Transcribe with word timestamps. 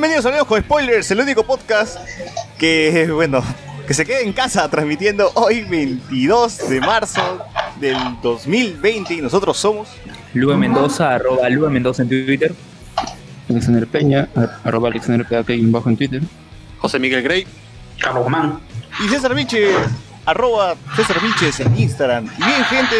Bienvenidos 0.00 0.26
a 0.26 0.28
Hablemos 0.28 0.46
con 0.46 0.60
Spoilers, 0.62 1.10
el 1.10 1.18
único 1.18 1.42
podcast 1.44 1.96
que, 2.56 3.10
bueno, 3.12 3.42
que 3.84 3.94
se 3.94 4.06
queda 4.06 4.20
en 4.20 4.32
casa 4.32 4.68
transmitiendo 4.70 5.32
hoy 5.34 5.62
22 5.64 6.68
de 6.68 6.80
marzo 6.80 7.44
del 7.80 7.96
2020 8.22 9.14
y 9.14 9.20
nosotros 9.20 9.56
somos... 9.56 9.88
Lube 10.34 10.56
Mendoza, 10.56 11.16
arroba 11.16 11.48
Lube 11.48 11.68
Mendoza 11.70 12.02
en 12.04 12.10
Twitter. 12.10 12.54
Alexander 13.50 13.88
Peña, 13.88 14.28
ar- 14.36 14.60
arroba 14.62 14.86
Alexander 14.88 15.26
PAK 15.26 15.48
bajo 15.62 15.88
en 15.88 15.96
Twitter. 15.96 16.22
José 16.78 17.00
Miguel 17.00 17.22
Grey. 17.24 17.44
Carlos 18.00 18.22
Román. 18.22 18.60
Y 19.04 19.08
César 19.08 19.34
Vinches, 19.34 19.74
arroba 20.26 20.76
César 20.94 21.20
Vinches 21.20 21.58
en 21.58 21.76
Instagram. 21.76 22.26
Y 22.38 22.44
bien 22.44 22.64
gente, 22.66 22.94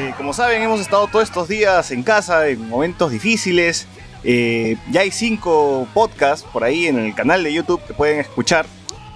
eh, 0.00 0.14
como 0.16 0.32
saben 0.32 0.62
hemos 0.62 0.80
estado 0.80 1.06
todos 1.06 1.22
estos 1.22 1.46
días 1.46 1.92
en 1.92 2.02
casa 2.02 2.48
en 2.48 2.68
momentos 2.68 3.12
difíciles. 3.12 3.86
Eh, 4.24 4.76
ya 4.90 5.02
hay 5.02 5.10
cinco 5.10 5.86
podcasts 5.92 6.46
por 6.52 6.64
ahí 6.64 6.86
en 6.86 6.98
el 6.98 7.14
canal 7.14 7.44
de 7.44 7.52
YouTube 7.52 7.80
que 7.86 7.92
pueden 7.94 8.20
escuchar 8.20 8.66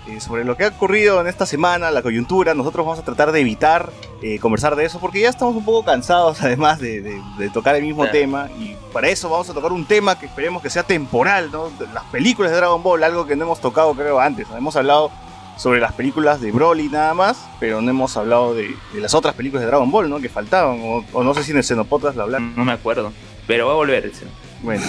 eh, 0.06 0.20
sobre 0.20 0.44
lo 0.44 0.56
que 0.56 0.64
ha 0.64 0.68
ocurrido 0.68 1.20
en 1.20 1.26
esta 1.26 1.46
semana, 1.46 1.90
la 1.90 2.02
coyuntura. 2.02 2.54
Nosotros 2.54 2.84
vamos 2.84 2.98
a 2.98 3.04
tratar 3.04 3.32
de 3.32 3.40
evitar 3.40 3.90
eh, 4.22 4.38
conversar 4.38 4.74
de 4.76 4.84
eso 4.84 4.98
porque 5.00 5.20
ya 5.20 5.28
estamos 5.30 5.54
un 5.56 5.64
poco 5.64 5.84
cansados 5.84 6.40
además 6.42 6.78
de, 6.78 7.00
de- 7.00 7.22
de 7.38 7.50
tocar 7.50 7.74
el 7.76 7.82
mismo 7.82 8.02
Claro. 8.02 8.18
tema. 8.18 8.48
Y 8.58 8.76
para 8.92 9.08
eso 9.08 9.28
vamos 9.28 9.48
a 9.50 9.54
tocar 9.54 9.72
un 9.72 9.84
tema 9.86 10.18
que 10.18 10.26
esperemos 10.26 10.62
que 10.62 10.70
sea 10.70 10.82
temporal, 10.82 11.50
¿no? 11.52 11.70
Las 11.94 12.04
películas 12.04 12.50
de 12.50 12.58
Dragon 12.58 12.82
Ball, 12.82 13.02
algo 13.04 13.26
que 13.26 13.36
no 13.36 13.44
hemos 13.44 13.60
tocado 13.60 13.94
creo 13.94 14.20
antes. 14.20 14.46
Hemos 14.56 14.76
hablado 14.76 15.10
sobre 15.56 15.80
las 15.80 15.92
películas 15.92 16.40
de 16.40 16.52
Broly 16.52 16.88
nada 16.88 17.14
más, 17.14 17.44
pero 17.58 17.80
no 17.80 17.90
hemos 17.90 18.16
hablado 18.16 18.54
de, 18.54 18.68
de 18.92 19.00
las 19.00 19.12
otras 19.14 19.34
películas 19.34 19.62
de 19.62 19.66
Dragon 19.68 19.90
Ball, 19.90 20.08
¿no? 20.08 20.20
Que 20.20 20.28
faltaban, 20.28 20.80
o, 20.82 21.04
o 21.12 21.24
no 21.24 21.34
sé 21.34 21.42
si 21.44 21.50
en 21.50 21.56
el 21.58 21.64
Xenopodcast 21.64 22.16
lo 22.16 22.22
hablaron. 22.24 22.54
No 22.56 22.64
me 22.64 22.72
acuerdo. 22.72 23.12
Pero 23.46 23.66
va 23.66 23.72
a 23.72 23.76
volver. 23.76 24.06
ese. 24.06 24.24
Bueno, 24.62 24.82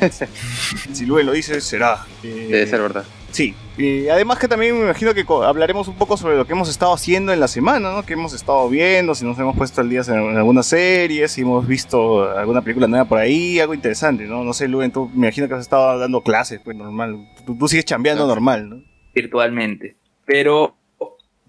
si 0.92 1.06
Luen 1.06 1.26
lo 1.26 1.32
dice, 1.32 1.60
será. 1.60 2.06
Eh, 2.22 2.48
Debe 2.50 2.66
ser 2.66 2.80
verdad. 2.80 3.04
Sí, 3.30 3.54
y 3.76 4.08
además 4.08 4.38
que 4.38 4.48
también 4.48 4.74
me 4.74 4.84
imagino 4.84 5.12
que 5.12 5.24
hablaremos 5.44 5.86
un 5.86 5.96
poco 5.96 6.16
sobre 6.16 6.36
lo 6.36 6.46
que 6.46 6.54
hemos 6.54 6.70
estado 6.70 6.94
haciendo 6.94 7.30
en 7.30 7.40
la 7.40 7.48
semana, 7.48 7.92
¿no? 7.92 8.02
Que 8.06 8.14
hemos 8.14 8.32
estado 8.32 8.66
viendo, 8.70 9.14
si 9.14 9.24
nos 9.26 9.38
hemos 9.38 9.54
puesto 9.54 9.82
al 9.82 9.90
día 9.90 10.00
en, 10.08 10.14
en 10.14 10.36
algunas 10.38 10.66
series, 10.66 11.32
si 11.32 11.42
hemos 11.42 11.66
visto 11.66 12.22
alguna 12.30 12.62
película 12.62 12.86
nueva 12.86 13.04
por 13.04 13.18
ahí, 13.18 13.60
algo 13.60 13.74
interesante, 13.74 14.24
¿no? 14.24 14.44
No 14.44 14.54
sé, 14.54 14.66
Luen, 14.66 14.90
tú 14.90 15.10
me 15.12 15.26
imagino 15.26 15.46
que 15.46 15.54
has 15.54 15.60
estado 15.60 15.98
dando 15.98 16.22
clases, 16.22 16.60
pues 16.64 16.74
normal. 16.74 17.28
Tú, 17.44 17.56
tú 17.56 17.68
sigues 17.68 17.84
chambeando 17.84 18.26
normal, 18.26 18.70
¿no? 18.70 18.82
Virtualmente. 19.14 19.96
Pero, 20.24 20.74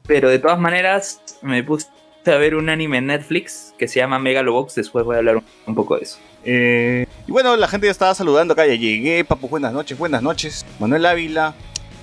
pero 0.05 0.29
de 0.29 0.39
todas 0.39 0.59
maneras, 0.59 1.21
me 1.41 1.63
puse 1.63 1.87
a 2.25 2.35
ver 2.35 2.55
un 2.55 2.67
anime 2.69 2.97
en 2.97 3.07
Netflix 3.07 3.73
que 3.77 3.87
se 3.87 3.99
llama 3.99 4.19
Megalobox. 4.19 4.75
Después 4.75 5.05
voy 5.05 5.15
a 5.15 5.19
hablar 5.19 5.37
un, 5.37 5.43
un 5.65 5.75
poco 5.75 5.95
de 5.95 6.03
eso. 6.03 6.19
Eh, 6.45 7.05
y 7.27 7.31
bueno, 7.31 7.55
la 7.57 7.67
gente 7.67 7.87
ya 7.87 7.91
estaba 7.91 8.13
saludando 8.15 8.53
acá, 8.53 8.65
ya 8.65 8.75
llegué, 8.75 9.23
Papu, 9.25 9.47
buenas 9.49 9.73
noches, 9.73 9.97
buenas 9.97 10.21
noches. 10.21 10.65
Manuel 10.79 11.05
Ávila. 11.05 11.53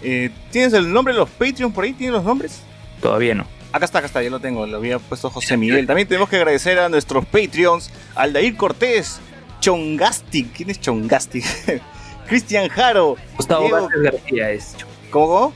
Eh, 0.02 0.30
¿Tienes 0.50 0.72
el 0.74 0.92
nombre 0.92 1.14
de 1.14 1.20
los 1.20 1.30
Patreons 1.30 1.74
por 1.74 1.84
ahí? 1.84 1.92
¿Tienes 1.92 2.14
los 2.14 2.24
nombres? 2.24 2.60
Todavía 3.00 3.34
no. 3.34 3.46
Acá 3.72 3.84
está, 3.84 3.98
acá 3.98 4.06
está, 4.06 4.22
ya 4.22 4.30
lo 4.30 4.40
tengo, 4.40 4.66
lo 4.66 4.76
había 4.78 4.98
puesto 4.98 5.28
José 5.30 5.56
Miguel. 5.56 5.86
También 5.86 6.06
tenemos 6.08 6.28
que 6.28 6.36
agradecer 6.36 6.78
a 6.78 6.88
nuestros 6.88 7.24
Patreons, 7.26 7.90
Aldair 8.14 8.56
Cortés, 8.56 9.20
Chongastic, 9.60 10.52
¿quién 10.54 10.70
es 10.70 10.80
Chongastic? 10.80 11.44
Cristian 12.28 12.68
Jaro, 12.68 13.16
Gustavo 13.36 13.62
Diego- 13.64 13.82
Vázquez 13.82 14.02
García 14.02 14.50
es. 14.50 14.76
¿cómo? 15.10 15.26
cómo? 15.28 15.52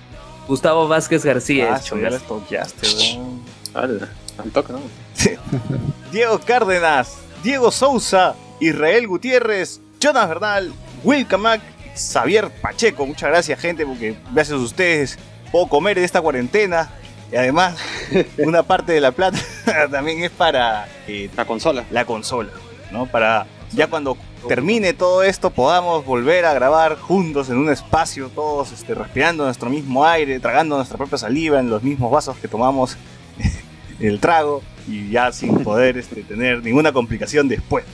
Gustavo 0.48 0.88
Vázquez 0.88 1.24
García 1.24 1.74
Ah, 1.74 1.76
es. 1.76 1.86
eso 1.86 1.96
ya 1.96 2.10
lo 2.10 2.18
chongas. 2.18 2.26
toqueaste, 2.74 2.88
weón. 3.16 3.42
Al, 3.74 4.08
al 4.38 4.50
toque, 4.50 4.72
¿no? 4.72 4.80
Diego 6.12 6.40
Cárdenas, 6.40 7.18
Diego 7.42 7.70
Sousa, 7.70 8.34
Israel 8.60 9.06
Gutiérrez, 9.08 9.80
Jonas 9.98 10.28
Bernal, 10.28 10.72
Will 11.02 11.26
Camac, 11.26 11.60
Xavier 11.94 12.50
Pacheco. 12.50 13.06
Muchas 13.06 13.30
gracias, 13.30 13.58
gente, 13.58 13.84
porque 13.84 14.16
gracias 14.32 14.58
a 14.58 14.62
ustedes 14.62 15.18
puedo 15.50 15.66
comer 15.66 15.98
en 15.98 16.04
esta 16.04 16.20
cuarentena. 16.20 16.90
Y 17.32 17.36
además, 17.36 17.78
una 18.38 18.62
parte 18.62 18.92
de 18.92 19.00
la 19.00 19.12
plata 19.12 19.38
también 19.90 20.22
es 20.22 20.30
para 20.30 20.88
eh, 21.06 21.30
La 21.36 21.44
consola. 21.44 21.84
la 21.90 22.04
consola, 22.04 22.50
¿no? 22.92 23.06
Para 23.06 23.46
ya 23.72 23.86
cuando 23.86 24.16
termine 24.48 24.94
todo 24.94 25.22
esto 25.22 25.50
podamos 25.50 26.04
volver 26.04 26.44
a 26.44 26.52
grabar 26.54 26.96
juntos 26.98 27.50
en 27.50 27.56
un 27.56 27.70
espacio, 27.70 28.28
todos 28.28 28.72
este, 28.72 28.94
respirando 28.94 29.44
nuestro 29.44 29.70
mismo 29.70 30.04
aire, 30.04 30.40
tragando 30.40 30.76
nuestra 30.76 30.98
propia 30.98 31.18
saliva 31.18 31.60
en 31.60 31.70
los 31.70 31.82
mismos 31.82 32.10
vasos 32.10 32.36
que 32.38 32.48
tomamos 32.48 32.96
el 34.00 34.18
trago 34.18 34.62
y 34.88 35.10
ya 35.10 35.30
sin 35.30 35.62
poder 35.62 35.98
este, 35.98 36.22
tener 36.22 36.64
ninguna 36.64 36.92
complicación 36.92 37.48
después. 37.48 37.84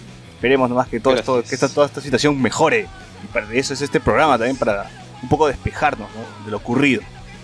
Esperemos 0.47 0.71
nomás 0.71 0.87
que 0.87 1.01
todo 1.01 1.15
esto, 1.17 1.43
que 1.43 1.57
esta, 1.57 1.69
toda 1.69 1.87
esta 1.89 2.01
situación 2.01 2.41
mejore. 2.41 2.87
Y 3.25 3.27
para 3.33 3.53
eso 3.53 3.75
es 3.75 3.83
este 3.83 3.99
programa 3.99 4.39
también, 4.39 4.57
para 4.57 4.89
un 5.21 5.29
poco 5.29 5.49
despejarnos 5.49 6.09
¿no? 6.15 6.45
de 6.45 6.53
lo 6.53 6.59
ocurrido. 6.59 7.03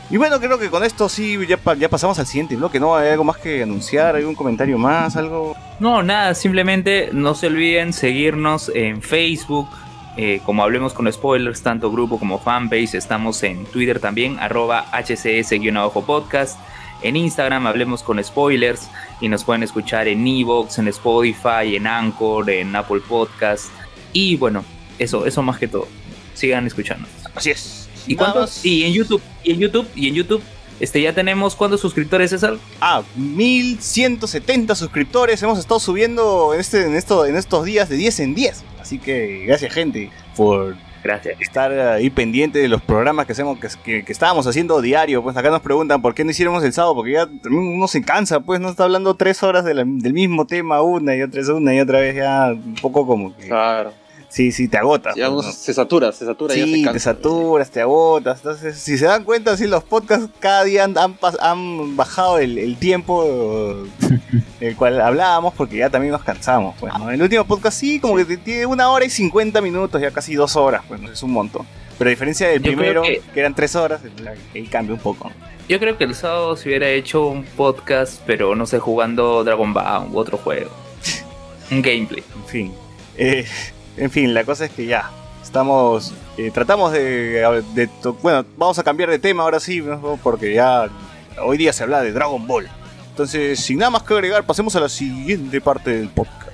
Y 0.09 0.19
bueno, 0.19 0.39
creo 0.39 0.57
que 0.57 0.71
con 0.71 0.85
esto 0.85 1.09
sí, 1.09 1.37
ya, 1.49 1.57
pa- 1.57 1.75
ya 1.75 1.89
pasamos 1.89 2.17
al 2.21 2.27
siguiente 2.29 2.55
bloque, 2.55 2.79
¿no? 2.79 2.95
¿Hay 2.95 3.09
algo 3.09 3.25
más 3.25 3.39
que 3.39 3.65
anunciar? 3.65 4.15
¿Algún 4.15 4.37
comentario 4.37 4.79
más? 4.79 5.17
¿Algo? 5.17 5.57
No, 5.81 6.05
nada, 6.05 6.35
simplemente 6.37 7.09
no 7.13 7.35
se 7.35 7.49
olviden 7.49 7.93
seguirnos 7.93 8.71
en 8.73 9.03
Facebook, 9.03 9.69
eh, 10.17 10.41
como 10.47 10.63
hablemos 10.63 10.93
con 10.93 11.13
spoilers, 11.13 11.61
tanto 11.63 11.91
grupo 11.91 12.21
como 12.21 12.39
fanbase, 12.39 12.99
estamos 12.99 13.43
en 13.43 13.65
Twitter 13.65 13.99
también, 13.99 14.39
arroba 14.39 14.85
hcs-podcast, 14.93 16.55
en 17.03 17.17
Instagram 17.17 17.67
hablemos 17.67 18.03
con 18.03 18.23
spoilers 18.23 18.89
y 19.21 19.29
nos 19.29 19.45
pueden 19.45 19.63
escuchar 19.63 20.09
en 20.09 20.27
Evox, 20.27 20.79
en 20.79 20.89
Spotify, 20.89 21.77
en 21.77 21.87
Anchor, 21.87 22.49
en 22.51 22.75
Apple 22.75 23.01
Podcast 23.09 23.67
y 24.13 24.37
bueno, 24.37 24.65
eso, 24.99 25.27
eso 25.27 25.43
más 25.43 25.59
que 25.59 25.69
todo, 25.69 25.89
sigan 26.35 26.67
escuchando. 26.67 27.09
Así 27.35 27.51
es. 27.51 27.89
¿Y 28.07 28.17
cuántos? 28.17 28.65
Y 28.65 28.85
en 28.85 28.93
YouTube, 28.93 29.23
y 29.45 29.53
en 29.53 29.59
YouTube, 29.61 29.87
y 29.95 30.09
en 30.09 30.15
YouTube, 30.15 30.43
este 30.81 31.01
ya 31.01 31.15
tenemos 31.15 31.55
cuántos 31.55 31.81
suscriptores 31.81 32.31
César? 32.31 32.57
Ah, 32.81 33.03
1170 33.15 34.75
suscriptores. 34.75 35.43
Hemos 35.43 35.59
estado 35.59 35.79
subiendo 35.79 36.55
en, 36.55 36.61
este, 36.61 36.85
en, 36.85 36.97
esto, 36.97 37.25
en 37.25 37.37
estos 37.37 37.65
días 37.65 37.89
de 37.89 37.97
10 37.97 38.21
en 38.21 38.35
10. 38.35 38.65
Así 38.81 38.99
que 38.99 39.45
gracias, 39.47 39.73
gente, 39.73 40.11
por 40.37 40.77
Gracias. 41.03 41.41
estar 41.41 41.73
ahí 41.73 42.11
pendiente 42.11 42.59
de 42.61 42.69
los 42.69 42.81
programas 42.83 43.27
que 43.27 43.33
hacemos, 43.33 43.59
que, 43.59 43.69
que- 43.85 44.05
que 44.05 44.13
estábamos 44.13 44.47
haciendo 44.47 44.81
diario. 44.81 45.23
Pues 45.23 45.37
acá 45.37 45.51
nos 45.51 45.61
preguntan 45.61 46.01
por 46.03 46.15
qué 46.15 46.25
no 46.25 46.31
hiciéramos 46.31 46.63
el 46.65 46.73
sábado, 46.73 46.95
porque 46.95 47.13
ya 47.13 47.29
uno 47.51 47.89
se 47.89 48.03
cansa, 48.03 48.41
pues 48.41 48.61
no 48.61 48.69
está 48.69 48.85
hablando 48.85 49.15
tres 49.15 49.43
horas 49.43 49.65
de 49.65 49.75
la- 49.75 49.85
del 49.85 50.13
mismo 50.13 50.47
tema 50.47 50.81
una 50.83 51.17
y 51.17 51.23
otra 51.23 51.41
vez, 51.41 51.49
una 51.49 51.75
y 51.75 51.81
otra 51.81 52.01
vez, 52.01 52.15
ya 52.17 52.53
un 52.53 52.75
poco 52.81 53.07
como 53.07 53.37
que. 53.37 53.49
Claro. 53.49 53.93
Sí, 54.33 54.51
sí, 54.51 54.67
te 54.67 54.79
agotas. 54.79 55.15
Ya 55.15 55.27
pues, 55.29 55.41
uno 55.41 55.49
¿no? 55.49 55.53
se 55.53 55.75
satura, 55.75 56.11
se 56.11 56.25
satura 56.25 56.55
y 56.55 56.59
ya 56.61 56.65
se 56.65 56.73
Sí, 56.73 56.83
cansa. 56.85 56.93
te 56.95 57.01
saturas, 57.01 57.71
te 57.71 57.81
agotas. 57.83 58.39
Entonces, 58.39 58.79
si 58.79 58.97
se 58.97 59.05
dan 59.05 59.25
cuenta, 59.25 59.55
sí, 59.59 59.67
los 59.67 59.85
podcasts 59.85 60.27
cada 60.41 60.65
día 60.65 60.85
han, 60.85 60.97
han 60.97 61.19
pas- 61.19 61.37
han 61.41 61.97
bajado 61.97 62.39
el, 62.39 62.57
el 62.57 62.77
tiempo 62.79 63.25
el 64.61 64.77
cual 64.77 65.01
hablábamos 65.03 65.53
porque 65.55 65.77
ya 65.77 65.91
también 65.91 66.13
nos 66.13 66.23
cansamos. 66.23 66.75
Pues, 66.81 66.93
¿no? 66.99 67.11
El 67.11 67.21
último 67.21 67.45
podcast 67.45 67.79
sí, 67.79 68.01
como 68.01 68.17
que 68.17 68.39
tiene 68.39 68.65
una 68.65 68.89
hora 68.91 69.05
y 69.05 69.11
50 69.11 69.61
minutos, 69.61 70.01
ya 70.01 70.11
casi 70.11 70.35
dos 70.35 70.57
horas, 70.57 70.83
pues 70.89 70.99
¿no? 71.01 71.11
es 71.11 71.23
un 71.23 71.33
montón. 71.33 71.67
Pero 71.99 72.09
a 72.09 72.13
diferencia 72.13 72.49
del 72.49 72.63
Yo 72.63 72.73
primero, 72.73 73.03
que- 73.03 73.21
que... 73.35 73.41
eran 73.41 73.55
tres 73.55 73.77
horas, 73.77 74.01
ahí 74.55 74.63
cambia 74.65 74.95
un 74.95 75.01
poco. 75.01 75.31
Yo 75.69 75.79
creo 75.79 75.99
que 75.99 76.05
el 76.05 76.15
sábado 76.15 76.57
se 76.57 76.69
hubiera 76.71 76.89
hecho 76.89 77.27
un 77.27 77.45
podcast, 77.45 78.21
pero 78.27 78.55
no 78.57 78.65
sé, 78.67 78.79
jugando 78.79 79.45
Dragon 79.45 79.75
Ball 79.75 80.09
u 80.11 80.17
otro 80.19 80.39
juego. 80.39 80.71
Un 81.71 81.83
gameplay. 81.83 82.25
En 82.35 82.45
fin. 82.47 82.73
Eh, 83.17 83.45
en 83.97 84.11
fin, 84.11 84.35
la 84.35 84.45
cosa 84.45 84.65
es 84.65 84.71
que 84.71 84.87
ya. 84.87 85.11
Estamos, 85.43 86.15
eh, 86.39 86.51
tratamos 86.53 86.93
de, 86.93 87.63
de 87.75 87.89
bueno, 88.23 88.45
vamos 88.57 88.79
a 88.79 88.83
cambiar 88.83 89.11
de 89.11 89.19
tema 89.19 89.43
ahora 89.43 89.61
sí, 89.61 89.83
porque 90.23 90.55
ya 90.55 90.89
hoy 91.45 91.59
día 91.59 91.73
se 91.73 91.83
habla 91.83 92.01
de 92.01 92.13
Dragon 92.13 92.47
Ball. 92.47 92.69
Entonces, 93.11 93.61
sin 93.61 93.79
nada 93.79 93.91
más 93.91 94.05
que 94.05 94.15
agregar, 94.15 94.45
pasemos 94.45 94.75
a 94.77 94.81
la 94.81 94.89
siguiente 94.89 95.61
parte 95.61 95.91
del 95.91 96.09
podcast. 96.09 96.52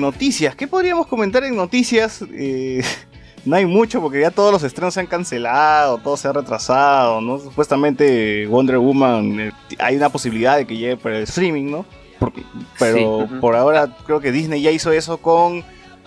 En 0.00 0.06
noticias, 0.06 0.56
¿qué 0.56 0.66
podríamos 0.66 1.06
comentar 1.06 1.44
en 1.44 1.54
noticias? 1.54 2.24
Eh, 2.32 2.82
no 3.44 3.56
hay 3.56 3.66
mucho 3.66 4.00
porque 4.00 4.20
ya 4.20 4.30
todos 4.30 4.52
los 4.52 4.62
estrenos 4.62 4.94
se 4.94 5.00
han 5.00 5.06
cancelado, 5.06 5.98
todo 5.98 6.16
se 6.16 6.28
ha 6.28 6.32
retrasado, 6.32 7.20
¿no? 7.20 7.38
Supuestamente 7.38 8.46
Wonder 8.46 8.78
Woman, 8.78 9.40
eh, 9.40 9.52
hay 9.78 9.96
una 9.96 10.08
posibilidad 10.08 10.56
de 10.56 10.66
que 10.66 10.76
llegue 10.76 10.96
para 10.96 11.18
el 11.18 11.24
streaming, 11.24 11.70
¿no? 11.70 11.84
Porque- 12.18 12.42
pero 12.78 13.26
Sí. 13.28 13.34
Por 13.40 13.56
ahora 13.56 13.96
creo 14.06 14.20
que 14.20 14.32
Disney 14.32 14.60
ya 14.62 14.70
hizo 14.70 14.90
eso 14.92 15.18
con 15.18 15.62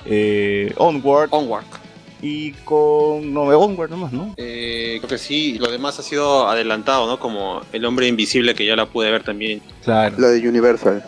eh, 0.05 0.73
Onward 0.77 1.29
Onward. 1.31 1.63
y 2.25 2.51
con... 2.63 3.33
No, 3.33 3.41
Onward 3.43 3.89
nomás, 3.89 4.13
¿no? 4.13 4.33
Eh, 4.37 4.95
creo 4.99 5.09
que 5.09 5.17
sí, 5.17 5.57
lo 5.59 5.69
demás 5.69 5.99
ha 5.99 6.03
sido 6.03 6.47
adelantado, 6.47 7.05
¿no? 7.05 7.19
Como 7.19 7.61
El 7.73 7.83
Hombre 7.83 8.07
Invisible, 8.07 8.55
que 8.55 8.65
ya 8.65 8.75
la 8.77 8.85
pude 8.85 9.11
ver 9.11 9.23
también, 9.23 9.61
Claro. 9.83 10.15
La 10.19 10.27
de 10.29 10.47
Universal. 10.47 11.03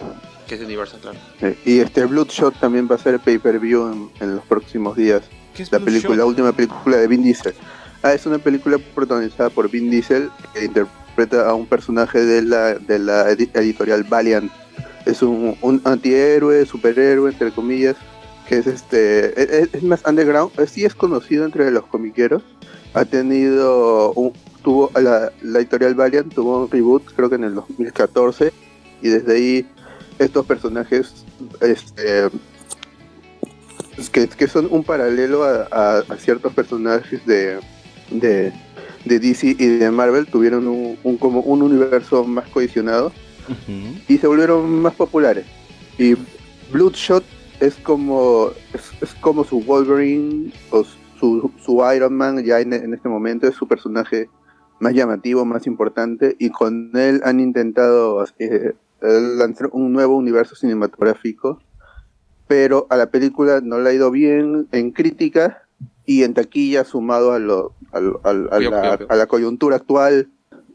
Que 0.48 0.56
es 0.56 0.60
de 0.60 0.66
Universal, 0.66 1.00
claro. 1.02 1.18
Y 1.66 1.80
este 1.80 2.06
Bloodshot 2.06 2.60
también 2.60 2.88
va 2.90 2.96
a 2.96 3.00
ser 3.00 3.20
pay-per-view 3.20 3.88
en, 3.92 4.10
en 4.22 4.36
los 4.36 4.46
próximos 4.46 4.96
días. 4.96 5.24
¿Qué 5.56 5.64
es 5.64 5.72
La 5.72 5.80
película, 5.80 6.18
la 6.18 6.26
última 6.26 6.52
película 6.52 6.98
de 6.98 7.08
Vin 7.08 7.24
Diesel. 7.24 7.54
Ah, 8.04 8.14
es 8.14 8.26
una 8.26 8.38
película 8.38 8.78
protagonizada 8.94 9.50
por 9.50 9.70
Vin 9.70 9.90
Diesel 9.90 10.30
que 10.54 10.66
interpreta 10.66 11.50
a 11.50 11.54
un 11.54 11.66
personaje 11.66 12.20
de 12.24 12.42
la, 12.44 12.76
de 12.76 13.00
la 13.00 13.32
edi- 13.32 13.50
editorial 13.54 14.04
Valiant. 14.04 14.52
Es 15.06 15.22
un, 15.22 15.56
un 15.62 15.82
antihéroe, 15.86 16.66
superhéroe, 16.66 17.32
entre 17.32 17.52
comillas, 17.52 17.96
que 18.48 18.58
es 18.60 18.68
este 18.68 19.28
e- 19.42 19.62
e- 19.64 19.70
es, 19.74 19.84
más 19.84 20.02
underground. 20.06 20.52
Sí 20.68 20.84
es 20.86 20.94
conocido 20.94 21.46
entre 21.46 21.72
los 21.72 21.86
comiqueros. 21.88 22.44
Ha 22.94 23.06
tenido 23.06 24.12
un, 24.14 24.34
tuvo 24.64 24.92
la, 24.96 25.32
la 25.42 25.60
editorial 25.60 25.96
Valiant 25.96 26.34
tuvo 26.34 26.64
un 26.64 26.70
reboot 26.72 27.04
creo 27.16 27.30
que 27.30 27.36
en 27.36 27.44
el 27.44 27.54
2014 27.56 28.52
y 29.02 29.10
desde 29.10 29.34
ahí 29.36 29.68
estos 30.20 30.46
personajes 30.46 31.26
este 31.62 32.30
que, 34.12 34.28
que 34.28 34.48
son 34.48 34.68
un 34.72 34.84
paralelo 34.84 35.44
a, 35.44 35.68
a- 35.72 36.00
a 36.10 36.18
ciertos 36.18 36.54
personajes 36.54 37.26
de, 37.26 37.60
de, 38.12 38.52
de 39.06 39.20
DC 39.20 39.56
y 39.58 39.68
de 39.78 39.92
Marvel 39.92 40.26
tuvieron 40.28 40.68
un, 40.68 40.98
un- 41.04 41.18
como 41.18 41.40
un 41.42 41.62
universo 41.62 42.24
más 42.26 42.48
cohesionado 42.50 43.12
y 44.08 44.18
se 44.18 44.26
volvieron 44.28 44.68
más 44.82 44.96
populares. 44.96 45.46
Y 46.00 46.16
Bloodshot 46.72 47.24
es 47.60 47.76
como 47.76 48.50
es, 48.74 48.92
es 49.02 49.14
como 49.22 49.44
su 49.44 49.62
Wolverine 49.62 50.52
o 50.72 50.84
su, 51.20 51.52
su 51.64 51.84
Iron 51.96 52.16
Man 52.16 52.44
ya 52.44 52.60
en, 52.60 52.74
en 52.74 52.94
este 52.94 53.08
momento 53.08 53.48
es 53.48 53.56
su 53.56 53.68
personaje 53.68 54.30
más 54.80 54.94
llamativo 54.94 55.46
más 55.46 55.68
importante 55.68 56.36
y 56.38 56.50
con 56.50 56.92
él 56.96 57.22
han 57.24 57.40
intentado 57.40 58.26
eh, 58.40 58.74
un 59.72 59.94
nuevo 59.94 60.16
universo 60.18 60.56
cinematográfico 60.56 61.62
pero 62.48 62.86
a 62.90 62.98
la 62.98 63.08
película 63.10 63.60
no 63.62 63.80
le 63.80 63.90
ha 63.90 63.94
ido 63.94 64.12
bien 64.12 64.68
en 64.72 64.92
crítica 64.92 65.64
y 66.06 66.24
en 66.24 66.34
taquilla 66.36 66.84
sumado 66.84 67.32
a, 67.32 67.40
lo, 67.40 67.74
a, 67.92 68.00
lo- 68.00 68.22
a- 68.24 68.30
a 68.30 68.60
la, 68.60 68.98
pio. 68.98 69.08
a 69.10 69.16
la 69.16 69.26
coyuntura 69.28 69.78
actual 69.78 70.30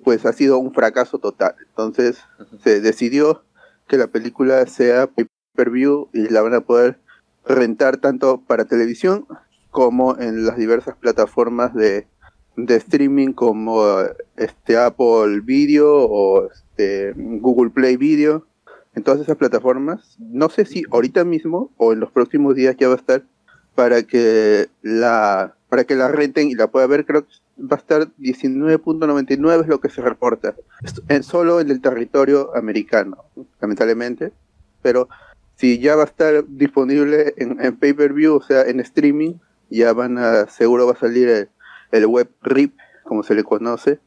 pues 0.04 0.26
ha 0.26 0.32
sido 0.32 0.58
un 0.58 0.72
fracaso 0.74 1.18
total 1.18 1.54
entonces 1.68 2.18
se 2.64 2.80
decidió 2.80 3.42
que 3.86 3.96
la 3.98 4.08
película 4.08 4.66
sea 4.66 5.06
pay-per-view 5.08 6.08
y 6.12 6.28
la 6.28 6.42
van 6.42 6.54
a 6.54 6.60
poder 6.60 6.98
rentar 7.46 7.96
tanto 7.98 8.40
para 8.46 8.64
televisión 8.64 9.26
como 9.70 10.18
en 10.18 10.44
las 10.46 10.56
diversas 10.56 10.96
plataformas 10.96 11.74
de, 11.74 12.06
de 12.56 12.76
streaming 12.76 13.32
como 13.32 13.98
este 14.36 14.76
Apple 14.76 15.40
Video 15.44 16.06
o 16.08 16.48
este 16.80 17.12
Google 17.16 17.70
Play 17.70 17.96
Video 17.96 18.46
en 18.94 19.02
todas 19.02 19.20
esas 19.20 19.36
plataformas. 19.36 20.16
No 20.18 20.48
sé 20.48 20.64
si 20.64 20.82
ahorita 20.90 21.24
mismo 21.24 21.70
o 21.76 21.92
en 21.92 22.00
los 22.00 22.10
próximos 22.10 22.54
días 22.54 22.76
ya 22.78 22.88
va 22.88 22.94
a 22.94 22.98
estar 22.98 23.22
para 23.74 24.02
que 24.02 24.68
la 24.82 25.54
para 25.68 25.84
que 25.84 25.94
la 25.94 26.08
renten 26.08 26.48
y 26.48 26.54
la 26.54 26.66
pueda 26.66 26.86
ver. 26.86 27.06
Creo 27.06 27.22
que 27.22 27.32
va 27.60 27.76
a 27.76 27.78
estar 27.78 28.08
19.99 28.18 29.60
es 29.62 29.68
lo 29.68 29.80
que 29.80 29.88
se 29.90 30.02
reporta. 30.02 30.54
En- 31.08 31.22
solo 31.22 31.60
en 31.60 31.70
el 31.70 31.80
territorio 31.80 32.56
americano 32.56 33.24
lamentablemente. 33.60 34.32
Pero 34.82 35.08
si 35.56 35.78
ya 35.78 35.94
va 35.94 36.02
a 36.02 36.06
estar 36.06 36.44
disponible 36.48 37.34
en, 37.36 37.62
en 37.62 37.76
pay-per-view, 37.76 38.34
o 38.34 38.42
sea, 38.42 38.62
en 38.62 38.80
streaming, 38.80 39.34
ya 39.68 39.92
van 39.92 40.16
a, 40.18 40.46
seguro 40.48 40.86
va 40.86 40.92
a 40.94 40.96
salir 40.96 41.28
el, 41.28 41.48
el 41.92 42.06
web 42.06 42.28
RIP, 42.42 42.74
como 43.04 43.22
se 43.22 43.34
le 43.34 43.44
conoce, 43.44 44.00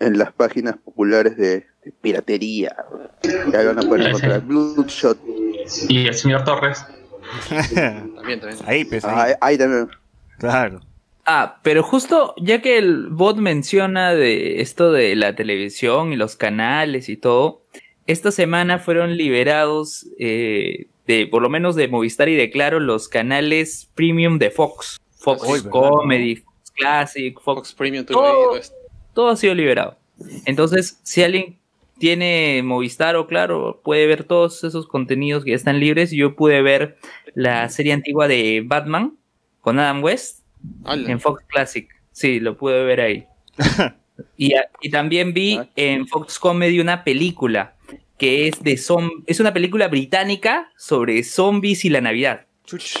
en 0.00 0.18
las 0.18 0.32
páginas 0.32 0.76
populares 0.76 1.36
de, 1.36 1.66
de 1.84 1.92
piratería. 2.00 2.76
Ya 3.22 3.64
van 3.64 3.78
a 3.78 3.82
poder 3.82 4.08
encontrar 4.08 4.40
Bloodshot. 4.42 5.18
Y 5.88 6.06
el 6.06 6.14
señor 6.14 6.44
Torres. 6.44 6.84
También, 7.48 8.40
también. 8.40 8.58
ahí, 8.66 8.84
pues, 8.84 9.04
ahí. 9.04 9.32
Ah, 9.32 9.38
ahí 9.40 9.58
también. 9.58 9.88
Claro. 10.38 10.80
Ah, 11.26 11.60
pero 11.62 11.82
justo 11.82 12.34
ya 12.38 12.62
que 12.62 12.78
el 12.78 13.08
bot 13.08 13.36
menciona 13.36 14.14
de 14.14 14.62
esto 14.62 14.92
de 14.92 15.14
la 15.14 15.34
televisión 15.34 16.12
y 16.12 16.16
los 16.16 16.36
canales 16.36 17.10
y 17.10 17.18
todo, 17.18 17.64
esta 18.06 18.32
semana 18.32 18.78
fueron 18.78 19.16
liberados 19.16 20.06
eh, 20.18 20.86
de, 21.06 21.26
por 21.26 21.42
lo 21.42 21.50
menos 21.50 21.76
de 21.76 21.88
Movistar 21.88 22.30
y 22.30 22.34
de 22.34 22.50
Claro, 22.50 22.80
los 22.80 23.08
canales 23.08 23.90
premium 23.94 24.38
de 24.38 24.50
Fox. 24.50 24.98
Fox. 25.18 25.62
Comedy, 25.64 26.36
Fox 26.36 26.70
Classic, 26.70 27.34
Fox, 27.34 27.44
Fox 27.44 27.74
Premium 27.74 28.06
todo, 28.06 28.58
todo 29.18 29.30
ha 29.30 29.36
sido 29.36 29.52
liberado. 29.56 29.96
Entonces, 30.44 31.00
si 31.02 31.24
alguien 31.24 31.58
tiene 31.98 32.62
Movistar 32.62 33.16
o 33.16 33.26
Claro, 33.26 33.80
puede 33.82 34.06
ver 34.06 34.22
todos 34.22 34.62
esos 34.62 34.86
contenidos 34.86 35.42
que 35.42 35.50
ya 35.50 35.56
están 35.56 35.80
libres. 35.80 36.12
Yo 36.12 36.36
pude 36.36 36.62
ver 36.62 36.98
la 37.34 37.68
serie 37.68 37.92
antigua 37.94 38.28
de 38.28 38.62
Batman 38.64 39.16
con 39.60 39.80
Adam 39.80 40.04
West 40.04 40.44
en 40.86 41.18
Fox 41.18 41.42
Classic. 41.48 41.88
Sí, 42.12 42.38
lo 42.38 42.56
pude 42.56 42.84
ver 42.84 43.00
ahí. 43.00 43.26
y, 44.36 44.52
también 44.92 45.34
vi 45.34 45.56
Ah. 45.56 45.66
en 45.74 46.06
Fox 46.06 46.38
Comedy 46.38 46.78
una 46.78 47.02
película 47.02 47.74
que 48.18 48.46
es 48.46 48.62
de 48.62 48.76
zom 48.76 49.10
es 49.26 49.40
una 49.40 49.52
película 49.52 49.88
británica 49.88 50.70
sobre 50.76 51.24
zombies 51.24 51.84
y 51.84 51.88
la 51.90 52.00
Navidad. 52.00 52.46
Chuch. 52.64 52.98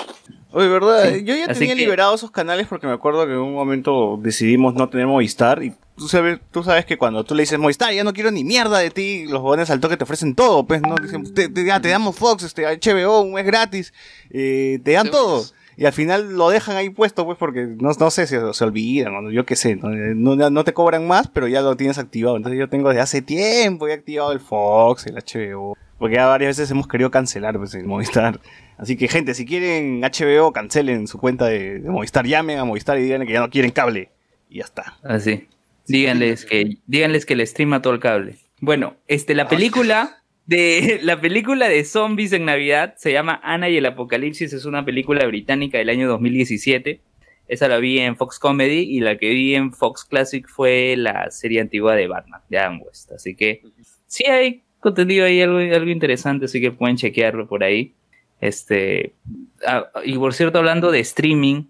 Oye, 0.50 0.66
¿verdad? 0.66 1.14
Sí. 1.14 1.22
Yo 1.24 1.36
ya 1.36 1.44
Así 1.44 1.60
tenía 1.60 1.76
que- 1.76 1.82
liberados 1.82 2.18
esos 2.18 2.32
canales 2.32 2.66
porque 2.66 2.88
me 2.88 2.92
acuerdo 2.94 3.24
que 3.24 3.34
en 3.34 3.38
un 3.38 3.54
momento 3.54 4.18
decidimos 4.20 4.74
no 4.74 4.88
tener 4.88 5.06
Movistar 5.06 5.62
y 5.62 5.74
tú 5.98 6.08
sabes, 6.08 6.38
tú 6.50 6.62
sabes 6.62 6.84
que 6.86 6.96
cuando 6.96 7.24
tú 7.24 7.34
le 7.34 7.42
dices 7.42 7.58
Movistar, 7.58 7.92
ya 7.92 8.04
no 8.04 8.12
quiero 8.12 8.30
ni 8.30 8.44
mierda 8.44 8.78
de 8.78 8.90
ti, 8.90 9.26
los 9.26 9.40
jóvenes 9.42 9.68
al 9.70 9.80
toque 9.80 9.96
te 9.96 10.04
ofrecen 10.04 10.34
todo, 10.34 10.66
pues, 10.66 10.80
¿no? 10.80 10.94
Dicen, 10.96 11.34
te, 11.34 11.48
te- 11.48 11.64
ya 11.64 11.80
te 11.80 11.88
damos 11.88 12.16
Fox, 12.16 12.44
este, 12.44 12.64
HBO, 12.64 13.20
un 13.20 13.34
mes 13.34 13.44
gratis, 13.44 13.92
eh, 14.30 14.78
te 14.84 14.92
dan 14.92 15.10
todo. 15.10 15.44
Y 15.76 15.84
al 15.86 15.92
final 15.92 16.32
lo 16.36 16.48
dejan 16.50 16.76
ahí 16.76 16.90
puesto, 16.90 17.24
pues, 17.24 17.38
porque 17.38 17.66
no, 17.78 17.90
no 17.92 18.10
sé 18.10 18.26
si 18.26 18.34
se, 18.36 18.52
se 18.52 18.64
olvidan, 18.64 19.14
o 19.14 19.30
yo 19.30 19.46
qué 19.46 19.54
sé, 19.54 19.76
¿no? 19.76 19.92
Eh, 19.92 20.12
No, 20.16 20.34
no 20.50 20.64
te 20.64 20.72
cobran 20.72 21.06
más, 21.06 21.28
pero 21.28 21.46
ya 21.46 21.60
lo 21.62 21.76
tienes 21.76 21.98
activado. 21.98 22.36
Entonces 22.36 22.58
yo 22.58 22.68
tengo 22.68 22.88
desde 22.88 23.02
hace 23.02 23.22
tiempo 23.22 23.86
ya 23.86 23.94
activado 23.94 24.32
el 24.32 24.40
Fox, 24.40 25.06
el 25.06 25.14
HBO, 25.14 25.76
porque 25.98 26.16
ya 26.16 26.26
varias 26.26 26.56
veces 26.56 26.68
hemos 26.72 26.88
querido 26.88 27.12
cancelar, 27.12 27.56
pues, 27.58 27.74
el 27.74 27.86
Movistar. 27.86 28.40
Así 28.76 28.96
que, 28.96 29.06
gente, 29.06 29.34
si 29.34 29.44
quieren 29.46 30.00
HBO, 30.00 30.52
cancelen 30.52 31.06
su 31.06 31.18
cuenta 31.18 31.46
de, 31.46 31.78
de 31.78 31.90
Movistar, 31.90 32.26
llamen 32.26 32.58
a 32.58 32.64
Movistar 32.64 32.98
y 32.98 33.02
díganle 33.02 33.26
que 33.26 33.32
ya 33.34 33.40
no 33.40 33.50
quieren 33.50 33.70
cable. 33.70 34.10
Y 34.50 34.58
ya 34.58 34.64
está. 34.64 34.98
Así. 35.04 35.46
Díganles 35.88 36.44
que 36.44 36.78
díganles 36.86 37.26
que 37.26 37.36
le 37.36 37.46
streama 37.46 37.82
todo 37.82 37.94
el 37.94 38.00
cable. 38.00 38.36
Bueno, 38.60 38.96
este 39.06 39.34
la 39.34 39.48
película 39.48 40.22
de 40.46 40.98
la 41.02 41.20
película 41.20 41.68
de 41.68 41.84
zombies 41.84 42.32
en 42.32 42.44
Navidad 42.44 42.94
se 42.96 43.12
llama 43.12 43.40
Ana 43.42 43.68
y 43.68 43.76
el 43.76 43.86
Apocalipsis, 43.86 44.52
es 44.52 44.64
una 44.64 44.84
película 44.84 45.26
británica 45.26 45.78
del 45.78 45.88
año 45.88 46.08
2017. 46.08 47.00
Esa 47.48 47.68
la 47.68 47.78
vi 47.78 47.98
en 47.98 48.16
Fox 48.16 48.38
Comedy 48.38 48.80
y 48.80 49.00
la 49.00 49.16
que 49.16 49.30
vi 49.30 49.54
en 49.54 49.72
Fox 49.72 50.04
Classic 50.04 50.46
fue 50.46 50.96
la 50.96 51.30
serie 51.30 51.60
antigua 51.60 51.96
de 51.96 52.06
Batman, 52.06 52.42
de 52.50 52.58
Adam 52.58 52.82
West. 52.82 53.10
Así 53.12 53.34
que 53.34 53.62
sí 54.06 54.24
hay 54.26 54.64
contenido 54.80 55.24
ahí, 55.24 55.40
algo, 55.40 55.58
algo 55.58 55.90
interesante, 55.90 56.44
así 56.44 56.60
que 56.60 56.72
pueden 56.72 56.96
chequearlo 56.96 57.48
por 57.48 57.64
ahí. 57.64 57.94
Este, 58.40 59.14
ah, 59.66 59.88
y 60.04 60.16
por 60.18 60.34
cierto, 60.34 60.58
hablando 60.58 60.90
de 60.90 61.00
streaming, 61.00 61.64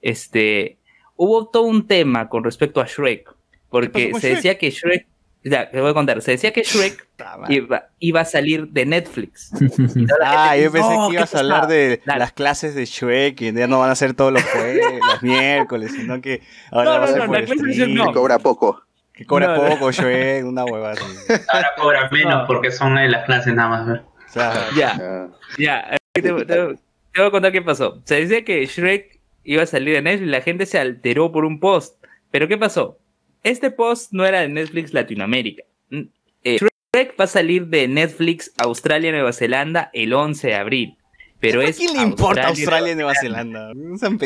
este, 0.00 0.78
hubo 1.16 1.48
todo 1.48 1.64
un 1.64 1.86
tema 1.86 2.28
con 2.28 2.44
respecto 2.44 2.80
a 2.80 2.86
Shrek, 2.86 3.33
porque 3.80 4.12
se 4.14 4.20
Shrek? 4.20 4.34
decía 4.36 4.58
que 4.58 4.70
Shrek, 4.70 5.06
ya, 5.44 5.70
te 5.70 5.80
voy 5.80 5.90
a 5.90 5.94
contar, 5.94 6.22
se 6.22 6.30
decía 6.32 6.52
que 6.52 6.62
Shrek 6.62 7.06
iba, 7.50 7.88
iba 7.98 8.20
a 8.20 8.24
salir 8.24 8.68
de 8.68 8.86
Netflix. 8.86 9.50
Y 9.96 10.06
Ah, 10.24 10.56
yo 10.56 10.72
pensé 10.72 10.88
"No, 10.94 11.08
que 11.08 11.10
¿qué 11.10 11.14
ibas 11.18 11.28
a 11.30 11.32
pasa?". 11.32 11.38
hablar 11.40 11.66
de 11.68 12.00
Dale. 12.06 12.18
las 12.20 12.32
clases 12.32 12.74
de 12.74 12.84
Shrek, 12.86 13.36
que 13.36 13.52
ya 13.52 13.66
no 13.66 13.78
van 13.80 13.90
a 13.90 13.94
ser 13.94 14.14
todos 14.14 14.32
los 14.32 14.42
jueves, 14.42 14.84
los 15.12 15.22
miércoles, 15.22 15.92
sino 15.94 16.20
que 16.20 16.40
ahora 16.70 16.84
No, 16.84 16.90
va 16.90 16.96
a 16.96 17.00
no, 17.00 17.06
ser 17.08 17.18
no, 17.20 17.26
por 17.26 17.36
streaming, 17.42 17.94
no. 17.94 18.06
Que 18.06 18.12
cobra 18.14 18.38
poco. 18.38 18.82
que 19.12 19.26
cobra 19.26 19.54
poco 19.54 19.92
Shrek, 19.92 20.44
una 20.46 20.64
hueva 20.64 20.92
así. 20.92 21.04
Ahora 21.52 21.72
cobra 21.76 22.08
menos 22.10 22.34
No. 22.42 22.46
porque 22.46 22.70
son 22.72 22.92
una 22.92 23.02
de 23.02 23.08
las 23.10 23.24
clases 23.26 23.54
nada 23.54 23.68
más. 23.68 23.86
¿ver? 23.86 23.98
O 24.00 24.32
sea, 24.32 24.66
Ya, 24.76 25.28
ya, 25.58 25.96
te, 26.12 26.22
te- 26.22 26.44
te 26.44 27.20
voy 27.20 27.26
a 27.26 27.30
contar 27.30 27.52
qué 27.52 27.62
pasó. 27.62 28.00
Se 28.04 28.14
decía 28.16 28.44
que 28.44 28.64
Shrek 28.66 29.20
iba 29.44 29.62
a 29.62 29.66
salir 29.66 29.94
de 29.94 30.02
Netflix 30.02 30.26
y 30.28 30.30
la 30.30 30.40
gente 30.40 30.64
se 30.66 30.78
alteró 30.78 31.30
por 31.30 31.44
un 31.44 31.60
post. 31.60 32.02
Pero 32.32 32.48
¿qué 32.48 32.56
pasó? 32.58 32.98
Este 33.44 33.70
post 33.70 34.12
no 34.12 34.24
era 34.24 34.40
de 34.40 34.48
Netflix 34.48 34.92
Latinoamérica. 34.92 35.62
Mm, 35.90 36.00
eh, 36.42 36.58
Shrek 36.58 37.20
va 37.20 37.24
a 37.24 37.28
salir 37.28 37.66
de 37.66 37.86
Netflix 37.86 38.52
Australia 38.56 39.12
Nueva 39.12 39.32
Zelanda 39.32 39.90
el 39.92 40.12
11 40.12 40.48
de 40.48 40.54
abril. 40.54 40.96
Pero 41.40 41.60
¿a 41.60 41.64
es 41.64 41.76
quién 41.76 41.92
le 41.92 42.02
importa 42.02 42.48
Australia, 42.48 42.92
y 42.92 42.94
Nueva 42.94 43.12
Zelanda? 43.20 43.70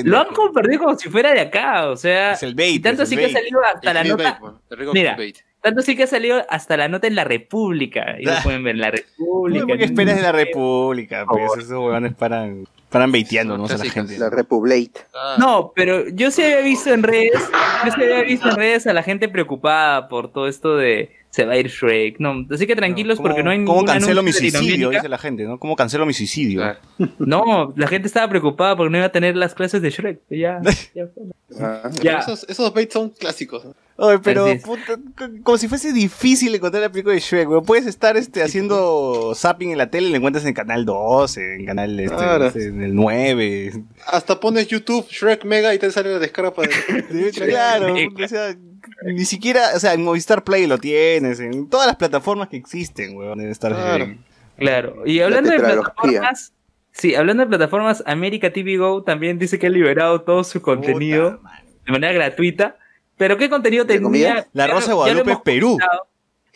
Lo 0.04 0.18
han 0.18 0.28
compartido 0.28 0.84
como 0.84 0.96
si 0.96 1.08
fuera 1.08 1.32
de 1.34 1.40
acá, 1.40 1.88
o 1.88 1.96
sea, 1.96 2.34
Es 2.34 2.44
el 2.44 2.54
bait, 2.54 2.76
y 2.76 2.78
tanto 2.78 3.02
así 3.02 3.16
que 3.16 3.24
ha 3.24 3.30
salido 3.30 3.60
hasta 3.64 3.92
la 3.92 4.04
nota, 4.04 4.40
Mira, 4.92 5.16
tanto 5.60 5.80
así 5.80 5.96
que 5.96 6.04
ha 6.04 6.06
salido 6.06 6.46
hasta 6.48 6.76
la 6.76 6.86
nota 6.86 7.08
en 7.08 7.16
la 7.16 7.24
República, 7.24 8.16
y 8.20 8.24
lo 8.24 8.32
pueden 8.44 8.62
ver 8.62 8.76
en 8.76 8.82
la 8.82 8.90
República. 8.92 9.66
¿Por 9.66 9.78
qué 9.78 9.84
esperas 9.84 10.14
de 10.14 10.22
la 10.22 10.30
República? 10.30 11.26
Pues 11.26 11.64
esos 11.64 11.70
huevones 11.70 12.14
paran, 12.14 12.68
paran 12.90 13.12
baiteando, 13.12 13.56
¿no? 13.58 13.66
A 13.66 13.76
la 13.76 13.84
gente. 13.84 14.18
La 14.18 14.30
Republic. 14.30 15.06
Ah, 15.14 15.36
No, 15.38 15.72
pero 15.74 16.08
yo 16.08 16.30
sí 16.30 16.42
había 16.42 16.60
visto 16.60 16.92
en 16.92 17.02
redes, 17.02 17.32
yo 17.84 17.92
sí 17.92 18.02
había 18.02 18.22
visto 18.22 18.48
en 18.48 18.56
redes 18.56 18.86
a 18.86 18.92
la 18.92 19.02
gente 19.02 19.28
preocupada 19.28 20.08
por 20.08 20.32
todo 20.32 20.48
esto 20.48 20.76
de 20.76 21.16
se 21.30 21.44
va 21.44 21.52
a 21.52 21.56
ir 21.58 21.68
Shrek. 21.68 22.18
No, 22.20 22.46
así 22.50 22.66
que 22.66 22.74
tranquilos 22.74 23.18
¿Cómo- 23.18 23.28
porque 23.28 23.42
no 23.42 23.50
hay 23.50 23.58
¿Cómo 23.64 23.72
ningún 23.80 23.86
cancelo 23.86 24.22
mi 24.22 24.32
suicidio? 24.32 24.88
Dice 24.90 25.08
la 25.08 25.18
gente, 25.18 25.44
¿no? 25.44 25.58
¿Cómo 25.58 25.76
cancelo 25.76 26.06
mi 26.06 26.14
suicidio? 26.14 26.60
claro. 26.62 26.78
No, 27.18 27.72
la 27.76 27.86
gente 27.86 28.08
estaba 28.08 28.28
preocupada 28.28 28.74
porque 28.76 28.90
no 28.90 28.96
iba 28.96 29.06
a 29.06 29.12
tener 29.12 29.36
las 29.36 29.54
clases 29.54 29.82
de 29.82 29.90
Shrek. 29.90 30.20
Ya, 30.30 30.60
ya 30.94 31.06
fue. 31.14 31.24
Ah, 31.60 31.90
Ya. 32.02 32.18
Esos, 32.20 32.44
esos 32.48 32.72
baits 32.72 32.94
son 32.94 33.10
clásicos. 33.10 33.66
Pero 34.22 34.46
puta, 34.64 34.96
como 35.42 35.58
si 35.58 35.66
fuese 35.66 35.92
difícil 35.92 36.54
encontrar 36.54 36.82
la 36.82 36.88
película 36.90 37.14
de 37.14 37.20
Shrek, 37.20 37.48
weón. 37.48 37.64
Puedes 37.64 37.86
estar 37.86 38.16
este, 38.16 38.42
haciendo 38.42 39.32
zapping 39.34 39.72
en 39.72 39.78
la 39.78 39.90
tele 39.90 40.08
y 40.08 40.10
la 40.10 40.18
encuentras 40.18 40.44
en 40.44 40.54
Canal 40.54 40.84
12, 40.84 41.56
en 41.56 41.66
Canal 41.66 41.98
este, 41.98 42.16
Claro. 42.16 42.52
en 42.54 42.82
el 42.82 42.94
9. 42.94 43.72
Hasta 44.06 44.38
pones 44.38 44.68
YouTube, 44.68 45.06
Shrek 45.10 45.44
Mega 45.44 45.74
y 45.74 45.78
te 45.78 45.90
sale 45.90 46.12
la 46.12 46.18
descarga 46.20 46.54
para... 46.54 46.68
De 47.10 47.28
hecho, 47.28 47.44
claro, 47.44 47.94
o 47.94 48.28
sea, 48.28 48.56
ni 49.04 49.24
siquiera, 49.24 49.70
o 49.74 49.80
sea, 49.80 49.94
en 49.94 50.04
Movistar 50.04 50.44
Play 50.44 50.66
lo 50.68 50.78
tienes, 50.78 51.40
en 51.40 51.68
todas 51.68 51.86
las 51.88 51.96
plataformas 51.96 52.48
que 52.48 52.56
existen, 52.56 53.16
weón, 53.16 53.38
debe 53.38 53.50
estar 53.50 53.72
Claro. 53.72 54.04
Shrek. 54.06 54.18
Claro. 54.58 55.02
Y 55.06 55.20
hablando 55.20 55.50
de 55.50 55.58
plataformas, 55.58 56.52
sí, 56.92 57.14
hablando 57.16 57.42
de 57.42 57.48
plataformas, 57.48 58.02
América 58.06 58.52
TV 58.52 58.76
Go 58.76 59.02
también 59.02 59.38
dice 59.38 59.58
que 59.58 59.66
ha 59.66 59.70
liberado 59.70 60.20
todo 60.22 60.44
su 60.44 60.62
contenido 60.62 61.38
Puta 61.40 61.62
de 61.88 61.92
manera 61.92 62.12
gratuita. 62.12 62.76
Pero 63.18 63.36
¿qué 63.36 63.50
contenido 63.50 63.84
¿De 63.84 64.00
comida? 64.00 64.28
tenía? 64.28 64.48
La 64.54 64.66
Rosa 64.68 64.88
de 64.88 64.94
Guadalupe, 64.94 65.36
Perú. 65.44 65.72
comentado. 65.72 66.06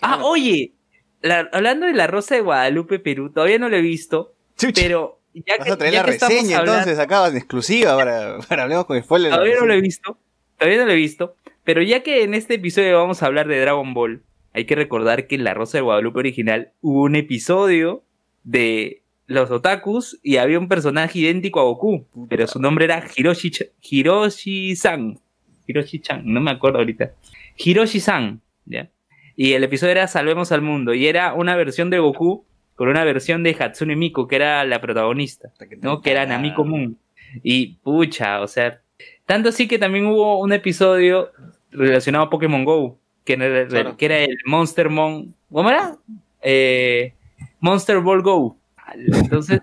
Ah, 0.00 0.20
oye, 0.24 0.72
la- 1.20 1.48
hablando 1.52 1.86
de 1.86 1.92
la 1.92 2.06
Rosa 2.06 2.34
de 2.36 2.40
Guadalupe, 2.40 2.98
Perú, 2.98 3.30
todavía 3.30 3.58
no 3.58 3.68
lo 3.68 3.76
he 3.76 3.82
visto, 3.82 4.34
Chucha, 4.56 4.80
pero 4.82 5.20
ya 5.34 5.56
vas 5.58 5.66
que, 5.66 5.72
a 5.72 5.76
traer 5.76 5.92
ya 5.94 6.00
la 6.00 6.06
reseña 6.06 6.58
hablando- 6.58 6.80
entonces 6.80 6.98
acá 6.98 7.28
en 7.28 7.36
exclusiva 7.36 7.96
para, 7.96 8.38
para 8.48 8.62
hablemos 8.64 8.86
con 8.86 9.00
spoilers. 9.02 9.34
Todavía 9.34 9.56
no 9.60 9.66
lo 9.66 9.74
he 9.74 9.80
visto. 9.80 10.18
Todavía 10.58 10.78
no 10.80 10.86
lo 10.86 10.92
he 10.92 10.96
visto. 10.96 11.36
Pero 11.64 11.82
ya 11.82 12.02
que 12.02 12.22
en 12.24 12.34
este 12.34 12.54
episodio 12.54 12.98
vamos 12.98 13.22
a 13.22 13.26
hablar 13.26 13.46
de 13.48 13.60
Dragon 13.60 13.94
Ball, 13.94 14.22
hay 14.52 14.64
que 14.66 14.74
recordar 14.74 15.26
que 15.26 15.36
en 15.36 15.44
La 15.44 15.54
Rosa 15.54 15.78
de 15.78 15.82
Guadalupe 15.82 16.18
original 16.18 16.72
hubo 16.80 17.02
un 17.02 17.14
episodio 17.16 18.02
de 18.44 19.02
los 19.26 19.50
otakus 19.50 20.18
y 20.22 20.36
había 20.38 20.58
un 20.58 20.68
personaje 20.68 21.20
idéntico 21.20 21.60
a 21.60 21.62
Goku, 21.64 22.06
pero 22.28 22.46
su 22.48 22.58
nombre 22.60 22.84
era 22.84 23.02
Hiroshi 23.16 23.50
Ch- 23.50 23.70
Hiroshi-san. 23.80 25.18
Hiroshi-chan, 25.66 26.22
no 26.24 26.40
me 26.40 26.50
acuerdo 26.50 26.78
ahorita. 26.78 27.12
Hiroshi-san, 27.56 28.40
¿ya? 28.66 28.88
Y 29.36 29.52
el 29.54 29.64
episodio 29.64 29.92
era 29.92 30.08
Salvemos 30.08 30.52
al 30.52 30.62
Mundo 30.62 30.92
y 30.94 31.06
era 31.06 31.32
una 31.34 31.56
versión 31.56 31.90
de 31.90 31.98
Goku 31.98 32.44
con 32.74 32.88
una 32.88 33.04
versión 33.04 33.42
de 33.42 33.56
Hatsune 33.58 33.96
Miku, 33.96 34.26
que 34.28 34.36
era 34.36 34.64
la 34.64 34.80
protagonista. 34.80 35.50
¿no? 35.80 36.00
Que 36.00 36.10
era 36.10 36.26
Namiko 36.26 36.64
Moon. 36.64 36.96
Y 37.42 37.74
pucha, 37.82 38.40
o 38.40 38.46
sea, 38.48 38.80
tanto 39.26 39.48
así 39.48 39.66
que 39.68 39.78
también 39.78 40.06
hubo 40.06 40.38
un 40.40 40.52
episodio 40.52 41.30
relacionado 41.70 42.24
a 42.24 42.30
Pokémon 42.30 42.64
Go, 42.64 42.98
que 43.24 43.34
era, 43.34 43.66
Claro. 43.66 43.96
que 43.96 44.04
era 44.04 44.18
el 44.18 44.36
Monster 44.44 44.90
Mon. 44.90 45.34
¿Cómo 45.50 45.70
era? 45.70 45.96
Eh, 46.42 47.14
Monster 47.60 48.00
Ball 48.00 48.20
Go. 48.22 48.56
Entonces, 48.94 49.60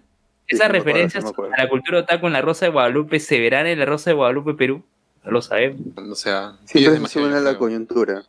esas 0.48 0.68
sí 0.68 0.72
referencias 0.74 1.26
acuerdo. 1.26 1.54
a 1.56 1.64
la 1.64 1.70
cultura 1.70 2.00
otaku 2.00 2.26
en 2.28 2.34
la 2.34 2.42
Rosa 2.42 2.66
de 2.66 2.72
Guadalupe 2.72 3.20
se 3.20 3.40
verán 3.40 3.68
en 3.68 3.78
la 3.78 3.86
Rosa 3.86 4.10
de 4.10 4.16
Guadalupe, 4.16 4.54
Perú. 4.56 4.84
No 5.24 5.32
lo 5.32 5.42
sabemos. 5.42 5.82
O 5.98 6.16
sea, 6.16 6.54
Siempre 6.66 7.08
se 7.08 7.20
a 7.22 7.40
la 7.42 7.58
coyuntura. 7.58 8.24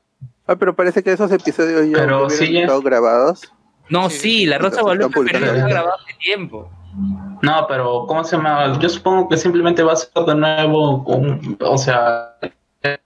Ah, 0.46 0.56
pero 0.56 0.74
parece 0.74 1.02
que 1.02 1.12
esos 1.12 1.30
episodios 1.30 1.86
ya 1.88 1.98
Pero 1.98 2.26
hubieran 2.26 2.30
sí, 2.46 2.52
ya- 2.52 2.60
estado 2.62 2.82
grabados. 2.82 3.42
No, 3.88 4.08
Sí, 4.10 4.18
sí, 4.18 4.46
la 4.46 4.58
Rosa 4.58 4.82
Guadalupe 4.82 5.20
está 5.20 5.38
ahorita. 5.38 5.66
grabado 5.68 5.94
hace 5.96 6.14
tiempo. 6.18 6.70
No, 7.42 7.66
pero 7.68 8.04
¿cómo 8.06 8.22
se 8.24 8.36
llama? 8.36 8.78
Yo 8.80 8.88
supongo 8.88 9.28
que 9.28 9.36
simplemente 9.36 9.82
va 9.82 9.92
a 9.92 9.96
ser 9.96 10.10
de 10.26 10.34
nuevo, 10.34 11.04
con- 11.04 11.56
o 11.60 11.78
sea, 11.78 12.36
ya, 12.82 13.00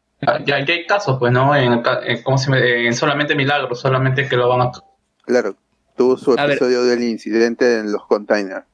ya 0.44 0.54
hay 0.56 0.86
casos, 0.86 1.18
pues, 1.18 1.32
¿no? 1.32 1.54
En, 1.54 1.82
ca- 1.82 2.00
en- 2.04 2.22
¿cómo 2.22 2.38
se 2.38 2.46
llama? 2.50 2.58
En 2.60 2.94
solamente 2.94 3.34
Milagros, 3.34 3.80
solamente 3.80 4.26
que 4.28 4.36
lo 4.36 4.48
van 4.48 4.62
a... 4.62 4.72
Claro, 5.26 5.54
tuvo 5.96 6.16
su 6.16 6.32
A 6.32 6.42
ver. 6.46 6.50
episodio 6.52 6.82
del 6.84 7.02
incidente 7.02 7.78
en 7.80 7.92
los 7.92 8.06
containers, 8.06 8.64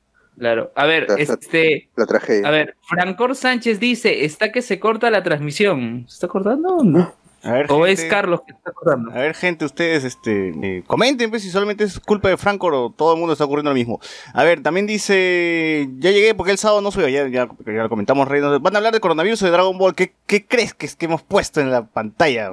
Claro. 0.40 0.72
A 0.74 0.86
ver, 0.86 1.06
está. 1.18 1.34
este. 1.34 1.90
la 1.96 2.06
tragedia. 2.06 2.48
A 2.48 2.50
ver, 2.50 2.74
Francor 2.88 3.36
Sánchez 3.36 3.78
dice: 3.78 4.24
¿Está 4.24 4.50
que 4.50 4.62
se 4.62 4.80
corta 4.80 5.10
la 5.10 5.22
transmisión? 5.22 6.06
¿Se 6.08 6.14
está 6.14 6.28
cortando 6.28 6.76
o 6.76 6.82
no? 6.82 7.14
A 7.42 7.52
ver, 7.52 7.72
¿O 7.72 7.86
es 7.86 8.00
gente, 8.00 8.14
Carlos 8.14 8.42
que 8.46 8.52
está 8.52 8.70
cortando? 8.72 9.10
A 9.12 9.14
ver, 9.14 9.34
gente, 9.34 9.64
ustedes 9.64 10.04
este, 10.04 10.50
eh, 10.62 10.84
comenten 10.86 11.30
pues, 11.30 11.42
si 11.42 11.50
solamente 11.50 11.84
es 11.84 11.98
culpa 11.98 12.28
de 12.28 12.36
Franco 12.36 12.66
o 12.66 12.90
todo 12.90 13.14
el 13.14 13.18
mundo 13.18 13.32
está 13.32 13.46
ocurriendo 13.46 13.70
lo 13.70 13.74
mismo. 13.74 13.98
A 14.34 14.44
ver, 14.44 14.62
también 14.62 14.86
dice, 14.86 15.88
ya 15.98 16.10
llegué 16.10 16.34
porque 16.34 16.52
el 16.52 16.58
sábado 16.58 16.82
no 16.82 16.90
soy, 16.90 17.12
ya, 17.12 17.26
ya, 17.28 17.48
ya 17.66 17.82
lo 17.82 17.88
comentamos, 17.88 18.28
Rey. 18.28 18.42
Van 18.42 18.74
a 18.74 18.78
hablar 18.78 18.92
de 18.92 19.00
coronavirus 19.00 19.42
o 19.42 19.44
de 19.46 19.52
Dragon 19.52 19.78
Ball. 19.78 19.94
¿Qué, 19.94 20.14
qué 20.26 20.46
crees 20.46 20.74
que, 20.74 20.84
es 20.84 20.96
que 20.96 21.06
hemos 21.06 21.22
puesto 21.22 21.60
en 21.60 21.70
la 21.70 21.86
pantalla? 21.86 22.50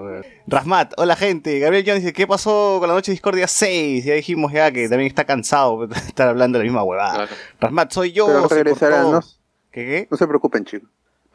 Rasmat, 0.47 0.93
hola 0.95 1.17
gente. 1.17 1.59
Gabriel 1.59 1.83
John 1.85 1.95
dice, 1.95 2.13
¿qué 2.13 2.25
pasó 2.25 2.77
con 2.79 2.87
la 2.87 2.95
noche 2.95 3.11
de 3.11 3.15
Discordia 3.15 3.47
6? 3.47 4.05
Ya 4.05 4.13
dijimos 4.13 4.53
ya 4.53 4.71
que 4.71 4.87
también 4.87 5.07
está 5.07 5.25
cansado 5.25 5.87
de 5.87 5.95
estar 5.95 6.29
hablando 6.29 6.59
de 6.59 6.63
la 6.63 6.69
misma 6.71 6.83
huevada. 6.83 7.13
Claro. 7.13 7.31
Rasmat, 7.59 7.91
soy 7.91 8.13
yo. 8.13 8.27
Pero 8.27 8.47
se 8.47 8.55
regresará, 8.55 9.03
cortó. 9.03 9.11
¿no? 9.11 9.27
¿Qué, 9.71 9.85
qué? 9.85 10.07
No 10.09 10.15
se 10.15 10.27
preocupen, 10.27 10.63
chicos. 10.63 10.89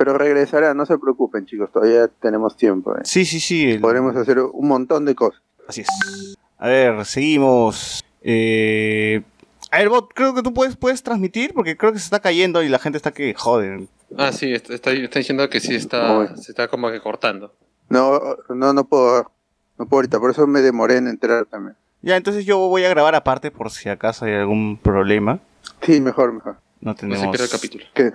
Pero 0.05 0.19
regresará, 0.19 0.75
no 0.75 0.85
se 0.85 0.99
preocupen, 0.99 1.47
chicos. 1.47 1.71
Todavía 1.71 2.09
tenemos 2.09 2.57
tiempo. 2.57 2.93
¿eh? 2.97 3.03
Sí, 3.05 3.25
sí, 3.25 3.39
sí. 3.39 3.71
el- 3.71 3.81
Podremos 3.81 4.17
hacer 4.17 4.41
un 4.41 4.67
montón 4.67 5.05
de 5.05 5.15
cosas. 5.15 5.41
Así 5.69 5.83
es. 5.83 6.37
A 6.59 6.67
ver, 6.67 7.05
seguimos. 7.05 8.05
Eh... 8.21 9.23
A 9.71 9.79
ver, 9.79 9.89
Bot, 9.91 10.13
creo 10.13 10.35
que 10.35 10.43
tú 10.43 10.53
puedes, 10.53 10.75
puedes 10.77 11.05
transmitir 11.05 11.55
porque 11.55 11.77
creo 11.77 11.93
que 11.93 12.01
se 12.01 12.05
está 12.07 12.19
cayendo 12.19 12.65
y 12.65 12.69
la 12.69 12.81
gente 12.81 12.97
está 12.97 13.13
que 13.13 13.33
joder. 13.35 13.83
Ah, 14.19 14.33
sí, 14.33 14.53
está, 14.53 14.75
está, 14.75 14.91
está 14.91 15.21
diciendo 15.21 15.49
que 15.49 15.61
sí 15.61 15.77
está, 15.77 16.35
se 16.37 16.51
está 16.51 16.67
como 16.67 16.91
que 16.91 17.01
cortando. 17.01 17.55
No, 17.89 18.21
no, 18.49 18.73
no 18.73 18.85
puedo. 18.85 19.31
No 19.79 19.87
puedo 19.87 19.99
ahorita, 20.01 20.19
por 20.19 20.33
eso 20.33 20.49
me 20.49 20.63
demoré 20.63 20.97
en 20.97 21.07
entrar 21.07 21.47
también. 21.47 21.77
Ya, 22.03 22.17
entonces 22.17 22.45
yo 22.45 22.59
voy 22.59 22.85
a 22.85 22.89
grabar 22.89 23.15
aparte 23.15 23.53
por 23.53 23.71
si 23.71 23.89
acaso 23.89 24.25
hay 24.25 24.33
algún 24.35 24.77
problema. 24.79 25.39
Sí, 25.83 26.01
mejor, 26.01 26.33
mejor. 26.33 26.57
No 26.81 26.91
No 26.91 26.95
tenemos. 26.97 27.21
se 27.23 27.29
pierde 27.29 27.45
el 27.45 27.51
capítulo. 27.51 27.85
Que, 27.95 28.13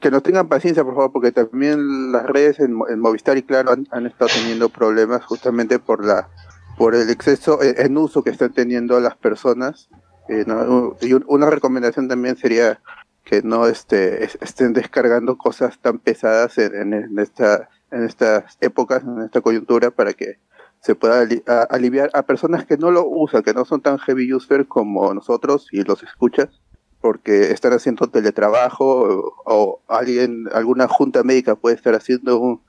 que 0.00 0.10
nos 0.10 0.22
tengan 0.22 0.48
paciencia, 0.48 0.84
por 0.84 0.94
favor, 0.94 1.12
porque 1.12 1.32
también 1.32 2.12
las 2.12 2.26
redes 2.26 2.60
en, 2.60 2.72
Mo- 2.74 2.88
en 2.88 3.00
Movistar 3.00 3.36
y 3.38 3.42
Claro 3.42 3.72
han, 3.90 4.06
estado 4.06 4.30
teniendo 4.34 4.68
problemas 4.68 5.24
justamente 5.24 5.78
por 5.78 6.04
la 6.04 6.28
por 6.76 6.94
el 6.94 7.08
exceso 7.08 7.62
eh, 7.62 7.74
en 7.78 7.96
uso 7.96 8.22
que 8.22 8.28
están 8.30 8.52
teniendo 8.52 9.00
las 9.00 9.16
personas. 9.16 9.88
Eh, 10.28 10.44
no, 10.46 10.96
y 11.00 11.14
un- 11.14 11.24
una 11.26 11.48
recomendación 11.48 12.06
también 12.08 12.36
sería 12.36 12.80
que 13.24 13.40
no 13.42 13.66
este, 13.66 14.24
es- 14.24 14.36
estén 14.42 14.74
descargando 14.74 15.38
cosas 15.38 15.78
tan 15.80 15.98
pesadas 15.98 16.58
en, 16.58 16.74
en- 16.74 16.92
en 16.92 17.18
esta, 17.18 17.70
en 17.90 18.04
estas 18.04 18.58
épocas, 18.60 19.02
en 19.04 19.22
esta 19.22 19.40
coyuntura, 19.40 19.90
para 19.90 20.12
que 20.12 20.38
se 20.80 20.94
pueda 20.94 21.26
aliviar 21.70 22.10
a 22.12 22.22
personas 22.22 22.66
que 22.66 22.76
no 22.76 22.90
lo 22.90 23.06
usan, 23.08 23.42
que 23.42 23.54
no 23.54 23.64
son 23.64 23.80
tan 23.80 23.98
heavy 23.98 24.32
user 24.34 24.66
como 24.66 25.12
nosotros 25.14 25.68
y 25.72 25.82
los 25.82 26.02
escuchas 26.02 26.60
porque 27.00 27.52
están 27.52 27.72
haciendo 27.72 28.08
teletrabajo 28.08 29.34
o, 29.44 29.80
alguien, 29.88 30.46
alguna 30.52 30.88
junta 30.88 31.22
médica 31.22 31.54
puede 31.54 31.76
estar 31.76 31.94
haciendo 31.94 32.38
un- 32.38 32.60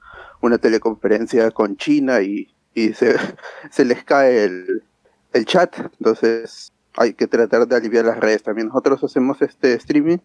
una 0.41 0.57
teleconferencia 0.57 1.51
con 1.51 1.77
China 1.77 2.21
y, 2.21 2.49
se, 3.71 3.85
les 3.85 4.03
cae 4.03 4.43
el, 4.43 4.83
chat, 5.45 5.75
entonces 5.99 6.71
hay 6.95 7.13
que 7.13 7.27
tratar 7.27 7.67
de 7.67 7.75
aliviar 7.75 8.05
las 8.05 8.19
redes 8.19 8.43
también. 8.43 8.67
Nosotros 8.67 9.03
hacemos 9.03 9.41
este 9.41 9.73
streaming 9.73 10.17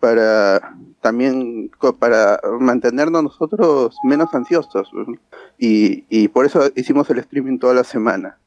para 0.00 0.74
también 1.00 1.70
para 1.98 2.40
mantenernos 2.60 3.22
nosotros 3.22 3.96
menos 4.04 4.34
ansiosos 4.34 4.90
y, 5.58 6.28
por 6.28 6.46
eso 6.46 6.70
hicimos 6.74 7.08
el 7.10 7.18
streaming 7.18 7.58
toda 7.58 7.74
la 7.74 7.84
semana. 7.84 8.38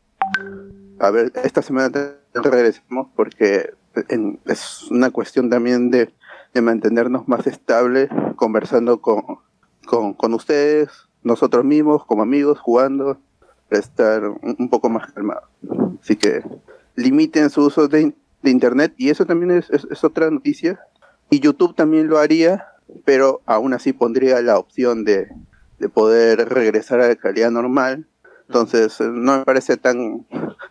A 1.00 1.12
ver, 1.12 1.32
esta 1.44 1.62
semana 1.62 1.92
regresamos 2.34 3.08
porque 3.16 3.74
en- 4.10 4.40
es 4.46 4.84
una 4.92 5.10
cuestión 5.12 5.50
también 5.50 5.92
de, 5.92 6.14
de 6.54 6.62
mantenernos 6.62 7.28
más 7.28 7.48
estables, 7.48 8.10
conversando 8.36 9.02
con, 9.02 9.24
con, 9.86 10.14
con 10.14 10.34
ustedes, 10.34 10.90
nosotros 11.24 11.66
mismos, 11.66 12.06
como 12.06 12.22
amigos, 12.24 12.60
jugando, 12.60 13.18
estar 13.70 14.24
un, 14.28 14.56
un 14.60 14.70
poco 14.70 14.90
más 14.90 15.12
calmados. 15.12 15.44
Así 16.02 16.16
que 16.16 16.42
limiten 16.96 17.50
su 17.50 17.66
uso 17.66 17.88
de, 17.88 18.14
de 18.42 18.50
Internet 18.52 18.94
y 18.98 19.10
eso 19.10 19.26
también 19.26 19.52
es, 19.52 19.70
es- 19.70 19.88
es 19.90 20.04
otra 20.04 20.30
noticia. 20.32 20.80
Y 21.30 21.40
YouTube 21.42 21.76
también 21.76 22.08
lo 22.08 22.18
haría, 22.20 22.68
pero 23.04 23.42
aún 23.46 23.74
así 23.74 23.92
pondría 23.92 24.42
la 24.42 24.58
opción 24.58 25.04
de, 25.04 25.28
de 25.80 25.90
poder 25.90 26.48
regresar 26.50 27.02
a 27.02 27.10
la 27.10 27.16
calidad 27.16 27.52
normal. 27.52 28.08
Entonces, 28.48 29.02
no 29.02 29.40
me 29.40 29.44
parece 29.44 29.76
tan, 29.76 30.26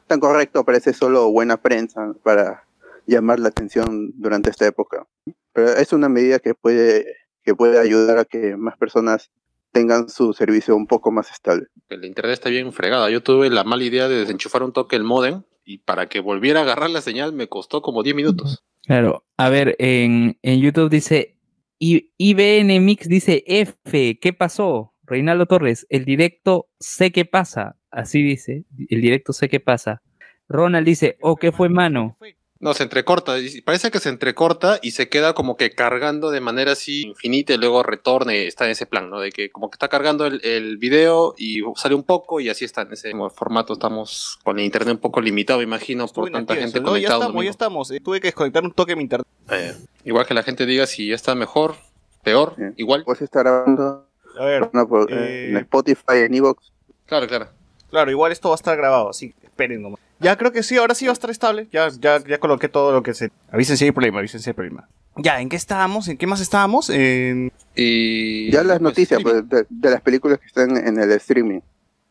tan 0.07 0.19
correcto, 0.21 0.65
parece 0.65 0.95
solo 0.95 1.31
buena 1.31 1.59
prensa 1.59 2.15
para 2.23 2.65
llamar 3.07 3.41
la 3.41 3.49
atención 3.49 4.13
durante 4.15 4.51
esta 4.51 4.67
época. 4.67 5.07
Pero 5.53 5.69
es 5.73 5.93
una 5.93 6.09
medida 6.09 6.39
que 6.39 6.55
puede, 6.55 7.07
que 7.43 7.55
puede 7.55 7.79
ayudar 7.79 8.19
a 8.19 8.25
que 8.25 8.57
más 8.57 8.77
personas 8.77 9.31
tengan 9.73 10.09
su 10.09 10.33
servicio 10.33 10.75
un 10.77 10.87
poco 10.87 11.11
más 11.11 11.31
estable. 11.31 11.67
El 11.89 12.05
internet 12.05 12.35
está 12.35 12.49
bien 12.51 12.73
fregado. 12.73 13.09
Yo 13.09 13.23
tuve 13.23 13.51
la 13.51 13.65
mala 13.65 13.85
idea 13.85 14.09
de 14.09 14.17
desenchufar 14.17 14.63
un 14.63 14.73
toque 14.73 14.97
el 14.97 15.05
modem 15.05 15.43
y 15.65 15.79
para 15.79 16.09
que 16.09 16.21
volviera 16.21 16.61
a 16.61 16.63
agarrar 16.63 16.91
la 16.91 17.01
señal 17.01 17.33
me 17.33 17.49
costó 17.49 17.83
como 17.83 18.03
10 18.03 18.17
minutos. 18.17 18.65
Claro. 18.85 19.25
A 19.37 19.49
ver, 19.49 19.77
en, 19.79 20.39
en 20.43 20.61
YouTube 20.61 20.91
dice. 20.91 21.33
I- 21.79 22.11
IBN 22.17 22.81
Mix 22.81 23.07
dice 23.07 23.45
F, 23.47 24.19
¿qué 24.19 24.33
pasó? 24.33 24.95
Reinaldo 25.05 25.45
Torres, 25.45 25.87
el 25.91 26.07
directo 26.07 26.69
sé 26.81 27.13
qué 27.13 27.27
pasa. 27.27 27.77
Así 27.91 28.23
dice, 28.23 28.65
el 28.89 29.03
directo 29.03 29.35
sé 29.35 29.51
qué 29.51 29.61
pasa. 29.61 30.01
Ronald 30.49 30.87
dice, 30.87 31.19
oh, 31.21 31.37
¿qué 31.37 31.53
fue 31.53 31.69
mano? 31.69 32.17
No, 32.59 32.73
se 32.73 32.85
entrecorta. 32.85 33.39
y 33.39 33.61
Parece 33.61 33.91
que 33.91 33.99
se 34.01 34.09
entrecorta 34.09 34.79
y 34.83 34.93
se 34.93 35.09
queda 35.11 35.35
como 35.35 35.57
que 35.59 35.71
cargando 35.71 36.31
de 36.31 36.41
manera 36.41 36.73
así 36.73 37.03
infinita 37.03 37.53
y 37.53 37.59
luego 37.59 37.83
retorna 37.83 38.35
y 38.35 38.39
está 38.47 38.65
en 38.65 38.71
ese 38.71 38.87
plan, 38.87 39.11
¿no? 39.11 39.21
De 39.21 39.31
que 39.31 39.51
como 39.51 39.69
que 39.71 39.75
está 39.75 39.89
cargando 39.89 40.25
el, 40.25 40.41
el 40.43 40.79
video 40.79 41.35
y 41.37 41.61
sale 41.77 41.95
un 41.95 42.03
poco 42.03 42.41
y 42.41 42.49
así 42.49 42.65
está 42.65 42.83
en 42.83 42.93
ese 42.95 43.13
formato. 43.35 43.75
Estamos 43.75 44.39
con 44.43 44.59
el 44.59 44.65
internet 44.65 44.95
un 44.95 45.01
poco 45.01 45.21
limitado, 45.21 45.61
imagino, 45.61 46.07
por 46.09 46.31
tanta 46.31 46.55
gente. 46.57 46.81
No, 46.81 46.97
ya 46.97 47.09
conectada. 47.09 47.17
un 47.19 47.23
estamos, 47.25 47.45
ya 47.45 47.51
estamos. 47.51 47.91
Eh, 47.91 48.01
tuve 48.01 48.21
que 48.21 48.29
desconectar 48.29 48.65
un 48.65 48.73
toque 48.73 48.93
de 48.93 48.97
mi 48.97 49.03
internet. 49.03 49.27
Eh, 49.51 49.75
igual 50.05 50.27
que 50.27 50.33
la 50.35 50.43
gente 50.43 50.65
diga 50.65 50.87
si 50.87 51.09
ya 51.09 51.15
está 51.15 51.35
mejor, 51.35 51.75
peor, 52.23 52.55
Sí. 52.57 52.63
igual. 52.79 53.05
Puedes 53.05 53.21
estar 53.23 53.45
grabando 53.45 54.07
A 54.39 54.45
ver, 54.45 54.71
¿no? 54.73 54.89
Por- 54.89 55.13
eh, 55.13 55.51
en 55.51 55.57
Spotify, 55.59 56.19
en 56.27 56.35
Evox. 56.35 56.73
Claro, 57.05 57.27
claro. 57.27 57.49
claro, 57.91 58.11
igual 58.11 58.33
esto 58.33 58.49
va 58.49 58.55
a 58.55 58.57
estar 58.57 58.77
grabado, 58.77 59.11
así 59.11 59.33
que 59.33 59.47
esperen 59.47 59.83
nomás. 59.83 60.01
Ya 60.19 60.37
creo 60.37 60.53
que 60.53 60.63
sí, 60.63 60.77
ahora 60.77 60.95
sí 60.95 61.07
va 61.07 61.13
a 61.13 61.15
estar 61.15 61.31
estable. 61.31 61.69
Ya, 61.73 61.89
ya, 61.89 62.23
ya 62.25 62.39
coloqué 62.39 62.69
todo 62.69 62.93
lo 62.93 63.03
que 63.03 63.15
se. 63.15 63.31
Avisen 63.51 63.77
si 63.77 63.85
hay 63.85 63.93
problema, 63.93 64.19
avisen 64.19 64.41
si 64.41 64.51
hay 64.51 64.55
problema. 64.55 64.89
Ya, 65.17 65.41
¿en 65.41 65.49
qué 65.49 65.57
estábamos? 65.57 66.09
¿En 66.09 66.19
qué 66.19 66.27
más 66.27 66.41
estábamos? 66.41 66.91
En... 66.91 67.53
Y 67.75 68.51
Ya 68.51 68.63
las 68.63 68.79
pues, 68.79 68.83
noticias 68.83 69.23
pues, 69.23 69.49
de, 69.49 69.67
de 69.69 69.91
las 69.91 70.01
películas 70.03 70.39
que 70.39 70.47
están 70.47 70.77
en 70.77 70.99
el 70.99 71.11
streaming 71.13 71.61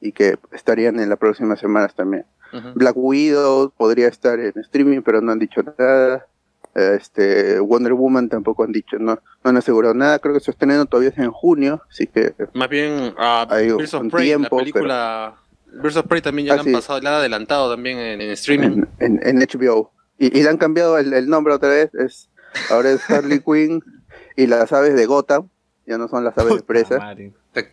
y 0.01 0.11
que 0.11 0.37
estarían 0.51 0.99
en 0.99 1.09
las 1.09 1.17
próximas 1.17 1.59
semanas 1.59 1.93
también. 1.95 2.25
Black 2.73 2.95
Widow 2.95 3.73
podría 3.75 4.07
estar 4.07 4.39
en 4.39 4.53
streaming, 4.55 5.01
pero 5.01 5.19
no 5.19 5.33
han 5.33 5.39
dicho 5.39 5.61
nada. 5.77 6.25
Este, 6.73 7.59
Wonder 7.59 7.93
Woman 7.93 8.29
tampoco 8.29 8.63
han 8.63 8.71
dicho, 8.71 8.97
no, 8.97 9.15
no 9.43 9.49
han 9.49 9.57
asegurado 9.57 9.93
nada. 9.93 10.19
Creo 10.19 10.33
que 10.33 10.39
su 10.39 10.51
estreno 10.51 10.85
todavía 10.85 11.09
es 11.09 11.17
en 11.17 11.31
junio, 11.31 11.81
así 11.89 12.07
que 12.07 12.33
Más 12.53 12.69
bien 12.69 13.13
a 13.17 13.47
Hay 13.49 13.71
of 13.71 13.81
Prey, 14.11 14.27
tiempo, 14.27 14.57
la 14.57 14.61
película 14.61 15.35
Birds 15.81 15.97
of 15.97 16.07
Prey 16.07 16.21
también 16.21 16.47
ya 16.47 16.53
Ah, 16.53 16.55
la 16.57 16.61
han 16.61 16.67
sí. 16.67 16.73
pasado, 16.73 16.99
la 17.01 17.09
han 17.11 17.15
adelantado 17.17 17.69
también 17.71 17.97
en, 17.99 18.21
en 18.21 18.31
streaming. 18.31 18.83
en, 18.99 19.19
en, 19.25 19.39
en 19.41 19.47
HBO. 19.47 19.91
Y, 20.17 20.37
y 20.37 20.43
le 20.43 20.49
han 20.49 20.57
cambiado 20.57 20.97
el, 20.97 21.13
el 21.13 21.27
nombre 21.29 21.53
otra 21.53 21.69
vez. 21.69 21.93
Es, 21.95 22.29
ahora 22.69 22.91
es 22.91 23.09
Harley 23.09 23.39
Quinn 23.45 23.81
y 24.35 24.47
las 24.47 24.71
aves 24.73 24.95
de 24.95 25.05
Gotham. 25.05 25.49
Ya 25.85 25.97
no 25.97 26.07
son 26.07 26.23
las 26.23 26.37
aves 26.37 26.55
de 26.55 26.63
presa. 26.63 27.15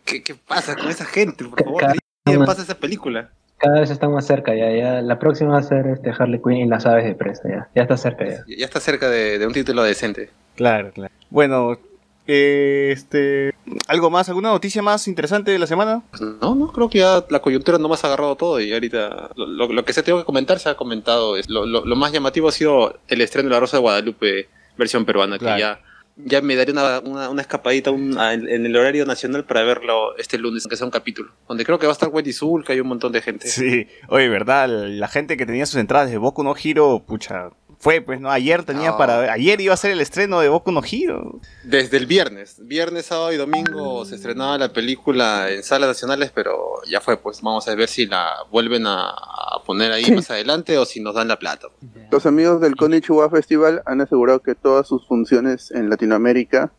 ¿Qué, 0.04 0.22
qué 0.22 0.34
pasa 0.34 0.76
con 0.76 0.88
esa 0.88 1.04
gente? 1.06 1.44
Por 1.44 1.62
favor, 1.64 1.80
Cada- 1.80 1.94
¿qué 2.24 2.38
pasa 2.38 2.62
esa 2.62 2.74
película? 2.78 3.30
Cada 3.58 3.80
vez 3.80 3.90
está 3.90 4.08
más 4.08 4.26
cerca 4.26 4.54
ya, 4.54 4.70
ya. 4.72 5.00
La 5.02 5.18
próxima 5.20 5.52
va 5.52 5.58
a 5.58 5.62
ser 5.62 5.86
este 5.86 6.10
Harley 6.10 6.40
Quinn 6.42 6.56
y 6.56 6.66
las 6.66 6.84
aves 6.84 7.04
de 7.04 7.14
presa, 7.14 7.48
ya. 7.48 7.68
Ya 7.74 7.82
está 7.82 7.96
cerca 7.96 8.24
ya. 8.28 8.44
Ya 8.48 8.64
está 8.66 8.80
cerca 8.80 9.08
de, 9.08 9.38
de 9.38 9.46
un 9.46 9.52
título 9.52 9.82
decente. 9.84 10.30
Claro, 10.56 10.90
claro. 10.92 11.14
Bueno, 11.30 11.78
eh, 12.26 12.90
este. 12.92 13.54
¿Algo 13.88 14.10
más? 14.10 14.28
¿Alguna 14.28 14.50
noticia 14.50 14.82
más 14.82 15.08
interesante 15.08 15.50
de 15.50 15.58
la 15.58 15.66
semana? 15.66 16.02
No, 16.40 16.54
no, 16.54 16.72
creo 16.72 16.88
que 16.90 16.98
ya 16.98 17.24
la 17.30 17.40
coyuntura 17.40 17.78
no 17.78 17.88
más 17.88 18.04
ha 18.04 18.08
agarrado 18.08 18.36
todo 18.36 18.60
y 18.60 18.72
ahorita 18.72 19.30
lo, 19.36 19.46
lo- 19.46 19.72
lo 19.72 19.84
que 19.84 19.92
se 19.92 20.02
tengo 20.02 20.18
que 20.18 20.24
comentar 20.24 20.58
se 20.58 20.68
ha 20.68 20.74
comentado. 20.76 21.36
Es, 21.36 21.48
lo, 21.48 21.66
más 21.96 22.12
llamativo 22.12 22.48
ha 22.48 22.52
sido 22.52 22.98
el 23.08 23.20
estreno 23.20 23.48
de 23.48 23.54
La 23.54 23.60
Rosa 23.60 23.76
de 23.76 23.82
Guadalupe 23.82 24.48
versión 24.76 25.04
peruana, 25.04 25.38
Claro. 25.38 25.54
que 25.56 25.60
ya, 25.60 25.80
ya 26.16 26.40
me 26.42 26.56
daré 26.56 26.72
una, 26.72 27.00
una, 27.00 27.28
una 27.30 27.42
escapadita 27.42 27.90
un- 27.90 28.18
a- 28.18 28.34
en, 28.34 28.48
en 28.48 28.66
el 28.66 28.76
horario 28.76 29.04
nacional 29.06 29.44
para 29.44 29.62
verlo 29.62 30.16
este 30.16 30.38
lunes, 30.38 30.66
que 30.66 30.76
sea 30.76 30.84
un 30.86 30.90
capítulo. 30.90 31.32
Donde 31.48 31.64
creo 31.64 31.78
que 31.78 31.86
va 31.86 31.92
a 31.92 31.94
estar 31.94 32.08
Wendy 32.08 32.32
Zulka 32.32 32.74
y 32.74 32.80
un 32.80 32.88
montón 32.88 33.12
de 33.12 33.22
gente. 33.22 33.48
Sí. 33.48 33.86
Oye, 34.08 34.28
¿verdad? 34.28 34.68
La 34.68 35.08
gente 35.08 35.36
que 35.36 35.46
tenía 35.46 35.66
sus 35.66 35.76
entradas 35.76 36.10
de 36.10 36.18
Boku 36.18 36.42
no 36.42 36.54
Hiro, 36.60 37.02
pucha, 37.06 37.50
fue, 37.82 38.00
pues, 38.00 38.20
¿no? 38.20 38.30
Ayer 38.30 38.62
tenía 38.62 38.90
No. 38.92 38.96
para... 38.96 39.32
Ayer 39.32 39.60
iba 39.60 39.74
a 39.74 39.76
ser 39.76 39.90
el 39.90 40.00
estreno 40.00 40.38
de 40.38 40.48
Boku 40.48 40.70
no 40.70 40.82
Hero. 40.88 41.40
Desde 41.64 41.96
el 41.96 42.06
viernes, 42.06 42.56
viernes, 42.64 43.06
sábado 43.06 43.32
y 43.32 43.36
domingo 43.36 44.04
se 44.04 44.14
estrenaba 44.14 44.56
la 44.56 44.72
película 44.72 45.50
en 45.50 45.64
salas 45.64 45.88
nacionales, 45.88 46.30
pero 46.32 46.54
ya 46.88 47.00
fue, 47.00 47.16
pues 47.16 47.42
vamos 47.42 47.66
a 47.66 47.74
ver 47.74 47.88
si 47.88 48.06
la 48.06 48.30
vuelven 48.52 48.86
a, 48.86 49.10
a 49.10 49.60
poner 49.66 49.90
ahí 49.90 50.08
más 50.12 50.30
adelante 50.30 50.78
o 50.78 50.84
si 50.84 51.00
nos 51.00 51.16
dan 51.16 51.26
la 51.26 51.40
plata. 51.40 51.66
Los 52.12 52.24
amigos 52.24 52.60
del 52.60 52.76
Konichiwa 52.76 53.28
Festival 53.30 53.82
han 53.84 54.00
asegurado 54.00 54.38
que 54.38 54.54
todas 54.54 54.86
sus 54.86 55.04
funciones 55.08 55.72
en 55.72 55.90
Latinoamérica, 55.90 56.70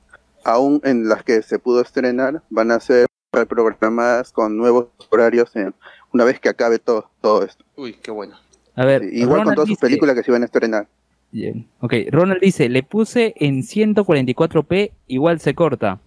aún 0.45 0.79
en 0.85 1.09
las 1.09 1.25
que 1.25 1.41
se 1.41 1.59
pudo 1.59 1.81
estrenar, 1.81 2.43
van 2.49 2.71
a 2.71 2.79
ser 2.79 3.07
programadas 3.49 4.31
con 4.31 4.55
nuevos 4.55 4.87
horarios 5.09 5.53
en- 5.57 5.75
una 6.13 6.23
vez 6.23 6.39
que 6.39 6.47
acabe 6.47 6.79
todo, 6.79 7.09
todo 7.19 7.43
esto. 7.43 7.65
Uy, 7.75 7.93
qué 7.93 8.11
bueno. 8.11 8.37
A 8.75 8.86
ver, 8.86 9.03
Igual 9.03 9.27
con 9.27 9.39
Ronald 9.39 9.55
todas 9.55 9.69
sus 9.69 9.77
películas 9.77 10.15
que 10.15 10.23
se 10.23 10.31
iban 10.31 10.41
a 10.41 10.45
estrenar. 10.45 10.88
Bien. 11.31 11.67
Ok, 11.79 11.93
Ronald 12.12 12.41
dice, 12.41 12.69
le 12.69 12.83
puse 12.83 13.33
en 13.38 13.62
144p, 13.63 14.91
igual 15.07 15.39
se 15.39 15.55
corta. 15.55 15.99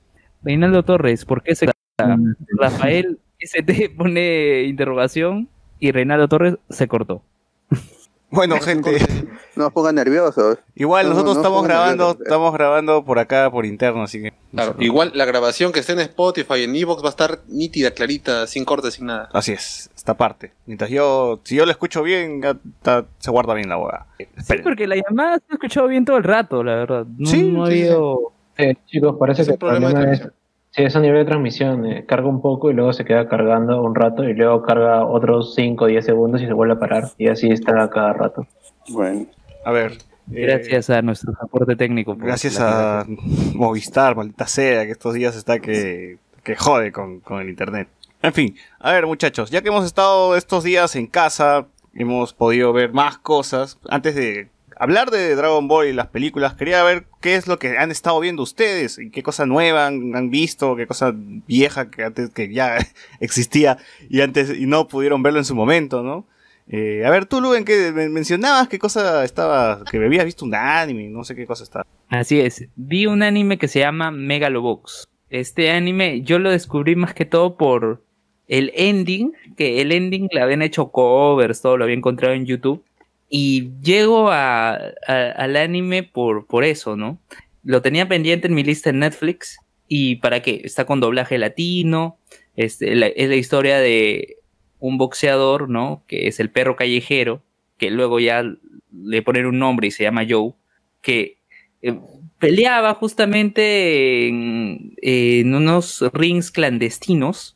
Reinaldo 0.43 0.85
Torres, 0.85 1.25
¿por 1.25 1.43
qué 1.43 1.55
se 1.55 1.67
corta? 1.67 2.19
Rafael 2.59 3.19
ST 3.41 3.91
pone 3.97 4.63
interrogación 4.65 5.49
y 5.81 5.91
Reinaldo 5.93 6.29
Torres 6.29 6.59
se 6.71 6.89
cortó. 6.89 7.23
Bueno, 8.37 8.61
gente, 8.61 8.99
No 9.57 9.67
os 9.69 9.73
pongan 9.73 9.95
nerviosos. 9.97 10.59
igual 10.77 11.05
No, 11.07 11.11
nosotros 11.15 11.35
no 11.35 11.41
estamos 11.41 11.65
grabando, 11.65 12.05
nerviosos. 12.05 12.21
estamos 12.27 12.53
grabando 12.53 13.05
por 13.05 13.19
acá, 13.19 13.51
por 13.51 13.67
interno, 13.67 14.03
así 14.05 14.23
que... 14.23 14.33
Claro, 14.53 14.77
igual 14.79 15.11
la 15.15 15.25
grabación 15.25 15.73
que 15.73 15.81
esté 15.81 15.95
en 15.95 16.01
Spotify, 16.01 16.63
en 16.63 16.77
Evox 16.77 17.03
va 17.03 17.09
a 17.09 17.11
estar 17.11 17.41
nítida, 17.49 17.91
clarita, 17.91 18.47
sin 18.47 18.65
cortes, 18.65 18.95
sin 18.95 19.07
nada. 19.07 19.29
Así 19.33 19.53
es, 19.53 19.91
esta 19.97 20.15
parte. 20.15 20.53
Mientras 20.67 20.91
yo, 20.91 21.41
si 21.45 21.57
yo 21.57 21.65
lo 21.65 21.73
escucho 21.73 22.03
bien, 22.03 22.41
se 23.19 23.31
guarda 23.31 23.55
bien 23.55 23.69
la 23.69 23.77
boda. 23.77 24.07
Sí, 24.19 24.55
porque 24.63 24.87
la 24.87 24.97
llamada 24.97 25.39
se 25.39 25.45
ha 25.51 25.55
escuchado 25.55 25.89
bien 25.89 26.05
todo 26.05 26.19
el 26.19 26.25
rato, 26.25 26.63
la 26.63 26.75
verdad. 26.77 27.07
No, 27.19 27.29
Sí, 27.29 27.43
no 27.51 27.65
ha 27.65 27.69
sí, 27.69 27.73
sí. 27.75 27.81
habido... 27.83 28.33
Eh, 28.59 28.75
chicos, 28.87 29.17
parece 29.19 29.43
Es 29.43 29.49
que 29.49 29.53
un 29.53 29.55
el 29.55 29.59
problema 29.59 29.89
de 29.89 29.93
problema 29.95 30.13
es, 30.13 30.19
transmisión. 30.21 30.46
Sí, 30.77 30.83
es 30.85 30.95
a 30.97 31.01
nivel 31.01 31.19
de 31.19 31.25
transmisión. 31.25 31.87
eh, 31.87 32.05
carga 32.07 32.29
un 32.29 32.41
poco 32.41 32.71
y 32.71 32.75
luego 32.75 32.93
se 32.93 33.05
queda 33.05 33.29
cargando 33.29 33.83
un 33.83 33.95
rato 33.95 34.25
y 34.25 34.35
luego 34.35 34.63
carga 34.63 35.05
otros 35.07 35.55
5 35.55 35.85
o 35.85 35.89
10 35.89 36.05
segundos 36.05 36.43
y 36.43 36.47
se 36.47 36.53
vuelve 36.53 36.75
a 36.75 36.79
parar. 36.79 37.05
Y 37.19 37.29
así 37.29 37.49
está 37.49 37.89
cada 37.91 38.13
rato. 38.13 38.47
Bueno, 38.89 39.27
A 39.65 39.73
ver. 39.73 39.93
eh, 40.33 40.43
Gracias 40.47 40.91
a 40.91 41.03
nuestro 41.03 41.33
soporte 41.41 41.75
técnico. 41.77 42.15
Gracias 42.17 42.61
a 42.61 43.05
Movistar, 43.55 44.15
maldita 44.17 44.47
sea, 44.47 44.85
que 44.85 44.93
estos 44.93 45.15
días 45.15 45.35
está 45.37 45.59
que, 45.59 46.19
que 46.43 46.55
jode 46.57 46.93
con, 46.93 47.21
con 47.21 47.41
el 47.41 47.49
internet. 47.49 47.89
En 48.23 48.33
fin, 48.33 48.57
a 48.81 48.93
ver 48.93 49.07
muchachos, 49.07 49.51
ya 49.51 49.63
que 49.63 49.69
hemos 49.69 49.85
estado 49.85 50.37
estos 50.37 50.65
días 50.65 50.97
en 50.97 51.07
casa, 51.07 51.67
hemos 51.95 52.33
podido 52.33 52.73
ver 52.73 52.93
más 52.93 53.19
cosas. 53.19 53.79
Antes 53.89 54.15
de 54.15 54.49
hablar 54.79 55.11
de 55.11 55.35
Dragon 55.35 55.69
Ball 55.69 55.87
y 55.89 55.93
las 55.93 56.07
películas, 56.09 56.55
quería 56.55 56.83
ver 56.85 57.05
qué 57.21 57.35
es 57.35 57.47
lo 57.47 57.59
que 57.59 57.77
han 57.79 57.91
estado 57.91 58.21
viendo 58.21 58.43
ustedes, 58.43 58.99
y 58.99 59.11
qué 59.11 59.23
cosa 59.23 59.47
nueva 59.47 59.87
han, 59.87 60.31
visto, 60.31 60.77
qué 60.77 60.87
cosa 60.87 61.13
vieja 61.15 61.91
que 61.91 62.05
antes 62.05 62.31
que 62.31 62.53
ya 62.53 62.77
existía 63.21 63.79
y 64.09 64.21
antes 64.21 64.57
y 64.57 64.67
no 64.67 64.89
pudieron 64.89 65.23
verlo 65.23 65.39
en 65.39 65.45
su 65.45 65.55
momento, 65.55 66.03
¿no? 66.03 66.27
Eh, 66.69 67.05
a 67.07 67.11
ver, 67.11 67.27
tú, 67.27 67.41
Luven, 67.41 67.65
que 67.65 67.93
men- 67.93 68.13
mencionabas 68.13 68.67
qué 68.69 68.79
cosa 68.79 69.25
estaba, 69.25 69.85
que 69.91 69.99
habías 69.99 70.25
visto 70.25 70.45
un 70.45 70.55
anime, 70.55 71.09
no 71.09 71.23
sé 71.23 71.37
qué 71.37 71.47
cosa 71.47 71.63
estaba. 71.63 71.87
Así 72.09 72.41
es, 72.41 72.67
vi 72.75 73.07
un 73.07 73.23
anime 73.23 73.57
que 73.59 73.69
se 73.69 73.79
llama 73.81 74.11
Megalobox. 74.11 75.09
Este 75.31 75.71
anime 75.71 76.23
yo 76.23 76.39
lo 76.39 76.51
descubrí 76.51 76.97
más 76.97 77.15
que 77.15 77.25
todo 77.25 77.57
por 77.57 78.03
el 78.49 78.73
ending, 78.75 79.33
que 79.57 79.81
el 79.81 79.91
ending 79.93 80.29
le 80.33 80.41
habían 80.41 80.63
hecho 80.63 80.89
covers, 80.91 81.63
todo 81.63 81.77
lo 81.77 81.85
había 81.85 81.97
encontrado 81.97 82.35
en 82.35 82.47
YouTube. 82.47 82.83
Y 83.29 83.73
llego 83.83 84.31
a, 84.31 84.75
al 85.07 85.57
anime 85.57 86.03
por, 86.03 86.47
por 86.47 86.65
eso, 86.65 86.97
¿no? 86.97 87.21
Lo 87.65 87.83
tenía 87.83 88.09
pendiente 88.09 88.47
en 88.47 88.55
mi 88.55 88.63
lista 88.63 88.91
en 88.91 89.01
Netflix. 89.01 89.59
¿Y 89.89 90.17
para 90.17 90.43
qué? 90.43 90.61
Está 90.65 90.85
con 90.85 91.01
doblaje 91.01 91.39
latino. 91.39 92.19
Este, 92.55 92.93
es 92.93 93.29
la 93.29 93.37
historia 93.37 93.79
de 93.79 94.37
un 94.79 94.99
boxeador, 94.99 95.69
¿no? 95.69 96.05
Que 96.07 96.29
es 96.29 96.41
el 96.41 96.51
perro 96.51 96.77
callejero, 96.77 97.43
que 97.79 97.91
luego 97.91 98.21
ya 98.21 98.45
le 98.93 99.23
ponen 99.23 99.47
un 99.47 99.59
nombre 99.59 99.89
y 99.89 99.91
se 99.91 100.05
llama 100.05 100.27
Joe, 100.29 100.53
que 101.03 101.39
eh, 101.83 101.99
peleaba 102.39 102.95
justamente 102.95 104.29
en, 104.29 104.95
en 105.03 105.55
unos 105.55 106.05
rings 106.13 106.51
clandestinos, 106.51 107.56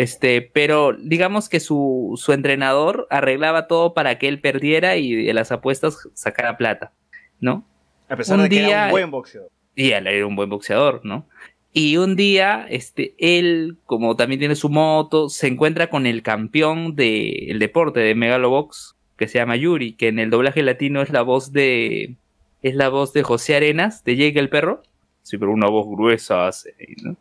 este, 0.00 0.40
pero 0.40 0.94
digamos 0.94 1.50
que 1.50 1.60
su, 1.60 2.14
su 2.16 2.32
entrenador 2.32 3.06
arreglaba 3.10 3.66
todo 3.66 3.92
para 3.92 4.18
que 4.18 4.28
él 4.28 4.40
perdiera 4.40 4.96
y 4.96 5.26
de 5.26 5.34
las 5.34 5.52
apuestas 5.52 6.08
sacara 6.14 6.56
plata, 6.56 6.92
¿no? 7.38 7.66
A 8.08 8.16
pesar 8.16 8.38
Un 8.38 8.44
de 8.44 8.48
que 8.48 8.64
era 8.64 8.86
un 8.86 8.90
buen 8.92 9.10
boxeador. 9.10 9.50
Y 9.74 9.90
él 9.90 10.06
era 10.06 10.26
un 10.26 10.36
buen 10.36 10.48
boxeador, 10.48 11.02
¿no? 11.04 11.26
Y 11.74 11.98
un 11.98 12.16
día, 12.16 12.66
este, 12.70 13.14
él, 13.18 13.76
como 13.84 14.16
también 14.16 14.38
tiene 14.38 14.56
su 14.56 14.70
moto, 14.70 15.28
se 15.28 15.48
encuentra 15.48 15.90
con 15.90 16.06
el 16.06 16.22
campeón 16.22 16.96
del 16.96 17.58
deporte 17.58 18.00
de 18.00 18.14
Megalobox, 18.14 18.96
que 19.18 19.28
se 19.28 19.36
llama 19.38 19.56
Yuri, 19.56 19.92
que 19.92 20.08
en 20.08 20.18
el 20.18 20.30
doblaje 20.30 20.62
latino 20.62 21.02
es 21.02 21.10
la 21.10 21.20
voz 21.20 21.52
de. 21.52 22.16
es 22.62 22.74
la 22.74 22.88
voz 22.88 23.12
de 23.12 23.22
José 23.22 23.54
Arenas, 23.54 24.02
de 24.02 24.16
Jake 24.16 24.38
el 24.38 24.48
perro. 24.48 24.82
Sí, 25.24 25.36
pero 25.36 25.52
una 25.52 25.68
voz 25.68 25.86
gruesa 25.86 26.48
hace, 26.48 26.74
¿no? 27.02 27.18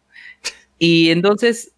Y 0.77 1.11
entonces, 1.11 1.73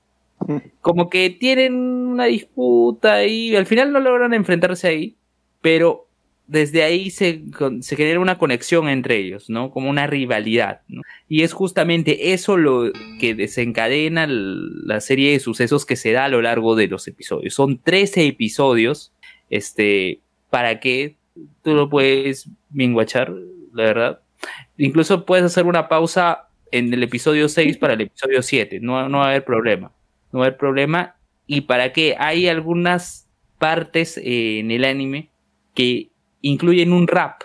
como 0.82 1.10
que 1.10 1.30
tienen 1.30 1.74
una 1.76 2.26
disputa 2.26 3.26
y 3.26 3.56
al 3.56 3.66
final 3.66 3.92
no 3.92 4.00
logran 4.00 4.34
enfrentarse 4.34 4.88
ahí, 4.88 5.16
pero 5.62 6.08
desde 6.48 6.84
ahí 6.84 7.12
se, 7.12 7.44
se 7.80 7.96
genera 7.96 8.20
una 8.20 8.38
conexión 8.38 8.90
entre 8.90 9.18
ellos, 9.18 9.50
¿no? 9.50 9.72
Como 9.72 9.90
una 9.90 10.06
rivalidad, 10.06 10.82
¿no? 10.90 11.02
Y 11.30 11.44
es 11.44 11.54
justamente 11.54 12.34
eso 12.34 12.58
lo 12.58 12.92
que 13.22 13.36
desencadena 13.36 14.28
la 14.28 15.00
serie 15.00 15.32
de 15.32 15.40
sucesos 15.40 15.86
que 15.86 15.96
se 15.96 16.12
da 16.12 16.26
a 16.26 16.30
lo 16.30 16.42
largo 16.42 16.76
de 16.76 16.88
los 16.88 17.08
episodios. 17.08 17.54
Son 17.54 17.78
13 17.78 18.28
episodios, 18.28 19.14
este, 19.50 20.20
para 20.50 20.82
que 20.82 21.16
tú 21.64 21.74
lo 21.74 21.90
puedes 21.90 22.50
binguachar, 22.70 23.32
la 23.74 23.84
verdad. 23.84 24.20
Incluso 24.78 25.26
puedes 25.26 25.46
hacer 25.46 25.66
una 25.66 25.88
pausa 25.88 26.50
en 26.72 26.94
el 26.94 27.04
episodio 27.04 27.48
6 27.48 27.78
para 27.78 27.94
el 27.94 28.02
episodio 28.02 28.42
7, 28.42 28.80
no, 28.82 29.08
no 29.08 29.20
va 29.20 29.28
a 29.28 29.30
haber 29.30 29.46
problema. 29.46 29.94
No 30.32 30.42
haber 30.42 30.58
problema. 30.58 31.16
Y 31.48 31.62
para 31.62 31.92
que 31.94 32.16
hay 32.18 32.48
algunas 32.48 33.28
partes 33.58 34.18
eh, 34.18 34.60
en 34.60 34.72
el 34.72 34.86
anime 34.86 35.30
que 35.76 36.10
incluyen 36.42 36.94
un 36.94 37.08
rap. 37.08 37.42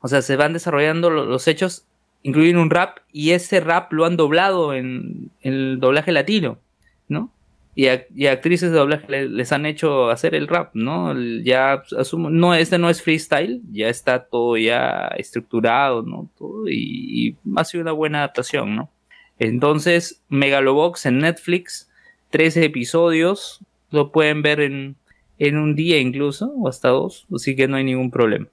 O 0.00 0.08
sea, 0.08 0.22
se 0.22 0.36
van 0.36 0.52
desarrollando 0.52 1.08
lo- 1.10 1.24
los 1.24 1.48
hechos, 1.48 1.86
incluyen 2.22 2.58
un 2.58 2.70
rap 2.70 2.98
y 3.12 3.30
ese 3.30 3.60
rap 3.60 3.92
lo 3.92 4.04
han 4.04 4.16
doblado 4.16 4.74
en, 4.74 5.30
el 5.40 5.78
doblaje 5.80 6.12
latino, 6.12 6.58
¿no? 7.08 7.30
Y, 7.76 7.86
y 8.14 8.26
actrices 8.26 8.70
de 8.70 8.76
doblaje 8.78 9.06
le- 9.08 9.28
les 9.28 9.50
han 9.52 9.66
hecho 9.66 10.10
hacer 10.10 10.34
el 10.34 10.46
rap, 10.46 10.70
¿no? 10.74 11.14
Ya 11.42 11.82
asumo, 11.98 12.30
no, 12.30 12.54
este 12.54 12.78
no 12.78 12.88
es 12.90 13.02
freestyle, 13.02 13.62
ya 13.72 13.88
está 13.88 14.24
todo 14.26 14.56
ya 14.56 15.08
estructurado, 15.16 16.02
¿no? 16.02 16.28
Todo 16.38 16.68
y, 16.68 16.74
y 17.30 17.36
ha 17.56 17.64
sido 17.64 17.82
una 17.82 17.92
buena 17.92 18.18
adaptación, 18.18 18.76
¿no? 18.76 18.90
Entonces, 19.38 20.22
Megalobox 20.28 21.06
en 21.06 21.18
Netflix, 21.18 21.90
13 22.34 22.64
episodios, 22.64 23.60
lo 23.92 24.10
pueden 24.10 24.42
ver 24.42 24.58
en, 24.58 24.96
en 25.38 25.56
un 25.56 25.76
día 25.76 26.00
incluso, 26.00 26.52
o 26.56 26.66
hasta 26.66 26.88
dos, 26.88 27.28
así 27.32 27.54
que 27.54 27.68
no 27.68 27.76
hay 27.76 27.84
ningún 27.84 28.10
problema. 28.10 28.48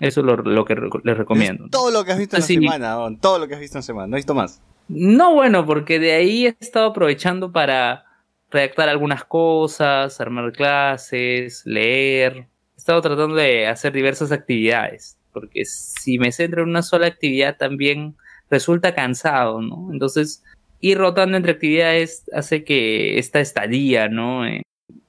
Eso 0.00 0.20
es 0.20 0.26
lo, 0.26 0.36
lo 0.36 0.64
que 0.64 0.74
les 1.04 1.18
recomiendo. 1.18 1.68
Todo 1.68 1.90
lo 1.90 2.02
que 2.02 2.12
has 2.12 2.18
visto 2.18 2.36
en 2.36 2.40
la 2.40 2.46
semana, 2.46 2.92
Don, 2.92 3.18
todo 3.18 3.38
lo 3.38 3.46
que 3.46 3.52
has 3.52 3.60
visto 3.60 3.76
en 3.76 3.82
semana, 3.82 4.06
no 4.06 4.16
he 4.16 4.20
visto 4.20 4.32
más. 4.32 4.62
No, 4.88 5.34
bueno, 5.34 5.66
porque 5.66 5.98
de 5.98 6.12
ahí 6.12 6.46
he 6.46 6.56
estado 6.58 6.86
aprovechando 6.86 7.52
para 7.52 8.06
redactar 8.50 8.88
algunas 8.88 9.22
cosas, 9.26 10.18
armar 10.18 10.52
clases, 10.52 11.60
leer. 11.66 12.48
He 12.74 12.78
estado 12.78 13.02
tratando 13.02 13.34
de 13.34 13.66
hacer 13.66 13.92
diversas 13.92 14.32
actividades, 14.32 15.18
porque 15.34 15.66
si 15.66 16.18
me 16.18 16.32
centro 16.32 16.62
en 16.62 16.70
una 16.70 16.80
sola 16.80 17.06
actividad 17.06 17.58
también 17.58 18.16
resulta 18.48 18.94
cansado, 18.94 19.60
¿no? 19.60 19.90
Entonces, 19.92 20.42
ir 20.86 20.98
rotando 20.98 21.36
entre 21.36 21.52
actividades 21.52 22.24
hace 22.32 22.64
que 22.64 23.18
esta 23.18 23.40
estadía, 23.40 24.08
¿no? 24.08 24.46
En, 24.46 24.62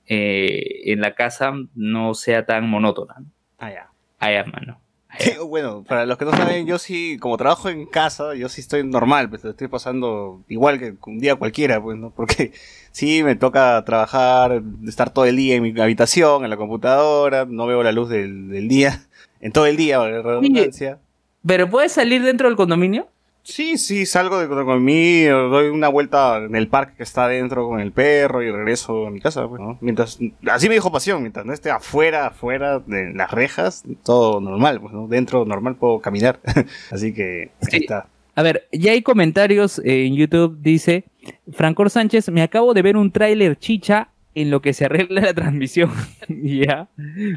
eh, 0.07 0.91
en 0.91 1.01
la 1.01 1.15
casa 1.15 1.53
no 1.75 2.13
sea 2.13 2.45
tan 2.45 2.69
monótona. 2.69 3.15
Ah, 3.57 3.71
ya. 3.71 3.89
Ah, 4.19 4.31
ya, 4.31 4.43
mano. 4.45 4.79
Sí, 5.19 5.31
bueno, 5.47 5.83
para 5.87 6.05
los 6.05 6.17
que 6.17 6.25
no 6.25 6.31
saben, 6.31 6.65
yo 6.65 6.77
sí, 6.77 7.17
como 7.19 7.37
trabajo 7.37 7.69
en 7.69 7.85
casa, 7.85 8.35
yo 8.35 8.49
sí 8.49 8.61
estoy 8.61 8.83
normal, 8.83 9.29
pues 9.29 9.43
lo 9.43 9.51
estoy 9.51 9.67
pasando 9.67 10.41
igual 10.47 10.79
que 10.79 10.95
un 11.05 11.19
día 11.19 11.35
cualquiera, 11.35 11.81
pues, 11.81 11.97
¿no? 11.97 12.11
Porque 12.11 12.51
sí, 12.91 13.23
me 13.23 13.35
toca 13.35 13.83
trabajar, 13.85 14.61
estar 14.87 15.11
todo 15.11 15.25
el 15.25 15.37
día 15.37 15.55
en 15.55 15.63
mi 15.63 15.79
habitación, 15.79 16.43
en 16.43 16.49
la 16.49 16.57
computadora, 16.57 17.45
no 17.45 17.67
veo 17.67 17.83
la 17.83 17.91
luz 17.91 18.09
del, 18.09 18.49
del 18.49 18.67
día, 18.67 19.01
en 19.41 19.51
todo 19.51 19.65
el 19.65 19.77
día, 19.77 19.99
la 19.99 20.21
redundancia. 20.21 20.99
¿Pero 21.45 21.69
puedes 21.69 21.91
salir 21.91 22.23
dentro 22.23 22.47
del 22.47 22.57
condominio? 22.57 23.07
Sí, 23.47 23.77
sí, 23.77 24.05
salgo 24.05 24.39
de, 24.39 24.47
con 24.49 24.83
mí, 24.83 25.23
doy 25.23 25.69
una 25.69 25.87
vuelta 25.87 26.35
en 26.37 26.53
el 26.53 26.67
parque 26.67 26.97
que 26.97 27.03
está 27.03 27.25
adentro 27.25 27.65
con 27.69 27.79
el 27.79 27.93
perro 27.93 28.43
y 28.43 28.51
regreso 28.51 29.07
a 29.07 29.09
mi 29.09 29.21
casa, 29.21 29.47
pues, 29.47 29.61
¿no? 29.61 29.77
Mientras, 29.79 30.19
así 30.51 30.67
me 30.67 30.75
dijo 30.75 30.91
pasión, 30.91 31.21
mientras 31.21 31.45
no 31.45 31.53
esté 31.53 31.71
afuera, 31.71 32.27
afuera 32.27 32.79
de 32.79 33.13
las 33.13 33.31
rejas, 33.31 33.85
todo 34.03 34.41
normal, 34.41 34.81
pues, 34.81 34.93
¿no? 34.93 35.07
Dentro 35.07 35.45
normal 35.45 35.77
puedo 35.77 36.01
caminar. 36.01 36.41
así 36.91 37.13
que 37.13 37.51
ahí 37.71 37.79
está. 37.79 38.09
A 38.35 38.43
ver, 38.43 38.67
ya 38.73 38.91
hay 38.91 39.01
comentarios 39.01 39.81
en 39.81 40.13
YouTube, 40.13 40.57
dice 40.59 41.05
Francor 41.53 41.89
Sánchez, 41.89 42.29
me 42.29 42.41
acabo 42.41 42.73
de 42.73 42.81
ver 42.81 42.97
un 42.97 43.13
tráiler 43.13 43.57
chicha 43.57 44.09
en 44.35 44.51
lo 44.51 44.61
que 44.61 44.73
se 44.73 44.83
arregla 44.83 45.21
la 45.21 45.33
transmisión. 45.33 45.89
ya. 46.27 46.89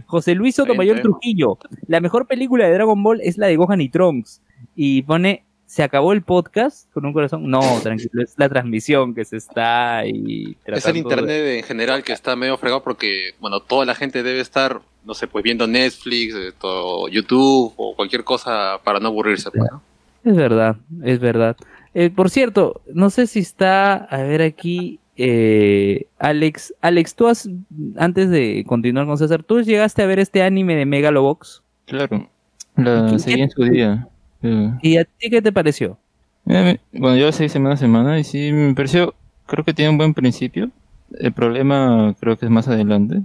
José 0.06 0.34
Luis 0.34 0.56
Sotomayor. 0.56 1.02
Trujillo, 1.02 1.56
la 1.86 2.00
mejor 2.00 2.26
película 2.26 2.66
de 2.66 2.74
Dragon 2.74 3.00
Ball 3.00 3.20
es 3.22 3.38
la 3.38 3.46
de 3.46 3.54
Gohan 3.54 3.80
y 3.80 3.88
Trunks. 3.88 4.42
Y 4.74 5.02
pone, 5.02 5.44
¿se 5.70 5.84
acabó 5.84 6.12
el 6.12 6.22
podcast 6.22 6.90
con 6.92 7.06
un 7.06 7.12
corazón? 7.12 7.48
No, 7.48 7.60
tranquilo, 7.80 8.22
es 8.24 8.34
la 8.36 8.48
transmisión 8.48 9.14
que 9.14 9.24
se 9.24 9.36
está 9.36 9.98
ahí 9.98 10.56
Es 10.66 10.84
el 10.84 10.94
de- 10.94 10.98
internet 10.98 11.46
en 11.58 11.62
general 11.62 12.02
que 12.02 12.12
está 12.12 12.34
medio 12.34 12.58
fregado 12.58 12.82
porque, 12.82 13.34
bueno, 13.40 13.60
toda 13.60 13.84
la 13.86 13.94
gente 13.94 14.24
debe 14.24 14.40
estar, 14.40 14.80
no 15.04 15.14
sé, 15.14 15.28
pues 15.28 15.44
viendo 15.44 15.68
Netflix, 15.68 16.34
eh, 16.34 16.52
todo 16.60 17.06
YouTube 17.06 17.72
o 17.76 17.94
cualquier 17.94 18.24
cosa 18.24 18.80
para 18.82 18.98
no 18.98 19.06
aburrirse. 19.08 19.48
pues, 19.52 19.70
¿no? 19.70 19.80
Es 20.24 20.36
verdad, 20.36 20.74
es 21.04 21.20
verdad. 21.20 21.56
Eh, 21.94 22.10
por 22.10 22.30
cierto, 22.30 22.80
no 22.92 23.08
sé 23.10 23.28
si 23.28 23.38
está, 23.38 23.94
a 23.94 24.22
ver 24.24 24.42
aquí, 24.42 24.98
eh, 25.16 26.06
Alex, 26.18 26.74
Alex, 26.80 27.14
tú 27.14 27.28
has, 27.28 27.48
antes 27.96 28.28
de 28.28 28.64
continuar 28.66 29.06
con 29.06 29.16
César, 29.18 29.44
¿tú 29.44 29.60
llegaste 29.62 30.02
a 30.02 30.06
ver 30.06 30.18
este 30.18 30.42
anime 30.42 30.74
de 30.74 30.84
Megalobox? 30.84 31.62
Claro, 31.86 32.28
la 32.76 33.06
¿Qué- 33.12 33.18
seguí 33.20 33.40
en 33.42 33.50
su 33.50 33.62
día. 33.62 34.08
¿Y 34.42 34.96
a 34.96 35.04
ti 35.04 35.30
qué 35.30 35.42
te 35.42 35.52
pareció? 35.52 35.98
Eh, 36.46 36.78
Bueno, 36.92 37.16
yo 37.16 37.26
la 37.26 37.32
seguí 37.32 37.48
semana 37.48 37.74
a 37.74 37.78
semana 37.78 38.18
y 38.18 38.24
sí, 38.24 38.52
me 38.52 38.74
pareció, 38.74 39.14
creo 39.46 39.64
que 39.64 39.74
tiene 39.74 39.90
un 39.90 39.98
buen 39.98 40.14
principio. 40.14 40.70
El 41.18 41.32
problema 41.32 42.14
creo 42.20 42.38
que 42.38 42.46
es 42.46 42.52
más 42.52 42.68
adelante, 42.68 43.22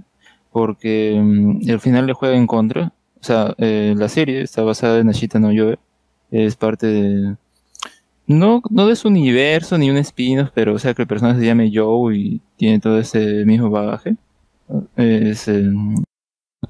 porque 0.52 1.18
mm, 1.22 1.68
el 1.68 1.80
final 1.80 2.06
le 2.06 2.12
juega 2.12 2.36
en 2.36 2.46
contra. 2.46 2.92
O 3.20 3.24
sea, 3.24 3.54
eh, 3.58 3.94
la 3.96 4.08
serie 4.08 4.42
está 4.42 4.62
basada 4.62 4.98
en 4.98 5.08
Ashita 5.08 5.38
no 5.38 5.52
Yoe, 5.52 5.78
es 6.30 6.56
parte 6.56 6.86
de... 6.86 7.36
No, 8.28 8.60
no 8.70 8.86
de 8.88 8.96
su 8.96 9.08
universo 9.08 9.78
ni 9.78 9.88
un 9.90 9.96
spin-off, 9.98 10.50
pero 10.52 10.74
o 10.74 10.78
sea 10.78 10.94
que 10.94 11.02
el 11.02 11.08
personaje 11.08 11.40
se 11.40 11.46
llame 11.46 11.70
Joe 11.72 12.16
y 12.16 12.40
tiene 12.56 12.80
todo 12.80 12.98
ese 12.98 13.44
mismo 13.44 13.70
bagaje. 13.70 14.16
Es, 14.96 15.46
eh, 15.48 15.70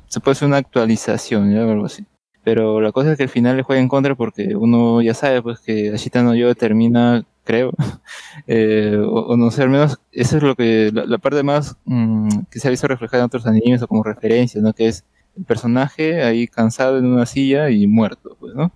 se 0.09 0.21
puede 0.21 0.33
hacer 0.33 0.49
una 0.49 0.59
actualización, 0.59 1.53
¿ya? 1.53 1.67
o 1.67 1.71
algo 1.71 1.87
así. 1.87 2.05
Pero 2.47 2.81
la 2.81 2.93
cosa 2.93 3.11
es 3.13 3.17
que 3.19 3.25
al 3.25 3.29
final 3.29 3.57
le 3.57 3.65
juega 3.65 3.83
en 3.83 3.89
contra 3.89 4.15
porque 4.15 4.55
uno 4.57 5.03
ya 5.03 5.15
sabe 5.15 5.43
pues 5.43 5.59
que 5.61 5.91
Ashita 5.93 6.23
no 6.23 6.33
Yo 6.37 6.55
termina, 6.55 7.25
creo, 7.45 7.73
eh, 8.47 8.97
o, 9.05 9.21
o 9.33 9.37
no 9.37 9.51
sé, 9.51 9.63
al 9.63 9.71
menos 9.71 9.99
eso 10.13 10.37
es 10.37 10.43
lo 10.45 10.55
que, 10.55 10.91
la, 10.93 11.07
la 11.07 11.19
parte 11.19 11.43
más 11.43 11.77
mm, 11.87 12.29
que 12.51 12.61
se 12.61 12.69
ha 12.69 12.71
visto 12.71 12.87
reflejada 12.89 13.23
en 13.25 13.27
otros 13.27 13.47
animes 13.49 13.83
o 13.83 13.89
como 13.89 14.05
referencia, 14.05 14.61
¿no? 14.63 14.73
Que 14.73 14.87
es 14.89 15.05
el 15.37 15.45
personaje 15.45 16.23
ahí 16.23 16.47
cansado 16.47 16.99
en 16.99 17.07
una 17.07 17.27
silla 17.27 17.69
y 17.71 17.87
muerto, 17.89 18.37
pues, 18.39 18.55
¿no? 18.55 18.73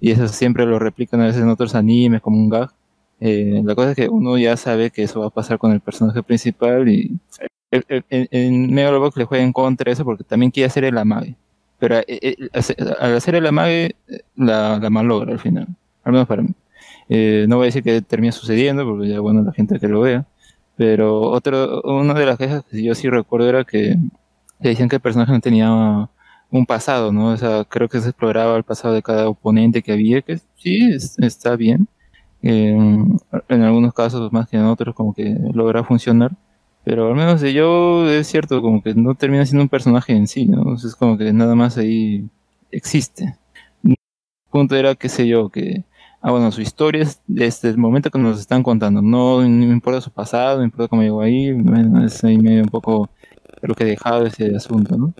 Y 0.00 0.10
eso 0.10 0.26
siempre 0.28 0.66
lo 0.66 0.78
replican 0.80 1.20
a 1.20 1.26
veces 1.26 1.42
en 1.42 1.48
otros 1.48 1.74
animes 1.76 2.20
como 2.22 2.38
un 2.38 2.48
gag. 2.50 2.70
Eh, 3.20 3.62
la 3.64 3.74
cosa 3.76 3.90
es 3.92 3.96
que 3.96 4.08
uno 4.08 4.36
ya 4.36 4.56
sabe 4.56 4.90
que 4.90 5.04
eso 5.04 5.20
va 5.20 5.26
a 5.28 5.30
pasar 5.30 5.58
con 5.58 5.70
el 5.72 5.80
personaje 5.80 6.22
principal 6.24 6.88
y 6.88 7.18
el- 7.70 7.84
en, 8.10 8.28
en 8.32 8.74
Megalobox 8.74 9.16
le 9.16 9.24
juega 9.24 9.44
en 9.44 9.52
contra 9.52 9.92
eso 9.92 10.04
porque 10.04 10.24
también 10.24 10.50
quiere 10.50 10.66
hacer 10.66 10.84
el 10.84 10.98
amague. 10.98 11.36
Pero 11.82 11.98
eh, 11.98 12.04
eh, 12.08 12.36
al 13.00 13.16
hacer 13.16 13.34
el 13.34 13.46
amague 13.46 13.96
la, 14.36 14.78
la 14.80 14.90
malogra 14.90 15.32
al 15.32 15.40
final, 15.40 15.66
al 16.04 16.12
menos 16.12 16.28
para 16.28 16.42
mí. 16.42 16.50
Eh, 17.08 17.46
no 17.48 17.56
voy 17.56 17.64
a 17.64 17.68
decir 17.68 17.82
que 17.82 18.00
termina 18.02 18.32
sucediendo 18.32 18.84
porque 18.84 19.08
ya 19.08 19.20
bueno 19.20 19.42
la 19.42 19.52
gente 19.52 19.80
que 19.80 19.88
lo 19.88 20.00
vea. 20.02 20.24
Pero 20.76 21.20
otro, 21.22 21.82
una 21.82 22.14
de 22.14 22.26
las 22.26 22.38
quejas 22.38 22.64
que 22.70 22.82
yo 22.82 22.94
sí 22.94 23.10
recuerdo 23.10 23.48
era 23.48 23.64
que, 23.64 23.96
que 24.62 24.68
decían 24.70 24.88
que 24.88 24.96
el 24.96 25.02
personaje 25.02 25.32
no 25.32 25.40
tenía 25.40 25.70
un 26.50 26.66
pasado, 26.66 27.12
¿no? 27.12 27.28
O 27.30 27.36
sea, 27.36 27.64
creo 27.64 27.88
que 27.88 28.00
se 28.00 28.10
exploraba 28.10 28.56
el 28.56 28.64
pasado 28.64 28.94
de 28.94 29.02
cada 29.02 29.28
oponente 29.28 29.82
que 29.82 29.92
había, 29.92 30.22
que 30.22 30.38
sí, 30.56 30.92
es- 30.92 31.18
está 31.18 31.56
bien. 31.56 31.88
Eh, 32.42 32.76
en 33.48 33.62
algunos 33.62 33.94
casos 33.94 34.32
más 34.32 34.48
que 34.48 34.56
en 34.56 34.64
otros 34.64 34.94
como 34.94 35.14
que 35.14 35.36
logra 35.54 35.84
funcionar. 35.84 36.32
Pero 36.84 37.08
al 37.08 37.14
menos 37.14 37.40
de 37.40 37.52
yo 37.52 38.08
es 38.08 38.26
cierto, 38.26 38.60
como 38.60 38.82
que 38.82 38.94
no 38.94 39.14
termina 39.14 39.46
siendo 39.46 39.62
un 39.62 39.68
personaje 39.68 40.12
en 40.12 40.26
sí, 40.26 40.46
¿no? 40.46 40.74
Es 40.74 40.96
como 40.96 41.16
que 41.16 41.32
nada 41.32 41.54
más 41.54 41.78
ahí 41.78 42.28
existe. 42.70 43.36
El 43.84 43.96
punto 44.50 44.74
era, 44.76 44.94
qué 44.94 45.08
sé 45.08 45.28
yo, 45.28 45.48
que, 45.48 45.84
ah, 46.20 46.32
bueno, 46.32 46.50
su 46.50 46.60
historia 46.60 47.02
es 47.02 47.20
desde 47.26 47.70
el 47.70 47.78
momento 47.78 48.10
que 48.10 48.18
nos 48.18 48.40
están 48.40 48.62
contando, 48.62 49.00
no, 49.02 49.38
me 49.38 49.66
importa 49.66 50.00
su 50.00 50.10
pasado, 50.10 50.56
no 50.56 50.58
me 50.60 50.64
importa 50.66 50.88
cómo 50.88 51.02
llegó 51.02 51.22
ahí, 51.22 51.52
bueno, 51.52 52.04
es 52.04 52.22
ahí 52.24 52.38
medio 52.38 52.62
un 52.62 52.68
poco 52.68 53.08
lo 53.60 53.74
que 53.74 53.84
he 53.84 53.86
dejado 53.86 54.26
ese 54.26 54.54
asunto, 54.56 54.96
¿no? 54.96 55.14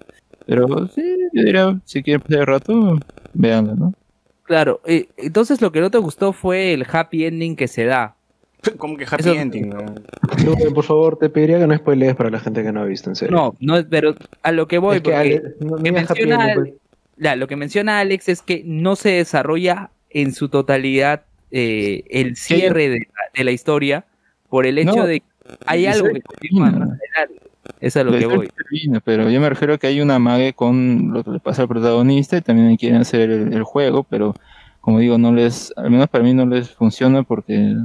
Pero 0.46 0.88
sí, 0.88 1.03
yo 1.33 1.42
diría, 1.42 1.81
si 1.85 2.03
quieren 2.03 2.20
pasar 2.20 2.40
el 2.40 2.46
rato, 2.46 2.98
véanla, 3.35 3.75
¿no? 3.75 3.94
Claro, 4.42 4.81
eh, 4.85 5.09
entonces 5.16 5.62
lo 5.62 5.70
que 5.70 5.81
no 5.81 5.90
te 5.90 5.98
gustó 5.98 6.33
fue 6.33 6.75
el 6.75 6.85
happy 6.90 7.27
ending 7.27 7.57
que 7.57 7.68
se 7.68 7.85
da. 7.85 8.16
Como 8.79 8.96
que 8.96 9.05
happy 9.05 9.16
Eso- 9.22 9.35
ending, 9.35 9.72
weón. 9.75 10.03
Luke, 10.44 10.70
por 10.75 10.85
favor, 10.85 11.16
te 11.18 11.29
pediría 11.29 11.59
que 11.59 11.66
no 11.66 11.77
spoilees 11.77 12.14
para 12.16 12.31
la 12.31 12.40
gente 12.40 12.62
que 12.62 12.72
no 12.72 12.81
ha 12.81 12.85
visto, 12.85 13.11
en 13.11 13.16
serio. 13.16 13.37
No, 13.37 13.55
no, 13.61 13.87
pero 13.88 14.14
a 14.42 14.53
lo 14.53 14.66
que 14.68 14.79
voy, 14.79 14.96
Es 14.96 15.03
que 15.03 15.11
porque 15.11 15.16
Ale- 15.18 15.42
no 15.61 15.77
que 15.77 15.83
digas 15.90 16.11
happy 16.11 16.20
menciona, 16.22 16.53
ending, 16.53 16.64
pues. 16.72 16.81
ya, 17.16 17.37
lo 17.37 17.46
que 17.48 17.57
menciona 17.57 17.98
Alex 18.01 18.29
es 18.29 18.42
que 18.42 18.62
no 18.64 18.96
se 18.96 19.11
desarrolla 19.11 19.90
en 20.11 20.33
su 20.33 20.48
totalidad 20.48 21.22
eh, 21.51 22.05
el 22.11 22.37
cierre 22.37 22.88
de, 22.88 22.98
la- 23.01 23.31
de 23.35 23.44
la 23.44 23.51
historia 23.51 24.05
por 24.48 24.66
el 24.66 24.79
hecho 24.79 24.96
No, 24.96 25.07
de 25.07 25.20
que 25.20 25.27
hay 25.66 25.83
la 25.85 25.92
algo 25.92 26.07
historia 26.07 26.22
que 26.22 26.27
continúa 26.35 26.66
termina. 26.70 26.87
más 26.87 26.98
adelante. 26.98 27.42
Eso 27.81 27.87
es 27.87 27.96
a 27.96 28.05
lo 28.05 28.11
La 28.12 28.16
que 28.18 28.22
historia 28.25 28.38
voy. 28.38 28.48
termina, 28.64 29.01
pero 29.01 29.31
yo 29.31 29.40
me 29.40 29.48
refiero 29.48 29.75
a 29.75 29.79
que 29.79 29.87
hay 29.87 30.01
una 30.01 30.18
mague 30.18 30.53
con 30.53 31.12
lo 31.12 31.22
que 31.25 31.31
le 31.31 31.40
pasa 31.40 31.62
al 31.62 31.68
protagonista 31.68 32.37
y 32.37 32.40
también 32.42 32.77
quieren 32.77 33.01
hacer 33.01 33.31
el, 33.31 33.53
el 33.53 33.62
juego, 33.64 34.05
pero 34.05 34.35
como 34.83 34.99
digo, 34.99 35.16
no 35.16 35.33
les, 35.33 35.73
al 35.77 35.92
menos 35.92 36.09
para 36.09 36.25
mí 36.25 36.35
no 36.35 36.45
les 36.45 36.71
funciona 36.71 37.23
porque 37.23 37.77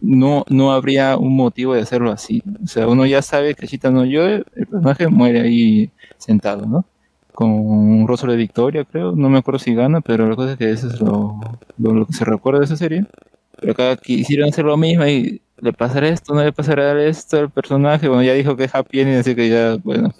no, 0.00 0.42
no 0.48 0.72
habría 0.72 1.18
un 1.18 1.36
motivo 1.36 1.74
de 1.74 1.82
hacerlo 1.82 2.10
así. 2.10 2.42
O 2.64 2.66
sea, 2.66 2.88
uno 2.88 3.04
ya 3.04 3.20
sabe 3.20 3.54
que 3.54 3.66
Chita 3.66 3.90
no 3.90 4.06
yo, 4.06 4.26
el 4.26 4.44
personaje 4.54 5.06
muere 5.08 5.42
ahí 5.42 5.90
sentado, 6.16 6.64
¿no? 6.64 6.86
Con 7.34 7.50
un 7.50 8.08
rostro 8.08 8.30
de 8.32 8.38
victoria, 8.38 8.86
creo. 8.86 9.14
No 9.14 9.28
me 9.28 9.36
acuerdo 9.36 9.58
si 9.58 9.74
gana, 9.74 10.00
pero 10.00 10.26
la 10.30 10.34
cosa 10.34 10.52
es 10.52 10.58
que 10.58 10.70
eso 10.70 10.86
es 10.86 10.98
lo, 10.98 11.38
lo, 11.76 11.92
lo 11.92 12.06
que 12.06 12.14
se 12.14 12.24
recuerda 12.24 12.60
de 12.60 12.64
esa 12.64 12.78
serie. 12.78 13.04
Pero 13.60 13.72
acá 13.72 13.96
quisieron 13.98 14.48
hacer 14.48 14.64
lo 14.64 14.78
mismo 14.78 15.06
y 15.06 15.42
le 15.60 15.74
pasará 15.74 16.08
esto, 16.08 16.34
no 16.34 16.42
le 16.42 16.52
pasará 16.54 17.04
esto 17.04 17.38
al 17.38 17.50
personaje. 17.50 18.08
Bueno, 18.08 18.22
ya 18.22 18.32
dijo 18.32 18.56
que 18.56 18.64
es 18.64 18.74
happy 18.74 19.00
ending, 19.00 19.18
así 19.18 19.34
que 19.34 19.50
ya, 19.50 19.76
bueno. 19.84 20.10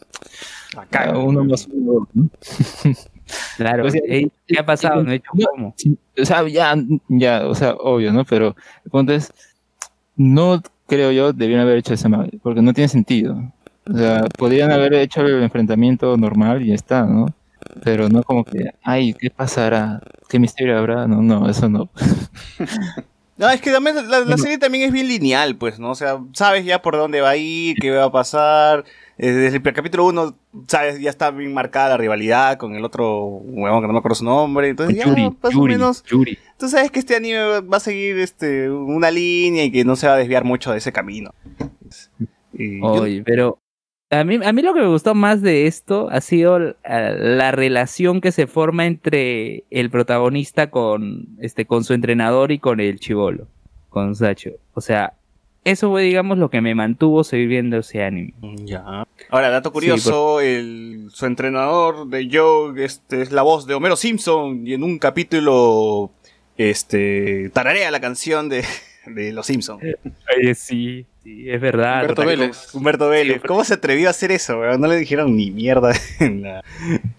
Acá, 0.77 1.17
uno 1.19 1.45
más 1.45 1.67
uno, 1.73 2.07
¿no? 2.13 2.29
Claro, 3.57 3.87
O 3.87 3.91
sea, 3.91 4.01
ey, 4.07 4.31
¿qué 4.47 4.59
ha 4.59 4.67
pasado? 4.67 5.03
No 5.03 5.11
he 5.11 5.17
hecho 5.17 5.31
cómo. 5.51 5.75
O 6.21 6.25
sea, 6.25 6.47
ya, 6.49 6.75
ya, 7.09 7.47
o 7.47 7.55
sea, 7.55 7.75
obvio, 7.75 8.13
¿no? 8.13 8.25
Pero 8.25 8.55
el 8.85 8.91
punto 8.91 9.13
es, 9.13 9.33
no 10.17 10.63
creo 10.87 11.11
yo 11.13 11.33
debieron 11.33 11.65
haber 11.65 11.79
hecho 11.79 11.95
esa 11.95 12.09
madre, 12.09 12.39
porque 12.43 12.63
no 12.63 12.73
tiene 12.73 12.89
sentido. 12.89 13.53
O 13.89 13.97
sea, 13.97 14.25
podrían 14.37 14.71
haber 14.73 14.95
hecho 14.95 15.21
el 15.23 15.43
enfrentamiento 15.43 16.17
normal 16.17 16.63
y 16.63 16.69
ya 16.69 16.75
está, 16.75 17.05
¿no? 17.05 17.27
Pero 17.83 18.09
no 18.09 18.23
como 18.23 18.45
que, 18.45 18.71
ay, 18.83 19.15
¿qué 19.15 19.31
pasará? 19.31 20.01
¿Qué 20.29 20.39
misterio 20.39 20.79
habrá? 20.79 21.07
No, 21.07 21.23
no, 21.23 21.49
eso 21.49 21.69
no. 21.69 21.89
No, 23.39 23.51
es 23.51 23.61
que 23.61 23.71
también 23.71 23.97
la, 24.09 24.21
la 24.21 24.37
serie 24.39 24.57
también 24.59 24.85
es 24.85 24.93
bien 24.93 25.09
lineal, 25.09 25.57
pues, 25.57 25.79
¿no? 25.79 25.91
O 25.91 25.95
sea, 25.95 26.19
sabes 26.33 26.65
ya 26.65 26.81
por 26.81 26.97
dónde 26.97 27.21
va 27.21 27.31
a 27.31 27.37
ir, 27.37 27.77
qué 27.79 27.91
va 27.91 28.05
a 28.05 28.13
pasar. 28.13 28.85
Eh, 29.19 29.31
Desde 29.31 29.57
el 29.57 29.63
primer 29.63 29.75
capítulo 29.75 30.07
1, 30.07 30.35
sabes, 30.69 31.01
ya 31.01 31.11
está 31.11 31.31
bien 31.31 31.53
marcada 31.53 31.91
la 31.91 31.97
rivalidad 31.99 32.57
con 32.59 32.75
el 32.75 32.85
otro 32.85 33.25
huevón 33.27 33.81
que 33.83 33.87
no 33.87 33.93
me 33.93 33.99
acuerdo 33.99 34.15
su 34.15 34.25
nombre. 34.25 34.69
Entonces, 34.71 34.97
ya, 34.97 35.05
Yuri, 35.05 35.23
más 35.43 35.53
Yuri, 35.53 35.75
o 35.75 35.79
menos. 35.79 36.03
Yuri. 36.05 36.39
Tú 36.59 36.69
sabes 36.69 36.91
que 36.91 36.99
este 36.99 37.17
anime 37.17 37.61
va- 37.61 37.77
a 37.77 37.81
seguir 37.81 38.19
este, 38.19 38.71
una 38.71 39.11
línea 39.11 39.65
y 39.65 39.71
que 39.73 39.85
no 39.85 39.97
se 39.97 40.07
va 40.07 40.15
a 40.15 40.19
desviar 40.19 40.45
mucho 40.45 40.73
de 40.73 40.79
ese 40.79 40.93
camino. 40.93 41.35
Y 42.55 42.81
yo- 42.81 42.87
Oye, 42.87 43.23
pero 43.25 43.59
a 44.11 44.25
mí, 44.25 44.39
a 44.45 44.53
mí 44.53 44.63
lo 44.63 44.73
que 44.75 44.81
me 44.81 44.87
gustó 44.89 45.15
más 45.15 45.43
de 45.43 45.67
esto 45.67 46.09
ha 46.11 46.21
sido 46.21 46.57
l- 46.57 46.77
a- 46.85 47.11
la 47.11 47.51
relación 47.53 48.21
que 48.21 48.33
se 48.33 48.47
forma 48.47 48.87
entre 48.87 49.65
el 49.71 49.91
protagonista 49.91 50.71
con, 50.71 51.27
este, 51.41 51.67
con 51.67 51.83
su 51.85 51.93
entrenador 51.95 52.53
y 52.53 52.59
con 52.59 52.81
el 52.81 53.01
chivolo, 53.01 53.49
con 53.89 54.15
Sacho. 54.15 54.51
O 54.75 54.81
sea, 54.81 55.15
eso 55.65 55.91
fue, 55.91 56.03
digamos, 56.03 56.39
lo 56.39 56.49
que 56.51 56.61
me 56.61 56.77
mantuvo 56.77 57.25
seguir 57.25 57.49
viendo 57.49 57.79
ese 57.79 58.05
anime. 58.05 58.33
Ya. 58.65 59.07
Ahora, 59.31 59.51
dato 59.51 59.73
curioso, 59.73 60.41
el, 60.41 61.09
su 61.11 61.27
entrenador 61.27 62.07
de 62.07 62.29
Joe 62.33 62.85
este, 62.85 63.23
es 63.23 63.33
la 63.33 63.43
voz 63.43 63.67
de 63.67 63.75
Homero 63.75 63.97
Simpson 63.97 64.65
y 64.65 64.75
en 64.75 64.85
un 64.85 64.99
capítulo 65.01 66.13
este 66.57 67.51
tararea 67.53 67.91
la 67.91 68.01
canción 68.01 68.49
de, 68.49 68.65
de 69.07 69.33
Los 69.33 69.47
Simpsons. 69.47 69.83
Oye, 69.83 70.55
sí, 70.55 71.07
sí, 71.23 71.49
es 71.51 71.61
verdad. 71.61 72.03
Humberto 72.03 72.25
Vélez. 72.27 72.75
Humberto 72.75 73.09
Vélez. 73.09 73.43
¿Cómo 73.47 73.65
se 73.65 73.75
atrevió 73.75 74.09
a 74.09 74.11
hacer 74.11 74.33
eso? 74.33 74.59
weón? 74.61 74.81
No 74.81 74.87
le 74.89 74.97
dijeron 74.97 75.37
ni 75.37 75.51
mierda 75.51 75.93
en 76.21 76.43
la, 76.43 76.63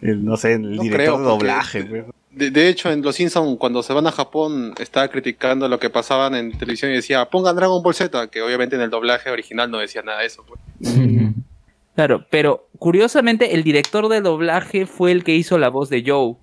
el, 0.02 0.24
no 0.24 0.38
sé, 0.38 0.54
en 0.54 0.66
el 0.66 0.76
No 0.78 0.84
director 0.84 1.16
creo, 1.16 1.18
de 1.20 1.24
doblaje. 1.24 1.84
De, 2.32 2.52
de 2.52 2.70
hecho, 2.70 2.92
en 2.92 3.02
Los 3.02 3.16
Simpsons, 3.16 3.58
cuando 3.58 3.82
se 3.82 3.94
van 3.94 4.06
a 4.06 4.12
Japón, 4.12 4.76
estaba 4.80 5.08
criticando 5.08 5.68
lo 5.68 5.80
que 5.80 5.90
pasaban 5.90 6.36
en 6.36 6.56
televisión 6.58 6.92
y 6.92 6.96
decía, 6.96 7.26
pongan 7.26 7.56
Dragon 7.56 7.82
Ball 7.82 7.96
Z, 7.96 8.28
que 8.28 8.42
obviamente 8.44 8.76
en 8.76 8.84
el 8.84 8.90
doblaje 8.92 9.32
original 9.32 9.72
no 9.72 9.80
decía 9.80 10.04
nada 10.04 10.20
de 10.20 10.28
eso. 10.28 10.46
pues. 10.48 10.60
Claro, 11.96 12.28
pero 12.30 12.68
curiosamente 12.78 13.56
el 13.56 13.64
director 13.64 14.08
de 14.08 14.22
doblaje 14.22 14.86
fue 14.86 15.12
el 15.12 15.24
que 15.24 15.34
hizo 15.34 15.58
la 15.58 15.70
voz 15.70 15.90
de 15.90 16.04
Joe. 16.06 16.36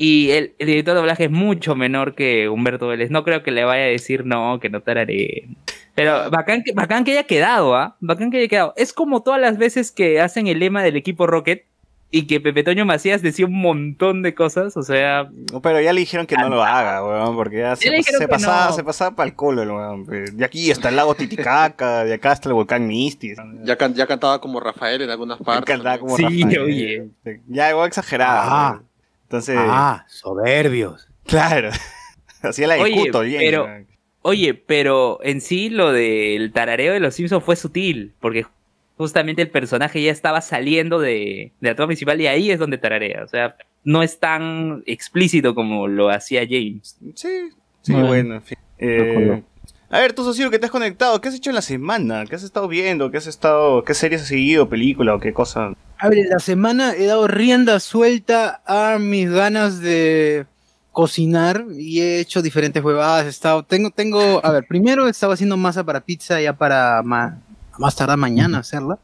Y 0.00 0.30
el, 0.30 0.54
el 0.60 0.68
director 0.68 0.94
de 0.94 1.00
doblaje 1.00 1.24
es 1.24 1.30
mucho 1.30 1.74
menor 1.74 2.14
que 2.14 2.48
Humberto 2.48 2.86
Vélez. 2.86 3.10
No 3.10 3.24
creo 3.24 3.42
que 3.42 3.50
le 3.50 3.64
vaya 3.64 3.82
a 3.82 3.88
decir 3.88 4.24
no, 4.24 4.60
que 4.60 4.70
no 4.70 4.80
tararé. 4.80 5.48
Pero 5.96 6.30
bacán 6.30 6.62
que, 6.62 6.72
bacán 6.72 7.02
que 7.04 7.10
haya 7.10 7.24
quedado, 7.24 7.74
¿ah? 7.74 7.96
Bacán 7.98 8.30
que 8.30 8.38
haya 8.38 8.46
quedado. 8.48 8.72
Es 8.76 8.92
como 8.92 9.22
todas 9.24 9.40
las 9.40 9.58
veces 9.58 9.90
que 9.90 10.20
hacen 10.20 10.46
el 10.46 10.60
lema 10.60 10.84
del 10.84 10.94
equipo 10.96 11.26
Rocket 11.26 11.64
y 12.12 12.28
que 12.28 12.40
Pepe 12.40 12.62
Toño 12.62 12.86
Macías 12.86 13.20
decía 13.22 13.44
un 13.46 13.60
montón 13.60 14.22
de 14.22 14.34
cosas. 14.36 14.76
O 14.76 14.82
sea, 14.84 15.28
No, 15.52 15.60
pero 15.60 15.80
ya 15.80 15.92
le 15.92 15.98
dijeron 15.98 16.26
que 16.28 16.36
no 16.36 16.48
lo 16.48 16.62
haga, 16.62 17.04
weón, 17.04 17.34
porque 17.34 17.58
ya 17.58 17.74
se, 17.74 17.90
Ya 17.90 18.28
pasaba, 18.28 18.66
no. 18.68 18.72
se 18.76 18.84
pasaba 18.84 19.16
para 19.16 19.28
el 19.28 19.34
culo, 19.34 19.62
el 19.62 19.70
weón. 19.72 20.06
De 20.06 20.44
aquí 20.44 20.70
hasta 20.70 20.90
el 20.90 20.96
lago 20.96 21.16
Titicaca, 21.16 22.04
de 22.04 22.14
acá 22.14 22.30
hasta 22.30 22.48
el 22.48 22.54
volcán 22.54 22.86
Misty. 22.86 23.34
Ya, 23.64 23.74
can- 23.76 23.94
ya 23.94 24.06
cantaba 24.06 24.40
como 24.40 24.60
Rafael 24.60 25.02
en 25.02 25.10
algunas 25.10 25.38
partes. 25.38 25.64
Cantaba 25.66 25.98
como 25.98 26.16
Sí, 26.16 26.22
Rafael. 26.44 26.58
oye. 26.60 27.08
Ya, 27.48 27.70
igual 27.70 27.88
exagerado. 27.88 28.40
Ah. 28.44 28.82
Entonces, 29.28 29.56
Ah, 29.58 30.04
soberbios. 30.08 31.08
claro. 31.26 31.70
Hacía 32.42 32.66
la 32.68 32.74
de 32.76 32.80
Oye, 32.82 33.10
bien. 33.28 33.38
pero-. 33.38 33.68
Oye, 34.22 34.54
pero 34.54 35.20
en 35.22 35.40
sí 35.40 35.70
lo 35.70 35.92
del 35.92 36.52
tarareo 36.52 36.92
de 36.92 37.00
los 37.00 37.14
Simpsons 37.14 37.44
fue 37.44 37.56
sutil, 37.56 38.14
porque 38.20 38.44
justamente 38.96 39.42
el 39.42 39.48
personaje 39.50 40.02
ya 40.02 40.10
estaba 40.10 40.40
saliendo 40.40 40.98
de, 40.98 41.52
de 41.60 41.68
la 41.70 41.76
toma 41.76 41.88
principal 41.88 42.20
y 42.20 42.26
ahí 42.26 42.50
es 42.50 42.58
donde 42.58 42.78
tararea. 42.78 43.22
O 43.24 43.28
sea, 43.28 43.56
no 43.84 44.02
es 44.02 44.18
tan 44.18 44.82
explícito 44.86 45.54
como 45.54 45.86
lo 45.88 46.10
hacía 46.10 46.42
James. 46.48 46.98
Sí, 47.14 47.50
sí, 47.82 47.92
Bueno. 47.92 48.08
bueno, 48.08 48.34
en 48.36 48.42
fin. 48.42 48.58
Eh, 48.78 49.42
a 49.90 49.98
ver, 50.00 50.12
tú, 50.12 50.24
socio, 50.24 50.50
que 50.50 50.58
te 50.58 50.66
has 50.66 50.72
conectado, 50.72 51.20
¿qué 51.20 51.28
has 51.28 51.34
hecho 51.34 51.50
en 51.50 51.56
la 51.56 51.62
semana? 51.62 52.24
¿Qué 52.26 52.36
has 52.36 52.42
estado 52.42 52.68
viendo? 52.68 53.10
¿Qué 53.10 53.18
has 53.18 53.26
estado, 53.26 53.82
qué 53.84 53.94
series 53.94 54.22
has 54.22 54.28
seguido, 54.28 54.68
película 54.68 55.14
o 55.14 55.20
qué 55.20 55.32
cosa? 55.32 55.72
A 55.98 56.08
ver, 56.08 56.18
en 56.18 56.28
la 56.28 56.38
semana 56.38 56.94
he 56.94 57.06
dado 57.06 57.26
rienda 57.26 57.80
suelta 57.80 58.60
a 58.66 58.98
mis 58.98 59.30
ganas 59.30 59.80
de 59.80 60.46
cocinar 60.92 61.64
y 61.76 62.00
he 62.00 62.20
hecho 62.20 62.42
diferentes 62.42 62.82
huevadas. 62.84 63.26
He 63.26 63.28
estado, 63.28 63.62
tengo, 63.64 63.90
tengo, 63.90 64.44
a 64.44 64.50
ver, 64.52 64.66
primero 64.68 65.08
estaba 65.08 65.34
haciendo 65.34 65.56
masa 65.56 65.84
para 65.84 66.00
pizza 66.00 66.40
ya 66.40 66.52
para 66.52 67.02
ma- 67.02 67.38
más 67.78 67.96
tardar 67.96 68.16
mañana 68.18 68.58
hacerla. 68.58 68.98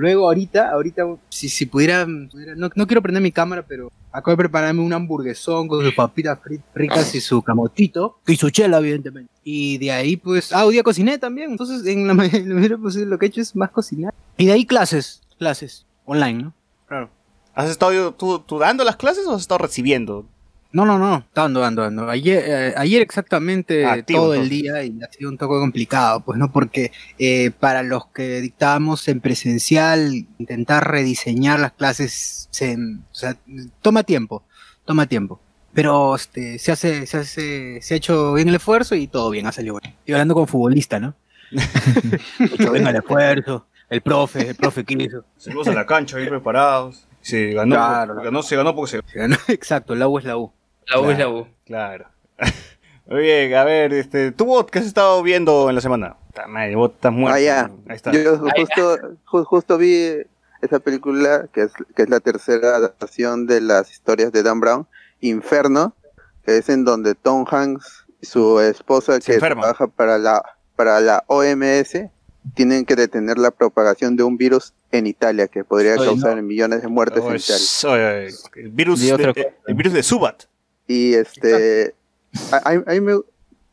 Luego 0.00 0.28
ahorita, 0.28 0.70
ahorita, 0.70 1.04
si, 1.28 1.50
si 1.50 1.66
pudiera, 1.66 2.06
no, 2.06 2.70
no 2.74 2.86
quiero 2.86 3.02
prender 3.02 3.22
mi 3.22 3.30
cámara, 3.30 3.62
pero 3.68 3.92
acabo 4.10 4.30
de 4.30 4.38
prepararme 4.38 4.80
un 4.80 4.94
hamburguesón 4.94 5.68
con 5.68 5.84
sus 5.84 5.94
papitas 5.94 6.38
ricas 6.74 7.14
y 7.14 7.20
su 7.20 7.42
camotito 7.42 8.18
y 8.26 8.34
su 8.36 8.48
chela, 8.48 8.78
evidentemente. 8.78 9.30
Y 9.44 9.76
de 9.76 9.90
ahí, 9.92 10.16
pues, 10.16 10.54
ah, 10.54 10.64
hoy 10.64 10.72
día 10.72 10.82
cociné 10.82 11.18
también. 11.18 11.50
Entonces, 11.50 11.86
en 11.86 12.06
la, 12.06 12.12
en 12.32 12.48
la 12.48 12.54
medida 12.54 12.78
posible, 12.78 13.10
lo 13.10 13.18
que 13.18 13.26
he 13.26 13.28
hecho 13.28 13.42
es 13.42 13.54
más 13.54 13.72
cocinar. 13.72 14.14
Y 14.38 14.46
de 14.46 14.52
ahí 14.52 14.64
clases, 14.64 15.20
clases, 15.38 15.84
online, 16.06 16.44
¿no? 16.44 16.54
Claro. 16.88 17.10
¿Has 17.54 17.68
estado 17.68 18.14
tú, 18.14 18.38
tú 18.38 18.58
dando 18.58 18.84
las 18.84 18.96
clases 18.96 19.26
o 19.26 19.34
has 19.34 19.42
estado 19.42 19.58
recibiendo? 19.58 20.24
No, 20.72 20.84
no, 20.84 20.98
no, 20.98 21.24
dando, 21.34 21.58
dando, 21.60 21.82
dando. 21.82 22.08
Ayer, 22.08 22.44
eh, 22.46 22.74
ayer 22.76 23.02
exactamente 23.02 23.84
Activo, 23.84 24.20
todo 24.20 24.34
el 24.34 24.48
día 24.48 24.84
y 24.84 24.96
ha 25.02 25.10
sido 25.12 25.28
un 25.30 25.36
toque 25.36 25.54
complicado, 25.58 26.20
pues 26.20 26.38
no, 26.38 26.52
porque 26.52 26.92
eh, 27.18 27.50
para 27.50 27.82
los 27.82 28.06
que 28.08 28.40
dictábamos 28.40 29.08
en 29.08 29.20
presencial, 29.20 30.12
intentar 30.38 30.88
rediseñar 30.88 31.58
las 31.58 31.72
clases, 31.72 32.46
se, 32.52 32.76
o 32.76 33.14
sea, 33.14 33.36
toma 33.82 34.04
tiempo, 34.04 34.44
toma 34.84 35.06
tiempo. 35.06 35.40
Pero 35.72 36.14
este, 36.14 36.58
se 36.60 36.70
hace, 36.72 37.06
se 37.06 37.16
hace, 37.18 37.78
se 37.82 37.94
ha 37.94 37.96
hecho 37.96 38.32
bien 38.34 38.48
el 38.48 38.54
esfuerzo 38.56 38.94
y 38.94 39.08
todo 39.08 39.30
bien, 39.30 39.46
ha 39.48 39.52
salido 39.52 39.74
bueno. 39.74 39.88
Estoy 39.98 40.14
hablando 40.14 40.34
con 40.34 40.46
futbolista, 40.46 41.00
¿no? 41.00 41.14
hecho 42.38 42.72
bien 42.72 42.86
el 42.86 42.96
esfuerzo, 42.96 43.66
el 43.88 44.00
profe, 44.02 44.50
el 44.50 44.54
profe 44.54 44.84
quiso. 44.84 45.24
Saludos 45.36 45.68
a 45.68 45.72
la 45.72 45.86
cancha, 45.86 46.16
bien 46.16 46.28
preparados. 46.28 47.06
Se 47.20 47.52
ganó, 47.52 47.74
Claro. 47.74 48.14
ganó, 48.16 48.42
se 48.42 48.56
ganó 48.56 48.74
porque 48.74 48.92
se... 48.92 49.12
Se 49.12 49.18
ganó- 49.18 49.36
Exacto, 49.48 49.94
la 49.94 50.08
U 50.08 50.18
es 50.18 50.24
la 50.24 50.36
U. 50.36 50.52
La 50.90 51.00
U 51.00 51.10
es 51.10 51.18
la 51.18 51.28
U. 51.28 51.46
Claro. 51.66 52.06
Muy 53.06 53.22
bien, 53.22 53.54
a 53.54 53.64
ver, 53.64 53.92
este, 53.92 54.30
¿tú, 54.32 54.44
Bot, 54.44 54.70
qué 54.70 54.78
has 54.78 54.86
estado 54.86 55.22
viendo 55.22 55.68
en 55.68 55.74
la 55.74 55.80
semana? 55.80 56.16
Madre, 56.48 56.76
Bot, 56.76 56.94
estás 56.94 57.12
muerto. 57.12 57.36
Ah, 57.36 57.40
ya. 57.40 57.70
Ahí 57.88 57.96
está. 57.96 58.12
Yo 58.12 58.38
justo, 58.38 58.98
ju- 59.26 59.44
justo 59.44 59.78
vi 59.78 60.12
esa 60.62 60.78
película, 60.78 61.46
que 61.52 61.62
es, 61.62 61.72
que 61.96 62.02
es 62.02 62.08
la 62.10 62.20
tercera 62.20 62.76
adaptación 62.76 63.46
de 63.46 63.60
las 63.60 63.90
historias 63.90 64.30
de 64.32 64.42
Dan 64.42 64.60
Brown, 64.60 64.86
Inferno, 65.20 65.94
que 66.44 66.58
es 66.58 66.68
en 66.68 66.84
donde 66.84 67.14
Tom 67.14 67.44
Hanks 67.50 68.06
y 68.20 68.26
su 68.26 68.60
esposa, 68.60 69.18
que 69.18 69.34
enferma. 69.34 69.62
trabaja 69.62 69.86
para 69.88 70.18
la, 70.18 70.42
para 70.76 71.00
la 71.00 71.24
OMS, 71.26 71.98
tienen 72.54 72.84
que 72.84 72.94
detener 72.96 73.38
la 73.38 73.50
propagación 73.50 74.16
de 74.16 74.22
un 74.22 74.36
virus 74.36 74.72
en 74.92 75.06
Italia 75.06 75.48
que 75.48 75.64
podría 75.64 75.94
Oye, 75.94 76.04
causar 76.06 76.40
millones 76.42 76.82
de 76.82 76.88
muertes 76.88 77.22
Oh, 77.24 77.30
en 77.30 77.36
Italia. 77.36 78.24
oye, 78.24 78.34
el 78.56 78.68
virus, 78.70 79.00
Di 79.00 79.06
de, 79.08 79.12
otra 79.14 79.32
el 79.66 79.74
virus 79.74 79.92
de 79.92 80.02
Subat. 80.02 80.44
Y 80.90 81.14
este, 81.14 81.94
a- 82.50 82.68
a- 82.68 82.92
a 82.96 83.00
me- 83.00 83.20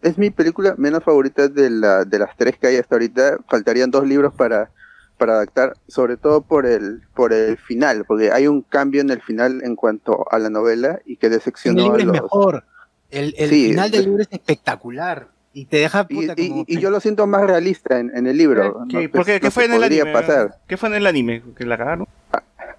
es 0.04 0.18
mi 0.20 0.30
película 0.30 0.76
menos 0.78 1.04
favorita 1.04 1.48
de, 1.48 1.72
la, 1.72 2.06
de 2.06 2.20
las 2.20 2.38
tres 2.38 2.58
que 2.60 2.68
hay 2.68 2.76
hasta 2.78 2.94
ahorita. 2.96 3.38
Faltarían 3.50 3.90
dos 3.90 4.08
libros 4.08 4.34
para, 4.36 4.70
para 5.18 5.34
adaptar, 5.34 5.74
sobre 5.88 6.16
todo 6.18 6.42
por 6.42 6.68
el, 6.68 7.02
por 7.16 7.34
el 7.34 7.58
final, 7.58 8.06
porque 8.06 8.32
hay 8.32 8.46
un 8.48 8.62
cambio 8.62 9.02
en 9.02 9.10
el 9.10 9.22
final 9.22 9.62
en 9.64 9.76
cuanto 9.76 10.26
a 10.32 10.38
la 10.38 10.52
novela 10.52 11.00
y 11.06 11.18
que 11.18 11.26
En 11.26 11.34
el 11.34 11.40
decepcionó 11.40 11.82
a 11.82 11.84
libro 11.86 11.98
es 12.00 12.06
los... 12.06 12.14
mejor. 12.14 12.64
El, 13.10 13.34
el 13.38 13.50
Sí, 13.50 13.70
final 13.70 13.90
del 13.90 14.06
libro 14.06 14.22
es 14.22 14.28
espectacular. 14.32 15.30
Y 15.54 15.66
te 15.66 15.78
deja 15.78 16.06
Y, 16.10 16.16
puta 16.28 16.34
y- 16.38 16.50
como... 16.50 16.66
y 16.68 16.80
yo 16.80 16.92
lo 16.92 17.00
siento 17.00 17.26
más 17.26 17.42
realista 17.48 18.00
en, 18.00 18.16
en 18.16 18.28
el 18.28 18.38
libro. 18.38 18.86
¿Qué, 18.90 19.08
No, 19.08 19.12
¿Por 19.12 19.26
qué? 19.26 19.40
pues, 19.40 19.40
¿Qué 19.40 19.46
no 19.48 19.52
fue 19.52 19.64
se 19.64 19.70
en 19.70 19.76
el 19.76 19.84
anime? 19.84 20.14
pasar. 20.14 20.60
¿Qué 20.68 20.78
fue 20.78 20.90
en 20.90 20.96
el 20.96 21.08
anime? 21.08 21.42
¿Que 21.58 21.66
la 21.66 21.78
cagaron? 21.80 22.08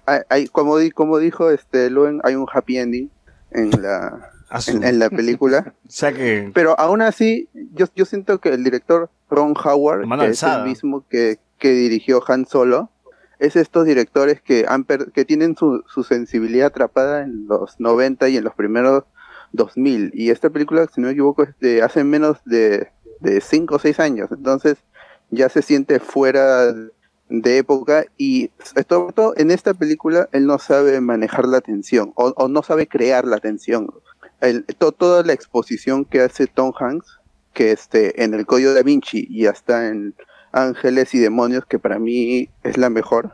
Hay, 0.05 0.19
hay- 0.29 0.47
como, 0.47 0.77
di- 0.77 0.91
como 0.91 1.17
dijo 1.17 1.49
este 1.51 1.89
Luen, 1.89 2.21
hay 2.23 2.35
un 2.35 2.47
happy 2.51 2.77
ending 2.77 3.11
en 3.51 3.69
la, 3.81 4.31
en, 4.67 4.83
en 4.83 4.99
la 4.99 5.09
película. 5.09 5.73
O 5.87 5.91
sea 5.91 6.11
que... 6.13 6.51
Pero 6.53 6.79
aún 6.79 7.01
así, 7.01 7.49
yo, 7.73 7.87
yo 7.95 8.05
siento 8.05 8.39
que 8.39 8.49
el 8.49 8.63
director 8.63 9.09
Ron 9.29 9.53
Howard, 9.63 10.05
que 10.25 10.31
es 10.31 10.39
el 10.43 10.63
mismo 10.65 11.05
que, 11.09 11.39
que 11.57 11.71
dirigió 11.71 12.21
Han 12.27 12.45
Solo, 12.45 12.89
es 13.39 13.55
estos 13.55 13.85
directores 13.85 14.41
que, 14.41 14.65
han 14.67 14.83
per- 14.83 15.11
que 15.11 15.25
tienen 15.25 15.55
su, 15.55 15.83
su 15.87 16.03
sensibilidad 16.03 16.67
atrapada 16.67 17.23
en 17.23 17.47
los 17.47 17.79
90 17.79 18.27
y 18.29 18.37
en 18.37 18.43
los 18.43 18.53
primeros 18.53 19.03
2000. 19.53 20.11
Y 20.13 20.29
esta 20.29 20.49
película, 20.49 20.87
si 20.93 20.99
no 21.01 21.07
me 21.07 21.13
equivoco, 21.13 21.43
es 21.43 21.57
de 21.59 21.81
hace 21.81 22.03
menos 22.03 22.37
de, 22.45 22.89
de 23.21 23.41
5 23.41 23.75
o 23.75 23.79
6 23.79 23.99
años. 23.99 24.29
Entonces 24.31 24.77
ya 25.31 25.47
se 25.49 25.61
siente 25.61 25.99
fuera 25.99 26.73
de 27.29 27.57
época 27.59 28.05
y 28.17 28.49
sobre 28.63 28.83
todo 28.85 29.33
en 29.37 29.51
esta 29.51 29.73
película 29.73 30.27
él 30.31 30.45
no 30.47 30.57
sabe 30.59 30.99
manejar 30.99 31.47
la 31.47 31.61
tensión 31.61 32.11
o, 32.15 32.33
o 32.35 32.47
no 32.47 32.63
sabe 32.63 32.87
crear 32.87 33.25
la 33.25 33.37
tensión. 33.37 33.93
El- 34.41 34.65
to- 34.65 34.91
toda 34.91 35.23
la 35.23 35.33
exposición 35.33 36.05
que 36.05 36.21
hace 36.21 36.47
Tom 36.47 36.73
Hanks, 36.79 37.19
que 37.53 37.71
este, 37.71 38.23
en 38.23 38.33
el 38.33 38.45
Código 38.45 38.73
da 38.73 38.81
Vinci 38.83 39.27
y 39.29 39.45
hasta 39.45 39.87
en 39.89 40.15
Ángeles 40.51 41.13
y 41.13 41.19
Demonios, 41.19 41.65
que 41.65 41.77
para 41.77 41.99
mí 41.99 42.49
es 42.63 42.77
la 42.77 42.89
mejor, 42.89 43.33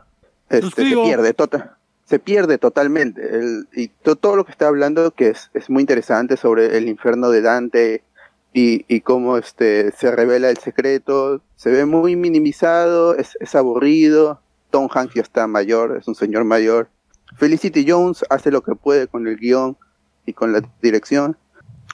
este, 0.50 0.60
se 0.60 0.66
Suscribo. 0.66 1.04
pierde 1.04 1.32
tota- 1.32 1.78
se 2.04 2.18
pierde 2.18 2.58
totalmente. 2.58 3.20
El- 3.36 3.68
y 3.74 3.88
to- 3.88 4.16
todo 4.16 4.36
lo 4.36 4.44
que 4.44 4.52
está 4.52 4.68
hablando, 4.68 5.10
que 5.12 5.28
es, 5.30 5.50
es 5.54 5.70
muy 5.70 5.80
interesante 5.82 6.36
sobre 6.36 6.76
el 6.76 6.88
infierno 6.88 7.30
de 7.30 7.40
Dante 7.40 8.02
y, 8.56 8.86
y 8.88 9.02
cómo 9.02 9.36
este, 9.36 9.92
se 9.92 10.10
revela 10.10 10.48
el 10.48 10.56
secreto, 10.56 11.42
se 11.56 11.70
ve 11.70 11.84
muy 11.84 12.16
minimizado, 12.16 13.14
es, 13.14 13.36
aburrido. 13.54 14.40
Tom 14.70 14.88
Hanks 14.90 15.12
ya 15.12 15.20
está 15.20 15.46
mayor, 15.46 15.98
es 16.00 16.08
un 16.08 16.14
señor 16.14 16.44
mayor. 16.44 16.88
Felicity 17.36 17.84
Jones 17.86 18.24
hace 18.30 18.50
lo 18.50 18.62
que 18.62 18.74
puede 18.74 19.08
con 19.08 19.26
el 19.26 19.36
guion 19.36 19.76
y 20.24 20.32
con 20.32 20.54
la 20.54 20.62
dirección, 20.80 21.36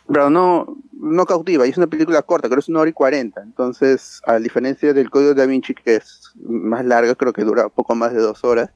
pero 0.07 0.31
no, 0.31 0.77
no 0.93 1.27
cautiva. 1.27 1.67
Y 1.67 1.71
es 1.71 1.79
una 1.79 1.89
película 1.89 2.23
corta, 2.23 2.47
creo 2.47 2.59
que 2.59 2.61
es 2.61 2.69
una 2.69 2.79
hora 2.79 2.91
y 2.91 2.93
cuarenta. 2.93 3.43
Entonces, 3.43 4.23
a 4.25 4.39
diferencia 4.39 4.95
del 4.95 5.11
Código 5.11 5.35
da 5.35 5.47
Vinci, 5.47 5.75
que 5.75 5.97
es 5.97 6.33
más 6.45 6.85
larga, 6.85 7.17
creo 7.17 7.33
que 7.33 7.43
dura 7.43 7.71
poco 7.71 7.97
más 7.97 8.13
de 8.13 8.21
dos 8.21 8.45
horas, 8.45 8.71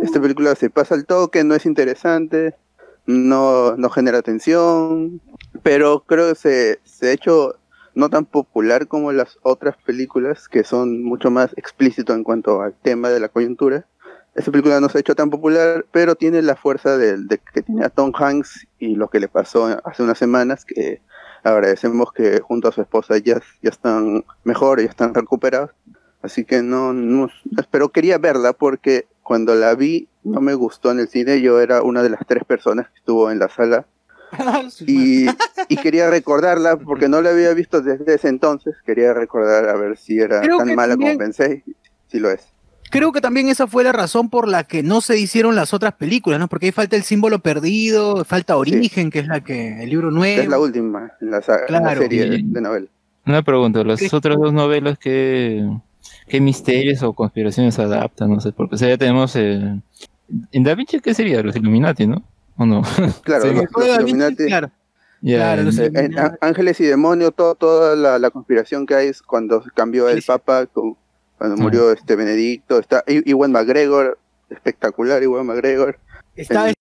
esta 0.00 0.22
película 0.22 0.54
se 0.54 0.70
pasa 0.70 0.94
al 0.94 1.04
toque, 1.04 1.44
no 1.44 1.54
es 1.54 1.66
interesante, 1.66 2.54
no, 3.06 3.76
no 3.76 3.90
genera 3.90 4.22
tensión, 4.22 5.20
pero 5.62 6.04
creo 6.06 6.28
que 6.28 6.34
se, 6.34 6.80
se 6.84 7.08
ha 7.08 7.12
hecho 7.12 7.56
no 7.94 8.08
tan 8.08 8.24
popular 8.24 8.86
como 8.86 9.12
las 9.12 9.38
otras 9.42 9.76
películas, 9.78 10.48
que 10.48 10.64
son 10.64 11.02
mucho 11.02 11.30
más 11.30 11.52
explícito 11.56 12.14
en 12.14 12.24
cuanto 12.24 12.62
al 12.62 12.74
tema 12.74 13.08
de 13.10 13.20
la 13.20 13.28
coyuntura. 13.28 13.86
Esta 14.34 14.52
película 14.52 14.80
no 14.80 14.88
se 14.88 14.98
ha 14.98 15.00
hecho 15.00 15.16
tan 15.16 15.28
popular, 15.28 15.84
pero 15.90 16.14
tiene 16.14 16.40
la 16.42 16.54
fuerza 16.54 16.96
de, 16.96 17.16
de 17.16 17.38
que 17.38 17.62
tiene 17.62 17.84
a 17.84 17.90
Tom 17.90 18.12
Hanks 18.14 18.68
y 18.78 18.94
lo 18.94 19.08
que 19.08 19.18
le 19.18 19.28
pasó 19.28 19.80
hace 19.84 20.02
unas 20.02 20.18
semanas, 20.18 20.64
que 20.64 21.02
agradecemos 21.42 22.12
que 22.12 22.40
junto 22.40 22.68
a 22.68 22.72
su 22.72 22.80
esposa 22.80 23.18
ya, 23.18 23.40
ya 23.62 23.70
están 23.70 24.24
mejor, 24.44 24.80
ya 24.80 24.88
están 24.88 25.14
recuperados. 25.14 25.70
Así 26.22 26.44
que 26.44 26.62
no, 26.62 26.92
no, 26.92 27.28
pero 27.70 27.88
quería 27.88 28.18
verla 28.18 28.52
porque 28.52 29.08
cuando 29.30 29.54
la 29.54 29.76
vi 29.76 30.08
no 30.24 30.40
me 30.40 30.54
gustó 30.54 30.90
en 30.90 30.98
el 30.98 31.06
cine, 31.06 31.40
yo 31.40 31.60
era 31.60 31.82
una 31.82 32.02
de 32.02 32.10
las 32.10 32.18
tres 32.26 32.42
personas 32.42 32.88
que 32.88 32.98
estuvo 32.98 33.30
en 33.30 33.38
la 33.38 33.48
sala 33.48 33.86
y, 34.88 35.26
y 35.68 35.76
quería 35.76 36.10
recordarla 36.10 36.76
porque 36.76 37.08
no 37.08 37.22
la 37.22 37.30
había 37.30 37.54
visto 37.54 37.80
desde 37.80 38.12
ese 38.12 38.26
entonces. 38.26 38.74
Quería 38.84 39.14
recordar 39.14 39.68
a 39.68 39.76
ver 39.76 39.96
si 39.96 40.18
era 40.18 40.40
Creo 40.40 40.58
tan 40.58 40.66
que 40.66 40.74
mala 40.74 40.94
también- 40.94 41.12
como 41.12 41.18
pensé. 41.20 41.62
Sí 42.08 42.18
lo 42.18 42.28
es. 42.28 42.44
Creo 42.90 43.12
que 43.12 43.20
también 43.20 43.46
esa 43.48 43.68
fue 43.68 43.84
la 43.84 43.92
razón 43.92 44.30
por 44.30 44.48
la 44.48 44.64
que 44.64 44.82
no 44.82 45.00
se 45.00 45.16
hicieron 45.16 45.54
las 45.54 45.72
otras 45.72 45.94
películas, 45.94 46.40
¿no? 46.40 46.48
Porque 46.48 46.66
ahí 46.66 46.72
falta 46.72 46.96
el 46.96 47.04
símbolo 47.04 47.38
perdido, 47.38 48.24
falta 48.24 48.56
Origen, 48.56 49.10
que 49.12 49.20
es 49.20 49.28
la 49.28 49.44
que 49.44 49.84
el 49.84 49.90
libro 49.90 50.10
nuevo. 50.10 50.42
Es 50.42 50.48
la 50.48 50.58
última 50.58 51.12
en 51.20 51.30
la, 51.30 51.40
saga- 51.40 51.66
en 51.68 51.72
la 51.74 51.80
Claro. 51.82 52.00
serie 52.02 52.28
de, 52.28 52.36
Y- 52.38 52.42
de 52.42 52.60
novela. 52.60 52.86
Una 53.26 53.42
pregunta, 53.44 53.84
las 53.84 54.00
¿Qué? 54.00 54.08
otras 54.10 54.36
dos 54.38 54.52
novelas, 54.52 54.98
¿qué, 54.98 55.64
qué 56.30 56.40
misterios 56.40 57.02
o 57.02 57.12
conspiraciones 57.12 57.78
adaptan? 57.78 58.30
No 58.30 58.40
sé, 58.40 58.52
porque 58.52 58.76
o 58.76 58.78
sea, 58.78 58.88
ya 58.88 58.96
tenemos... 58.96 59.34
eh, 59.36 59.80
en 60.52 60.64
Da 60.64 60.74
Vinci, 60.74 61.00
¿qué 61.00 61.12
sería? 61.12 61.42
Los 61.42 61.56
Illuminati, 61.56 62.06
¿no? 62.06 62.22
¿O 62.56 62.64
no? 62.64 62.82
Claro, 63.24 63.42
Sí. 63.44 63.54
los, 63.54 63.64
Da 63.70 63.98
Vinci, 63.98 64.10
Illuminati, 64.10 64.46
claro. 64.46 64.70
Ya, 65.22 65.36
Claro, 65.36 65.62
los 65.64 65.78
en- 65.78 65.96
eh, 65.96 66.00
en 66.06 66.18
Á- 66.18 66.38
Ángeles 66.40 66.80
y 66.80 66.84
Demonios, 66.84 67.34
todo, 67.34 67.54
toda 67.54 67.94
la, 67.96 68.18
la 68.18 68.30
conspiración 68.30 68.86
que 68.86 68.94
hay 68.94 69.08
es 69.08 69.20
cuando 69.20 69.62
cambió 69.74 70.08
el 70.08 70.16
Sí, 70.16 70.22
sí. 70.22 70.26
Papa, 70.28 70.66
con- 70.66 70.96
cuando 71.36 71.56
Ah. 71.56 71.62
murió 71.62 71.92
este 71.92 72.16
Benedicto. 72.16 72.78
Está 72.78 73.02
Iwan 73.06 73.52
McGregor, 73.52 74.18
espectacular 74.48 75.22
Iwan 75.22 75.46
McGregor. 75.46 75.98
Está 76.36 76.68
El- 76.68 76.74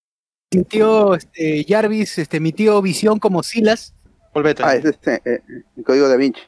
mi 0.54 0.64
tío 0.64 1.16
este, 1.16 1.66
Jarvis, 1.68 2.18
este, 2.18 2.40
mi 2.40 2.52
tío 2.54 2.82
Visión 2.82 3.20
como 3.20 3.44
Silas. 3.44 3.94
Bettany. 4.34 4.68
Ah, 4.70 4.76
es 4.76 4.86
este, 4.86 5.22
eh, 5.26 5.42
el 5.78 5.84
Código 5.84 6.08
Da 6.08 6.16
Vinci. 6.16 6.40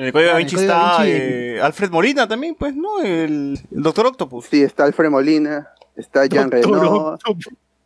En 0.00 0.06
el 0.06 0.12
Código 0.12 0.30
Ah, 0.30 0.32
en 0.32 0.38
el 0.38 0.44
Vinci 0.46 0.56
está 0.56 1.02
Vinci. 1.02 1.12
eh, 1.12 1.60
Alfred 1.60 1.90
Molina 1.90 2.26
también, 2.26 2.54
pues, 2.58 2.74
¿no? 2.74 3.00
El, 3.02 3.58
el 3.70 3.82
Doctor 3.82 4.06
Octopus. 4.06 4.46
Sí, 4.46 4.62
está 4.62 4.84
Alfred 4.84 5.10
Molina, 5.10 5.68
está 5.94 6.24
Jean 6.26 6.50
Reno, 6.50 7.18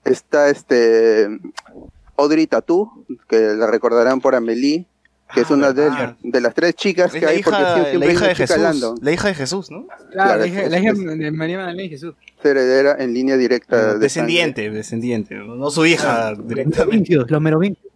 está 0.04 0.48
este 0.48 1.28
Audrey 2.16 2.46
Tatu, 2.46 3.04
que 3.28 3.38
la 3.54 3.66
recordarán 3.66 4.20
por 4.20 4.34
Amelie, 4.36 4.86
que 5.34 5.40
es 5.40 5.50
Ah, 5.50 5.54
una 5.54 5.72
de, 5.72 5.90
de 6.22 6.40
las 6.40 6.54
tres 6.54 6.74
chicas 6.74 7.12
Es 7.12 7.18
que 7.18 7.26
la 7.26 7.32
hay, 7.32 7.42
porque 7.42 7.58
hija, 7.58 7.78
la 7.78 7.84
siempre 7.84 8.08
hay 8.08 8.14
hija 8.14 8.26
de 8.28 8.34
Jesús. 8.36 8.94
La 9.02 9.12
hija 9.12 9.28
de 9.28 9.34
Jesús, 9.34 9.70
¿no? 9.72 9.86
Claro, 9.86 10.06
Claro, 10.12 10.38
la 10.40 10.46
hija, 10.46 10.68
la 10.68 10.78
hija 10.78 10.92
de 10.92 11.30
María 11.32 11.56
Magdalena 11.58 11.82
y 11.82 11.88
Jesús. 11.88 12.14
es 12.38 12.44
heredera 12.44 12.96
en 13.02 13.12
línea 13.12 13.36
directa 13.36 13.94
de 13.94 13.98
descendiente, 13.98 14.70
descendiente. 14.70 15.34
No 15.34 15.68
su 15.70 15.84
hija 15.84 16.34
directamente. 16.36 16.78
Merovingios, 16.78 17.28
los 17.30 17.40
merovingios. 17.40 17.92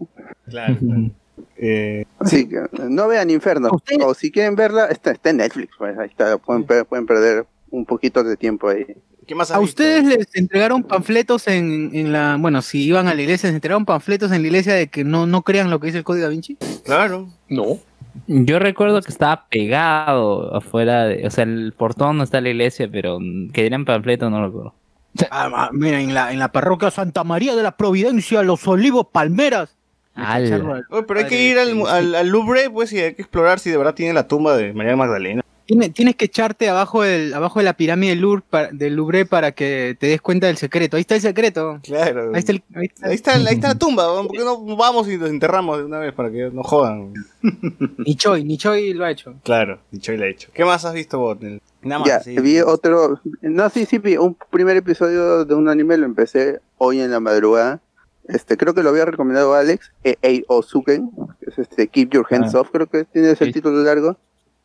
Claro. 0.49 0.77
Eh. 1.61 2.05
Sí, 2.25 2.49
que 2.49 2.63
no 2.89 3.09
vean 3.09 3.31
Inferno, 3.31 3.69
Usted- 3.73 3.97
o 4.03 4.15
si 4.15 4.31
quieren 4.31 4.55
verla, 4.55 4.87
está, 4.87 5.11
está 5.11 5.31
en 5.31 5.39
Netflix, 5.39 5.73
pues 5.77 5.99
ahí 5.99 6.09
está, 6.09 6.39
pueden, 6.39 6.65
pueden 6.65 7.05
perder 7.07 7.47
un 7.71 7.85
poquito 7.85 8.23
de 8.23 8.37
tiempo 8.37 8.69
ahí. 8.69 8.87
¿Qué 9.27 9.35
más 9.35 9.51
has 9.51 9.57
¿A 9.59 9.61
visto? 9.61 9.83
ustedes 9.83 10.05
les 10.05 10.35
entregaron 10.37 10.83
panfletos 10.83 11.49
en, 11.49 11.91
en 11.93 12.13
la... 12.13 12.37
Bueno, 12.41 12.63
si 12.63 12.85
iban 12.85 13.09
a 13.09 13.15
la 13.15 13.21
iglesia, 13.21 13.49
les 13.51 13.57
entregaron 13.57 13.85
panfletos 13.85 14.33
en 14.33 14.41
la 14.41 14.47
iglesia 14.49 14.73
de 14.73 14.87
que 14.89 15.05
no, 15.05 15.27
no 15.27 15.43
crean 15.43 15.69
lo 15.69 15.81
que 15.81 15.87
dice 15.89 15.99
el 15.99 16.05
Código 16.05 16.25
Da 16.25 16.31
Vinci? 16.31 16.57
Claro. 16.85 17.29
No. 17.49 17.79
Yo 18.27 18.59
recuerdo 18.59 19.03
que 19.03 19.11
estaba 19.11 19.47
pegado 19.51 20.55
afuera, 20.57 21.05
de, 21.05 21.27
o 21.27 21.31
sea, 21.31 21.45
el 21.45 21.75
portón 21.77 22.17
no 22.17 22.23
está 22.25 22.41
la 22.41 22.49
iglesia, 22.49 22.89
pero 22.91 23.19
que 23.53 23.61
dieran 23.63 23.85
panfleto 23.85 24.31
no 24.31 24.41
lo 24.41 24.47
recuerdo. 24.47 24.75
Ah, 25.31 25.71
mira, 25.73 26.01
en 26.01 26.15
la, 26.15 26.33
en 26.33 26.39
la 26.39 26.51
parroquia 26.53 26.91
Santa 26.91 27.23
María 27.25 27.55
de 27.55 27.63
la 27.63 27.77
Providencia, 27.77 28.43
Los 28.43 28.67
Olivos 28.67 29.09
Palmeras. 29.13 29.77
Al- 30.19 30.85
Oye, 30.91 31.03
pero 31.07 31.21
hay 31.21 31.27
que 31.27 31.43
ir 31.43 31.59
al, 31.59 31.87
al, 31.87 32.15
al 32.15 32.29
Louvre, 32.29 32.69
pues, 32.71 32.93
y 32.93 32.99
hay 33.01 33.15
que 33.15 33.23
explorar 33.23 33.59
si 33.61 33.71
de 33.71 33.77
verdad 33.77 33.95
tiene 33.95 34.13
la 34.13 34.27
tumba 34.27 34.57
de 34.57 34.73
María 34.73 34.97
Magdalena. 34.97 35.43
Tiene- 35.67 35.91
tienes 35.91 36.17
que 36.17 36.25
echarte 36.25 36.67
abajo, 36.71 37.03
del, 37.03 37.35
abajo 37.35 37.59
de 37.59 37.65
la 37.67 37.75
pirámide 37.75 38.13
del 38.13 38.21
Louvre, 38.23 38.43
para, 38.49 38.69
del 38.73 38.95
Louvre 38.97 39.27
para 39.27 39.53
que 39.53 39.97
te 40.01 40.07
des 40.07 40.21
cuenta 40.23 40.47
del 40.47 40.57
secreto. 40.57 40.97
Ahí 40.97 41.03
está 41.03 41.15
el 41.17 41.21
secreto. 41.21 41.79
Claro. 41.83 42.31
Ahí 42.33 42.39
está, 42.39 42.53
el, 42.53 42.63
ahí 42.75 42.87
está 42.87 43.07
Ahí 43.07 43.15
está, 43.15 43.33
ahí 43.35 43.45
está 43.55 43.69
la 43.69 43.75
tumba. 43.79 44.07
¿por 44.23 44.31
qué 44.33 44.39
no 44.45 44.65
vamos 44.77 45.07
y 45.11 45.19
nos 45.19 45.29
enterramos 45.29 45.77
de 45.77 45.85
una 45.85 45.99
vez 45.99 46.15
para 46.15 46.31
que 46.31 46.49
no 46.51 46.63
jodan? 46.63 47.13
Nichoy, 47.99 48.45
Nichoy 48.45 48.95
lo 48.95 49.05
ha 49.05 49.11
hecho. 49.11 49.35
Claro, 49.45 49.79
dicho 49.91 50.13
y 50.13 50.17
lo 50.17 50.25
ha 50.25 50.29
hecho. 50.29 50.49
¿Qué 50.55 50.65
más 50.65 50.85
has 50.87 50.95
visto 50.95 51.19
vos? 51.19 51.37
Nada 51.83 51.99
más. 52.01 52.09
Ya, 52.09 52.21
sí. 52.21 52.39
vi 52.41 52.61
otro, 52.61 53.21
no, 53.43 53.69
sí, 53.71 53.85
sí, 53.85 53.99
vi 53.99 54.17
un 54.17 54.37
primer 54.51 54.77
episodio 54.77 55.45
de 55.45 55.55
un 55.55 55.69
anime, 55.69 55.97
lo 55.99 56.07
empecé 56.07 56.61
hoy 56.79 57.01
en 57.01 57.11
la 57.11 57.21
madrugada. 57.21 57.81
Este, 58.29 58.57
creo 58.57 58.75
que 58.75 58.83
lo 58.83 58.91
había 58.91 59.05
recomendado 59.07 59.55
Alex, 59.55 59.91
E 60.05 60.45
Osuken, 60.49 61.11
que 61.41 61.51
es 61.51 61.59
este 61.59 61.89
Keep 61.89 62.11
Your 62.11 62.27
Hands 62.31 62.55
Ah. 62.55 62.61
Off, 62.61 62.71
creo 62.71 62.87
que 62.87 63.05
tiene 63.05 63.31
ese 63.31 63.47
Sí. 63.47 63.53
título 63.53 63.83
largo. 63.83 64.17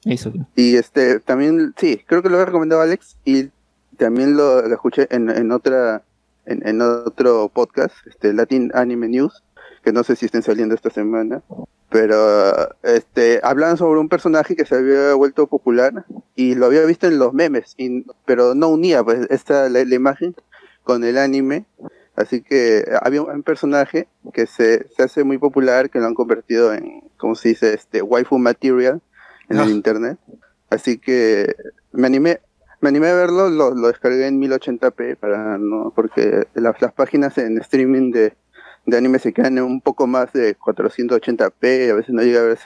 Eso. 0.06 0.34
Y 0.56 0.76
este, 0.76 1.20
también, 1.22 1.74
sí, 1.78 2.02
creo 2.06 2.22
que 2.22 2.28
lo 2.30 2.36
había 2.36 2.48
recomendado 2.48 2.82
Alex 2.82 3.16
y 3.24 3.50
también 3.98 4.36
lo, 4.36 4.62
lo 4.68 4.74
escuché 4.74 5.08
en, 5.12 5.30
en 5.30 5.52
otra, 5.54 6.04
en, 6.46 6.68
en 6.68 6.82
otro 6.82 7.50
podcast, 7.54 7.96
este, 8.06 8.34
Latin 8.34 8.70
Anime 8.74 9.08
News, 9.08 9.44
que 9.82 9.94
no 9.94 10.04
sé 10.04 10.18
si 10.18 10.26
estén 10.26 10.44
saliendo 10.44 10.76
esta 10.76 10.90
semana, 10.90 11.42
pero 11.90 12.76
este, 12.84 13.40
hablan 13.44 13.78
sobre 13.78 14.00
un 14.02 14.10
personaje 14.10 14.56
que 14.58 14.66
se 14.66 14.76
había 14.76 15.14
vuelto 15.14 15.48
popular 15.48 16.06
y 16.36 16.56
lo 16.56 16.66
había 16.66 16.84
visto 16.86 17.08
en 17.08 17.18
los 17.20 17.34
memes, 17.34 17.76
y, 17.78 18.06
pero 18.26 18.56
no 18.56 18.68
unía 18.70 19.04
pues 19.04 19.26
esta 19.30 19.70
la, 19.70 19.86
la 19.86 19.96
imagen 19.96 20.36
con 20.84 21.04
el 21.06 21.18
anime. 21.18 21.66
Así 22.16 22.42
que 22.42 22.86
había 23.02 23.22
un 23.24 23.44
personaje 23.44 24.08
que 24.34 24.46
se, 24.46 24.88
se 24.96 25.04
hace 25.04 25.24
muy 25.24 25.38
popular, 25.40 25.90
que 25.90 26.00
lo 26.00 26.06
han 26.06 26.14
convertido 26.14 26.74
en, 26.74 27.02
¿cómo 27.18 27.34
se 27.36 27.50
dice? 27.50 27.74
Este, 27.74 28.02
waifu 28.02 28.38
material 28.38 29.02
en 29.50 29.58
Ah. 29.60 29.64
el 29.64 29.70
internet. 29.72 30.20
Así 30.70 30.98
que 30.98 31.56
me 31.92 32.08
animé, 32.08 32.40
me 32.82 32.90
animé 32.90 33.08
a 33.10 33.16
verlo, 33.16 33.50
lo, 33.50 33.74
lo 33.74 33.88
descargué 33.88 34.28
en 34.28 34.40
1080p 34.40 35.18
para 35.18 35.58
no, 35.58 35.92
porque 35.96 36.46
las, 36.54 36.82
las 36.82 36.94
páginas 36.94 37.38
en 37.38 37.58
streaming 37.60 38.12
de, 38.12 38.34
de 38.86 38.98
anime 38.98 39.18
se 39.20 39.34
quedan 39.34 39.58
en 39.58 39.64
un 39.64 39.82
poco 39.82 40.06
más 40.08 40.34
de 40.34 40.58
480p, 40.58 41.92
a 41.92 41.96
veces 41.96 42.14
no 42.14 42.22
llega 42.22 42.42
a 42.42 42.44
ver 42.44 42.58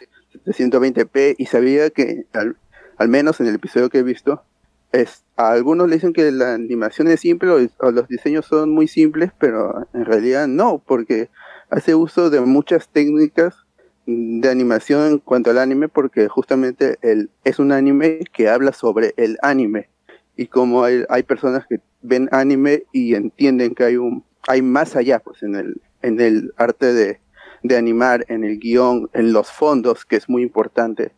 720p, 0.46 1.36
y 1.38 1.46
sabía 1.46 1.90
que 1.90 2.26
al, 2.34 2.58
al 2.98 3.08
menos 3.10 3.40
en 3.40 3.48
el 3.48 3.56
episodio 3.56 3.90
que 3.90 4.00
he 4.00 4.04
visto, 4.04 4.44
es, 4.92 5.24
a 5.36 5.52
algunos 5.52 5.90
le 5.90 5.96
dicen 5.96 6.14
que 6.14 6.32
la 6.32 6.54
animación 6.54 7.08
es 7.08 7.20
simple 7.20 7.70
o, 7.80 7.92
los 7.92 8.08
diseños 8.08 8.46
son 8.46 8.72
muy 8.72 8.88
simples, 8.88 9.32
pero 9.40 9.88
en 9.94 10.06
realidad 10.06 10.48
no, 10.48 10.82
porque 10.86 11.30
hace 11.70 11.96
uso 11.96 12.30
de 12.30 12.42
muchas 12.42 12.90
técnicas 12.90 13.66
de 14.06 14.50
animación 14.50 15.08
en 15.08 15.18
cuanto 15.20 15.52
al 15.52 15.58
anime, 15.58 15.90
porque 15.90 16.28
justamente 16.30 16.98
el, 17.02 17.30
es 17.44 17.60
un 17.60 17.72
anime 17.72 18.22
que 18.34 18.50
habla 18.50 18.72
sobre 18.72 19.14
el 19.18 19.38
anime. 19.42 19.90
Y 20.38 20.48
como 20.48 20.84
hay, 20.84 21.04
hay 21.10 21.24
personas 21.24 21.66
que 21.68 21.82
ven 22.02 22.30
anime 22.32 22.84
y 22.94 23.16
entienden 23.16 23.76
que 23.76 23.84
hay 23.84 23.98
un 23.98 24.24
hay 24.48 24.62
más 24.62 24.96
allá 24.96 25.20
pues 25.20 25.44
en 25.44 25.56
el, 25.56 25.82
en 26.02 26.20
el 26.20 26.54
arte 26.58 26.94
de, 26.94 27.20
de 27.64 27.78
animar, 27.78 28.26
en 28.30 28.44
el 28.44 28.58
guion, 28.58 29.10
en 29.14 29.34
los 29.34 29.52
fondos, 29.52 30.06
que 30.06 30.16
es 30.16 30.30
muy 30.30 30.42
importante. 30.42 31.12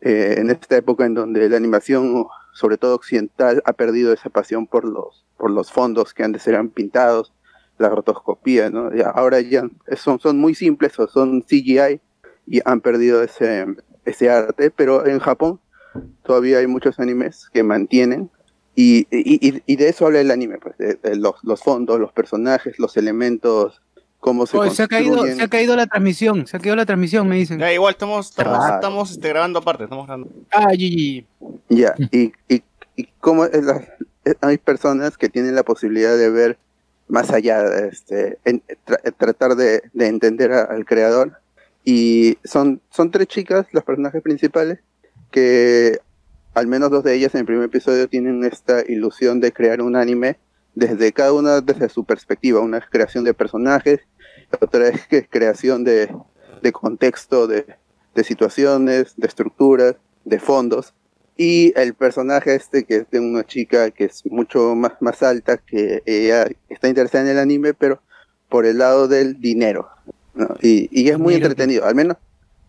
Eh, 0.00 0.36
en 0.38 0.50
esta 0.50 0.76
época 0.76 1.04
en 1.04 1.14
donde 1.14 1.48
la 1.48 1.56
animación, 1.56 2.26
sobre 2.56 2.78
todo 2.78 2.94
occidental, 2.94 3.62
ha 3.66 3.74
perdido 3.74 4.14
esa 4.14 4.30
pasión 4.30 4.66
por 4.66 4.86
los, 4.86 5.26
por 5.36 5.50
los 5.50 5.70
fondos 5.70 6.14
que 6.14 6.24
antes 6.24 6.46
eran 6.46 6.70
pintados, 6.70 7.34
la 7.76 7.90
rotoscopía, 7.90 8.70
¿no? 8.70 8.88
Ahora 9.14 9.42
ya 9.42 9.68
son, 9.94 10.18
son 10.18 10.38
muy 10.38 10.54
simples 10.54 10.94
son 10.94 11.42
CGI 11.42 12.00
y 12.46 12.60
han 12.64 12.80
perdido 12.80 13.22
ese, 13.22 13.66
ese 14.06 14.30
arte, 14.30 14.70
pero 14.70 15.06
en 15.06 15.18
Japón 15.18 15.60
todavía 16.22 16.56
hay 16.56 16.66
muchos 16.66 16.98
animes 16.98 17.50
que 17.52 17.62
mantienen 17.62 18.30
y, 18.74 19.06
y, 19.10 19.76
de 19.76 19.88
eso 19.88 20.06
habla 20.06 20.22
el 20.22 20.30
anime, 20.30 20.56
pues, 20.58 20.76
de 20.78 21.16
los, 21.16 21.34
los 21.42 21.62
fondos, 21.62 22.00
los 22.00 22.12
personajes, 22.12 22.78
los 22.78 22.96
elementos, 22.96 23.82
cómo 24.20 24.46
se 24.46 24.56
Oye, 24.56 24.70
se, 24.70 24.82
ha 24.82 24.88
caído, 24.88 25.10
construyen. 25.10 25.36
se 25.36 25.42
ha 25.42 25.48
caído 25.48 25.76
la 25.76 25.86
transmisión, 25.86 26.46
se 26.46 26.56
ha 26.56 26.60
caído 26.60 26.76
la 26.76 26.86
transmisión, 26.86 27.28
me 27.28 27.36
dicen. 27.36 27.58
Ya, 27.58 27.72
igual 27.72 27.92
estamos, 27.92 28.30
estamos, 28.30 28.70
estamos 28.70 29.10
este, 29.12 29.28
grabando 29.28 29.58
aparte, 29.60 29.84
estamos 29.84 30.06
grabando. 30.06 30.30
Ah, 30.52 30.68
GG. 30.72 31.24
Ya, 31.68 31.94
y, 32.10 32.32
y, 32.48 32.62
y 32.96 33.08
cómo 33.20 33.44
es 33.44 33.62
la- 33.62 33.84
hay 34.40 34.58
personas 34.58 35.16
que 35.16 35.28
tienen 35.28 35.54
la 35.54 35.62
posibilidad 35.62 36.16
de 36.16 36.30
ver 36.30 36.58
más 37.08 37.30
allá, 37.30 37.62
este, 37.88 38.38
en- 38.44 38.62
tra- 38.84 39.00
tratar 39.16 39.54
de, 39.54 39.82
de 39.92 40.06
entender 40.08 40.52
a- 40.52 40.64
al 40.64 40.84
creador. 40.84 41.32
Y 41.84 42.36
son, 42.42 42.80
son 42.90 43.12
tres 43.12 43.28
chicas, 43.28 43.66
los 43.70 43.84
personajes 43.84 44.20
principales, 44.22 44.80
que 45.30 46.00
al 46.54 46.66
menos 46.66 46.90
dos 46.90 47.04
de 47.04 47.14
ellas 47.14 47.34
en 47.34 47.40
el 47.40 47.46
primer 47.46 47.66
episodio 47.66 48.08
tienen 48.08 48.42
esta 48.44 48.80
ilusión 48.90 49.40
de 49.40 49.52
crear 49.52 49.80
un 49.82 49.94
anime 49.94 50.38
desde 50.76 51.12
cada 51.12 51.32
una 51.32 51.60
desde 51.60 51.88
su 51.88 52.04
perspectiva. 52.04 52.60
Una 52.60 52.78
es 52.78 52.84
creación 52.88 53.24
de 53.24 53.34
personajes, 53.34 54.00
otra 54.60 54.88
es 54.88 55.08
que 55.08 55.18
es 55.18 55.28
creación 55.28 55.82
de, 55.82 56.14
de 56.62 56.72
contexto, 56.72 57.48
de, 57.48 57.66
de 58.14 58.22
situaciones, 58.24 59.14
de 59.16 59.26
estructuras, 59.26 59.96
de 60.24 60.38
fondos. 60.38 60.94
Y 61.36 61.72
el 61.78 61.94
personaje 61.94 62.54
este, 62.54 62.84
que 62.84 62.96
es 62.98 63.10
de 63.10 63.20
una 63.20 63.44
chica 63.44 63.90
que 63.90 64.04
es 64.04 64.24
mucho 64.26 64.74
más, 64.74 64.92
más 65.00 65.22
alta, 65.22 65.56
que 65.58 66.02
ella 66.06 66.46
está 66.68 66.88
interesada 66.88 67.24
en 67.24 67.30
el 67.32 67.38
anime, 67.38 67.74
pero 67.74 68.00
por 68.48 68.64
el 68.64 68.78
lado 68.78 69.08
del 69.08 69.40
dinero. 69.40 69.88
¿no? 70.34 70.48
Y, 70.62 70.88
y 70.92 71.08
es 71.08 71.18
muy 71.18 71.34
Dinero. 71.34 71.50
entretenido, 71.50 71.84
al 71.84 71.94
menos, 71.94 72.16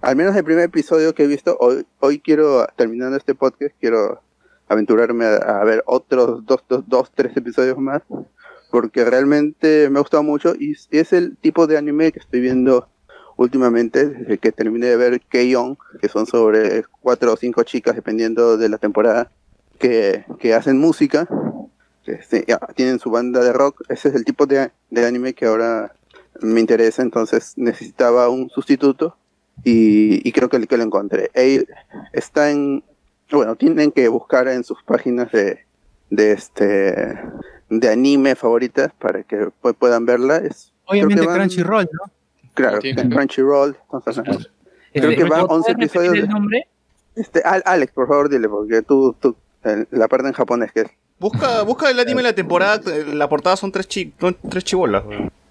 al 0.01 0.15
menos 0.15 0.35
el 0.35 0.43
primer 0.43 0.65
episodio 0.65 1.13
que 1.13 1.23
he 1.23 1.27
visto, 1.27 1.57
hoy, 1.59 1.85
hoy 1.99 2.19
quiero, 2.19 2.67
terminando 2.77 3.17
este 3.17 3.35
podcast, 3.35 3.75
quiero 3.79 4.21
aventurarme 4.69 5.25
a, 5.25 5.61
a 5.61 5.63
ver 5.63 5.83
otros 5.85 6.45
dos, 6.45 6.63
dos, 6.67 6.83
dos, 6.87 7.11
tres 7.13 7.35
episodios 7.37 7.77
más, 7.77 8.01
porque 8.71 9.05
realmente 9.05 9.89
me 9.89 9.99
ha 9.99 10.01
gustado 10.01 10.23
mucho 10.23 10.53
y 10.57 10.75
es- 10.91 11.13
el 11.13 11.37
tipo 11.37 11.67
de 11.67 11.77
anime 11.77 12.11
que 12.11 12.19
estoy 12.19 12.41
viendo 12.41 12.87
últimamente, 13.37 14.07
desde 14.07 14.37
que 14.39 14.51
terminé 14.51 14.87
de 14.87 14.97
ver 14.97 15.21
K-On, 15.21 15.77
que 16.01 16.09
son 16.09 16.25
sobre 16.25 16.83
cuatro 17.01 17.33
o 17.33 17.37
cinco 17.37 17.63
chicas, 17.63 17.95
dependiendo 17.95 18.57
de 18.57 18.67
la 18.67 18.77
temporada, 18.77 19.31
que, 19.79 20.25
que 20.39 20.55
hacen 20.55 20.79
música, 20.79 21.27
que 22.03 22.45
ya, 22.47 22.57
tienen 22.75 22.99
su 22.99 23.11
banda 23.11 23.43
de 23.43 23.53
rock. 23.53 23.83
Ese 23.89 24.09
es 24.09 24.15
el 24.15 24.25
tipo 24.25 24.47
de, 24.47 24.71
de 24.89 25.05
anime 25.05 25.33
que 25.33 25.45
ahora 25.45 25.93
me 26.41 26.59
interesa, 26.59 27.03
entonces 27.03 27.53
necesitaba 27.57 28.29
un 28.29 28.49
sustituto 28.49 29.15
y, 29.63 30.27
y 30.27 30.31
creo 30.31 30.49
que, 30.49 30.65
que 30.65 30.77
lo 30.77 30.83
encontré. 30.83 31.29
Él 31.33 31.67
está 32.13 32.49
en, 32.49 32.83
bueno, 33.31 33.55
tienen 33.55 33.91
que 33.91 34.07
buscar 34.07 34.47
en 34.47 34.63
sus 34.63 34.81
páginas 34.83 35.31
de, 35.31 35.59
de 36.09 36.31
este 36.31 37.19
de 37.69 37.89
anime 37.89 38.35
favoritas 38.35 38.91
para 38.97 39.23
que 39.23 39.47
pu- 39.61 39.75
puedan 39.75 40.05
verla. 40.05 40.37
Es, 40.37 40.71
Obviamente 40.85 41.25
van- 41.25 41.35
Crunchyroll, 41.35 41.89
¿no? 41.91 42.11
Claro, 42.53 42.79
Sí. 42.81 42.95
Crunchyroll. 42.95 43.75
entonces, 43.93 44.23
creo 44.93 45.09
Este, 45.11 45.15
que 45.15 45.23
van 45.23 45.41
¿puedo 45.41 45.45
11 45.55 45.69
repetir 45.73 45.85
episodios. 45.87 46.13
el 46.15 46.21
de- 46.21 46.27
nombre? 46.27 46.67
este, 47.15 47.41
Al- 47.41 47.63
Alex, 47.65 47.91
por 47.93 48.07
favor, 48.07 48.29
dile, 48.29 48.47
porque 48.47 48.81
tú, 48.83 49.15
tú 49.19 49.35
la 49.91 50.07
parte 50.07 50.27
en 50.27 50.33
japonés 50.33 50.71
que 50.71 50.81
es. 50.81 50.87
Busca, 51.19 51.63
busca 51.63 51.89
el 51.89 51.99
anime 51.99 52.21
de 52.21 52.29
la 52.29 52.35
temporada, 52.35 52.79
la 53.13 53.27
portada 53.27 53.57
son 53.57 53.71
tres, 53.71 53.87
chi, 53.87 54.13
son 54.19 54.37
tres 54.49 54.63
chibolas. 54.63 55.03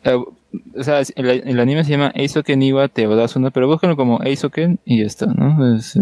Eh, 0.04 0.14
o 0.14 0.82
sea, 0.82 1.00
el, 1.16 1.28
el 1.28 1.60
anime 1.60 1.84
se 1.84 1.90
llama 1.90 2.12
Eisoken 2.14 2.62
Iwa 2.62 2.88
Teodasuna, 2.88 3.50
pero 3.50 3.66
búsquenlo 3.66 3.96
como 3.96 4.22
Eisoken 4.22 4.78
y 4.84 5.00
ya 5.00 5.06
está, 5.06 5.26
¿no? 5.26 5.74
Es, 5.76 5.96
eh. 5.96 6.00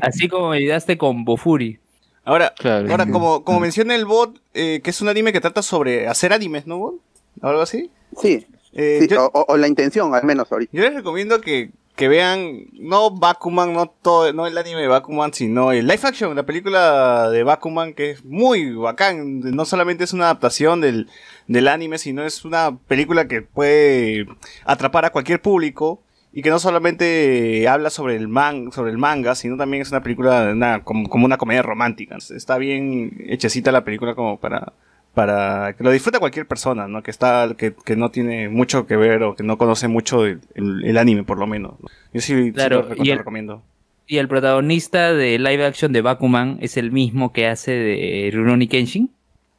Así 0.00 0.28
como 0.28 0.50
me 0.50 0.56
ayudaste 0.58 0.98
con 0.98 1.24
Bofuri. 1.24 1.78
Ahora, 2.24 2.54
Claro. 2.56 2.88
ahora 2.90 3.06
como, 3.06 3.42
como 3.44 3.60
menciona 3.60 3.94
el 3.94 4.04
bot, 4.04 4.40
eh, 4.54 4.80
que 4.82 4.90
es 4.90 5.00
un 5.00 5.08
anime 5.08 5.32
que 5.32 5.40
trata 5.40 5.62
sobre 5.62 6.06
hacer 6.08 6.32
animes, 6.32 6.66
¿no, 6.66 6.78
bot? 6.78 6.94
¿Algo 7.40 7.60
así? 7.60 7.90
Sí, 8.20 8.46
Eh, 8.74 8.98
sí, 9.02 9.08
yo, 9.08 9.26
o, 9.26 9.40
o- 9.40 9.52
o 9.52 9.56
la 9.56 9.68
intención, 9.68 10.14
al 10.14 10.24
menos 10.24 10.50
ahorita. 10.50 10.70
yo 10.74 10.82
les 10.82 10.94
recomiendo 10.94 11.40
que, 11.40 11.70
que 11.96 12.08
vean, 12.08 12.66
no 12.72 13.10
Bakuman, 13.10 13.72
no 13.74 13.86
todo, 13.86 14.32
no 14.32 14.46
el 14.46 14.56
anime 14.56 14.80
de 14.80 14.86
Bakuman, 14.88 15.34
sino 15.34 15.72
el 15.72 15.86
live 15.86 16.00
action, 16.04 16.34
la 16.34 16.44
película 16.44 17.28
de 17.30 17.42
Bakuman, 17.42 17.92
que 17.92 18.10
es 18.12 18.24
muy 18.24 18.72
bacán. 18.74 19.40
No 19.40 19.64
solamente 19.66 20.04
es 20.04 20.12
una 20.14 20.24
adaptación 20.24 20.80
del, 20.80 21.08
del 21.48 21.68
anime, 21.68 21.98
sino 21.98 22.24
es 22.24 22.44
una 22.46 22.74
película 22.88 23.28
que 23.28 23.42
puede 23.42 24.26
atrapar 24.64 25.04
a 25.04 25.10
cualquier 25.10 25.42
público. 25.42 26.00
Y 26.32 26.40
que 26.42 26.48
no 26.50 26.58
solamente 26.58 27.68
habla 27.68 27.90
sobre 27.90 28.16
el, 28.16 28.26
man, 28.28 28.72
sobre 28.72 28.90
el 28.90 28.98
manga, 28.98 29.34
sino 29.34 29.56
también 29.56 29.82
es 29.82 29.90
una 29.90 30.02
película 30.02 30.50
una- 30.52 30.82
como, 30.82 31.08
como 31.08 31.26
una 31.26 31.36
comedia 31.36 31.62
romántica. 31.62 32.16
Está 32.16 32.56
bien 32.58 33.16
hechecita 33.26 33.70
la 33.70 33.84
película 33.84 34.14
como 34.14 34.40
para, 34.40 34.72
para 35.12 35.74
que 35.76 35.84
lo 35.84 35.90
disfrute 35.90 36.18
cualquier 36.18 36.46
persona, 36.46 36.88
¿no? 36.88 37.02
Que 37.02 37.10
está, 37.10 37.54
que, 37.58 37.74
que 37.84 37.96
no 37.96 38.10
tiene 38.10 38.48
mucho 38.48 38.86
que 38.86 38.96
ver 38.96 39.22
o 39.24 39.36
que 39.36 39.42
no 39.42 39.58
conoce 39.58 39.88
mucho 39.88 40.24
el, 40.24 40.40
el- 40.54 40.84
el 40.84 40.96
anime, 40.96 41.22
por 41.24 41.38
lo 41.38 41.46
menos. 41.46 41.74
¿no? 41.80 41.88
Yo 42.14 42.20
sí, 42.22 42.34
sí 42.44 42.52
Claro, 42.52 42.76
lo 42.76 42.82
recontra 42.82 43.04
y 43.06 43.10
el- 43.10 43.18
recomiendo. 43.18 43.62
Y 44.06 44.16
el 44.18 44.28
protagonista 44.28 45.12
de 45.12 45.38
live 45.38 45.64
action 45.66 45.92
de 45.92 46.00
Bakuman 46.02 46.58
es 46.60 46.76
el 46.76 46.92
mismo 46.92 47.32
que 47.32 47.46
hace 47.46 47.72
de 47.72 48.30
Rurouni 48.32 48.68
Kenshin. 48.68 49.10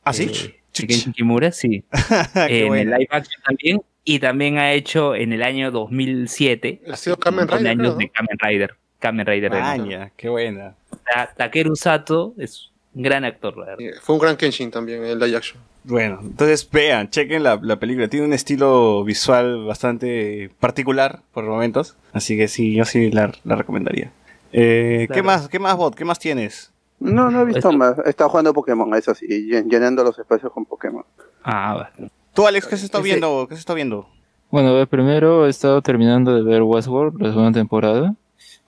¿Ah, 0.03 0.11
sí? 0.13 0.23
Eh, 0.31 0.59
de 0.81 0.87
Kenshin 0.87 1.13
Kimura, 1.13 1.51
sí. 1.51 1.83
Qué 2.47 2.65
en 2.65 2.73
el 2.75 2.89
live 2.89 3.07
action 3.11 3.41
también. 3.43 3.81
Y 4.05 4.19
también 4.19 4.57
ha 4.57 4.73
hecho 4.73 5.15
en 5.15 5.31
el 5.31 5.41
año 5.43 5.71
2007 5.71 6.81
Ha 6.91 6.97
sido 6.97 7.17
Kamen 7.17 7.47
Rider, 7.47 7.67
años 7.67 7.77
creo, 7.95 7.95
de 7.95 8.05
¿no? 8.05 8.11
Kamen 8.13 8.37
Rider. 8.39 8.75
Kamen 8.99 9.25
Rider. 9.25 9.51
Maña, 9.51 10.11
qué 10.17 10.27
buena. 10.29 10.75
Ta- 11.13 11.33
Takeru 11.37 11.75
Sato 11.77 12.33
es 12.37 12.69
un 12.93 13.01
gran 13.03 13.23
actor, 13.23 13.55
la 13.57 13.65
verdad. 13.67 13.81
Eh, 13.81 13.93
Fue 14.01 14.15
un 14.15 14.21
gran 14.21 14.35
Kenshin 14.35 14.71
también, 14.71 15.03
el 15.05 15.19
live 15.19 15.37
action. 15.37 15.57
Bueno, 15.85 16.19
entonces 16.21 16.69
vean, 16.69 17.09
chequen 17.09 17.43
la, 17.43 17.59
la 17.61 17.77
película. 17.79 18.07
Tiene 18.09 18.25
un 18.25 18.33
estilo 18.33 19.03
visual 19.05 19.63
bastante 19.65 20.49
particular 20.59 21.19
por 21.33 21.43
momentos. 21.45 21.95
Así 22.13 22.35
que 22.37 22.47
sí, 22.49 22.73
yo 22.73 22.83
sí 22.85 23.09
la, 23.11 23.31
la 23.45 23.55
recomendaría. 23.55 24.11
Eh, 24.51 25.07
¿Qué 25.13 25.23
más? 25.23 25.47
¿Qué 25.47 25.59
más, 25.59 25.75
bot? 25.77 25.95
¿Qué 25.95 26.03
más 26.05 26.19
tienes? 26.19 26.71
No, 26.99 27.29
no 27.29 27.41
he 27.41 27.45
visto 27.45 27.59
Esto- 27.69 27.73
más. 27.73 27.95
He 28.05 28.09
estado 28.09 28.29
jugando 28.29 28.53
Pokémon, 28.53 28.93
eso 28.95 29.13
sí, 29.13 29.25
llen- 29.27 29.69
llenando 29.69 30.03
los 30.03 30.17
espacios 30.17 30.51
con 30.51 30.65
Pokémon. 30.65 31.03
Ah, 31.43 31.73
va. 31.75 31.91
Tú, 32.33 32.47
Alex, 32.47 32.67
¿qué 32.67 32.77
se 32.77 32.85
está 32.85 32.99
viendo? 32.99 33.45
¿Qué 33.47 33.55
se 33.55 33.59
está 33.59 33.73
viendo? 33.73 34.07
Bueno, 34.49 34.85
primero 34.87 35.45
he 35.45 35.49
estado 35.49 35.81
terminando 35.81 36.33
de 36.35 36.43
ver 36.43 36.61
Westworld, 36.63 37.21
la 37.21 37.29
segunda 37.29 37.51
temporada, 37.51 38.15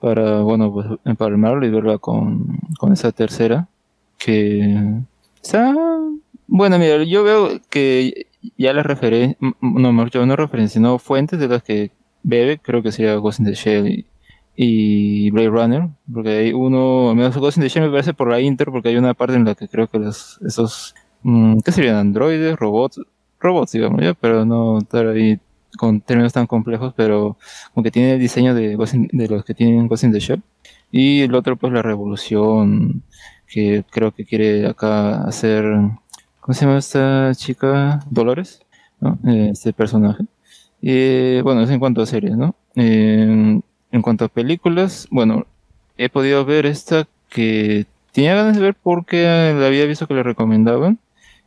para, 0.00 0.40
bueno, 0.40 0.72
pues 0.72 0.86
empalmarlo 1.04 1.64
y 1.64 1.70
verla 1.70 1.98
con, 1.98 2.58
con 2.78 2.92
esa 2.92 3.12
tercera, 3.12 3.68
que 4.18 5.00
está... 5.42 5.74
Bueno, 6.48 6.78
mira, 6.78 7.02
yo 7.04 7.24
veo 7.24 7.48
que 7.70 8.26
ya 8.56 8.72
las 8.72 8.86
referencias, 8.86 9.36
no, 9.60 9.92
mejor 9.92 10.06
dicho, 10.06 10.24
no 10.26 10.36
referencias, 10.36 10.74
sino 10.74 10.98
fuentes 10.98 11.38
de 11.40 11.48
las 11.48 11.62
que 11.62 11.90
bebe, 12.22 12.58
creo 12.58 12.82
que 12.82 12.92
sería 12.92 13.14
Ghost 13.16 13.40
in 13.40 13.46
the 13.46 13.54
Shell 13.54 13.88
y, 13.88 14.06
y 14.56 15.30
Blade 15.30 15.50
Runner, 15.50 15.88
porque 16.12 16.30
hay 16.30 16.52
uno, 16.52 17.10
al 17.10 17.16
menos 17.16 17.36
Ghost 17.36 17.58
in 17.58 17.62
the 17.62 17.68
Shell 17.68 17.84
me 17.84 17.90
parece 17.90 18.14
por 18.14 18.30
la 18.30 18.40
intro, 18.40 18.72
porque 18.72 18.88
hay 18.88 18.96
una 18.96 19.14
parte 19.14 19.34
en 19.36 19.44
la 19.44 19.54
que 19.54 19.68
creo 19.68 19.86
que 19.88 19.98
los, 19.98 20.40
esos, 20.46 20.94
mm, 21.22 21.58
¿qué 21.60 21.72
serían? 21.72 21.96
Androides, 21.96 22.56
robots, 22.56 23.00
robots, 23.38 23.72
digamos, 23.72 24.02
ya, 24.02 24.14
pero 24.14 24.44
no 24.46 24.78
estar 24.78 25.06
ahí 25.08 25.38
con 25.76 26.00
términos 26.00 26.32
tan 26.32 26.46
complejos, 26.46 26.94
pero 26.96 27.36
como 27.74 27.84
que 27.84 27.90
tiene 27.90 28.14
el 28.14 28.20
diseño 28.20 28.54
de, 28.54 28.76
Ghost 28.76 28.94
de 28.94 29.28
los 29.28 29.44
que 29.44 29.54
tienen 29.54 29.88
Ghost 29.88 30.04
in 30.04 30.12
the 30.12 30.20
Shell. 30.20 30.42
Y 30.90 31.20
el 31.22 31.34
otro, 31.34 31.56
pues 31.56 31.72
la 31.72 31.82
revolución 31.82 33.02
que 33.46 33.84
creo 33.90 34.12
que 34.12 34.24
quiere 34.24 34.66
acá 34.66 35.24
hacer, 35.24 35.64
¿cómo 36.40 36.54
se 36.54 36.64
llama 36.64 36.78
esta 36.78 37.32
chica? 37.34 38.00
Dolores, 38.10 38.60
¿no? 39.00 39.18
Eh, 39.26 39.50
Este 39.52 39.72
personaje. 39.72 40.24
Y 40.80 41.40
bueno, 41.42 41.62
es 41.62 41.70
en 41.70 41.78
cuanto 41.80 42.02
a 42.02 42.06
series, 42.06 42.36
¿no? 42.36 42.54
Eh, 42.76 43.60
en 43.96 44.02
cuanto 44.02 44.24
a 44.24 44.28
películas, 44.28 45.08
bueno, 45.10 45.46
he 45.98 46.08
podido 46.08 46.44
ver 46.44 46.66
esta 46.66 47.06
que 47.28 47.86
tenía 48.12 48.34
ganas 48.34 48.56
de 48.56 48.62
ver 48.62 48.74
porque 48.80 49.24
la 49.24 49.66
había 49.66 49.84
visto 49.86 50.06
que 50.06 50.14
le 50.14 50.22
recomendaban. 50.22 50.98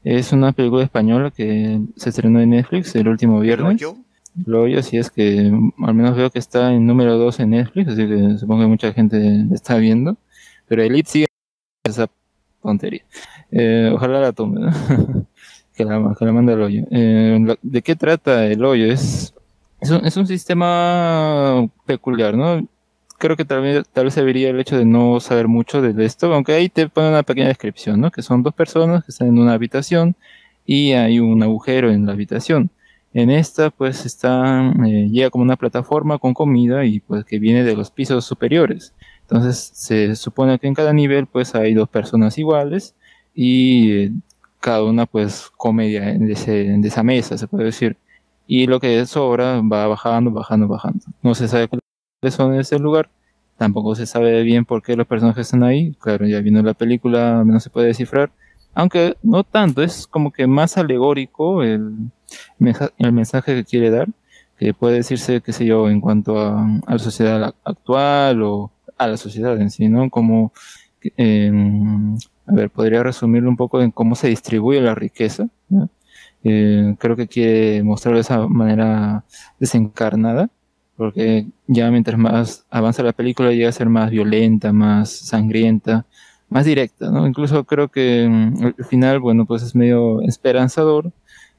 Es 0.04 0.32
una 0.32 0.52
película 0.54 0.84
española 0.84 1.32
que 1.32 1.80
se 1.96 2.10
estrenó 2.10 2.40
en 2.42 2.52
Netflix 2.52 2.96
el 2.96 3.08
último 3.08 3.40
viernes. 3.40 3.78
¿Yo? 3.78 3.98
Lo 4.46 4.62
oyo, 4.64 4.80
así 4.80 4.98
es 4.98 5.10
que 5.12 5.52
al 5.80 5.94
menos 5.94 6.16
veo 6.16 6.30
que 6.30 6.40
está 6.40 6.72
en 6.74 6.86
número 6.86 7.18
2 7.18 7.40
en 7.42 7.50
Netflix, 7.52 7.90
así 7.90 8.08
que 8.08 8.38
supongo 8.38 8.62
que 8.62 8.68
mucha 8.68 8.94
gente 8.94 9.18
la 9.20 9.56
está 9.56 9.76
viendo. 9.78 10.16
Pero 10.68 10.84
Elite 10.84 11.10
sigue 11.10 11.26
esa 11.84 12.08
tontería. 12.62 13.04
Eh, 13.52 13.92
ojalá 13.94 14.20
la 14.22 14.32
tome, 14.32 14.62
¿no? 14.62 14.72
que, 15.76 15.84
la, 15.84 16.16
que 16.18 16.26
la 16.26 16.32
mande 16.32 16.54
al 16.54 16.62
hoyo. 16.62 16.84
Eh, 16.92 17.40
la- 17.44 17.58
¿De 17.62 17.82
qué 17.82 17.96
trata 17.96 18.46
el 18.46 18.64
hoyo? 18.64 18.86
Es, 18.92 19.34
es, 19.82 19.90
un, 19.92 20.06
es 20.06 20.18
un 20.18 20.28
sistema 20.28 21.68
peculiar, 21.86 22.36
¿no? 22.36 22.68
Creo 23.18 23.36
que 23.36 23.46
tal 23.46 23.62
vez, 23.62 23.86
tal 23.92 24.06
vez 24.06 24.14
se 24.14 24.24
vería 24.24 24.50
el 24.50 24.60
hecho 24.60 24.78
de 24.78 24.86
no 24.86 25.20
saber 25.20 25.48
mucho 25.48 25.82
de 25.82 26.06
esto, 26.06 26.34
aunque 26.34 26.54
ahí 26.54 26.70
te 26.70 26.88
pone 26.88 27.10
una 27.10 27.24
pequeña 27.24 27.50
descripción, 27.50 28.00
¿no? 28.00 28.12
Que 28.12 28.22
son 28.22 28.44
dos 28.44 28.54
personas 28.54 29.04
que 29.04 29.12
están 29.12 29.28
en 29.30 29.40
una 29.40 29.54
habitación 29.54 30.16
y 30.66 30.94
hay 30.94 31.20
un 31.20 31.44
agujero 31.44 31.92
en 31.92 32.06
la 32.06 32.14
habitación. 32.14 32.70
En 33.14 33.30
esta, 33.32 33.72
pues, 33.72 34.06
está, 34.06 34.72
eh, 34.88 35.10
llega 35.12 35.30
como 35.32 35.44
una 35.44 35.58
plataforma 35.58 36.20
con 36.20 36.34
comida 36.34 36.86
y 36.86 37.00
pues 37.00 37.26
que 37.26 37.40
viene 37.40 37.64
de 37.64 37.76
los 37.76 37.90
pisos 37.92 38.24
superiores. 38.26 38.94
Entonces, 39.22 39.72
se 39.74 40.16
supone 40.16 40.60
que 40.60 40.68
en 40.68 40.76
cada 40.76 40.94
nivel, 40.94 41.26
pues, 41.28 41.56
hay 41.56 41.74
dos 41.74 41.90
personas 41.90 42.38
iguales 42.38 42.96
y 43.34 43.92
eh, 43.94 44.12
cada 44.60 44.84
una, 44.84 45.06
pues, 45.06 45.50
come 45.58 45.88
de, 45.90 46.32
ese- 46.34 46.52
de 46.78 46.88
esa 46.88 47.04
mesa, 47.04 47.38
se 47.38 47.48
puede 47.48 47.66
decir. 47.66 47.98
Y 48.50 48.66
lo 48.68 48.80
que 48.80 49.06
sobra 49.06 49.62
va 49.62 49.88
bajando, 49.88 50.32
bajando, 50.32 50.68
bajando. 50.68 51.06
No 51.22 51.36
se 51.36 51.48
sabe 51.48 51.68
cuáles 51.70 52.36
son 52.36 52.54
en 52.56 52.62
ese 52.62 52.80
lugar. 52.80 53.10
Tampoco 53.58 53.94
se 53.96 54.08
sabe 54.08 54.42
bien 54.44 54.66
por 54.66 54.82
qué 54.82 54.96
los 54.96 55.06
personajes 55.08 55.48
están 55.48 55.64
ahí. 55.64 55.94
Claro, 56.00 56.26
ya 56.26 56.40
viendo 56.42 56.64
la 56.64 56.74
película, 56.74 57.44
no 57.46 57.60
se 57.60 57.70
puede 57.70 57.88
descifrar. 57.88 58.32
Aunque 58.74 59.16
no 59.24 59.44
tanto, 59.44 59.84
es 59.84 60.08
como 60.08 60.32
que 60.32 60.48
más 60.48 60.78
alegórico 60.78 61.64
el, 61.64 61.94
mensa- 62.60 62.92
el 62.98 63.12
mensaje 63.12 63.56
que 63.56 63.66
quiere 63.66 63.92
dar, 63.92 64.08
que 64.58 64.74
puede 64.74 64.96
decirse, 64.98 65.42
qué 65.42 65.54
sé 65.54 65.66
yo, 65.66 65.90
en 65.90 66.02
cuanto 66.02 66.40
a, 66.40 66.64
a 66.88 66.94
la 66.94 67.00
sociedad 67.00 67.42
ac- 67.42 67.56
actual 67.64 68.42
o 68.44 68.72
a 68.98 69.08
la 69.08 69.18
sociedad 69.18 69.60
en 69.62 69.70
sí, 69.72 69.90
¿no? 69.90 70.10
Como, 70.10 70.54
eh, 71.18 71.52
a 72.48 72.54
ver, 72.54 72.70
podría 72.70 73.04
resumirlo 73.04 73.50
un 73.50 73.58
poco 73.58 73.82
en 73.82 73.92
cómo 73.92 74.16
se 74.16 74.28
distribuye 74.30 74.82
la 74.82 74.96
riqueza, 74.96 75.48
¿no? 75.70 75.90
Eh, 76.44 76.96
creo 77.00 77.16
que 77.16 77.28
quiere 77.28 77.84
mostrarlo 77.84 78.18
de 78.18 78.22
esa 78.22 78.48
manera 78.48 79.26
desencarnada, 79.60 80.50
porque 80.96 81.48
ya 81.68 81.92
mientras 81.92 82.18
más 82.18 82.66
avanza 82.70 83.04
la 83.04 83.14
película 83.14 83.52
llega 83.52 83.70
a 83.70 83.72
ser 83.74 83.90
más 83.90 84.12
violenta, 84.12 84.74
más 84.74 85.12
sangrienta, 85.12 86.06
más 86.50 86.66
directa, 86.66 87.10
¿no? 87.12 87.28
Incluso 87.28 87.64
creo 87.66 87.90
que 87.90 88.28
mm, 88.30 88.74
el 88.78 88.86
final, 88.86 89.20
bueno, 89.20 89.46
pues 89.46 89.64
es 89.64 89.76
medio 89.76 90.22
esperanzador, 90.22 91.12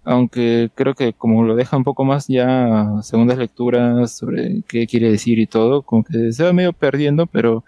aunque 0.05 0.71
creo 0.75 0.95
que 0.95 1.13
como 1.13 1.45
lo 1.45 1.57
deja 1.57 1.77
un 1.77 1.85
poco 1.85 2.05
más 2.05 2.27
ya 2.29 3.01
segundas 3.03 3.39
lecturas 3.39 4.13
sobre 4.17 4.63
qué 4.69 4.87
quiere 4.87 5.11
decir 5.11 5.39
y 5.39 5.47
todo, 5.47 5.83
como 5.83 6.05
que 6.05 6.33
se 6.33 6.45
va 6.45 6.53
medio 6.53 6.73
perdiendo, 6.73 7.27
pero 7.27 7.65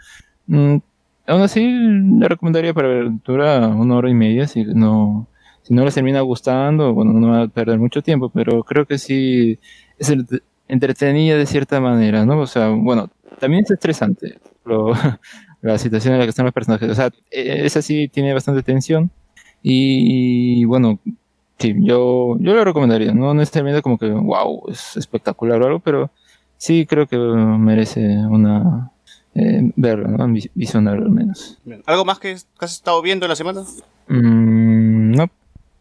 mm, 0.46 0.76
aún 1.26 1.42
así 1.42 1.64
le 1.64 2.28
recomendaría 2.28 2.74
para 2.74 2.88
ver, 2.88 3.10
dura 3.24 3.68
una 3.68 3.96
hora 3.96 4.10
y 4.10 4.14
media, 4.14 4.46
si 4.48 4.64
no, 4.64 5.26
si 5.62 5.74
no 5.74 5.84
les 5.84 5.94
termina 5.94 6.20
gustando, 6.20 6.92
bueno, 6.94 7.12
no 7.12 7.28
va 7.30 7.42
a 7.42 7.48
perder 7.48 7.78
mucho 7.78 8.02
tiempo, 8.02 8.28
pero 8.30 8.62
creo 8.64 8.86
que 8.86 8.98
sí 8.98 9.58
es 9.98 10.14
entretenida 10.68 11.36
de 11.36 11.46
cierta 11.46 11.80
manera, 11.80 12.24
¿no? 12.26 12.40
O 12.40 12.46
sea, 12.46 12.68
bueno, 12.70 13.10
también 13.38 13.64
es 13.64 13.70
estresante 13.70 14.38
lo- 14.64 14.92
la 15.62 15.78
situación 15.78 16.14
en 16.14 16.20
la 16.20 16.26
que 16.26 16.30
están 16.30 16.44
los 16.46 16.54
personajes. 16.54 16.88
O 16.90 16.94
sea, 16.94 17.06
eh, 17.30 17.62
esa 17.64 17.82
sí 17.82 18.08
tiene 18.08 18.32
bastante 18.34 18.62
tensión. 18.62 19.10
Y 19.62 20.64
bueno, 20.64 20.98
sí, 21.58 21.74
yo, 21.78 22.36
yo 22.40 22.54
lo 22.54 22.64
recomendaría. 22.64 23.12
No 23.12 23.32
necesariamente 23.32 23.80
como 23.82 23.96
que, 23.98 24.10
wow, 24.10 24.64
es 24.68 24.96
espectacular 24.96 25.62
o 25.62 25.66
algo, 25.66 25.78
pero 25.80 26.10
sí 26.56 26.84
creo 26.86 27.06
que 27.06 27.16
merece 27.16 28.00
una. 28.26 28.90
Eh, 29.34 29.72
verlo, 29.76 30.08
¿no? 30.08 30.28
Vi- 30.28 30.50
Visionarlo 30.54 31.04
al 31.06 31.10
menos. 31.10 31.58
Bien. 31.64 31.82
¿Algo 31.86 32.04
más 32.04 32.18
que, 32.18 32.32
has 32.32 32.72
estado 32.72 33.00
viendo 33.00 33.24
en 33.24 33.30
la 33.30 33.36
semana? 33.36 33.62
Mm, 34.08 34.71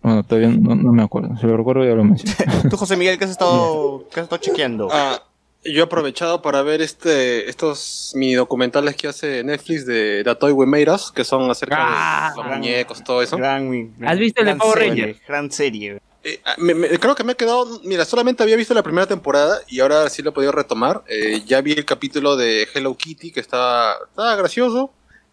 bueno, 0.01 0.23
todavía 0.23 0.49
no, 0.49 0.75
no 0.75 0.91
me 0.93 1.03
acuerdo. 1.03 1.35
Si 1.37 1.45
lo 1.45 1.55
recuerdo 1.57 1.83
ya 1.85 1.91
lo 1.95 2.03
menciono. 2.03 2.35
Tú, 2.69 2.77
José 2.77 2.97
Miguel, 2.97 3.17
¿qué 3.17 3.25
has 3.25 3.31
estado, 3.31 4.05
qué 4.13 4.19
has 4.19 4.23
estado 4.25 4.41
chequeando? 4.41 4.87
Ah, 4.91 5.21
yo 5.63 5.81
he 5.81 5.85
aprovechado 5.85 6.41
para 6.41 6.63
ver 6.63 6.81
este 6.81 7.47
estos 7.49 8.13
mini 8.15 8.33
documentales 8.33 8.95
que 8.95 9.07
hace 9.07 9.43
Netflix 9.43 9.85
de 9.85 10.23
The 10.23 10.33
Toy 10.35 10.51
We 10.53 10.65
Made 10.65 10.89
Us, 10.91 11.11
que 11.11 11.23
son 11.23 11.49
acerca 11.51 11.75
Ah, 11.79 12.29
de 12.31 12.37
los 12.37 12.45
gran- 12.47 12.59
muñecos, 12.59 13.03
todo 13.03 13.21
eso. 13.21 13.37
Gran- 13.37 13.93
¿Has 14.05 14.17
visto 14.17 14.41
el 14.41 14.47
de 14.47 14.55
Power 14.55 14.79
Rangers? 14.79 15.19
Gran 15.27 15.51
serie. 15.51 15.99
Eh, 16.23 16.39
ah, 16.45 16.53
me- 16.57 16.73
me- 16.75 16.87
creo 16.99 17.13
que 17.15 17.23
me 17.23 17.33
he 17.33 17.35
quedado, 17.35 17.79
mira, 17.83 18.05
solamente 18.05 18.41
había 18.43 18.55
visto 18.55 18.73
la 18.75 18.83
primera 18.83 19.07
temporada 19.07 19.59
y 19.67 19.79
ahora 19.79 20.07
sí 20.09 20.21
lo 20.23 20.29
he 20.29 20.33
podido 20.33 20.51
retomar. 20.51 21.03
Eh, 21.07 21.41
ya 21.45 21.61
vi 21.61 21.73
el 21.73 21.85
capítulo 21.85 22.35
de 22.37 22.67
Hello 22.73 22.95
Kitty, 22.95 23.31
que 23.31 23.39
está, 23.39 23.93
está 24.09 24.35
gracioso. 24.35 24.91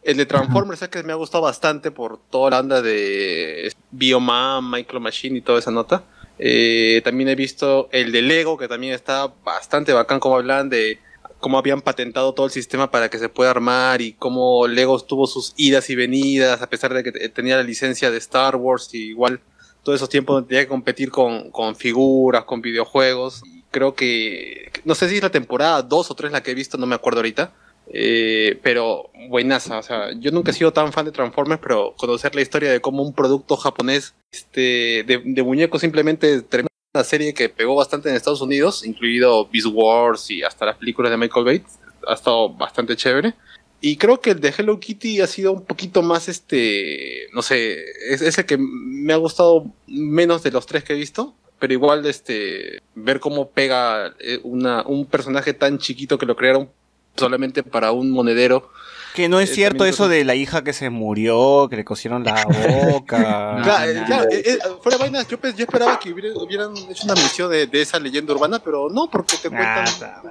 El 0.09 0.17
de 0.17 0.25
Transformers 0.25 0.81
es 0.81 0.89
que 0.89 1.03
me 1.03 1.13
ha 1.13 1.17
gustado 1.17 1.45
bastante 1.45 1.91
por 1.91 2.19
toda 2.31 2.51
la 2.51 2.61
onda 2.61 2.81
de 2.81 3.71
Bioman, 3.91 4.71
Micro 4.71 5.01
Machine 5.01 5.37
y 5.39 5.43
toda 5.43 5.59
esa 5.59 5.71
nota. 5.71 6.03
Eh, 6.39 7.03
también 7.05 7.29
he 7.29 7.35
visto 7.35 7.91
el 7.93 8.11
de 8.11 8.23
Lego, 8.23 8.57
que 8.57 8.69
también 8.69 8.95
está 8.95 9.31
bastante 9.45 9.93
bacán, 9.93 10.19
como 10.19 10.37
hablan 10.37 10.71
de 10.71 10.99
cómo 11.41 11.59
habían 11.59 11.83
patentado 11.83 12.33
todo 12.33 12.47
el 12.47 12.53
sistema 12.53 12.91
para 12.91 13.11
que 13.11 13.19
se 13.19 13.29
pueda 13.29 13.51
armar 13.51 14.01
y 14.01 14.15
cómo 14.15 14.67
Lego 14.67 14.99
tuvo 15.01 15.27
sus 15.27 15.53
idas 15.59 15.91
y 15.91 15.95
venidas, 15.95 16.63
a 16.63 16.71
pesar 16.71 16.95
de 16.95 17.05
que 17.05 17.13
te- 17.13 17.29
tenía 17.29 17.57
la 17.57 17.63
licencia 17.63 18.11
de 18.11 18.17
Star 18.17 18.57
Wars, 18.57 18.89
y 18.95 19.11
igual 19.11 19.41
todos 19.83 19.97
esos 19.97 20.09
tiempos 20.09 20.37
donde 20.37 20.49
tenía 20.49 20.63
que 20.65 20.69
competir 20.69 21.11
con, 21.11 21.51
con 21.51 21.77
figuras, 21.77 22.45
con 22.45 22.63
videojuegos. 22.63 23.43
Y 23.45 23.63
creo 23.71 23.95
que, 23.95 24.73
no 24.87 24.95
sé 24.95 25.09
si 25.11 25.17
es 25.17 25.23
la 25.23 25.31
temporada 25.31 25.83
2 25.83 26.11
o 26.11 26.15
3 26.15 26.33
la 26.33 26.43
que 26.43 26.53
he 26.53 26.55
visto, 26.55 26.79
no 26.79 26.87
me 26.87 26.95
acuerdo 26.95 27.19
ahorita. 27.19 27.53
Eh, 27.91 28.59
pero 28.63 29.11
buenaza, 29.29 29.79
o 29.79 29.83
sea, 29.83 30.13
yo 30.13 30.31
nunca 30.31 30.51
he 30.51 30.55
sido 30.55 30.73
tan 30.73 30.93
fan 30.93 31.07
de 31.07 31.13
Transformers, 31.13 31.61
pero 31.63 31.95
conocer 31.97 32.35
la 32.35 32.43
historia 32.43 32.71
de 32.71 32.81
cómo 32.81 33.03
un 33.03 33.15
producto 33.15 33.57
japonés 33.57 34.15
este, 34.31 35.05
de, 35.07 35.23
de 35.25 35.43
muñecos 35.43 35.81
simplemente 35.81 36.45
una 36.95 37.05
serie 37.05 37.33
que 37.33 37.49
pegó 37.49 37.75
bastante 37.75 38.09
en 38.09 38.17
Estados 38.17 38.41
Unidos, 38.41 38.85
incluido 38.85 39.49
Beast 39.49 39.69
Wars 39.73 40.31
y 40.31 40.43
hasta 40.43 40.67
las 40.67 40.77
películas 40.77 41.11
de 41.11 41.17
Michael 41.17 41.47
Bates, 41.47 41.79
ha 42.07 42.15
estado 42.15 42.51
bastante 42.51 42.97
chévere. 42.97 43.35
Y 43.81 43.97
creo 43.97 44.21
que 44.21 44.31
el 44.31 44.41
de 44.41 44.53
Hello 44.57 44.81
Kitty 44.81 45.21
ha 45.21 45.27
sido 45.27 45.53
un 45.53 45.65
poquito 45.65 46.03
más, 46.03 46.29
este, 46.29 47.29
no 47.33 47.43
sé, 47.43 47.77
es, 48.11 48.23
es 48.23 48.37
el 48.39 48.45
que 48.45 48.59
me 48.59 49.13
ha 49.13 49.17
gustado 49.17 49.67
menos 49.87 50.43
de 50.43 50.51
los 50.51 50.67
tres 50.67 50.83
que 50.83 50.95
he 50.95 50.97
visto. 50.97 51.35
Pero 51.61 51.73
igual, 51.73 52.07
este, 52.07 52.81
ver 52.95 53.19
cómo 53.19 53.51
pega 53.51 54.15
eh, 54.21 54.39
una, 54.45 54.87
un 54.87 55.07
personaje 55.07 55.55
tan 55.55 55.79
chiquito 55.79 56.17
que 56.17 56.27
lo 56.27 56.37
crearon 56.37 56.71
solamente 57.19 57.63
para 57.63 57.93
un 57.93 58.11
monedero. 58.11 58.71
Que 59.15 59.29
no 59.29 59.41
es 59.41 59.51
Eh, 59.51 59.55
cierto 59.55 59.85
eso 59.85 60.05
creo- 60.05 60.19
de 60.19 60.25
la 60.25 60.35
hija 60.37 60.63
que 60.63 60.73
se 60.73 60.91
murió, 60.91 61.67
que 61.69 61.77
le 61.77 61.85
cosieron 61.85 62.23
la 62.25 62.35
boca. 63.03 63.59
Claro, 63.65 63.91
eh, 63.91 64.03
claro, 64.07 64.31
eh, 64.31 64.43
eh, 64.47 64.59
fuera 64.83 64.97
de 64.99 65.03
vainas, 65.05 65.27
yo, 65.27 65.41
pe- 65.41 65.55
yo 65.55 65.65
esperaba 65.65 65.99
que 65.99 66.13
hubiera- 66.13 66.37
hubieran 66.37 66.77
hecho 66.77 67.05
una 67.05 67.15
misión 67.15 67.51
de, 67.51 67.67
de 67.67 67.83
esa 67.83 67.99
leyenda 67.99 68.33
urbana, 68.35 68.61
pero 68.63 68.89
no, 68.91 69.11
porque 69.11 69.37
te 69.39 69.49
cuentan 69.49 69.87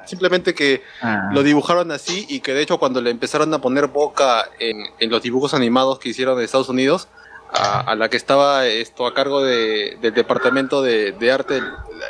simplemente 0.05 0.53
que 0.53 0.83
Ah. 1.01 1.29
lo 1.33 1.43
dibujaron 1.43 1.91
así 1.91 2.25
y 2.29 2.39
que 2.39 2.53
de 2.53 2.61
hecho 2.61 2.77
cuando 2.77 3.01
le 3.01 3.09
empezaron 3.09 3.53
a 3.53 3.59
poner 3.59 3.87
boca 3.87 4.45
en, 4.59 4.77
en 4.99 5.09
los 5.09 5.21
dibujos 5.21 5.53
animados 5.53 5.99
que 5.99 6.09
hicieron 6.09 6.37
de 6.37 6.45
Estados 6.45 6.69
Unidos, 6.69 7.07
a, 7.51 7.79
a 7.81 7.95
la 7.95 8.09
que 8.09 8.17
estaba 8.17 8.67
esto 8.67 9.05
a 9.07 9.13
cargo 9.13 9.41
de- 9.43 9.97
del 10.01 10.13
departamento 10.13 10.81
de, 10.81 11.13
de 11.13 11.31
arte 11.31 11.61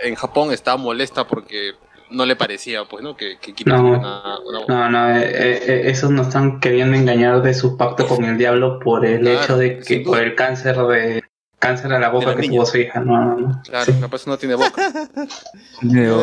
en 0.03 0.15
Japón 0.15 0.51
estaba 0.51 0.77
molesta 0.77 1.27
porque 1.27 1.73
no 2.09 2.25
le 2.25 2.35
parecía, 2.35 2.85
pues, 2.85 3.03
¿no? 3.03 3.15
Que, 3.17 3.37
que 3.39 3.53
No. 3.65 3.81
una, 3.83 4.39
una- 4.39 4.65
No, 4.67 4.89
no, 4.89 5.17
eh, 5.17 5.23
eh, 5.29 5.63
eh, 5.67 5.81
esos 5.85 6.11
nos 6.11 6.27
están 6.27 6.59
queriendo 6.59 6.95
engañar 6.97 7.41
de 7.41 7.53
su 7.53 7.77
pacto 7.77 8.07
con 8.07 8.23
el 8.25 8.37
diablo 8.37 8.79
por 8.79 9.05
el 9.05 9.21
Claro, 9.21 9.41
hecho 9.43 9.57
de 9.57 9.79
que 9.79 9.99
por 10.01 10.19
el 10.19 10.35
cáncer 10.35 10.77
de 10.77 11.23
cáncer 11.59 11.91
a 11.93 11.99
la 11.99 12.09
boca 12.09 12.35
que 12.35 12.47
tuvo 12.47 12.65
su 12.65 12.77
hija. 12.77 12.99
No, 12.99 13.23
no, 13.25 13.35
no. 13.37 13.61
Claro, 13.63 13.93
la 13.99 14.07
persona 14.07 14.33
no 14.35 14.37
tiene 14.39 14.55
boca. 14.55 14.91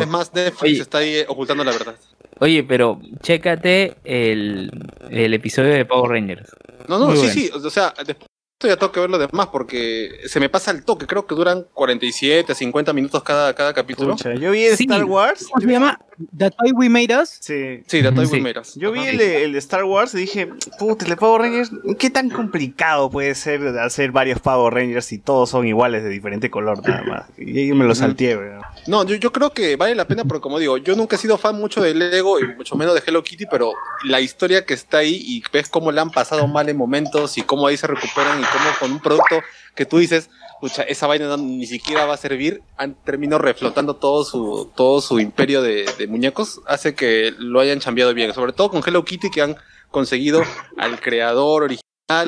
Es 0.01 0.07
más, 0.07 0.33
Netflix 0.33 0.79
está 0.81 0.99
ahí 0.99 1.23
ocultando 1.27 1.63
la 1.63 1.71
verdad. 1.71 1.95
Oye, 2.39 2.63
pero 2.63 2.99
chécate 3.21 3.95
el, 4.03 4.69
el 5.09 5.33
episodio 5.33 5.71
de 5.73 5.85
Power 5.85 6.11
Rangers. 6.11 6.49
No, 6.87 6.99
no, 6.99 7.07
Muy 7.07 7.15
sí, 7.15 7.21
bueno. 7.21 7.33
sí, 7.33 7.51
o 7.67 7.69
sea, 7.69 7.93
después 8.05 8.29
ya 8.61 8.77
tengo 8.77 8.91
que 8.91 8.99
ver 8.99 9.09
lo 9.09 9.17
demás 9.17 9.47
porque 9.47 10.21
se 10.27 10.39
me 10.39 10.49
pasa 10.49 10.71
el 10.71 10.83
toque, 10.85 11.05
creo 11.05 11.27
que 11.27 11.35
duran 11.35 11.67
47, 11.73 12.55
50 12.55 12.93
minutos 12.93 13.21
cada, 13.23 13.53
cada 13.53 13.73
capítulo. 13.73 14.13
Pucha, 14.13 14.33
yo 14.33 14.51
vi. 14.51 14.65
Star 14.65 15.03
Wars. 15.03 15.47
¿Cómo 15.51 15.61
se 15.61 15.71
llama? 15.71 15.99
The 16.37 16.51
Toy 16.51 16.71
We 16.73 16.89
Made 16.89 17.15
Us. 17.21 17.37
Sí. 17.39 17.83
Sí, 17.87 18.01
Toy 18.01 18.25
Sí. 18.25 18.33
Wimeras. 18.33 18.75
Yo 18.75 18.91
vi 18.91 19.01
el 19.01 19.17
de, 19.17 19.43
el 19.43 19.53
de 19.53 19.59
Star 19.59 19.83
Wars 19.83 20.13
y 20.13 20.17
dije, 20.19 20.47
puta, 20.79 21.05
el 21.05 21.11
de 21.11 21.17
Power 21.17 21.41
Rangers, 21.41 21.71
¿qué 21.99 22.09
tan 22.09 22.29
complicado 22.29 23.09
puede 23.09 23.35
ser 23.35 23.65
hacer 23.79 24.11
varios 24.11 24.39
Power 24.39 24.73
Rangers 24.73 25.05
si 25.05 25.17
todos 25.17 25.49
son 25.49 25.67
iguales 25.67 26.03
de 26.03 26.09
diferente 26.09 26.49
color 26.49 26.87
nada 26.87 27.03
más? 27.03 27.23
Y 27.37 27.67
yo 27.67 27.75
me 27.75 27.85
lo 27.85 27.95
salteé, 27.95 28.37
weón. 28.37 28.61
No, 28.87 29.03
yo, 29.03 29.15
yo 29.15 29.31
creo 29.31 29.51
que 29.51 29.75
vale 29.75 29.95
la 29.95 30.07
pena 30.07 30.23
porque 30.23 30.41
como 30.41 30.59
digo, 30.59 30.77
yo 30.77 30.95
nunca 30.95 31.15
he 31.15 31.19
sido 31.19 31.37
fan 31.37 31.57
mucho 31.57 31.81
de 31.81 31.93
Lego 31.93 32.39
y 32.39 32.47
mucho 32.55 32.75
menos 32.75 32.93
de 32.95 33.01
Hello 33.05 33.23
Kitty, 33.23 33.45
pero 33.49 33.73
la 34.03 34.21
historia 34.21 34.65
que 34.65 34.73
está 34.73 34.99
ahí 34.99 35.21
y 35.25 35.43
ves 35.51 35.69
cómo 35.69 35.91
le 35.91 36.01
han 36.01 36.11
pasado 36.11 36.47
mal 36.47 36.69
en 36.69 36.77
momentos 36.77 37.37
y 37.37 37.41
cómo 37.41 37.67
ahí 37.67 37.77
se 37.77 37.87
recuperan 37.87 38.39
y 38.39 38.43
cómo 38.43 38.65
con 38.79 38.91
un 38.91 38.99
producto 38.99 39.41
que 39.75 39.85
tú 39.85 39.97
dices, 39.97 40.29
pucha, 40.59 40.83
esa 40.83 41.07
vaina 41.07 41.35
ni 41.37 41.65
siquiera 41.65 42.05
va 42.05 42.15
a 42.15 42.17
servir, 42.17 42.61
han 42.77 42.95
terminado 43.03 43.41
reflotando 43.41 43.95
todo 43.95 44.23
su, 44.23 44.71
todo 44.75 45.01
su 45.01 45.19
imperio 45.19 45.61
de, 45.61 45.85
de 45.97 46.07
muñecos, 46.07 46.61
hace 46.65 46.95
que 46.95 47.33
lo 47.37 47.59
hayan 47.59 47.79
cambiado 47.79 48.13
bien, 48.13 48.33
sobre 48.33 48.53
todo 48.53 48.69
con 48.69 48.81
Hello 48.85 49.03
Kitty 49.03 49.29
que 49.29 49.41
han 49.41 49.55
conseguido 49.91 50.43
al 50.77 50.99
creador 50.99 51.63
original, 51.63 51.85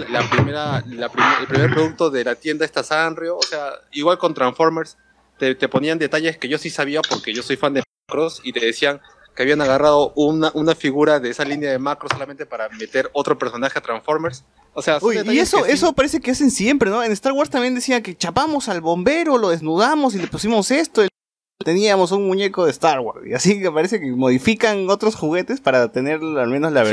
la 0.09 0.29
primera, 0.29 0.83
el 0.85 1.47
primer 1.47 1.73
producto 1.73 2.09
de 2.09 2.23
la 2.23 2.35
tienda 2.35 2.65
esta 2.65 2.83
Sanrio, 2.83 3.37
o 3.37 3.43
sea, 3.43 3.73
igual 3.91 4.17
con 4.17 4.33
Transformers, 4.33 4.97
te, 5.37 5.53
te 5.55 5.67
ponían 5.67 5.99
detalles 5.99 6.37
que 6.37 6.47
yo 6.47 6.57
sí 6.57 6.69
sabía 6.69 7.01
porque 7.01 7.33
yo 7.33 7.43
soy 7.43 7.57
fan 7.57 7.73
de 7.73 7.83
Macross 8.09 8.41
y 8.43 8.53
te 8.53 8.65
decían 8.65 9.01
que 9.37 9.43
habían 9.43 9.61
agarrado 9.61 10.13
una, 10.15 10.51
una 10.55 10.73
figura 10.73 11.19
de 11.19 11.29
esa 11.29 11.45
línea 11.45 11.69
de 11.71 11.77
Macross 11.77 12.11
solamente 12.11 12.47
para 12.47 12.67
meter 12.69 13.09
otro 13.13 13.37
personaje 13.37 13.77
a 13.77 13.81
Transformers. 13.83 14.43
O 14.73 14.81
sea, 14.81 14.97
Uy, 14.99 15.19
y 15.31 15.37
eso, 15.39 15.63
sí- 15.63 15.71
eso 15.71 15.93
parece 15.93 16.19
que 16.19 16.31
hacen 16.31 16.49
siempre, 16.49 16.89
¿no? 16.89 17.03
En 17.03 17.11
Star 17.11 17.33
Wars 17.33 17.51
también 17.51 17.75
decía 17.75 18.01
que 18.01 18.17
chapamos 18.17 18.67
al 18.67 18.81
bombero, 18.81 19.37
lo 19.37 19.49
desnudamos 19.49 20.15
y 20.15 20.17
le 20.17 20.25
pusimos 20.27 20.71
esto. 20.71 21.03
Teníamos 21.63 22.11
un 22.11 22.25
muñeco 22.27 22.65
de 22.65 22.71
Star 22.71 22.99
Wars. 22.99 23.27
Y 23.27 23.33
así 23.33 23.61
que 23.61 23.71
parece 23.71 23.99
que 23.99 24.07
modifican 24.11 24.89
otros 24.89 25.15
juguetes 25.15 25.61
para 25.61 25.91
tener 25.91 26.15
al 26.21 26.47
menos 26.49 26.71
la 26.73 26.83
Sí. 26.85 26.89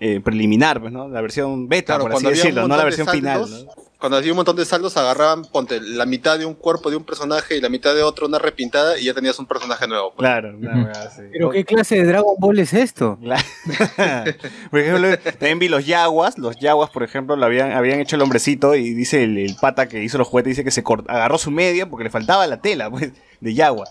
Eh, 0.00 0.20
preliminar, 0.20 0.80
pues, 0.80 0.92
¿no? 0.92 1.08
La 1.08 1.20
versión 1.20 1.68
beta, 1.68 1.94
Claro, 1.94 2.02
por 2.04 2.12
así 2.14 2.24
decirlo, 2.36 2.68
no 2.68 2.76
la 2.76 2.84
versión 2.84 3.06
final. 3.08 3.68
Cuando 3.98 4.16
hacía 4.18 4.30
un 4.30 4.36
montón 4.36 4.54
de 4.54 4.64
saldos, 4.64 4.96
agarraban, 4.96 5.42
ponte, 5.46 5.80
la 5.80 6.06
mitad 6.06 6.38
de 6.38 6.44
un 6.46 6.54
cuerpo 6.54 6.88
de 6.88 6.94
un 6.96 7.02
personaje 7.02 7.56
y 7.56 7.60
la 7.60 7.68
mitad 7.68 7.96
de 7.96 8.04
otro, 8.04 8.28
una 8.28 8.38
repintada, 8.38 8.96
y 8.96 9.06
ya 9.06 9.14
tenías 9.14 9.36
un 9.40 9.46
personaje 9.46 9.88
nuevo. 9.88 10.12
pues. 10.14 10.18
Claro, 10.24 10.56
así. 10.94 11.22
¿Pero 11.32 11.50
qué 11.50 11.64
clase 11.64 11.96
de 11.96 12.04
Dragon 12.04 12.36
Ball 12.38 12.60
es 12.60 12.72
esto? 12.74 13.18
por 14.70 14.78
ejemplo, 14.80 15.18
también 15.32 15.58
vi 15.58 15.68
los 15.68 15.84
yaguas. 15.86 16.38
Los 16.38 16.56
yaguas, 16.60 16.90
por 16.90 17.02
ejemplo, 17.02 17.34
lo 17.36 17.44
habían, 17.44 17.72
habían 17.72 18.00
hecho 18.00 18.14
el 18.16 18.22
hombrecito 18.22 18.74
y 18.76 18.94
dice 18.94 19.24
el, 19.24 19.36
el 19.38 19.56
pata 19.60 19.88
que 19.88 20.02
hizo 20.02 20.18
los 20.18 20.28
juguetes, 20.28 20.50
dice 20.52 20.64
que 20.64 20.70
se 20.70 20.84
cort- 20.84 21.06
agarró 21.08 21.38
su 21.38 21.50
media 21.50 21.88
porque 21.88 22.04
le 22.04 22.10
faltaba 22.10 22.46
la 22.46 22.60
tela, 22.60 22.90
pues, 22.90 23.12
de 23.40 23.54
yagua. 23.54 23.86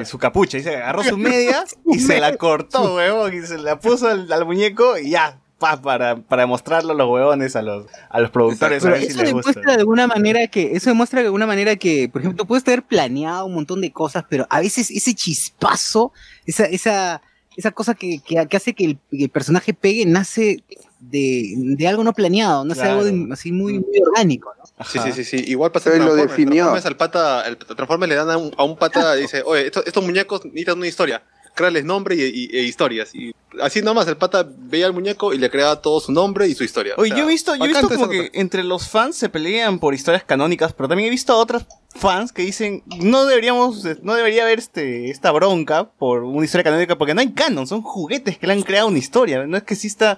De 0.00 0.04
su 0.04 0.16
capucha, 0.18 0.58
dice, 0.58 0.76
agarró 0.76 1.02
su 1.02 1.16
media 1.18 1.64
y 1.86 1.98
se 1.98 2.20
la 2.20 2.36
cortó, 2.36 2.94
huevón, 2.94 3.34
y 3.34 3.44
se 3.46 3.58
la 3.58 3.80
puso 3.80 4.08
al, 4.08 4.32
al 4.32 4.44
muñeco 4.44 4.96
y 4.96 5.10
ya, 5.10 5.40
pa, 5.62 5.80
para, 5.80 6.16
para 6.16 6.46
mostrarlo 6.46 6.92
a 6.92 6.94
los 6.96 7.08
huevones, 7.08 7.54
a 7.56 7.62
los, 7.62 7.86
a 8.10 8.20
los 8.20 8.30
productores, 8.30 8.84
a 8.84 8.96
si 8.96 9.04
eso 9.06 9.12
gusta. 9.14 9.24
demuestra 9.24 9.72
de 9.74 9.78
alguna 9.78 10.06
manera 10.06 10.46
que, 10.48 10.72
eso 10.76 10.90
demuestra 10.90 11.20
de 11.20 11.26
alguna 11.26 11.46
manera 11.46 11.76
que, 11.76 12.08
por 12.12 12.20
ejemplo, 12.20 12.42
tú 12.42 12.46
puedes 12.48 12.64
tener 12.64 12.82
planeado 12.82 13.46
un 13.46 13.54
montón 13.54 13.80
de 13.80 13.92
cosas, 13.92 14.24
pero 14.28 14.46
a 14.50 14.60
veces 14.60 14.90
ese 14.90 15.14
chispazo, 15.14 16.12
esa, 16.44 16.64
esa, 16.64 17.22
esa 17.56 17.70
cosa 17.70 17.94
que, 17.94 18.20
que, 18.26 18.46
que 18.48 18.56
hace 18.56 18.74
que 18.74 18.84
el, 18.84 18.98
que 19.10 19.24
el 19.24 19.30
personaje 19.30 19.72
pegue, 19.74 20.04
nace 20.06 20.62
de, 21.00 21.54
de 21.56 21.88
algo 21.88 22.04
no 22.04 22.12
planeado, 22.12 22.64
nace 22.64 22.80
Claro. 22.80 23.00
algo 23.00 23.04
de- 23.26 23.32
así 23.32 23.52
muy, 23.52 23.74
muy 23.74 24.00
orgánico, 24.08 24.52
¿no? 24.58 24.84
Sí, 24.84 24.98
sí, 25.04 25.12
sí, 25.12 25.24
sí. 25.24 25.44
Igual 25.50 25.70
pasa 25.70 25.96
lo 25.96 26.14
definió. 26.14 26.72
Al 26.72 26.96
pata, 26.96 27.46
el 27.46 27.56
Transformers 27.56 28.08
le 28.10 28.16
dan 28.16 28.30
a 28.30 28.36
un, 28.36 28.50
a 28.56 28.64
un 28.64 28.76
pata 28.76 29.16
y 29.16 29.22
dice, 29.22 29.42
oye, 29.44 29.66
estos, 29.66 29.86
estos 29.86 30.02
muñecos 30.04 30.44
necesitan 30.44 30.78
una 30.78 30.88
historia. 30.88 31.22
Créales 31.54 31.84
nombre 31.84 32.14
y, 32.16 32.22
y- 32.22 32.56
e 32.56 32.62
historias. 32.62 33.14
Y 33.14 33.34
así 33.60 33.82
nomás 33.82 34.08
el 34.08 34.16
pata 34.16 34.48
veía 34.48 34.86
al 34.86 34.92
muñeco 34.94 35.34
y 35.34 35.38
le 35.38 35.50
creaba 35.50 35.80
todo 35.82 36.00
su 36.00 36.10
nombre 36.12 36.48
y 36.48 36.54
su 36.54 36.64
historia. 36.64 36.94
O 36.96 37.02
Oye, 37.02 37.10
sea, 37.10 37.18
yo 37.18 37.24
he 37.24 37.28
visto, 37.28 37.54
yo 37.54 37.64
he 37.64 37.68
visto 37.68 37.88
como 37.88 38.08
que 38.08 38.30
entre 38.32 38.62
los 38.64 38.88
fans 38.88 39.16
se 39.16 39.28
pelean 39.28 39.78
por 39.78 39.92
historias 39.94 40.24
canónicas, 40.24 40.72
pero 40.72 40.88
también 40.88 41.08
he 41.08 41.10
visto 41.10 41.32
a 41.32 41.36
otras 41.36 41.66
fans 41.94 42.32
que 42.32 42.40
dicen 42.42 42.82
no 42.86 43.26
deberíamos, 43.26 43.84
no 44.02 44.14
debería 44.14 44.44
haber 44.44 44.58
este, 44.60 45.10
esta 45.10 45.30
bronca 45.30 45.90
por 45.90 46.24
una 46.24 46.44
historia 46.46 46.64
canónica 46.64 46.96
porque 46.96 47.12
no 47.12 47.20
hay 47.20 47.32
canon, 47.32 47.66
son 47.66 47.82
juguetes 47.82 48.38
que 48.38 48.46
le 48.46 48.54
han 48.54 48.62
creado 48.62 48.88
una 48.88 48.98
historia, 48.98 49.46
no 49.46 49.56
es 49.58 49.62
que 49.64 49.74
exista 49.74 50.16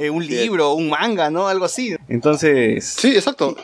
eh, 0.00 0.10
un 0.10 0.26
libro, 0.26 0.72
un 0.74 0.88
manga, 0.88 1.30
¿no? 1.30 1.46
Algo 1.46 1.64
así. 1.64 1.94
Entonces... 2.08 2.84
Sí, 2.98 3.14
exacto. 3.14 3.56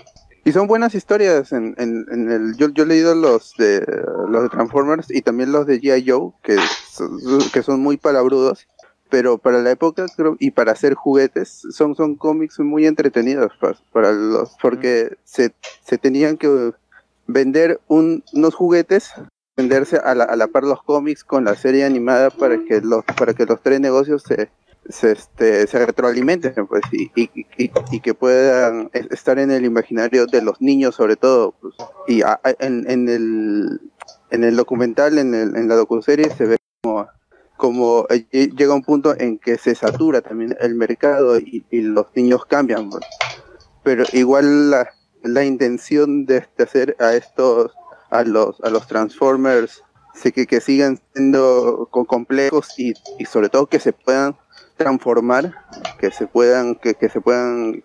Y 0.44 0.52
son 0.52 0.66
buenas 0.66 0.94
historias 0.94 1.52
en, 1.52 1.74
en, 1.78 2.06
en 2.10 2.30
el 2.30 2.56
yo, 2.56 2.68
yo 2.70 2.84
he 2.84 2.86
leído 2.86 3.14
los 3.14 3.54
de 3.58 3.84
los 4.28 4.42
de 4.42 4.48
Transformers 4.48 5.10
y 5.10 5.22
también 5.22 5.52
los 5.52 5.66
de 5.66 5.80
G.I. 5.80 6.08
Joe 6.08 6.32
que 6.42 6.56
son, 6.90 7.18
que 7.52 7.62
son 7.62 7.80
muy 7.80 7.96
palabrudos 7.96 8.66
pero 9.10 9.38
para 9.38 9.62
la 9.62 9.70
época 9.70 10.06
creo 10.16 10.36
y 10.38 10.50
para 10.50 10.72
hacer 10.72 10.94
juguetes 10.94 11.62
son 11.70 11.94
son 11.94 12.14
cómics 12.14 12.58
muy 12.60 12.86
entretenidos 12.86 13.52
para, 13.60 13.78
para 13.92 14.12
los 14.12 14.56
porque 14.60 15.16
se, 15.24 15.54
se 15.84 15.98
tenían 15.98 16.36
que 16.36 16.72
vender 17.26 17.80
un, 17.88 18.24
unos 18.32 18.54
juguetes 18.54 19.12
venderse 19.56 19.96
a 19.96 20.14
la, 20.14 20.24
a 20.24 20.36
la 20.36 20.46
par 20.46 20.64
los 20.64 20.82
cómics 20.82 21.24
con 21.24 21.44
la 21.44 21.56
serie 21.56 21.84
animada 21.84 22.30
para 22.30 22.58
que 22.64 22.80
los 22.80 23.04
para 23.04 23.34
que 23.34 23.44
los 23.44 23.60
tres 23.60 23.80
negocios 23.80 24.22
se 24.22 24.50
se, 24.88 25.12
este, 25.12 25.66
se 25.66 25.84
retroalimenten 25.86 26.66
pues, 26.66 26.82
y, 26.92 27.10
y, 27.14 28.00
que 28.00 28.14
puedan 28.14 28.90
es- 28.92 29.06
estar 29.10 29.38
en 29.38 29.50
el 29.50 29.64
imaginario 29.64 30.26
de 30.26 30.42
los 30.42 30.60
niños 30.60 30.94
sobre 30.94 31.16
todo 31.16 31.54
pues. 31.60 31.74
y 32.06 32.22
a- 32.22 32.40
en, 32.58 32.88
en 32.90 33.08
el 33.08 33.80
en 34.30 34.44
el 34.44 34.56
documental 34.56 35.18
en, 35.18 35.34
el, 35.34 35.56
en 35.56 35.68
la 35.68 35.74
docuserie 35.76 36.30
se 36.30 36.44
ve 36.46 36.56
como 37.56 38.06
eh, 38.08 38.26
lle- 38.32 38.54
llega 38.56 38.74
un 38.74 38.82
punto 38.84 39.14
en 39.18 39.38
que 39.38 39.58
se 39.58 39.74
satura 39.74 40.20
también 40.22 40.56
el 40.60 40.74
mercado 40.74 41.38
y, 41.38 41.64
los 41.70 42.06
niños 42.14 42.46
cambian 42.46 42.88
pues. 42.88 43.04
pero 43.82 44.04
igual 44.12 44.70
la, 44.70 44.88
la 45.22 45.44
intención 45.44 46.24
de, 46.24 46.46
hacer 46.58 46.96
a 46.98 47.14
estos 47.14 47.72
a 48.10 48.22
los 48.24 48.58
a 48.62 48.70
los 48.70 48.86
transformers 48.86 49.82
que, 50.34 50.46
que 50.46 50.60
sigan 50.60 50.98
siendo 51.14 51.88
co- 51.90 52.04
complejos 52.04 52.68
y 52.78 52.94
sobre 53.26 53.48
todo 53.48 53.66
que 53.66 53.78
se 53.80 53.92
puedan 53.92 54.36
transformar 54.78 55.52
que 55.98 56.10
se 56.10 56.26
puedan 56.26 56.74
que, 56.76 56.94
que 56.94 57.08
se 57.10 57.20
puedan 57.20 57.82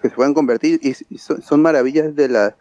que 0.00 0.08
se 0.10 0.14
puedan 0.14 0.34
convertir 0.34 0.78
y, 0.82 0.94
y 1.12 1.18
son, 1.18 1.42
son 1.42 1.60
maravillas 1.62 2.14
de 2.14 2.28
la 2.28 2.54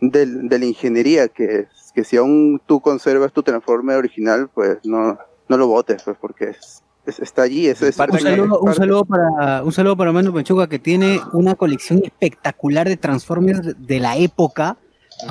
del- 0.00 0.48
de 0.48 0.58
la 0.58 0.64
ingeniería 0.66 1.28
que, 1.28 1.66
que 1.94 2.04
si 2.04 2.16
aún 2.18 2.60
tú 2.66 2.80
conservas 2.80 3.32
tu 3.32 3.42
transforme 3.42 3.94
original 3.94 4.50
pues 4.52 4.78
no 4.84 5.18
no 5.48 5.56
lo 5.56 5.66
botes 5.66 6.02
pues 6.02 6.16
porque 6.20 6.50
es- 6.50 6.82
es- 7.06 7.20
está 7.20 7.42
allí 7.42 7.68
es, 7.68 7.80
es- 7.80 7.98
Un 7.98 8.18
saludo, 8.36 8.60
un 8.60 8.74
saludo 8.74 9.04
para 9.06 9.62
un 9.62 9.72
saludo 9.72 9.96
para 9.96 10.12
Manu 10.12 10.32
Penchuga 10.34 10.68
que 10.68 10.78
tiene 10.78 11.20
una 11.32 11.54
colección 11.54 12.00
espectacular 12.04 12.86
de 12.88 12.96
Transformers 12.98 13.62
de- 13.62 13.74
de 13.74 14.00
la 14.00 14.16
época. 14.18 14.76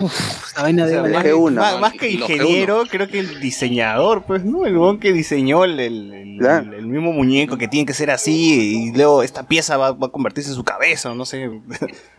Uf, 0.01 0.47
esa 0.51 0.63
vaina 0.63 0.83
O 0.83 0.85
de 0.87 0.91
sea, 0.91 1.01
más, 1.03 1.23
G1, 1.25 1.51
más- 1.53 1.79
más 1.79 1.93
que 1.93 2.09
ingeniero, 2.11 2.83
creo 2.89 3.07
que 3.07 3.19
el 3.19 3.39
diseñador, 3.39 4.23
pues, 4.23 4.43
¿no? 4.43 4.65
El 4.65 4.77
weón 4.77 4.99
que 4.99 5.13
diseñó 5.13 5.63
el, 5.63 5.79
el- 5.79 6.13
el- 6.13 6.37
Claro. 6.39 6.73
el 6.75 6.85
mismo 6.87 7.13
muñeco 7.13 7.57
que 7.57 7.67
tiene 7.67 7.85
que 7.85 7.93
ser 7.93 8.11
así 8.11 8.89
y 8.89 8.91
luego 8.95 9.23
esta 9.23 9.43
pieza 9.47 9.77
va, 9.77 9.93
va 9.93 10.07
a 10.07 10.11
convertirse 10.11 10.49
en 10.49 10.55
su 10.55 10.63
cabeza, 10.63 11.13
no 11.15 11.25
sé. 11.25 11.47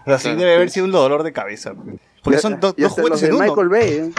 O 0.06 0.10
sea, 0.10 0.18
sí 0.18 0.22
Claro. 0.24 0.38
debe 0.40 0.54
haber 0.54 0.70
sido 0.70 0.86
un 0.86 0.92
dolor 0.92 1.22
de 1.22 1.32
cabeza. 1.32 1.74
pues. 1.74 1.96
Porque 2.22 2.38
son 2.38 2.58
do- 2.58 2.74
dos 2.76 2.92
juguetes 2.92 3.20
de 3.20 3.26
en 3.28 3.34
uno. 3.34 3.44
Michael 3.44 3.68
Bay 3.68 3.88
¿eh? 3.92 4.10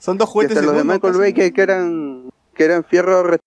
Son 0.00 0.16
dos 0.18 0.28
juguetes 0.28 0.56
en 0.56 0.66
los 0.66 0.74
de. 0.76 0.84
Michael. 0.84 1.14
Bay 1.14 1.32
que, 1.34 1.52
que 1.52 1.60
eran 1.62 2.30
que 2.54 2.64
eran 2.64 2.84
fierro 2.84 3.22
re- 3.22 3.38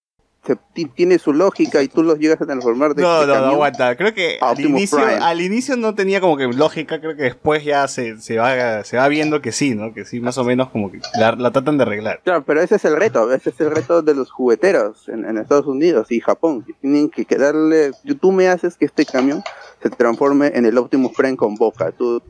se- 0.46 0.56
ti- 0.74 0.86
tiene 0.86 1.20
su 1.20 1.34
lógica 1.34 1.82
y 1.84 1.88
tú 1.90 2.02
los 2.02 2.18
llegas 2.18 2.42
a 2.42 2.46
transformar 2.46 2.96
de, 2.96 3.02
No, 3.02 3.26
no, 3.26 3.40
no, 3.40 3.46
aguanta. 3.48 3.96
Creo 3.98 4.14
que 4.14 4.38
al 4.42 4.60
inicio, 4.60 5.00
al 5.00 5.42
inicio 5.42 5.76
no 5.76 5.94
tenía 5.96 6.22
como 6.22 6.38
que 6.38 6.48
lógica, 6.48 7.00
creo 7.00 7.16
que 7.16 7.24
después 7.24 7.64
ya 7.64 7.88
se, 7.88 8.20
se, 8.22 8.38
va, 8.38 8.84
se 8.84 8.98
va 8.98 9.08
viendo 9.10 9.42
que 9.42 9.52
sí, 9.52 9.76
¿no? 9.76 9.94
Que 9.94 10.06
sí, 10.06 10.20
más 10.22 10.38
o 10.38 10.44
menos 10.44 10.70
como 10.70 10.92
que 10.92 11.00
la, 11.20 11.34
la 11.34 11.52
tratan 11.52 11.78
de 11.78 11.84
arreglar. 11.84 12.22
Claro, 12.24 12.44
pero 12.46 12.62
ese 12.62 12.76
es 12.76 12.86
el 12.86 12.96
reto, 12.96 13.32
ese 13.34 13.50
es 13.50 13.60
el 13.62 13.72
reto 13.72 14.02
de 14.02 14.16
los 14.16 14.32
jugueteros 14.32 15.10
en, 15.10 15.26
en 15.26 15.38
Estados 15.38 15.68
Unidos 15.68 16.12
y 16.12 16.20
Japón. 16.22 16.64
que 16.64 16.74
Tienen 16.74 17.10
que 17.10 17.26
darle, 17.36 17.92
tú 18.22 18.32
me 18.32 18.48
haces 18.48 18.78
que 18.78 18.86
este 18.86 19.06
camión 19.06 19.44
se 19.84 19.90
transforme 19.90 20.48
en 20.56 20.66
el 20.66 20.78
Optimus 20.78 21.12
Prime 21.16 21.36
con 21.38 21.56
boca. 21.56 21.92
Tú 21.92 22.22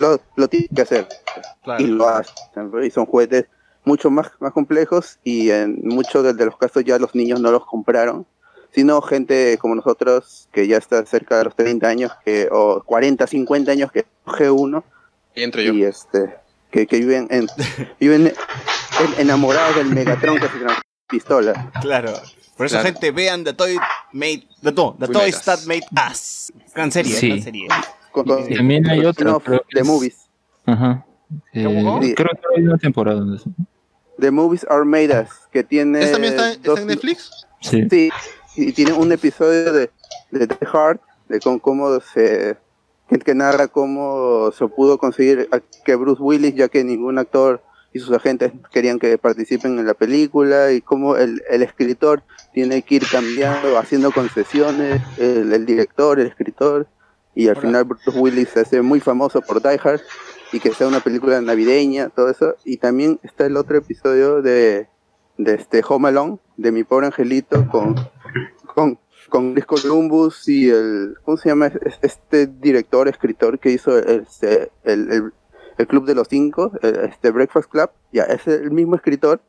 lo, 0.00 0.20
lo 0.36 0.48
tienes 0.48 0.68
que 0.74 0.82
hacer 0.82 1.06
Claro. 1.62 1.82
y 1.82 1.86
lo 1.86 2.08
haces. 2.08 2.34
Y 2.84 2.90
son 2.90 3.06
juguetes 3.06 3.46
mucho 3.84 4.10
más, 4.10 4.30
más 4.40 4.52
complejos 4.52 5.18
y 5.24 5.50
en 5.50 5.80
muchos 5.86 6.22
de, 6.24 6.34
de 6.34 6.46
los 6.46 6.56
casos 6.56 6.84
ya 6.84 6.98
los 6.98 7.14
niños 7.14 7.40
no 7.40 7.50
los 7.50 7.64
compraron, 7.66 8.26
sino 8.70 9.00
gente 9.02 9.58
como 9.58 9.74
nosotros 9.74 10.48
que 10.52 10.66
ya 10.66 10.76
está 10.78 11.04
cerca 11.06 11.38
de 11.38 11.44
los 11.44 11.56
30 11.56 11.86
años 11.88 12.12
que, 12.24 12.48
o 12.50 12.82
40, 12.84 13.26
50 13.26 13.72
años 13.72 13.90
que 13.92 14.04
G1 14.26 14.82
Y 15.34 15.42
entro 15.42 15.60
yo. 15.62 15.72
y 15.74 15.84
este 15.84 16.36
que, 16.70 16.86
que 16.86 16.98
viven 16.98 17.26
en 17.30 17.46
viven 18.00 18.26
en- 18.28 18.34
enamorados 19.20 19.76
del 19.76 19.86
Megatron 19.88 20.36
que 20.36 20.42
se 20.42 20.48
transforma 20.48 20.74
en 20.76 20.82
pistola. 21.08 21.70
Claro. 21.82 22.12
Por 22.56 22.66
eso, 22.66 22.74
Claro. 22.76 22.84
gente, 22.92 23.10
vean 23.10 23.44
The 23.44 23.52
Toy 23.54 23.76
Made. 24.12 24.44
The, 24.62 24.72
no, 24.72 24.94
the 24.98 25.06
We 25.06 25.12
Toys 25.12 25.14
Made 25.14 25.28
Us. 25.36 25.44
That 25.44 25.58
Made 25.66 26.10
Us. 26.10 26.52
Gran 26.74 26.92
serie, 26.92 27.14
Sí. 27.16 27.28
gran 27.28 27.42
serie. 27.42 27.68
Con, 28.12 28.24
con- 28.26 28.50
Y 28.52 28.56
también 28.56 28.88
hay 28.88 29.00
que 29.00 29.06
de 29.22 29.60
es- 29.80 29.86
movies. 29.86 30.28
Ajá. 30.66 31.04
Eh, 31.52 31.64
¿Cómo? 31.64 31.98
creo 31.98 32.14
que 32.14 32.40
hay 32.56 32.62
una 32.64 32.76
temporada 32.78 33.24
de 33.24 33.36
eso. 33.36 33.50
The 34.22 34.30
Movies 34.30 34.64
Are 34.70 34.84
Made 34.84 35.20
Us, 35.22 35.28
que 35.52 35.62
tiene 35.64 36.00
¿Esta 36.00 36.12
también 36.12 36.34
está, 36.34 36.56
dos- 36.62 36.80
en 36.80 36.86
Netflix? 36.86 37.30
Sí. 37.60 37.86
Sí, 37.90 38.10
y 38.56 38.72
tiene 38.72 38.92
un 38.92 39.10
episodio 39.12 39.72
de, 39.72 39.90
de 40.30 40.46
The 40.46 40.64
Heart, 40.66 41.00
de 41.28 41.40
cómo, 41.40 41.58
cómo 41.60 42.00
se 42.00 42.56
que, 43.08 43.18
que 43.18 43.34
narra 43.34 43.68
cómo 43.68 44.50
se 44.56 44.66
pudo 44.68 44.96
conseguir 44.98 45.48
a- 45.52 45.60
que 45.84 45.94
Bruce 45.96 46.22
Willis, 46.22 46.54
ya 46.54 46.68
que 46.68 46.82
ningún 46.84 47.18
actor 47.18 47.62
y 47.92 47.98
sus 47.98 48.12
agentes 48.16 48.52
querían 48.72 48.98
que 48.98 49.18
participen 49.18 49.78
en 49.78 49.86
la 49.86 49.94
película, 49.94 50.72
y 50.72 50.80
cómo 50.80 51.16
el, 51.16 51.42
el 51.50 51.62
escritor 51.62 52.22
tiene 52.54 52.80
que 52.82 52.94
ir 52.96 53.06
cambiando, 53.10 53.76
haciendo 53.78 54.12
concesiones, 54.12 55.02
el, 55.18 55.52
el 55.52 55.66
director, 55.66 56.18
el 56.20 56.28
escritor, 56.28 56.86
y 57.34 57.48
al 57.48 57.56
final 57.56 57.84
Bruce 57.84 58.10
Willis 58.18 58.48
se 58.50 58.60
hace 58.60 58.80
muy 58.82 59.00
famoso 59.00 59.40
por 59.42 59.60
Die 59.62 59.78
Hard, 59.82 60.00
y 60.52 60.60
que 60.60 60.72
sea 60.74 60.86
una 60.86 61.00
película 61.00 61.40
navideña, 61.40 62.08
todo 62.10 62.28
eso, 62.30 62.56
y 62.64 62.76
también 62.76 63.18
está 63.22 63.46
el 63.46 63.56
otro 63.56 63.78
episodio 63.78 64.42
de, 64.42 64.88
de 65.38 65.54
este 65.54 65.82
Home 65.88 66.08
Alone, 66.08 66.38
de 66.56 66.72
mi 66.72 66.84
pobre 66.84 67.06
angelito, 67.06 67.66
con, 67.68 67.94
con, 68.74 68.98
con 69.30 69.52
Chris 69.54 69.64
Columbus 69.66 70.48
y 70.48 70.68
el, 70.68 71.14
¿cómo 71.24 71.36
se 71.36 71.48
llama? 71.48 71.66
Es- 71.68 71.98
Este 72.02 72.46
director, 72.46 73.08
escritor 73.08 73.58
que 73.58 73.70
hizo 73.70 73.98
este, 73.98 74.70
el, 74.84 75.10
el, 75.10 75.32
el 75.78 75.86
Club 75.86 76.04
de 76.06 76.14
los 76.14 76.28
Cinco, 76.28 76.72
el- 76.82 76.96
este 77.04 77.30
Breakfast 77.30 77.70
Club, 77.70 77.90
ya, 78.12 78.24
es 78.24 78.46
el 78.46 78.70
mismo 78.70 78.94
escritor 78.96 79.40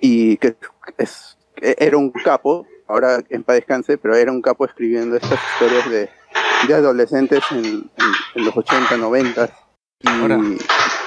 y 0.00 0.36
que 0.38 0.56
es, 0.98 1.38
era 1.56 1.96
un 1.96 2.10
capo, 2.10 2.66
ahora 2.86 3.22
en 3.30 3.44
paz 3.44 3.56
descanse, 3.56 3.96
pero 3.98 4.14
era 4.14 4.30
un 4.32 4.42
capo 4.42 4.64
escribiendo 4.66 5.16
estas 5.16 5.38
historias 5.54 5.90
de, 5.90 6.08
de 6.68 6.74
adolescentes 6.74 7.42
en, 7.52 7.64
en- 7.64 7.90
en 8.34 8.44
los 8.44 8.54
80, 8.56 8.96
90. 8.98 9.50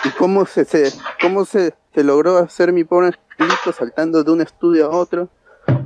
Y 0.05 0.09
cómo 0.17 0.45
se, 0.45 0.65
se 0.65 0.91
cómo 1.21 1.45
se, 1.45 1.73
se 1.93 2.03
logró 2.03 2.37
hacer 2.37 2.73
mi 2.73 2.83
pobre 2.83 3.07
angelito 3.07 3.71
saltando 3.71 4.23
de 4.23 4.31
un 4.31 4.41
estudio 4.41 4.85
a 4.85 4.89
otro 4.89 5.29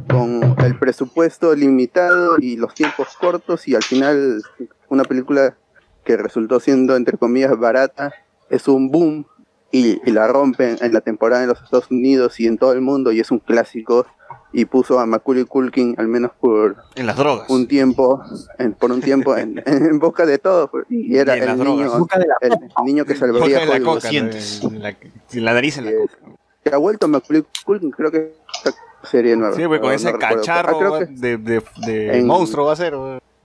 con 0.10 0.56
el 0.64 0.80
presupuesto 0.80 1.54
limitado 1.54 2.38
y 2.40 2.58
los 2.58 2.74
tiempos 2.74 3.16
cortos 3.20 3.68
y 3.68 3.76
al 3.76 3.84
final 3.84 4.42
una 4.90 5.04
película 5.04 5.56
que 6.04 6.18
resultó 6.18 6.60
siendo 6.60 6.96
entre 6.96 7.18
comillas 7.18 7.58
barata 7.58 8.14
es 8.50 8.68
un 8.68 8.90
boom 8.90 9.26
y, 9.72 10.02
y 10.04 10.12
la 10.12 10.28
rompen 10.28 10.78
en 10.82 10.94
la 10.94 11.02
temporada 11.02 11.44
en 11.44 11.50
los 11.50 11.62
Estados 11.62 11.92
Unidos 11.92 12.40
y 12.40 12.48
en 12.48 12.58
todo 12.58 12.74
el 12.74 12.82
mundo 12.82 13.12
y 13.12 13.20
es 13.20 13.30
un 13.30 13.40
clásico 13.40 14.08
y 14.54 14.66
puso 14.66 15.00
a 15.00 15.06
Macaulay 15.06 15.46
Culkin 15.46 15.96
al 15.98 16.08
menos 16.08 16.32
por 16.40 16.78
En 16.96 17.06
las 17.06 17.18
drogas. 17.18 17.50
un 17.50 17.68
tiempo 17.68 18.22
en- 18.58 18.74
por 18.74 18.92
un 18.92 19.02
tiempo 19.02 19.36
en, 19.38 19.62
en 19.66 20.00
boca 20.00 20.26
de 20.26 20.38
todo 20.38 20.70
pues, 20.70 20.86
y 20.90 21.18
era 21.18 21.36
Y 21.38 21.42
el 21.42 21.58
niño, 21.58 22.08
el 22.12 22.86
niño 22.86 23.06
que 23.06 23.16
salvaría 23.16 23.66
la 23.66 23.80
coca, 23.82 24.10
la, 24.12 24.96
en 25.32 25.46
la 25.46 25.54
nariz 25.54 25.78
en 25.78 25.86
la 25.86 25.92
Que- 25.92 25.98
coca. 25.98 26.18
que 26.64 26.70
ha 26.74 26.78
vuelto 26.78 27.08
Macaulay 27.08 27.44
Culkin 27.66 27.92
creo 27.92 28.12
que 28.12 28.34
esta 28.56 28.74
serie 29.04 29.36
nueva. 29.38 29.56
Sí, 29.56 29.66
pues 29.68 29.80
con 29.80 29.90
pero 29.90 29.96
ese 29.96 30.12
no 30.12 30.20
cacharro 30.20 30.96
Ah, 30.96 31.00
de, 31.10 31.38
de, 31.38 31.64
de 31.86 32.18
en- 32.18 32.26
monstruo 32.28 32.66
va 32.66 32.74
a 32.74 32.76
ser. 32.76 32.94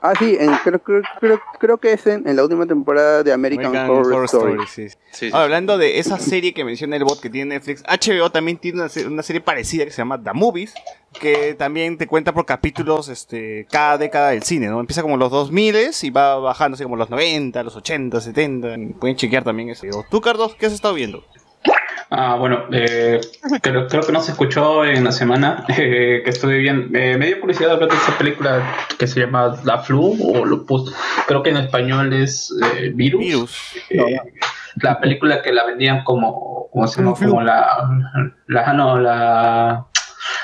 Ah, 0.05 0.15
sí, 0.19 0.37
en- 0.39 0.51
creo, 0.65 0.83
creo, 0.83 1.03
creo, 1.21 1.41
creo 1.61 1.79
que 1.79 1.93
es 1.93 2.05
en, 2.09 2.27
en 2.29 2.35
la 2.35 2.43
última 2.43 2.67
temporada 2.67 3.23
de 3.23 3.33
American, 3.33 3.67
American 3.67 3.91
Horror, 3.91 4.07
Horror 4.15 4.25
Story. 4.25 4.53
Story, 4.65 4.67
sí. 4.67 4.89
Sí, 4.89 4.97
sí, 5.13 5.27
Ahora, 5.27 5.45
hablando 5.45 5.79
de 5.79 6.01
esa 6.01 6.19
serie 6.19 6.53
que 6.53 6.65
menciona 6.65 6.97
el 6.97 7.05
bot 7.05 7.21
que 7.21 7.31
tiene 7.31 7.55
Netflix, 7.55 7.85
HBO 7.87 8.31
también 8.31 8.59
tiene 8.59 8.83
una, 8.83 8.91
una 9.07 9.23
serie 9.23 9.41
parecida 9.41 9.85
que 9.85 9.93
se 9.93 9.99
llama 9.99 10.21
The 10.21 10.33
Movies, 10.35 10.75
que 11.21 11.55
también 11.55 11.99
te 11.99 12.07
cuenta 12.09 12.35
por 12.35 12.47
capítulos 12.47 13.09
este, 13.09 13.67
cada 13.71 13.97
década 13.99 14.31
del 14.31 14.43
cine, 14.43 14.67
¿no? 14.67 14.81
Empieza 14.81 15.03
como 15.03 15.17
los 15.17 15.31
2000 15.31 15.77
y 16.03 16.11
va 16.11 16.37
bajando 16.39 16.75
así 16.75 16.83
como 16.83 16.97
los 16.97 17.09
90, 17.09 17.63
los 17.63 17.77
80, 17.77 18.21
70. 18.21 18.77
Pueden 18.99 19.17
chequear 19.17 19.45
también 19.45 19.69
eso. 19.71 19.87
¿Tú, 20.11 20.21
Carlos, 20.21 20.57
qué 20.59 20.67
has 20.67 20.73
estado 20.73 20.95
viendo? 20.95 21.23
Ah, 22.15 22.37
bueno, 22.37 22.65
eh, 22.73 23.21
creo, 23.63 23.89
creo 23.89 24.03
que 24.03 24.13
no 24.13 24.21
se 24.21 24.33
escuchó 24.33 24.85
en 24.85 25.03
la 25.05 25.13
semana 25.13 25.65
eh, 25.79 26.21
que 26.23 26.29
estuve 26.31 26.59
viendo. 26.59 26.97
Eh, 26.99 27.17
me 27.17 27.27
dio 27.27 27.41
curiosidad 27.41 27.73
hablar 27.73 27.89
de 27.89 27.97
esta 27.97 28.19
película 28.19 28.63
que 28.99 29.07
se 29.07 29.21
llama 29.21 29.57
La 29.65 29.79
Flu, 29.79 30.15
o 30.23 30.45
lo 30.45 30.67
pus- 30.67 30.95
creo 31.27 31.43
que 31.43 31.51
en 31.51 31.57
español 31.57 32.13
es 32.13 32.55
eh, 32.77 32.93
Virus. 32.95 33.21
Virus. 33.25 33.77
Eh, 33.89 34.21
la 34.77 35.01
película 35.01 35.41
que 35.43 35.53
la 35.53 35.65
vendían 35.65 36.05
como 36.05 36.69
como, 36.71 36.87
se 36.87 37.03
llama? 37.03 37.15
como 37.15 37.43
la, 37.43 37.67
la, 38.47 38.73
no, 38.75 38.99
la, 38.99 39.87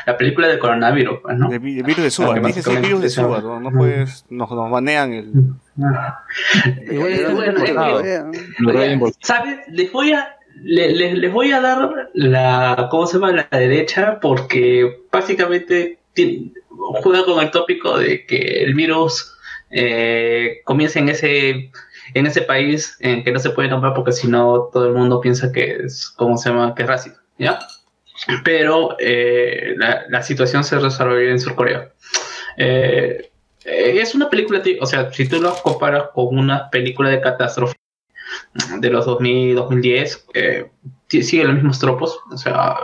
la 0.07 0.17
película 0.17 0.49
del 0.49 0.59
coronavirus, 0.59 1.21
pues, 1.23 1.37
¿no? 1.39 1.49
El, 1.49 1.55
el 1.55 1.83
virus 1.83 2.03
de 2.03 2.11
Suba. 2.11 2.35
Ah, 2.37 2.41
Dices 2.47 2.67
el 2.67 2.79
virus 2.83 3.03
de 3.03 3.11
Suba. 3.11 3.41
No, 3.41 3.61
no 3.61 3.71
puedes, 3.71 4.25
nos, 4.31 4.51
nos 4.51 4.71
banean 4.71 5.13
el. 5.13 5.33
Eh, 6.91 8.25
¿Sabes? 9.21 9.59
Les 9.69 9.93
voy 9.93 10.13
a 10.13 10.37
le- 10.63 10.93
le- 10.95 11.15
les 11.17 11.33
voy 11.33 11.53
a 11.53 11.61
dar 11.61 12.11
la 12.15 12.89
¿cómo 12.91 13.07
se 13.07 13.15
llama? 13.15 13.33
la 13.33 13.59
derecha 13.59 14.19
porque 14.21 15.03
básicamente 15.13 15.99
juega 17.03 17.25
con 17.25 17.43
el 17.43 17.51
tópico 17.51 17.99
de 17.99 18.27
que 18.27 18.63
el 18.65 18.75
virus 18.75 19.35
eh, 19.71 20.61
comienza 20.65 20.99
en 20.99 21.09
ese 21.11 21.71
en 22.15 22.27
ese 22.27 22.43
país 22.43 22.97
que 23.01 23.31
no 23.33 23.39
se 23.39 23.51
puede 23.51 23.69
nombrar 23.69 23.95
porque 23.95 24.13
si 24.13 24.29
no 24.29 24.71
todo 24.73 24.87
el 24.87 24.95
mundo 24.95 25.21
piensa 25.21 25.53
que 25.53 25.77
es 25.85 26.09
cómo 26.17 26.39
se 26.39 26.49
llama 26.51 26.75
que 26.75 26.83
es 26.83 26.89
racista 26.89 27.21
¿ya? 27.39 27.59
pero 28.45 28.97
eh, 28.99 29.75
la, 29.77 30.05
la 30.09 30.23
situación 30.23 30.65
se 30.65 30.77
desarrolla 30.77 31.31
en 31.31 31.39
Surcorea 31.41 31.93
Eh, 32.57 33.31
eh, 33.65 34.01
es 34.01 34.15
una 34.15 34.29
película, 34.31 34.61
o 34.81 34.87
sea, 34.87 35.13
si 35.13 35.29
tú 35.29 35.41
lo 35.41 35.55
comparas 35.63 36.05
con 36.15 36.37
una 36.37 36.69
película 36.71 37.11
de 37.11 37.21
catástrofe 37.21 37.77
de 38.81 38.91
los 38.91 39.07
2000, 39.07 39.55
2010, 39.57 40.27
eh, 40.35 40.71
ti- 41.09 41.23
sigue 41.23 41.45
los 41.45 41.55
mismos 41.55 41.79
tropos. 41.79 42.19
O 42.31 42.37
sea, 42.37 42.77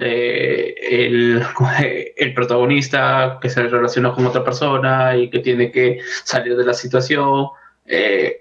eh, 0.00 0.74
el, 0.80 1.42
el 2.16 2.34
protagonista 2.34 3.38
que 3.40 3.48
se 3.50 3.62
relaciona 3.62 4.12
con 4.12 4.26
otra 4.26 4.44
persona 4.44 5.16
y 5.16 5.30
que 5.30 5.38
tiene 5.40 5.70
que 5.70 6.00
salir 6.24 6.56
de 6.56 6.64
la 6.64 6.74
situación, 6.74 7.46
eh, 7.86 8.36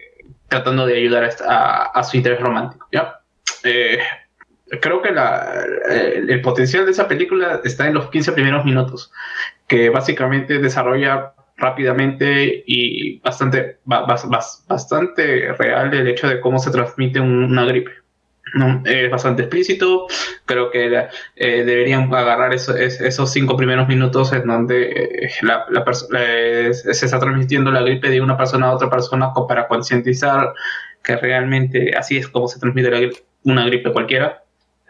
tratando 0.48 0.86
de 0.86 0.98
ayudar 0.98 1.30
a, 1.48 2.04
su 2.04 2.18
interés 2.18 2.40
romántico. 2.40 2.88
¿ya? 2.92 3.22
Eh, 3.64 4.00
creo 4.82 5.02
que 5.02 5.10
el, 5.10 6.30
el 6.30 6.42
potencial 6.42 6.86
de 6.86 6.92
esa 6.92 7.08
película 7.08 7.62
está 7.64 7.88
en 7.88 7.94
los 7.94 8.10
15 8.10 8.34
primeros 8.34 8.66
minutos, 8.66 9.12
que 9.68 9.90
básicamente 9.90 10.60
desarrolla 10.60 11.34
rápidamente 11.62 12.64
y 12.66 13.20
bastante, 13.20 13.78
ba- 13.86 14.06
bas- 14.06 14.28
bas- 14.28 14.66
bastante 14.68 15.54
real 15.54 15.94
el 15.94 16.08
hecho 16.08 16.28
de 16.28 16.42
cómo 16.42 16.60
se 16.60 16.72
transmite 16.72 17.20
un- 17.20 17.44
una 17.46 17.66
gripe. 17.66 17.92
¿no? 18.54 18.82
Es 18.86 19.10
bastante 19.10 19.44
explícito, 19.44 20.08
creo 20.46 20.72
que 20.72 21.08
eh, 21.38 21.64
deberían 21.64 22.14
agarrar 22.14 22.54
eso- 22.54 22.76
es- 22.76 23.00
esos 23.00 23.32
cinco 23.32 23.56
primeros 23.56 23.88
minutos 23.88 24.34
en 24.34 24.46
donde 24.46 24.90
eh, 24.92 25.30
la, 25.44 25.66
se 26.74 27.06
está 27.06 27.18
transmitiendo 27.20 27.72
la 27.72 27.82
gripe 27.82 28.10
de 28.10 28.20
una 28.20 28.36
persona 28.36 28.68
a 28.68 28.74
otra 28.74 28.90
persona 28.90 29.32
para 29.48 29.68
concientizar 29.70 30.54
que 31.04 31.16
realmente 31.16 31.92
así 31.98 32.18
es 32.18 32.28
como 32.28 32.48
se 32.50 32.60
transmite 32.60 32.92
la 32.92 33.10
una 33.44 33.66
gripe 33.66 33.92
cualquiera. 33.94 34.41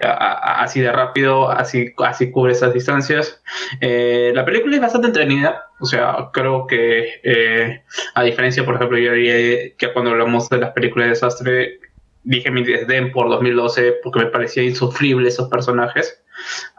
Así 0.03 0.81
de 0.81 0.91
rápido, 0.91 1.49
así, 1.49 1.93
así 2.05 2.31
cubre 2.31 2.53
esas 2.53 2.73
distancias. 2.73 3.41
Eh, 3.81 4.31
la 4.35 4.45
película 4.45 4.75
es 4.75 4.81
bastante 4.81 5.07
entretenida, 5.07 5.67
o 5.79 5.85
sea, 5.85 6.29
creo 6.33 6.67
que 6.67 7.19
eh, 7.23 7.83
a 8.15 8.23
diferencia, 8.23 8.65
por 8.65 8.75
ejemplo, 8.75 8.97
yo 8.97 9.13
diría 9.13 9.75
que 9.77 9.93
cuando 9.93 10.11
hablamos 10.11 10.49
de 10.49 10.57
las 10.59 10.71
películas 10.71 11.05
de 11.05 11.09
desastre, 11.11 11.79
dije 12.23 12.51
mi 12.51 12.63
desdén 12.63 13.11
por 13.11 13.29
2012 13.29 13.93
porque 14.03 14.19
me 14.19 14.25
parecía 14.27 14.63
insufrible 14.63 15.29
esos 15.29 15.49
personajes. 15.49 16.23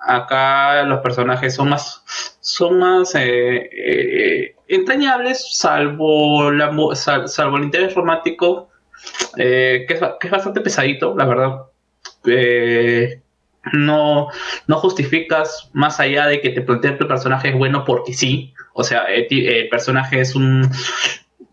Acá 0.06 0.82
los 0.84 1.00
personajes 1.00 1.54
son 1.54 1.70
más, 1.70 2.04
son 2.40 2.78
más 2.78 3.12
eh, 3.16 4.54
entrañables, 4.68 5.46
salvo, 5.56 6.50
la, 6.50 6.70
sal- 6.94 7.28
salvo 7.28 7.56
el 7.58 7.64
interés 7.64 7.94
romántico, 7.94 8.70
que 9.36 9.86
es 9.88 10.30
bastante 10.30 10.60
pesadito, 10.60 11.14
la 11.16 11.24
verdad. 11.26 11.62
Eh, 12.26 13.20
no, 13.72 14.28
no 14.66 14.76
justificas 14.76 15.70
más 15.72 16.00
allá 16.00 16.26
de 16.26 16.40
que 16.40 16.50
te 16.50 16.62
planteen 16.62 16.96
que 16.96 17.04
el 17.04 17.08
personaje 17.08 17.48
es 17.50 17.54
bueno 17.56 17.84
porque 17.84 18.12
sí. 18.12 18.54
O 18.74 18.82
sea, 18.84 19.04
el, 19.04 19.26
ti- 19.28 19.46
el 19.46 19.68
personaje 19.68 20.20
es 20.20 20.34
un, 20.34 20.68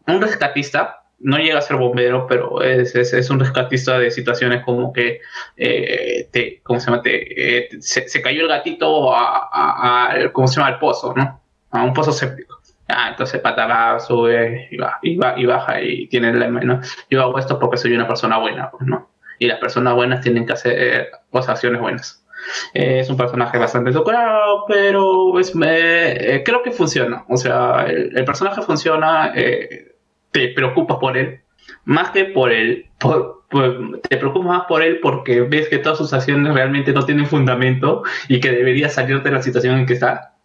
un 0.07 0.21
rescatista. 0.21 0.95
No 1.21 1.37
llega 1.37 1.59
a 1.59 1.61
ser 1.61 1.75
bombero, 1.75 2.25
pero 2.27 2.61
es, 2.61 2.95
es, 2.95 3.29
un 3.29 3.41
rescatista 3.41 3.99
de 3.99 4.09
situaciones 4.09 4.63
como 4.63 4.93
que 4.93 5.19
eh, 5.57 6.29
te, 6.31 6.61
¿cómo 6.63 6.79
se 6.79 6.89
llama? 6.89 7.01
Te, 7.01 7.57
eh, 7.57 7.69
se, 7.81 8.21
cayó 8.21 8.43
el 8.43 8.47
gatito 8.47 9.13
a, 9.13 10.13
¿cómo 10.31 10.47
se 10.47 10.55
llama? 10.55 10.67
Al 10.69 10.79
pozo, 10.79 11.13
¿no? 11.13 11.41
A 11.71 11.83
un 11.83 11.93
pozo 11.93 12.13
séptico. 12.13 12.61
Ah, 12.87 13.09
entonces 13.09 13.41
pata 13.41 13.99
sube 13.99 14.69
y, 14.71 14.77
va, 14.77 14.97
y, 15.01 15.17
va, 15.17 15.37
y 15.37 15.45
baja 15.45 15.81
y 15.81 16.07
tiene 16.07 16.29
el 16.29 16.65
¿no? 16.65 16.79
Yo 17.09 17.21
hago 17.21 17.37
esto 17.37 17.59
porque 17.59 17.77
soy 17.77 17.93
una 17.93 18.07
persona 18.07 18.37
buena, 18.37 18.71
pues, 18.71 18.87
¿no? 18.87 19.09
Y 19.39 19.47
las 19.47 19.59
personas 19.59 19.95
buenas 19.95 20.21
tienen 20.21 20.45
que 20.45 20.53
hacer 20.53 20.73
eh, 20.77 21.07
cosas, 21.31 21.51
acciones 21.51 21.81
buenas. 21.81 22.25
Eh, 22.73 22.99
es 22.99 23.09
un 23.09 23.17
personaje 23.17 23.57
bastante 23.57 23.91
tocado, 23.91 24.65
pero 24.67 25.39
es, 25.39 25.55
me- 25.55 26.11
eh, 26.35 26.43
creo 26.43 26.61
que 26.63 26.71
funciona. 26.71 27.25
O 27.29 27.37
sea, 27.37 27.85
el, 27.87 28.17
el 28.17 28.25
personaje 28.25 28.61
funciona, 28.61 29.31
eh, 29.35 29.95
te 30.31 30.49
preocupas 30.49 30.97
por 30.99 31.17
él, 31.17 31.41
más 31.85 32.11
que 32.11 32.25
por 32.25 32.51
él. 32.51 32.85
por- 32.99 33.39
por- 33.49 33.99
te 34.01 34.17
preocupas 34.17 34.47
más 34.47 34.65
por 34.67 34.83
él 34.83 34.99
porque 35.01 35.41
ves 35.41 35.69
que 35.69 35.79
todas 35.79 35.97
sus 35.97 36.13
acciones 36.13 36.53
realmente 36.53 36.93
no 36.93 37.03
tienen 37.05 37.25
fundamento 37.25 38.03
y 38.27 38.39
que 38.39 38.51
debería 38.51 38.89
salir 38.89 39.23
de 39.23 39.31
la 39.31 39.41
situación 39.41 39.79
en 39.79 39.85
que 39.87 39.93
está. 39.93 40.35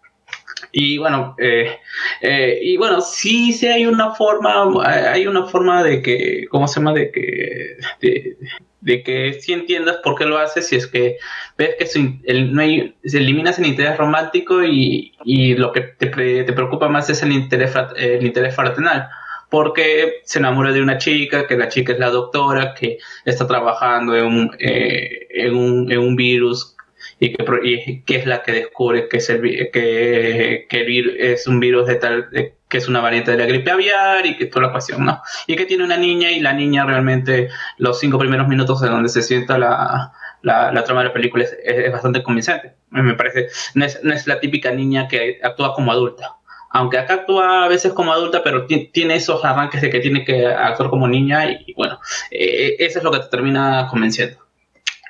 Y 0.72 0.98
bueno, 0.98 1.34
eh, 1.38 1.78
eh, 2.20 2.58
y 2.62 2.76
bueno, 2.76 3.00
sí, 3.00 3.52
sí 3.52 3.66
hay 3.68 3.86
una 3.86 4.12
forma, 4.12 4.64
hay 5.12 5.26
una 5.26 5.44
forma 5.46 5.82
de 5.84 6.02
que, 6.02 6.46
¿cómo 6.50 6.66
se 6.66 6.80
llama? 6.80 6.92
De 6.94 7.10
que, 7.12 7.76
de, 8.00 8.36
de 8.84 9.02
que 9.02 9.34
sí 9.40 9.52
entiendas 9.52 9.96
por 10.04 10.14
qué 10.16 10.24
lo 10.26 10.38
haces 10.38 10.68
si 10.68 10.76
es 10.76 10.86
que 10.86 11.16
ves 11.58 11.70
que 11.78 11.86
su- 11.86 12.18
el- 12.24 12.52
no 12.54 12.60
hay, 12.62 12.94
se 13.04 13.18
eliminas 13.18 13.58
el 13.58 13.66
interés 13.66 13.96
romántico 13.96 14.62
y, 14.64 15.12
y 15.24 15.54
lo 15.56 15.72
que 15.72 15.80
te, 15.82 16.06
te 16.08 16.52
preocupa 16.52 16.88
más 16.88 17.08
es 17.10 17.22
el 17.22 17.32
interés, 17.32 17.72
el 17.96 18.24
interés 18.26 18.54
fraternal. 18.54 19.08
Porque 19.50 20.14
se 20.24 20.38
enamora 20.40 20.72
de 20.72 20.82
una 20.82 20.98
chica, 20.98 21.46
que 21.46 21.56
la 21.56 21.68
chica 21.68 21.92
es 21.92 21.98
la 21.98 22.10
doctora, 22.10 22.74
que 22.74 22.98
está 23.24 23.46
trabajando 23.46 24.16
en 24.16 24.24
un, 24.26 24.50
eh, 24.58 25.26
en 25.30 25.54
un, 25.54 25.92
en 25.92 25.98
un 26.00 26.16
virus 26.16 26.76
y 27.20 27.32
que, 27.32 27.44
y 27.62 28.02
que 28.02 28.16
es 28.16 28.26
la 28.26 28.42
que 28.42 28.52
descubre 28.52 29.08
que, 29.08 29.18
es 29.18 29.30
el, 29.30 29.42
que, 29.72 30.66
que 30.68 31.32
es 31.32 31.46
un 31.46 31.60
virus 31.60 31.86
de 31.86 31.94
tal 31.96 32.30
de- 32.30 32.53
que 32.68 32.78
es 32.78 32.88
una 32.88 33.00
variante 33.00 33.30
de 33.30 33.38
la 33.38 33.46
gripe 33.46 33.70
aviar 33.70 34.26
y 34.26 34.36
que 34.36 34.46
toda 34.46 34.66
la 34.66 34.72
cuestión, 34.72 35.04
¿no? 35.04 35.20
Y 35.46 35.56
que 35.56 35.66
tiene 35.66 35.84
una 35.84 35.96
niña 35.96 36.30
y 36.30 36.40
la 36.40 36.52
niña 36.52 36.84
realmente 36.84 37.48
los 37.78 37.98
cinco 38.00 38.18
primeros 38.18 38.48
minutos 38.48 38.82
en 38.82 38.90
donde 38.90 39.08
se 39.08 39.22
sienta 39.22 39.58
la, 39.58 40.12
la, 40.42 40.84
trama 40.84 41.02
de 41.02 41.08
la 41.08 41.12
película 41.12 41.44
es, 41.44 41.92
bastante 41.92 42.22
convincente. 42.22 42.74
Me 42.90 43.14
parece, 43.14 43.48
no 43.74 43.84
es, 43.84 44.00
no 44.02 44.12
es 44.12 44.26
la 44.26 44.40
típica 44.40 44.70
niña 44.70 45.08
que 45.08 45.40
actúa 45.42 45.74
como 45.74 45.92
adulta. 45.92 46.36
Aunque 46.70 46.98
acá 46.98 47.14
actúa 47.14 47.64
a 47.64 47.68
veces 47.68 47.92
como 47.92 48.12
adulta, 48.12 48.42
pero 48.42 48.66
ti- 48.66 48.90
tiene 48.92 49.14
esos 49.14 49.44
arranques 49.44 49.80
de 49.80 49.90
que 49.90 50.00
tiene 50.00 50.24
que 50.24 50.46
actuar 50.46 50.90
como 50.90 51.06
niña 51.06 51.48
y, 51.48 51.72
bueno, 51.74 52.00
eh, 52.32 52.76
eso 52.80 52.98
es 52.98 53.04
lo 53.04 53.12
que 53.12 53.20
te 53.20 53.28
termina 53.28 53.86
convenciendo. 53.88 54.38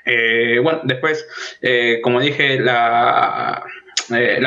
Eh, 0.04 0.58
bueno, 0.62 0.80
después, 0.84 1.26
eh, 1.62 2.00
como 2.02 2.20
dije, 2.20 2.60
la, 2.60 3.64
eh, 4.10 4.40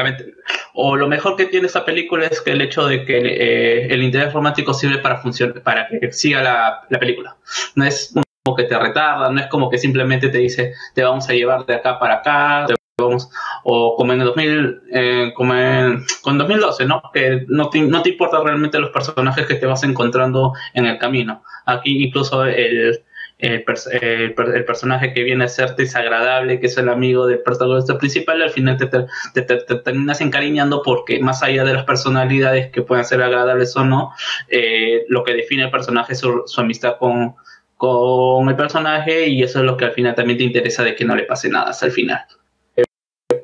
o 0.74 0.95
lo 0.95 1.08
mejor 1.08 1.36
que 1.36 1.45
tiene 1.45 1.68
esta 1.68 1.86
película 1.86 2.28
es 2.28 2.41
que 2.41 2.51
el 2.51 2.62
hecho 2.62 2.86
de 2.86 3.03
que 3.05 3.18
eh, 3.18 3.88
el 3.89 4.03
interés 4.03 4.34
romántico 4.34 4.74
sirve 4.74 4.99
para 4.99 5.18
funcionar, 5.18 5.62
para 5.64 5.88
que 5.88 6.12
siga 6.12 6.43
la, 6.43 6.82
la 6.89 6.99
película. 6.99 7.36
No 7.76 7.86
es 7.86 8.14
como 8.43 8.55
que 8.55 8.64
te 8.64 8.78
retarda, 8.78 9.30
no 9.30 9.39
es 9.39 9.47
como 9.47 9.70
que 9.70 9.78
simplemente 9.78 10.30
te 10.30 10.38
dice 10.38 10.74
te 10.93 11.03
vamos 11.03 11.28
a 11.30 11.34
llevar 11.34 11.66
de 11.66 11.76
acá 11.76 11.99
para 11.99 12.16
acá, 12.16 12.66
te 12.68 12.76
vamos, 12.99 13.30
o 13.64 13.95
como 13.95 14.14
en 14.14 14.22
el 14.22 14.28
2000, 14.28 14.82
eh, 14.91 15.34
como 15.36 15.53
en, 15.53 16.05
con 16.22 16.38
2012, 16.38 16.86
¿no? 16.86 17.01
Que 17.14 17.45
no 17.47 17.70
te, 17.70 17.82
no 17.82 18.01
te 18.01 18.10
importa 18.10 18.41
realmente 18.43 18.80
los 18.80 18.91
personajes 18.91 19.45
que 19.45 19.55
te 19.55 19.66
vas 19.66 19.84
encontrando 19.84 20.53
en 20.74 20.86
el 20.86 20.97
camino. 20.97 21.43
Aquí 21.66 22.03
incluso 22.03 22.45
el, 22.45 23.03
el, 23.40 23.64
pers- 23.66 23.88
el 24.02 24.34
per- 24.34 24.56
el 24.56 24.66
personaje 24.66 25.14
que 25.14 25.24
viene 25.24 25.46
a 25.46 25.48
ser 25.48 25.76
desagradable, 25.76 26.60
que 26.60 26.66
es 26.68 26.78
el 26.78 26.90
amigo 26.90 27.28
del 27.28 27.40
protagonista 27.40 27.98
principal, 27.98 28.42
al 28.42 28.50
final 28.50 28.78
te- 28.78 28.88
te- 28.88 29.42
te 29.58 29.76
terminas 29.76 30.22
encariñando 30.22 30.82
porque 30.84 31.20
más 31.20 31.44
allá 31.44 31.64
de 31.64 31.74
las 31.74 31.86
personalidades 31.86 32.72
que 32.72 32.82
puedan 32.82 33.06
ser 33.06 33.22
agradables 33.22 33.76
o 33.76 33.86
no, 33.86 34.12
eh, 34.48 35.06
lo 35.10 35.24
que 35.24 35.34
define 35.34 35.66
el 35.66 35.72
personaje 35.72 36.14
es 36.14 36.20
su, 36.20 36.44
su 36.48 36.62
amistad 36.62 36.98
con, 36.98 37.36
con 37.76 38.50
el 38.50 38.56
personaje 38.56 39.28
y 39.28 39.44
eso 39.44 39.60
es 39.60 39.66
lo 39.66 39.78
que 39.78 39.86
al 39.86 39.92
final 39.92 40.16
también 40.16 40.38
te 40.40 40.44
interesa 40.46 40.84
de 40.84 40.96
que 40.96 41.06
no 41.06 41.16
le 41.16 41.24
pase 41.24 41.50
nada 41.50 41.70
hasta 41.70 41.86
el 41.86 41.92
final. 41.92 42.22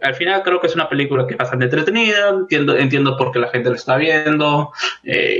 Al 0.04 0.16
final 0.16 0.44
creo 0.44 0.60
que 0.60 0.68
es 0.68 0.76
una 0.76 0.90
película 0.90 1.26
que 1.26 1.34
es 1.34 1.38
bastante 1.38 1.66
entretenida, 1.66 2.30
entiendo, 2.30 2.78
entiendo 2.78 3.18
por 3.18 3.32
qué 3.32 3.40
la 3.40 3.50
gente 3.50 3.70
lo 3.70 3.76
está 3.76 3.96
viendo 3.98 4.72
eh, 5.04 5.40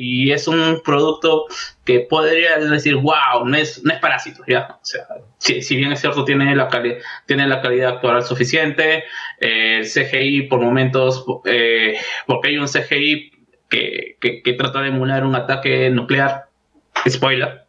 y, 0.00 0.30
es 0.32 0.48
un 0.48 0.80
producto 0.84 1.46
que 1.84 2.00
podría 2.00 2.58
decir, 2.58 2.96
wow, 2.96 3.44
no 3.44 3.56
es, 3.56 3.82
no 3.84 3.92
es 3.92 3.98
parásito, 3.98 4.42
¿ya? 4.46 4.78
O 4.80 4.84
sea, 4.84 5.02
si, 5.38 5.62
si 5.62 5.76
bien 5.76 5.92
es 5.92 6.00
cierto, 6.00 6.24
tiene 6.24 6.54
la, 6.54 6.68
cali- 6.68 6.96
tiene 7.26 7.46
la 7.48 7.60
calidad 7.60 7.94
actual 7.94 8.22
suficiente, 8.22 9.04
eh, 9.40 9.78
el 9.80 9.86
CGI 9.86 10.42
por 10.42 10.60
momentos, 10.60 11.24
eh, 11.44 11.96
porque 12.26 12.48
hay 12.48 12.58
un 12.58 12.68
CGI 12.68 13.32
que, 13.68 14.16
que, 14.20 14.42
que 14.42 14.52
trata 14.54 14.80
de 14.82 14.88
emular 14.88 15.24
un 15.24 15.34
ataque 15.34 15.90
nuclear, 15.90 16.46
spoiler, 17.08 17.64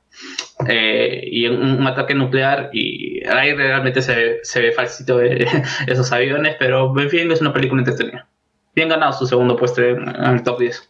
eh, 0.68 1.22
y 1.26 1.48
un, 1.48 1.62
un 1.80 1.88
ataque 1.88 2.14
nuclear 2.14 2.70
y 2.74 3.26
ahí 3.28 3.54
realmente 3.54 4.02
se, 4.02 4.16
ve- 4.16 4.40
se 4.44 4.62
ve 4.62 4.72
falsito 4.72 5.20
esos 5.88 6.12
aviones, 6.12 6.56
pero 6.60 6.94
en 7.00 7.10
fin, 7.10 7.32
es 7.32 7.42
una 7.42 7.54
película 7.54 7.82
entretenida. 7.82 8.28
Bien 8.76 8.90
ganado 8.90 9.14
su 9.14 9.26
segundo 9.28 9.56
puesto 9.58 9.82
en, 9.82 10.08
en 10.08 10.26
el 10.26 10.44
top 10.44 10.60
10. 10.60 10.90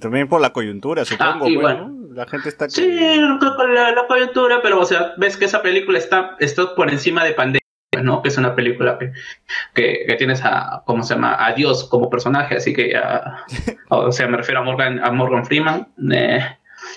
También 0.00 0.28
por 0.28 0.40
la 0.40 0.50
coyuntura, 0.50 1.04
supongo. 1.04 1.44
Ah, 1.46 1.48
y 1.48 1.54
pues, 1.54 1.62
bueno. 1.62 1.88
¿no? 1.88 2.14
La 2.14 2.26
gente 2.26 2.48
está... 2.48 2.68
Sí, 2.68 2.82
con 3.56 3.74
la, 3.74 3.92
la 3.92 4.06
coyuntura, 4.06 4.60
pero 4.62 4.80
o 4.80 4.84
sea, 4.84 5.12
ves 5.16 5.36
que 5.36 5.44
esa 5.44 5.62
película 5.62 5.98
está, 5.98 6.34
está 6.40 6.74
por 6.74 6.90
encima 6.90 7.22
de 7.24 7.32
pandemia, 7.32 7.60
¿no? 8.02 8.22
Que 8.22 8.28
es 8.28 8.38
una 8.38 8.54
película 8.54 8.98
que, 8.98 9.12
que, 9.74 10.04
que 10.08 10.14
tienes 10.16 10.42
a, 10.44 10.82
¿cómo 10.86 11.02
se 11.02 11.14
llama? 11.14 11.36
A 11.44 11.52
Dios 11.52 11.84
como 11.88 12.08
personaje, 12.10 12.56
así 12.56 12.72
que 12.74 12.90
ya, 12.90 13.44
o 13.90 14.10
sea, 14.12 14.26
me 14.28 14.38
refiero 14.38 14.60
a 14.60 14.64
Morgan, 14.64 14.98
a 15.04 15.10
Morgan 15.12 15.44
Freeman. 15.46 15.88
eh, 16.12 16.40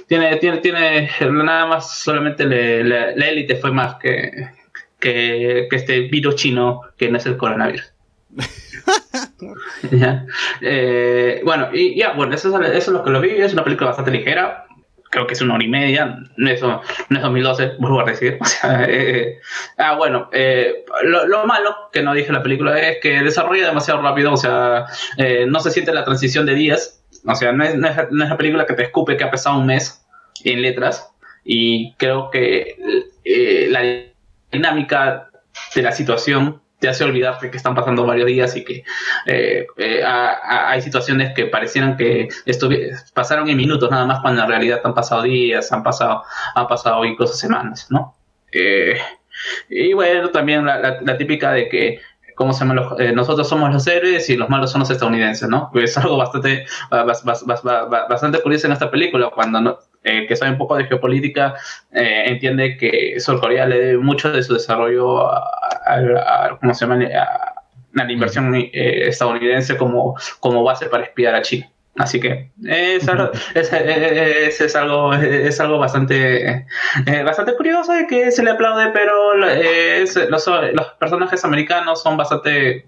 tiene, 0.07 0.35
tiene, 0.37 0.57
tiene, 0.57 1.09
nada 1.31 1.65
más, 1.67 1.99
solamente 1.99 2.45
le- 2.45 2.83
le- 2.83 3.15
la 3.15 3.27
élite 3.27 3.55
fue 3.55 3.71
más 3.71 3.95
que, 3.95 4.31
que, 4.99 5.67
que 5.69 5.75
este 5.75 6.01
virus 6.01 6.35
chino 6.35 6.81
que 6.97 7.09
no 7.09 7.17
es 7.17 7.25
el 7.25 7.37
coronavirus. 7.37 7.93
Ya. 9.91 10.25
Eh, 10.61 11.41
bueno, 11.43 11.69
y 11.73 11.97
ya, 11.97 12.11
bueno, 12.13 12.35
eso 12.35 12.49
es, 12.61 12.69
eso 12.69 12.77
es 12.77 12.87
lo 12.89 13.03
que 13.03 13.09
lo 13.09 13.21
vi. 13.21 13.29
Es 13.31 13.53
una 13.53 13.63
película 13.63 13.87
bastante 13.87 14.11
ligera. 14.11 14.65
Creo 15.11 15.25
que 15.25 15.33
es 15.33 15.41
una 15.41 15.55
hora 15.55 15.63
y 15.63 15.67
media. 15.69 16.19
No 16.37 16.49
es, 16.49 16.61
no 16.61 16.81
es 17.09 17.21
2012, 17.21 17.73
vuelvo 17.79 18.01
a 18.01 18.05
decir. 18.05 18.37
O 18.41 18.45
sea, 18.45 18.85
eh, 18.87 19.39
ah, 19.77 19.95
bueno, 19.95 20.29
eh, 20.33 20.85
lo, 21.03 21.25
lo 21.27 21.45
malo 21.45 21.75
que 21.91 22.03
no 22.03 22.13
dije 22.13 22.27
en 22.27 22.35
la 22.35 22.43
película 22.43 22.79
es 22.79 22.97
que 23.01 23.21
desarrolla 23.21 23.67
demasiado 23.67 24.01
rápido. 24.01 24.33
O 24.33 24.37
sea, 24.37 24.85
eh, 25.17 25.45
no 25.47 25.59
se 25.61 25.71
siente 25.71 25.93
la 25.93 26.03
transición 26.03 26.45
de 26.45 26.55
días. 26.55 26.98
O 27.25 27.35
sea, 27.35 27.51
no 27.51 27.63
es, 27.63 27.75
no, 27.75 27.87
es, 27.87 27.95
no 28.11 28.23
es 28.23 28.29
la 28.29 28.37
película 28.37 28.65
que 28.65 28.73
te 28.73 28.83
escupe 28.83 29.17
que 29.17 29.23
ha 29.23 29.31
pesado 29.31 29.59
un 29.59 29.65
mes 29.65 30.05
en 30.43 30.61
letras. 30.61 31.11
Y 31.43 31.93
creo 31.95 32.29
que 32.29 32.77
eh, 33.23 33.67
la 33.69 33.81
dinámica 34.51 35.29
de 35.75 35.81
la 35.81 35.91
situación 35.91 36.61
te 36.79 36.87
hace 36.87 37.03
olvidarte 37.03 37.51
que 37.51 37.57
están 37.57 37.75
pasando 37.75 38.05
varios 38.05 38.27
días 38.27 38.55
y 38.55 38.63
que 38.63 38.83
eh, 39.25 39.67
eh, 39.77 40.03
hay 40.03 40.81
situaciones 40.81 41.33
que 41.33 41.45
parecieran 41.45 41.97
que 41.97 42.29
pasaron 43.13 43.49
en 43.49 43.57
minutos 43.57 43.91
nada 43.91 44.05
más 44.05 44.21
cuando 44.21 44.43
en 44.43 44.47
realidad 44.47 44.79
han 44.85 44.93
pasado 44.93 45.23
días, 45.23 45.71
han 45.73 45.83
pasado, 45.83 46.23
han 46.55 46.67
pasado 46.67 47.03
incluso 47.03 47.33
semanas, 47.33 47.87
¿no? 47.89 48.15
Y 49.69 49.93
bueno, 49.93 50.29
también 50.29 50.65
la 50.65 51.17
típica 51.17 51.51
de 51.51 51.67
que 51.67 51.99
¿cómo 52.39 52.53
se 52.53 52.61
llama? 52.61 52.73
Los- 52.75 52.99
eh, 53.01 53.11
nosotros 53.11 53.49
somos 53.49 53.71
los 53.73 53.85
héroes 53.85 54.29
y 54.29 54.37
los 54.37 54.47
malos 54.49 54.71
son 54.71 54.79
los 54.79 54.89
estadounidenses, 54.89 55.49
¿no? 55.49 55.69
Es 55.75 55.97
algo 55.97 56.15
bastante, 56.15 56.65
ba- 56.89 57.03
bas- 57.05 57.23
bas- 57.25 57.45
bas- 57.45 57.61
ba- 57.63 57.85
ba- 57.85 58.07
bastante 58.09 58.41
curioso 58.41 58.67
en 58.67 58.73
esta 58.73 58.89
película, 58.89 59.29
cuando 59.29 59.59
no- 59.59 59.77
eh, 60.05 60.25
que 60.25 60.35
sabe 60.37 60.51
un 60.51 60.57
poco 60.57 60.77
de 60.77 60.85
geopolítica, 60.85 61.55
eh, 61.91 62.23
entiende 62.27 62.77
que 62.77 63.19
Sur 63.19 63.41
Corea 63.41 63.65
le 63.65 63.77
debe 63.77 63.97
mucho 63.97 64.31
de 64.31 64.41
su 64.41 64.53
desarrollo 64.53 65.29
a, 65.29 66.57
¿cómo 66.61 66.73
se 66.73 66.85
llama? 66.87 67.03
A 67.05 67.55
la 67.93 68.09
inversión 68.11 68.55
eh, 68.55 68.69
estadounidense 69.07 69.75
como, 69.75 70.15
como 70.39 70.63
base 70.63 70.85
para 70.85 71.03
espiar 71.03 71.35
a 71.35 71.41
China. 71.41 71.69
Así 71.97 72.19
que 72.21 72.51
es, 72.65 73.07
algo, 73.09 73.31
es, 73.55 73.73
es- 73.73 74.61
es 74.61 74.75
algo, 74.75 75.13
es 75.13 75.59
algo 75.59 75.79
bastante, 75.79 76.65
eh, 77.05 77.23
bastante 77.25 77.55
curioso 77.57 77.99
y 77.99 78.07
que 78.07 78.31
se 78.31 78.41
le 78.43 78.51
aplaude, 78.51 78.91
pero 78.93 79.43
es- 79.45 80.15
los, 80.15 80.47
los 80.47 80.85
personajes 80.99 81.43
americanos 81.43 82.01
son 82.01 82.15
bastante... 82.15 82.87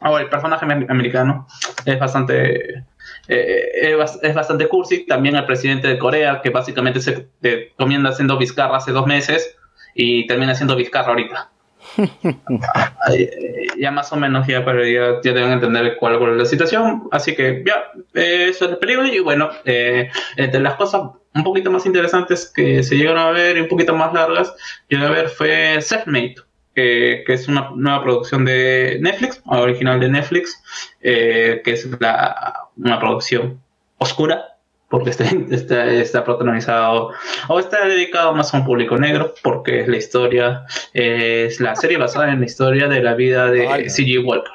o 0.00 0.18
el 0.18 0.28
personaje 0.28 0.66
amer- 0.66 0.90
americano 0.90 1.46
es 1.84 1.98
bastante... 2.00 2.84
eh, 3.28 3.70
es 3.82 3.96
bas- 3.96 4.18
es 4.22 4.34
bastante 4.34 4.66
cursi. 4.66 5.06
También 5.06 5.36
el 5.36 5.46
presidente 5.46 5.86
de 5.86 5.98
Corea, 5.98 6.40
que 6.42 6.50
básicamente 6.50 7.00
se 7.00 7.28
eh, 7.44 7.72
comienza 7.76 8.08
haciendo 8.08 8.38
Vizcarra 8.38 8.78
hace 8.78 8.90
dos 8.90 9.06
meses 9.06 9.56
y 9.94 10.26
termina 10.26 10.56
siendo 10.56 10.74
Vizcarra 10.74 11.10
ahorita. 11.10 11.51
Eh, 13.12 13.66
ya 13.78 13.90
más 13.90 14.12
o 14.12 14.16
menos 14.16 14.46
ya, 14.46 14.64
pero 14.64 14.86
ya, 14.86 15.20
deben 15.22 15.50
entender 15.50 15.96
cuál, 15.98 16.18
cuál 16.18 16.32
es 16.32 16.38
la 16.38 16.44
situación. 16.44 17.08
Así 17.10 17.34
que 17.34 17.64
ya, 17.66 17.90
eh, 18.14 18.46
eso 18.48 18.66
es 18.66 18.70
la 18.70 18.78
película. 18.78 19.12
Y 19.12 19.18
bueno, 19.18 19.50
eh, 19.64 20.08
entre 20.36 20.60
las 20.60 20.74
cosas 20.74 21.02
un 21.34 21.44
poquito 21.44 21.70
más 21.70 21.84
interesantes 21.86 22.50
que 22.54 22.82
se 22.82 22.96
llegaron 22.96 23.20
a 23.20 23.30
ver 23.30 23.56
y 23.56 23.60
un 23.60 23.68
poquito 23.68 23.94
más 23.94 24.12
largas, 24.12 24.54
llegué 24.88 25.04
a 25.04 25.10
ver 25.10 25.28
fue 25.28 25.80
Selfmade, 25.80 26.36
que, 26.74 27.24
que 27.26 27.32
es 27.32 27.48
una 27.48 27.70
nueva 27.74 28.02
producción 28.02 28.44
de 28.44 28.98
Netflix, 29.00 29.42
original 29.46 30.00
de 30.00 30.08
Netflix, 30.08 30.62
eh, 31.00 31.60
que 31.64 31.72
es 31.72 31.88
la, 32.00 32.68
una 32.76 33.00
producción 33.00 33.60
oscura, 33.98 34.51
porque 34.92 35.08
está, 35.08 35.24
está, 35.50 35.86
está 35.86 36.22
protagonizado 36.22 37.12
o 37.48 37.58
está 37.58 37.86
dedicado 37.86 38.34
más 38.34 38.52
a 38.52 38.58
un 38.58 38.66
público 38.66 38.98
negro, 38.98 39.34
porque 39.42 39.80
es 39.80 39.88
la 39.88 39.96
historia, 39.96 40.66
es 40.92 41.60
la 41.60 41.74
serie 41.74 41.96
basada 41.96 42.30
en 42.30 42.40
la 42.40 42.44
historia 42.44 42.88
de 42.88 43.02
la 43.02 43.14
vida 43.14 43.50
de 43.50 43.88
C.J. 43.88 44.20
Walker, 44.22 44.52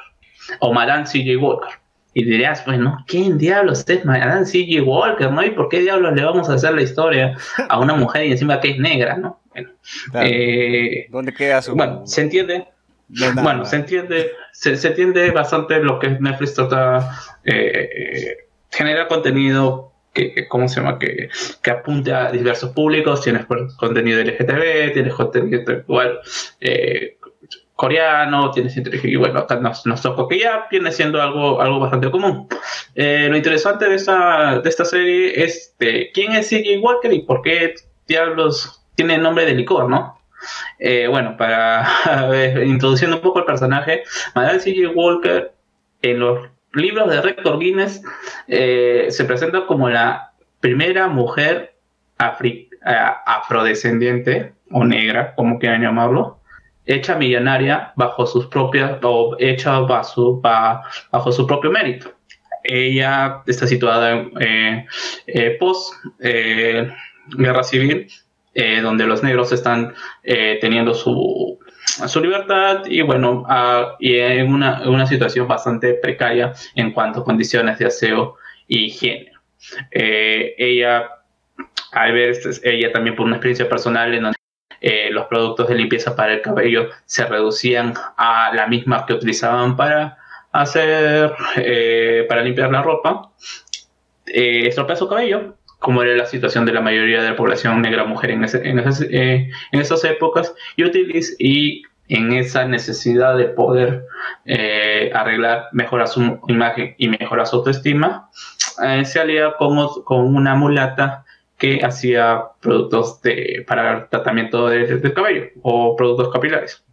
o 0.60 0.72
Madame 0.72 1.06
C.J. 1.06 1.44
Walker. 1.44 1.70
Y 2.14 2.24
dirías, 2.24 2.64
bueno, 2.64 3.04
¿quién 3.08 3.36
diablos 3.36 3.84
es 3.88 4.04
Madame 4.04 4.46
C.J. 4.46 4.84
Walker, 4.84 5.32
no? 5.32 5.44
¿Y 5.44 5.50
por 5.50 5.68
qué 5.68 5.80
diablos 5.80 6.14
le 6.14 6.22
vamos 6.22 6.48
a 6.48 6.54
hacer 6.54 6.72
la 6.72 6.82
historia 6.82 7.36
a 7.68 7.80
una 7.80 7.94
mujer 7.94 8.26
y 8.26 8.30
encima 8.30 8.60
que 8.60 8.70
es 8.70 8.78
negra, 8.78 9.16
no? 9.16 9.40
Bueno, 9.50 9.70
eh, 10.22 11.08
¿Dónde 11.10 11.34
queda 11.34 11.60
su...? 11.62 11.74
bueno, 11.74 12.06
se 12.06 12.20
entiende. 12.20 12.68
nada. 13.08 13.42
Bueno, 13.42 13.64
se 13.64 13.74
entiende, 13.74 14.30
se, 14.52 14.76
se 14.76 14.86
entiende 14.86 15.32
bastante 15.32 15.80
lo 15.80 15.98
que 15.98 16.10
Netflix 16.10 16.54
trata, 16.54 17.10
eh, 17.44 17.90
eh, 17.92 18.36
genera 18.70 19.08
contenido 19.08 19.87
que, 20.18 20.48
¿cómo 20.48 20.68
se 20.68 20.80
llama? 20.80 20.98
Que, 20.98 21.28
que 21.62 21.70
apunte 21.70 22.12
a 22.12 22.30
diversos 22.30 22.70
públicos, 22.70 23.22
tienes 23.22 23.46
contenido 23.76 24.22
LGTB, 24.22 24.92
tienes 24.92 25.14
contenido 25.14 25.72
igual 25.72 26.20
eh, 26.60 27.18
coreano, 27.78 28.50
tienes 28.50 28.76
y 28.76 29.14
bueno, 29.14 29.38
acá 29.38 29.54
nos, 29.60 29.86
nos 29.86 30.02
tocó 30.02 30.26
que 30.26 30.40
ya 30.40 30.66
viene 30.68 30.90
siendo 30.90 31.22
algo, 31.22 31.60
algo 31.60 31.78
bastante 31.78 32.10
común. 32.10 32.48
Eh, 32.96 33.28
lo 33.30 33.36
interesante 33.36 33.88
de 33.88 33.94
esta, 33.94 34.58
de 34.58 34.68
esta 34.68 34.84
serie 34.84 35.44
es 35.44 35.76
de 35.78 36.10
quién 36.12 36.32
es 36.32 36.48
C.J. 36.48 36.80
Walker 36.80 37.12
y 37.12 37.22
por 37.22 37.40
qué 37.42 37.76
diablos 38.08 38.84
tiene 38.96 39.16
nombre 39.16 39.46
de 39.46 39.54
licor, 39.54 39.88
¿no? 39.88 40.18
Eh, 40.80 41.06
bueno, 41.08 41.36
para 41.36 41.86
introduciendo 42.64 43.18
un 43.18 43.22
poco 43.22 43.38
el 43.38 43.44
personaje, 43.44 44.02
Madame 44.34 44.58
C.J. 44.58 44.92
Walker 44.96 45.52
en 46.02 46.18
los 46.18 46.48
libros 46.72 47.10
de 47.10 47.20
récord 47.20 47.58
Guinness 47.58 48.02
eh, 48.46 49.06
se 49.10 49.24
presenta 49.24 49.66
como 49.66 49.88
la 49.88 50.32
primera 50.60 51.08
mujer 51.08 51.76
a- 52.18 53.22
afrodescendiente 53.26 54.52
o 54.70 54.84
negra, 54.84 55.34
como 55.34 55.58
quieran 55.58 55.82
llamarlo, 55.82 56.40
hecha 56.86 57.16
millonaria 57.16 57.92
bajo 57.96 58.26
sus 58.26 58.46
propias 58.46 58.98
o 59.02 59.36
hecha 59.38 59.80
bajo, 59.80 60.40
ba- 60.40 60.82
bajo 61.12 61.32
su 61.32 61.46
propio 61.46 61.70
mérito. 61.70 62.12
Ella 62.64 63.42
está 63.46 63.66
situada 63.66 64.10
en 64.12 64.32
eh, 64.40 64.86
eh, 65.26 65.56
post 65.60 65.94
eh, 66.20 66.90
guerra 67.36 67.62
civil, 67.62 68.08
eh, 68.54 68.80
donde 68.80 69.06
los 69.06 69.22
negros 69.22 69.52
están 69.52 69.94
eh, 70.24 70.58
teniendo 70.60 70.92
su, 70.92 71.58
su 72.06 72.20
libertad 72.20 72.84
y 72.86 73.00
bueno, 73.02 73.44
y 73.98 74.16
en 74.18 74.52
una, 74.52 74.82
una 74.88 75.06
situación 75.06 75.48
bastante 75.48 75.94
precaria 75.94 76.52
en 76.74 76.92
cuanto 76.92 77.20
a 77.20 77.24
condiciones 77.24 77.78
de 77.78 77.86
aseo 77.86 78.36
y 78.66 78.84
higiene. 78.84 79.32
Eh, 79.90 80.54
ella, 80.58 81.08
al 81.92 82.12
ver, 82.12 82.36
ella 82.62 82.92
también 82.92 83.16
por 83.16 83.26
una 83.26 83.36
experiencia 83.36 83.68
personal 83.68 84.14
en 84.14 84.22
donde 84.22 84.38
eh, 84.80 85.08
los 85.10 85.26
productos 85.26 85.68
de 85.68 85.74
limpieza 85.74 86.14
para 86.14 86.34
el 86.34 86.42
cabello 86.42 86.88
se 87.06 87.24
reducían 87.26 87.94
a 88.16 88.52
la 88.54 88.66
misma 88.68 89.04
que 89.06 89.14
utilizaban 89.14 89.76
para 89.76 90.18
hacer, 90.52 91.32
eh, 91.56 92.24
para 92.28 92.42
limpiar 92.42 92.70
la 92.70 92.82
ropa, 92.82 93.32
estropea 94.26 94.96
su 94.96 95.08
cabello, 95.08 95.56
como 95.78 96.02
era 96.02 96.14
la 96.16 96.26
situación 96.26 96.64
de 96.66 96.72
la 96.72 96.80
mayoría 96.80 97.22
de 97.22 97.30
la 97.30 97.36
población 97.36 97.80
negra 97.82 98.04
mujer 98.04 98.30
en, 98.32 98.44
ese- 98.44 98.66
en 98.68 98.78
esas, 98.78 99.00
en 99.02 99.50
esas 99.72 100.04
épocas, 100.04 100.54
y, 100.76 100.82
utiliz- 100.84 101.34
y 101.38 101.82
en 102.08 102.32
esa 102.32 102.64
necesidad 102.66 103.36
de 103.36 103.46
poder 103.46 104.04
eh, 104.44 105.10
arreglar, 105.14 105.66
mejorar 105.72 106.08
su 106.08 106.40
imagen 106.48 106.94
y 106.98 107.08
mejorar 107.08 107.46
su 107.46 107.56
autoestima, 107.56 108.30
eh, 108.84 109.04
se 109.04 109.20
alía 109.20 109.52
con, 109.58 109.76
con 110.04 110.34
una 110.34 110.54
mulata 110.54 111.24
que 111.58 111.80
hacía 111.84 112.42
productos 112.60 113.20
de, 113.22 113.64
para 113.66 114.08
tratamiento 114.08 114.68
de- 114.68 114.96
del 114.98 115.12
cabello 115.12 115.46
o 115.62 115.96
productos 115.96 116.32
capilares. 116.32 116.84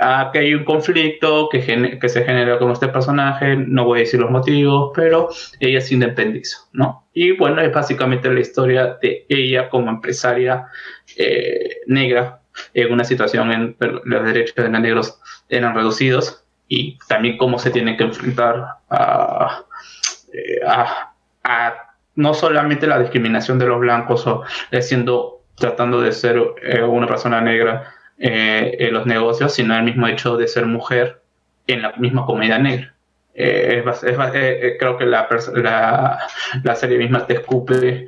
Aquí 0.00 0.38
hay 0.38 0.54
un 0.54 0.64
conflicto 0.64 1.48
que, 1.48 1.62
gene- 1.62 2.00
que 2.00 2.08
se 2.08 2.24
genera 2.24 2.58
con 2.58 2.72
este 2.72 2.88
personaje, 2.88 3.54
no 3.56 3.84
voy 3.84 4.00
a 4.00 4.02
decir 4.02 4.18
los 4.18 4.30
motivos, 4.30 4.90
pero 4.94 5.28
ella 5.60 5.80
se 5.80 5.94
independiza, 5.94 6.58
¿no? 6.72 7.08
Y 7.14 7.30
bueno, 7.36 7.60
es 7.62 7.72
básicamente 7.72 8.28
la 8.28 8.40
historia 8.40 8.98
de 9.00 9.24
ella 9.28 9.70
como 9.70 9.90
empresaria 9.90 10.66
eh, 11.16 11.76
negra 11.86 12.40
en 12.74 12.92
una 12.92 13.04
situación 13.04 13.52
en 13.52 13.76
los 14.04 14.24
derechos 14.24 14.54
de 14.56 14.68
los 14.68 14.80
negros 14.80 15.20
eran 15.48 15.74
reducidos 15.74 16.44
y 16.68 16.98
también 17.08 17.36
cómo 17.36 17.58
se 17.58 17.70
tiene 17.70 17.96
que 17.96 18.04
enfrentar 18.04 18.64
a, 18.90 19.62
eh, 20.32 20.60
a- 20.66 21.12
a 21.44 21.74
no 22.16 22.32
solamente 22.32 22.86
la 22.86 22.98
discriminación 22.98 23.58
de 23.58 23.66
los 23.66 23.80
blancos 23.80 24.26
o 24.26 24.42
eh, 24.70 24.80
siendo 24.82 25.42
tratando 25.56 26.00
de 26.00 26.12
ser 26.12 26.40
eh, 26.62 26.82
una 26.82 27.06
persona 27.06 27.40
negra 27.40 27.92
eh, 28.18 28.76
en 28.78 28.94
los 28.94 29.06
negocios, 29.06 29.52
sino 29.54 29.76
el 29.76 29.82
mismo 29.82 30.06
hecho 30.06 30.36
de 30.36 30.46
ser 30.48 30.66
mujer 30.66 31.20
en 31.66 31.82
la 31.82 31.92
misma 31.96 32.24
comedia 32.26 32.58
negra. 32.58 32.94
Eh, 33.34 33.82
es 33.84 34.02
es 34.04 34.16
eh, 34.34 34.76
creo 34.78 34.96
que 34.96 35.06
la, 35.06 35.28
la, 35.54 36.18
la 36.62 36.74
serie 36.76 36.98
misma 36.98 37.26
te 37.26 37.34
escupe 37.34 38.06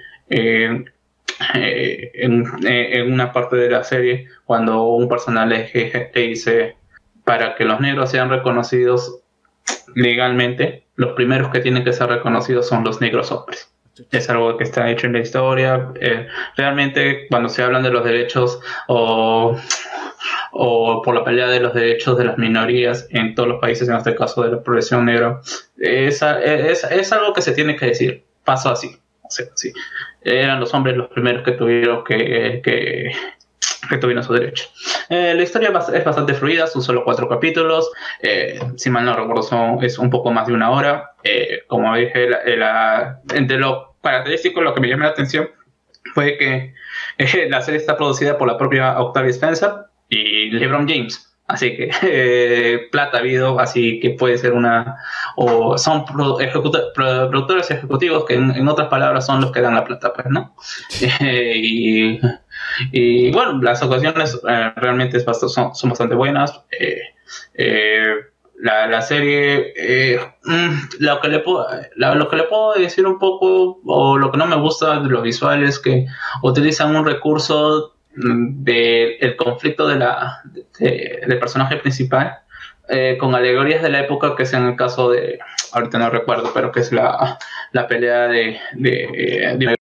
eh, 1.55 2.11
eh, 2.14 2.24
en, 2.24 3.12
una 3.12 3.33
parte 3.33 3.57
de 3.57 3.70
la 3.70 3.85
serie 3.85 4.29
cuando 4.45 4.85
un 4.85 5.09
personaje 5.09 6.11
te 6.12 6.20
dice 6.20 6.77
para 7.24 7.55
que 7.55 7.64
los 7.64 7.81
negros 7.81 8.11
sean 8.11 8.31
reconocidos 8.31 9.20
legalmente, 9.95 10.87
los 10.95 11.12
primeros 11.12 11.51
que 11.51 11.61
tienen 11.61 11.85
que 11.85 11.93
ser 11.93 12.09
reconocidos 12.09 12.68
son 12.68 12.85
los 12.85 13.01
negros 13.01 13.33
hombres. 13.33 13.72
Es 14.12 14.29
algo 14.29 14.57
que 14.57 14.64
está 14.64 14.91
hecho 14.91 15.07
en 15.07 15.14
la 15.14 15.20
historia. 15.20 15.93
eh, 16.01 16.29
realmente, 16.57 17.27
cuando 17.29 17.49
se 17.49 17.62
hablan 17.62 17.83
de 17.83 17.91
los 17.91 18.05
derechos 18.05 18.61
o, 18.89 19.57
o 20.53 21.03
por 21.03 21.14
la 21.14 21.24
pelea 21.24 21.49
de 21.49 21.61
los 21.61 21.74
derechos 21.74 22.16
de 22.18 22.24
las 22.24 22.39
minorías 22.39 23.07
en 23.11 23.35
todos 23.35 23.49
los 23.49 23.61
países, 23.61 23.89
en 23.89 23.97
este 23.97 24.14
caso 24.14 24.43
de 24.43 24.53
la 24.53 24.62
población 24.62 25.07
negra, 25.07 25.41
es, 25.79 26.22
es, 26.22 26.85
es 26.85 27.12
algo 27.12 27.33
que 27.33 27.43
se 27.43 27.53
tiene 27.53 27.74
que 27.77 27.87
decir. 27.87 28.24
Pasó 28.45 28.70
así. 28.70 28.97
Sí. 29.29 29.72
Eran 30.22 30.61
los 30.61 30.72
hombres 30.74 30.97
los 30.97 31.09
primeros 31.09 31.45
que 31.45 31.53
tuvieron 31.53 32.05
que, 32.05 32.61
que, 32.64 33.12
que 33.89 33.99
tuvieron 33.99 34.24
su 34.24 34.33
derecho. 34.33 34.68
Eh, 35.09 35.35
la 35.35 35.43
historia 35.43 35.72
es 35.95 36.05
bastante 36.05 36.35
fluida, 36.35 36.66
son 36.66 36.83
solo 36.83 37.05
cuatro 37.05 37.29
capítulos. 37.29 37.91
eh, 38.22 38.59
si 38.77 38.91
mal 38.91 39.05
no 39.05 39.16
recuerdo, 39.16 39.43
son, 39.43 39.83
es 39.85 39.99
un 39.99 40.11
poco 40.11 40.31
más 40.31 40.47
de 40.47 40.53
una 40.53 40.70
hora. 40.70 41.12
Eh, 41.22 41.62
como 41.66 41.95
dije, 41.97 42.29
eh, 42.47 42.61
entre 43.35 43.59
lo 43.59 43.97
característico, 44.03 44.61
lo 44.61 44.74
que 44.74 44.81
me 44.81 44.89
llamó 44.89 45.05
la 45.05 45.11
atención 45.11 45.51
fue 46.14 46.37
que 46.39 46.74
eh, 47.18 47.49
la 47.51 47.61
serie 47.61 47.81
está 47.81 47.97
producida 47.97 48.39
por 48.39 48.49
la 48.49 48.57
propia 48.59 48.99
Octavia 49.01 49.31
Spencer 49.31 49.70
y 50.09 50.51
LeBron 50.51 50.89
James. 50.89 51.26
Así 51.49 51.76
que 51.76 51.90
eh, 52.03 52.88
plata 52.90 53.18
ha 53.18 53.20
habido, 53.20 53.59
así 53.61 54.01
que 54.01 54.11
puede 54.11 54.36
ser 54.38 54.53
una. 54.53 54.97
O 55.36 55.78
son 55.78 56.05
pro- 56.05 56.40
ejecuta- 56.40 56.92
pro- 56.94 57.28
productores 57.30 57.70
ejecutivos 57.70 58.24
que, 58.24 58.34
en, 58.34 58.51
en 58.51 58.66
otras 58.68 58.88
palabras, 58.88 59.26
son 59.26 59.40
los 59.40 59.53
que 59.53 59.61
dan 59.61 59.74
la 59.74 59.84
plata, 59.84 60.12
pues, 60.12 60.26
¿no? 60.28 60.55
Eh, 61.20 61.53
y, 61.57 62.20
y 62.92 63.30
bueno, 63.32 63.61
las 63.62 63.82
ocasiones 63.82 64.38
eh, 64.49 64.72
realmente 64.76 65.18
es 65.18 65.26
bast- 65.26 65.49
son, 65.49 65.74
son 65.74 65.90
bastante 65.90 66.14
buenas. 66.14 66.62
Eh, 66.80 67.01
eh, 67.55 68.07
la, 68.59 68.86
la 68.86 69.03
serie, 69.03 69.74
mm, 70.44 70.74
lo, 71.01 71.20
que 71.20 71.28
le 71.28 71.40
puedo, 71.40 71.66
la- 71.97 72.14
lo 72.14 72.28
que 72.28 72.36
le 72.36 72.44
puedo 72.44 72.72
decir 72.74 73.07
un 73.07 73.18
poco, 73.18 73.80
o 73.84 74.16
lo 74.18 74.30
que 74.32 74.38
no 74.38 74.47
me 74.47 74.57
gusta 74.57 74.99
de 75.01 75.09
lo 75.11 75.20
visual 75.22 75.62
es 75.62 75.78
que 75.78 76.07
utilizan 76.42 76.97
un 76.97 77.05
recurso 77.05 77.95
mm, 78.17 78.64
del 78.64 79.37
conflicto 79.37 79.87
de 79.89 79.97
la, 79.97 80.41
de- 80.79 81.37
personaje 81.41 81.77
principal 81.77 82.39
eh, 82.89 83.17
con 83.19 83.35
alegorías 83.35 83.83
de 83.83 83.91
la 83.91 84.01
época, 84.01 84.35
que 84.37 84.45
es 84.45 84.53
en 84.53 84.67
el 84.67 84.77
caso 84.77 85.11
de, 85.11 85.39
ahorita 85.73 85.99
no 85.99 86.11
recuerdo, 86.11 86.51
pero 86.55 86.73
que 86.73 86.81
es 86.81 86.93
la, 86.93 87.39
la 87.73 87.87
pelea 87.89 88.29
de, 88.29 88.59
de, 88.75 89.57
de 89.59 89.77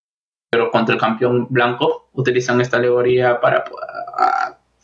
pero 0.50 0.70
contra 0.70 0.94
el 0.94 1.00
campeón 1.00 1.46
blanco 1.50 2.08
utilizan 2.14 2.60
esta 2.60 2.78
alegoría 2.78 3.40
para, 3.40 3.64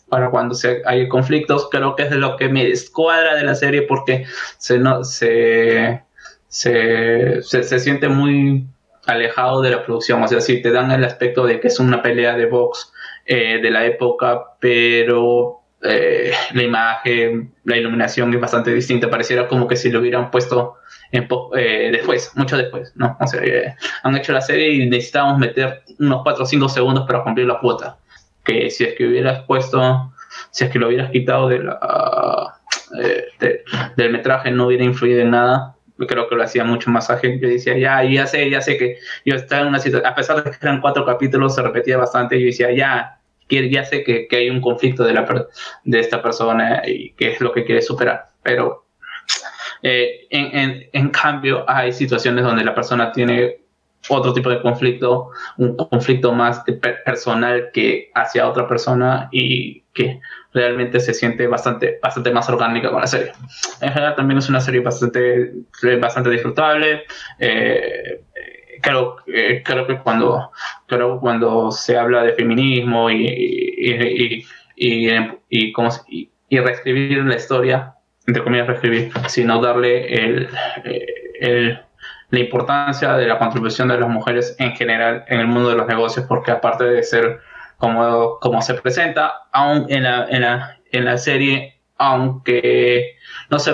para 0.09 0.31
cuando 0.31 0.55
se, 0.55 0.83
hay 0.85 1.09
conflictos. 1.09 1.69
Creo 1.71 1.97
que 1.97 2.05
es 2.05 2.11
de 2.11 2.17
lo 2.17 2.37
que 2.37 2.49
me 2.49 2.65
descuadra 2.65 3.35
de 3.35 3.45
la 3.45 3.55
serie 3.55 3.83
porque 3.83 4.27
se, 4.59 4.79
no, 4.79 5.05
se, 5.05 6.03
se, 6.49 7.43
se, 7.43 7.63
se 7.63 7.79
siente 7.79 8.09
muy 8.09 8.67
alejado 9.07 9.63
de 9.63 9.71
la 9.71 9.85
producción. 9.85 10.23
O 10.23 10.29
sea, 10.29 10.41
si 10.41 10.61
te 10.61 10.71
dan 10.71 10.91
el 10.91 11.05
aspecto 11.05 11.47
de 11.47 11.61
que 11.61 11.69
es 11.69 11.79
una 11.81 12.03
pelea 12.03 12.37
de 12.37 12.47
box 12.47 12.92
eh, 13.27 13.59
de 13.63 13.71
la 13.71 13.85
época, 13.87 14.43
pero 14.61 15.61
eh, 15.83 16.33
la 16.55 16.63
imagen, 16.63 17.53
la 17.65 17.77
iluminación 17.77 18.33
es 18.35 18.41
bastante 18.41 18.73
distinta. 18.73 19.11
Pareciera 19.11 19.49
como 19.49 19.67
que 19.67 19.77
si 19.77 19.91
lo 19.91 20.01
hubieran 20.01 20.31
puesto 20.31 20.77
en 21.11 21.29
eh, 21.57 21.91
después, 21.93 22.33
mucho 22.37 22.57
después, 22.57 22.93
¿no? 22.97 23.17
O 23.21 23.27
sea, 23.27 23.41
eh, 23.43 23.75
han 24.03 24.17
hecho 24.17 24.33
la 24.33 24.41
serie 24.41 24.71
y 24.73 24.89
necesitábamos 24.89 25.39
meter 25.39 25.83
unos 25.99 26.23
4 26.23 26.45
o 26.45 26.47
5 26.47 26.69
segundos 26.69 27.07
para 27.07 27.23
cumplir 27.23 27.47
la 27.47 27.59
cuota. 27.59 27.99
Que 28.45 28.71
si 28.71 28.85
es 28.85 28.95
que 28.95 29.07
hubieras 29.07 29.45
puesto, 29.45 30.13
si 30.51 30.65
es 30.65 30.71
que 30.71 30.79
lo 30.79 30.89
hubieras 30.89 31.11
quitado 31.11 31.49
de 31.49 31.59
la, 31.61 32.55
eh, 33.01 33.25
de- 33.39 33.63
del 33.97 34.11
metraje, 34.13 34.51
no 34.51 34.67
hubiera 34.67 34.85
influido 34.85 35.21
en 35.21 35.31
nada. 35.31 35.77
Creo 35.99 36.29
que 36.29 36.35
lo 36.35 36.43
hacía 36.43 36.65
mucho 36.65 36.91
más 36.91 37.11
ágil. 37.11 37.41
Yo 37.41 37.49
decía, 37.49 37.77
ya, 37.79 38.03
ya 38.05 38.27
sé, 38.27 38.49
ya 38.51 38.61
sé 38.61 38.77
que 38.77 38.99
yo 39.25 39.35
estaba 39.37 39.63
en 39.63 39.69
una 39.69 39.79
situación, 39.79 40.11
a 40.11 40.15
pesar 40.15 40.43
de 40.43 40.51
que 40.51 40.57
eran 40.63 40.81
cuatro 40.81 41.05
capítulos, 41.05 41.55
se 41.55 41.63
repetía 41.63 41.97
bastante. 41.97 42.39
Yo 42.41 42.47
decía, 42.47 42.73
ya, 42.73 43.21
ya 43.49 43.85
sé 43.85 44.03
que, 44.03 44.27
que 44.29 44.37
hay 44.37 44.51
un 44.51 44.61
conflicto 44.61 45.05
de, 45.05 45.13
la, 45.13 45.27
per- 45.27 45.49
de 45.85 46.01
esta 46.01 46.23
persona 46.23 46.83
y 46.87 47.13
que 47.13 47.31
es 47.33 47.41
lo 47.41 47.53
que 47.53 47.65
quiere 47.65 47.83
superar. 47.83 48.27
Pero 48.43 48.87
eh, 49.83 50.27
en- 50.31 50.89
en 50.93 51.09
cambio, 51.11 51.65
hay 51.69 51.93
situaciones 51.93 52.45
donde 52.45 52.65
la 52.65 52.75
persona 52.75 53.13
tiene 53.13 53.62
otro 54.09 54.33
tipo 54.33 54.51
de 54.51 54.61
conflicto, 54.61 55.31
un 55.59 55.77
conflicto 55.77 56.33
más 56.33 56.63
personal 57.05 57.71
que 57.73 58.11
hacia 58.15 58.49
otra 58.49 58.67
persona 58.67 59.29
y 59.33 59.83
que 59.95 60.21
realmente 60.53 61.01
se 61.01 61.15
siente 61.15 61.47
bastante, 61.47 61.99
bastante 62.03 62.31
más 62.31 62.49
orgánica 62.49 62.91
con 62.91 63.01
la 63.01 63.07
serie. 63.07 63.33
En 63.81 63.91
general 63.93 64.17
también 64.17 64.39
es 64.39 64.49
una 64.49 64.61
serie 64.61 64.81
bastante, 64.81 65.53
bastante 66.01 66.31
disfrutable. 66.31 67.03
eh, 67.39 68.23
eh, 68.35 68.79
creo, 68.83 69.17
eh, 69.27 69.63
creo 69.65 69.87
que 69.87 69.99
cuando, 69.99 70.51
creo 70.87 71.21
cuando 71.21 71.71
se 71.71 71.97
habla 71.97 72.23
de 72.25 72.33
feminismo 72.33 73.11
y, 73.11 73.27
y, 73.27 73.93
y, 73.93 74.47
y, 74.77 75.73
se- 75.91 76.03
y- 76.09 76.31
y 76.49 76.59
reescribir 76.59 77.19
la 77.25 77.37
historia, 77.37 77.95
entre 78.27 78.43
comillas 78.43 78.67
reescribir, 78.67 79.11
sino 79.29 79.61
darle 79.61 80.07
el, 80.15 80.49
eh, 80.85 81.07
el- 81.41 81.81
la 82.33 82.41
importancia 82.41 83.13
de 83.15 83.27
la 83.27 83.39
contribución 83.39 83.89
de 83.89 83.99
las 84.01 84.09
mujeres 84.09 84.57
en 84.59 84.73
general 84.73 85.25
en 85.29 85.39
el 85.41 85.47
mundo 85.47 85.69
de 85.71 85.77
los 85.77 85.87
negocios, 85.87 86.27
porque 86.27 86.51
aparte 86.51 86.85
de 86.85 87.03
ser 87.03 87.41
como, 87.79 88.39
como 88.41 88.63
se 88.63 88.75
presenta, 88.75 89.43
aún 89.53 89.87
en 89.89 90.03
la, 90.05 90.27
en 90.29 90.41
la, 90.43 90.79
en 90.93 91.05
la 91.05 91.19
serie, 91.19 91.79
aunque 91.99 93.17
no 93.51 93.59
sé, 93.59 93.73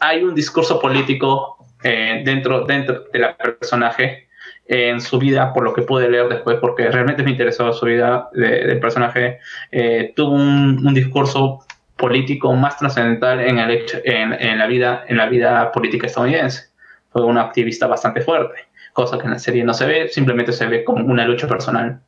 hay 0.00 0.22
un 0.24 0.34
discurso 0.34 0.80
político 0.80 1.56
eh, 1.84 2.22
dentro, 2.24 2.64
dentro 2.66 3.04
de 3.12 3.18
la 3.20 3.36
personaje 3.36 4.28
en 4.66 5.00
su 5.00 5.18
vida, 5.18 5.52
por 5.54 5.62
lo 5.62 5.72
que 5.72 5.82
pude 5.82 6.10
leer 6.10 6.28
después, 6.28 6.58
porque 6.60 6.90
realmente 6.90 7.22
me 7.22 7.30
interesó 7.30 7.72
su 7.72 7.86
vida 7.86 8.28
de- 8.32 8.66
del 8.66 8.80
personaje, 8.80 9.38
eh, 9.70 10.12
tuvo 10.16 10.32
un, 10.34 10.84
un 10.86 10.94
discurso 10.94 11.60
político 11.96 12.52
más 12.54 12.76
trascendental 12.78 13.40
en, 13.40 13.58
el 13.58 13.84
en, 14.04 14.32
en 14.34 14.58
la 14.58 14.66
vida, 14.66 15.04
en 15.08 15.16
la 15.16 15.26
vida 15.26 15.70
política 15.72 16.06
estadounidense. 16.06 16.67
Fue 17.18 17.26
una 17.26 17.42
activista 17.42 17.86
bastante 17.88 18.20
fuerte, 18.20 18.68
cosa 18.92 19.18
que 19.18 19.24
en 19.24 19.32
la 19.32 19.38
serie 19.40 19.64
no 19.64 19.74
se 19.74 19.86
ve, 19.86 20.08
simplemente 20.08 20.52
se 20.52 20.66
ve 20.66 20.84
como 20.84 21.04
una 21.04 21.24
lucha 21.26 21.48
personal. 21.48 22.00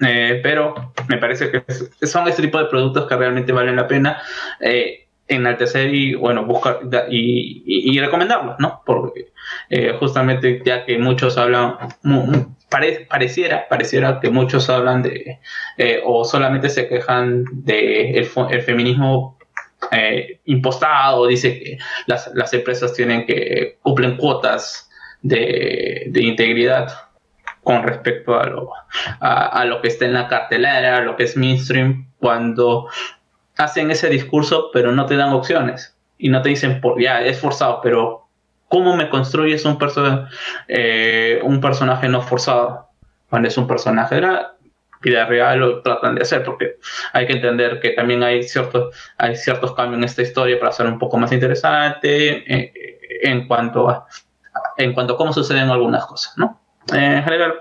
Eh, 0.00 0.40
pero 0.42 0.92
me 1.08 1.16
parece 1.16 1.50
que 1.50 2.06
son 2.06 2.28
este 2.28 2.42
tipo 2.42 2.58
de 2.58 2.66
productos 2.66 3.06
que 3.08 3.16
realmente 3.16 3.52
valen 3.52 3.74
la 3.76 3.86
pena 3.88 4.20
eh, 4.60 5.08
enaltecer 5.26 5.92
y 5.94 6.14
bueno 6.14 6.44
buscar 6.44 6.80
y, 7.10 7.62
y- 7.66 7.96
y 7.96 8.00
recomendarlos, 8.00 8.56
¿no? 8.58 8.82
Porque 8.84 9.32
eh, 9.70 9.94
justamente 9.98 10.60
ya 10.64 10.84
que 10.84 10.98
muchos 10.98 11.38
hablan, 11.38 11.76
pare- 12.70 13.06
pareciera, 13.08 13.66
pareciera 13.68 14.20
que 14.20 14.30
muchos 14.30 14.68
hablan 14.68 15.02
de 15.02 15.38
eh, 15.78 16.00
o 16.04 16.24
solamente 16.24 16.68
se 16.68 16.86
quejan 16.86 17.44
de 17.52 18.10
el 18.18 18.62
feminismo 18.62 19.37
eh, 19.92 20.40
impostado, 20.46 21.26
dice 21.26 21.58
que 21.58 21.78
las, 22.06 22.30
las 22.34 22.52
empresas 22.52 22.92
tienen 22.92 23.26
que 23.26 23.78
cumplen 23.82 24.16
cuotas 24.16 24.90
de, 25.22 26.06
de 26.08 26.22
integridad 26.22 27.08
con 27.62 27.82
respecto 27.82 28.40
a 28.40 28.46
lo, 28.46 28.70
a, 29.20 29.64
lo 29.66 29.82
que 29.82 29.88
está 29.88 30.06
en 30.06 30.14
la 30.14 30.26
cartelera, 30.26 30.96
a 30.96 31.00
lo 31.02 31.16
que 31.16 31.24
es 31.24 31.36
mainstream, 31.36 32.08
cuando 32.18 32.88
hacen 33.58 33.90
ese 33.90 34.08
discurso, 34.08 34.70
pero 34.72 34.92
no 34.92 35.04
te 35.04 35.16
dan 35.16 35.34
opciones 35.34 35.94
y 36.16 36.30
no 36.30 36.40
te 36.40 36.48
dicen, 36.48 36.80
por, 36.80 36.98
ya, 36.98 37.20
es 37.20 37.38
forzado, 37.38 37.80
pero 37.82 38.26
¿cómo 38.68 38.96
me 38.96 39.10
construyes 39.10 39.66
un, 39.66 39.76
perso 39.76 40.26
eh, 40.66 41.40
un 41.42 41.60
personaje 41.60 42.08
no 42.08 42.22
forzado? 42.22 42.88
Cuando 43.28 43.48
es 43.48 43.58
un 43.58 43.66
personaje 43.66 44.18
de 45.02 45.10
la 45.10 45.24
vida 45.24 45.26
real 45.26 45.58
lo 45.60 45.82
tratan 45.82 46.14
de 46.14 46.22
hacer, 46.22 46.42
porque 46.44 46.76
hay 47.12 47.26
que 47.26 47.34
entender 47.34 47.80
que 47.80 47.90
también 47.90 48.22
hay 48.22 48.42
ciertos, 48.42 48.94
hay 49.16 49.36
ciertos 49.36 49.74
cambios 49.74 49.98
en 49.98 50.04
esta 50.04 50.22
historia 50.22 50.58
para 50.58 50.70
hacer 50.70 50.86
un 50.86 50.98
poco 50.98 51.16
más 51.18 51.32
interesante 51.32 52.44
eh, 52.52 52.98
en 53.22 53.46
cuanto 53.46 53.88
a 53.88 54.06
en 54.76 54.92
cuanto 54.92 55.14
a 55.14 55.16
cómo 55.16 55.32
suceden 55.32 55.70
algunas 55.70 56.04
cosas, 56.06 56.36
¿no? 56.36 56.60
Eh, 56.92 57.16
en 57.16 57.22
general, 57.22 57.54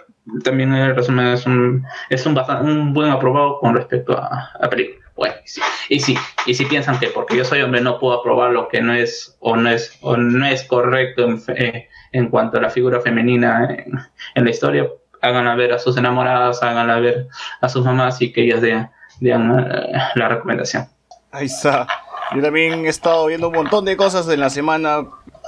también 0.43 0.73
el 0.73 0.95
resumen 0.95 1.27
es 1.27 1.45
un, 1.45 1.85
es 2.09 2.25
un, 2.25 2.35
bastan- 2.35 2.63
un 2.63 2.93
buen 2.93 3.11
aprobado 3.11 3.59
con 3.59 3.75
respecto 3.75 4.17
a 4.17 4.51
la 4.59 4.69
película. 4.69 5.05
Bueno, 5.15 5.35
y 5.43 5.47
sí, 5.47 5.61
y 5.89 5.99
sí, 5.99 6.17
y 6.45 6.53
si 6.53 6.65
piensan 6.65 6.99
que 6.99 7.07
porque 7.07 7.35
yo 7.35 7.43
soy 7.43 7.61
hombre 7.61 7.81
no 7.81 7.97
puedo 7.99 8.19
aprobar 8.19 8.51
lo 8.51 8.67
que 8.67 8.81
no 8.81 8.93
es 8.93 9.35
o 9.39 9.55
no 9.55 9.69
es 9.69 9.97
o 10.01 10.15
no 10.15 10.45
es 10.45 10.63
correcto 10.63 11.25
en, 11.25 11.41
eh, 11.55 11.87
en 12.11 12.29
cuanto 12.29 12.57
a 12.57 12.61
la 12.61 12.69
figura 12.69 13.01
femenina 13.01 13.65
en, 13.65 13.99
en 14.35 14.43
la 14.43 14.49
historia, 14.49 14.87
háganla 15.27 15.55
ver 15.55 15.73
a 15.73 15.79
sus 15.79 15.97
enamoradas, 15.97 16.61
háganla 16.63 16.99
ver 16.99 17.27
a 17.61 17.69
sus 17.69 17.85
mamás 17.85 18.21
y 18.21 18.31
que 18.31 18.43
ellas 18.43 18.61
den, 18.61 18.89
den, 19.19 19.59
eh, 19.59 19.91
la 20.15 20.29
recomendación. 20.29 20.87
Ahí 21.31 21.45
está. 21.45 21.87
Yo 22.35 22.41
también 22.41 22.85
he 22.85 22.89
estado 22.89 23.25
viendo 23.27 23.47
un 23.47 23.55
montón 23.55 23.85
de 23.85 23.95
cosas 23.95 24.27
en 24.29 24.39
la 24.39 24.49
semana. 24.49 25.05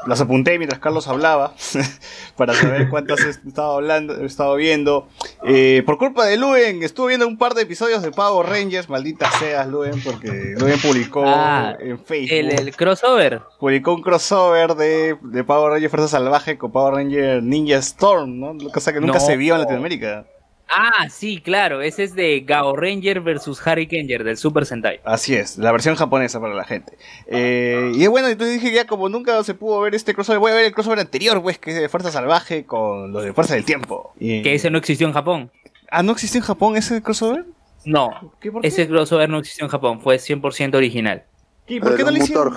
Las 0.08 0.22
apunté 0.22 0.58
mientras 0.58 0.80
Carlos 0.80 1.08
hablaba 1.08 1.54
para 2.38 2.54
saber 2.54 2.90
cuántas 2.90 3.20
he 3.22 3.30
estado 3.30 3.74
hablando, 3.74 4.16
he 4.22 4.26
estado 4.26 4.56
viendo. 4.56 5.08
Eh, 5.44 5.84
por 5.86 5.98
culpa 5.98 6.26
de 6.26 6.38
Luen, 6.38 6.84
estuve 6.84 7.10
viendo 7.10 7.28
un 7.28 7.38
par 7.38 7.54
de 7.54 7.64
episodios 7.64 8.02
de 8.02 8.12
Power 8.12 8.48
Rangers, 8.48 8.90
maldita 8.90 9.30
seas 9.40 9.68
Luen, 9.68 10.02
porque 10.04 10.56
Luen 10.58 10.80
publicó 10.80 11.24
Ah, 11.26 11.76
en 11.80 12.00
Facebook. 12.00 12.32
El, 12.32 12.52
el 12.52 12.76
crossover. 12.76 13.42
Publicó 13.60 13.94
un 13.94 14.02
crossover 14.02 14.76
de, 14.76 15.18
de 15.22 15.44
Power 15.44 15.74
Ranger 15.74 15.90
Fuerza 15.90 16.08
Salvaje 16.08 16.58
con 16.58 16.72
Power 16.72 16.94
Ranger 16.94 17.44
Ninja 17.44 17.78
Storm, 17.78 18.40
¿no? 18.40 18.58
Cosa 18.72 18.94
que 18.94 19.02
nunca 19.02 19.16
No. 19.16 19.20
se 19.20 19.36
vio 19.38 19.56
en 19.56 19.62
Latinoamérica. 19.62 20.26
Ah, 20.72 21.10
sí, 21.10 21.42
claro. 21.42 21.82
Ese 21.82 22.04
es 22.04 22.14
de 22.16 22.42
Gao 22.42 22.76
Ranger 22.76 23.22
versus 23.22 23.66
Harry 23.66 23.88
Kenger 23.88 24.24
del 24.24 24.38
Super 24.38 24.66
Sentai. 24.66 25.00
Así 25.04 25.36
es, 25.36 25.58
la 25.58 25.72
versión 25.72 25.96
japonesa 25.96 26.40
para 26.40 26.54
la 26.54 26.64
gente. 26.64 26.98
Eh, 27.28 27.92
y 27.96 28.06
bueno, 28.08 28.28
entonces 28.28 28.62
dije 28.62 28.74
ya 28.74 28.86
como 28.86 29.10
nunca 29.10 29.44
se 29.44 29.56
pudo 29.56 29.82
ver 29.82 29.96
este 29.96 30.14
crossover, 30.14 30.40
voy 30.40 30.52
a 30.52 30.56
ver 30.56 30.66
el 30.66 30.74
crossover 30.74 31.00
anterior, 31.00 31.42
pues, 31.42 31.58
que 31.58 31.72
es 31.72 31.80
de 31.82 31.90
Fuerza 31.90 32.12
Salvaje 32.12 32.66
con 32.66 33.12
los 33.12 33.24
de 33.24 33.34
Fuerza 33.34 33.56
del 33.56 33.66
Tiempo. 33.66 34.14
Y- 34.20 34.42
Que 34.44 34.54
ese 34.54 34.70
no 34.70 34.78
existió 34.78 35.08
en 35.08 35.14
Japón. 35.14 35.52
Ah, 35.90 36.04
¿no 36.04 36.12
existió 36.12 36.40
en 36.40 36.46
Japón 36.46 36.78
ese 36.78 37.02
crossover? 37.02 37.46
No, 37.86 38.34
¿Qué, 38.40 38.52
por 38.52 38.62
qué? 38.62 38.68
ese 38.68 38.88
crossover 38.88 39.28
no 39.30 39.40
existió 39.40 39.66
en 39.66 39.72
Japón. 39.72 40.02
Fue 40.02 40.18
100% 40.20 40.76
original. 40.76 41.24
¿Y 41.68 41.80
por 41.80 41.96
qué 41.96 42.04
no 42.04 42.12
lo 42.12 42.18
hicieron? 42.18 42.56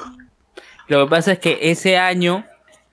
Lo 0.88 1.04
que 1.04 1.10
pasa 1.10 1.32
es 1.32 1.38
que 1.38 1.58
ese 1.62 1.96
año 1.96 2.44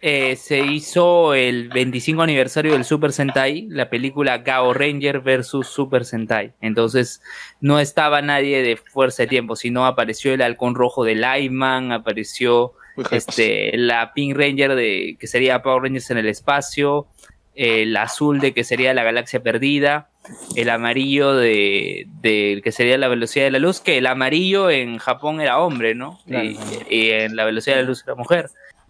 eh, 0.02 0.38
se 0.38 0.60
hizo 0.60 1.34
el 1.34 1.68
25 1.70 2.22
aniversario 2.22 2.72
del 2.72 2.86
Super 2.86 3.12
Sentai, 3.12 3.68
la 3.70 3.90
película 3.90 4.38
Gao 4.38 4.74
Ranger 4.74 5.20
versus 5.20 5.68
Super 5.68 6.06
Sentai. 6.06 6.54
Entonces 6.62 7.22
no 7.60 7.80
estaba 7.80 8.22
nadie 8.22 8.64
de 8.64 8.78
Fuerza 8.78 9.24
de 9.24 9.28
Tiempo, 9.28 9.58
sino 9.58 9.86
apareció 9.86 10.34
el 10.34 10.42
halcón 10.42 10.76
rojo 10.76 11.04
de 11.04 11.16
Lyman, 11.16 11.92
apareció 11.92 12.74
este, 13.12 13.78
la 13.78 14.14
Pink 14.14 14.38
Ranger 14.38 14.76
de 14.76 15.18
que 15.20 15.28
sería 15.28 15.62
Power 15.62 15.84
Rangers 15.84 16.12
en 16.12 16.18
el 16.18 16.28
espacio, 16.28 17.08
el 17.56 17.98
azul 17.98 18.40
de 18.40 18.54
que 18.54 18.64
sería 18.64 18.94
la 18.94 19.04
galaxia 19.04 19.44
perdida, 19.44 20.10
el 20.56 20.70
amarillo 20.70 21.36
de, 21.36 22.08
de 22.22 22.62
que 22.64 22.72
sería 22.72 22.98
la 22.98 23.10
velocidad 23.10 23.44
de 23.46 23.52
la 23.52 23.60
luz, 23.60 23.82
que 23.82 23.98
el 23.98 24.08
amarillo 24.08 24.70
en 24.70 24.98
Japón 24.98 25.42
era 25.42 25.60
hombre, 25.60 25.94
¿no? 25.94 26.20
Y, 26.26 26.58
y 26.90 27.10
en 27.10 27.36
la 27.36 27.44
velocidad 27.44 27.76
de 27.76 27.82
la 27.82 27.90
luz 27.90 28.04
era 28.06 28.16
mujer. 28.16 28.50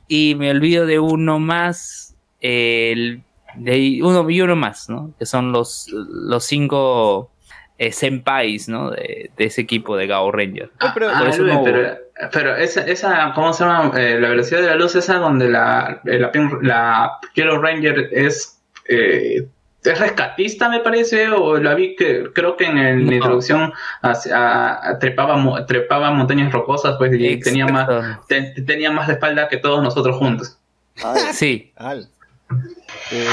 Y 0.09 0.35
me 0.35 0.49
olvido 0.51 0.85
de 0.85 0.99
uno 0.99 1.39
más, 1.39 2.15
el, 2.41 3.21
de 3.55 3.99
uno 4.03 4.29
y 4.29 4.41
uno 4.41 4.55
más, 4.57 4.89
¿no? 4.89 5.13
Que 5.17 5.25
son 5.25 5.51
los, 5.53 5.87
los 5.91 6.43
cinco 6.43 7.31
eh, 7.77 7.91
senpais, 7.91 8.67
¿no? 8.67 8.89
De, 8.89 9.29
de 9.37 9.45
ese 9.45 9.61
equipo 9.61 9.95
de 9.95 10.07
Gao 10.07 10.31
Ranger. 10.31 10.69
pero, 10.93 11.09
Ah, 11.13 11.23
eso 11.29 11.43
Luis, 11.43 11.53
no 11.53 11.59
hubo. 11.59 11.65
pero, 11.65 11.97
pero 12.33 12.55
esa, 12.57 12.85
esa, 12.87 13.31
¿cómo 13.35 13.53
se 13.53 13.63
llama? 13.63 13.91
Eh, 13.97 14.19
la 14.19 14.29
velocidad 14.29 14.61
de 14.61 14.67
la 14.67 14.75
luz, 14.75 14.95
esa 14.95 15.15
donde 15.19 15.47
la, 15.49 16.01
eh, 16.05 16.17
la, 16.19 16.31
la 16.61 17.11
Yellow 17.35 17.61
Ranger 17.61 18.09
es, 18.11 18.59
eh, 18.89 19.47
es 19.83 19.99
rescatista, 19.99 20.67
me 20.69 20.79
parece, 20.79 21.29
o 21.29 21.57
la 21.57 21.73
vi 21.73 21.95
que 21.95 22.31
creo 22.33 22.57
que 22.57 22.65
en 22.65 22.77
el- 22.77 23.07
la 23.07 23.15
introducción 23.15 23.71
hacia- 24.01 24.89
a- 24.89 24.99
trepaba, 24.99 25.37
mo- 25.37 25.65
trepaba 25.65 26.11
montañas 26.11 26.51
rocosas, 26.51 26.95
pues, 26.97 27.11
y 27.13 27.39
tenía 27.39 27.65
más, 27.67 27.87
te- 28.27 28.53
tenía 28.65 28.91
más 28.91 29.07
de 29.07 29.13
espalda 29.13 29.47
que 29.47 29.57
todos 29.57 29.81
nosotros 29.81 30.17
juntos. 30.17 30.57
Sí. 31.33 31.71
Al. 31.77 32.09
Eh, 33.11 33.27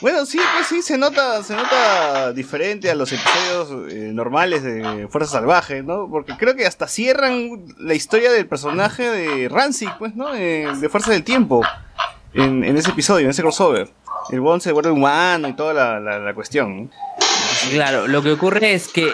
bueno, 0.00 0.24
sí, 0.26 0.38
pues 0.54 0.66
sí, 0.66 0.82
se 0.82 0.96
nota, 0.98 1.42
se 1.42 1.54
nota 1.54 2.32
diferente 2.32 2.90
a 2.90 2.94
los 2.94 3.12
episodios 3.12 3.92
eh, 3.92 4.10
normales 4.12 4.62
de 4.62 5.08
Fuerza 5.10 5.32
Salvaje, 5.38 5.82
¿no? 5.82 6.08
Porque 6.10 6.34
creo 6.38 6.56
que 6.56 6.66
hasta 6.66 6.88
cierran 6.88 7.64
la 7.78 7.94
historia 7.94 8.30
del 8.32 8.46
personaje 8.46 9.08
de 9.10 9.48
Rancid, 9.48 9.88
pues, 9.98 10.14
¿no? 10.16 10.34
Eh, 10.34 10.66
de 10.78 10.88
Fuerza 10.88 11.10
del 11.12 11.22
Tiempo. 11.24 11.62
En, 12.32 12.62
en 12.64 12.76
ese 12.76 12.90
episodio, 12.90 13.24
en 13.24 13.30
ese 13.30 13.42
crossover. 13.42 13.88
El 14.30 14.40
Bond 14.40 14.60
se 14.62 14.72
vuelve 14.72 14.90
humano 14.90 15.48
y 15.48 15.54
toda 15.54 15.72
la, 15.74 16.00
la- 16.00 16.18
la 16.18 16.34
cuestión. 16.34 16.90
Claro, 17.70 18.06
lo 18.06 18.22
que 18.22 18.32
ocurre 18.32 18.72
es 18.74 18.88
que 18.88 19.08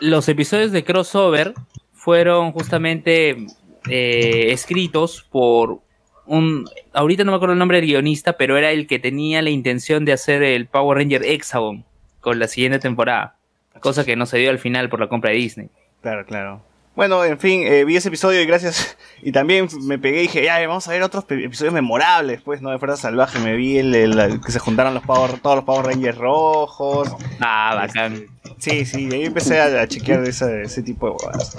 los 0.00 0.28
episodios 0.28 0.72
de 0.72 0.84
crossover 0.84 1.54
fueron 1.94 2.52
justamente 2.52 3.36
eh, 3.88 4.52
escritos 4.52 5.26
por 5.30 5.78
un... 6.26 6.68
Ahorita 6.92 7.24
no 7.24 7.32
me 7.32 7.36
acuerdo 7.36 7.52
el 7.52 7.58
nombre 7.58 7.78
del 7.80 7.86
guionista, 7.88 8.34
pero 8.34 8.56
era 8.56 8.70
el 8.70 8.86
que 8.86 8.98
tenía 8.98 9.42
la 9.42 9.50
intención 9.50 10.04
de 10.04 10.12
hacer 10.12 10.42
el 10.42 10.66
Power 10.66 10.98
Ranger 10.98 11.22
Hexagon 11.24 11.84
con 12.20 12.38
la 12.38 12.48
siguiente 12.48 12.78
temporada. 12.78 13.36
Cosa 13.80 14.04
que 14.04 14.16
no 14.16 14.26
se 14.26 14.38
dio 14.38 14.50
al 14.50 14.58
final 14.58 14.88
por 14.88 15.00
la 15.00 15.08
compra 15.08 15.30
de 15.30 15.36
Disney. 15.36 15.68
Claro, 16.02 16.24
claro. 16.26 16.62
Bueno, 16.96 17.24
en 17.24 17.38
fin, 17.38 17.60
eh, 17.64 17.84
vi 17.84 17.96
ese 17.96 18.08
episodio 18.08 18.40
y 18.40 18.46
gracias. 18.46 18.96
Y 19.22 19.32
también 19.32 19.66
me 19.80 19.98
pegué 19.98 20.18
y 20.18 20.22
dije, 20.22 20.44
ya, 20.44 20.58
vamos 20.68 20.86
a 20.86 20.90
ver 20.92 21.02
otros 21.02 21.24
episodios 21.30 21.72
memorables, 21.72 22.42
pues, 22.42 22.60
¿no? 22.60 22.70
De 22.70 22.78
Fuerza 22.78 22.98
Salvaje. 22.98 23.38
Me 23.38 23.56
vi 23.56 23.78
el, 23.78 23.94
el- 23.94 24.18
el 24.20 24.40
que 24.42 24.52
se 24.52 24.58
juntaron 24.58 24.92
los 24.92 25.02
Power, 25.04 25.40
todos 25.40 25.56
los 25.56 25.64
Power 25.64 25.86
Rangers 25.86 26.18
rojos. 26.18 27.08
Ah, 27.40 27.72
bacán. 27.74 28.26
Sí, 28.58 28.84
sí, 28.84 29.08
y 29.10 29.14
ahí 29.14 29.24
empecé 29.24 29.58
a, 29.60 29.82
a 29.82 29.88
chequear 29.88 30.22
ese, 30.24 30.62
ese 30.62 30.82
tipo 30.82 31.06
de 31.08 31.12
huevadas. 31.16 31.56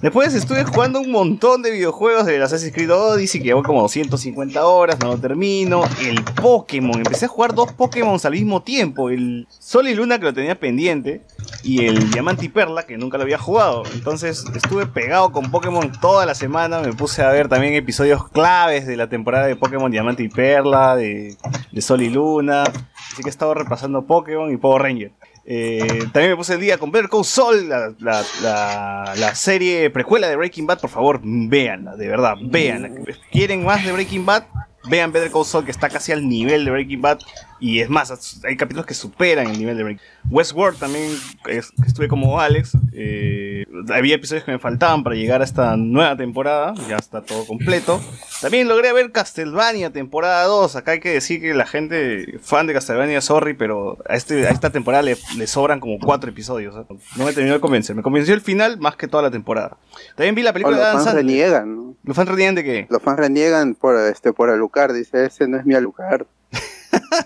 Después 0.00 0.32
estuve 0.34 0.64
jugando 0.64 1.00
un 1.00 1.10
montón 1.10 1.62
de 1.62 1.70
videojuegos 1.72 2.26
de 2.26 2.40
Assassin's 2.42 2.72
Creed 2.72 2.90
Odyssey, 2.92 3.40
que 3.40 3.48
llevo 3.48 3.62
como 3.62 3.88
150 3.88 4.64
horas, 4.64 4.98
no 5.00 5.08
lo 5.08 5.18
termino. 5.18 5.82
El 6.02 6.22
Pokémon, 6.24 6.96
empecé 6.96 7.26
a 7.26 7.28
jugar 7.28 7.54
dos 7.54 7.72
Pokémon 7.72 8.18
al 8.22 8.32
mismo 8.32 8.62
tiempo. 8.62 9.10
El 9.10 9.46
Sol 9.58 9.88
y 9.88 9.94
Luna, 9.94 10.18
que 10.18 10.24
lo 10.26 10.34
tenía 10.34 10.58
pendiente, 10.58 11.22
y 11.62 11.84
el 11.86 12.10
Diamante 12.10 12.46
y 12.46 12.48
Perla, 12.48 12.84
que 12.86 12.96
nunca 12.96 13.16
lo 13.18 13.24
había 13.24 13.38
jugado. 13.38 13.82
Entonces 13.94 14.44
estuve 14.54 14.79
pegado 14.86 15.32
con 15.32 15.50
Pokémon 15.50 15.90
toda 16.00 16.26
la 16.26 16.34
semana. 16.34 16.80
Me 16.80 16.92
puse 16.92 17.22
a 17.22 17.30
ver 17.30 17.48
también 17.48 17.74
episodios 17.74 18.28
claves 18.28 18.86
de 18.86 18.96
la 18.96 19.08
temporada 19.08 19.46
de 19.46 19.56
Pokémon 19.56 19.90
Diamante 19.90 20.22
y 20.22 20.28
Perla, 20.28 20.96
de, 20.96 21.36
Sol 21.80 22.02
y 22.02 22.10
Luna. 22.10 22.62
Así 22.64 23.22
que 23.22 23.28
he 23.28 23.30
estado 23.30 23.54
repasando 23.54 24.04
Pokémon 24.06 24.52
y 24.52 24.56
Power 24.56 24.82
Ranger. 24.82 25.12
Eh, 25.46 26.04
también 26.12 26.30
me 26.30 26.36
puse 26.36 26.54
el 26.54 26.60
día 26.60 26.78
con 26.78 26.92
Better 26.92 27.08
Call 27.08 27.24
Saul, 27.24 27.68
la, 27.68 27.92
la- 27.98 28.22
la- 28.42 29.14
la 29.16 29.34
serie 29.34 29.90
precuela 29.90 30.28
de 30.28 30.36
Breaking 30.36 30.66
Bad. 30.66 30.78
Por 30.80 30.90
favor, 30.90 31.20
véanla, 31.24 31.96
de 31.96 32.06
verdad, 32.08 32.34
véanla. 32.40 32.90
¿Quieren 33.32 33.64
más 33.64 33.84
de 33.84 33.90
Breaking 33.92 34.24
Bad? 34.26 34.44
Vean 34.88 35.12
Better 35.12 35.30
Call 35.30 35.44
Saul, 35.44 35.64
que 35.64 35.70
está 35.72 35.88
casi 35.88 36.12
al 36.12 36.28
nivel 36.28 36.64
de 36.64 36.70
Breaking 36.70 37.02
Bad. 37.02 37.18
Y 37.60 37.80
es 37.80 37.90
más, 37.90 38.40
hay 38.44 38.56
capítulos 38.56 38.86
que 38.86 38.94
superan 38.94 39.46
el 39.48 39.58
nivel 39.58 39.76
de 39.76 39.82
Breaking 39.84 40.02
Bad. 40.24 40.32
Westworld 40.32 40.78
también, 40.78 41.12
es- 41.46 41.70
estuve 41.86 42.08
como 42.08 42.40
Alex. 42.40 42.72
eh, 42.92 43.64
había 43.90 44.14
episodios 44.16 44.44
que 44.44 44.50
me 44.52 44.58
faltaban 44.58 45.04
para 45.04 45.14
llegar 45.16 45.40
a 45.42 45.44
esta 45.44 45.76
nueva 45.76 46.16
temporada. 46.16 46.74
Ya 46.88 46.96
está 46.96 47.22
todo 47.22 47.46
completo. 47.46 48.00
También 48.40 48.66
logré 48.68 48.92
ver 48.92 49.12
Castlevania 49.12 49.90
temporada 49.90 50.44
2. 50.44 50.76
Acá 50.76 50.92
hay 50.92 51.00
que 51.00 51.10
decir 51.10 51.40
que 51.40 51.54
la 51.54 51.66
gente 51.66 52.38
fan 52.42 52.66
de 52.66 52.72
Castlevania, 52.74 53.20
sorry, 53.20 53.54
pero 53.54 53.98
a, 54.08 54.16
este, 54.16 54.46
a 54.46 54.50
esta 54.50 54.70
temporada 54.70 55.02
le, 55.02 55.16
le 55.36 55.46
sobran 55.46 55.80
como 55.80 55.98
cuatro 55.98 56.30
episodios. 56.30 56.74
¿eh? 56.76 56.94
No 57.16 57.24
me 57.26 57.32
terminó 57.32 57.54
de 57.54 57.60
convencer. 57.60 57.94
Me 57.96 58.02
convenció 58.02 58.34
el 58.34 58.40
final 58.40 58.78
más 58.78 58.96
que 58.96 59.06
toda 59.08 59.22
la 59.22 59.30
temporada. 59.30 59.76
También 60.16 60.34
vi 60.34 60.42
la 60.42 60.52
película 60.52 60.76
los 60.76 60.86
de 60.86 60.92
fans 60.92 61.04
Sandler. 61.04 61.24
reniegan, 61.26 61.76
¿no? 61.76 61.94
¿Los 62.04 62.16
fans 62.16 62.28
reniegan 62.28 62.54
de 62.54 62.64
qué? 62.64 62.86
Los 62.90 63.02
fans 63.02 63.18
reniegan 63.18 63.74
por 63.74 63.96
este 63.98 64.32
por 64.32 64.50
Alucard, 64.50 64.94
dice, 64.94 65.26
ese 65.26 65.46
no 65.48 65.58
es 65.58 65.64
mi 65.66 65.74
Alucard. 65.74 66.26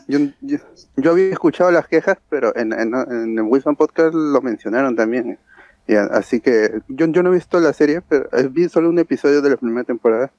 yo, 0.09 0.19
yo, 0.97 1.11
había 1.11 1.31
escuchado 1.31 1.71
las 1.71 1.89
quejas, 1.89 2.19
pero 2.29 2.55
en, 2.57 2.73
en, 2.73 3.39
el 3.39 3.43
Wilson 3.43 3.77
Podcast 3.77 4.15
lo 4.15 4.41
mencionaron 4.41 4.97
también. 4.97 5.39
Así 6.11 6.41
que 6.41 6.81
yo, 6.89 7.07
yo 7.07 7.23
no 7.23 7.31
he 7.31 7.35
visto 7.35 7.61
la 7.61 7.73
serie, 7.73 8.01
pero 8.01 8.29
vi 8.51 8.69
solo 8.69 8.89
un 8.89 8.99
episodio 8.99 9.43
de 9.43 9.51
la 9.51 9.57
primera 9.57 9.85
temporada. 9.85 10.33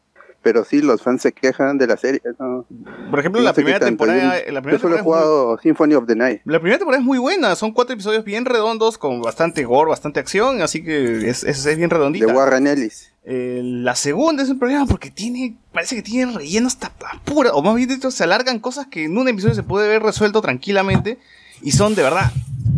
Pero 0.45 0.63
sí, 0.63 0.80
los 0.80 1.01
fans 1.01 1.23
se 1.23 1.31
quejan 1.31 1.80
de 1.80 1.88
la 1.88 1.97
serie. 1.97 2.22
¿no? 2.39 2.67
Por 3.09 3.17
ejemplo, 3.19 3.41
No 3.41 3.45
la 3.45 3.53
primera 3.53 3.80
temporada- 3.80 4.38
Yo, 4.45 4.51
la 4.51 4.59
yo 4.59 4.61
primera 4.61 4.80
solo 4.80 4.93
he 4.93 4.97
temporada 4.99 4.99
es 4.99 5.01
jugado 5.03 5.57
Symphony 5.57 5.95
of 5.95 6.05
the 6.05 6.15
Night. 6.15 6.41
La 6.45 6.59
primera 6.59 6.77
temporada 6.77 7.01
es 7.01 7.05
muy 7.05 7.17
buena, 7.17 7.55
son 7.55 7.72
cuatro 7.72 7.95
episodios 7.95 8.23
bien 8.23 8.45
redondos, 8.45 8.99
con 8.99 9.23
bastante 9.23 9.63
gore, 9.63 9.89
bastante 9.89 10.19
acción, 10.19 10.61
así 10.61 10.84
que 10.84 11.27
es, 11.27 11.43
es, 11.43 11.65
es 11.65 11.77
bien 11.77 11.89
redondita. 11.89 12.27
De 12.27 12.31
Warren 12.31 12.67
Ellis. 12.67 13.11
Eh, 13.23 13.61
la 13.63 13.95
segunda 13.95 14.43
es 14.43 14.49
un 14.49 14.59
problema 14.59 14.85
porque 14.85 15.09
tiene, 15.09 15.57
parece 15.73 15.95
que 15.95 16.03
tiene 16.03 16.31
relleno 16.31 16.67
hasta 16.67 16.91
pura, 17.26 17.53
o 17.53 17.63
más 17.63 17.73
bien 17.73 17.89
dicho, 17.89 18.11
se 18.11 18.23
alargan 18.23 18.59
cosas 18.59 18.85
que 18.85 19.05
en 19.05 19.17
un 19.17 19.27
episodio 19.27 19.55
se 19.55 19.63
puede 19.63 19.88
ver 19.88 20.03
resuelto 20.03 20.43
tranquilamente 20.43 21.17
y 21.61 21.72
son 21.72 21.95
de 21.95 22.03
verdad, 22.03 22.32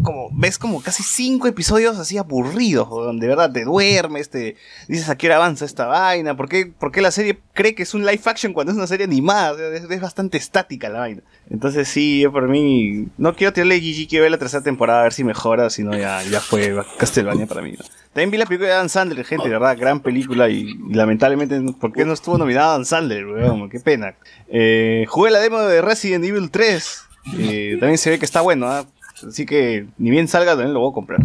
como 0.03 0.29
ves 0.31 0.57
como 0.57 0.81
casi 0.81 1.03
cinco 1.03 1.47
episodios 1.47 1.97
así 1.97 2.17
aburridos, 2.17 2.89
donde 2.89 3.25
de 3.25 3.29
verdad 3.29 3.51
te 3.51 3.65
duermes, 3.65 4.29
te 4.29 4.55
dices 4.87 5.09
a 5.09 5.17
qué 5.17 5.27
hora 5.27 5.37
avanza 5.37 5.65
esta 5.65 5.85
vaina, 5.85 6.35
¿por 6.35 6.47
qué, 6.49 7.01
la 7.01 7.11
serie 7.11 7.39
cree 7.53 7.75
que 7.75 7.83
es 7.83 7.93
un 7.93 8.05
live 8.05 8.21
action 8.25 8.53
cuando 8.53 8.71
es 8.71 8.77
una 8.77 8.87
serie 8.87 9.05
animada? 9.05 9.57
Es, 9.75 9.87
bastante 9.99 10.37
estática 10.37 10.89
la 10.89 10.99
vaina. 10.99 11.21
Entonces 11.49 11.87
sí, 11.87 12.21
yo 12.21 12.31
por 12.31 12.47
mí, 12.47 13.07
no 13.17 13.35
quiero 13.35 13.53
tirarle 13.53 13.79
Gigi, 13.79 14.07
quiero 14.07 14.23
ver 14.23 14.31
la 14.31 14.37
tercera 14.37 14.63
temporada 14.63 15.01
a 15.01 15.03
ver 15.03 15.13
si 15.13 15.23
mejora, 15.23 15.69
si 15.69 15.83
no 15.83 15.97
ya, 15.97 16.23
ya 16.23 16.39
fue 16.39 16.75
Castlevania 16.97 17.47
para 17.47 17.61
mí. 17.61 17.75
También 18.13 18.31
vi 18.31 18.37
la 18.37 18.45
película 18.45 18.69
de 18.69 18.75
Dan 18.75 18.89
Sandler, 18.89 19.25
gente, 19.25 19.45
de 19.45 19.53
verdad, 19.53 19.77
gran 19.77 19.99
película 19.99 20.49
y, 20.49 20.75
lamentablemente, 20.89 21.61
¿por 21.79 21.93
qué 21.93 22.03
no 22.03 22.13
estuvo 22.13 22.37
nominada 22.37 22.71
Dan 22.71 22.85
Sandler? 22.85 23.25
Qué 23.69 23.79
pena. 23.79 24.15
Eh, 24.47 25.05
jugué 25.07 25.31
la 25.31 25.39
demo 25.39 25.59
de 25.59 25.81
Resident 25.81 26.25
Evil 26.25 26.49
3, 26.49 27.06
eh, 27.37 27.77
también 27.79 27.97
se 27.97 28.09
ve 28.09 28.19
que 28.19 28.25
está 28.25 28.41
bueno, 28.41 28.67
¿ah? 28.67 28.85
Así 29.27 29.45
que 29.45 29.87
ni 29.97 30.11
bien 30.11 30.27
salga 30.27 30.51
también 30.51 30.73
lo 30.73 30.81
voy 30.81 30.91
a 30.91 30.93
comprar. 30.93 31.19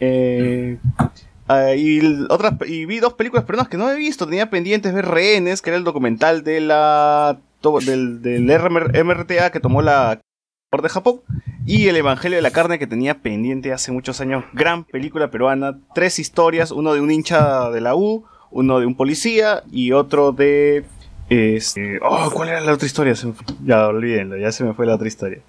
Eh, 0.00 0.78
ah, 1.48 1.74
y, 1.74 2.00
otras, 2.28 2.54
y 2.66 2.86
vi 2.86 2.98
dos 2.98 3.14
películas 3.14 3.44
peruanas 3.44 3.68
que 3.68 3.76
no 3.76 3.90
he 3.90 3.96
visto. 3.96 4.26
Tenía 4.26 4.50
pendientes 4.50 4.94
ver 4.94 5.06
Rehenes, 5.06 5.62
que 5.62 5.70
era 5.70 5.76
el 5.76 5.84
documental 5.84 6.44
de 6.44 6.60
la, 6.60 7.38
del, 7.84 8.22
del 8.22 9.04
MRTA 9.04 9.50
que 9.50 9.60
tomó 9.60 9.82
la 9.82 10.20
de 10.82 10.88
Japón. 10.88 11.20
Y 11.64 11.88
El 11.88 11.96
Evangelio 11.96 12.36
de 12.36 12.42
la 12.42 12.50
Carne 12.50 12.78
que 12.78 12.86
tenía 12.86 13.22
pendiente 13.22 13.72
hace 13.72 13.90
muchos 13.92 14.20
años. 14.20 14.44
Gran 14.52 14.84
película 14.84 15.30
peruana. 15.30 15.78
Tres 15.94 16.18
historias. 16.18 16.70
Uno 16.70 16.94
de 16.94 17.00
un 17.00 17.10
hincha 17.10 17.70
de 17.70 17.80
la 17.80 17.96
U, 17.96 18.24
uno 18.50 18.78
de 18.78 18.86
un 18.86 18.96
policía 18.96 19.62
y 19.70 19.92
otro 19.92 20.32
de... 20.32 20.84
Este, 21.28 21.98
oh, 22.02 22.30
¿cuál 22.32 22.50
era 22.50 22.60
la 22.60 22.72
otra 22.72 22.86
historia? 22.86 23.14
Ya, 23.64 23.88
olvídenlo, 23.88 24.36
ya 24.36 24.52
se 24.52 24.64
me 24.64 24.74
fue 24.74 24.86
la 24.86 24.94
otra 24.94 25.08
historia. 25.08 25.40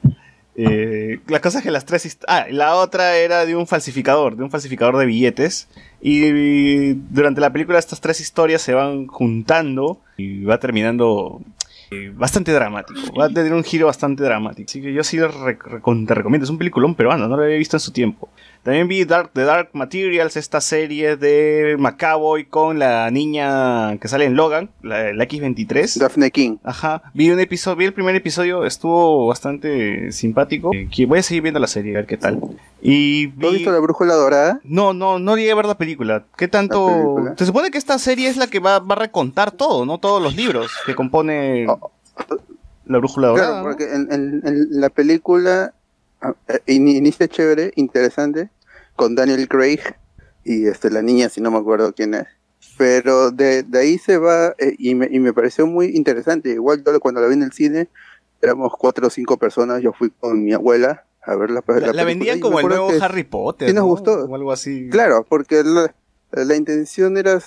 Eh, 0.55 1.19
la 1.27 1.39
cosa 1.39 1.59
es 1.59 1.63
que 1.63 1.69
las 1.69 1.85
tres... 1.85 2.17
Ah, 2.27 2.47
la 2.49 2.75
otra 2.75 3.15
era 3.17 3.45
de 3.45 3.55
un 3.55 3.67
falsificador, 3.67 4.35
de 4.35 4.43
un 4.43 4.49
falsificador 4.49 4.97
de 4.97 5.05
billetes. 5.05 5.69
Y 6.01 6.93
durante 6.93 7.41
la 7.41 7.51
película 7.51 7.77
estas 7.77 8.01
tres 8.01 8.19
historias 8.19 8.61
se 8.61 8.73
van 8.73 9.07
juntando 9.07 10.01
y 10.17 10.43
va 10.43 10.59
terminando 10.59 11.41
eh, 11.91 12.11
bastante 12.13 12.51
dramático. 12.51 12.99
Va 13.13 13.25
a 13.25 13.29
tener 13.29 13.53
un 13.53 13.63
giro 13.63 13.85
bastante 13.85 14.23
dramático. 14.23 14.67
Así 14.67 14.81
que 14.81 14.93
yo 14.93 15.03
sí 15.03 15.17
te 15.17 15.27
recomiendo. 15.27 16.43
Es 16.43 16.49
un 16.49 16.57
peliculón 16.57 16.95
peruano, 16.95 17.27
no 17.27 17.37
lo 17.37 17.43
había 17.43 17.57
visto 17.57 17.77
en 17.77 17.81
su 17.81 17.91
tiempo. 17.91 18.29
También 18.67 18.89
vi 18.89 19.05
Dark, 19.05 19.29
The 19.33 19.43
Dark 19.45 19.69
Materials, 19.71 20.35
esta 20.35 20.59
serie 20.59 21.15
de 21.15 21.77
Macaboy 21.79 22.43
con 22.43 22.79
la 22.79 23.09
niña 23.11 23.97
que 23.97 24.09
sale 24.09 24.25
en 24.25 24.35
Logan, 24.35 24.69
la, 24.81 25.13
la 25.13 25.25
X23. 25.25 25.97
Daphne 25.97 26.31
King. 26.31 26.57
Ajá. 26.65 27.01
Vi 27.13 27.31
un 27.31 27.39
episodio, 27.39 27.77
vi 27.77 27.85
el 27.85 27.93
primer 27.93 28.13
episodio, 28.17 28.65
estuvo 28.65 29.25
bastante 29.27 30.11
simpático. 30.11 30.71
Eh, 30.73 30.89
voy 31.05 31.19
a 31.19 31.23
seguir 31.23 31.43
viendo 31.43 31.61
la 31.61 31.67
serie, 31.67 31.93
a 31.93 31.99
ver 31.99 32.07
qué 32.07 32.17
tal. 32.17 32.41
Y 32.81 33.29
¿Tú 33.29 33.47
has 33.47 33.53
visto 33.53 33.71
La 33.71 33.79
Brújula 33.79 34.15
Dorada? 34.15 34.59
no, 34.65 34.93
no, 34.93 35.17
no 35.17 35.37
llegué 35.37 35.51
a 35.51 35.55
ver 35.55 35.65
la 35.65 35.77
película. 35.77 36.25
¿Qué 36.35 36.49
tanto? 36.49 37.15
Se 37.37 37.45
supone 37.45 37.71
que 37.71 37.77
esta 37.77 37.97
serie 37.99 38.27
es 38.27 38.35
la 38.35 38.47
que 38.47 38.59
va, 38.59 38.79
va 38.79 38.95
a 38.95 38.99
recontar 38.99 39.51
todo, 39.53 39.85
¿no? 39.85 39.97
Todos 39.97 40.21
los 40.21 40.35
libros 40.35 40.69
que 40.85 40.93
compone 40.93 41.67
la 42.85 42.97
brújula 42.97 43.29
dorada. 43.29 43.47
Claro, 43.61 43.63
porque 43.63 43.85
en, 43.93 44.11
en- 44.11 44.41
en 44.45 44.67
la 44.81 44.89
película 44.89 45.73
ah, 46.21 46.33
eh, 46.49 46.59
in- 46.67 46.89
inicia 46.89 47.29
chévere, 47.29 47.71
interesante, 47.77 48.49
con 48.97 49.15
Daniel 49.15 49.47
Craig 49.47 49.79
y 50.43 50.67
este 50.67 50.89
la 50.89 51.01
niña, 51.01 51.29
si 51.29 51.39
no 51.39 51.51
me 51.51 51.57
acuerdo 51.59 51.93
quién 51.93 52.13
es. 52.15 52.25
Pero 52.77 53.31
de, 53.31 53.63
de 53.63 53.79
ahí 53.79 53.97
se 53.97 54.17
va 54.17 54.53
eh, 54.57 54.75
y, 54.77 54.93
me, 54.95 55.07
y 55.09 55.19
me 55.19 55.31
pareció 55.31 55.65
muy 55.65 55.95
interesante. 55.95 56.49
Igual 56.49 56.83
yo 56.85 56.99
cuando 56.99 57.21
la 57.21 57.27
vi 57.27 57.35
en 57.35 57.43
el 57.43 57.53
cine, 57.53 57.87
éramos 58.41 58.73
cuatro 58.77 59.07
o 59.07 59.09
cinco 59.09 59.37
personas, 59.37 59.81
yo 59.81 59.93
fui 59.93 60.09
con 60.09 60.43
mi 60.43 60.51
abuela 60.51 61.05
a 61.21 61.35
ver 61.35 61.51
la, 61.51 61.63
La, 61.67 61.93
la 61.93 62.03
vendían 62.03 62.39
como 62.39 62.59
el 62.59 62.67
nuevo 62.67 62.89
Harry 63.01 63.23
Potter. 63.23 63.69
sí 63.69 63.73
nos 63.73 63.83
¿no? 63.83 63.89
gustó. 63.89 64.25
O 64.25 64.35
algo 64.35 64.51
así. 64.51 64.89
Claro, 64.89 65.25
porque 65.27 65.63
la, 65.63 65.93
la 66.31 66.55
intención 66.55 67.17
era 67.17 67.39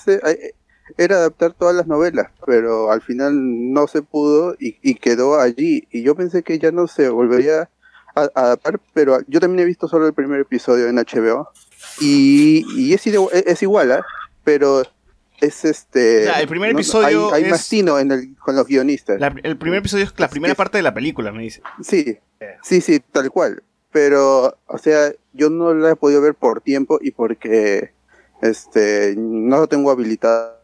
era 0.98 1.16
adaptar 1.16 1.52
todas 1.54 1.74
las 1.74 1.86
novelas, 1.86 2.30
pero 2.46 2.90
al 2.90 3.00
final 3.00 3.72
no 3.72 3.86
se 3.86 4.02
pudo 4.02 4.54
y, 4.58 4.76
y 4.82 4.96
quedó 4.96 5.38
allí. 5.40 5.86
Y 5.90 6.02
yo 6.02 6.14
pensé 6.14 6.42
que 6.42 6.58
ya 6.58 6.72
no 6.72 6.88
se 6.88 7.08
volvería 7.08 7.70
a, 8.14 8.22
a 8.34 8.40
adaptar, 8.42 8.80
pero 8.94 9.18
yo 9.26 9.40
también 9.40 9.60
he 9.60 9.64
visto 9.64 9.88
solo 9.88 10.06
el 10.06 10.12
primer 10.14 10.40
episodio 10.40 10.88
en 10.88 10.96
HBO 10.96 11.48
y, 12.00 12.64
y 12.76 12.92
es, 12.94 13.06
ide- 13.06 13.28
es 13.46 13.62
igual, 13.62 13.92
¿ah? 13.92 14.04
pero 14.44 14.82
es 15.40 15.64
este. 15.64 16.24
El 16.40 16.48
primer 16.48 16.72
no- 16.72 16.78
episodio 16.78 17.32
hay, 17.32 17.40
hay 17.40 17.44
es- 17.44 17.50
más 17.50 17.68
tino 17.68 17.98
en 17.98 18.12
el, 18.12 18.36
con 18.36 18.56
los 18.56 18.66
guionistas. 18.66 19.18
La- 19.20 19.34
el 19.42 19.56
primer 19.56 19.78
episodio 19.78 20.04
es 20.04 20.12
la 20.18 20.28
primera 20.28 20.54
parte 20.54 20.78
de 20.78 20.82
la 20.82 20.92
película, 20.94 21.32
me 21.32 21.42
dice. 21.42 21.62
Sí, 21.82 22.18
sí, 22.62 22.80
sí, 22.80 23.00
tal 23.12 23.30
cual. 23.30 23.62
Pero, 23.92 24.56
o 24.66 24.78
sea, 24.78 25.12
yo 25.32 25.50
no 25.50 25.74
la 25.74 25.90
he 25.90 25.96
podido 25.96 26.20
ver 26.20 26.34
por 26.34 26.60
tiempo 26.60 26.98
y 27.02 27.10
porque 27.10 27.92
este 28.42 29.14
no 29.16 29.58
lo 29.58 29.66
tengo 29.66 29.90
habilitado 29.90 30.58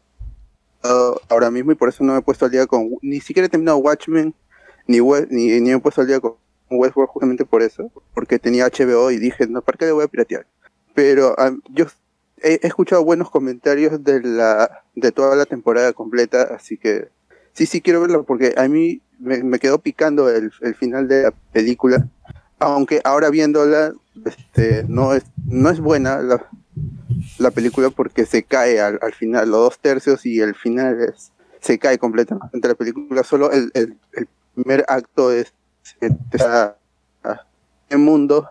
ahora 1.28 1.50
mismo 1.50 1.72
y 1.72 1.74
por 1.74 1.88
eso 1.88 2.04
no 2.04 2.12
me 2.12 2.20
he 2.20 2.22
puesto 2.22 2.44
al 2.44 2.50
día 2.52 2.66
con 2.66 2.88
ni 3.02 3.20
siquiera 3.20 3.46
he 3.46 3.48
terminado 3.48 3.78
Watchmen 3.78 4.32
ni 4.86 5.00
ni, 5.00 5.60
ni 5.60 5.70
me 5.70 5.72
he 5.72 5.78
puesto 5.80 6.00
al 6.00 6.06
día 6.06 6.20
con 6.20 6.34
Westworld 6.70 7.10
justamente 7.10 7.44
por 7.44 7.62
eso, 7.62 7.90
porque 8.14 8.38
tenía 8.38 8.66
HBO 8.66 9.10
y 9.10 9.18
dije, 9.18 9.46
no, 9.46 9.62
¿para 9.62 9.78
qué 9.78 9.86
le 9.86 9.92
voy 9.92 10.04
a 10.04 10.08
piratear? 10.08 10.46
Pero 10.94 11.34
ah, 11.38 11.52
yo 11.70 11.86
he, 12.42 12.66
escuchado 12.66 13.04
buenos 13.04 13.30
comentarios 13.30 14.02
de 14.02 14.22
la 14.22 14.82
de 14.94 15.12
toda 15.12 15.36
la 15.36 15.46
temporada 15.46 15.92
completa, 15.92 16.42
así 16.54 16.76
que 16.76 17.08
sí, 17.52 17.66
sí 17.66 17.80
quiero 17.80 18.00
verlo 18.00 18.24
porque 18.24 18.54
a 18.56 18.68
mí 18.68 19.02
me, 19.18 19.42
me 19.42 19.58
quedó 19.58 19.78
picando 19.78 20.28
el, 20.30 20.50
el 20.62 20.74
final 20.74 21.08
de 21.08 21.24
la 21.24 21.30
película, 21.52 22.08
aunque 22.58 23.00
ahora 23.04 23.30
viéndola 23.30 23.92
este, 24.24 24.84
no 24.88 25.14
es 25.14 25.24
no 25.46 25.70
es 25.70 25.80
buena 25.80 26.22
la, 26.22 26.48
la 27.38 27.50
película 27.50 27.90
porque 27.90 28.26
se 28.26 28.42
cae 28.42 28.80
al, 28.80 28.98
al 29.02 29.12
final, 29.12 29.50
los 29.50 29.60
dos 29.60 29.78
tercios 29.78 30.26
y 30.26 30.40
el 30.40 30.54
final 30.54 31.00
es, 31.00 31.32
se 31.60 31.78
cae 31.78 31.98
completamente 31.98 32.68
la 32.68 32.74
película, 32.74 33.22
solo 33.22 33.50
el, 33.52 33.70
el, 33.74 33.96
el 34.12 34.28
primer 34.54 34.84
acto 34.88 35.32
es 35.32 35.52
en 37.90 38.00
mundo 38.00 38.48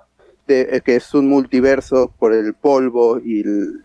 de, 0.47 0.61
eh, 0.71 0.81
que 0.81 0.95
es 0.95 1.13
un 1.13 1.27
multiverso 1.27 2.13
por 2.19 2.33
el 2.33 2.53
polvo 2.53 3.19
y, 3.23 3.41
el- 3.41 3.83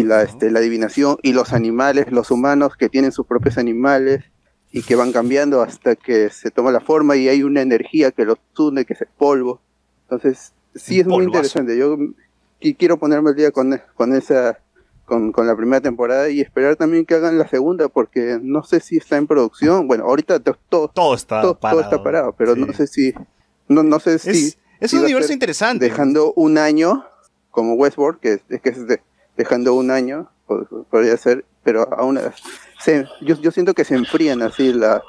y 0.00 0.02
la, 0.02 0.22
este, 0.22 0.50
la 0.50 0.58
adivinación 0.58 1.16
y 1.22 1.32
los 1.32 1.52
animales, 1.52 2.10
los 2.10 2.30
humanos 2.30 2.76
que 2.76 2.88
tienen 2.88 3.12
sus 3.12 3.26
propios 3.26 3.56
animales 3.58 4.24
y 4.72 4.82
que 4.82 4.96
van 4.96 5.12
cambiando 5.12 5.62
hasta 5.62 5.96
que 5.96 6.30
se 6.30 6.50
toma 6.50 6.70
la 6.72 6.80
forma 6.80 7.16
y 7.16 7.28
hay 7.28 7.42
una 7.42 7.60
energía 7.62 8.10
que 8.12 8.24
los 8.24 8.38
une, 8.58 8.84
que 8.84 8.92
es 8.94 9.00
el 9.00 9.08
polvo. 9.16 9.60
Entonces, 10.02 10.52
sí 10.74 11.00
es 11.00 11.06
muy 11.06 11.24
interesante. 11.36 11.76
Yo 11.78 11.96
qui- 12.60 12.76
quiero 12.76 12.98
ponerme 12.98 13.30
al 13.30 13.36
día 13.36 13.50
con, 13.50 13.80
con 13.94 14.12
esa 14.14 14.58
con, 15.10 15.32
con 15.32 15.44
la 15.48 15.56
primera 15.56 15.80
temporada 15.80 16.30
y 16.30 16.40
esperar 16.40 16.76
también 16.76 17.04
que 17.04 17.14
hagan 17.16 17.36
la 17.36 17.48
segunda 17.48 17.88
porque 17.88 18.38
no 18.40 18.62
sé 18.62 18.78
si 18.78 18.96
está 18.96 19.16
en 19.16 19.26
producción. 19.26 19.88
Bueno, 19.88 20.04
ahorita 20.04 20.38
to- 20.38 20.56
todo, 20.68 20.86
todo 20.88 21.14
está 21.14 21.42
todo, 21.42 21.54
todo 21.54 21.60
parado. 21.60 21.80
está 21.82 22.02
parado, 22.02 22.32
pero 22.38 22.54
no 22.54 22.72
sé 22.72 22.86
si 22.86 23.12
no, 23.68 23.82
no 23.82 23.98
sé 23.98 24.20
si 24.20 24.30
Es, 24.30 24.58
es 24.78 24.90
si 24.92 24.96
un 24.96 25.02
universo 25.04 25.32
interesante. 25.32 25.84
dejando 25.84 26.32
un 26.34 26.58
año 26.58 27.04
como 27.50 27.74
Westworld 27.74 28.20
que 28.20 28.40
es 28.48 28.60
que 28.62 28.68
es 28.70 28.86
de- 28.86 29.02
dejando 29.36 29.74
un 29.74 29.90
año 29.90 30.30
pod- 30.46 30.86
podría 30.88 31.16
ser, 31.16 31.44
pero 31.64 31.92
aún 31.98 32.20
se, 32.80 33.04
yo, 33.20 33.34
yo 33.40 33.50
siento 33.50 33.74
que 33.74 33.84
se 33.84 33.96
enfrían 33.96 34.42
así 34.42 34.72
la, 34.72 35.02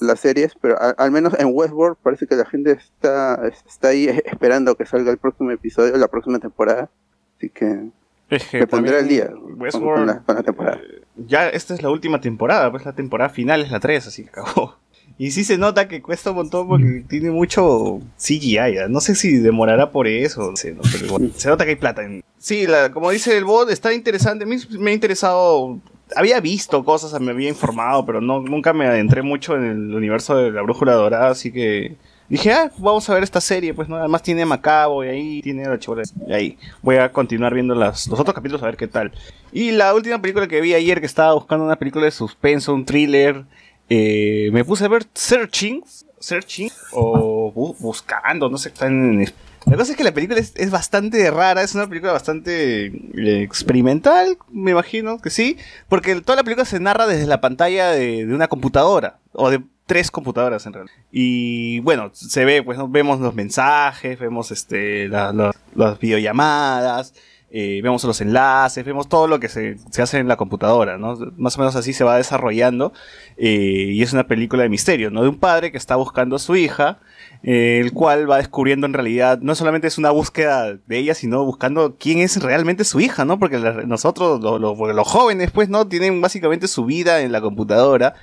las 0.00 0.18
series, 0.18 0.52
pero 0.60 0.74
a- 0.82 0.90
al 0.98 1.12
menos 1.12 1.32
en 1.38 1.48
Westworld 1.52 1.96
parece 2.02 2.26
que 2.26 2.34
la 2.34 2.44
gente 2.44 2.72
está 2.72 3.40
está 3.68 3.88
ahí 3.88 4.08
esperando 4.24 4.74
que 4.74 4.84
salga 4.84 5.12
el 5.12 5.18
próximo 5.18 5.52
episodio, 5.52 5.96
la 5.96 6.08
próxima 6.08 6.40
temporada, 6.40 6.90
así 7.36 7.50
que 7.50 7.88
Es 8.36 8.44
que 8.46 8.58
me 8.58 8.62
al 8.64 8.68
también 8.68 9.08
día 9.08 9.30
Westworld, 9.56 9.96
con, 9.98 10.06
la, 10.06 10.18
con 10.22 10.34
la 10.36 10.42
temporada. 10.42 10.80
ya 11.16 11.48
esta 11.48 11.74
es 11.74 11.82
la 11.82 11.90
última 11.90 12.20
temporada, 12.20 12.70
pues 12.70 12.84
la 12.84 12.94
temporada 12.94 13.30
final 13.30 13.62
es 13.62 13.70
la 13.70 13.80
3, 13.80 14.06
así 14.06 14.24
que 14.24 14.30
acabó. 14.30 14.76
Y 15.16 15.30
sí 15.30 15.44
se 15.44 15.58
nota 15.58 15.86
que 15.86 16.02
cuesta 16.02 16.30
un 16.30 16.36
montón 16.36 16.66
porque 16.66 17.04
tiene 17.08 17.30
mucho 17.30 18.00
CGI, 18.18 18.88
no 18.88 19.00
sé 19.00 19.14
si 19.14 19.36
demorará 19.36 19.90
por 19.92 20.08
eso, 20.08 20.50
no 20.50 20.56
sé, 20.56 20.72
no, 20.72 20.80
pero 20.90 21.06
igual, 21.06 21.32
se 21.36 21.48
nota 21.48 21.64
que 21.64 21.70
hay 21.70 21.76
plata. 21.76 22.02
En... 22.02 22.24
Sí, 22.38 22.66
la- 22.66 22.90
como 22.90 23.10
dice 23.10 23.36
el 23.36 23.44
bot, 23.44 23.70
está 23.70 23.92
interesante, 23.92 24.42
a 24.44 24.46
mí 24.48 24.56
me 24.78 24.90
ha 24.90 24.94
interesado, 24.94 25.78
había 26.16 26.40
visto 26.40 26.84
cosas, 26.84 27.20
me 27.20 27.30
había 27.30 27.48
informado, 27.48 28.04
pero 28.04 28.20
no, 28.20 28.40
nunca 28.40 28.72
me 28.72 28.86
adentré 28.86 29.22
mucho 29.22 29.54
en 29.54 29.64
el 29.64 29.94
universo 29.94 30.36
de 30.36 30.50
la 30.50 30.62
brújula 30.62 30.94
dorada, 30.94 31.28
así 31.28 31.52
que 31.52 31.94
dije, 32.28 32.52
ah, 32.52 32.70
vamos 32.78 33.08
a 33.08 33.14
ver 33.14 33.22
esta 33.22 33.40
serie, 33.40 33.74
pues 33.74 33.88
no, 33.88 33.96
además 33.96 34.22
tiene 34.22 34.44
Macabo 34.46 35.04
y 35.04 35.08
ahí 35.08 35.42
tiene 35.42 35.68
la 35.68 35.78
chivola, 35.78 36.02
y 36.28 36.32
ahí 36.32 36.58
voy 36.82 36.96
a 36.96 37.12
continuar 37.12 37.54
viendo 37.54 37.74
las, 37.74 38.06
los 38.06 38.18
otros 38.18 38.34
capítulos 38.34 38.62
a 38.62 38.66
ver 38.66 38.76
qué 38.76 38.88
tal. 38.88 39.12
Y 39.52 39.70
la 39.72 39.94
última 39.94 40.20
película 40.20 40.48
que 40.48 40.60
vi 40.60 40.74
ayer, 40.74 41.00
que 41.00 41.06
estaba 41.06 41.34
buscando 41.34 41.64
una 41.64 41.76
película 41.76 42.04
de 42.04 42.10
suspenso, 42.10 42.74
un 42.74 42.84
thriller, 42.84 43.44
eh, 43.88 44.48
me 44.52 44.64
puse 44.64 44.84
a 44.84 44.88
ver 44.88 45.04
Searching, 45.14 45.84
Searching, 46.18 46.70
o 46.92 47.52
bu- 47.54 47.76
Buscando, 47.78 48.48
no 48.48 48.58
sé, 48.58 48.70
está 48.70 48.86
en... 48.86 49.24
La 49.66 49.78
cosa 49.78 49.92
es 49.92 49.96
que 49.96 50.04
la 50.04 50.12
película 50.12 50.38
es, 50.38 50.52
es 50.56 50.70
bastante 50.70 51.30
rara, 51.30 51.62
es 51.62 51.74
una 51.74 51.86
película 51.86 52.12
bastante 52.12 52.86
eh, 52.86 53.42
experimental, 53.42 54.36
me 54.50 54.72
imagino 54.72 55.18
que 55.18 55.30
sí, 55.30 55.56
porque 55.88 56.20
toda 56.20 56.36
la 56.36 56.44
película 56.44 56.66
se 56.66 56.80
narra 56.80 57.06
desde 57.06 57.26
la 57.26 57.40
pantalla 57.40 57.88
de, 57.90 58.26
de 58.26 58.34
una 58.34 58.48
computadora, 58.48 59.20
o 59.32 59.48
de 59.48 59.62
tres 59.86 60.10
computadoras 60.10 60.64
en 60.66 60.72
realidad. 60.72 60.94
Y 61.12 61.80
bueno, 61.80 62.10
se 62.12 62.44
ve, 62.44 62.62
pues 62.62 62.78
¿no? 62.78 62.88
vemos 62.88 63.20
los 63.20 63.34
mensajes, 63.34 64.18
vemos 64.18 64.50
este, 64.50 65.08
la- 65.08 65.32
la- 65.32 65.54
las 65.74 65.98
videollamadas, 65.98 67.14
eh, 67.56 67.80
vemos 67.84 68.02
los 68.02 68.20
enlaces, 68.20 68.84
vemos 68.84 69.08
todo 69.08 69.28
lo 69.28 69.38
que 69.38 69.48
se, 69.48 69.76
se 69.90 70.02
hace 70.02 70.18
en 70.18 70.26
la 70.26 70.36
computadora, 70.36 70.98
¿no? 70.98 71.16
Más 71.36 71.56
o 71.56 71.60
menos 71.60 71.76
así 71.76 71.92
se 71.92 72.02
va 72.02 72.16
desarrollando. 72.16 72.92
eh, 73.36 73.90
y 73.92 74.02
es 74.02 74.12
una 74.12 74.26
película 74.26 74.62
de 74.64 74.68
misterio, 74.68 75.10
¿no? 75.10 75.22
De 75.22 75.28
un 75.28 75.38
padre 75.38 75.70
que 75.70 75.78
está 75.78 75.94
buscando 75.96 76.34
a 76.36 76.38
su 76.40 76.56
hija, 76.56 76.98
eh, 77.44 77.80
el 77.82 77.92
cual 77.92 78.28
va 78.30 78.38
descubriendo 78.38 78.86
en 78.86 78.92
realidad, 78.92 79.38
no 79.40 79.54
solamente 79.54 79.86
es 79.88 79.98
una 79.98 80.10
búsqueda 80.10 80.74
de 80.74 80.98
ella, 80.98 81.14
sino 81.14 81.44
buscando 81.44 81.96
quién 81.98 82.18
es 82.20 82.40
realmente 82.42 82.84
su 82.84 83.00
hija, 83.00 83.24
¿no? 83.24 83.38
Porque 83.38 83.58
la- 83.58 83.82
nosotros, 83.84 84.40
lo- 84.40 84.58
lo- 84.58 84.92
los 84.92 85.06
jóvenes, 85.08 85.50
pues, 85.52 85.68
¿no? 85.68 85.86
Tienen 85.86 86.20
básicamente 86.20 86.66
su 86.68 86.84
vida 86.84 87.20
en 87.20 87.30
la 87.32 87.40
computadora 87.40 88.14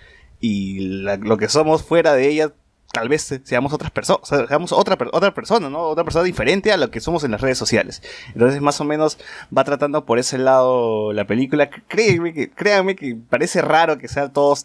y 0.41 0.79
la- 1.03 1.17
lo 1.17 1.37
que 1.37 1.47
somos 1.47 1.83
fuera 1.83 2.13
de 2.13 2.27
ella 2.27 2.53
tal 2.91 3.09
vez 3.09 3.21
se- 3.21 3.41
seamos 3.43 3.73
otras 3.73 3.91
personas, 3.91 4.27
seamos 4.27 4.71
otra, 4.71 4.97
otra 5.11 5.33
persona, 5.33 5.69
¿no? 5.69 5.79
Otra 5.83 6.03
persona 6.03 6.25
diferente 6.25 6.71
a 6.71 6.77
lo 6.77 6.91
que 6.91 6.99
somos 6.99 7.23
en 7.23 7.31
las 7.31 7.41
redes 7.41 7.57
sociales. 7.57 8.01
Entonces, 8.33 8.61
más 8.61 8.79
o 8.81 8.83
menos 8.83 9.17
va 9.55 9.63
tratando 9.63 10.05
por 10.05 10.19
ese 10.19 10.37
lado 10.37 11.13
la 11.13 11.25
película. 11.25 11.69
Créanme 11.69 12.33
que, 12.33 12.49
créanme 12.49 12.95
que 12.95 13.15
parece 13.29 13.61
raro 13.61 13.97
que 13.97 14.07
sea 14.07 14.29
todo, 14.29 14.55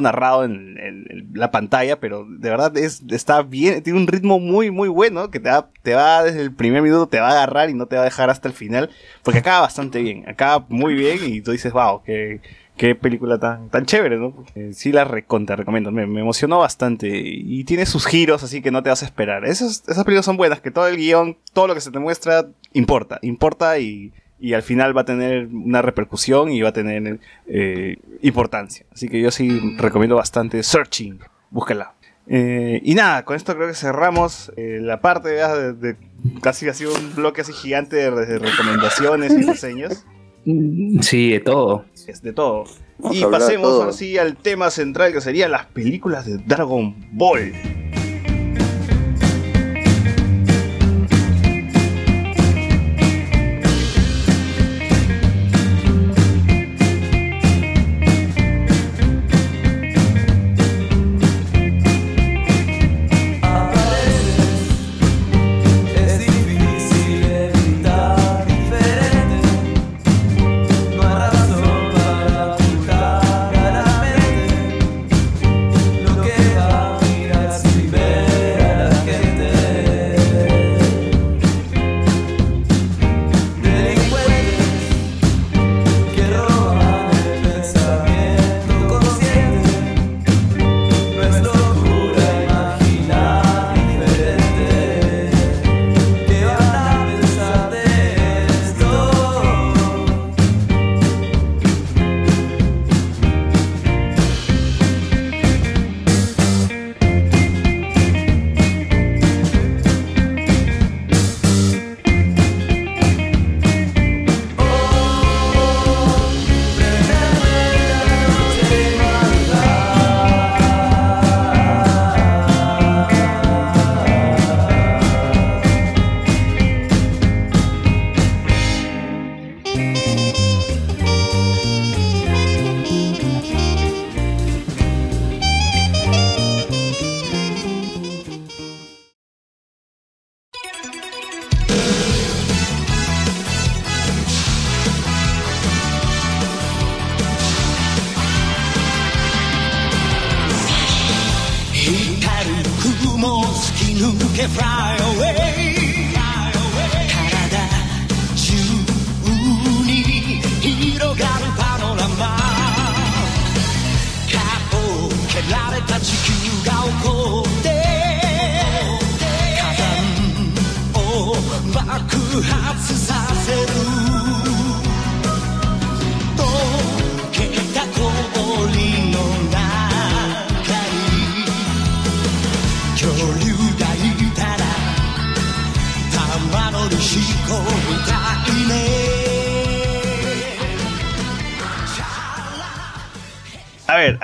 narrado 0.00 0.44
en, 0.44 0.76
la 1.34 1.50
pantalla, 1.50 2.00
pero 2.00 2.26
de 2.28 2.50
verdad 2.50 2.76
es, 2.76 3.02
está 3.10 3.42
bien, 3.42 3.82
tiene 3.82 3.98
un 3.98 4.06
ritmo 4.06 4.38
muy, 4.40 4.70
muy 4.70 4.88
bueno 4.88 5.30
que 5.30 5.38
te 5.40 5.50
va, 5.50 5.68
te 5.82 5.94
va 5.94 6.24
desde 6.24 6.40
el 6.42 6.52
primer 6.52 6.82
minuto, 6.82 7.06
te 7.06 7.20
va 7.20 7.28
a 7.28 7.32
agarrar 7.32 7.70
y 7.70 7.74
no 7.74 7.86
te 7.86 7.96
va 7.96 8.02
a 8.02 8.06
dejar 8.06 8.30
hasta 8.30 8.48
el 8.48 8.54
final, 8.54 8.90
porque 9.22 9.40
acaba 9.40 9.60
bastante 9.60 10.00
bien, 10.00 10.28
acaba 10.28 10.64
muy 10.68 10.94
bien 10.94 11.18
y 11.22 11.40
tú 11.40 11.52
dices, 11.52 11.72
wow, 11.72 12.02
qué, 12.04 12.40
qué 12.76 12.94
película 12.94 13.38
tan, 13.38 13.68
tan 13.70 13.86
chévere, 13.86 14.18
¿no? 14.18 14.34
Sí 14.72 14.92
la 14.92 15.04
recontra 15.04 15.56
recomiendo, 15.56 15.90
me, 15.90 16.02
emocionó 16.02 16.58
bastante 16.58 17.08
y 17.12 17.64
tiene 17.64 17.86
sus 17.86 18.06
giros 18.06 18.42
así 18.42 18.62
que 18.62 18.70
no 18.70 18.82
te 18.82 18.90
vas 18.90 19.02
a 19.02 19.06
esperar. 19.06 19.44
Esas, 19.44 19.82
esas 19.88 20.04
películas 20.04 20.24
son 20.24 20.36
buenas, 20.36 20.60
que 20.60 20.70
todo 20.70 20.86
el 20.86 20.96
guion, 20.96 21.36
todo 21.52 21.66
lo 21.66 21.74
que 21.74 21.80
se 21.80 21.90
te 21.90 21.98
muestra 21.98 22.46
importa, 22.72 23.18
importa 23.22 23.78
y, 23.78 24.12
y 24.38 24.52
al 24.52 24.62
final 24.62 24.96
va 24.96 25.02
a 25.02 25.04
tener 25.04 25.46
una 25.46 25.82
repercusión 25.82 26.50
y 26.50 26.60
va 26.60 26.70
a 26.70 26.72
tener 26.72 27.18
eh, 27.46 27.96
importancia. 28.22 28.84
Así 28.92 29.08
que 29.08 29.20
yo 29.20 29.30
sí 29.30 29.76
recomiendo 29.78 30.16
bastante 30.16 30.62
Searching, 30.62 31.20
búscala. 31.50 31.94
Eh, 32.28 32.80
y 32.82 32.94
nada, 32.94 33.24
con 33.24 33.36
esto 33.36 33.54
creo 33.54 33.68
que 33.68 33.74
cerramos 33.74 34.52
eh, 34.56 34.80
la 34.82 35.00
parte 35.00 35.28
de, 35.28 35.96
casi 36.42 36.68
ha 36.68 36.74
sido 36.74 36.92
un 36.92 37.14
bloque 37.14 37.42
así 37.42 37.52
gigante 37.52 37.96
de, 37.96 38.10
de 38.10 38.38
recomendaciones 38.38 39.32
y 39.32 39.42
reseñas. 39.42 40.06
Sí, 41.00 41.30
de 41.32 41.40
todo. 41.40 41.84
Es 42.06 42.22
de 42.22 42.32
todo. 42.32 42.64
Vamos 42.98 43.16
y 43.16 43.24
pasemos 43.24 43.68
todo. 43.68 43.80
ahora 43.82 43.92
sí 43.92 44.16
al 44.16 44.36
tema 44.36 44.70
central 44.70 45.12
que 45.12 45.20
serían 45.20 45.50
las 45.50 45.66
películas 45.66 46.24
de 46.24 46.38
Dragon 46.38 46.94
Ball. 47.12 47.52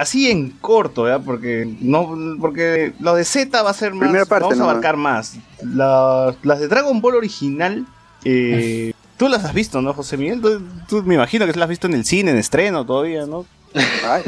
Así 0.02 0.30
en 0.30 0.50
corto, 0.50 1.08
¿ya? 1.08 1.18
Porque 1.18 1.66
no, 1.80 2.14
porque 2.40 2.92
lo 3.00 3.14
de 3.14 3.24
Z 3.24 3.62
va 3.62 3.70
a 3.70 3.74
ser 3.74 3.92
más. 3.94 4.00
Primera 4.08 4.26
parte 4.26 4.44
vamos 4.50 4.60
a 4.60 4.70
abarcar 4.70 4.96
más. 4.96 5.36
La- 5.64 6.34
las 6.42 6.60
de 6.60 6.68
Dragon 6.68 7.00
Ball 7.00 7.14
original, 7.16 7.86
eh, 8.24 8.92
tú 9.16 9.28
las 9.28 9.44
has 9.44 9.54
visto, 9.54 9.80
¿no, 9.80 9.92
José 9.94 10.16
Miguel? 10.16 10.40
Tú, 10.40 10.62
tú 10.88 11.02
me 11.02 11.14
imagino 11.14 11.46
que 11.46 11.52
las 11.52 11.62
has 11.62 11.68
visto 11.68 11.86
en 11.86 11.94
el 11.94 12.04
cine, 12.04 12.30
en 12.32 12.36
estreno 12.38 12.84
todavía, 12.84 13.26
¿no? 13.26 13.46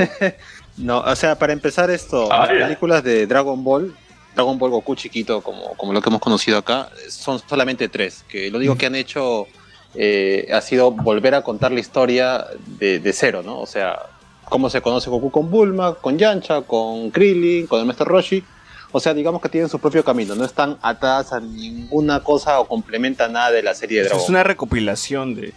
No, 0.77 0.99
o 1.01 1.15
sea, 1.17 1.39
para 1.39 1.53
empezar 1.53 1.89
esto, 1.91 2.29
las 2.29 2.51
Ala. 2.51 2.65
películas 2.67 3.05
de 3.05 3.29
Dragon 3.29 3.63
Ball, 3.63 3.95
Dragon 4.35 4.59
Ball 4.59 4.71
Goku 4.73 4.97
chiquito, 4.97 5.41
como, 5.41 5.75
como 5.77 5.93
lo 5.93 6.01
que 6.03 6.09
hemos 6.09 6.21
conocido 6.21 6.59
acá, 6.59 6.89
son 7.09 7.39
solamente 7.39 7.89
tres, 7.89 8.25
que 8.29 8.51
lo 8.51 8.59
único 8.59 8.77
que 8.77 8.87
han 8.87 8.97
hecho 8.97 9.47
eh, 9.95 10.49
ha 10.53 10.61
sido 10.61 10.91
volver 10.91 11.37
a 11.37 11.43
contar 11.43 11.71
la 11.71 11.79
historia 11.79 12.45
de, 12.81 12.99
de 12.99 13.13
cero, 13.13 13.43
¿no? 13.45 13.61
O 13.61 13.67
sea, 13.67 14.01
cómo 14.49 14.71
se 14.71 14.81
conoce 14.81 15.11
Goku 15.11 15.31
con 15.31 15.51
Bulma, 15.51 15.95
con 15.95 16.19
Yancha, 16.19 16.63
con 16.63 17.11
Krillin, 17.11 17.67
con 17.67 17.81
el 17.81 17.87
Maestro 17.87 18.07
Roshi. 18.07 18.43
O 18.93 19.01
sea, 19.01 19.13
digamos 19.13 19.43
que 19.43 19.49
tienen 19.49 19.69
su 19.69 19.81
propio 19.81 20.05
camino, 20.05 20.37
no 20.37 20.45
están 20.45 20.79
atadas 20.81 21.33
a 21.33 21.41
ninguna 21.41 22.21
cosa 22.21 22.61
o 22.61 22.69
complementan 22.69 23.33
nada 23.33 23.51
de 23.51 23.63
la 23.63 23.75
serie 23.75 23.99
de 23.99 24.05
Dragon 24.05 24.23
Es 24.23 24.29
una 24.29 24.45
recopilación 24.45 25.35
de, 25.35 25.53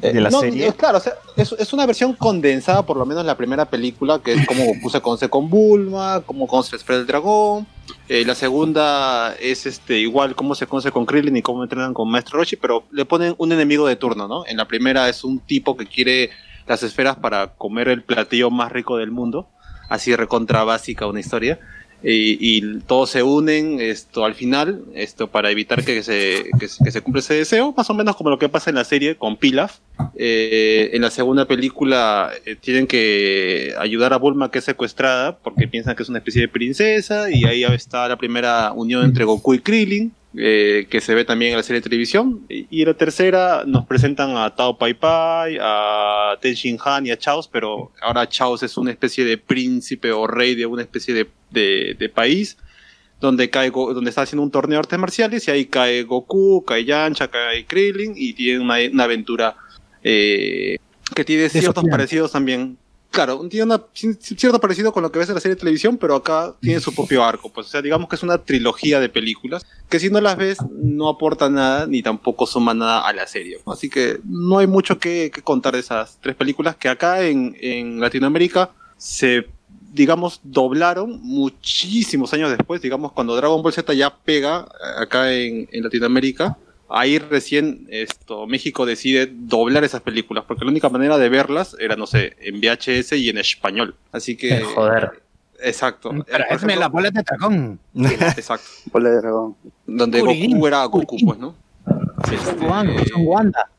de 0.00 0.20
la 0.20 0.30
no, 0.30 0.40
serie. 0.40 0.68
es 0.68 0.74
claro, 0.74 0.96
o 0.96 1.00
sea, 1.00 1.12
es, 1.36 1.52
es 1.52 1.72
una 1.74 1.84
versión 1.84 2.14
condensada, 2.14 2.86
por 2.86 2.96
lo 2.96 3.04
menos 3.04 3.26
la 3.26 3.36
primera 3.36 3.66
película, 3.66 4.20
que 4.20 4.32
es 4.32 4.46
como 4.46 4.64
Goku 4.64 4.88
se 4.88 5.02
conoce 5.02 5.28
con 5.28 5.50
Bulma, 5.50 6.22
cómo 6.24 6.46
conoce 6.46 6.76
esfera 6.76 6.96
del 6.96 7.06
dragón. 7.06 7.66
Eh, 8.08 8.24
la 8.24 8.34
segunda 8.34 9.34
es 9.38 9.66
este 9.66 9.98
igual 9.98 10.34
cómo 10.34 10.54
se 10.54 10.66
conoce 10.66 10.90
con 10.90 11.04
Krillin 11.04 11.36
y 11.36 11.42
cómo 11.42 11.62
entrenan 11.62 11.92
con 11.92 12.10
Maestro 12.10 12.38
Roshi, 12.38 12.56
pero 12.56 12.84
le 12.90 13.04
ponen 13.04 13.34
un 13.36 13.52
enemigo 13.52 13.86
de 13.86 13.96
turno, 13.96 14.26
¿no? 14.26 14.46
En 14.46 14.56
la 14.56 14.66
primera 14.66 15.10
es 15.10 15.24
un 15.24 15.40
tipo 15.40 15.76
que 15.76 15.86
quiere 15.86 16.30
las 16.66 16.82
esferas 16.82 17.16
para 17.16 17.48
comer 17.54 17.88
el 17.88 18.02
platillo 18.02 18.50
más 18.50 18.72
rico 18.72 18.96
del 18.98 19.10
mundo, 19.10 19.48
así 19.88 20.14
recontra 20.16 20.64
básica 20.64 21.06
una 21.06 21.20
historia. 21.20 21.58
Y, 22.04 22.78
todos 22.88 23.10
se 23.10 23.22
unen 23.22 23.80
esto 23.80 24.24
al 24.24 24.34
final 24.34 24.82
esto 24.92 25.28
para 25.28 25.52
evitar 25.52 25.84
que 25.84 26.02
se, 26.02 26.46
que, 26.58 26.66
se- 26.66 26.82
que 26.82 26.90
se 26.90 27.00
cumpla 27.00 27.20
ese 27.20 27.34
deseo, 27.34 27.72
más 27.76 27.88
o 27.90 27.94
menos 27.94 28.16
como 28.16 28.28
lo 28.30 28.40
que 28.40 28.48
pasa 28.48 28.70
en 28.70 28.74
la 28.76 28.82
serie 28.82 29.14
con 29.14 29.36
Pilaf. 29.36 29.78
Eh, 30.16 30.90
en 30.94 31.02
la 31.02 31.10
segunda 31.12 31.46
película 31.46 32.32
eh, 32.44 32.56
tienen 32.56 32.88
que 32.88 33.72
ayudar 33.78 34.12
a 34.12 34.16
Bulma 34.16 34.50
que 34.50 34.58
es 34.58 34.64
secuestrada 34.64 35.38
porque 35.38 35.68
piensan 35.68 35.94
que 35.94 36.02
es 36.02 36.08
una 36.08 36.18
especie 36.18 36.40
de 36.42 36.48
princesa 36.48 37.30
y 37.30 37.44
ahí 37.44 37.62
está 37.62 38.08
la 38.08 38.16
primera 38.16 38.72
unión 38.72 39.04
entre 39.04 39.24
Goku 39.24 39.54
y 39.54 39.60
Krillin. 39.60 40.12
Eh, 40.36 40.86
que 40.88 41.00
se 41.00 41.14
ve 41.14 41.24
también 41.24 41.52
en 41.52 41.58
la 41.58 41.62
serie 41.62 41.80
de 41.80 41.84
televisión 41.88 42.40
y, 42.48 42.84
la 42.84 42.94
tercera 42.94 43.64
nos 43.66 43.84
presentan 43.86 44.36
a 44.36 44.54
Tao 44.54 44.78
Pai 44.78 44.94
Pai, 44.94 45.58
a 45.60 46.36
Ten 46.40 46.54
Shin 46.54 46.78
Han 46.84 47.06
y 47.06 47.10
a 47.10 47.18
Chaos, 47.18 47.48
pero 47.52 47.92
ahora 48.00 48.26
Chaos 48.28 48.62
es 48.62 48.76
una 48.78 48.90
especie 48.90 49.24
de 49.24 49.36
príncipe 49.38 50.10
o 50.12 50.26
rey 50.26 50.54
de 50.54 50.64
una 50.66 50.82
especie 50.82 51.12
de, 51.14 51.28
de- 51.50 51.96
de 51.98 52.08
país 52.08 52.56
donde 53.20 53.50
cae 53.50 53.68
Go- 53.70 53.94
donde 53.94 54.10
está 54.10 54.22
haciendo 54.22 54.42
un 54.42 54.50
torneo 54.50 54.76
de 54.76 54.80
artes 54.80 54.98
marciales 54.98 55.46
y 55.46 55.50
ahí 55.50 55.66
cae 55.66 56.02
Goku, 56.02 56.64
cae 56.64 56.84
Yancha, 56.84 57.28
cae 57.28 57.64
Krillin 57.66 58.14
y 58.16 58.32
tiene 58.32 58.58
una, 58.58 58.76
una 58.92 59.04
aventura 59.04 59.54
eh, 60.02 60.78
que 61.14 61.24
tiene 61.24 61.48
ciertos 61.48 61.74
Desafiante. 61.74 61.90
parecidos 61.90 62.32
también. 62.32 62.78
Claro, 63.12 63.46
tiene 63.50 63.64
una, 63.66 63.78
ci- 63.92 64.16
cierto 64.18 64.58
parecido 64.58 64.90
con 64.90 65.02
lo 65.02 65.12
que 65.12 65.18
ves 65.18 65.28
en 65.28 65.34
la 65.34 65.40
serie 65.42 65.54
de 65.54 65.60
televisión, 65.60 65.98
pero 65.98 66.14
acá 66.14 66.54
tiene 66.60 66.80
su 66.80 66.94
propio 66.94 67.22
arco. 67.22 67.50
Pues, 67.52 67.66
o 67.66 67.70
sea, 67.70 67.82
digamos 67.82 68.08
que 68.08 68.16
es 68.16 68.22
una 68.22 68.38
trilogía 68.38 69.00
de 69.00 69.10
películas 69.10 69.66
que 69.90 70.00
si 70.00 70.08
no 70.08 70.18
las 70.18 70.38
ves 70.38 70.56
no 70.70 71.10
aporta 71.10 71.50
nada 71.50 71.86
ni 71.86 72.02
tampoco 72.02 72.46
suma 72.46 72.72
nada 72.72 73.06
a 73.06 73.12
la 73.12 73.26
serie. 73.26 73.58
Así 73.66 73.90
que 73.90 74.18
no 74.24 74.56
hay 74.56 74.66
mucho 74.66 74.98
que, 74.98 75.30
contar 75.44 75.74
de 75.74 75.80
esas 75.80 76.16
tres 76.22 76.34
películas 76.34 76.74
que 76.76 76.88
acá 76.88 77.22
en, 77.22 78.00
Latinoamérica 78.00 78.70
se, 78.96 79.46
digamos, 79.92 80.40
doblaron 80.42 81.20
muchísimos 81.22 82.32
años 82.32 82.48
después. 82.48 82.80
Digamos, 82.80 83.12
cuando 83.12 83.36
Dragon 83.36 83.62
Ball 83.62 83.74
Z 83.74 83.92
ya 83.92 84.16
pega 84.16 84.66
eh, 84.72 85.02
acá 85.02 85.30
en 85.34 85.68
Latinoamérica, 85.70 86.56
ahí 86.94 87.18
recién 87.18 87.86
esto, 87.90 88.46
México 88.46 88.86
decide 88.86 89.26
doblar 89.32 89.84
esas 89.84 90.00
películas, 90.02 90.44
porque 90.46 90.64
la 90.64 90.70
única 90.70 90.88
manera 90.88 91.18
de 91.18 91.28
verlas 91.28 91.76
era, 91.80 91.96
no 91.96 92.06
sé, 92.06 92.36
en 92.40 92.60
VHS 92.60 93.12
y 93.12 93.28
en 93.30 93.38
español. 93.38 93.96
Así 94.12 94.36
que... 94.36 94.60
Joder. 94.60 95.22
Exacto. 95.64 96.10
Eh, 96.12 96.22
Pero 96.26 96.44
por 96.48 96.56
hazme 96.56 96.76
la 96.76 96.88
bola 96.88 97.10
de 97.10 97.22
dragón. 97.22 97.78
Exacto. 97.94 98.66
Bola 98.92 99.10
de 99.10 99.16
dragón. 99.20 99.56
Donde 99.86 100.20
Kuririn, 100.20 100.52
Goku 100.54 100.66
era 100.66 100.84
Goku, 100.86 101.16
pues, 101.24 101.38
¿no? 101.38 101.54
Son 102.44 102.62
Wanda, 102.68 103.04
son 103.12 103.26
Wanda. 103.26 103.70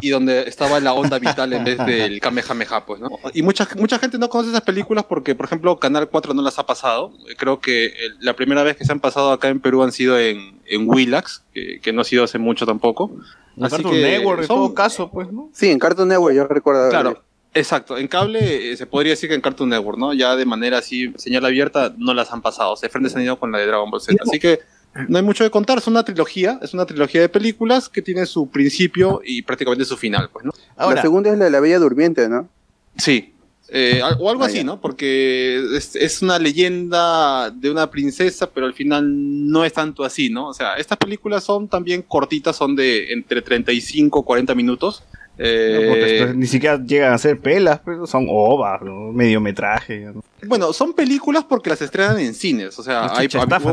y, 0.00 0.10
donde 0.10 0.42
estaba 0.48 0.78
la 0.80 0.92
onda 0.94 1.18
vital 1.18 1.52
en 1.52 1.64
vez 1.64 1.78
del 1.86 2.20
Kamehameha, 2.20 2.84
pues, 2.86 3.00
¿no? 3.00 3.08
Y 3.34 3.42
mucha, 3.42 3.66
mucha 3.78 3.98
gente 3.98 4.18
no 4.18 4.28
conoce 4.28 4.50
esas 4.50 4.62
películas 4.62 5.04
porque, 5.08 5.34
por 5.34 5.46
ejemplo, 5.46 5.78
Canal 5.78 6.08
4 6.08 6.34
no 6.34 6.42
las 6.42 6.58
ha 6.58 6.66
pasado. 6.66 7.12
Creo 7.38 7.60
que 7.60 7.86
el- 7.86 8.16
la 8.20 8.34
primera 8.34 8.62
vez 8.62 8.76
que 8.76 8.84
se 8.84 8.92
han 8.92 9.00
pasado 9.00 9.32
acá 9.32 9.48
en 9.48 9.60
Perú 9.60 9.82
han 9.82 9.92
sido 9.92 10.18
en, 10.18 10.60
en 10.74 10.88
Willax, 10.88 11.42
que, 11.52 11.80
que 11.80 11.92
no 11.92 12.02
ha 12.02 12.04
sido 12.04 12.24
hace 12.24 12.38
mucho 12.38 12.66
tampoco. 12.66 13.10
En 13.56 13.68
Cartoon 13.68 14.00
Network, 14.00 14.42
en 14.42 14.48
todo 14.48 14.74
caso, 14.74 15.10
pues, 15.10 15.30
¿no? 15.30 15.50
Sí, 15.52 15.70
en 15.70 15.78
Cartoon 15.78 16.08
Network 16.08 16.34
yo 16.34 16.46
recuerdo. 16.46 16.88
Claro, 16.88 17.22
exacto. 17.54 17.98
En 17.98 18.08
cable 18.08 18.72
eh, 18.72 18.76
se 18.76 18.86
podría 18.86 19.12
decir 19.12 19.28
que 19.28 19.34
en 19.34 19.40
Cartoon 19.40 19.68
Network, 19.68 19.98
¿no? 19.98 20.14
Ya 20.14 20.36
de 20.36 20.46
manera 20.46 20.78
así, 20.78 21.12
señal 21.16 21.44
abierta, 21.44 21.94
no 21.98 22.14
las 22.14 22.32
han 22.32 22.42
pasado. 22.42 22.76
Se 22.76 22.88
frente 22.88 23.14
han 23.14 23.22
ido 23.22 23.38
con 23.38 23.52
la 23.52 23.58
de 23.58 23.66
Dragon 23.66 23.90
Ball 23.90 24.00
Z. 24.00 24.22
Así 24.22 24.38
que 24.38 24.60
no 25.08 25.18
hay 25.18 25.24
mucho 25.24 25.44
que 25.44 25.50
contar. 25.50 25.78
Es 25.78 25.86
una 25.86 26.04
trilogía, 26.04 26.58
es 26.62 26.74
una 26.74 26.86
trilogía 26.86 27.20
de 27.20 27.28
películas 27.28 27.88
que 27.88 28.02
tiene 28.02 28.26
su 28.26 28.48
principio 28.48 29.20
y 29.24 29.42
prácticamente 29.42 29.84
su 29.84 29.96
final, 29.96 30.30
pues, 30.32 30.44
¿no? 30.44 30.52
la 30.76 31.00
segunda 31.00 31.30
es 31.30 31.38
la 31.38 31.46
de 31.46 31.50
la 31.50 31.60
Bella 31.60 31.78
Durmiente, 31.78 32.28
¿no? 32.28 32.48
Sí. 32.96 33.34
Eh, 33.74 34.02
o 34.18 34.28
algo 34.28 34.44
así. 34.44 34.62
¿no? 34.62 34.80
Porque 34.80 35.64
es, 35.74 35.96
es 35.96 36.20
una 36.20 36.38
leyenda 36.38 37.50
de 37.50 37.70
una 37.70 37.90
princesa, 37.90 38.50
pero 38.50 38.66
al 38.66 38.74
final 38.74 39.04
no 39.50 39.64
es 39.64 39.72
tanto 39.72 40.04
así, 40.04 40.28
¿no? 40.28 40.48
O 40.48 40.54
sea, 40.54 40.74
estas 40.74 40.98
películas 40.98 41.42
son 41.42 41.68
también 41.68 42.02
cortitas, 42.02 42.54
son 42.54 42.76
de 42.76 43.12
entre 43.12 43.40
35 43.40 44.20
y 44.20 44.22
40 44.24 44.54
minutos. 44.54 45.02
Eh, 45.38 46.24
No, 46.26 46.34
ni 46.34 46.46
siquiera 46.46 46.76
llegan 46.84 47.14
a 47.14 47.18
ser 47.18 47.40
pelas, 47.40 47.80
pero 47.82 48.06
son 48.06 48.26
ovas, 48.28 48.82
¿no? 48.82 49.10
mediometraje. 49.12 50.00
¿no? 50.00 50.22
Bueno, 50.46 50.74
son 50.74 50.92
películas 50.92 51.44
porque 51.48 51.70
las 51.70 51.80
estrenan 51.80 52.20
en 52.20 52.34
cines. 52.34 52.78
O 52.78 52.82
sea, 52.82 53.04
Ah, 53.06 53.12
hay, 53.16 53.20
hay 53.22 53.28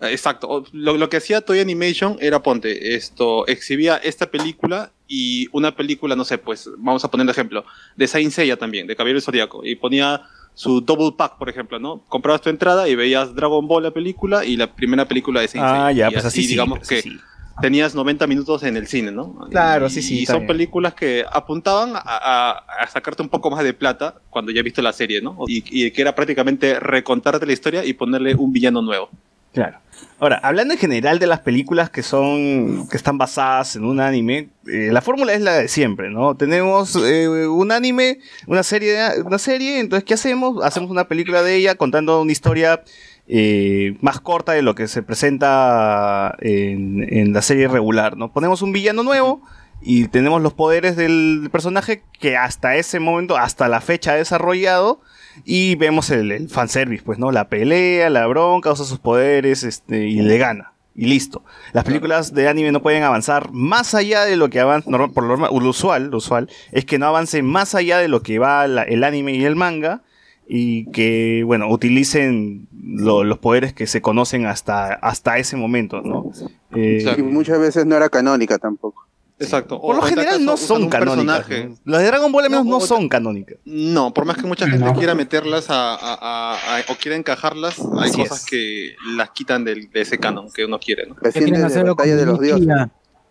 Exacto. 0.00 0.64
Lo, 0.72 0.96
lo 0.96 1.08
que 1.08 1.18
hacía 1.18 1.40
Toy 1.42 1.60
Animation 1.60 2.16
era, 2.20 2.42
ponte, 2.42 2.94
esto, 2.94 3.46
exhibía 3.46 3.96
esta 3.98 4.30
película 4.30 4.92
y 5.06 5.46
una 5.52 5.74
película, 5.76 6.16
no 6.16 6.24
sé, 6.24 6.38
pues, 6.38 6.68
vamos 6.78 7.04
a 7.04 7.10
poner 7.10 7.24
el 7.24 7.30
ejemplo, 7.30 7.64
de 7.96 8.06
Saint 8.06 8.32
Seiya 8.32 8.56
también, 8.56 8.86
de 8.86 8.96
Caballero 8.96 9.20
Zodíaco. 9.20 9.64
Y 9.64 9.74
ponía 9.76 10.22
su 10.54 10.80
double 10.80 11.12
pack, 11.16 11.38
por 11.38 11.48
ejemplo, 11.48 11.78
¿no? 11.78 12.04
Comprabas 12.08 12.40
tu 12.42 12.48
entrada 12.50 12.88
y 12.88 12.94
veías 12.94 13.34
Dragon 13.34 13.66
Ball 13.66 13.82
la 13.82 13.90
película 13.92 14.44
y 14.44 14.56
la 14.56 14.74
primera 14.74 15.06
película 15.06 15.40
de 15.40 15.48
Saint 15.48 15.66
Ah, 15.66 15.86
Seiya. 15.88 16.06
ya, 16.06 16.10
Y 16.10 16.12
pues 16.14 16.24
así 16.24 16.42
sí, 16.42 16.48
digamos 16.48 16.78
pues 16.78 16.88
que 16.88 16.98
así. 17.00 17.18
tenías 17.60 17.94
90 17.94 18.26
minutos 18.26 18.62
en 18.62 18.76
el 18.76 18.86
cine, 18.86 19.10
¿no? 19.12 19.38
Claro, 19.50 19.86
Y- 19.86 19.90
sí, 19.90 20.02
sí, 20.02 20.18
Y 20.20 20.26
son 20.26 20.38
bien. 20.38 20.46
películas 20.48 20.94
que 20.94 21.24
apuntaban 21.30 21.94
a, 21.94 22.00
a- 22.04 22.50
a 22.82 22.86
sacarte 22.88 23.22
un 23.22 23.28
poco 23.28 23.50
más 23.50 23.62
de 23.64 23.74
plata 23.74 24.14
cuando 24.30 24.50
ya 24.52 24.62
viste 24.62 24.80
la 24.82 24.92
serie, 24.92 25.20
¿no? 25.20 25.36
Y, 25.46 25.62
y 25.86 25.90
que 25.90 26.00
era 26.02 26.14
prácticamente 26.14 26.78
recontarte 26.80 27.44
la 27.46 27.52
historia 27.52 27.84
y 27.84 27.92
ponerle 27.92 28.34
un 28.34 28.52
villano 28.52 28.80
nuevo. 28.82 29.10
Claro. 29.52 29.78
Ahora, 30.18 30.38
hablando 30.42 30.74
en 30.74 30.80
general 30.80 31.18
de 31.18 31.26
las 31.26 31.40
películas 31.40 31.90
que 31.90 32.02
son, 32.02 32.86
que 32.88 32.96
están 32.96 33.18
basadas 33.18 33.76
en 33.76 33.84
un 33.84 34.00
anime, 34.00 34.50
eh, 34.66 34.90
la 34.92 35.00
fórmula 35.00 35.32
es 35.32 35.40
la 35.40 35.54
de 35.54 35.68
siempre, 35.68 36.10
¿no? 36.10 36.36
Tenemos 36.36 36.94
eh, 36.96 37.46
un 37.48 37.72
anime, 37.72 38.18
una 38.46 38.62
serie, 38.62 38.98
una 39.24 39.38
serie, 39.38 39.80
entonces 39.80 40.04
¿qué 40.04 40.14
hacemos? 40.14 40.62
Hacemos 40.62 40.90
una 40.90 41.08
película 41.08 41.42
de 41.42 41.56
ella 41.56 41.74
contando 41.74 42.20
una 42.20 42.32
historia 42.32 42.82
eh, 43.28 43.96
más 44.00 44.20
corta 44.20 44.52
de 44.52 44.62
lo 44.62 44.74
que 44.74 44.88
se 44.88 45.02
presenta 45.02 46.36
en, 46.40 47.06
en 47.10 47.32
la 47.32 47.42
serie 47.42 47.68
regular, 47.68 48.16
¿no? 48.16 48.32
Ponemos 48.32 48.62
un 48.62 48.72
villano 48.72 49.02
nuevo 49.02 49.42
y 49.80 50.08
tenemos 50.08 50.42
los 50.42 50.52
poderes 50.52 50.96
del 50.96 51.48
personaje 51.50 52.02
que 52.18 52.36
hasta 52.36 52.76
ese 52.76 53.00
momento, 53.00 53.36
hasta 53.36 53.68
la 53.68 53.80
fecha 53.80 54.12
ha 54.12 54.16
desarrollado 54.16 55.00
y 55.44 55.74
vemos 55.76 56.10
el, 56.10 56.32
el 56.32 56.48
fanservice, 56.48 57.02
pues, 57.04 57.18
¿no? 57.18 57.30
La 57.32 57.48
pelea, 57.48 58.10
la 58.10 58.26
bronca, 58.26 58.72
usa 58.72 58.84
sus 58.84 58.98
poderes 58.98 59.62
este, 59.64 60.06
y 60.08 60.20
le 60.20 60.38
gana. 60.38 60.72
Y 60.94 61.06
listo. 61.06 61.44
Las 61.72 61.84
películas 61.84 62.34
de 62.34 62.48
anime 62.48 62.72
no 62.72 62.82
pueden 62.82 63.04
avanzar 63.04 63.50
más 63.52 63.94
allá 63.94 64.24
de 64.24 64.36
lo 64.36 64.50
que 64.50 64.60
avanza, 64.60 64.90
normal- 64.90 65.12
por 65.12 65.22
lo, 65.22 65.28
normal- 65.30 65.50
lo 65.52 65.68
usual, 65.70 66.10
lo 66.10 66.18
usual, 66.18 66.50
es 66.72 66.84
que 66.84 66.98
no 66.98 67.06
avance 67.06 67.42
más 67.42 67.74
allá 67.74 67.98
de 67.98 68.08
lo 68.08 68.22
que 68.22 68.38
va 68.38 68.66
la- 68.66 68.82
el 68.82 69.04
anime 69.04 69.32
y 69.34 69.44
el 69.44 69.56
manga 69.56 70.02
y 70.48 70.86
que, 70.90 71.42
bueno, 71.46 71.68
utilicen 71.70 72.66
lo- 72.82 73.22
los 73.22 73.38
poderes 73.38 73.72
que 73.72 73.86
se 73.86 74.02
conocen 74.02 74.46
hasta, 74.46 74.92
hasta 74.94 75.38
ese 75.38 75.56
momento, 75.56 76.02
¿no? 76.02 76.32
Eh, 76.74 77.04
Y 77.16 77.22
muchas 77.22 77.60
veces 77.60 77.86
no 77.86 77.96
era 77.96 78.08
canónica 78.08 78.58
tampoco. 78.58 79.06
Exacto. 79.40 79.80
por 79.80 79.96
lo 79.96 80.02
general 80.02 80.44
no 80.44 80.56
son 80.56 80.88
canónicas. 80.88 81.48
¿no? 81.48 81.74
Las 81.84 82.00
de 82.02 82.06
Dragon 82.06 82.30
Ball 82.30 82.44
al 82.44 82.50
menos 82.50 82.66
no, 82.66 82.80
son 82.80 83.08
canónicas. 83.08 83.56
No, 83.64 84.12
por 84.12 84.24
más 84.26 84.36
que 84.36 84.46
mucha 84.46 84.68
gente 84.68 84.84
No. 84.84 84.94
quiera 84.94 85.14
meterlas 85.14 85.70
a, 85.70 85.94
a- 85.94 86.14
a- 86.20 86.54
a- 86.78 86.80
o 86.92 86.94
quiera 86.96 87.16
encajarlas, 87.16 87.78
hay 87.98 88.10
Así 88.10 88.18
cosas 88.22 88.44
que 88.44 88.94
las 89.16 89.30
quitan 89.30 89.64
del- 89.64 89.90
de 89.90 90.00
ese 90.02 90.18
canon 90.18 90.50
que 90.52 90.64
uno 90.66 90.78
quiere, 90.78 91.06
¿no? 91.06 91.16
Recién 91.20 91.44
quieren 91.46 91.64
hacerlo 91.64 91.94
Batalla 91.94 92.16
de 92.16 92.20
como 92.26 92.32
los 92.32 92.40
Dioses. 92.40 92.68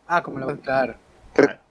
Ah, 0.07 0.23
como 0.23 0.39
la 0.39 0.55
claro. 0.57 0.95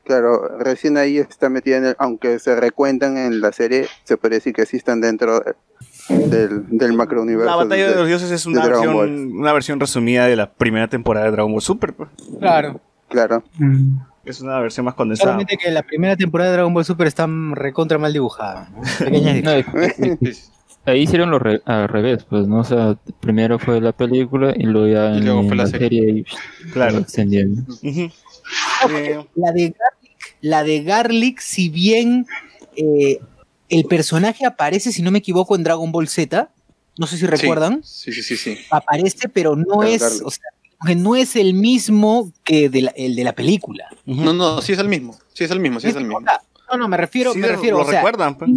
Claro, 0.05 0.57
recién 0.59 0.97
ahí 0.97 1.19
está 1.19 1.51
metida 1.51 1.77
en 1.77 1.85
el, 1.85 1.97
aunque 1.99 2.39
se 2.39 2.57
recuentan 2.57 3.19
en 3.19 3.43
la 3.43 3.53
serie, 3.53 3.89
se 4.05 4.17
puede 4.17 4.37
decir 4.37 4.55
que 4.55 4.65
sí 4.65 4.79
están 4.79 5.03
dentro 5.03 5.43
del, 6.09 6.65
del 6.71 6.93
macro 6.95 7.21
universo. 7.21 7.51
La 7.51 7.57
batalla 7.57 7.91
de 7.91 7.95
los 7.95 8.07
dioses 8.07 8.31
es 8.31 8.47
una 8.47 8.63
de 8.63 8.71
versión, 8.71 9.33
una 9.37 9.53
versión 9.53 9.79
resumida 9.79 10.25
de 10.27 10.37
la 10.37 10.51
primera 10.51 10.89
temporada 10.89 11.27
de 11.27 11.33
Dragon 11.33 11.53
Ball 11.53 11.61
Super. 11.61 11.93
pues. 11.93 12.09
Claro. 12.39 12.81
Claro. 13.11 13.43
Es 14.29 14.41
una 14.41 14.61
versión 14.61 14.85
más 14.85 14.95
condensada. 14.95 15.31
Solamente 15.31 15.57
que 15.57 15.71
la 15.71 15.83
primera 15.83 16.17
temporada 16.17 16.51
de 16.51 16.57
Dragon 16.57 16.75
Ball 16.75 16.85
Super 16.85 17.07
está 17.07 17.27
recontra 17.53 17.97
mal 17.99 18.13
dibujada. 18.13 18.69
¿no? 18.71 18.83
Ahí 20.85 21.03
hicieron 21.03 21.31
lo 21.31 21.39
re- 21.39 21.61
al 21.67 21.87
revés, 21.89 22.25
pues, 22.25 22.47
¿no? 22.47 22.61
O 22.61 22.65
sea, 22.65 22.97
primero 23.21 23.59
fue 23.59 23.81
la 23.81 23.93
película 23.93 24.55
y 24.57 24.63
luego 24.63 24.87
ya 24.89 25.17
Y 25.17 25.21
luego 25.23 25.41
en 25.41 25.49
fue 25.49 25.57
la 25.57 25.65
la 25.65 25.69
serie. 25.71 25.89
serie 25.91 26.25
y 26.67 26.71
Claro. 26.71 26.99
extendieron. 26.99 27.67
La 29.35 29.53
de 29.53 29.75
Garlic, 29.77 29.77
la 30.41 30.65
de 30.65 30.83
Garlic, 30.83 31.41
si 31.41 31.69
bien 31.69 32.27
eh, 32.77 33.19
el 33.69 33.85
personaje 33.85 34.47
aparece, 34.47 34.93
si 34.93 35.03
no 35.03 35.11
me 35.11 35.19
equivoco, 35.19 35.57
en 35.57 35.65
Dragon 35.65 35.91
Ball 35.93 36.09
Z, 36.09 36.49
no 36.97 37.07
sé 37.07 37.19
si 37.19 37.27
recuerdan, 37.27 37.81
Sí, 37.85 38.13
sí, 38.13 38.23
sí, 38.23 38.37
sí. 38.37 38.57
aparece, 38.71 39.29
pero 39.29 39.57
no 39.57 39.65
Claro, 39.79 39.83
es, 39.85 40.01
Garlic. 40.01 40.27
o 40.27 40.31
sea, 40.31 40.45
que 40.87 40.95
no 40.95 41.17
es 41.17 41.37
el 41.37 41.55
mismo 41.55 42.33
que 42.45 42.69
de 42.69 42.83
la- 42.83 42.91
el 42.97 43.17
de 43.17 43.25
la 43.25 43.33
película. 43.35 43.89
No, 44.07 44.33
no, 44.33 44.61
sí 44.63 44.73
es 44.73 44.79
el 44.79 44.89
mismo. 44.89 45.17
Sí 45.33 45.45
es 45.45 45.51
el 45.51 45.61
mismo, 45.61 45.81
sí 45.81 45.89
es 45.89 45.97
el 45.97 46.05
mismo. 46.05 46.21
No, 46.21 46.77
no, 46.77 46.89
me 46.89 46.97
refiero, 46.97 47.33
Sí, 47.33 47.39
me 47.39 47.49
refiero, 47.49 47.79
lo 47.79 47.85
o 47.85 47.87
sea, 47.91 48.01
recuerdan, 48.01 48.37
pues, 48.39 48.51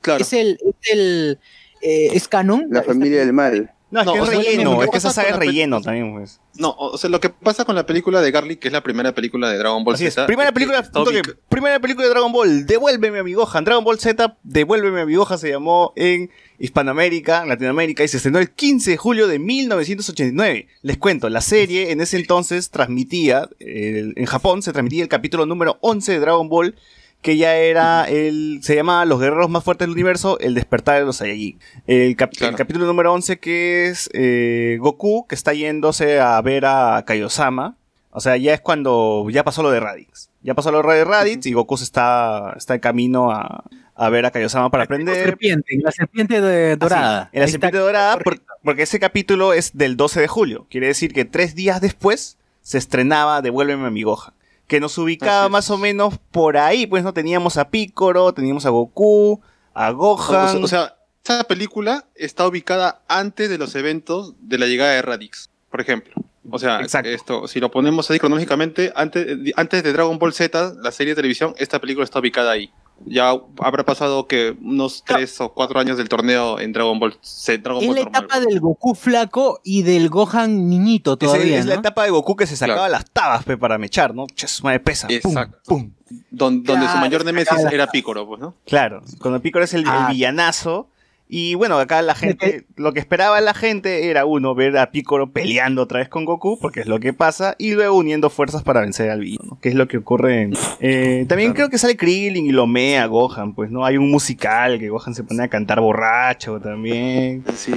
Claro. 0.00 0.22
es 0.22 0.32
el, 0.32 0.58
es 0.64 0.92
el, 0.92 1.38
eh, 1.82 2.08
es 2.12 2.28
canon. 2.28 2.66
La 2.70 2.82
familia 2.82 3.20
del 3.20 3.32
mal. 3.34 3.70
No, 3.94 4.00
es 4.00 4.06
No, 4.06 4.12
que 4.12 4.18
es 4.18 4.28
relleno, 4.28 4.82
es 4.82 4.90
que 4.90 4.96
esa 4.98 5.10
saga 5.12 5.28
es 5.28 5.36
relleno 5.36 5.80
también, 5.80 6.12
pues. 6.12 6.40
No, 6.56 6.74
o 6.76 6.98
sea, 6.98 7.08
lo 7.10 7.20
que 7.20 7.30
pasa 7.30 7.64
con 7.64 7.76
la 7.76 7.86
película 7.86 8.20
de 8.20 8.32
Garlic, 8.32 8.58
que 8.58 8.66
es 8.66 8.72
la 8.72 8.82
primera 8.82 9.14
película 9.14 9.48
de 9.50 9.56
Dragon 9.58 9.84
Ball 9.84 9.94
Así 9.94 10.06
es. 10.06 10.14
Z. 10.14 10.26
Primera 10.26 10.48
que 10.50 10.54
película, 10.54 10.82
punto 10.82 11.12
que- 11.12 11.22
primera 11.48 11.78
película 11.78 12.04
de 12.06 12.10
Dragon 12.10 12.32
Ball, 12.32 12.66
Devuélveme 12.66 13.20
a 13.20 13.22
mi 13.22 13.34
Gohan. 13.34 13.64
Dragon 13.64 13.84
Ball 13.84 14.00
Z, 14.00 14.36
Devuélveme 14.42 15.02
a 15.02 15.06
mi 15.06 15.14
Gohan 15.14 15.38
se 15.38 15.48
llamó 15.50 15.92
en 15.94 16.28
Hispanoamérica, 16.58 17.42
en 17.42 17.48
Latinoamérica 17.50 18.02
y 18.02 18.08
se 18.08 18.16
estrenó 18.16 18.40
el 18.40 18.50
15 18.50 18.90
de 18.90 18.96
julio 18.96 19.28
de 19.28 19.38
1989. 19.38 20.66
Les 20.82 20.98
cuento, 20.98 21.28
la 21.28 21.40
serie 21.40 21.92
en 21.92 22.00
ese 22.00 22.16
entonces 22.16 22.70
transmitía, 22.70 23.48
eh, 23.60 24.12
en 24.16 24.26
Japón 24.26 24.62
se 24.62 24.72
transmitía 24.72 25.04
el 25.04 25.08
capítulo 25.08 25.46
número 25.46 25.78
11 25.82 26.12
de 26.12 26.18
Dragon 26.18 26.48
Ball 26.48 26.74
que 27.24 27.36
ya 27.38 27.56
era 27.56 28.04
el, 28.08 28.60
se 28.62 28.76
llamaba 28.76 29.04
Los 29.06 29.18
Guerreros 29.18 29.48
Más 29.48 29.64
Fuertes 29.64 29.86
del 29.86 29.92
Universo, 29.94 30.38
El 30.40 30.54
Despertar 30.54 30.98
de 31.00 31.06
los 31.06 31.16
Saiyajin. 31.16 31.58
El, 31.86 32.14
cap- 32.16 32.30
el 32.38 32.54
capítulo 32.54 32.84
número 32.86 33.12
11 33.14 33.38
que 33.38 33.86
es 33.88 34.10
eh, 34.12 34.76
Goku, 34.78 35.26
que 35.26 35.34
está 35.34 35.54
yéndose 35.54 36.20
a 36.20 36.38
ver 36.42 36.66
a 36.66 37.02
Kaiosama. 37.06 37.76
O 38.10 38.20
sea, 38.20 38.36
ya 38.36 38.52
es 38.54 38.60
cuando 38.60 39.26
ya 39.30 39.42
pasó 39.42 39.62
lo 39.62 39.70
de 39.70 39.80
Raditz. 39.80 40.28
Ya 40.42 40.52
pasó 40.54 40.70
lo 40.70 40.82
de 40.86 41.02
Raditz 41.04 41.46
y 41.46 41.54
Goku 41.54 41.78
se 41.78 41.84
está, 41.84 42.52
está 42.58 42.74
en 42.74 42.80
camino 42.80 43.32
a, 43.32 43.64
a 43.94 44.08
ver 44.10 44.26
a 44.26 44.30
Kaiosama 44.30 44.70
para 44.70 44.82
La 44.82 44.84
aprender. 44.84 45.14
serpiente, 45.24 45.78
la 45.82 45.92
serpiente 45.92 46.42
de- 46.42 46.76
dorada. 46.76 47.22
Ah, 47.22 47.28
sí, 47.32 47.36
en 47.36 47.40
la 47.40 47.44
Ahí 47.46 47.50
serpiente 47.52 47.78
dorada, 47.78 48.18
por- 48.18 48.42
porque 48.62 48.82
ese 48.82 49.00
capítulo 49.00 49.54
es 49.54 49.70
del 49.76 49.96
12 49.96 50.20
de 50.20 50.28
julio. 50.28 50.66
Quiere 50.68 50.88
decir 50.88 51.14
que 51.14 51.24
tres 51.24 51.54
días 51.54 51.80
después 51.80 52.36
se 52.60 52.76
estrenaba 52.76 53.40
Devuélveme 53.40 53.86
a 53.86 53.90
mi 53.90 54.02
Gohan. 54.02 54.33
Que 54.66 54.80
nos 54.80 54.96
ubicaba 54.98 55.48
más 55.48 55.70
o 55.70 55.78
menos 55.78 56.18
por 56.30 56.56
ahí, 56.56 56.86
pues 56.86 57.04
no 57.04 57.12
teníamos 57.12 57.56
a 57.56 57.68
Picoro, 57.68 58.32
teníamos 58.32 58.64
a 58.66 58.70
Goku, 58.70 59.40
a 59.74 59.90
Gohan. 59.90 60.62
O 60.62 60.68
sea, 60.68 60.96
esa 61.22 61.44
película 61.44 62.06
está 62.14 62.46
ubicada 62.46 63.02
antes 63.08 63.50
de 63.50 63.58
los 63.58 63.74
eventos 63.74 64.34
de 64.40 64.58
la 64.58 64.66
llegada 64.66 64.92
de 64.92 65.02
Radix, 65.02 65.50
por 65.70 65.80
ejemplo. 65.80 66.14
O 66.50 66.58
sea, 66.58 66.80
esto, 66.80 67.48
si 67.48 67.60
lo 67.60 67.70
ponemos 67.70 68.10
ahí 68.10 68.18
cronológicamente, 68.18 68.92
antes, 68.94 69.26
antes 69.56 69.82
de 69.82 69.92
Dragon 69.92 70.18
Ball 70.18 70.34
Z, 70.34 70.74
la 70.82 70.92
serie 70.92 71.12
de 71.12 71.16
televisión, 71.16 71.54
esta 71.56 71.80
película 71.80 72.04
está 72.04 72.18
ubicada 72.18 72.52
ahí. 72.52 72.70
Ya 73.06 73.34
habrá 73.58 73.84
pasado 73.84 74.26
que 74.26 74.56
unos 74.62 75.02
tres 75.04 75.38
o 75.40 75.52
cuatro 75.52 75.78
años 75.80 75.98
del 75.98 76.08
torneo 76.08 76.58
en 76.58 76.72
Dragon 76.72 76.98
Ball 76.98 77.16
Z, 77.22 77.62
Dragon 77.62 77.82
Es 77.82 77.88
Ball 77.88 77.96
la 77.96 78.02
normal. 78.04 78.24
etapa 78.24 78.40
del 78.40 78.60
Goku 78.60 78.94
flaco 78.94 79.60
y 79.62 79.82
del 79.82 80.08
Gohan 80.08 80.68
niñito 80.70 81.16
todavía, 81.18 81.58
es 81.58 81.66
la 81.66 81.74
¿no? 81.74 81.80
etapa 81.80 82.04
de 82.04 82.10
Goku 82.10 82.34
que 82.36 82.46
se 82.46 82.56
sacaba 82.56 82.78
Claro. 82.86 82.92
las 82.92 83.10
tabas 83.10 83.44
pe, 83.44 83.58
para 83.58 83.76
mechar, 83.78 84.14
¿no? 84.14 84.26
Che, 84.34 84.46
su 84.46 84.62
madre 84.64 84.80
pesa. 84.80 85.06
Exacto. 85.10 85.58
pum. 85.66 85.90
Don- 86.30 86.62
donde 86.62 86.86
su 86.88 86.96
mayor 86.98 87.24
las 87.24 87.72
era. 87.72 87.86
Piccolo, 87.88 88.26
pues, 88.26 88.40
¿no? 88.40 88.54
Claro, 88.64 89.02
cuando 89.20 89.40
Piccolo 89.40 89.64
es 89.64 89.74
el, 89.74 89.80
el 89.82 89.88
Ah. 89.88 90.08
villanazo. 90.10 90.88
Y 91.26 91.54
bueno, 91.54 91.78
acá 91.78 92.02
la 92.02 92.14
gente, 92.14 92.64
lo 92.76 92.92
que 92.92 93.00
esperaba 93.00 93.40
la 93.40 93.54
gente 93.54 94.10
era 94.10 94.26
uno, 94.26 94.54
ver 94.54 94.76
a 94.76 94.90
Piccolo 94.90 95.32
peleando 95.32 95.82
otra 95.82 95.98
vez 96.00 96.08
con 96.08 96.26
Goku, 96.26 96.58
porque 96.60 96.80
es 96.80 96.86
lo 96.86 97.00
que 97.00 97.12
pasa, 97.14 97.56
y 97.58 97.72
luego 97.72 97.96
uniendo 97.96 98.28
fuerzas 98.28 98.62
para 98.62 98.82
vencer 98.82 99.10
al 99.10 99.20
villano, 99.20 99.44
¿no? 99.52 99.58
que 99.60 99.70
es 99.70 99.74
lo 99.74 99.88
que 99.88 99.96
ocurre. 99.96 100.42
en- 100.42 100.52
eh, 100.80 101.24
también 101.26 101.54
creo 101.54 101.70
que 101.70 101.78
sale 101.78 101.96
Krillin 101.96 102.44
y 102.46 102.52
lo 102.52 102.66
mea 102.66 103.04
a 103.04 103.06
Gohan, 103.06 103.54
pues, 103.54 103.70
¿no? 103.70 103.84
Hay 103.86 103.96
un 103.96 104.10
musical 104.10 104.78
que 104.78 104.90
Gohan 104.90 105.14
se 105.14 105.24
pone 105.24 105.42
a 105.42 105.48
cantar 105.48 105.80
borracho 105.80 106.60
también. 106.60 107.42
Sí. 107.56 107.72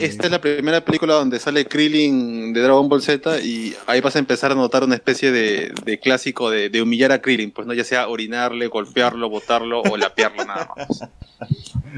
Esta 0.00 0.24
es 0.24 0.30
la 0.32 0.40
primera 0.40 0.80
película 0.84 1.14
donde 1.14 1.38
sale 1.38 1.66
Krillin 1.66 2.54
de 2.54 2.60
Dragon 2.62 2.88
Ball 2.88 3.02
Z 3.02 3.40
y 3.40 3.74
ahí 3.86 4.00
vas 4.00 4.16
a 4.16 4.18
empezar 4.20 4.52
a 4.52 4.54
notar 4.54 4.82
una 4.82 4.94
especie 4.94 5.30
de, 5.30 5.70
de 5.84 6.00
clásico 6.00 6.48
de, 6.50 6.70
de 6.70 6.80
humillar 6.82 7.12
a 7.12 7.20
Krillin, 7.20 7.50
pues 7.50 7.66
no 7.66 7.74
ya 7.74 7.84
sea 7.84 8.08
orinarle, 8.08 8.68
golpearlo, 8.68 9.28
botarlo 9.28 9.82
o 9.82 9.96
lapearlo 9.98 10.44
nada 10.46 10.70
más. 10.76 11.02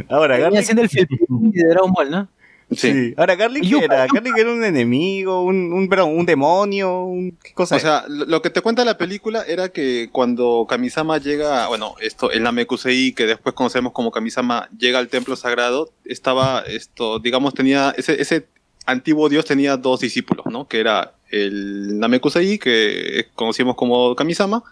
Ahora, 0.09 0.39
Garlic, 0.39 0.61
haciendo 0.61 0.83
el 0.83 0.88
Felpín 0.89 1.19
de 1.53 1.69
Dragon 1.69 1.93
Ball, 1.93 2.11
¿no? 2.11 2.29
sí. 2.71 3.15
Ahora, 3.17 3.35
Garlic 3.35 3.63
¿qué 3.63 3.85
era, 3.85 4.07
Garlic 4.07 4.37
era 4.37 4.53
un 4.53 4.63
enemigo, 4.63 5.43
un, 5.43 5.73
un, 5.73 5.89
perdón, 5.89 6.19
un 6.19 6.27
demonio, 6.27 7.03
un, 7.03 7.37
¿qué 7.43 7.55
cosa 7.55 7.77
O 7.77 7.79
sea, 7.79 8.05
lo 8.09 8.27
lo 8.27 8.43
que 8.43 8.51
te 8.51 8.61
cuenta 8.61 8.85
la 8.85 8.99
película 8.99 9.43
era 9.43 9.71
que 9.71 10.11
cuando 10.13 10.67
Kamisama 10.69 11.19
llega, 11.19 11.67
bueno, 11.69 11.95
esto, 12.01 12.31
el 12.31 12.43
Namekusei, 12.43 13.13
que 13.13 13.27
después 13.27 13.55
conocemos 13.55 13.93
como 13.93 14.11
Kamisama, 14.11 14.69
llega 14.79 14.99
al 14.99 15.09
templo 15.09 15.35
sagrado, 15.37 15.91
estaba, 16.05 16.61
esto, 16.61 17.19
digamos, 17.19 17.55
tenía, 17.55 17.95
ese, 17.97 18.21
ese 18.21 18.47
antiguo 18.87 19.29
dios 19.29 19.45
tenía 19.45 19.77
dos 19.77 20.01
discípulos, 20.01 20.47
¿no? 20.47 20.69
Que 20.69 20.81
era 20.81 21.15
el 21.31 21.99
Namekusei, 21.99 22.59
que 22.59 23.27
conocimos 23.35 23.77
como 23.77 24.15
Kamisama, 24.15 24.63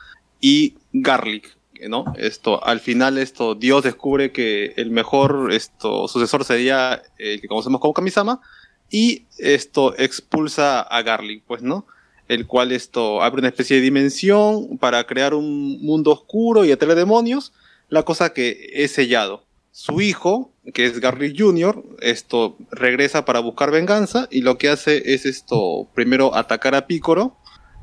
y 0.40 0.74
Garlic, 0.93 1.56
¿no? 1.88 2.04
Esto, 2.16 2.64
al 2.64 2.80
final 2.80 3.18
esto, 3.18 3.54
Dios 3.54 3.84
descubre 3.84 4.32
que 4.32 4.74
el 4.76 4.90
mejor 4.90 5.52
esto, 5.52 6.08
sucesor 6.08 6.44
sería 6.44 7.02
el 7.18 7.40
que 7.40 7.48
conocemos 7.48 7.80
como 7.80 7.94
Kamisama, 7.94 8.40
y 8.90 9.24
esto 9.38 9.94
expulsa 9.98 10.80
a 10.80 11.02
Garlic, 11.02 11.42
pues, 11.46 11.62
¿no? 11.62 11.86
El 12.28 12.46
cual 12.46 12.72
esto 12.72 13.22
abre 13.22 13.40
una 13.40 13.48
especie 13.48 13.76
de 13.76 13.82
dimensión 13.82 14.78
para 14.78 15.04
crear 15.04 15.34
un 15.34 15.80
mundo 15.82 16.12
oscuro 16.12 16.64
y 16.64 16.72
atraer 16.72 16.96
demonios, 16.96 17.52
la 17.88 18.02
cosa 18.02 18.32
que 18.32 18.70
es 18.74 18.92
sellado. 18.92 19.44
Su 19.70 20.00
hijo, 20.00 20.52
que 20.72 20.86
es 20.86 21.00
Garlic 21.00 21.38
Jr., 21.38 21.84
esto 22.00 22.56
regresa 22.70 23.24
para 23.24 23.40
buscar 23.40 23.70
venganza 23.70 24.26
y 24.30 24.40
lo 24.40 24.56
que 24.56 24.70
hace 24.70 25.14
es 25.14 25.26
esto, 25.26 25.86
primero 25.94 26.34
atacar 26.34 26.74
a 26.74 26.86
Picoro, 26.86 27.36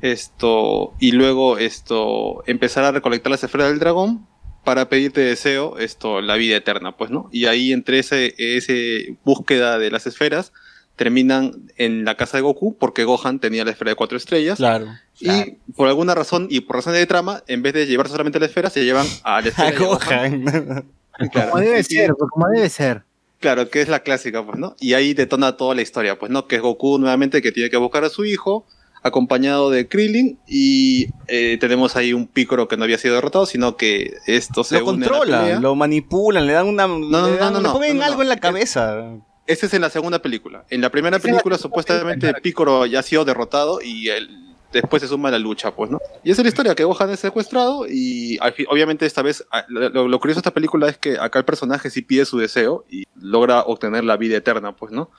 esto, 0.04 0.92
y 1.00 1.12
luego 1.12 1.56
esto, 1.56 2.44
empezar 2.46 2.84
a 2.84 2.92
recolectar 2.92 3.30
las 3.30 3.42
esferas 3.42 3.68
del 3.68 3.78
dragón 3.78 4.26
para 4.62 4.90
pedirte 4.90 5.22
deseo, 5.22 5.78
esto, 5.78 6.20
la 6.20 6.36
vida 6.36 6.56
eterna, 6.56 6.96
pues, 6.96 7.10
¿no? 7.10 7.30
Y 7.32 7.46
ahí 7.46 7.72
entre 7.72 8.00
ese, 8.00 8.34
ese 8.36 9.16
búsqueda 9.24 9.78
de 9.78 9.90
las 9.90 10.06
esferas, 10.06 10.52
terminan 10.96 11.70
en 11.76 12.04
la 12.04 12.16
casa 12.16 12.36
de 12.36 12.42
Goku, 12.42 12.76
porque 12.76 13.04
Gohan 13.04 13.40
tenía 13.40 13.64
la 13.64 13.70
esfera 13.70 13.92
de 13.92 13.94
cuatro 13.96 14.18
estrellas. 14.18 14.58
Claro. 14.58 14.88
Y 15.20 15.52
por 15.74 15.88
alguna 15.88 16.14
razón, 16.14 16.48
y 16.50 16.60
por 16.60 16.76
razones 16.76 17.00
de 17.00 17.06
trama, 17.06 17.42
en 17.46 17.62
vez 17.62 17.72
de 17.72 17.86
llevar 17.86 18.08
solamente 18.08 18.38
la 18.38 18.46
esfera, 18.46 18.68
se 18.68 18.84
llevan 18.84 19.06
a 19.22 19.40
la 19.40 19.48
esfera 19.48 19.68
A 19.68 19.70
de 19.72 19.78
Gohan. 19.78 20.44
Gohan. 20.44 20.84
Claro. 21.32 21.50
Como 21.50 21.62
debe 21.62 21.82
ser, 21.82 22.14
pues, 22.14 22.30
como 22.30 22.48
debe 22.48 22.68
ser. 22.68 23.04
Claro, 23.40 23.70
que 23.70 23.80
es 23.80 23.88
la 23.88 24.00
clásica, 24.00 24.44
pues, 24.44 24.58
¿no? 24.58 24.76
Y 24.80 24.94
ahí 24.94 25.14
detona 25.14 25.56
toda 25.56 25.74
la 25.74 25.82
historia, 25.82 26.18
pues, 26.18 26.30
¿no? 26.30 26.46
Que 26.46 26.56
es 26.56 26.62
Goku 26.62 26.98
nuevamente 26.98 27.40
que 27.40 27.52
tiene 27.52 27.70
que 27.70 27.76
buscar 27.78 28.04
a 28.04 28.10
su 28.10 28.24
hijo, 28.24 28.66
acompañado 29.04 29.70
de 29.70 29.86
Krillin, 29.86 30.38
y 30.48 31.08
eh, 31.28 31.56
tenemos 31.60 31.94
ahí 31.94 32.12
un 32.12 32.26
Piccolo 32.26 32.66
que 32.66 32.76
no 32.76 32.84
había 32.84 32.98
sido 32.98 33.14
derrotado, 33.14 33.46
sino 33.46 33.76
que 33.76 34.14
esto 34.26 34.64
se 34.64 34.80
lo 34.80 34.86
une 34.90 35.06
a 35.06 35.10
la 35.10 35.20
pelea. 35.20 35.60
lo 35.60 35.74
manipulan, 35.76 36.46
le 36.46 36.54
dan 36.54 36.66
una. 36.66 36.86
no, 36.88 36.98
le, 36.98 37.06
no, 37.10 37.36
dan- 37.36 37.52
no, 37.52 37.60
le 37.60 37.68
no, 37.68 37.72
ponen 37.74 37.96
no, 37.96 38.00
no, 38.02 38.06
algo 38.06 38.22
en 38.22 38.28
la 38.28 38.34
no. 38.36 38.40
cabeza. 38.40 39.04
Esta 39.46 39.66
es 39.66 39.74
en 39.74 39.82
la 39.82 39.90
segunda 39.90 40.20
película. 40.22 40.64
En 40.70 40.80
la 40.80 40.90
primera 40.90 41.18
película, 41.18 41.58
supuestamente, 41.58 42.32
Piccolo 42.42 42.86
ya 42.86 43.00
ha 43.00 43.02
sido 43.02 43.24
derrotado 43.26 43.80
y 43.82 44.08
él 44.08 44.40
después 44.72 45.02
se 45.02 45.08
suma 45.08 45.28
a 45.28 45.32
la 45.32 45.38
lucha, 45.38 45.70
pues, 45.76 45.88
¿no? 45.90 46.00
Y 46.24 46.30
esa 46.32 46.40
es 46.40 46.46
la 46.46 46.48
historia, 46.48 46.74
que 46.74 46.82
Gohan 46.82 47.10
es 47.10 47.20
secuestrado 47.20 47.86
y 47.88 48.38
al 48.40 48.54
fin- 48.54 48.66
obviamente 48.70 49.06
esta 49.06 49.22
vez, 49.22 49.44
ah, 49.52 49.64
lo, 49.68 50.08
lo 50.08 50.18
curioso 50.18 50.38
de 50.38 50.40
esta 50.40 50.50
película 50.50 50.88
es 50.88 50.96
que 50.98 51.16
acá 51.16 51.38
el 51.38 51.44
personaje 51.44 51.90
sí 51.90 52.02
pide 52.02 52.24
su 52.24 52.38
deseo 52.38 52.84
y 52.90 53.04
logra 53.20 53.60
obtener 53.60 54.02
la 54.02 54.16
vida 54.16 54.36
eterna, 54.38 54.74
pues, 54.74 54.90
¿no? 54.92 55.10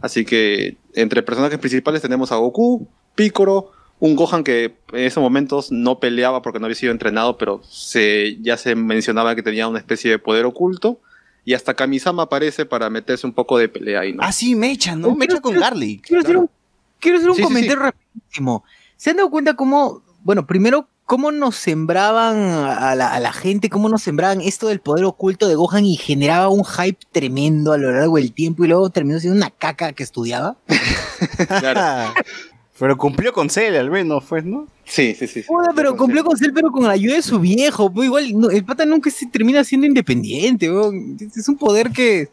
Así 0.00 0.24
que 0.24 0.78
entre 0.94 1.22
personajes 1.22 1.58
principales 1.58 2.02
tenemos 2.02 2.32
a 2.32 2.36
Goku, 2.36 2.88
Piccolo, 3.16 3.72
un 3.98 4.14
Gohan 4.14 4.44
que 4.44 4.76
en 4.92 5.00
esos 5.00 5.22
momentos 5.22 5.72
no 5.72 5.98
peleaba 5.98 6.42
porque 6.42 6.60
no 6.60 6.66
había 6.66 6.76
sido 6.76 6.92
entrenado, 6.92 7.38
pero 7.38 7.62
se, 7.64 8.36
ya 8.40 8.56
se 8.56 8.76
mencionaba 8.76 9.34
que 9.34 9.42
tenía 9.42 9.66
una 9.66 9.78
especie 9.78 10.10
de 10.10 10.18
poder 10.18 10.44
oculto. 10.44 11.00
Y 11.44 11.54
hasta 11.54 11.74
Kamisama 11.74 12.24
aparece 12.24 12.66
para 12.66 12.90
meterse 12.90 13.26
un 13.26 13.32
poco 13.32 13.56
de 13.56 13.68
pelea 13.68 14.00
ahí, 14.00 14.12
¿no? 14.12 14.22
Ah, 14.22 14.32
sí, 14.32 14.56
Mecha, 14.56 14.96
¿no? 14.96 15.14
Mecha 15.14 15.40
con 15.40 15.54
Garlic. 15.54 16.04
Quiero 16.04 16.22
hacer 16.22 16.36
un, 16.36 16.50
quiero 16.98 17.18
hacer 17.18 17.30
un 17.30 17.36
Sí, 17.36 17.42
sí, 17.42 17.46
comentario 17.46 17.82
rapidísimo. 17.82 18.64
¿Se 18.96 19.10
han 19.10 19.16
dado 19.16 19.30
cuenta 19.30 19.54
cómo, 19.54 20.02
bueno, 20.24 20.44
primero, 20.44 20.88
cómo 21.04 21.30
nos 21.30 21.54
sembraban 21.54 22.36
a 22.36 22.96
la, 22.96 23.14
a 23.14 23.20
la 23.20 23.32
gente, 23.32 23.70
cómo 23.70 23.88
nos 23.88 24.02
sembraban 24.02 24.40
esto 24.40 24.66
del 24.66 24.80
poder 24.80 25.04
oculto 25.04 25.46
de 25.46 25.54
Gohan 25.54 25.84
y 25.84 25.96
generaba 25.96 26.48
un 26.48 26.64
hype 26.64 26.98
tremendo 27.12 27.72
a 27.72 27.78
lo 27.78 27.92
largo 27.92 28.16
del 28.16 28.32
tiempo 28.32 28.64
y 28.64 28.68
luego 28.68 28.90
terminó 28.90 29.20
siendo 29.20 29.36
una 29.36 29.50
caca 29.50 29.92
que 29.92 30.02
estudiaba? 30.02 30.56
Pero 32.78 32.96
cumplió 32.98 33.32
con 33.32 33.48
Cell, 33.48 33.74
al 33.76 33.90
menos, 33.90 34.24
pues, 34.28 34.44
¿no? 34.44 34.66
Sí, 34.84 35.14
sí, 35.18 35.26
sí. 35.26 35.42
Joder, 35.46 35.70
pero 35.74 35.96
cumplió 35.96 36.22
con 36.24 36.36
Cell, 36.36 36.50
pero 36.54 36.70
con 36.70 36.84
la 36.84 36.90
ayuda 36.90 37.14
de 37.14 37.22
su 37.22 37.40
viejo. 37.40 37.90
Pues 37.92 38.06
igual, 38.06 38.38
no, 38.38 38.50
el 38.50 38.64
pata 38.64 38.84
nunca 38.84 39.08
se 39.10 39.26
termina 39.26 39.64
siendo 39.64 39.86
independiente. 39.86 40.70
weón. 40.70 41.16
Es 41.18 41.48
un 41.48 41.56
poder 41.56 41.90
que, 41.90 42.28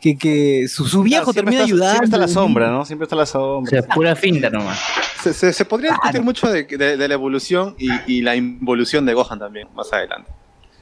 que, 0.00 0.16
que 0.16 0.68
su, 0.68 0.86
su 0.86 1.02
viejo 1.02 1.32
termina 1.34 1.56
está- 1.62 1.64
ayudando. 1.64 1.90
Siempre 1.90 2.06
está 2.06 2.18
la 2.18 2.28
sombra, 2.28 2.70
¿no? 2.70 2.84
Siempre 2.84 3.04
está 3.06 3.16
la 3.16 3.26
sombra. 3.26 3.82
pura 3.94 4.14
finta 4.14 4.48
nomás. 4.50 4.78
Se, 5.22 5.34
se- 5.34 5.52
se 5.52 5.64
podría 5.64 5.90
discutir 5.90 6.22
mucho 6.22 6.48
de, 6.48 6.62
de- 6.62 6.96
de 6.96 7.08
la 7.08 7.14
evolución 7.14 7.74
y, 7.76 7.88
y 8.06 8.22
la 8.22 8.36
involución 8.36 9.04
de 9.04 9.14
Gohan 9.14 9.40
también, 9.40 9.66
más 9.74 9.92
adelante. 9.92 10.30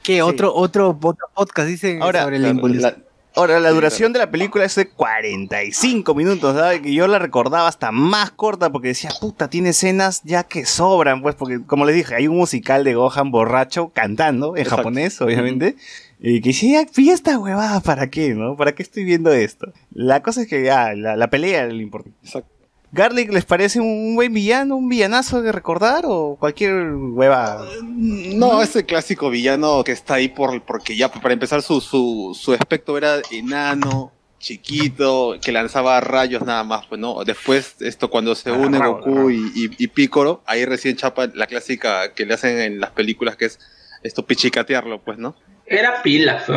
¿Qué? 0.03 0.21
Otro, 0.21 0.53
otro, 0.53 0.89
otro 1.01 1.15
podcast 1.33 1.67
dice 1.67 1.97
Ahora, 2.01 2.23
sobre 2.23 2.37
la 2.37 2.49
claro, 2.49 2.55
involución. 2.55 2.83
la- 2.99 3.06
ahora, 3.37 3.59
la 3.59 3.69
duración 3.69 4.13
de 4.13 4.19
la 4.19 4.31
película 4.31 4.65
es 4.65 4.75
de 4.75 4.87
45 4.87 6.13
minutos, 6.15 6.55
¿sabes? 6.55 6.81
Que 6.81 6.93
yo 6.93 7.07
la 7.07 7.19
recordaba 7.19 7.67
hasta 7.67 7.91
más 7.91 8.31
corta 8.31 8.71
porque 8.71 8.89
decía, 8.89 9.11
puta, 9.21 9.49
tiene 9.49 9.69
escenas 9.69 10.21
ya 10.23 10.43
que 10.43 10.65
sobran, 10.65 11.21
pues, 11.21 11.35
porque, 11.35 11.63
como 11.65 11.85
les 11.85 11.95
dije, 11.95 12.15
hay 12.15 12.27
un 12.27 12.37
musical 12.37 12.83
de 12.83 12.95
Gohan 12.95 13.31
borracho 13.31 13.91
cantando, 13.93 14.55
en 14.55 14.63
Exacto. 14.63 14.77
japonés, 14.77 15.21
obviamente. 15.21 15.75
Y 16.19 16.41
que 16.41 16.49
decía, 16.49 16.83
ya, 16.83 16.89
¿y 17.01 17.09
esta 17.11 17.37
huevada 17.37 17.79
para 17.79 18.09
qué, 18.09 18.33
no? 18.33 18.55
¿Para 18.57 18.73
qué 18.73 18.83
estoy 18.83 19.03
viendo 19.03 19.31
esto? 19.31 19.71
La 19.91 20.23
cosa 20.23 20.41
es 20.41 20.47
que 20.47 20.63
ya, 20.63 20.93
la, 20.95 21.15
la 21.15 21.29
pelea 21.29 21.65
es 21.67 21.73
lo 21.73 21.81
importante. 21.81 22.17
¿Garlic 22.91 23.31
les 23.31 23.45
parece 23.45 23.79
un 23.79 24.15
buen 24.15 24.33
villano, 24.33 24.77
un 24.77 24.87
villanazo 24.87 25.41
de 25.41 25.51
recordar 25.51 26.05
o 26.05 26.37
cualquier 26.39 26.93
hueva? 26.93 27.65
No, 27.83 28.61
ese 28.61 28.85
clásico 28.85 29.29
villano 29.29 29.83
que 29.83 29.91
está 29.91 30.15
ahí 30.15 30.29
por, 30.29 30.61
porque 30.63 30.95
ya 30.95 31.11
para 31.11 31.33
empezar 31.33 31.61
su, 31.61 31.81
su, 31.81 32.37
su 32.39 32.53
aspecto 32.53 32.97
era 32.97 33.17
enano, 33.31 34.13
chiquito, 34.39 35.35
que 35.41 35.51
lanzaba 35.51 35.99
rayos 35.99 36.43
nada 36.43 36.63
más, 36.63 36.85
pues 36.85 36.99
no. 36.99 37.23
Después, 37.25 37.75
esto 37.81 38.09
cuando 38.09 38.35
se 38.35 38.51
une 38.51 38.77
Agarrado, 38.77 38.99
Goku 38.99 39.31
y, 39.31 39.51
y, 39.53 39.69
y 39.77 39.87
Piccolo, 39.87 40.41
ahí 40.45 40.63
recién 40.63 40.95
chapa 40.95 41.27
la 41.33 41.47
clásica 41.47 42.13
que 42.13 42.25
le 42.25 42.35
hacen 42.35 42.59
en 42.59 42.79
las 42.79 42.91
películas 42.91 43.35
que 43.35 43.45
es 43.45 43.59
esto 44.03 44.25
pichicatearlo, 44.25 45.01
pues, 45.01 45.17
¿no? 45.17 45.35
Era 45.65 46.01
pila, 46.01 46.39
fue. 46.39 46.55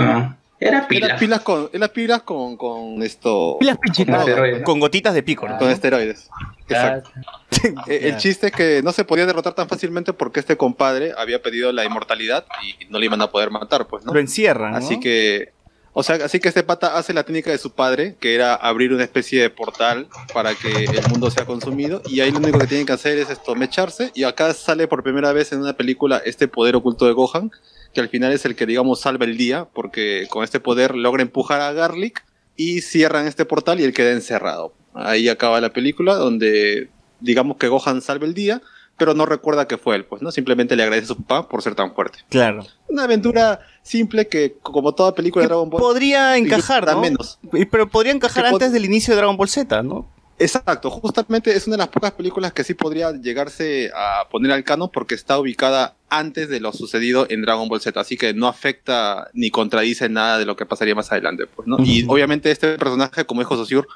Era 0.61 0.87
pilas. 0.87 1.11
Era 1.11 1.19
pilas 1.19 1.41
con, 1.41 1.71
era 1.73 1.89
pilas 1.89 2.23
con, 2.23 2.57
con 2.59 3.03
esto. 3.03 3.57
Pilas 3.59 3.77
con, 3.77 3.83
pichitas. 3.83 4.27
droga, 4.27 4.63
Con 4.63 4.79
gotitas 4.79 5.15
de 5.15 5.23
pico, 5.23 5.49
¿no? 5.49 5.57
con 5.57 5.71
esteroides. 5.71 6.29
Exacto. 6.69 7.11
El 7.87 8.17
chiste 8.19 8.49
es 8.49 8.53
que 8.53 8.83
no 8.83 8.93
se 8.93 9.05
podía 9.05 9.27
derrotar 9.27 9.55
tan 9.55 9.69
fácilmente 9.69 10.13
porque 10.13 10.41
este 10.41 10.57
compadre 10.57 11.13
había 11.17 11.43
pedido 11.43 11.73
la 11.73 11.85
inmortalidad 11.85 12.45
y 12.63 12.85
no 12.91 12.99
le 12.99 13.07
iban 13.07 13.23
a 13.23 13.31
poder 13.31 13.51
matar, 13.51 13.87
pues, 13.87 14.05
¿no? 14.05 14.13
Lo 14.13 14.21
encierran, 14.21 14.73
¿no? 14.73 14.77
Así 14.77 15.01
que, 15.01 15.53
o 15.93 16.03
sea, 16.03 16.17
así 16.25 16.41
que 16.41 16.49
este 16.49 16.63
pata 16.63 16.97
hace 16.97 17.13
la 17.13 17.25
técnica 17.25 17.51
de 17.51 17.59
su 17.59 17.73
padre, 17.73 18.17
que 18.21 18.35
era 18.35 18.55
abrir 18.55 18.93
una 18.93 19.05
especie 19.05 19.43
de 19.43 19.51
portal 19.51 20.09
para 20.33 20.55
que 20.55 20.85
el 20.85 21.09
mundo 21.09 21.31
sea 21.31 21.47
consumido, 21.47 22.03
y 22.07 22.21
ahí 22.21 22.31
lo 22.31 22.39
único 22.39 22.59
que 22.59 22.67
tienen 22.67 22.87
que 22.87 22.93
hacer 22.93 23.19
es 23.19 23.31
esto, 23.31 23.55
mecharse, 23.55 24.13
y 24.15 24.25
acá 24.25 24.55
sale 24.55 24.87
por 24.87 25.03
primera 25.03 25.33
vez 25.33 25.53
en 25.53 25.61
una 25.61 25.77
película 25.77 26.23
este 26.25 26.49
poder 26.49 26.77
oculto 26.77 27.07
de 27.07 27.13
Gohan, 27.13 27.51
que 27.93 28.01
al 28.01 28.09
final 28.09 28.33
es 28.33 28.45
el 28.45 28.55
que, 28.55 28.67
digamos, 28.67 29.01
salva 29.01 29.25
el 29.25 29.37
día, 29.37 29.67
porque 29.73 30.27
con 30.31 30.45
este 30.45 30.61
poder 30.61 30.95
logra 30.95 31.23
empujar 31.23 31.61
a 31.61 31.73
Garlic 31.73 32.25
y 32.57 32.83
cierran 32.83 33.27
este 33.27 33.45
portal 33.45 33.81
y 33.81 33.85
él 33.85 33.93
queda 33.93 34.13
encerrado. 34.13 34.75
Ahí 34.95 35.29
acaba 35.29 35.61
la 35.61 35.73
película, 35.73 36.15
donde 36.15 36.89
digamos 37.21 37.57
que 37.57 37.69
Gohan 37.69 38.01
salva 38.01 38.27
el 38.27 38.35
día, 38.35 38.63
pero 38.97 39.15
no 39.15 39.25
recuerda 39.25 39.67
que 39.67 39.79
fue 39.79 39.97
él, 39.97 40.05
pues, 40.05 40.21
¿no? 40.21 40.31
Simplemente 40.31 40.77
le 40.77 40.83
agradece 40.83 41.07
a 41.07 41.15
su 41.15 41.23
papá 41.23 41.49
por 41.49 41.63
ser 41.63 41.75
tan 41.75 41.95
fuerte. 41.95 42.19
Claro. 42.29 42.67
Una 42.87 43.05
aventura 43.05 43.61
simple 43.91 44.29
que, 44.29 44.57
como 44.63 44.95
toda 44.95 45.15
película 45.15 45.43
de 45.43 45.49
Dragon 45.49 45.69
Ball, 45.69 45.81
Podría 45.81 46.37
encajar, 46.37 46.87
¿no? 46.87 47.01
menos. 47.01 47.39
Pero 47.71 47.89
podría 47.89 48.13
encajar 48.13 48.45
Que 48.45 48.51
pod- 48.51 48.55
antes 48.55 48.73
del 48.73 48.85
inicio 48.85 49.13
de 49.15 49.19
Dragon 49.19 49.37
Ball 49.37 49.49
Z, 49.49 49.83
¿no? 49.83 50.07
Exacto, 50.39 50.89
justamente 50.91 51.55
es 51.55 51.67
una 51.67 51.75
de 51.75 51.81
las 51.81 51.89
pocas 51.89 52.13
películas 52.13 52.55
que 52.55 52.65
sí 52.65 52.73
podría 52.73 53.13
llegarse 53.13 53.91
a 53.95 54.27
poner 54.31 54.51
al 54.53 54.65
canon 54.65 54.89
porque 54.91 55.15
está 55.15 55.39
ubicada 55.39 55.97
antes 56.09 56.49
de 56.49 56.61
lo 56.61 56.73
sucedido 56.73 57.27
en 57.29 57.43
Dragon 57.43 57.69
Ball 57.69 57.83
Z, 57.83 58.01
así 58.01 58.17
que 58.17 58.33
no 58.33 58.49
afecta 58.49 59.29
ni 59.35 59.51
contradice 59.51 60.09
nada 60.09 60.39
de 60.39 60.47
lo 60.47 60.57
que 60.57 60.65
pasaría 60.65 60.95
más 60.95 61.13
adelante, 61.13 61.45
pues, 61.47 61.69
¿no? 61.69 61.77
Y 61.85 62.07
obviamente 62.09 62.51
este 62.51 62.79
personaje, 62.79 63.27
como 63.27 63.43
dijo 63.43 63.55
Sosur, 63.57 63.87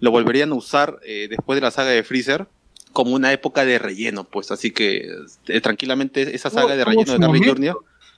lo 0.00 0.10
volverían 0.10 0.52
a 0.52 0.56
usar 0.56 0.98
eh, 1.06 1.26
después 1.30 1.56
de 1.56 1.62
la 1.62 1.70
saga 1.70 1.88
de 1.90 2.02
Freezer 2.02 2.48
como 2.92 3.14
una 3.14 3.32
época 3.32 3.64
de 3.64 3.78
relleno, 3.78 4.24
pues, 4.24 4.50
así 4.50 4.72
que 4.72 5.08
eh, 5.48 5.60
tranquilamente 5.62 6.34
esa 6.36 6.50
saga 6.50 6.76
de 6.76 6.84
relleno 6.84 7.12
de 7.14 7.18
momento. 7.18 7.54
Jr. 7.54 7.76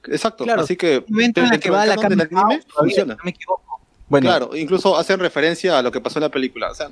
Exacto, 0.09 0.45
Claro, 0.45 0.63
así 0.63 0.77
que 0.77 1.05
momento 1.09 1.41
en 1.43 1.49
la 1.51 1.59
que 1.59 1.71
va 1.71 1.83
a 1.83 1.87
la 1.87 1.97
del 1.97 2.21
anime 2.21 2.61
funciona. 2.69 3.15
no 3.15 3.25
me 3.25 3.31
equivoco. 3.31 3.63
Bueno, 4.09 4.29
Claro, 4.29 4.51
incluso 4.57 4.97
hacen 4.97 5.19
referencia 5.19 5.79
a 5.79 5.83
lo 5.83 5.91
que 5.91 6.01
pasó 6.01 6.19
en 6.19 6.25
la 6.25 6.29
película. 6.31 6.71
O 6.71 6.75
sea, 6.75 6.89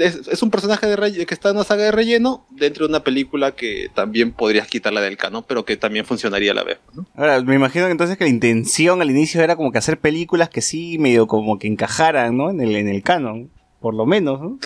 es, 0.00 0.26
es 0.26 0.42
un 0.42 0.50
personaje 0.50 0.84
de 0.88 0.96
relle- 0.96 1.24
que 1.26 1.32
está 1.34 1.50
en 1.50 1.56
una 1.56 1.64
saga 1.64 1.84
de 1.84 1.92
relleno 1.92 2.44
dentro 2.50 2.86
de 2.86 2.90
una 2.90 3.04
película 3.04 3.52
que 3.52 3.86
también 3.94 4.32
podrías 4.32 4.66
quitarla 4.66 5.00
del 5.00 5.16
canon, 5.16 5.44
pero 5.46 5.64
que 5.64 5.76
también 5.76 6.04
funcionaría 6.04 6.50
a 6.50 6.54
la 6.56 6.64
vez. 6.64 6.78
¿no? 6.92 7.06
Ahora, 7.14 7.40
me 7.42 7.54
imagino 7.54 7.84
que 7.86 7.92
entonces 7.92 8.16
que 8.18 8.24
la 8.24 8.30
intención 8.30 9.00
al 9.00 9.10
inicio 9.10 9.40
era 9.42 9.54
como 9.54 9.70
que 9.70 9.78
hacer 9.78 10.00
películas 10.00 10.48
que 10.48 10.60
sí 10.60 10.98
medio 10.98 11.28
como 11.28 11.56
que 11.60 11.68
encajaran, 11.68 12.36
¿no? 12.36 12.50
En 12.50 12.60
el, 12.60 12.74
en 12.74 12.88
el 12.88 13.02
canon, 13.04 13.48
por 13.78 13.94
lo 13.94 14.04
menos, 14.06 14.40
¿no? 14.40 14.58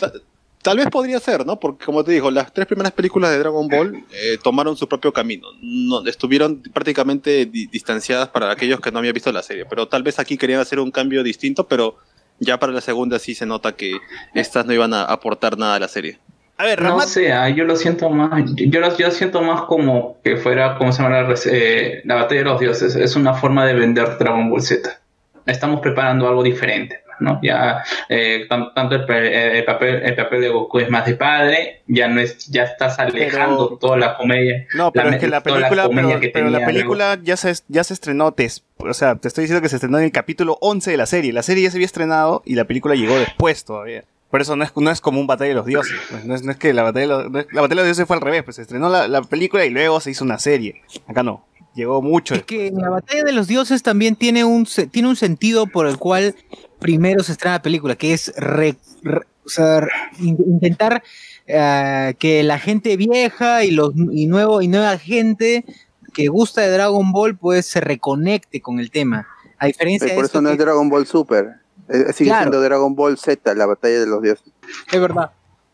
Tal 0.63 0.77
vez 0.77 0.89
podría 0.91 1.19
ser, 1.21 1.47
¿no? 1.47 1.59
Porque 1.59 1.87
como 1.87 2.05
te 2.05 2.13
digo, 2.13 2.31
las 2.31 2.53
tres 2.53 2.67
primeras 2.67 2.93
películas 2.93 3.31
de 3.31 3.39
Dragon 3.39 3.67
Ball 3.67 4.05
eh, 4.13 4.37
tomaron 4.43 4.77
su 4.77 4.87
propio 4.87 5.11
camino. 5.13 5.49
No, 5.63 6.05
estuvieron 6.07 6.63
prácticamente 6.75 7.47
di- 7.47 7.67
distanciadas 7.67 8.29
para 8.29 8.51
aquellos 8.51 8.79
que 8.81 8.93
no 8.93 8.99
habían 8.99 9.15
visto 9.15 9.33
la 9.33 9.43
serie. 9.43 9.65
Pero 9.65 9.89
tal 9.89 10.03
vez 10.03 10.19
aquí 10.19 10.37
querían 10.37 10.61
hacer 10.61 10.79
un 10.79 10.91
cambio 10.91 11.23
distinto, 11.23 11.67
pero 11.67 11.97
ya 12.41 12.59
para 12.59 12.73
la 12.73 12.83
segunda 12.83 13.19
sí 13.19 13.35
se 13.35 13.47
nota 13.47 13.73
que 13.73 13.97
estas 14.35 14.67
no 14.67 14.73
iban 14.75 14.93
a 14.93 15.05
aportar 15.05 15.57
nada 15.57 15.77
a 15.77 15.79
la 15.81 15.89
serie. 15.89 16.19
A 16.59 16.65
ver, 16.65 16.83
No 16.83 17.01
sé, 17.01 17.33
ah, 17.33 17.49
yo 17.49 17.65
lo 17.65 17.75
siento 17.75 18.11
más, 18.11 18.45
yo 18.55 18.81
lo, 18.81 18.95
yo 18.99 19.07
lo 19.07 19.13
siento 19.13 19.41
más 19.41 19.63
como 19.63 20.19
que 20.23 20.37
fuera, 20.37 20.77
¿cómo 20.77 20.93
se 20.93 21.03
llama? 21.03 21.23
La, 21.23 21.35
eh, 21.47 22.03
la 22.05 22.17
batalla 22.17 22.41
de 22.41 22.45
los 22.45 22.61
dioses. 22.61 22.97
Es 22.97 23.17
una 23.17 23.33
forma 23.33 23.65
de 23.65 23.73
vender 23.73 24.19
Dragon 24.19 24.51
Ball 24.51 24.61
Z. 24.61 25.01
Estamos 25.47 25.81
preparando 25.81 26.29
algo 26.29 26.43
diferente, 26.43 26.99
¿no? 27.21 27.39
Ya, 27.43 27.83
eh, 28.09 28.47
tan- 28.49 28.73
tanto 28.75 28.95
el, 28.97 29.05
pe- 29.07 29.59
el 29.59 29.65
papel, 29.65 30.03
el 30.03 30.15
papel 30.15 30.41
de 30.41 30.49
Goku 30.49 30.79
es 30.81 30.91
más 30.91 31.07
de 31.07 31.15
padre, 31.15 31.83
ya 31.87 32.09
no 32.09 32.21
es, 32.21 32.47
ya 32.49 32.65
estás 32.65 32.99
alejando 32.99 33.77
toda 33.79 33.97
la 33.97 34.17
comedia. 34.17 34.67
No, 34.75 34.91
pero 34.93 35.11
la- 35.11 35.17
es 35.17 35.21
que 35.21 35.29
la 35.29 35.43
película, 35.43 35.89
pero, 35.95 36.21
que 36.21 36.29
pero 36.31 36.51
la 36.51 36.65
película 36.67 37.19
ya 37.23 37.37
se, 37.37 37.53
ya 37.69 37.85
se 37.85 37.95
estrenó, 37.95 38.33
te, 38.33 38.49
o 38.79 38.95
sea, 38.95 39.15
te 39.17 39.29
estoy 39.29 39.43
diciendo 39.45 39.63
que 39.63 39.69
se 39.69 39.77
estrenó 39.77 39.99
en 39.99 40.05
el 40.05 40.13
capítulo 40.13 40.57
11 40.61 40.91
de 40.91 40.97
la 40.97 41.07
serie. 41.07 41.33
La 41.33 41.43
serie 41.43 41.65
ya 41.65 41.71
se 41.71 41.77
había 41.77 41.87
estrenado 41.87 42.43
y 42.45 42.55
la 42.55 42.65
película 42.65 42.95
llegó 42.95 43.19
después 43.19 43.65
todavía. 43.65 44.05
Por 44.31 44.41
eso 44.41 44.55
no 44.55 44.63
es, 44.63 44.71
no 44.77 44.91
es 44.93 45.01
como 45.01 45.19
un 45.21 45.27
Batalla 45.27 45.49
de 45.49 45.55
los 45.57 45.67
Dioses. 45.67 45.97
pues, 46.09 46.25
no, 46.25 46.35
es, 46.37 46.45
no 46.45 46.53
es 46.53 46.57
que 46.57 46.73
la 46.73 46.85
Batalla 46.85 47.01
de 47.01 47.07
los, 47.09 47.31
no 47.31 47.39
es- 47.41 47.47
la 47.53 47.63
Batalla 47.63 47.83
de 47.83 47.89
los 47.89 47.97
Dioses 47.97 48.07
fue 48.07 48.17
al 48.17 48.23
revés, 48.23 48.45
pues 48.45 48.57
se 48.57 48.63
estrenó 48.63 48.89
la, 48.89 49.09
la 49.09 49.23
película 49.23 49.65
y 49.65 49.71
luego 49.71 49.99
se 50.01 50.13
hizo 50.13 50.25
una 50.25 50.39
serie. 50.39 50.83
Acá 51.09 51.25
no, 51.25 51.45
llegó 51.75 52.01
mucho. 52.01 52.37
Es 52.37 52.45
que 52.45 52.71
la 52.73 52.91
batalla 52.91 53.25
de 53.25 53.33
los 53.33 53.49
dioses 53.49 53.83
también 53.83 54.15
tiene 54.15 54.45
un, 54.45 54.67
tiene 54.93 55.09
un 55.09 55.17
sentido 55.17 55.67
por 55.67 55.89
el 55.89 55.99
cual 55.99 56.37
primero 56.81 57.23
se 57.23 57.33
estrena 57.33 57.57
la 57.57 57.63
película, 57.63 57.95
que 57.97 58.13
es 58.13 58.33
re- 58.37 58.77
re- 59.03 59.27
o 59.45 59.49
sea, 59.49 59.81
re- 59.81 59.91
in- 60.19 60.37
intentar 60.47 61.03
eh, 61.47 62.15
que 62.19 62.43
la 62.43 62.59
gente 62.59 62.97
vieja 62.97 63.65
y, 63.65 63.71
los, 63.71 63.93
y, 64.13 64.27
nuevo, 64.27 64.63
y 64.63 64.69
nueva 64.69 64.99
gente 64.99 65.65
que 66.15 66.27
gusta 66.29 66.61
de 66.63 66.71
Dragon 66.71 67.13
Ball 67.13 67.37
pues 67.37 67.67
se 67.67 67.81
reconecte 67.81 68.61
con 68.61 68.81
el 68.81 68.91
tema. 68.91 69.27
A 69.59 69.67
diferencia 69.67 70.09
de 70.09 70.15
por 70.15 70.25
esto 70.25 70.39
eso 70.39 70.43
no 70.43 70.49
que- 70.49 70.55
es 70.55 70.59
Dragon 70.59 70.89
Ball 70.89 71.07
Super. 71.07 71.55
Eh, 71.89 72.13
sigue 72.13 72.31
Claro. 72.31 72.43
siendo 72.45 72.61
Dragon 72.61 72.95
Ball 72.95 73.19
Z, 73.19 73.55
la 73.55 73.67
batalla 73.67 74.01
de 74.01 74.07
los 74.07 74.23
dioses. 74.23 74.53
Es 74.93 75.01
verdad. 75.01 75.31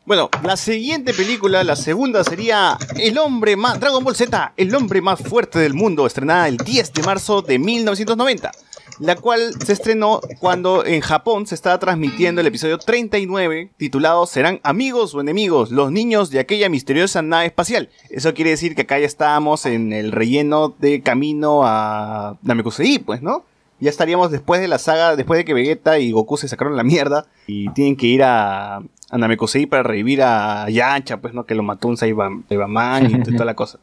Bueno, 0.07 0.31
la 0.45 0.57
siguiente 0.57 1.13
película, 1.13 1.65
la 1.65 1.75
segunda 1.77 2.23
sería 2.23 2.79
El 2.97 3.19
hombre 3.19 3.57
más, 3.57 3.81
Dragon 3.81 4.03
Ball 4.05 4.15
Z, 4.15 4.53
el 4.57 4.75
hombre 4.75 5.03
más 5.03 5.21
fuerte 5.21 5.59
del 5.59 5.75
mundo, 5.75 6.07
estrenada 6.07 6.47
el 6.49 6.57
10 6.59 6.93
de 6.93 7.03
marzo 7.03 7.43
de 7.43 7.59
1990, 7.59 8.53
la 8.99 9.17
cual 9.17 9.53
se 9.65 9.73
estrenó 9.73 10.21
cuando 10.41 10.85
en 10.85 11.01
Japón 11.01 11.47
se 11.47 11.55
estaba 11.55 11.79
transmitiendo 11.79 12.41
el 12.41 12.47
episodio 12.47 12.79
39, 12.79 13.71
titulado 13.77 14.27
¿Serán 14.27 14.61
amigos 14.63 15.15
o 15.15 15.21
enemigos 15.21 15.71
los 15.71 15.93
niños 15.93 16.31
de 16.31 16.39
aquella 16.39 16.69
misteriosa 16.69 17.23
nave 17.23 17.47
espacial? 17.47 17.89
Eso 18.11 18.33
quiere 18.35 18.51
decir 18.51 18.75
que 18.75 18.83
acá 18.83 18.99
ya 18.99 19.07
estábamos 19.07 19.67
en 19.67 19.93
el 19.93 20.13
relleno 20.13 20.75
de 20.79 21.03
camino 21.03 21.63
a 21.65 22.39
Namekusei, 22.43 22.99
pues, 22.99 23.23
¿no? 23.23 23.45
Ya 23.79 23.91
estaríamos 23.91 24.31
después 24.31 24.61
de 24.63 24.69
la 24.69 24.79
saga, 24.79 25.17
después 25.17 25.37
de 25.37 25.45
que 25.45 25.53
Vegeta 25.53 25.99
y 25.99 26.11
Goku 26.13 26.39
se 26.39 26.49
sacaron 26.49 26.77
la 26.77 26.83
mierda 26.83 27.27
y 27.47 27.69
tienen 27.75 27.97
que 27.97 28.07
ir 28.07 28.23
a, 28.23 28.77
a 28.77 29.19
Namekusei 29.19 29.67
para 29.67 29.83
revivir 29.83 30.23
a 30.23 30.71
Yancha, 30.71 31.19
pues, 31.19 31.35
¿no? 31.35 31.45
Que 31.45 31.55
lo 31.55 31.63
mató 31.63 31.87
un 31.89 31.99
Saiba- 31.99 32.43
Saibaman 32.49 33.11
y 33.11 33.23
toda 33.33 33.45
la 33.45 33.55
cosa. 33.55 33.79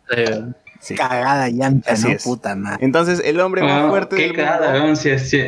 Sí. 0.84 0.95
Cagada 0.95 1.47
Yancha, 1.49 1.93
Así 1.93 2.07
¿no? 2.10 2.14
es. 2.15 2.23
Puta 2.23 2.55
madre. 2.55 2.84
Entonces, 2.85 3.22
el 3.23 3.39
hombre 3.39 3.61
más 3.64 3.84
Ah, 3.85 3.89
fuerte 3.89 4.18
qué 4.18 4.23
del 4.23 4.35
cagada, 4.35 4.80
mundo... 4.81 4.95
si- 4.97 5.18
si- 5.18 5.45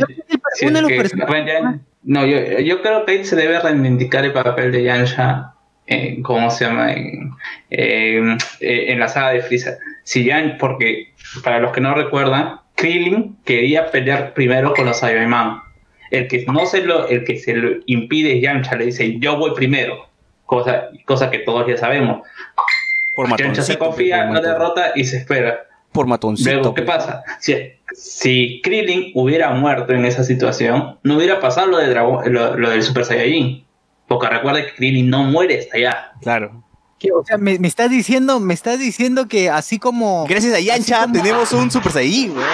si 0.53 0.65
uno 0.65 0.87
que- 0.87 1.09
bueno, 1.27 1.81
no, 2.03 2.25
yo, 2.25 2.59
yo 2.59 2.81
creo 2.81 3.03
que 3.05 3.11
ahí 3.11 3.25
se 3.25 3.35
debe 3.35 3.59
reivindicar 3.59 4.23
el 4.23 4.31
papel 4.31 4.71
de 4.71 4.83
Yansha, 4.83 5.51
en, 5.87 6.23
¿cómo 6.23 6.49
se 6.49 6.65
llama? 6.65 6.93
En, 6.93 7.31
en- 7.69 8.37
en 8.61 8.99
la 8.99 9.07
saga 9.09 9.31
de 9.31 9.41
Freezer. 9.41 9.77
Si 10.03 10.23
Yan, 10.23 10.57
porque 10.57 11.13
para 11.43 11.59
los 11.59 11.71
que 11.73 11.81
no 11.81 11.93
recuerdan, 11.93 12.59
Krillin 12.75 13.35
quería 13.43 13.91
pelear 13.91 14.33
primero 14.33 14.73
con 14.73 14.85
los 14.85 14.99
Saiyaman. 14.99 15.59
El 16.11 16.27
que 16.27 16.45
no 16.45 16.65
se 16.65 16.81
lo, 16.83 17.07
el 17.09 17.23
que 17.25 17.37
se 17.39 17.55
lo 17.55 17.81
impide 17.87 18.37
es 18.37 18.41
Yamcha, 18.43 18.75
le 18.77 18.85
dice 18.85 19.17
yo 19.19 19.35
voy 19.37 19.51
primero, 19.55 20.07
cosa, 20.45 20.89
cosa 21.05 21.29
que 21.29 21.39
todos 21.39 21.67
ya 21.67 21.75
sabemos. 21.77 22.21
Por 23.15 23.55
se 23.63 23.77
confía, 23.77 24.25
no 24.25 24.33
matón. 24.33 24.49
derrota 24.51 24.91
y 24.95 25.05
se 25.05 25.17
espera. 25.17 25.59
Por 25.91 26.07
matoncito. 26.07 26.51
Luego, 26.51 26.73
¿qué 26.73 26.81
pasa? 26.81 27.23
Si, 27.39 27.55
si 27.93 28.61
Krillin 28.61 29.11
hubiera 29.13 29.51
muerto 29.51 29.93
en 29.93 30.03
esa 30.05 30.23
situación, 30.25 30.99
no 31.03 31.15
hubiera 31.15 31.39
pasado 31.39 31.67
lo, 31.67 31.77
de 31.77 31.87
Dragon- 31.87 32.23
lo, 32.31 32.57
lo 32.57 32.69
del 32.69 32.83
Super 32.83 33.05
Saiyajin. 33.05 33.65
Porque 34.07 34.27
recuerda 34.27 34.63
que 34.65 34.73
Krillin 34.75 35.09
no 35.09 35.23
muere 35.23 35.57
hasta 35.59 35.77
allá. 35.77 36.11
Claro. 36.21 36.63
¿Qué? 36.99 37.11
O 37.11 37.23
sea, 37.25 37.37
me, 37.37 37.57
me 37.59 37.67
estás 37.67 37.89
diciendo, 37.89 38.39
me 38.39 38.53
estás 38.53 38.77
diciendo 38.79 39.27
que 39.27 39.49
así 39.49 39.79
como. 39.79 40.25
Gracias 40.27 40.53
a 40.53 40.59
Yancha 40.59 41.01
como- 41.01 41.13
tenemos 41.13 41.51
un 41.53 41.71
Super 41.71 41.91
Saiyajin, 41.93 42.31
weón. 42.37 42.45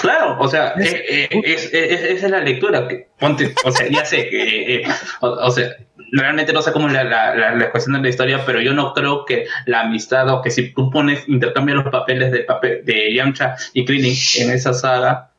Claro, 0.00 0.36
o 0.40 0.48
sea, 0.48 0.74
eh, 0.78 1.04
eh, 1.08 1.28
es- 1.44 1.64
es- 1.72 1.90
es- 1.92 2.02
esa 2.02 2.26
es 2.26 2.32
la 2.32 2.40
lectura. 2.40 2.88
Que, 2.88 3.08
ponte, 3.18 3.52
o 3.64 3.70
sea, 3.70 3.86
ya 3.88 4.04
sé 4.04 4.28
que, 4.28 4.76
eh, 4.76 4.82
o, 5.20 5.28
o 5.28 5.50
sea, 5.50 5.68
realmente 6.12 6.52
no 6.52 6.62
sé 6.62 6.72
cómo 6.72 6.86
es 6.88 6.92
la, 6.94 7.04
la, 7.04 7.34
la, 7.34 7.54
la 7.54 7.70
cuestión 7.70 7.94
de 7.96 8.02
la 8.02 8.08
historia, 8.08 8.44
pero 8.46 8.60
yo 8.60 8.72
no 8.72 8.92
creo 8.94 9.24
que 9.24 9.46
la 9.66 9.82
amistad 9.82 10.28
o 10.30 10.42
que 10.42 10.50
si 10.50 10.72
tú 10.72 10.90
pones, 10.90 11.28
intercambias 11.28 11.76
los 11.82 11.92
papeles 11.92 12.32
de, 12.32 12.40
papel, 12.40 12.84
de 12.84 13.12
Yamcha 13.14 13.56
y 13.74 13.84
Krillin 13.84 14.14
en 14.38 14.50
esa 14.50 14.72
saga, 14.74 15.30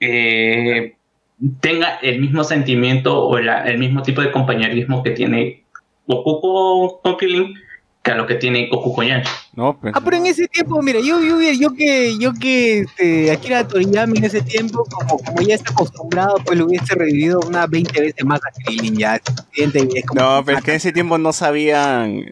eh, 0.00 0.96
tenga 1.60 1.98
el 2.02 2.20
mismo 2.20 2.44
sentimiento 2.44 3.22
o 3.22 3.38
el 3.38 3.78
mismo 3.78 4.02
tipo 4.02 4.20
de 4.22 4.32
compañerismo 4.32 5.02
que 5.02 5.10
tiene 5.10 5.64
Goku 6.06 7.00
con 7.02 7.16
Krillin 7.16 7.54
que 8.06 8.12
a 8.12 8.14
lo 8.14 8.24
que 8.24 8.36
tiene 8.36 8.68
Goku. 8.68 9.02
No, 9.56 9.76
pues, 9.80 9.92
Ah, 9.96 10.00
pero 10.02 10.16
en 10.16 10.26
ese 10.26 10.46
tiempo, 10.46 10.80
mira, 10.80 11.00
yo, 11.00 11.20
yo, 11.20 11.40
yo 11.40 11.74
que, 11.74 12.16
yo 12.18 12.32
que 12.34 12.82
este, 12.82 13.32
Akira 13.32 13.66
Toriyama 13.66 14.14
en 14.16 14.24
ese 14.24 14.42
tiempo, 14.42 14.84
como, 14.84 15.18
como 15.18 15.42
ya 15.42 15.56
está 15.56 15.72
acostumbrado, 15.72 16.36
pues 16.44 16.56
lo 16.56 16.66
hubiese 16.66 16.94
revivido 16.94 17.40
unas 17.40 17.68
20 17.68 18.00
veces 18.00 18.24
más 18.24 18.40
a 18.44 18.52
Krillin 18.64 18.96
ya. 18.96 19.16
es 19.16 20.06
como- 20.06 20.20
No, 20.20 20.44
pero 20.44 20.58
es 20.58 20.64
que 20.64 20.70
en 20.70 20.76
ese 20.76 20.92
tiempo 20.92 21.18
no 21.18 21.32
sabían. 21.32 22.24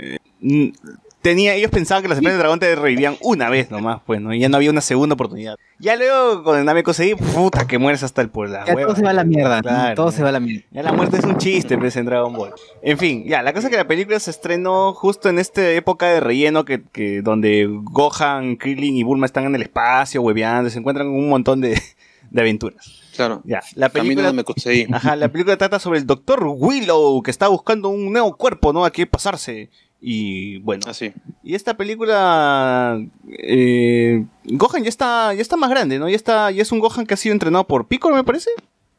Tenía, 1.24 1.54
ellos 1.54 1.70
pensaban 1.70 2.02
que 2.02 2.08
las 2.10 2.18
esferas 2.18 2.36
de 2.36 2.38
dragón 2.38 2.60
te 2.60 2.76
revivían 2.76 3.16
una 3.22 3.48
vez 3.48 3.70
nomás, 3.70 4.02
pues, 4.04 4.20
¿no? 4.20 4.34
Y 4.34 4.40
ya 4.40 4.50
no 4.50 4.58
había 4.58 4.70
una 4.70 4.82
segunda 4.82 5.14
oportunidad. 5.14 5.56
Ya 5.78 5.96
luego 5.96 6.44
con 6.44 6.58
el 6.58 6.66
Namekusei, 6.66 7.14
puta, 7.14 7.66
que 7.66 7.78
mueres 7.78 8.02
hasta 8.02 8.20
el 8.20 8.30
la 8.34 8.66
Ya 8.66 8.74
hueva. 8.74 8.88
todo 8.88 8.96
se 8.96 9.02
va 9.02 9.10
a 9.10 9.14
la 9.14 9.24
mierda, 9.24 9.94
todo 9.94 10.12
se 10.12 10.22
va 10.22 10.28
a 10.28 10.32
la 10.32 10.40
mierda. 10.40 10.66
Ya 10.70 10.82
la 10.82 10.92
muerte 10.92 11.16
es 11.16 11.24
un 11.24 11.38
chiste, 11.38 11.78
pues, 11.78 11.96
en 11.96 12.04
Dragon 12.04 12.30
Ball. 12.34 12.52
En 12.82 12.98
fin, 12.98 13.24
ya, 13.26 13.42
la 13.42 13.54
cosa 13.54 13.68
es 13.68 13.70
que 13.70 13.78
la 13.78 13.88
película 13.88 14.20
se 14.20 14.30
estrenó 14.30 14.92
justo 14.92 15.30
en 15.30 15.38
esta 15.38 15.66
época 15.70 16.06
de 16.08 16.20
relleno 16.20 16.66
que, 16.66 16.82
que 16.82 17.22
donde 17.22 17.66
Gohan, 17.70 18.56
Krillin 18.56 18.94
y 18.98 19.02
Bulma 19.02 19.24
están 19.24 19.46
en 19.46 19.54
el 19.54 19.62
espacio, 19.62 20.20
hueveando, 20.20 20.68
se 20.68 20.78
encuentran 20.78 21.06
con 21.06 21.16
un 21.16 21.30
montón 21.30 21.62
de, 21.62 21.80
de 22.30 22.40
aventuras. 22.40 23.00
Claro. 23.16 23.40
Ya, 23.44 23.62
la 23.76 23.88
Camino 23.88 24.08
película... 24.08 24.26
de 24.26 24.32
Mekusei. 24.34 24.86
Ajá, 24.92 25.16
la 25.16 25.28
película 25.28 25.56
trata 25.56 25.78
sobre 25.78 26.00
el 26.00 26.06
Doctor 26.06 26.44
Willow 26.46 27.22
que 27.22 27.30
está 27.30 27.48
buscando 27.48 27.88
un 27.88 28.12
nuevo 28.12 28.36
cuerpo, 28.36 28.74
¿no? 28.74 28.84
A 28.84 28.90
qué 28.90 29.06
pasarse. 29.06 29.70
Y 30.06 30.58
bueno. 30.58 30.82
Así. 30.86 31.12
Y 31.42 31.54
esta 31.54 31.78
película. 31.78 33.02
Eh, 33.38 34.22
Gohan 34.44 34.82
ya 34.82 34.90
está, 34.90 35.32
ya 35.32 35.40
está 35.40 35.56
más 35.56 35.70
grande, 35.70 35.98
¿no? 35.98 36.10
Ya 36.10 36.16
está, 36.16 36.50
ya 36.50 36.60
es 36.60 36.72
un 36.72 36.78
Gohan 36.78 37.06
que 37.06 37.14
ha 37.14 37.16
sido 37.16 37.32
entrenado 37.32 37.66
por 37.66 37.88
Piccolo, 37.88 38.14
me 38.14 38.22
parece. 38.22 38.50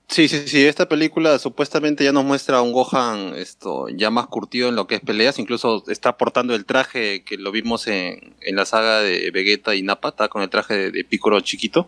Sí, 0.08 0.28
sí, 0.28 0.48
sí. 0.48 0.66
Esta 0.66 0.90
película 0.90 1.38
supuestamente 1.38 2.04
ya 2.04 2.12
nos 2.12 2.26
muestra 2.26 2.58
a 2.58 2.62
un 2.64 2.72
Gohan 2.72 3.36
esto, 3.36 3.88
ya 3.90 4.10
más 4.10 4.26
curtido 4.28 4.70
en 4.70 4.76
lo 4.76 4.88
que 4.88 4.96
es 4.96 5.02
peleas. 5.02 5.38
Incluso 5.38 5.84
está 5.88 6.18
portando 6.18 6.56
el 6.56 6.66
traje 6.66 7.24
que 7.24 7.38
lo 7.38 7.52
vimos 7.52 7.86
en, 7.86 8.34
en 8.42 8.56
la 8.56 8.66
saga 8.66 9.02
de 9.02 9.30
Vegeta 9.30 9.76
y 9.76 9.84
Nappa. 9.84 10.10
Está 10.10 10.28
con 10.28 10.42
el 10.42 10.50
traje 10.50 10.76
de, 10.76 10.92
de 10.92 11.04
Piccolo 11.04 11.40
chiquito. 11.42 11.88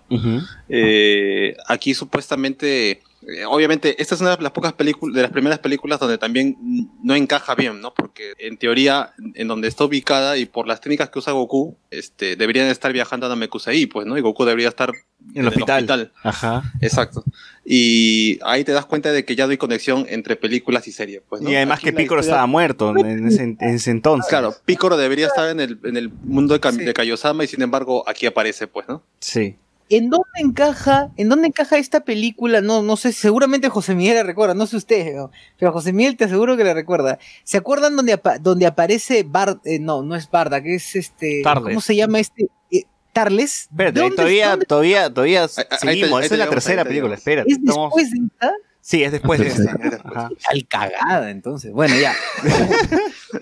Eh, 0.69 1.56
aquí 1.68 1.95
supuestamente, 1.95 3.02
eh, 3.28 3.45
obviamente, 3.45 4.02
esta 4.02 4.16
es 4.16 4.22
una 4.22 4.36
de 4.36 4.41
las 4.41 4.52
pocas 4.52 4.74
películas, 4.74 5.16
de 5.16 5.22
las 5.22 5.32
primeras 5.32 5.60
películas 5.60 5.99
donde 5.99 6.18
también 6.18 6.56
no 7.04 7.14
encaja 7.16 7.56
bien, 7.56 7.82
¿no? 7.82 7.94
Porque 7.94 8.34
en 8.40 8.58
teoría, 8.58 9.14
en 9.36 9.48
donde 9.48 9.68
está 9.68 9.84
ubicada 9.84 10.38
y 10.38 10.45
por 10.45 10.68
las 10.68 10.80
técnicas 10.82 11.10
que 11.10 11.20
usa 11.20 11.34
Goku, 11.34 11.78
este, 11.91 12.36
deberían 12.36 12.68
estar 12.68 12.94
viajando 12.94 13.26
a 13.26 13.30
Namekusei, 13.30 13.86
pues, 13.88 14.08
¿no? 14.08 14.18
Y 14.18 14.22
Goku 14.22 14.45
debería 14.45 14.70
estar 14.70 14.91
En 15.36 15.41
el 15.41 15.48
hospital. 15.49 16.12
Ajá. 16.24 16.64
Exacto. 16.82 17.24
Y 17.66 18.40
ahí 18.44 18.64
te 18.64 18.72
das 18.72 18.86
cuenta 18.86 19.12
de 19.12 19.26
que 19.26 19.36
ya 19.36 19.45
no 19.45 19.52
hay 19.52 19.58
conexión 19.58 20.06
entre 20.08 20.38
películas 20.38 20.88
y 20.88 20.94
series, 20.94 21.22
pues, 21.28 21.41
¿no? 21.41 21.49
Y 21.52 21.56
además 21.56 21.80
Aquí 21.80 21.88
que 21.88 21.94
Piccolo 21.94 22.22
historia- 22.22 22.36
estaba 22.36 22.48
muerto 22.48 22.95
en 22.98 23.28
ese, 23.28 23.44
en 23.44 23.58
ese 23.60 23.91
entonces. 23.91 24.30
Claro, 24.30 24.56
Piccolo 24.64 24.95
debería 24.95 25.28
estar 25.28 25.49
en 25.49 25.60
el, 25.60 25.78
en 25.84 25.98
el 25.98 26.10
mundo 26.10 26.54
de, 26.54 26.62
Cam- 26.62 26.78
de 26.78 26.94
Kaiosama 26.94 27.44
y 27.44 27.48
sin 27.48 27.62
embargo 27.62 28.08
aquí 28.08 28.26
aparece, 28.26 28.68
pues, 28.68 28.88
¿no? 28.88 29.04
Sí. 29.20 29.58
¿En 29.90 30.10
dónde 30.10 30.26
encaja, 30.40 31.10
en 31.16 31.30
dónde 31.30 31.48
encaja 31.48 31.78
esta 31.78 32.02
película? 32.02 32.60
No, 32.62 32.82
no 32.84 32.98
sé, 32.98 33.14
seguramente 33.14 33.70
José 33.70 33.96
Miguel 33.96 34.16
la 34.16 34.24
recuerda, 34.24 34.54
no 34.54 34.68
sé 34.68 34.76
usted, 34.78 35.16
¿no? 35.16 35.32
pero 35.58 35.72
José 35.72 35.94
Miguel 35.94 36.18
te 36.18 36.26
aseguro 36.26 36.58
que 36.58 36.64
la 36.66 36.74
recuerda. 36.74 37.20
¿Se 37.46 37.58
acuerdan 37.58 37.96
donde, 37.96 38.14
apa- 38.14 38.38
donde 38.38 38.66
aparece 38.66 39.24
Bard, 39.24 39.60
eh, 39.64 39.80
no, 39.80 40.04
no 40.04 40.16
es 40.16 40.30
Barda, 40.30 40.62
que 40.62 40.76
es 40.76 40.96
este, 40.96 41.42
Tarles. 41.44 41.64
¿cómo 41.74 41.82
se 41.82 41.96
llama 41.96 42.20
este? 42.20 42.48
Eh, 42.70 42.84
Tarles. 43.14 43.68
Espérate, 43.72 44.00
¿Dónde- 44.02 44.16
todavía, 44.18 44.50
dónde- 44.50 44.66
todavía, 44.66 45.14
todavía 45.14 45.44
ahí 45.44 45.48
te- 45.70 45.78
seguimos. 45.78 46.12
ahí 46.12 46.20
te 46.20 46.26
Esa 46.26 46.36
es 46.36 46.40
la 46.40 46.50
tercera 46.50 46.82
ahí 46.82 46.88
película, 46.90 47.16
espérate. 47.16 47.50
¿Es 47.52 47.58
estamos- 47.60 47.94
después 47.96 48.12
de 48.12 48.18
esta? 48.26 48.52
Sí, 48.82 49.04
es 49.04 49.12
después 49.12 49.40
de 49.40 49.48
esta. 49.48 50.30
Al 50.50 50.68
cagada, 50.68 51.30
entonces. 51.32 51.72
Bueno, 51.72 51.96
ya. 51.96 52.14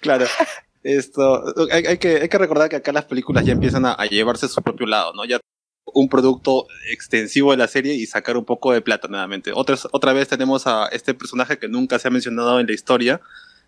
Claro. 0.00 0.26
Esto, 0.82 1.42
hay, 1.70 1.98
que, 1.98 2.16
hay 2.22 2.28
que 2.28 2.38
recordar 2.38 2.68
que 2.68 2.76
acá 2.76 2.92
las 2.92 3.04
películas 3.04 3.44
ya 3.44 3.52
empiezan 3.52 3.84
a, 3.84 3.92
a 3.92 4.06
llevarse 4.06 4.48
su 4.48 4.62
propio 4.62 4.86
lado, 4.86 5.12
¿no? 5.14 5.24
Ya 5.24 5.40
un 5.94 6.08
producto 6.08 6.66
extensivo 6.90 7.50
de 7.50 7.56
la 7.56 7.68
serie 7.68 7.94
y 7.94 8.06
sacar 8.06 8.36
un 8.36 8.44
poco 8.44 8.72
de 8.72 8.80
plata 8.80 9.08
nuevamente. 9.08 9.52
Otra, 9.54 9.76
otra 9.92 10.12
vez 10.12 10.28
tenemos 10.28 10.66
a 10.66 10.86
este 10.88 11.14
personaje 11.14 11.58
que 11.58 11.68
nunca 11.68 11.98
se 11.98 12.08
ha 12.08 12.10
mencionado 12.10 12.60
en 12.60 12.66
la 12.66 12.72
historia, 12.72 13.20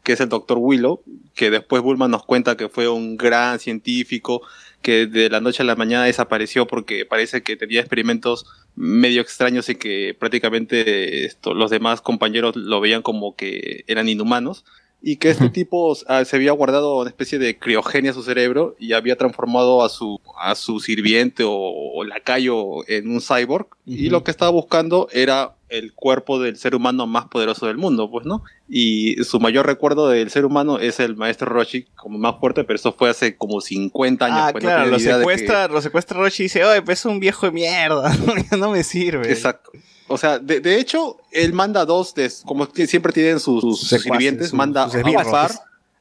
que 0.03 0.13
es 0.13 0.21
el 0.21 0.29
Dr. 0.29 0.59
Willow, 0.59 1.03
que 1.35 1.51
después 1.51 1.83
Bulma 1.83 2.09
nos 2.09 2.25
cuenta 2.25 2.57
que 2.57 2.69
fue 2.69 2.89
un 2.89 3.17
gran 3.17 3.59
científico 3.59 4.43
que 4.83 5.07
de 5.07 5.29
la 5.29 5.41
noche 5.41 5.63
a 5.63 5.67
la 5.67 5.77
mañana 5.77 6.05
desapareció 6.05 6.67
porque 6.67 7.05
parece 7.05 7.43
que 7.43 7.57
tenía 7.57 7.81
experimentos 7.81 8.47
medio 8.77 9.21
extraños 9.21 9.69
y 9.69 9.75
que 9.75 10.17
prácticamente 10.19 11.27
esto, 11.27 11.53
los 11.53 11.71
demás 11.71 12.01
compañeros 12.01 12.57
lo 12.57 12.81
veían 12.81 13.03
como 13.03 13.37
que 13.37 13.85
eran 13.89 14.09
inhumanos 14.09 14.65
y 15.03 15.17
que 15.17 15.31
este 15.31 15.49
tipo 15.49 15.97
ah, 16.09 16.25
se 16.25 16.37
había 16.37 16.53
guardado 16.53 16.99
una 16.99 17.09
especie 17.11 17.39
de 17.39 17.59
criogenia 17.59 18.11
a 18.11 18.15
su 18.15 18.23
cerebro 18.23 18.77
y 18.79 18.93
había 18.93 19.17
transformado 19.17 19.83
a 19.83 19.89
su, 19.89 20.21
a 20.39 20.55
su 20.55 20.79
sirviente 20.81 21.43
o, 21.45 21.53
o 21.53 22.05
lacayo 22.05 22.89
en 22.89 23.11
un 23.11 23.21
cyborg 23.21 23.67
y 23.87 24.09
lo 24.11 24.23
que 24.25 24.31
estaba 24.31 24.51
buscando 24.51 25.09
era 25.13 25.57
el 25.69 25.93
cuerpo 25.95 26.41
del 26.41 26.57
ser 26.57 26.75
humano 26.75 27.07
más 27.07 27.27
poderoso 27.27 27.67
del 27.67 27.77
mundo, 27.79 28.11
pues, 28.11 28.27
¿no? 28.27 28.43
Y 28.69 29.23
su 29.23 29.39
mayor 29.41 29.67
recuerdo 29.67 30.09
del 30.09 30.29
ser 30.31 30.45
humano 30.45 30.79
es 30.81 30.99
el 31.01 31.17
maestro 31.17 31.47
Roshi 31.49 31.87
como 31.97 32.19
más 32.19 32.41
fuerte, 32.41 32.65
pero 32.65 32.75
eso 32.77 32.93
fue 32.93 33.09
hace 33.09 33.37
como 33.37 33.61
50 33.61 34.25
años. 34.27 34.39
Ah, 34.41 34.49
pues, 34.53 34.65
claro, 34.65 34.87
lo 34.91 34.97
que- 34.99 35.03
secuestra, 35.05 35.69
lo 35.69 35.81
secuestra 35.81 36.19
Roshi 36.19 36.43
y 36.43 36.47
dice, 36.47 36.65
oye, 36.65 36.83
pues 36.83 36.99
es 37.01 37.07
un 37.07 37.21
viejo 37.21 37.47
de 37.47 37.53
mierda, 37.53 38.13
no 38.59 38.71
me 38.71 38.83
sirve. 38.83 39.31
Exacto. 39.31 39.71
O 40.11 40.19
sea, 40.19 40.39
de, 40.39 40.61
de 40.61 40.79
hecho, 40.79 41.19
él 41.31 41.53
manda 41.53 41.85
dos, 41.85 42.15
de, 42.15 42.31
como 42.45 42.67
siempre 42.67 43.13
tienen 43.13 43.39
sus, 43.41 43.61
sus 43.61 43.81
Secuaces, 43.81 44.03
sirvientes, 44.13 44.49
sus- 44.49 44.57
manda 44.57 44.85
sus 44.91 44.97
a 44.97 45.31
par. 45.31 45.51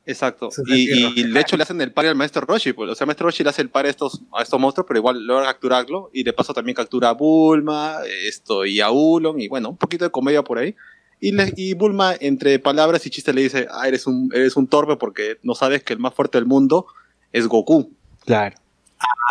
Exacto. 0.05 0.49
Sus 0.49 0.67
Y, 0.67 0.89
y 1.19 1.23
de 1.31 1.39
hecho 1.39 1.55
le 1.55 1.61
hacen 1.63 1.79
el 1.81 1.91
par 1.93 2.07
al 2.07 2.15
maestro 2.15 2.41
Roshi. 2.41 2.73
Pues. 2.73 2.89
O 2.89 2.95
sea, 2.95 3.05
el 3.05 3.07
maestro 3.07 3.27
Roshi 3.27 3.43
le 3.43 3.51
hace 3.51 3.61
el 3.61 3.69
par 3.69 3.85
a 3.85 3.89
estos, 3.89 4.21
a 4.35 4.41
estos 4.41 4.59
monstruos, 4.59 4.87
pero 4.87 4.97
igual 4.99 5.23
logra 5.25 5.45
capturarlo. 5.45 6.09
Y 6.11 6.23
de 6.23 6.33
paso 6.33 6.53
también 6.53 6.73
captura 6.75 7.09
a 7.09 7.13
Bulma 7.13 7.97
esto, 8.25 8.65
y 8.65 8.81
a 8.81 8.89
Ulon. 8.89 9.39
Y 9.39 9.47
bueno, 9.47 9.69
un 9.69 9.77
poquito 9.77 10.05
de 10.05 10.09
comedia 10.11 10.43
por 10.43 10.57
ahí. 10.57 10.75
Y, 11.19 11.31
le- 11.33 11.53
y 11.55 11.75
Bulma, 11.75 12.15
entre 12.19 12.57
palabras 12.57 13.05
y 13.05 13.11
chistes, 13.11 13.35
le 13.35 13.41
dice: 13.43 13.67
Ah, 13.71 13.87
eres 13.87 14.07
un, 14.07 14.31
eres 14.33 14.55
un 14.55 14.65
torpe 14.65 14.95
porque 14.95 15.37
no 15.43 15.53
sabes 15.53 15.83
que 15.83 15.93
el 15.93 15.99
más 15.99 16.15
fuerte 16.15 16.39
del 16.39 16.47
mundo 16.47 16.87
es 17.31 17.45
Goku. 17.45 17.91
Claro. 18.25 18.55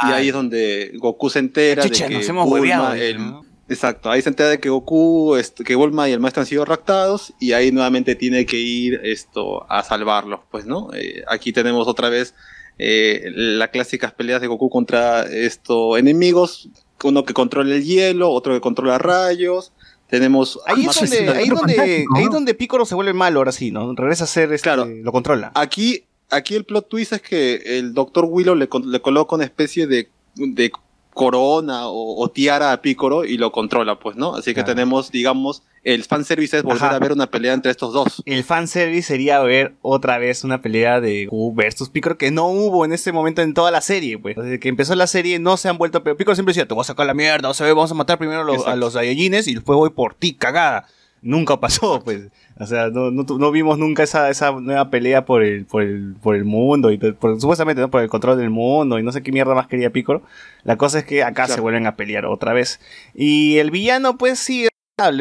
Y 0.09 0.13
ahí 0.13 0.29
es 0.29 0.35
donde 0.35 0.93
Goku 0.99 1.29
se 1.31 1.41
entera 1.41 1.83
Chucha, 1.83 2.05
de 2.05 2.11
que 2.11 2.19
nos 2.19 2.29
hemos 2.29 2.45
Bulma, 2.47 2.61
hueveado, 2.61 2.95
el- 2.95 3.19
¿no? 3.19 3.48
Exacto, 3.69 4.11
ahí 4.11 4.23
se 4.23 4.31
entera 4.31 4.49
de 4.49 4.61
que 4.61 4.70
Goku, 4.70 5.36
este, 5.36 5.62
que 5.62 5.74
Bulma 5.74 6.09
y 6.09 6.12
el 6.12 6.20
maestro 6.20 6.40
han 6.40 6.47
sido 6.47 6.65
raptados 6.65 7.35
y 7.39 7.53
ahí 7.53 7.70
nuevamente 7.70 8.15
tiene 8.15 8.47
que 8.47 8.57
ir 8.57 9.01
esto 9.05 9.70
a 9.70 9.82
salvarlos, 9.82 10.40
pues, 10.51 10.65
¿no? 10.65 10.89
Eh, 10.95 11.23
aquí 11.28 11.53
tenemos 11.53 11.86
otra 11.86 12.09
vez 12.09 12.35
eh, 12.78 13.31
las 13.35 13.69
clásicas 13.69 14.12
peleas 14.12 14.40
de 14.40 14.47
Goku 14.47 14.70
contra 14.70 15.24
estos 15.24 15.99
enemigos, 15.99 16.70
uno 17.05 17.24
que 17.24 17.35
controla 17.35 17.74
el 17.74 17.85
hielo, 17.85 18.31
otro 18.31 18.55
que 18.55 18.61
controla 18.61 18.97
rayos. 18.97 19.73
Tenemos 20.09 20.59
Ahí 20.65 20.86
es 20.86 20.99
donde, 20.99 21.28
ahí 21.28 21.49
donde, 21.49 22.07
ahí 22.16 22.24
es 22.24 22.31
donde 22.31 22.55
Piccolo 22.55 22.86
se 22.86 22.95
vuelve 22.95 23.12
malo 23.12 23.40
ahora 23.40 23.53
sí, 23.53 23.70
¿no? 23.70 23.95
Regresa 23.95 24.24
a 24.24 24.27
ser, 24.27 24.51
este, 24.55 24.70
lo 24.74 25.12
controla. 25.12 25.53
Aquí, 25.55 26.05
aquí 26.31 26.55
el 26.55 26.65
plot 26.65 26.89
twist 26.89 27.12
es 27.12 27.20
que 27.20 27.78
el 27.78 27.93
Dr. 27.93 28.24
Willow 28.24 28.55
le, 28.55 28.70
le 28.86 29.01
coloca 29.03 29.35
una 29.35 29.45
especie 29.45 29.86
de, 29.86 30.09
de 30.36 30.73
corona 31.14 31.89
o, 31.89 32.22
o 32.22 32.28
tiara 32.30 32.72
a 32.72 32.80
Piccolo 32.82 33.24
y 33.24 33.39
lo 33.39 33.51
controla, 33.52 33.98
pues, 33.98 34.16
¿no? 34.16 34.35
Así 34.36 34.51
que 34.51 34.55
Claro. 34.62 34.68
tenemos, 34.74 35.10
digamos, 35.10 35.62
el 35.85 36.05
fanservice 36.05 36.59
es 36.59 36.62
volver 36.62 36.82
Ajá. 36.85 36.97
a 36.97 36.98
ver 36.98 37.12
una 37.12 37.28
pelea 37.30 37.55
entre 37.55 37.70
estos 37.70 37.93
dos. 37.93 38.22
El 38.26 38.44
fanservice 38.44 39.02
sería 39.09 39.40
ver 39.40 39.74
otra 39.82 40.18
vez 40.18 40.44
una 40.44 40.60
pelea 40.60 41.01
de 41.01 41.26
Goku 41.26 41.55
versus 41.55 41.89
Piccolo 41.89 42.18
que 42.18 42.30
no 42.30 42.47
hubo 42.48 42.85
en 42.85 42.93
ese 42.93 43.10
momento 43.12 43.43
en 43.43 43.55
toda 43.55 43.70
la 43.70 43.80
serie, 43.80 44.18
pues. 44.18 44.36
Desde 44.36 44.60
que 44.60 44.68
empezó 44.68 44.94
la 44.94 45.06
serie 45.06 45.39
no 45.39 45.56
se 45.56 45.68
han 45.68 45.78
vuelto, 45.78 46.02
pero 46.05 46.16
Piccolo 46.16 46.35
siempre 46.35 46.52
decía, 46.52 46.66
te 46.68 46.74
voy 46.74 46.82
a 46.82 46.85
sacar 46.85 47.06
la 47.06 47.14
mierda, 47.14 47.43
vamos 47.48 47.60
a 47.60 47.64
ver, 47.64 47.74
vamos 47.74 47.90
a 47.90 47.94
matar 47.94 48.18
primero 48.18 48.40
a 48.40 48.44
los, 48.44 48.66
a 48.66 48.76
los 48.76 48.93
Saiyajines 48.93 49.48
y 49.48 49.55
después 49.55 49.76
voy 49.76 49.90
por 49.90 50.14
ti, 50.14 50.35
cagada. 50.35 50.86
Nunca 51.23 51.59
pasó, 51.59 52.01
pues. 52.05 52.28
O 52.61 52.66
sea, 52.66 52.89
no, 52.90 53.11
no, 53.11 53.51
vimos 53.51 53.78
nunca 53.78 54.03
esa, 54.03 54.31
esa 54.31 54.53
nueva 54.53 54.90
pelea 54.90 55.24
por 55.24 55.43
el, 55.43 55.65
por 55.65 55.82
el, 55.82 56.15
por 56.23 56.35
el 56.36 56.45
mundo 56.45 56.90
y 56.90 56.99
por- 56.99 57.40
supuestamente, 57.40 57.81
¿no? 57.81 57.90
Por 57.90 58.03
el 58.03 58.09
control 58.09 58.39
del 58.39 58.51
mundo 58.51 58.99
y 58.99 59.03
no 59.03 59.12
sé 59.12 59.23
qué 59.23 59.32
mierda 59.32 59.55
más 59.55 59.66
quería 59.69 59.90
Piccolo. 59.90 60.23
La 60.65 60.77
cosa 60.77 60.99
es 61.01 61.05
que 61.05 61.23
acá 61.23 61.47
se 61.49 61.61
vuelven 61.61 61.86
a 61.86 61.97
pelear 61.97 62.27
otra 62.27 62.53
vez. 62.53 62.81
Y 63.15 63.59
el 63.59 63.70
villano, 63.70 64.19
pues 64.19 64.39
sí, 64.39 64.65
es 64.65 64.70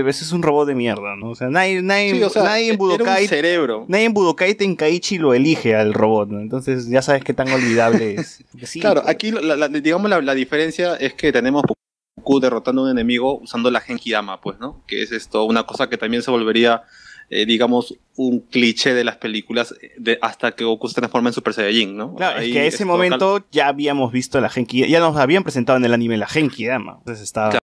pues, 0.04 0.24
es 0.24 0.32
un 0.32 0.42
robot 0.42 0.68
de 0.68 0.74
mierda, 0.74 1.16
¿no? 1.16 1.30
O 1.30 1.36
sea, 1.36 1.50
nadie, 1.50 1.84
nadie, 1.84 2.16
Sí, 2.16 2.24
o 2.24 2.30
sea, 2.30 2.42
nadie 2.44 2.72
en 2.72 2.78
Budokai. 2.78 3.28
cerebro. 3.28 3.86
Nadie 3.88 4.06
en 4.06 4.14
Budokai 4.16 4.56
Tenkaichi 4.56 5.20
lo 5.20 5.36
elige 5.36 5.76
al 5.76 5.94
robot, 5.94 6.30
¿no? 6.30 6.40
Entonces 6.42 6.88
ya 6.90 7.04
sabes 7.04 7.24
qué 7.24 7.34
tan 7.36 7.48
olvidable 7.50 8.16
es. 8.16 8.44
Sí, 8.64 8.80
claro, 8.80 9.04
aquí 9.06 9.30
la- 9.32 9.56
la- 9.56 9.68
digamos 9.68 10.10
la, 10.10 10.20
la 10.22 10.34
diferencia 10.34 10.96
es 10.96 11.14
que 11.14 11.32
tenemos 11.32 11.62
Goku 12.18 12.40
derrotando 12.40 12.82
a 12.82 12.86
un 12.86 12.92
enemigo 12.92 13.40
usando 13.40 13.72
la 13.72 13.80
Genki 13.80 14.12
Dama, 14.12 14.42
pues, 14.42 14.60
¿no? 14.60 14.84
Que 14.88 15.02
es 15.04 15.12
esto, 15.12 15.44
una 15.46 15.64
cosa 15.64 15.88
que 15.90 15.98
también 15.98 16.24
se 16.24 16.32
volvería, 16.32 16.84
eh, 17.30 17.46
digamos, 17.46 17.96
un 18.16 18.40
cliché 18.40 18.94
de 18.94 19.04
las 19.04 19.18
películas 19.18 19.74
eh, 19.82 19.92
de, 19.98 20.18
hasta 20.22 20.52
que 20.54 20.64
Goku 20.64 20.88
se 20.88 20.96
transforma 20.96 21.30
en 21.30 21.34
Super 21.34 21.54
Saiyajin, 21.54 21.96
¿no? 21.96 22.16
Claro, 22.16 22.40
Ahí 22.40 22.48
es 22.50 22.54
que 22.54 22.60
a 22.60 22.66
ese 22.66 22.86
momento 22.86 23.46
ya 23.52 23.68
habíamos 23.68 24.12
visto 24.12 24.42
la 24.42 24.50
Genki, 24.50 24.88
ya 24.90 25.00
nos 25.00 25.16
habían 25.18 25.44
presentado 25.44 25.78
en 25.78 25.86
el 25.86 25.94
anime 25.94 26.18
la 26.18 26.28
Genki 26.28 26.66
Dama. 26.66 26.96
Entonces 27.00 27.24
estaba. 27.24 27.52
En 27.54 27.60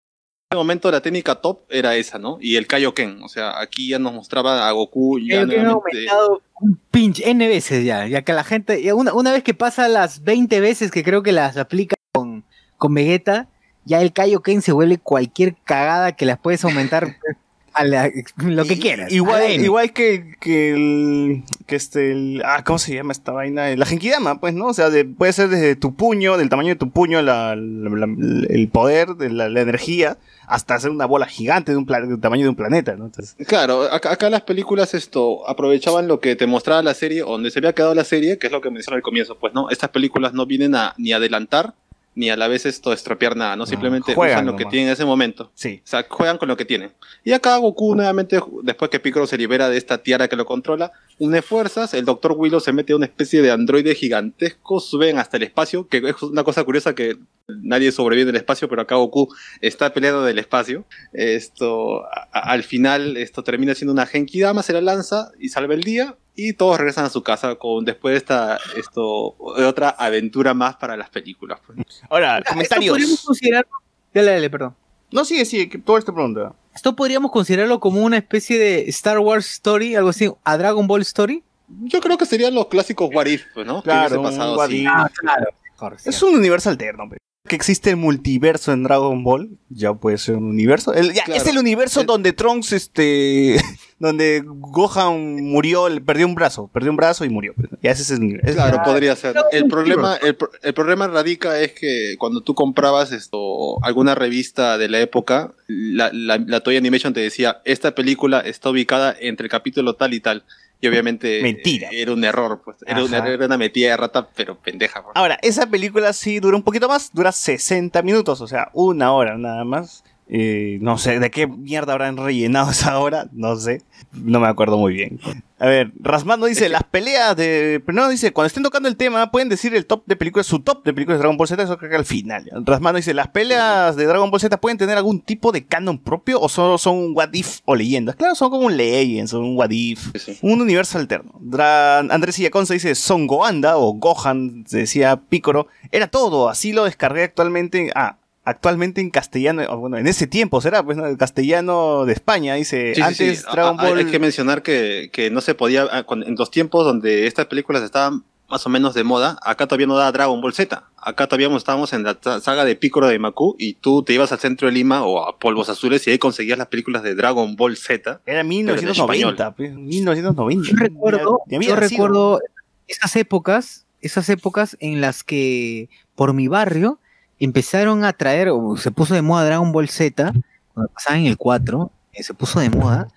ese 0.56 0.58
momento 0.58 0.90
la 0.90 1.00
técnica 1.00 1.36
top 1.36 1.60
era 1.68 1.94
esa, 1.94 2.18
¿no? 2.18 2.38
Y 2.40 2.56
el 2.56 2.66
Kaioken, 2.66 3.22
o 3.22 3.28
sea, 3.28 3.60
aquí 3.60 3.88
ya 3.90 4.00
nos 4.00 4.12
mostraba 4.12 4.68
a 4.68 4.72
Goku 4.72 5.20
ya 5.20 5.44
nuevamente- 5.46 6.08
aumentado 6.08 6.42
un 6.60 6.78
pinche 6.90 7.30
N 7.30 7.46
veces 7.46 7.84
ya, 7.84 8.08
ya 8.08 8.22
que 8.22 8.32
la 8.32 8.42
gente, 8.42 8.92
una, 8.92 9.14
una 9.14 9.30
vez 9.32 9.44
que 9.44 9.54
pasa 9.54 9.86
las 9.88 10.24
20 10.24 10.58
veces 10.60 10.90
que 10.90 11.04
creo 11.04 11.22
que 11.22 11.30
las 11.32 11.56
aplica 11.56 11.94
con, 12.12 12.44
con 12.76 12.92
Vegeta, 12.94 13.48
ya 13.84 14.00
el 14.02 14.12
Kaioken 14.12 14.62
se 14.62 14.72
vuelve 14.72 14.98
cualquier 14.98 15.54
cagada 15.64 16.12
que 16.12 16.26
las 16.26 16.38
puedes 16.38 16.64
aumentar 16.64 17.16
A 17.72 17.84
la- 17.84 18.10
lo 18.38 18.64
que 18.64 18.80
quieras. 18.80 19.12
Igual, 19.12 19.52
igual 19.64 19.92
que, 19.92 20.34
que 20.40 20.72
el. 20.72 21.44
Que 21.66 21.76
este. 21.76 22.10
El, 22.10 22.42
ah, 22.44 22.64
¿cómo 22.64 22.80
se 22.80 22.92
llama 22.96 23.12
esta 23.12 23.30
vaina? 23.30 23.68
La 23.76 23.86
Genkidama, 23.86 24.40
pues, 24.40 24.54
¿no? 24.54 24.66
O 24.66 24.74
sea, 24.74 24.90
de- 24.90 25.04
puede 25.04 25.32
ser 25.32 25.50
desde 25.50 25.76
tu 25.76 25.94
puño, 25.94 26.36
del 26.36 26.48
tamaño 26.48 26.70
de 26.70 26.74
tu 26.74 26.90
puño, 26.90 27.22
la, 27.22 27.54
la- 27.54 27.90
la- 28.06 28.46
el 28.48 28.68
poder, 28.72 29.10
de 29.14 29.30
la, 29.30 29.48
la 29.48 29.60
energía, 29.60 30.18
hasta 30.48 30.74
hacer 30.74 30.90
una 30.90 31.06
bola 31.06 31.26
gigante 31.26 31.70
de 31.70 31.78
un 31.78 31.86
plan- 31.86 32.08
del 32.08 32.20
tamaño 32.20 32.42
de 32.42 32.48
un 32.48 32.56
planeta, 32.56 32.96
¿no? 32.96 33.04
Entonces, 33.06 33.36
Claro, 33.46 33.82
acá, 33.84 34.10
acá 34.14 34.28
las 34.30 34.42
películas 34.42 34.92
esto 34.94 35.48
aprovechaban 35.48 36.08
lo 36.08 36.18
que 36.18 36.34
te 36.34 36.48
mostraba 36.48 36.82
la 36.82 36.94
serie, 36.94 37.22
o 37.22 37.30
donde 37.30 37.52
se 37.52 37.60
había 37.60 37.72
quedado 37.72 37.94
la 37.94 38.04
serie, 38.04 38.36
que 38.38 38.48
es 38.48 38.52
lo 38.52 38.60
que 38.60 38.70
mencioné 38.72 38.96
al 38.96 39.02
comienzo, 39.02 39.38
pues 39.38 39.54
no, 39.54 39.70
estas 39.70 39.90
películas 39.90 40.34
no 40.34 40.44
vienen 40.44 40.74
a 40.74 40.92
ni 40.98 41.12
adelantar 41.12 41.74
ni 42.20 42.28
a 42.30 42.36
la 42.36 42.48
vez 42.48 42.66
esto 42.66 42.92
estropear 42.92 43.34
nada, 43.34 43.56
no 43.56 43.64
simplemente 43.64 44.14
juegan 44.14 44.36
usan 44.38 44.46
lo 44.46 44.52
que 44.56 44.64
nomás. 44.64 44.70
tienen 44.72 44.88
en 44.88 44.92
ese 44.92 45.04
momento. 45.06 45.50
Sí. 45.54 45.80
O 45.82 45.86
sea, 45.88 46.04
juegan 46.08 46.36
con 46.36 46.48
lo 46.48 46.56
que 46.56 46.66
tienen. 46.66 46.92
Y 47.24 47.32
acá 47.32 47.56
Goku 47.56 47.94
nuevamente, 47.94 48.38
después 48.62 48.90
que 48.90 49.00
Piccolo 49.00 49.26
se 49.26 49.38
libera 49.38 49.68
de 49.70 49.78
esta 49.78 49.98
tiara 50.02 50.28
que 50.28 50.36
lo 50.36 50.44
controla, 50.44 50.92
une 51.18 51.40
fuerzas, 51.42 51.94
el 51.94 52.04
Dr. 52.04 52.32
Willow 52.36 52.60
se 52.60 52.72
mete 52.72 52.92
a 52.92 52.96
una 52.96 53.06
especie 53.06 53.40
de 53.42 53.50
androide 53.50 53.94
gigantesco, 53.94 54.80
suben 54.80 55.18
hasta 55.18 55.38
el 55.38 55.44
espacio, 55.44 55.88
que 55.88 55.98
es 56.06 56.22
una 56.22 56.44
cosa 56.44 56.62
curiosa 56.64 56.94
que 56.94 57.16
nadie 57.48 57.90
sobrevive 57.90 58.26
del 58.26 58.36
espacio, 58.36 58.68
pero 58.68 58.82
acá 58.82 58.96
Goku 58.96 59.34
está 59.62 59.92
peleando 59.92 60.22
del 60.22 60.38
espacio. 60.38 60.84
Esto, 61.12 62.04
a- 62.04 62.28
al 62.32 62.62
final, 62.62 63.16
esto 63.16 63.42
termina 63.42 63.74
siendo 63.74 63.92
una 63.92 64.06
Genkidama, 64.06 64.62
se 64.62 64.72
la 64.72 64.80
lanza 64.80 65.30
y 65.38 65.48
salva 65.48 65.74
el 65.74 65.82
día. 65.82 66.16
Y 66.34 66.52
todos 66.54 66.78
regresan 66.78 67.04
a 67.04 67.10
su 67.10 67.22
casa 67.22 67.56
con 67.56 67.84
después 67.84 68.12
de 68.12 68.18
esta 68.18 68.58
esto 68.76 69.36
de 69.56 69.64
otra 69.64 69.90
aventura 69.90 70.54
más 70.54 70.76
para 70.76 70.96
las 70.96 71.10
películas. 71.10 71.58
pues. 71.66 72.02
Ahora, 72.08 72.38
Esto 72.38 72.50
comentarios. 72.52 72.92
podríamos 72.92 73.22
considerarlo. 73.24 73.70
Dale, 74.14 74.30
dale, 74.32 74.50
perdón. 74.50 74.76
No, 75.12 75.24
sigue, 75.24 75.44
sigue, 75.44 75.78
todo 75.78 75.98
esta 75.98 76.12
pregunta. 76.14 76.54
Esto 76.74 76.94
podríamos 76.94 77.32
considerarlo 77.32 77.80
como 77.80 78.02
una 78.02 78.16
especie 78.16 78.58
de 78.58 78.88
Star 78.90 79.18
Wars 79.18 79.50
Story, 79.54 79.96
algo 79.96 80.10
así, 80.10 80.30
a 80.44 80.56
Dragon 80.56 80.86
Ball 80.86 81.02
Story. 81.02 81.42
Yo 81.82 82.00
creo 82.00 82.16
que 82.16 82.26
serían 82.26 82.54
los 82.54 82.66
clásicos 82.68 83.10
What 83.12 83.26
If, 83.26 83.44
pues, 83.54 83.66
¿no? 83.66 83.82
Que 83.82 83.90
Claro, 83.90 84.00
hubiese 84.00 84.18
un 84.18 84.24
pasado 84.24 84.56
What. 84.56 84.70
If. 84.70 84.86
Ah, 84.88 85.10
claro. 85.20 85.96
Es 86.04 86.22
un 86.22 86.34
universo 86.34 86.70
alterno, 86.70 87.08
pe. 87.08 87.16
Que 87.48 87.56
existe 87.56 87.90
el 87.90 87.96
multiverso 87.96 88.72
en 88.72 88.82
Dragon 88.82 89.24
Ball, 89.24 89.50
ya 89.70 89.94
puede 89.94 90.18
ser 90.18 90.36
un 90.36 90.44
universo. 90.44 90.92
El- 90.92 91.12
ya, 91.14 91.24
Claro. 91.24 91.40
Es 91.40 91.46
el 91.48 91.58
universo 91.58 92.04
donde 92.04 92.32
Trunks, 92.32 92.72
este, 92.72 93.56
donde 93.98 94.42
Gohan 94.44 95.36
murió, 95.42 95.88
le- 95.88 96.00
perdió 96.02 96.26
un 96.26 96.34
brazo, 96.34 96.68
perdió 96.72 96.90
un 96.90 96.96
brazo 96.98 97.24
y 97.24 97.30
murió. 97.30 97.54
Ya 97.82 97.92
ese 97.92 98.02
es 98.02 98.10
el 98.10 98.18
universo. 98.20 98.54
Claro, 98.54 98.82
podría 98.84 99.16
ser. 99.16 99.34
El 99.52 99.68
problema, 99.68 100.16
el, 100.16 100.36
pro- 100.36 100.50
el 100.62 100.74
problema 100.74 101.08
radica 101.08 101.58
es 101.60 101.72
que 101.72 102.16
cuando 102.18 102.42
tú 102.42 102.54
comprabas 102.54 103.10
esto, 103.10 103.82
alguna 103.82 104.14
revista 104.14 104.76
de 104.76 104.88
la 104.90 105.00
época, 105.00 105.54
la, 105.66 106.10
la, 106.12 106.36
la 106.38 106.60
Toy 106.60 106.76
Animation 106.76 107.14
te 107.14 107.20
decía, 107.20 107.62
esta 107.64 107.94
película 107.94 108.40
está 108.40 108.68
ubicada 108.70 109.16
entre 109.18 109.46
el 109.46 109.50
capítulo 109.50 109.94
tal 109.96 110.12
y 110.14 110.20
tal. 110.20 110.44
Y 110.80 110.88
obviamente 110.88 111.42
Mentira. 111.42 111.88
era 111.92 112.12
un 112.12 112.24
error, 112.24 112.62
pues. 112.64 112.78
Era, 112.86 113.04
una, 113.04 113.18
era 113.18 113.46
una 113.46 113.58
metida 113.58 113.90
de 113.90 113.96
rata, 113.98 114.28
pero 114.34 114.56
pendeja. 114.58 115.02
pues. 115.02 115.12
Ahora, 115.14 115.38
esa 115.42 115.66
película 115.66 116.12
sí 116.12 116.40
dura 116.40 116.56
un 116.56 116.62
poquito 116.62 116.88
más, 116.88 117.10
dura 117.12 117.32
60 117.32 118.00
minutos, 118.02 118.40
o 118.40 118.46
sea, 118.46 118.70
una 118.72 119.12
hora 119.12 119.36
nada 119.36 119.64
más. 119.64 120.04
Eh, 120.32 120.78
no 120.80 120.96
sé, 120.96 121.18
¿de 121.18 121.28
qué 121.30 121.48
mierda 121.48 121.92
habrán 121.94 122.16
rellenado 122.16 122.70
esa 122.70 122.96
hora? 123.00 123.26
No 123.32 123.56
sé, 123.56 123.82
no 124.12 124.38
me 124.38 124.46
acuerdo 124.46 124.78
muy 124.78 124.94
bien. 124.94 125.18
A 125.58 125.66
ver, 125.66 125.92
Rasmando 125.98 126.46
dice, 126.46 126.68
las 126.68 126.84
peleas 126.84 127.36
de... 127.36 127.82
Pero 127.84 127.96
no, 127.96 128.08
dice, 128.08 128.32
cuando 128.32 128.46
estén 128.46 128.62
tocando 128.62 128.88
el 128.88 128.96
tema, 128.96 129.30
pueden 129.32 129.48
decir 129.48 129.74
el 129.74 129.84
top 129.86 130.04
de 130.06 130.14
películas, 130.16 130.46
su 130.46 130.60
top 130.60 130.84
de 130.84 130.94
películas 130.94 131.18
de 131.18 131.22
Dragon 131.22 131.36
Ball 131.36 131.48
Z, 131.48 131.62
eso 131.62 131.76
creo 131.76 131.90
que 131.90 131.96
al 131.96 132.04
final. 132.06 132.48
Rasmando 132.64 132.96
dice, 132.98 133.12
¿las 133.12 133.26
peleas 133.28 133.96
de 133.96 134.06
Dragon 134.06 134.30
Ball 134.30 134.40
Z 134.40 134.56
pueden 134.60 134.78
tener 134.78 134.96
algún 134.96 135.20
tipo 135.20 135.50
de 135.52 135.66
canon 135.66 135.98
propio 135.98 136.40
o 136.40 136.48
solo 136.48 136.78
son 136.78 136.96
un 136.96 137.12
what 137.14 137.30
if 137.32 137.58
o 137.64 137.74
leyendas? 137.74 138.14
Claro, 138.16 138.36
son 138.36 138.50
como 138.50 138.66
un 138.66 138.76
legends, 138.76 139.32
son 139.32 139.42
un 139.44 139.58
what 139.58 139.70
if, 139.70 140.10
un 140.42 140.60
universo 140.62 140.96
alterno. 140.96 141.32
Dra- 141.40 142.06
Andrés 142.10 142.38
Illaconza 142.38 142.72
dice, 142.72 142.94
Son 142.94 143.26
Goanda 143.26 143.76
o 143.76 143.92
Gohan, 143.94 144.64
se 144.66 144.78
decía 144.78 145.16
Picoro, 145.28 145.66
era 145.90 146.06
todo, 146.06 146.48
así 146.48 146.72
lo 146.72 146.84
descargué 146.84 147.24
actualmente, 147.24 147.90
ah, 147.94 148.16
actualmente 148.50 149.00
en 149.00 149.10
castellano, 149.10 149.76
bueno, 149.78 149.96
en 149.98 150.06
ese 150.06 150.26
tiempo 150.26 150.60
será, 150.60 150.82
pues, 150.82 150.96
¿no? 150.96 151.06
El 151.06 151.16
castellano 151.16 152.04
de 152.04 152.12
España, 152.12 152.54
dice, 152.54 152.94
Sí, 152.94 153.00
antes 153.02 153.38
sí. 153.40 153.44
Dragon 153.52 153.78
hay- 153.80 153.88
Ball... 153.88 153.98
Hay 153.98 154.04
que 154.06 154.18
mencionar 154.18 154.62
que, 154.62 155.10
que 155.12 155.30
no 155.30 155.40
se 155.40 155.54
podía, 155.54 155.86
ah, 155.90 156.04
en 156.10 156.34
los 156.36 156.50
tiempos 156.50 156.84
donde 156.84 157.26
estas 157.26 157.46
películas 157.46 157.82
estaban 157.82 158.24
más 158.48 158.66
o 158.66 158.68
menos 158.68 158.94
de 158.94 159.04
moda, 159.04 159.38
acá 159.44 159.66
todavía 159.68 159.86
no 159.86 159.96
daba 159.96 160.10
Dragon 160.10 160.40
Ball 160.40 160.52
Z. 160.52 160.82
Acá 160.96 161.28
todavía 161.28 161.56
estábamos 161.56 161.92
en 161.92 162.02
la 162.02 162.18
saga 162.40 162.64
de 162.64 162.74
Piccolo 162.74 163.06
de 163.06 163.16
Maku 163.20 163.54
y 163.60 163.74
tú 163.74 164.02
te 164.02 164.12
ibas 164.12 164.32
al 164.32 164.40
centro 164.40 164.66
de 164.66 164.74
Lima 164.74 165.04
o 165.04 165.24
a 165.24 165.38
Polvos 165.38 165.68
Azules 165.68 166.04
y 166.06 166.10
ahí 166.10 166.18
conseguías 166.18 166.58
las 166.58 166.66
películas 166.66 167.04
de 167.04 167.14
Dragon 167.14 167.54
Ball 167.54 167.76
Z. 167.76 168.10
Era 168.10 168.20
pero 168.26 168.40
en 168.40 168.48
1990, 168.48 169.54
pues, 169.54 169.72
1990. 169.72 170.68
Yo 170.68 170.76
recuerdo, 170.76 171.40
yo 171.46 171.58
nacido. 171.58 171.76
recuerdo 171.76 172.40
esas 172.88 173.14
épocas, 173.14 173.86
esas 174.00 174.28
épocas 174.28 174.76
en 174.80 175.00
las 175.00 175.22
que 175.22 175.88
por 176.16 176.32
mi 176.34 176.48
barrio 176.48 176.98
empezaron 177.40 178.04
a 178.04 178.12
traer, 178.12 178.50
se 178.76 178.90
puso 178.90 179.14
de 179.14 179.22
moda 179.22 179.44
Dragon 179.44 179.72
Ball 179.72 179.88
Z, 179.88 180.32
cuando 180.74 180.92
pasaba 180.92 181.18
en 181.18 181.26
el 181.26 181.36
4, 181.36 181.90
eh, 182.12 182.22
se 182.22 182.34
puso 182.34 182.60
de 182.60 182.70
moda, 182.70 183.08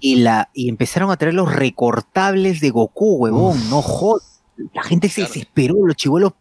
y 0.00 0.16
la 0.16 0.48
y 0.54 0.68
empezaron 0.68 1.10
a 1.10 1.16
traer 1.16 1.34
los 1.34 1.54
recortables 1.54 2.60
de 2.60 2.70
Goku, 2.70 3.16
huevón, 3.16 3.68
no 3.70 3.82
jodas. 3.82 4.42
La 4.74 4.82
gente 4.82 5.08
se 5.08 5.22
desesperó, 5.22 5.86
los 5.86 5.96
chivolos, 5.96 6.32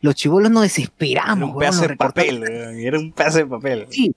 los 0.00 0.14
chivolos 0.14 0.50
nos 0.50 0.62
desesperamos, 0.62 1.36
Era 1.36 1.46
un 1.46 1.50
huevón, 1.50 1.60
pedazo 1.60 1.88
de 1.88 1.96
papel, 1.96 2.44
era 2.44 2.98
un 2.98 3.12
pedazo 3.12 3.38
de 3.38 3.46
papel. 3.46 3.86
Sí. 3.90 4.14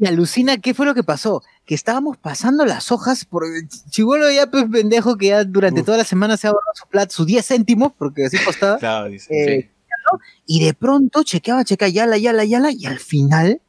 Y 0.00 0.06
alucina, 0.06 0.58
¿qué 0.58 0.74
fue 0.74 0.86
lo 0.86 0.94
que 0.94 1.02
pasó? 1.02 1.42
Que 1.66 1.74
estábamos 1.74 2.16
pasando 2.16 2.64
las 2.64 2.92
hojas 2.92 3.24
por 3.24 3.42
Chivolo 3.90 4.30
ya 4.30 4.48
pues 4.48 4.66
pendejo 4.70 5.16
que 5.16 5.26
ya 5.26 5.42
durante 5.42 5.82
toda 5.82 5.98
la 5.98 6.04
semana 6.04 6.36
se 6.36 6.46
ha 6.46 6.50
ahorrado 6.50 6.70
su 6.74 6.86
plata, 6.86 7.12
sus 7.12 7.26
10 7.26 7.44
céntimos, 7.44 7.92
porque 7.98 8.26
así 8.26 8.38
costaba. 8.44 8.78
Claro, 8.78 9.08
dice. 9.08 9.56
eh, 9.56 9.70
¿no? 10.12 10.20
Y 10.46 10.64
de 10.64 10.74
pronto 10.74 11.22
chequeaba, 11.22 11.64
chequeaba, 11.64 11.90
yala, 11.90 12.18
yala, 12.18 12.44
yala, 12.44 12.72
y 12.72 12.86
al 12.86 12.98
final 12.98 13.60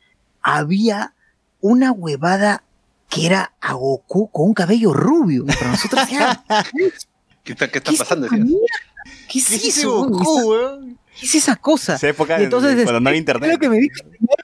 había 0.42 1.14
una 1.62 1.92
huevada 1.92 2.64
que 3.10 3.26
era 3.26 3.54
a 3.60 3.74
Goku 3.74 4.30
con 4.32 4.48
un 4.48 4.54
cabello 4.54 4.94
rubio. 4.94 5.46
Para 5.46 5.72
nosotros 5.72 6.08
¿Qué 7.44 7.54
está, 7.54 7.70
qué 7.70 7.80
está 7.80 7.92
pasando? 7.94 8.28
¿qué 8.30 8.46
¿Qué 9.28 9.40
es 9.40 9.52
eso? 9.52 10.06
Goku, 10.06 10.98
es 11.22 11.36
esa 11.36 11.56
cosa? 11.56 11.96
Esa 11.96 12.10
época 12.10 12.40
Y 12.40 12.44
entonces, 12.46 12.76
de- 12.78 12.84
cuando 12.84 13.00
no 13.02 13.10
había 13.10 13.20
este, 13.20 13.32
internet. 13.32 13.50
es 13.50 13.54
lo 13.56 13.60
que 13.60 13.70
me 13.70 13.78
dijo 13.78 13.96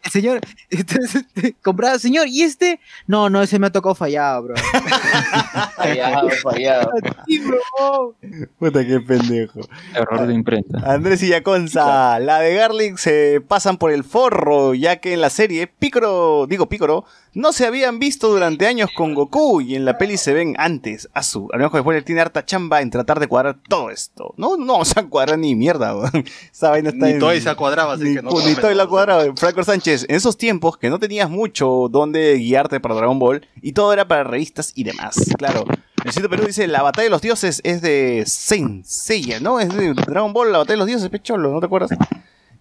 el 0.04 0.12
señor, 0.12 0.40
entonces, 0.70 1.24
compraba, 1.62 1.98
señor, 2.00 2.28
¿y 2.28 2.44
este? 2.44 2.80
No, 3.08 3.30
no, 3.30 3.42
ese 3.42 3.58
me 3.60 3.68
ha 3.68 3.72
tocado 3.72 3.96
fallado, 3.96 4.44
bro. 4.44 4.56
Fallado, 5.76 6.30
fallado. 6.44 6.92
Sí, 7.28 7.40
bro. 7.40 8.16
Puta, 8.60 8.86
qué 8.86 9.00
pendejo. 9.00 9.62
Error 9.94 10.28
de 10.28 10.34
imprenta. 10.34 10.80
Andrés 10.94 11.22
Illaconza, 11.24 12.20
la 12.20 12.40
de 12.40 12.54
Garlic 12.56 12.98
se 12.98 13.42
pasan 13.48 13.78
por 13.78 13.92
el 13.92 14.04
forro, 14.04 14.74
ya 14.74 14.98
que 14.98 15.14
en 15.14 15.22
la 15.22 15.30
serie 15.30 15.68
Picoro, 15.68 16.46
digo 16.48 16.68
Picoro, 16.70 17.06
no 17.36 17.54
se 17.54 17.66
habían 17.68 18.00
visto 18.00 18.30
durante 18.30 18.66
años 18.66 18.90
con 18.96 19.14
Goku 19.14 19.62
y 19.62 19.76
en 19.76 19.86
la 19.86 19.98
peli 19.98 20.18
se 20.18 20.34
ven 20.34 20.56
antes. 20.58 21.10
A 21.14 21.22
su, 21.22 21.48
a 21.54 21.58
lo 21.58 21.64
mejor 21.66 21.80
después 21.80 22.04
tiene 22.06 22.22
harta 22.22 22.46
chamba 22.46 22.82
en 22.82 22.90
tratar 22.90 23.20
de 23.20 23.28
cuadrar 23.28 23.58
todo 23.70 23.92
esto. 23.92 24.34
No, 24.38 24.58
no 24.58 24.74
vamos 24.74 24.96
a 24.98 25.04
cuadrar 25.04 25.38
ni 25.38 25.54
mierda. 25.56 25.94
Esa 26.52 26.70
vaina 26.72 26.90
está 26.90 27.06
Ni 27.06 27.12
en- 27.14 27.20
Toy 27.20 27.40
se 27.42 27.50
ha 27.50 27.56
cuadrado, 27.56 27.92
así 27.92 28.04
ni, 28.06 28.16
que 28.16 28.22
no 28.22 28.32
ni. 28.32 28.56
Toy 28.56 28.74
la 28.74 28.88
cuadrado. 28.88 29.34
Franco 29.36 29.64
Sánchez, 29.64 30.06
en 30.10 30.16
esos 30.16 30.38
tiempos 30.38 30.78
que 30.78 30.90
no 30.90 30.98
tenías 30.98 31.30
mucho 31.30 31.88
donde 31.92 32.36
guiarte 32.38 32.80
para 32.80 32.96
Dragon 32.96 33.20
Ball 33.20 33.48
y 33.62 33.74
todo 33.74 33.94
era 33.94 34.08
para 34.08 34.24
revistas 34.24 34.72
y 34.76 34.84
demás. 34.84 35.16
Claro. 35.38 35.66
El 36.04 36.12
sitio 36.12 36.30
Perú 36.30 36.46
dice, 36.46 36.68
la 36.68 36.84
batalla 36.84 37.06
de 37.06 37.10
los 37.10 37.22
dioses 37.22 37.62
es 37.64 37.82
de 37.82 38.24
Saint 38.28 38.86
Seiya, 38.86 39.40
¿no? 39.40 39.60
Es 39.60 39.70
de 39.76 39.94
Dragon 39.94 40.32
Ball, 40.34 40.52
la 40.52 40.60
batalla 40.60 40.74
de 40.76 40.78
los 40.78 40.88
dioses, 40.88 41.10
pecholo, 41.10 41.52
¿no 41.52 41.60
te 41.60 41.66
acuerdas? 41.66 41.90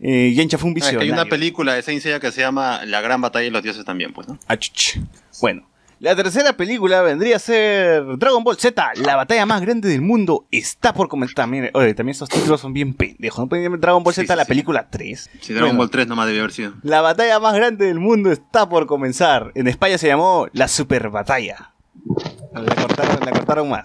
Eh, 0.01 0.33
Yencha 0.35 0.59
fue 0.59 0.69
un 0.71 0.75
Ah, 0.77 0.79
es 0.79 0.85
que 0.85 0.91
visionario. 0.97 1.15
hay 1.15 1.21
una 1.21 1.29
película 1.31 1.75
de 1.75 1.83
Saint 1.83 2.03
Seiya 2.03 2.21
que 2.21 2.31
se 2.33 2.41
llama 2.41 2.85
La 2.85 3.01
Gran 3.01 3.21
Batalla 3.21 3.45
de 3.45 3.51
los 3.51 3.62
Dioses 3.62 3.85
también, 3.85 4.12
pues, 4.12 4.29
¿no? 4.29 4.39
Ah, 4.49 4.57
chuch. 4.57 4.99
Bueno, 5.41 5.66
la 6.01 6.15
tercera 6.15 6.55
película 6.57 7.01
vendría 7.03 7.37
a 7.37 7.39
ser 7.39 8.05
Dragon 8.19 8.45
Ball 8.45 8.57
Z, 8.59 8.93
la 8.97 9.16
batalla 9.16 9.47
más 9.47 9.62
grande 9.62 9.89
del 9.89 10.03
mundo, 10.03 10.47
está 10.51 10.93
por 10.93 11.09
comentar. 11.09 11.49
Mire, 11.49 11.71
oye, 11.73 11.95
también 11.95 12.15
esos 12.15 12.29
títulos 12.29 12.61
son 12.61 12.73
bien 12.75 12.93
pendejos. 12.95 13.39
¿No 13.39 13.49
pueden 13.49 13.65
llamar 13.65 13.81
Dragon 13.81 14.03
Ball 14.03 14.12
Z, 14.15 14.37
la 14.37 14.45
película 14.45 14.89
3? 14.91 15.31
Sí, 15.41 15.53
Dragon 15.55 15.71
Bueno, 15.71 15.79
Ball 15.79 15.91
3 15.91 16.07
nomás 16.09 16.27
debió 16.27 16.43
haber 16.43 16.53
sido. 16.53 16.75
La 16.83 17.01
batalla 17.01 17.39
más 17.41 17.55
grande 17.55 17.87
del 17.87 18.01
mundo 18.01 18.31
está 18.33 18.69
por 18.69 18.87
comenzar. 18.87 19.53
En 19.55 19.69
España 19.69 19.97
se 19.97 20.09
llamó 20.09 20.49
la 20.53 20.69
Super 20.69 21.09
Batalla. 21.09 21.71
La 22.53 22.75
cortaron, 22.75 23.21
la 23.25 23.33
cortaron 23.33 23.69
más. 23.71 23.85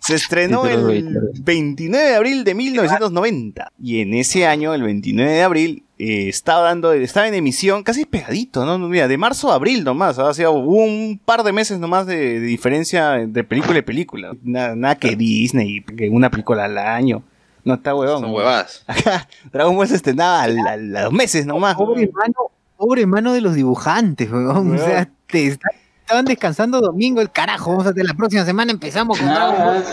Se 0.00 0.14
estrenó 0.14 0.66
el 0.66 0.84
reiterado. 0.86 1.28
29 1.40 2.08
de 2.08 2.14
abril 2.16 2.44
de 2.44 2.54
1990. 2.54 3.72
Y 3.80 4.00
en 4.00 4.14
ese 4.14 4.46
año, 4.46 4.74
el 4.74 4.82
29 4.82 5.30
de 5.30 5.42
abril, 5.42 5.84
eh, 5.98 6.28
estaba 6.28 6.62
dando, 6.62 6.92
estaba 6.92 7.28
en 7.28 7.34
emisión, 7.34 7.82
casi 7.82 8.06
pegadito, 8.06 8.64
¿no? 8.64 8.78
Mira, 8.78 9.06
de 9.08 9.18
marzo 9.18 9.52
a 9.52 9.56
abril 9.56 9.84
nomás. 9.84 10.18
O 10.18 10.32
sea, 10.32 10.50
hubo 10.50 10.76
un 10.76 11.20
par 11.22 11.42
de 11.42 11.52
meses 11.52 11.78
nomás 11.78 12.06
de, 12.06 12.40
de 12.40 12.46
diferencia 12.46 13.26
de 13.26 13.44
película 13.44 13.78
y 13.78 13.82
película. 13.82 14.32
Nada, 14.42 14.74
nada 14.74 14.94
que 14.94 15.14
Disney, 15.16 15.82
que 15.82 16.08
una 16.08 16.30
película 16.30 16.64
al 16.64 16.78
año. 16.78 17.22
No 17.64 17.74
está 17.74 17.94
huevón. 17.94 18.22
Son 18.22 18.32
huevadas. 18.32 18.84
Acá, 18.86 19.28
Dragon 19.52 19.76
Ball 19.76 19.88
se 19.88 19.96
estrenaba 19.96 20.44
a 20.44 20.76
los 20.76 21.12
meses 21.12 21.44
nomás. 21.44 21.76
Pobre 21.76 22.10
mano, 22.12 22.34
pobre 22.76 23.06
mano 23.06 23.32
de 23.32 23.42
los 23.42 23.54
dibujantes, 23.54 24.30
weón. 24.30 24.74
O 24.74 24.78
sea, 24.78 25.08
te 25.26 25.46
está, 25.46 25.68
estaban 26.10 26.24
descansando 26.24 26.80
domingo, 26.80 27.20
el 27.20 27.30
carajo, 27.30 27.70
vamos 27.70 27.86
a 27.86 27.90
hacer 27.90 28.04
la 28.04 28.14
próxima 28.14 28.44
semana, 28.44 28.72
empezamos 28.72 29.16
con 29.16 29.28
Ball. 29.28 29.84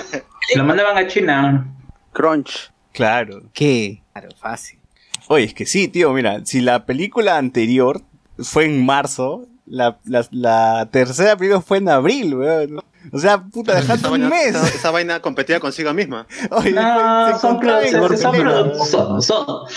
Lo 0.55 0.63
mandaban 0.63 0.97
a 0.97 1.05
China. 1.05 1.67
Crunch. 2.11 2.71
Claro. 2.91 3.43
¿Qué? 3.53 4.01
Claro, 4.13 4.29
fácil. 4.35 4.79
Oye, 5.27 5.45
es 5.45 5.53
que 5.53 5.67
sí, 5.67 5.87
tío, 5.87 6.11
mira, 6.13 6.43
si 6.43 6.61
la 6.61 6.87
película 6.87 7.37
anterior 7.37 8.01
fue 8.39 8.65
en 8.65 8.83
marzo, 8.83 9.45
la, 9.67 9.99
la, 10.05 10.25
la 10.31 10.89
tercera 10.91 11.37
película 11.37 11.61
fue 11.61 11.77
en 11.77 11.89
abril, 11.89 12.33
weón. 12.33 12.83
O 13.11 13.19
sea, 13.19 13.39
puta, 13.43 13.73
Esa 13.73 13.81
dejando 13.81 14.07
un 14.11 14.21
vaina, 14.21 14.29
mes. 14.29 14.47
esa, 14.55 14.67
esa 14.67 14.91
vaina 14.91 15.19
competía 15.21 15.59
consigo 15.59 15.93
misma. 15.93 16.27
Oye, 16.51 16.71
No, 16.71 17.33
se 17.33 17.39
son, 17.39 17.59
produ- 17.59 18.85
son, 18.85 19.21
son, 19.21 19.21
son- 19.21 19.67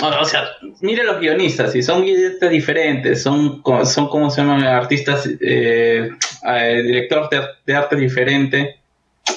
o 0.00 0.24
sea, 0.24 0.44
mire 0.80 1.04
los 1.04 1.20
guionistas, 1.20 1.74
y 1.74 1.82
son 1.82 2.02
guionistas 2.04 2.50
diferentes, 2.50 3.22
son, 3.22 3.62
son 3.84 4.08
como 4.08 4.30
se 4.30 4.40
llaman 4.42 4.62
artistas, 4.64 5.28
eh, 5.40 6.10
eh, 6.46 6.82
directores 6.84 7.28
de, 7.30 7.40
de 7.66 7.74
arte 7.74 7.96
diferente, 7.96 8.76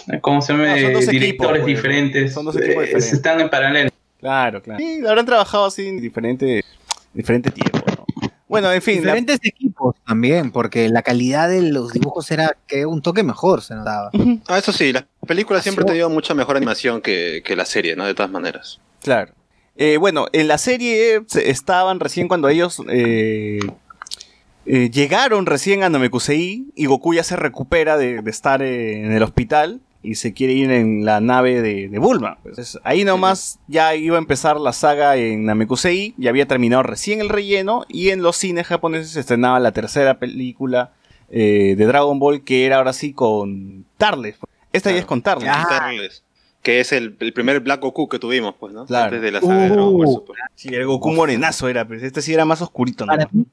eh, 0.07 0.19
¿cómo 0.22 0.41
se 0.41 0.53
llama? 0.53 0.68
No, 0.68 0.81
son 0.81 0.93
dos 0.93 1.02
Eh, 1.03 1.06
equipos, 1.06 1.19
directores 1.19 1.61
pues. 1.64 1.76
diferentes, 1.76 2.34
Son 2.34 2.45
dos 2.45 2.56
equipos 2.56 2.76
eh, 2.76 2.85
diferentes. 2.88 3.14
están 3.14 3.41
en 3.41 3.49
paralelo. 3.49 3.89
Claro, 4.19 4.61
claro. 4.61 4.80
Sí, 4.80 5.02
habrán 5.07 5.26
trabajado 5.26 5.65
así 5.65 5.88
en 5.88 6.02
diferente, 6.02 6.64
diferente 7.14 7.52
tiempo. 7.52 7.80
Bueno, 8.47 8.72
en 8.72 8.81
fin. 8.81 8.95
la- 8.97 9.01
Diferentes 9.15 9.39
equipos 9.43 9.95
también, 10.05 10.51
porque 10.51 10.88
la 10.89 11.01
calidad 11.01 11.49
de 11.49 11.61
los 11.72 11.91
dibujos 11.93 12.30
era 12.31 12.55
que 12.67 12.85
un 12.85 13.01
toque 13.01 13.23
mejor, 13.23 13.61
se 13.61 13.73
notaba. 13.76 14.11
Ah, 14.47 14.57
eso 14.59 14.72
sí, 14.72 14.93
las 14.93 15.05
películas 15.26 15.63
siempre 15.63 15.84
te 15.85 15.93
dio 15.93 16.09
mucha 16.09 16.34
mejor 16.35 16.55
animación 16.57 17.01
que, 17.01 17.41
que 17.43 17.55
la 17.55 17.65
serie, 17.65 17.95
¿no? 17.95 18.05
De 18.05 18.13
todas 18.13 18.31
maneras. 18.31 18.80
Claro. 19.01 19.34
Eh, 19.77 19.97
bueno, 19.97 20.27
en 20.31 20.47
la 20.47 20.57
serie 20.57 21.22
se- 21.27 21.49
estaban 21.49 21.99
recién 21.99 22.27
cuando 22.27 22.47
ellos 22.47 22.81
eh, 22.88 23.59
eh, 24.67 24.89
llegaron 24.89 25.45
recién 25.45 25.84
a 25.84 25.89
Namekusei 25.89 26.65
y 26.76 26.85
Goku 26.85 27.13
ya 27.13 27.23
se 27.23 27.35
recupera 27.35 27.97
de, 27.97 28.22
de 28.22 28.31
estar 28.31 28.61
eh, 28.61 29.03
en 29.03 29.11
el 29.11 29.22
hospital 29.23 29.81
y 30.06 30.15
se 30.15 30.34
quiere 30.34 30.53
ir 30.53 30.72
en 30.72 31.03
la 31.03 31.19
nave 31.19 31.61
de, 31.61 31.90
de 31.90 31.99
Bulma. 31.99 32.38
Entonces, 32.45 32.80
ahí 32.84 33.03
nomás 33.03 33.60
ya 33.68 33.95
iba 33.95 34.15
a 34.18 34.19
empezar 34.19 34.60
la 34.60 34.72
saga 34.73 35.15
en 35.18 35.45
Namekusei, 35.45 36.14
ya 36.18 36.30
había 36.30 36.45
terminado 36.45 36.84
recién 36.84 37.22
el 37.22 37.30
relleno 37.30 37.86
y 37.90 38.10
en 38.10 38.22
los 38.22 38.38
cines 38.38 38.68
japoneses 38.68 39.11
se 39.11 39.19
estrenaba 39.19 39.60
la 39.60 39.72
tercera 39.72 40.19
película 40.19 40.94
eh, 41.30 41.76
de 41.77 41.86
Dragon 41.86 42.19
Ball 42.19 42.44
que 42.44 42.65
era 42.65 42.77
ahora 42.77 42.94
sí 42.94 43.14
con 43.14 43.86
Tarles. 43.98 44.38
Esta 44.72 44.91
ya 44.91 44.98
es 44.98 45.06
con 45.06 45.22
Tarles. 45.22 45.49
Quitarles. 45.49 46.23
Que 46.61 46.80
es 46.80 46.91
el, 46.91 47.15
el 47.19 47.32
primer 47.34 47.60
Black 47.60 47.82
Goku 47.82 48.10
que 48.10 48.19
tuvimos, 48.19 48.56
pues, 48.60 48.73
¿no? 48.73 48.86
Claro. 48.86 49.06
Antes 49.06 49.22
de 49.22 49.32
la 49.32 49.41
saga 49.41 49.61
de 49.61 49.69
Dragon 49.69 49.94
Ball 49.94 50.07
Uh. 50.07 50.14
Super. 50.14 50.36
Sí, 50.56 50.69
el 50.69 50.86
Goku 50.86 51.11
morenazo 51.11 51.68
era, 51.69 51.88
pero 51.88 52.02
este 52.02 52.22
sí 52.22 52.34
era 52.34 52.45
más 52.45 52.61
oscurito, 52.61 53.06
¿no? 53.06 53.14
Para 53.14 53.30
mí, 53.32 53.45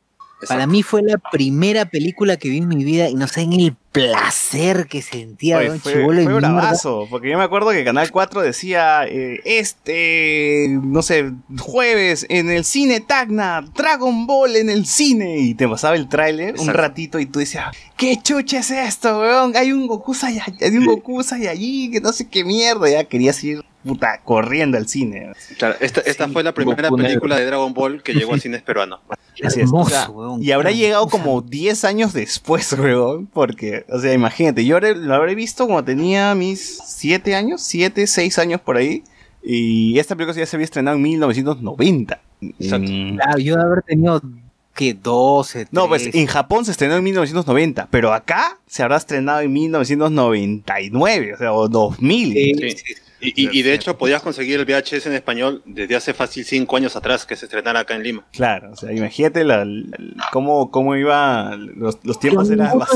para 0.48 0.66
mí 0.66 0.82
fue 0.82 1.02
la 1.02 1.18
primera 1.18 1.84
película 1.84 2.36
que 2.36 2.48
vi 2.48 2.58
en 2.58 2.68
mi 2.68 2.84
vida 2.84 3.08
y 3.08 3.14
no 3.14 3.28
saben 3.28 3.52
el 3.52 3.76
placer 3.92 4.86
que 4.88 5.02
sentía 5.02 5.58
Oye, 5.58 5.78
fue, 5.78 5.92
chibolo 5.92 6.22
fue 6.22 6.32
mierda. 6.32 6.50
bravazo, 6.52 7.06
porque 7.10 7.30
yo 7.30 7.38
me 7.38 7.44
acuerdo 7.44 7.70
que 7.70 7.84
Canal 7.84 8.10
4 8.10 8.40
decía, 8.40 9.04
eh, 9.06 9.40
este, 9.44 10.66
no 10.82 11.02
sé, 11.02 11.32
jueves 11.58 12.26
en 12.28 12.50
el 12.50 12.64
cine 12.64 13.00
Tacna, 13.00 13.62
Dragon 13.74 14.26
Ball 14.26 14.56
en 14.56 14.70
el 14.70 14.86
cine, 14.86 15.38
y 15.38 15.54
te 15.54 15.68
pasaba 15.68 15.94
el 15.96 16.08
tráiler 16.08 16.54
un 16.58 16.68
ratito 16.68 17.18
y 17.18 17.26
tú 17.26 17.38
decías, 17.38 17.76
¿qué 17.96 18.16
chucha 18.22 18.60
es 18.60 18.70
esto, 18.70 19.20
weón? 19.20 19.54
Hay 19.56 19.72
un 19.72 19.86
Goku 19.86 20.14
Saiyajin, 20.14 20.56
hay 20.60 20.76
un 20.76 20.86
Goku 20.86 21.22
Saiyajin, 21.22 21.92
que 21.92 22.00
no 22.00 22.12
sé 22.12 22.28
qué 22.28 22.44
mierda, 22.44 22.88
ya 22.88 23.04
querías 23.04 23.42
ir, 23.44 23.62
puta, 23.84 24.20
corriendo 24.24 24.78
al 24.78 24.88
cine. 24.88 25.32
Claro, 25.58 25.76
esta, 25.80 26.00
esta 26.00 26.28
fue 26.28 26.42
la 26.42 26.54
primera 26.54 26.88
Goku 26.88 26.96
negro. 26.96 27.08
película 27.10 27.36
de 27.36 27.44
Dragon 27.46 27.74
Ball 27.74 28.02
que 28.02 28.14
llegó 28.14 28.34
a 28.34 28.38
cines 28.38 28.62
peruanos. 28.62 29.00
Así 29.42 29.60
es, 29.60 29.70
o 29.72 29.84
sea, 29.88 30.02
Hermoso, 30.04 30.12
weón. 30.12 30.42
y 30.42 30.52
habrá 30.52 30.70
llegado 30.70 31.08
como 31.08 31.40
10 31.40 31.84
años 31.84 32.12
después, 32.12 32.70
weón, 32.78 33.26
porque, 33.26 33.81
o 33.88 33.98
sea, 33.98 34.12
imagínate, 34.12 34.64
yo 34.64 34.78
lo 34.80 35.14
habré 35.14 35.34
visto 35.34 35.66
cuando 35.66 35.84
tenía 35.84 36.34
mis 36.34 36.78
7 36.86 37.34
años, 37.34 37.62
7, 37.62 38.06
6 38.06 38.38
años 38.38 38.60
por 38.60 38.76
ahí, 38.76 39.02
y 39.42 39.98
esta 39.98 40.14
película 40.14 40.38
ya 40.38 40.46
se 40.46 40.56
había 40.56 40.64
estrenado 40.64 40.96
en 40.96 41.02
1990. 41.02 42.20
Mm, 42.40 43.16
Claro, 43.16 43.38
yo 43.38 43.56
de 43.56 43.62
haber 43.62 43.82
tenido 43.82 44.20
que 44.74 44.94
12, 44.94 45.68
No, 45.70 45.86
pues 45.88 46.02
13. 46.02 46.18
en 46.20 46.26
Japón 46.26 46.64
se 46.64 46.70
estrenó 46.70 46.96
en 46.96 47.04
1990, 47.04 47.88
pero 47.90 48.12
acá 48.12 48.58
se 48.66 48.82
habrá 48.82 48.96
estrenado 48.96 49.40
en 49.40 49.52
1999, 49.52 51.34
o 51.34 51.38
sea, 51.38 51.52
o 51.52 51.68
2000. 51.68 52.32
Sí. 52.32 52.52
Y, 52.52 53.01
y- 53.22 53.58
y 53.58 53.62
de 53.62 53.74
hecho 53.74 53.96
podías 53.96 54.22
conseguir 54.22 54.58
el 54.60 54.64
VHS 54.66 55.06
en 55.06 55.12
español 55.14 55.62
desde 55.64 55.96
hace 55.96 56.12
fácil 56.14 56.44
5 56.44 56.76
años 56.76 56.96
atrás 56.96 57.24
que 57.24 57.36
se 57.36 57.46
estrenara 57.46 57.80
acá 57.80 57.94
en 57.94 58.02
Lima. 58.02 58.26
Claro, 58.32 58.72
o 58.72 58.76
sea, 58.76 58.92
imagínate 58.92 59.44
la, 59.44 59.64
la- 59.64 60.28
cómo, 60.32 60.70
cómo 60.70 60.96
iba, 60.96 61.56
los, 61.56 61.98
los 62.02 62.18
tiempos 62.18 62.50
eran 62.50 62.66
ninguno, 62.68 62.86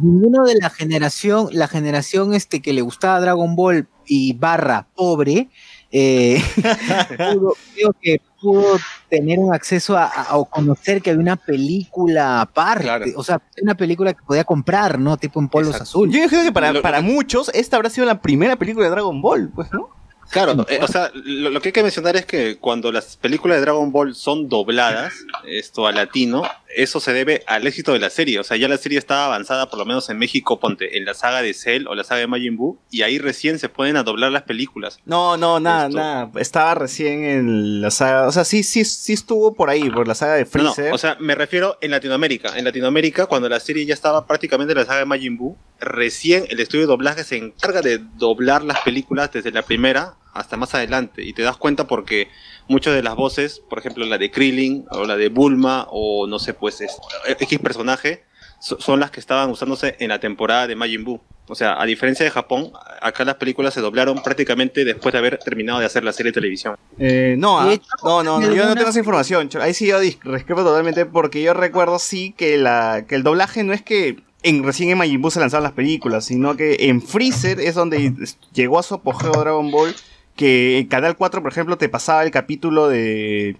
ninguno 0.00 0.44
de 0.44 0.54
la 0.56 0.70
generación, 0.70 1.48
la 1.52 1.68
generación 1.68 2.34
este 2.34 2.60
que 2.62 2.72
le 2.72 2.80
gustaba 2.82 3.20
Dragon 3.20 3.54
Ball 3.56 3.88
y 4.06 4.32
barra 4.32 4.86
pobre, 4.94 5.48
eh, 5.90 6.42
pudo, 7.34 7.54
creo 7.74 7.94
que 8.00 8.20
pudo 8.40 8.78
tener 9.08 9.38
un 9.38 9.52
acceso 9.54 9.96
a, 9.96 10.06
a- 10.06 10.36
o 10.36 10.44
conocer 10.44 11.02
que 11.02 11.10
había 11.10 11.22
una 11.22 11.36
película 11.36 12.40
aparte, 12.40 13.12
o 13.16 13.22
sea, 13.24 13.40
una 13.62 13.74
película 13.74 14.12
que 14.14 14.22
podía 14.22 14.44
comprar, 14.44 14.98
¿no? 14.98 15.16
Tipo 15.16 15.40
en 15.40 15.48
polos 15.48 15.80
azul. 15.80 16.10
Yo 16.10 16.18
imagino 16.18 16.42
que 16.42 16.52
para, 16.52 16.80
para 16.80 17.00
muchos 17.00 17.50
esta 17.54 17.76
habrá 17.76 17.90
sido 17.90 18.06
la 18.06 18.20
primera 18.20 18.56
película 18.56 18.84
de 18.86 18.90
Dragon 18.90 19.20
Ball, 19.20 19.50
pues, 19.54 19.72
¿no? 19.72 19.90
Claro, 20.30 20.66
eh, 20.68 20.78
o 20.82 20.86
sea, 20.86 21.10
lo, 21.14 21.48
lo 21.48 21.60
que 21.62 21.68
hay 21.68 21.72
que 21.72 21.82
mencionar 21.82 22.14
es 22.16 22.26
que 22.26 22.58
cuando 22.58 22.92
las 22.92 23.16
películas 23.16 23.56
de 23.56 23.60
Dragon 23.62 23.90
Ball 23.90 24.14
son 24.14 24.46
dobladas, 24.48 25.14
esto 25.46 25.86
a 25.86 25.92
latino, 25.92 26.42
eso 26.74 27.00
se 27.00 27.12
debe 27.12 27.42
al 27.46 27.66
éxito 27.66 27.92
de 27.92 27.98
la 27.98 28.10
serie. 28.10 28.38
O 28.38 28.44
sea, 28.44 28.56
ya 28.56 28.68
la 28.68 28.76
serie 28.76 28.98
estaba 28.98 29.26
avanzada, 29.26 29.70
por 29.70 29.78
lo 29.78 29.86
menos 29.86 30.08
en 30.10 30.18
México, 30.18 30.60
ponte, 30.60 30.96
en 30.98 31.04
la 31.04 31.14
saga 31.14 31.42
de 31.42 31.54
Cell 31.54 31.86
o 31.86 31.94
la 31.94 32.04
saga 32.04 32.20
de 32.20 32.26
Majin 32.26 32.56
Buu, 32.56 32.78
y 32.90 33.02
ahí 33.02 33.18
recién 33.18 33.58
se 33.58 33.68
pueden 33.68 33.96
a 33.96 34.02
doblar 34.02 34.32
las 34.32 34.42
películas. 34.42 35.00
No, 35.04 35.36
no, 35.36 35.60
nada, 35.60 35.88
nada. 35.88 36.30
Estaba 36.36 36.74
recién 36.74 37.24
en 37.24 37.80
la 37.80 37.90
saga. 37.90 38.26
O 38.26 38.32
sea, 38.32 38.44
sí, 38.44 38.62
sí, 38.62 38.84
sí 38.84 39.12
estuvo 39.14 39.54
por 39.54 39.70
ahí, 39.70 39.88
por 39.90 40.06
la 40.06 40.14
saga 40.14 40.34
de 40.34 40.44
No, 40.44 40.62
no, 40.62 40.74
Freezer. 40.74 40.92
o 40.92 40.98
sea, 40.98 41.16
me 41.20 41.34
refiero 41.34 41.78
en 41.80 41.90
Latinoamérica. 41.90 42.58
En 42.58 42.64
Latinoamérica, 42.64 43.26
cuando 43.26 43.48
la 43.48 43.60
serie 43.60 43.86
ya 43.86 43.94
estaba 43.94 44.26
prácticamente 44.26 44.72
en 44.72 44.78
la 44.78 44.84
saga 44.84 45.00
de 45.00 45.06
Majin 45.06 45.36
Buu, 45.36 45.56
recién 45.80 46.44
el 46.48 46.60
estudio 46.60 46.82
de 46.82 46.88
doblaje 46.88 47.24
se 47.24 47.36
encarga 47.36 47.80
de 47.82 47.98
doblar 48.16 48.62
las 48.62 48.80
películas 48.80 49.32
desde 49.32 49.52
la 49.52 49.62
primera 49.62 50.14
hasta 50.34 50.56
más 50.56 50.74
adelante. 50.74 51.22
Y 51.24 51.32
te 51.32 51.42
das 51.42 51.56
cuenta 51.56 51.86
porque 51.86 52.28
muchas 52.68 52.94
de 52.94 53.02
las 53.02 53.16
voces, 53.16 53.60
por 53.68 53.78
ejemplo, 53.78 54.04
la 54.06 54.18
de 54.18 54.30
Krillin 54.30 54.84
o 54.90 55.04
la 55.04 55.16
de 55.16 55.28
Bulma 55.28 55.86
o 55.90 56.26
no 56.26 56.38
sé, 56.38 56.54
pues 56.54 56.80
es- 56.80 56.96
X 57.40 57.58
personaje, 57.58 58.24
so- 58.60 58.80
son 58.80 59.00
las 59.00 59.10
que 59.10 59.20
estaban 59.20 59.50
usándose 59.50 59.96
en 59.98 60.08
la 60.10 60.20
temporada 60.20 60.66
de 60.66 60.76
Majin 60.76 61.04
Buu. 61.04 61.20
O 61.50 61.54
sea, 61.54 61.80
a 61.80 61.86
diferencia 61.86 62.24
de 62.26 62.30
Japón, 62.30 62.72
acá 63.00 63.24
las 63.24 63.36
películas 63.36 63.72
se 63.72 63.80
doblaron 63.80 64.22
prácticamente 64.22 64.84
después 64.84 65.14
de 65.14 65.18
haber 65.18 65.38
terminado 65.38 65.78
de 65.80 65.86
hacer 65.86 66.04
la 66.04 66.12
serie 66.12 66.30
de 66.30 66.34
televisión. 66.34 66.76
Eh, 66.98 67.36
no, 67.38 67.58
ah, 67.58 67.74
no, 68.02 68.22
no, 68.22 68.38
no, 68.40 68.54
yo 68.54 68.66
no 68.66 68.74
tengo 68.74 68.90
esa 68.90 68.98
información. 68.98 69.48
Cho- 69.48 69.62
Ahí 69.62 69.72
sí 69.72 69.86
yo 69.86 69.98
dis- 70.02 70.18
discrepo 70.22 70.62
totalmente 70.62 71.06
porque 71.06 71.40
yo 71.42 71.54
recuerdo 71.54 71.98
sí 71.98 72.34
que, 72.36 72.58
la, 72.58 73.06
que 73.08 73.14
el 73.14 73.22
doblaje 73.22 73.64
no 73.64 73.72
es 73.72 73.80
que 73.80 74.18
en, 74.42 74.62
recién 74.62 74.90
en 74.90 74.98
Majin 74.98 75.22
Buu 75.22 75.30
se 75.30 75.40
lanzaron 75.40 75.64
las 75.64 75.72
películas, 75.72 76.26
sino 76.26 76.54
que 76.54 76.76
en 76.80 77.00
Freezer 77.00 77.58
es 77.60 77.74
donde 77.74 78.12
llegó 78.52 78.78
a 78.78 78.82
su 78.82 78.94
apogeo 78.96 79.32
Dragon 79.32 79.70
Ball, 79.70 79.94
que 80.38 80.78
en 80.78 80.86
Canal 80.86 81.16
4, 81.16 81.42
por 81.42 81.50
ejemplo, 81.50 81.76
te 81.76 81.88
pasaba 81.88 82.22
el 82.22 82.30
capítulo 82.30 82.88
de... 82.88 83.56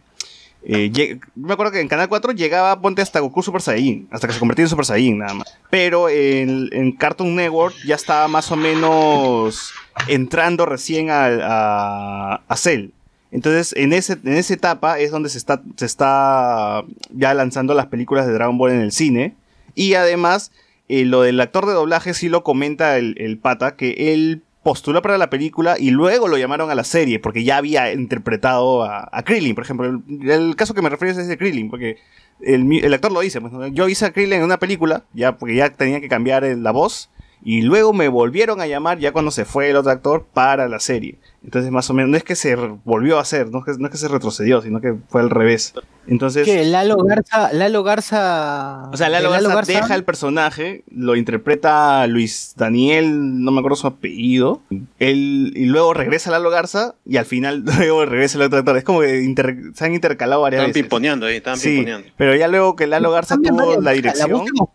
eh, 0.62 1.18
me 1.34 1.52
acuerdo 1.52 1.72
que 1.72 1.80
en 1.80 1.88
Canal 1.88 2.09
4 2.09 2.30
llegaba, 2.32 2.80
ponte 2.80 3.02
hasta 3.02 3.18
Goku 3.18 3.42
Super 3.42 3.60
Saiyan, 3.60 4.06
hasta 4.12 4.28
que 4.28 4.32
se 4.32 4.38
convertía 4.38 4.64
en 4.64 4.68
Super 4.68 4.84
Saiyan 4.84 5.18
nada 5.18 5.34
más. 5.34 5.59
Pero 5.70 6.09
en, 6.09 6.92
Cartoon 6.92 7.34
Network 7.34 7.74
ya 7.84 7.96
estaba 7.96 8.28
más 8.28 8.52
o 8.52 8.56
menos 8.56 9.72
entrando 10.06 10.66
recién 10.66 11.10
a, 11.10 11.26
a, 11.26 12.42
a 12.46 12.56
Cell. 12.56 12.90
Entonces, 13.32 13.74
en, 13.76 13.92
ese, 13.92 14.12
en 14.12 14.34
esa 14.34 14.55
etapa 14.55 15.00
es 15.00 15.10
donde 15.10 15.30
se 15.30 15.38
está, 15.38 15.60
se 15.76 15.84
está 15.84 16.84
ya 17.10 17.34
lanzando 17.34 17.74
las 17.74 17.86
películas 17.86 18.28
de 18.28 18.34
Dragon 18.34 18.56
Ball 18.56 18.70
en 18.70 18.82
el 18.82 18.92
cine. 18.92 19.34
Y 19.74 19.94
además, 19.94 20.52
eh, 20.88 21.05
lo 21.05 21.22
del 21.22 21.40
actor 21.40 21.66
de 21.66 21.72
doblaje 21.72 22.14
sí 22.14 22.28
lo 22.28 22.44
comenta 22.44 22.96
el 22.98 23.38
pata, 23.42 23.74
que 23.74 24.14
él 24.14 24.44
postuló 24.69 25.01
para 25.01 25.16
la 25.16 25.31
película 25.31 25.77
y 25.78 25.93
luego 25.93 26.28
lo 26.28 26.36
llamaron 26.36 26.70
a 26.70 26.74
la 26.74 26.85
serie, 26.85 27.19
porque 27.19 27.43
ya 27.43 27.57
había 27.57 27.90
interpretado 27.90 28.85
a, 28.85 29.09
a 29.11 29.23
Krillin, 29.23 29.55
por 29.55 29.65
ejemplo. 29.65 30.03
El, 30.07 30.57
caso 30.57 30.74
que 30.74 30.82
me 30.82 30.90
refiero 30.90 31.19
es 31.19 31.27
de 31.27 31.39
Krillin, 31.39 31.70
porque 31.70 31.97
el, 32.43 32.93
actor 32.93 33.11
lo 33.11 33.20
dice. 33.20 33.40
pues, 33.40 33.73
yo 33.73 33.89
hice 33.89 34.05
a 34.05 34.12
Krillin 34.12 34.35
en 34.35 34.45
una 34.45 34.59
película, 34.59 35.05
ya 35.15 35.39
porque 35.39 35.55
ya 35.55 35.70
tenía 35.70 36.03
que 36.03 36.09
cambiar 36.09 36.43
la 36.43 36.70
voz. 36.70 37.09
Y 37.43 37.62
luego 37.62 37.95
me 37.95 38.09
volvieron 38.09 38.61
a 38.61 38.66
llamar 38.66 38.99
ya 38.99 39.12
cuando 39.12 39.31
se 39.31 39.47
fue 39.47 39.70
el 39.70 39.77
otro 39.77 39.90
actor 39.90 40.27
para 40.35 40.69
la 40.69 40.81
serie. 40.81 41.16
Entonces, 41.44 41.70
más 41.70 41.89
o 41.89 41.94
menos, 41.94 42.10
no 42.10 42.16
es 42.16 42.24
que 42.24 42.35
se 42.35 42.56
volvió 42.56 43.16
a 43.19 43.23
hacer, 43.23 43.48
no 43.51 43.60
es 43.60 43.65
que, 43.65 43.73
no 43.81 43.86
es 43.86 43.93
que 43.93 43.97
se 43.98 44.09
retrocedió, 44.09 44.60
sino 44.60 44.81
que 44.81 44.97
fue 45.09 45.20
al 45.20 45.31
revés. 45.31 45.73
Entonces, 46.09 46.44
Que 46.44 46.65
Lalo 46.65 46.97
Garza, 46.97 47.52
Lalo 47.52 47.82
Garza. 47.85 48.89
o 48.93 48.97
sea, 48.97 49.09
Lalo 49.09 49.31
de 49.31 49.43
Garza, 49.43 49.73
deja 49.73 49.94
el 49.94 50.05
personaje, 50.05 50.82
lo 50.90 51.15
interpreta 51.16 52.06
Luis 52.09 52.55
Daniel, 52.56 53.43
no 53.44 53.52
me 53.52 53.60
acuerdo 53.60 53.77
su 53.77 53.86
apellido. 53.86 54.60
Él, 54.98 55.52
y 55.55 55.66
luego 55.66 55.94
regresa 55.94 56.31
Lalo 56.31 56.51
Garza 56.51 56.94
y 57.06 57.19
al 57.19 57.24
final 57.24 57.62
luego 57.78 58.05
regresa 58.05 58.39
el 58.39 58.43
otro 58.43 58.59
actor. 58.59 58.77
Es 58.77 58.85
como 58.85 59.01
que 59.01 59.23
inter- 59.23 59.56
se 59.74 59.85
han 59.85 59.94
intercalado 59.94 60.43
varias 60.43 60.59
Estaban 60.60 60.70
veces. 60.73 60.82
pimponeando 60.82 61.27
ahí, 61.27 61.36
estaban 61.36 61.59
Sí, 61.59 61.69
pimponeando. 61.77 62.09
pero 62.16 62.35
ya 62.35 62.48
luego 62.48 62.74
que 62.74 62.86
Lalo 62.89 63.10
Garza 63.12 63.36
tuvo 63.36 63.74
la 63.77 63.81
la 63.81 63.90
dirección. 63.93 64.31
voz 64.32 64.44
de 64.44 64.51
Goku- 64.52 64.70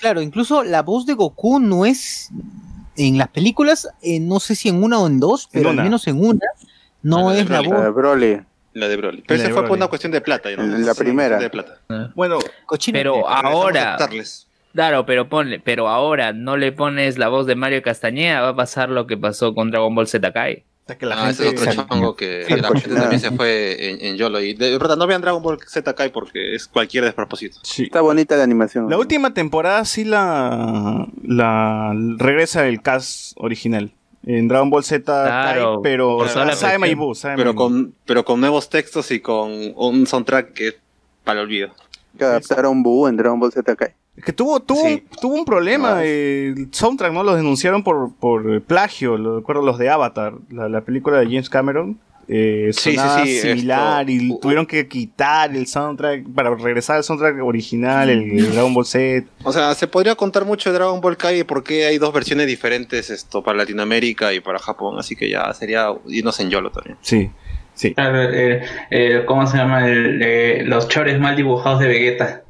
claro, 0.00 0.20
incluso 0.20 0.64
la 0.64 0.82
voz 0.82 1.06
de 1.06 1.14
Goku 1.14 1.60
no 1.60 1.86
es 1.86 2.30
en 2.98 3.16
las 3.18 3.28
películas, 3.28 3.88
eh, 4.02 4.20
no 4.20 4.40
sé 4.40 4.54
si 4.54 4.68
en 4.68 4.82
una 4.82 4.98
o 4.98 5.06
en 5.06 5.20
dos, 5.20 5.48
pero 5.52 5.70
al 5.70 5.76
menos 5.76 6.06
en 6.06 6.18
una, 6.22 6.40
no 7.02 7.30
Ah, 7.30 7.32
la 7.34 7.40
es 7.40 7.48
la 7.48 7.60
Broly. 7.60 7.68
voz. 7.70 7.78
La 7.78 7.84
de 7.84 7.90
Broly. 7.92 8.40
La 8.74 8.88
de 8.88 8.96
Broly. 8.96 9.24
Pero 9.26 9.42
de 9.42 9.48
fue 9.50 9.62
por 9.62 9.76
una 9.76 9.86
cuestión 9.88 10.12
de 10.12 10.20
plata. 10.20 10.50
¿no? 10.56 10.62
La 10.78 10.94
Sí, 10.94 11.00
primera. 11.00 11.38
De 11.38 11.48
plata. 11.50 11.80
Bueno, 12.14 12.38
Pero 12.92 13.28
ahora, 13.28 13.94
aceptarles. 13.94 14.46
claro, 14.72 15.06
pero 15.06 15.28
ponle, 15.28 15.58
pero 15.58 15.88
ahora 15.88 16.32
no 16.32 16.56
le 16.56 16.70
pones 16.72 17.18
la 17.18 17.28
voz 17.28 17.46
de 17.46 17.54
Mario 17.56 17.82
Castañeda, 17.82 18.40
va 18.42 18.48
a 18.50 18.56
pasar 18.56 18.88
lo 18.90 19.06
que 19.06 19.16
pasó 19.16 19.54
con 19.54 19.70
Dragon 19.70 19.94
Ball 19.94 20.06
Z 20.06 20.32
Kai. 20.32 20.64
Que 20.96 21.04
la 21.06 21.26
Ah, 21.26 21.30
ese 21.30 21.48
es 21.48 21.60
gente- 21.60 21.70
otro 21.80 21.86
chongo 21.88 22.16
que 22.16 22.44
Sí, 22.46 22.54
la 22.56 22.68
gente 22.68 22.88
nada. 22.88 23.00
también 23.02 23.20
se 23.20 23.30
fue 23.32 23.90
en, 23.90 24.04
en 24.06 24.16
YOLO. 24.16 24.40
Y 24.40 24.54
de 24.54 24.78
verdad, 24.78 24.96
no 24.96 25.06
vean 25.06 25.20
Dragon 25.20 25.42
Ball 25.42 25.58
Z 25.66 25.94
Kai 25.94 26.10
porque 26.10 26.54
es 26.54 26.66
cualquier 26.66 27.04
despropósito. 27.04 27.58
Está 27.78 28.00
bonita 28.00 28.36
la 28.36 28.44
animación. 28.44 28.88
La 28.88 28.96
última 28.96 29.34
temporada 29.34 29.84
sí 29.84 30.04
la, 30.04 31.06
la 31.22 31.92
regresa 32.16 32.66
el 32.66 32.80
cast 32.82 33.32
original. 33.36 33.92
En 34.26 34.48
Dragon 34.48 34.68
Ball 34.70 34.84
Z 34.84 35.02
Claro, 35.04 35.74
Kai, 35.74 35.82
pero 35.82 36.28
sabe 36.28 36.94
Buu, 36.94 37.14
sabe 37.14 37.36
Pero 37.36 37.54
con, 37.54 37.94
pero 38.04 38.24
con 38.24 38.40
nuevos 38.40 38.68
textos 38.68 39.10
y 39.10 39.20
con 39.20 39.50
un 39.76 40.06
soundtrack 40.06 40.52
que 40.52 40.68
es 40.68 40.76
para 41.24 41.40
el 41.40 41.46
olvido. 41.46 41.70
Que 42.18 42.24
adaptaron 42.24 42.82
Buu 42.82 43.06
en 43.08 43.16
Dragon 43.16 43.38
Ball 43.38 43.52
Z 43.52 43.76
Kai. 43.76 43.90
Es 44.18 44.24
que 44.24 44.32
tuvo, 44.32 44.60
tuvo, 44.60 44.82
tuvo 45.20 45.34
un 45.34 45.44
problema. 45.44 46.00
eh, 46.02 46.52
el 46.56 46.68
soundtrack, 46.72 47.12
¿no? 47.12 47.22
Los 47.22 47.36
denunciaron 47.36 47.82
por, 47.82 48.12
por 48.14 48.60
plagio. 48.62 49.16
Lo 49.16 49.36
recuerdo 49.38 49.62
los 49.62 49.78
de 49.78 49.88
Avatar, 49.90 50.34
la, 50.50 50.68
la 50.68 50.80
película 50.82 51.18
de 51.18 51.26
James 51.26 51.48
Cameron. 51.48 51.98
Eh, 52.30 52.72
Sí, 52.74 52.90
sí, 52.90 52.96
sonaba 52.96 53.24
sí, 53.24 53.38
similar 53.40 54.10
esto- 54.10 54.22
y 54.36 54.40
tuvieron 54.40 54.66
que 54.66 54.86
quitar 54.86 55.56
el 55.56 55.66
soundtrack 55.66 56.28
para 56.34 56.54
regresar 56.54 56.96
al 56.96 57.04
soundtrack 57.04 57.42
original, 57.42 58.10
el, 58.10 58.20
el 58.38 58.52
Dragon 58.52 58.74
Ball 58.74 58.84
Z. 58.84 59.26
O 59.44 59.52
sea, 59.52 59.74
se 59.74 59.86
podría 59.86 60.14
contar 60.14 60.44
mucho 60.44 60.70
de 60.70 60.78
Dragon 60.78 61.00
Ball 61.00 61.16
Kai 61.16 61.44
porque 61.44 61.86
hay 61.86 61.96
dos 61.96 62.12
versiones 62.12 62.46
diferentes 62.46 63.08
esto 63.08 63.42
para 63.42 63.56
Latinoamérica 63.56 64.34
y 64.34 64.40
para 64.40 64.58
Japón, 64.58 64.98
así 64.98 65.16
que 65.16 65.30
ya 65.30 65.50
sería 65.54 65.88
irnos 66.08 66.38
en 66.40 66.50
YOLO 66.50 66.70
también. 66.70 66.98
Sí, 67.00 67.30
sí. 67.72 67.94
Claro, 67.94 68.20
eh, 68.24 68.62
eh, 68.90 69.22
¿Cómo 69.24 69.46
se 69.46 69.56
llama? 69.56 69.88
El, 69.88 70.20
eh, 70.22 70.64
los 70.66 70.86
chores 70.88 71.18
mal 71.18 71.34
dibujados 71.34 71.80
de 71.80 71.88
Vegeta. 71.88 72.42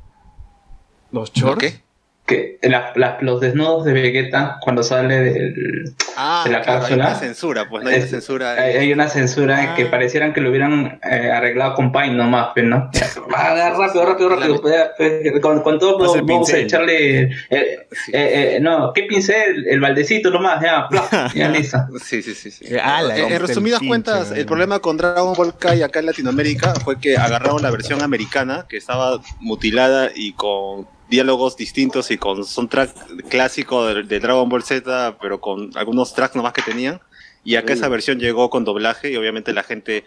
¿Los 1.12 1.32
chores? 1.32 1.72
¿Qué? 1.74 1.89
Que 2.28 2.59
la- 2.68 2.93
la- 2.94 3.16
los 3.22 3.40
desnudos 3.40 3.86
de 3.86 3.94
Vegeta 3.94 4.59
cuando 4.60 4.82
sale 4.82 5.18
del, 5.18 5.94
Ah, 6.14 6.43
de 6.44 6.51
la 6.52 6.60
claro, 6.60 6.80
hay 6.80 6.89
cápsula. 6.90 7.06
una 7.06 7.14
censura, 7.14 7.68
pues 7.70 7.85
no 7.85 7.89
hay 7.89 7.97
una 7.97 8.06
censura. 8.06 8.52
Hay, 8.52 8.76
hay 8.76 8.93
una 8.93 9.09
censura 9.09 9.74
que 9.74 9.86
parecieran 9.86 10.35
que 10.35 10.43
lo 10.43 10.51
hubieran 10.51 11.01
eh, 11.10 11.30
arreglado 11.32 11.72
con 11.74 11.90
Paint 11.90 12.16
nomás, 12.16 12.48
pues, 12.52 12.66
¿no? 12.66 12.90
Ah, 13.35 13.72
rápido, 13.78 14.05
rápido, 14.05 14.28
rápido. 14.28 14.60
pues, 14.60 14.74
eh, 14.98 15.40
Con, 15.40 15.62
con 15.62 15.78
todo 15.78 15.97
vamos 16.22 16.52
a 16.52 16.59
echarle. 16.59 17.22
eh, 17.22 17.30
eh, 17.48 17.86
eh, 18.12 18.59
no, 18.60 18.93
¿qué 18.93 19.05
pincel? 19.05 19.66
El 19.66 19.80
baldecito 19.80 20.28
nomás, 20.28 20.60
ya, 20.62 20.86
plaf, 20.86 21.10
ya 21.35 21.48
listo. 21.48 21.78
Sí, 22.05 22.20
sí, 22.20 22.35
sí. 22.35 22.51
sí. 22.51 22.76
ala, 22.76 23.16
Eh, 23.16 23.26
en 23.36 23.40
resumidas 23.40 23.80
pinche, 23.80 23.89
cuentas, 23.89 24.32
el 24.32 24.44
problema 24.44 24.80
con 24.80 24.98
Dragon 24.98 25.32
Ball 25.35 25.56
Kai 25.56 25.80
acá 25.80 26.01
en 26.01 26.05
Latinoamérica 26.06 26.74
fue 26.74 27.01
que 27.01 27.16
agarraron 27.16 27.62
la 27.62 27.70
versión 27.70 28.02
americana, 28.02 28.66
que 28.68 28.76
estaba 28.76 29.18
mutilada 29.40 30.10
y 30.14 30.32
con 30.35 30.86
diálogos 31.09 31.56
distintos 31.56 32.10
y 32.10 32.18
con 32.18 32.44
soundtrack 32.44 33.28
clásico 33.28 33.86
de, 33.86 34.02
de 34.02 34.20
Dragon 34.20 34.48
Ball 34.48 34.62
Z, 34.62 35.18
pero 35.20 35.40
con 35.40 35.70
algunos 35.76 36.14
tracks 36.14 36.36
nomás 36.36 36.52
que 36.52 36.62
tenían. 36.62 37.01
Y 37.44 37.56
acá 37.56 37.72
esa 37.72 37.89
versión 37.89 38.18
llegó 38.18 38.51
con 38.51 38.64
doblaje 38.64 39.10
y 39.10 39.16
obviamente 39.16 39.52
la 39.55 39.62
gente, 39.62 40.05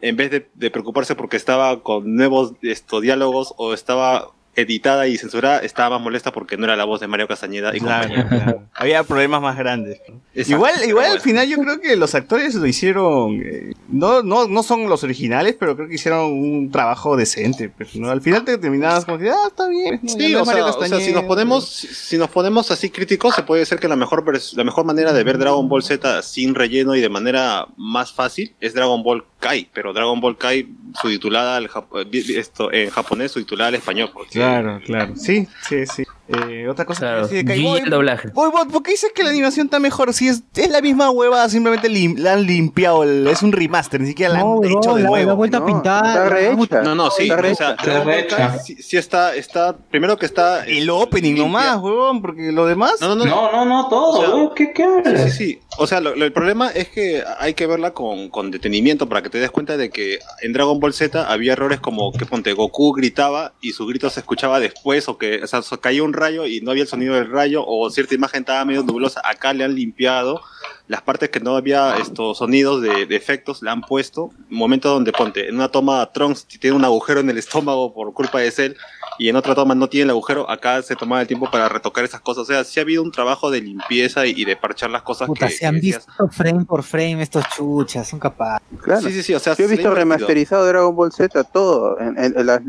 en 0.00 0.16
vez 0.16 0.30
de, 0.30 0.48
de 0.54 0.70
preocuparse 0.70 1.16
porque 1.16 1.36
estaba 1.36 1.82
con 1.82 2.14
nuevos 2.14 2.52
estos 2.62 3.02
diálogos 3.02 3.54
o 3.56 3.74
estaba 3.74 4.30
editada 4.56 5.06
y 5.06 5.16
censurada, 5.16 5.58
estaba 5.60 5.96
más 5.96 6.02
molesta 6.04 6.32
porque 6.32 6.56
no 6.56 6.64
era 6.64 6.76
la 6.76 6.84
voz 6.84 7.00
de 7.00 7.06
Mario 7.08 7.26
Castañeda 7.28 7.74
y 7.76 7.80
Claro, 7.80 8.08
compañía. 8.08 8.28
claro. 8.28 8.62
Había 8.74 9.02
problemas 9.04 9.42
más 9.42 9.56
grandes. 9.56 10.00
igual, 10.34 10.74
igual 10.86 11.12
al 11.12 11.20
final 11.20 11.46
yo 11.48 11.58
creo 11.58 11.80
que 11.80 11.96
los 11.96 12.14
actores 12.14 12.54
lo 12.54 12.66
hicieron. 12.66 13.40
eh, 13.44 13.72
no, 13.88 14.22
no, 14.22 14.46
no 14.48 14.62
son 14.62 14.88
los 14.88 15.04
originales, 15.04 15.56
pero 15.58 15.76
creo 15.76 15.88
que 15.88 15.94
hicieron 15.94 16.32
un 16.32 16.70
trabajo 16.70 17.16
decente. 17.16 17.68
pues, 17.68 17.94
¿no? 17.96 18.10
Al 18.10 18.20
final 18.22 18.44
te 18.44 18.58
terminabas 18.58 19.04
como 19.04 19.18
que, 19.18 19.30
ah, 19.30 19.34
está 19.48 19.68
bien. 19.68 20.00
¿no? 20.02 20.08
Ya 20.08 20.14
Sí, 20.26 20.32
no 20.32 20.38
o 20.38 20.42
es 20.42 20.46
Mario 20.46 20.72
sea, 20.72 20.80
o 20.80 20.86
sea, 20.86 21.00
si 21.00 21.12
nos 21.12 21.24
ponemos, 21.24 21.68
si 21.68 21.86
si 22.14 22.18
nos 22.18 22.30
ponemos 22.30 22.70
así 22.70 22.90
críticos, 22.90 23.34
se 23.34 23.42
puede 23.42 23.60
decir 23.60 23.78
que 23.78 23.88
la 23.88 23.96
mejor 23.96 24.24
la 24.56 24.64
mejor 24.64 24.84
manera 24.84 25.12
de 25.12 25.24
ver 25.24 25.38
Dragon 25.38 25.68
Ball 25.68 25.82
Z 25.82 26.22
sin 26.22 26.54
relleno 26.54 26.94
y 26.94 27.00
de 27.00 27.08
manera 27.08 27.66
más 27.76 28.12
fácil 28.12 28.54
es 28.60 28.74
Dragon 28.74 29.02
Ball 29.02 29.24
Kai, 29.44 29.68
pero 29.74 29.92
Dragon 29.92 30.18
Ball 30.22 30.38
Kai 30.38 30.66
subtitulada 31.02 31.56
al 31.58 31.66
eh, 31.66 32.22
esto 32.36 32.72
en 32.72 32.88
japonés 32.88 33.32
subtitulada 33.32 33.68
al 33.68 33.74
español. 33.74 34.10
Claro, 34.30 34.80
claro. 34.86 35.14
Sí, 35.16 35.46
sí, 35.68 35.84
sí. 35.84 36.04
Eh, 36.26 36.66
otra 36.70 36.86
cosa 36.86 37.00
Claro, 37.00 37.28
que 37.28 37.42
Boy, 37.42 37.80
el 37.80 37.90
doblaje. 37.90 38.28
Boy, 38.28 38.50
Boy, 38.50 38.66
¿por 38.72 38.82
qué 38.82 38.92
dices 38.92 39.12
que 39.14 39.22
la 39.22 39.28
animación 39.30 39.66
está 39.66 39.78
mejor? 39.78 40.14
Si 40.14 40.26
es, 40.28 40.42
es 40.56 40.70
la 40.70 40.80
misma 40.80 41.10
hueva, 41.10 41.46
simplemente 41.50 41.90
lim- 41.90 42.16
la 42.16 42.32
han 42.32 42.46
limpiado, 42.46 43.02
el- 43.02 43.26
es 43.26 43.42
un 43.42 43.52
remaster, 43.52 44.00
ni 44.00 44.06
siquiera 44.08 44.32
la 44.32 44.40
han 44.40 44.46
No, 44.46 44.64
hecho 44.64 44.94
de 44.94 45.02
la, 45.02 45.08
nuevo. 45.10 45.26
la 45.28 45.34
vuelta 45.34 45.58
a 45.58 45.66
pintar. 45.66 46.82
No, 46.82 46.94
no, 46.94 47.10
sí, 47.10 47.24
Está 47.24 47.34
o 47.34 47.36
sea, 47.36 47.42
rehecha. 47.42 47.76
Dragon 47.82 48.04
Ball 48.06 48.26
Kai 48.26 48.58
sí, 48.64 48.76
sí 48.82 48.96
está, 48.96 49.34
está, 49.36 49.76
primero 49.76 50.16
que 50.16 50.24
está... 50.26 50.64
El 50.64 50.88
opening 50.88 51.34
nomás, 51.36 51.76
huevón, 51.78 52.22
porque 52.22 52.52
lo 52.52 52.64
demás... 52.66 52.94
No, 53.02 53.14
no, 53.14 53.24
no. 53.24 53.24
No, 53.26 53.52
no, 53.52 53.64
no, 53.66 53.88
todo, 53.88 54.44
O 54.44 54.46
sea, 54.46 54.54
¿qué, 54.54 54.72
qué? 54.72 54.86
Sí, 55.04 55.16
sí, 55.16 55.30
sí. 55.30 55.60
O 55.76 55.86
sea, 55.86 56.00
lo- 56.00 56.14
lo- 56.16 56.24
el 56.24 56.32
problema 56.32 56.70
es 56.70 56.88
que 56.88 57.22
hay 57.38 57.52
que 57.54 57.66
verla 57.66 57.92
con, 57.92 58.30
con 58.30 58.50
detenimiento 58.50 59.08
para 59.08 59.22
que 59.22 59.28
te 59.28 59.38
des 59.38 59.50
cuenta 59.50 59.76
de 59.76 59.90
que 59.90 60.20
en 60.40 60.52
Dragon 60.54 60.80
Ball 60.80 60.94
Z 60.94 61.30
había 61.30 61.52
errores 61.52 61.80
como 61.80 62.12
que 62.12 62.24
ponte 62.24 62.52
Goku 62.54 62.92
gritaba 62.92 63.52
y 63.60 63.72
su 63.72 63.86
grito 63.86 64.08
se 64.08 64.20
escuchaba 64.20 64.58
después 64.60 65.06
o 65.08 65.18
que 65.18 65.42
o 65.42 65.46
sea, 65.46 65.60
caía 65.80 66.02
un 66.02 66.13
rayo 66.14 66.46
y 66.46 66.60
no 66.60 66.70
había 66.70 66.82
el 66.84 66.88
sonido 66.88 67.14
del 67.14 67.30
rayo 67.30 67.64
o 67.66 67.90
cierta 67.90 68.14
imagen 68.14 68.40
estaba 68.40 68.64
medio 68.64 68.82
nublosa. 68.82 69.20
Acá 69.24 69.52
le 69.52 69.64
han 69.64 69.74
limpiado 69.74 70.40
las 70.86 71.00
partes 71.02 71.30
que 71.30 71.40
no 71.40 71.56
había 71.56 71.96
estos 71.96 72.38
sonidos 72.38 72.82
de, 72.82 73.06
de 73.06 73.16
efectos, 73.16 73.62
le 73.62 73.70
han 73.70 73.80
puesto. 73.80 74.30
Momento 74.50 74.90
donde 74.90 75.12
ponte, 75.12 75.48
en 75.48 75.54
una 75.54 75.68
toma 75.68 76.10
Trunks 76.12 76.44
tiene 76.46 76.76
un 76.76 76.84
agujero 76.84 77.20
en 77.20 77.30
el 77.30 77.38
estómago 77.38 77.92
por 77.94 78.12
culpa 78.12 78.40
de 78.40 78.50
Cell 78.50 78.74
y 79.18 79.28
en 79.28 79.36
otra 79.36 79.54
toma 79.54 79.74
no 79.74 79.88
tiene 79.88 80.04
el 80.04 80.10
agujero, 80.10 80.50
acá 80.50 80.82
se 80.82 80.96
tomaba 80.96 81.22
el 81.22 81.26
tiempo 81.28 81.50
para 81.50 81.68
retocar 81.68 82.04
esas 82.04 82.20
cosas. 82.20 82.42
O 82.42 82.44
sea, 82.46 82.64
sí 82.64 82.80
ha 82.80 82.82
habido 82.82 83.02
un 83.02 83.12
trabajo 83.12 83.50
de 83.50 83.60
limpieza 83.62 84.26
y, 84.26 84.32
y 84.36 84.44
de 84.44 84.56
parchar 84.56 84.90
las 84.90 85.02
cosas 85.02 85.26
Puta, 85.28 85.46
que, 85.46 85.52
se 85.54 85.66
han 85.66 85.74
que 85.76 85.80
decías. 85.80 86.06
visto 86.06 86.28
frame 86.28 86.64
por 86.66 86.82
frame 86.82 87.22
estos 87.22 87.44
chuchas, 87.56 88.06
son 88.08 88.18
capaces. 88.18 88.66
Claro. 88.82 89.00
Sí, 89.02 89.12
sí, 89.12 89.22
sí, 89.22 89.34
o 89.34 89.38
sea, 89.38 89.54
Yo 89.56 89.64
he 89.64 89.68
visto 89.68 89.94
remasterizado 89.94 90.66
Dragon 90.66 90.94
Ball 90.94 91.12
Z 91.12 91.44
todo, 91.44 91.98
en, 92.00 92.18
en- 92.18 92.38
en 92.38 92.46
las, 92.46 92.60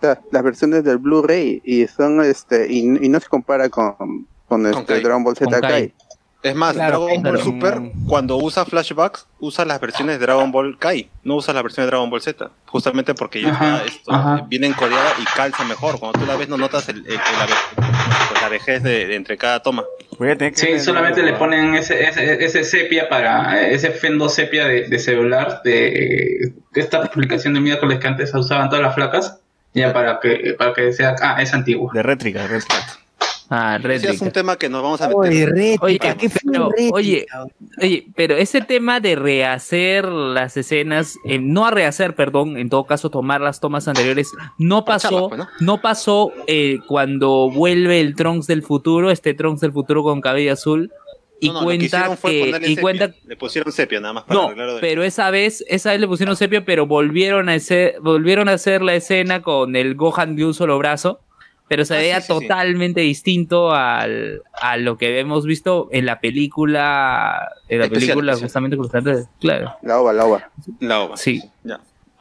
la- 0.00 0.20
las 0.30 0.42
versiones 0.42 0.84
del 0.84 0.98
Blu-ray 0.98 1.60
y 1.64 1.86
son 1.86 2.20
este 2.22 2.66
y, 2.72 2.78
y 3.04 3.08
no 3.08 3.18
se 3.20 3.28
compara 3.28 3.68
con, 3.68 4.26
con 4.46 4.66
este. 4.66 5.00
Dragon 5.00 5.24
Ball 5.24 5.36
Z 5.36 5.60
Kai. 5.60 5.70
Kai. 5.70 5.94
Es 6.40 6.54
más, 6.54 6.74
Claro, 6.74 7.06
Dragon 7.06 7.22
Ball 7.24 7.32
claro. 7.34 7.44
Super, 7.44 7.80
cuando 8.06 8.36
usa 8.36 8.64
flashbacks, 8.64 9.26
usa 9.40 9.64
las 9.64 9.80
versiones 9.80 10.20
de 10.20 10.24
Dragon 10.24 10.52
Ball 10.52 10.78
Kai, 10.78 11.10
no 11.24 11.34
usa 11.34 11.52
las 11.52 11.64
versiones 11.64 11.86
de 11.88 11.90
Dragon 11.90 12.08
Ball 12.10 12.22
Z, 12.22 12.48
justamente 12.66 13.12
porque 13.12 13.42
ya 13.42 13.48
Ajá, 13.50 13.76
está 13.78 13.86
esto, 13.86 14.12
ajá. 14.12 14.46
viene 14.48 14.68
encodeada 14.68 15.10
y 15.20 15.24
calza 15.36 15.64
mejor. 15.64 15.98
Cuando 15.98 16.20
tú 16.20 16.26
la 16.26 16.36
ves, 16.36 16.48
no 16.48 16.56
notas 16.56 16.88
el, 16.90 16.98
el- 16.98 17.04
pues, 17.76 18.40
la 18.40 18.48
vejez 18.48 18.84
de, 18.84 19.06
de 19.08 19.16
entre 19.16 19.36
cada 19.36 19.60
toma. 19.62 19.84
Sí, 20.54 20.78
solamente 20.80 21.22
le 21.24 21.32
ponen 21.34 21.74
ese, 21.74 22.04
ese, 22.04 22.44
ese 22.44 22.62
sepia 22.64 23.08
para, 23.08 23.68
ese 23.68 23.90
fendo 23.90 24.28
sepia 24.28 24.66
de, 24.66 24.88
de 24.88 24.98
celular 25.00 25.60
de 25.64 26.52
esta 26.74 27.02
publicación 27.10 27.54
de 27.54 27.60
miércoles 27.60 27.98
que 27.98 28.06
antes 28.06 28.32
usaban 28.34 28.68
todas 28.68 28.82
las 28.84 28.94
flacas, 28.94 29.40
ya 29.74 29.92
para 29.92 30.18
que, 30.20 30.54
para 30.58 30.72
que 30.72 30.92
sea, 30.92 31.14
ah, 31.22 31.40
es 31.42 31.52
antiguo. 31.54 31.90
De 31.92 32.02
rétrica, 32.02 32.42
de 32.42 32.48
rétrica. 32.48 32.98
Ah, 33.50 33.78
Ese 33.82 33.94
es 33.94 34.02
rétrica. 34.02 34.24
un 34.26 34.30
tema 34.32 34.56
que 34.56 34.68
nos 34.68 34.82
vamos 34.82 35.00
a 35.00 35.08
meter. 35.08 35.18
Oye, 35.20 35.46
rétrica, 35.46 35.84
Oye, 35.84 35.98
qué 35.98 36.30
pero, 36.44 36.68
rétrica. 36.68 36.94
oye, 36.94 37.26
oye, 37.80 38.06
pero 38.14 38.36
ese 38.36 38.60
tema 38.60 39.00
de 39.00 39.16
rehacer 39.16 40.04
las 40.04 40.58
escenas, 40.58 41.16
eh, 41.24 41.38
no 41.38 41.64
a 41.64 41.70
rehacer, 41.70 42.14
perdón, 42.14 42.58
en 42.58 42.68
todo 42.68 42.84
caso 42.84 43.08
tomar 43.08 43.40
las 43.40 43.58
tomas 43.60 43.88
anteriores, 43.88 44.30
no 44.58 44.84
pasó, 44.84 45.30
pues, 45.30 45.38
¿no? 45.38 45.48
no 45.60 45.80
pasó 45.80 46.30
eh, 46.46 46.80
cuando 46.86 47.50
vuelve 47.50 48.00
el 48.00 48.14
Trunks 48.16 48.46
del 48.46 48.62
futuro, 48.62 49.10
este 49.10 49.32
Trunks 49.32 49.62
del 49.62 49.72
futuro 49.72 50.02
con 50.02 50.20
cabello 50.20 50.52
azul 50.52 50.92
y 51.40 51.48
No, 51.48 51.52
no, 51.54 51.60
lo 51.60 51.60
que 51.60 51.64
cuenta 51.78 51.84
hicieron 51.86 52.16
fue 52.16 52.30
que 52.32 52.48
y 52.48 52.52
sepia. 52.70 52.80
cuenta 52.82 53.10
Le 53.26 53.36
pusieron 53.36 53.72
sepia 53.72 54.00
nada 54.00 54.12
más 54.14 54.24
para 54.24 54.40
no, 54.40 54.46
arreglarlo 54.46 54.74
de- 54.74 54.80
pero 54.80 55.02
esa 55.04 55.30
vez, 55.30 55.64
esa 55.68 55.90
vez 55.92 56.00
le 56.00 56.08
pusieron 56.08 56.34
sepia, 56.36 56.64
pero 56.64 56.86
volvieron 56.86 57.48
a 57.48 57.54
hacer, 57.54 57.96
volvieron 58.00 58.48
a 58.48 58.52
hacer 58.54 58.82
la 58.82 58.94
escena 58.94 59.40
con 59.42 59.76
el 59.76 59.94
Gohan 59.94 60.34
de 60.36 60.44
un 60.46 60.54
solo 60.54 60.76
brazo, 60.78 61.20
pero 61.68 61.84
se 61.84 61.94
Ah, 61.94 61.98
veía 61.98 62.20
sí, 62.20 62.26
sí, 62.32 62.32
sí. 62.38 62.40
totalmente 62.48 63.00
distinto 63.02 63.72
al, 63.72 64.42
a 64.60 64.76
lo 64.78 64.96
que 64.98 65.18
hemos 65.20 65.44
visto 65.44 65.88
en 65.92 66.06
la 66.06 66.18
película, 66.20 67.48
en 67.68 67.78
la 67.78 67.84
Especial, 67.84 68.08
película 68.08 68.32
especial. 68.32 68.46
justamente 68.48 68.76
con 68.76 68.82
los 68.84 68.90
trajes- 68.92 69.26
claro. 69.40 69.76
La 69.82 70.00
ova, 70.00 70.12
la 70.12 70.24
ova. 70.24 70.50
La 70.80 71.00
ova. 71.00 71.16
Sí. 71.16 71.42
Ya. 71.64 71.80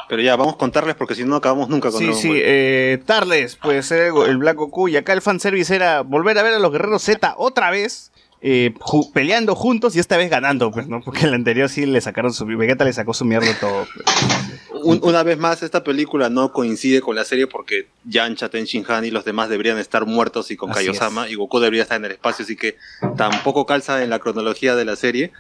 Pero 0.10 0.22
ya, 0.22 0.36
vamos 0.38 0.54
a 0.54 0.58
contarles 0.58 0.96
porque 0.96 1.16
si 1.16 1.26
no 1.26 1.36
acabamos 1.36 1.68
nunca 1.70 1.92
con 1.92 2.00
Sí, 2.00 2.14
sí, 2.14 2.32
eh, 2.36 3.02
Tarles, 3.06 3.58
puede 3.58 3.84
ser 3.84 4.14
el, 4.14 4.30
el 4.30 4.38
Black 4.38 4.56
Goku. 4.56 4.88
Y 4.88 4.96
acá 4.96 5.12
el 5.12 5.22
fanservice 5.22 5.76
era 5.76 6.02
volver 6.02 6.38
a 6.38 6.44
ver 6.44 6.54
a 6.54 6.60
los 6.60 6.72
guerreros 6.72 7.02
Z 7.04 7.34
otra 7.38 7.72
vez. 7.72 8.14
Eh, 8.42 8.74
ju- 8.80 9.12
peleando 9.14 9.56
juntos 9.56 9.96
y 9.96 10.00
esta 10.00 10.16
vez 10.18 10.30
ganando, 10.30 10.70
pues, 10.72 10.88
¿no? 10.88 11.02
Porque 11.02 11.26
el 11.26 11.34
anterior 11.34 11.70
sí 11.70 11.86
le 11.86 12.02
sacaron 12.02 12.34
su. 12.34 12.46
Vegeta 12.46 12.86
le 12.86 12.94
sacó 12.94 13.14
su 13.14 13.26
mierda 13.26 13.48
todo. 13.60 13.88
pues. 13.94 14.06
un- 14.84 15.00
una 15.02 15.24
vez 15.24 15.38
más, 15.40 15.64
esta 15.64 15.84
película 15.84 16.30
no 16.30 16.52
coincide 16.54 17.02
con 17.02 17.16
la 17.16 17.26
serie 17.26 17.48
porque 17.48 17.88
Yancha, 18.06 18.50
Ten 18.50 18.66
Han 18.88 19.06
y 19.06 19.12
los 19.12 19.26
demás 19.26 19.50
deberían 19.50 19.80
estar 19.80 20.06
muertos 20.06 20.52
y 20.52 20.56
con 20.56 20.70
Así 20.72 20.86
Kaiosama 20.86 21.28
y 21.30 21.36
Goku 21.36 21.60
debería 21.60 21.82
estar 21.82 21.98
en 21.98 22.06
el 22.06 22.12
espacio, 22.12 22.44
así 22.44 22.56
que 22.56 22.78
tampoco 23.18 23.66
calza 23.66 24.04
en 24.04 24.10
la 24.12 24.20
cronología 24.20 24.76
de 24.76 24.86
la 24.86 24.96
serie. 24.96 25.32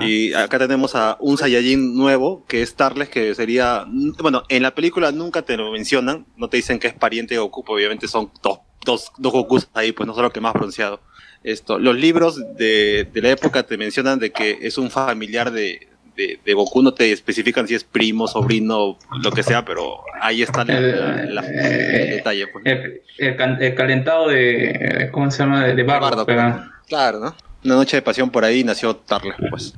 Y 0.00 0.32
acá 0.34 0.58
tenemos 0.58 0.94
a 0.94 1.16
un 1.20 1.36
Saiyajin 1.38 1.96
nuevo 1.96 2.44
que 2.46 2.62
es 2.62 2.74
Tarles, 2.76 3.08
que 3.08 3.34
sería. 3.34 3.84
Bueno, 4.20 4.44
en 4.48 4.62
la 4.62 4.74
película 4.74 5.10
nunca 5.12 5.42
te 5.42 5.56
lo 5.56 5.72
mencionan, 5.72 6.26
no 6.36 6.48
te 6.48 6.56
dicen 6.58 6.78
que 6.78 6.86
es 6.86 6.94
pariente 6.94 7.34
de 7.34 7.40
Goku, 7.40 7.64
obviamente 7.66 8.06
son 8.08 8.30
dos, 8.42 8.60
dos, 8.84 9.10
dos 9.18 9.32
Gokus 9.32 9.68
ahí, 9.74 9.90
pues 9.92 10.06
no 10.06 10.14
solo 10.14 10.30
que 10.30 10.40
más 10.40 10.52
pronunciado. 10.52 11.00
Esto, 11.44 11.78
los 11.78 11.94
libros 11.96 12.40
de, 12.56 13.06
de 13.12 13.22
la 13.22 13.30
época 13.30 13.62
te 13.62 13.76
mencionan 13.76 14.18
de 14.18 14.30
que 14.32 14.58
es 14.62 14.78
un 14.78 14.90
familiar 14.90 15.50
de, 15.52 15.86
de, 16.16 16.40
de 16.44 16.54
Goku, 16.54 16.82
no 16.82 16.94
te 16.94 17.12
especifican 17.12 17.68
si 17.68 17.74
es 17.74 17.84
primo, 17.84 18.26
sobrino, 18.26 18.98
lo 19.22 19.30
que 19.30 19.42
sea, 19.42 19.64
pero 19.64 19.98
ahí 20.20 20.42
está 20.42 20.64
la- 20.64 20.80
la- 20.80 21.22
la- 21.26 21.46
el 21.46 22.10
detalle. 22.10 22.46
Pues. 22.48 22.64
El, 22.66 23.02
el 23.18 23.36
can- 23.36 23.58
el 23.62 23.74
calentado 23.74 24.28
de. 24.28 25.10
¿Cómo 25.12 25.30
se 25.30 25.42
llama? 25.42 25.64
De, 25.66 25.74
de 25.74 25.82
Bardo. 25.82 26.24
pero- 26.24 26.64
Claro, 26.88 27.20
¿no? 27.20 27.34
Una 27.64 27.74
noche 27.76 27.96
de 27.98 28.02
pasión 28.02 28.30
por 28.30 28.44
ahí 28.44 28.64
nació 28.64 28.96
Tarles, 28.96 29.34
pues. 29.50 29.74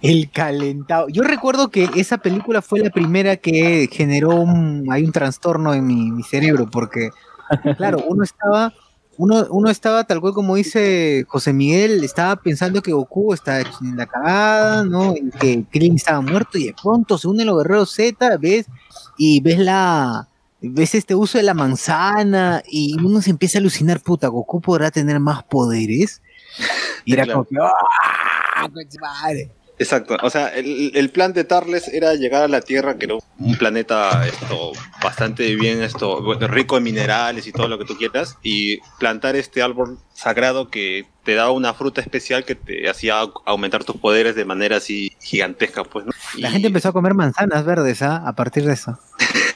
El 0.00 0.30
calentado. 0.30 1.08
Yo 1.08 1.22
recuerdo 1.22 1.70
que 1.70 1.88
esa 1.96 2.18
película 2.18 2.62
fue 2.62 2.80
la 2.80 2.90
primera 2.90 3.36
que 3.36 3.88
generó 3.90 4.30
un, 4.36 4.86
hay 4.90 5.04
un 5.04 5.12
trastorno 5.12 5.74
en 5.74 5.86
mi, 5.86 6.10
mi 6.12 6.22
cerebro, 6.22 6.68
porque, 6.70 7.10
claro, 7.76 8.04
uno 8.06 8.22
estaba, 8.22 8.72
uno, 9.18 9.46
uno 9.50 9.68
estaba 9.68 10.04
tal 10.04 10.20
cual 10.20 10.32
como 10.32 10.54
dice 10.56 11.24
José 11.28 11.52
Miguel, 11.52 12.02
estaba 12.04 12.36
pensando 12.36 12.80
que 12.82 12.92
Goku 12.92 13.34
está 13.34 13.60
en 13.60 13.96
la 13.96 14.06
cagada, 14.06 14.84
¿no? 14.84 15.14
Y 15.14 15.30
que 15.38 15.64
Krillin 15.70 15.96
estaba 15.96 16.20
muerto, 16.22 16.56
y 16.56 16.66
de 16.68 16.74
pronto 16.80 17.18
se 17.18 17.28
unen 17.28 17.46
los 17.48 17.58
guerreros 17.58 17.92
Z, 17.92 18.36
ves, 18.38 18.66
y 19.18 19.40
ves 19.40 19.58
la, 19.58 20.28
ves 20.62 20.94
este 20.94 21.14
uso 21.14 21.36
de 21.38 21.44
la 21.44 21.52
manzana, 21.54 22.62
y 22.66 22.96
uno 23.04 23.20
se 23.20 23.30
empieza 23.30 23.58
a 23.58 23.60
alucinar, 23.60 24.00
puta, 24.00 24.28
Goku 24.28 24.60
podrá 24.60 24.90
tener 24.90 25.20
más 25.20 25.42
poderes. 25.44 26.22
Y 27.04 27.12
era 27.12 27.24
Claro. 27.24 27.44
como 27.44 27.48
que, 27.48 27.56
¡ah! 27.60 28.68
madre! 29.22 29.50
Exacto, 29.80 30.16
o 30.22 30.30
sea, 30.30 30.48
el, 30.48 30.90
el 30.94 31.10
plan 31.10 31.32
de 31.32 31.44
Tarles 31.44 31.86
era 31.88 32.14
llegar 32.14 32.42
a 32.42 32.48
la 32.48 32.60
Tierra, 32.62 32.98
que 32.98 33.04
era 33.06 33.14
un 33.38 33.56
planeta 33.56 34.26
esto 34.26 34.72
bastante 35.02 35.54
bien, 35.54 35.82
esto 35.82 36.34
rico 36.48 36.76
en 36.78 36.82
minerales 36.82 37.46
y 37.46 37.52
todo 37.52 37.68
lo 37.68 37.78
que 37.78 37.84
tú 37.84 37.96
quieras, 37.96 38.36
y 38.42 38.78
plantar 38.98 39.36
este 39.36 39.62
árbol 39.62 39.98
sagrado 40.14 40.68
que 40.68 41.06
te 41.22 41.34
daba 41.36 41.52
una 41.52 41.74
fruta 41.74 42.00
especial 42.00 42.44
que 42.44 42.56
te 42.56 42.88
hacía 42.90 43.22
au- 43.22 43.32
aumentar 43.46 43.84
tus 43.84 43.96
poderes 43.98 44.34
de 44.34 44.44
manera 44.44 44.78
así 44.78 45.12
gigantesca, 45.20 45.84
pues, 45.84 46.06
¿no? 46.06 46.12
La 46.36 46.50
gente 46.50 46.66
empezó 46.68 46.88
a 46.88 46.92
comer 46.92 47.14
manzanas 47.14 47.64
verdes, 47.64 48.02
¿ah? 48.02 48.22
A 48.26 48.32
partir 48.34 48.64
de 48.64 48.72
eso. 48.72 48.98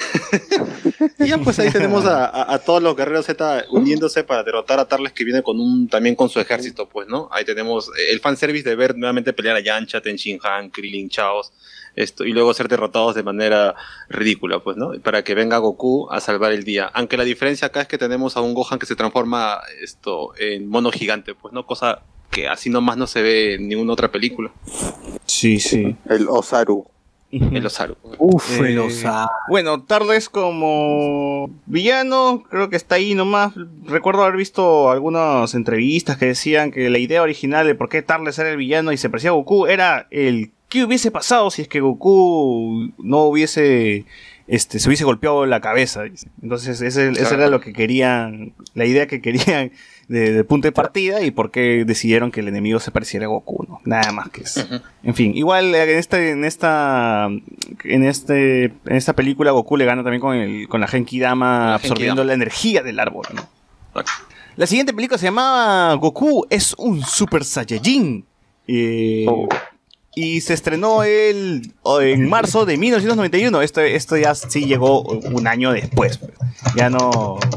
Y 1.18 1.28
ya 1.28 1.38
pues 1.38 1.59
ahí 1.59 1.70
tenemos 1.72 2.04
a, 2.06 2.24
a- 2.26 2.54
a 2.54 2.59
todos 2.59 2.82
los 2.82 2.96
guerreros 2.96 3.26
Z 3.26 3.64
uniéndose 3.70 4.24
para 4.24 4.42
derrotar 4.42 4.78
a 4.80 4.86
Tarles 4.86 5.12
que 5.12 5.24
viene 5.24 5.42
con 5.42 5.60
un 5.60 5.88
también 5.88 6.14
con 6.14 6.28
su 6.28 6.40
ejército, 6.40 6.88
pues, 6.88 7.09
¿no? 7.09 7.28
Ahí 7.32 7.44
tenemos 7.44 7.88
eh, 7.98 8.10
el 8.12 8.20
fanservice 8.20 8.68
de 8.68 8.74
ver 8.76 8.96
nuevamente 8.96 9.32
pelear 9.32 9.56
a 9.56 9.60
Yancha, 9.60 10.00
Tenshin 10.00 10.38
Han, 10.42 10.70
Krillin, 10.70 11.09
Chaos, 11.09 11.52
esto, 11.94 12.24
y 12.24 12.32
luego 12.32 12.54
ser 12.54 12.68
derrotados 12.68 13.14
de 13.14 13.22
manera 13.22 13.74
ridícula, 14.09 14.60
pues, 14.60 14.76
¿no? 14.76 14.92
Para 15.02 15.22
que 15.24 15.34
venga 15.34 15.59
Goku 15.59 16.09
a 16.10 16.20
salvar 16.20 16.52
el 16.52 16.64
día. 16.64 16.90
Aunque 16.94 17.16
la 17.18 17.24
diferencia 17.24 17.66
acá 17.68 17.82
es 17.82 17.88
que 17.88 17.98
tenemos 17.98 18.36
a 18.36 18.40
un 18.40 18.54
Gohan 18.54 18.78
que 18.78 18.86
se 18.86 18.96
transforma 18.96 19.60
esto 19.82 20.32
en 20.38 20.68
mono 20.68 20.90
gigante, 20.90 21.34
pues, 21.34 21.52
¿no? 21.52 21.66
Cosa 21.66 22.00
que 22.30 22.48
así 22.48 22.70
nomás 22.70 22.96
no 22.96 23.06
se 23.06 23.20
ve 23.20 23.54
en 23.54 23.68
ninguna 23.68 23.92
otra 23.92 24.10
película. 24.10 24.50
Sí, 25.26 25.60
sí. 25.60 25.94
El 26.09 26.28
Osaru. 26.28 26.86
El 27.32 27.64
Osaru. 27.64 27.96
Uf, 28.18 28.60
Eh, 28.60 28.72
el 28.72 28.78
Osaru. 28.78 29.28
Bueno, 29.48 29.82
Tarles 29.82 30.28
como 30.28 31.50
villano, 31.66 32.44
creo 32.50 32.68
que 32.68 32.76
está 32.76 32.96
ahí 32.96 33.14
nomás. 33.14 33.54
Recuerdo 33.84 34.22
haber 34.22 34.36
visto 34.36 34.90
algunas 34.90 35.54
entrevistas 35.54 36.18
que 36.18 36.26
decían 36.26 36.70
que 36.70 36.90
la 36.90 36.98
idea 36.98 37.22
original 37.22 37.66
de 37.66 37.74
por 37.74 37.88
qué 37.88 38.02
Tarles 38.02 38.38
era 38.38 38.50
el 38.50 38.59
villano 38.59 38.92
y 38.92 38.98
se 38.98 39.09
parecía 39.09 39.30
a 39.30 39.34
Goku 39.34 39.66
era 39.66 40.06
el 40.10 40.52
qué 40.68 40.84
hubiese 40.84 41.10
pasado 41.10 41.50
si 41.50 41.62
es 41.62 41.68
que 41.68 41.80
Goku 41.80 42.92
no 42.98 43.24
hubiese 43.24 44.06
este 44.46 44.78
se 44.78 44.88
hubiese 44.88 45.04
golpeado 45.04 45.46
la 45.46 45.60
cabeza. 45.60 46.04
Entonces 46.42 46.82
ese, 46.82 47.12
era 47.18 47.48
lo 47.48 47.60
que 47.60 47.72
querían, 47.72 48.54
la 48.74 48.84
idea 48.84 49.06
que 49.06 49.22
querían 49.22 49.72
de, 50.09 50.33
de 50.33 50.45
punto 50.45 50.69
de 50.69 50.73
partida 50.73 51.23
y 51.23 51.31
por 51.31 51.51
qué 51.51 51.85
decidieron 51.87 52.31
que 52.31 52.41
el 52.41 52.49
enemigo 52.49 52.81
se 52.81 52.91
pareciera 52.91 53.27
a 53.27 53.29
Goku, 53.29 53.65
¿no? 53.69 53.81
Nada 53.85 54.12
más 54.12 54.31
que 54.31 54.43
eso. 54.43 54.66
En 55.03 55.15
fin, 55.15 55.37
igual 55.37 55.74
eh, 55.74 55.93
en 55.93 55.99
este, 55.99 56.31
en 56.31 56.45
esta, 56.45 57.29
en 57.85 58.05
este, 58.05 58.65
en 58.65 58.97
esta 58.97 59.15
película 59.15 59.51
Goku 59.53 59.77
le 59.77 59.85
gana 59.85 60.03
también 60.03 60.20
con 60.20 60.37
el, 60.37 60.69
con 60.69 60.81
la 60.81 60.89
Genki 60.89 61.19
Dama 61.19 61.74
absorbiendo 61.74 62.24
la 62.24 62.35
energía 62.35 62.83
del 62.83 63.01
árbol, 63.01 63.27
¿no? 63.35 63.49
La 64.57 64.66
siguiente 64.66 64.93
película 64.93 65.19
se 65.19 65.27
llamaba 65.27 65.95
Goku 65.95 66.47
es 66.51 66.74
un 66.79 67.03
Super 67.03 67.45
Saiyajin. 67.45 68.24
Eh, 68.69 69.27
Y 70.14 70.43
se 70.43 70.52
estrenó 70.52 71.05
el, 71.05 71.72
en 72.02 72.28
marzo 72.28 72.66
de 72.66 72.76
1991. 72.76 73.62
Esto, 73.62 73.80
esto 73.80 74.16
ya 74.18 74.34
sí 74.34 74.66
llegó 74.66 75.02
un 75.02 75.47
año 75.47 75.72
después. 75.72 76.20
Ya 76.76 76.90
no. 76.90 77.39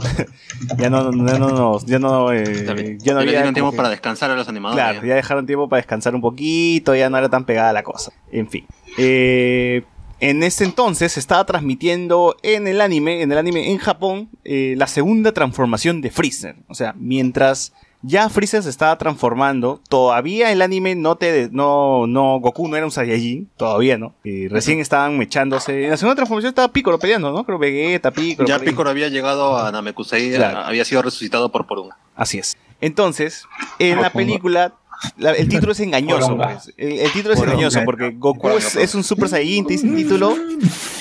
Ya 0.78 0.90
no. 0.90 1.12
Ya 1.28 1.38
no. 1.38 1.80
Ya 1.86 2.00
no, 2.00 2.32
eh, 2.32 2.98
ya 3.02 3.14
no 3.14 3.20
había 3.20 3.44
tiempo 3.54 3.72
que- 3.72 3.78
para 3.78 3.90
descansar 3.90 4.32
a 4.32 4.36
los 4.36 4.48
animadores. 4.48 4.82
Claro, 4.82 5.02
ya. 5.02 5.08
ya 5.10 5.16
dejaron 5.16 5.46
tiempo 5.46 5.68
para 5.68 5.82
descansar 5.82 6.16
un 6.16 6.22
poquito, 6.22 6.96
ya 6.96 7.10
no 7.10 7.18
era 7.18 7.28
tan 7.30 7.44
pegada 7.46 7.74
la 7.74 7.84
cosa. 7.84 8.14
En 8.32 8.50
fin. 8.50 8.66
Eh, 8.98 9.84
en 10.22 10.44
ese 10.44 10.64
entonces 10.64 11.12
se 11.12 11.20
estaba 11.20 11.46
transmitiendo 11.46 12.38
en 12.42 12.68
el 12.68 12.80
anime, 12.80 13.22
en 13.22 13.34
el 13.34 13.38
anime 13.38 13.70
en 13.70 13.78
Japón, 13.80 14.30
eh, 14.46 14.76
la 14.78 14.88
segunda 14.88 15.34
transformación 15.34 16.00
de 16.02 16.10
Freezer. 16.10 16.56
O 16.70 16.74
sea, 16.74 16.96
mientras 16.98 17.74
ya 18.06 18.30
Freezer 18.30 18.62
se 18.64 18.70
estaba 18.70 18.98
transformando, 18.98 19.82
todavía 19.90 20.52
el 20.52 20.62
anime 20.62 20.96
no 20.96 21.16
te, 21.16 21.50
no, 21.52 22.08
no, 22.08 22.40
Goku 22.40 22.68
no 22.68 22.76
era 22.78 22.86
un 22.86 22.92
Saiyajin, 22.92 23.50
todavía 23.58 23.98
no. 23.98 24.14
Eh, 24.24 24.48
recién 24.50 24.80
estaban 24.80 25.18
mechándose. 25.18 25.86
En 25.86 25.90
la 25.92 25.98
segunda 25.98 26.16
transformación 26.16 26.50
estaba 26.50 26.72
Piccolo 26.72 27.00
peleando, 27.00 27.32
¿no? 27.32 27.44
Creo 27.46 27.58
Vegeta, 27.58 28.12
Piccolo. 28.12 28.48
Ya. 28.48 28.60
Piccolo 28.60 28.90
había 28.90 29.10
llegado 29.10 29.58
a 29.58 29.72
Namekusei, 29.72 30.34
Claro. 30.36 30.60
había 30.60 30.86
sido 30.86 31.02
resucitado 31.02 31.52
por 31.52 31.66
Porunga. 31.68 31.98
Así 32.16 32.38
es. 32.38 32.56
Entonces, 32.82 33.46
en 33.80 34.02
la 34.02 34.10
película, 34.12 34.74
la- 35.18 35.32
el 35.32 35.48
título 35.50 35.72
es 35.72 35.80
engañoso. 35.80 36.38
Pues. 36.38 36.74
El, 36.78 37.00
el 37.00 37.12
título 37.12 37.34
es 37.34 37.40
Poronga. 37.40 37.54
engañoso 37.56 37.80
porque 37.86 38.12
Goku 38.12 38.50
es, 38.50 38.96
un 38.96 39.04
Super 39.04 39.30
Saiyajin, 39.30 39.66
te 39.66 39.74
dice 39.74 39.88
el 39.88 39.96
título, 39.96 40.36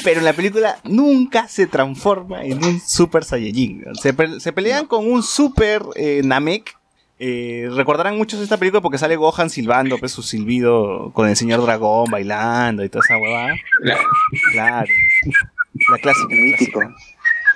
pero 0.03 0.21
en 0.21 0.25
la 0.25 0.33
película 0.33 0.79
nunca 0.85 1.49
se 1.49 1.67
transforma 1.67 2.45
en 2.45 2.65
un 2.65 2.81
Super 2.81 3.25
Saiyajin. 3.25 3.85
Se, 4.01 4.13
pe- 4.15 4.41
se 4.41 4.53
pelean 4.53 4.87
con 4.87 5.07
un 5.11 5.23
Super 5.23 5.83
eh, 5.97 6.23
Namek. 6.25 6.77
Eh, 7.27 7.71
recordarán 7.75 8.19
muchos 8.19 8.39
esta 8.41 8.59
película 8.59 8.83
porque 8.83 8.99
sale 8.99 9.17
Gohan 9.17 9.49
silbando, 9.49 9.97
pues 9.99 10.13
su 10.13 10.23
silbido 10.23 11.11
con 11.15 11.27
el 11.27 11.37
señor 11.37 11.63
dragón 11.63 12.11
bailando 12.11 12.85
y 12.85 12.91
toda 12.91 13.03
esa 13.03 13.17
huevada. 13.17 13.55
Claro. 14.53 14.87
La 15.91 15.99
clásica. 15.99 16.29
Mítico. 16.35 16.81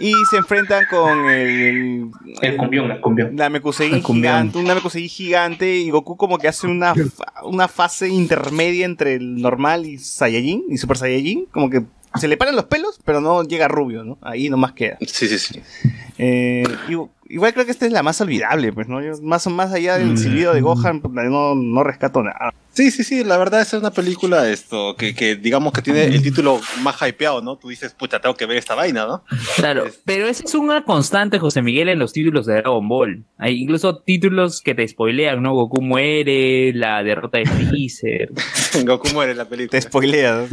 Y 0.00 0.12
se 0.30 0.36
enfrentan 0.38 0.86
con 0.88 1.28
el. 1.28 2.08
El 2.40 2.56
cumbión, 2.56 2.90
el 2.92 3.00
cumbión. 3.00 3.36
El 3.38 3.60
cumbión. 4.02 4.02
gigante, 4.02 4.58
un 4.58 4.64
Namekusei 4.64 5.06
gigante 5.08 5.76
y 5.76 5.90
Goku 5.90 6.16
como 6.16 6.38
que 6.38 6.48
hace 6.48 6.66
una, 6.66 6.94
fa- 6.94 7.44
una 7.44 7.66
fase 7.68 8.08
intermedia 8.08 8.86
entre 8.86 9.14
el 9.16 9.42
normal 9.42 9.84
y 9.86 9.98
Saiyajin 9.98 10.64
y 10.70 10.78
Super 10.78 10.96
Saiyajin, 10.96 11.46
como 11.50 11.68
que 11.68 11.82
se 12.14 12.28
le 12.28 12.36
paran 12.36 12.54
los 12.56 12.64
pelos, 12.66 12.98
pero 13.04 13.20
no 13.20 13.42
llega 13.42 13.66
rubio, 13.68 14.04
¿no? 14.04 14.18
Ahí 14.22 14.48
nomás 14.48 14.72
queda. 14.72 14.96
Sí, 15.00 15.26
sí, 15.28 15.38
sí. 15.38 15.60
Eh, 16.16 16.62
igu- 16.88 17.10
igual 17.28 17.52
creo 17.52 17.64
que 17.64 17.72
esta 17.72 17.86
es 17.86 17.92
la 17.92 18.02
más 18.02 18.20
olvidable, 18.20 18.72
pues, 18.72 18.88
¿no? 18.88 19.02
Yo, 19.02 19.12
más, 19.22 19.46
más 19.48 19.72
allá 19.72 19.98
del 19.98 20.16
silbido 20.18 20.54
de 20.54 20.60
Gohan, 20.60 21.00
pues, 21.00 21.12
no, 21.14 21.54
no 21.54 21.84
rescato 21.84 22.22
nada. 22.22 22.52
Sí, 22.72 22.92
sí, 22.92 23.02
sí, 23.02 23.24
la 23.24 23.36
verdad 23.38 23.60
esa 23.60 23.76
es 23.76 23.80
una 23.80 23.90
película 23.90 24.48
esto 24.48 24.94
que, 24.96 25.12
que 25.12 25.34
digamos 25.34 25.72
que 25.72 25.82
tiene 25.82 26.04
el 26.04 26.22
título 26.22 26.60
más 26.82 26.94
hypeado, 27.02 27.42
¿no? 27.42 27.56
Tú 27.56 27.70
dices, 27.70 27.92
pucha, 27.92 28.20
tengo 28.20 28.36
que 28.36 28.46
ver 28.46 28.56
esta 28.56 28.76
vaina, 28.76 29.04
¿no? 29.04 29.24
Claro, 29.56 29.86
pero 30.04 30.28
esa 30.28 30.44
es 30.44 30.54
una 30.54 30.84
constante, 30.84 31.40
José 31.40 31.60
Miguel, 31.60 31.88
en 31.88 31.98
los 31.98 32.12
títulos 32.12 32.46
de 32.46 32.54
Dragon 32.54 32.86
Ball. 32.86 33.24
Hay 33.36 33.62
incluso 33.62 33.98
títulos 33.98 34.62
que 34.62 34.76
te 34.76 34.86
spoilean, 34.86 35.42
¿no? 35.42 35.54
Goku 35.54 35.82
muere, 35.82 36.72
la 36.72 37.02
derrota 37.02 37.38
de 37.38 37.46
Freezer. 37.46 38.30
Goku 38.84 39.08
muere 39.08 39.32
en 39.32 39.38
la 39.38 39.48
película. 39.48 39.70
Te 39.80 39.82
spoileas, 39.82 40.48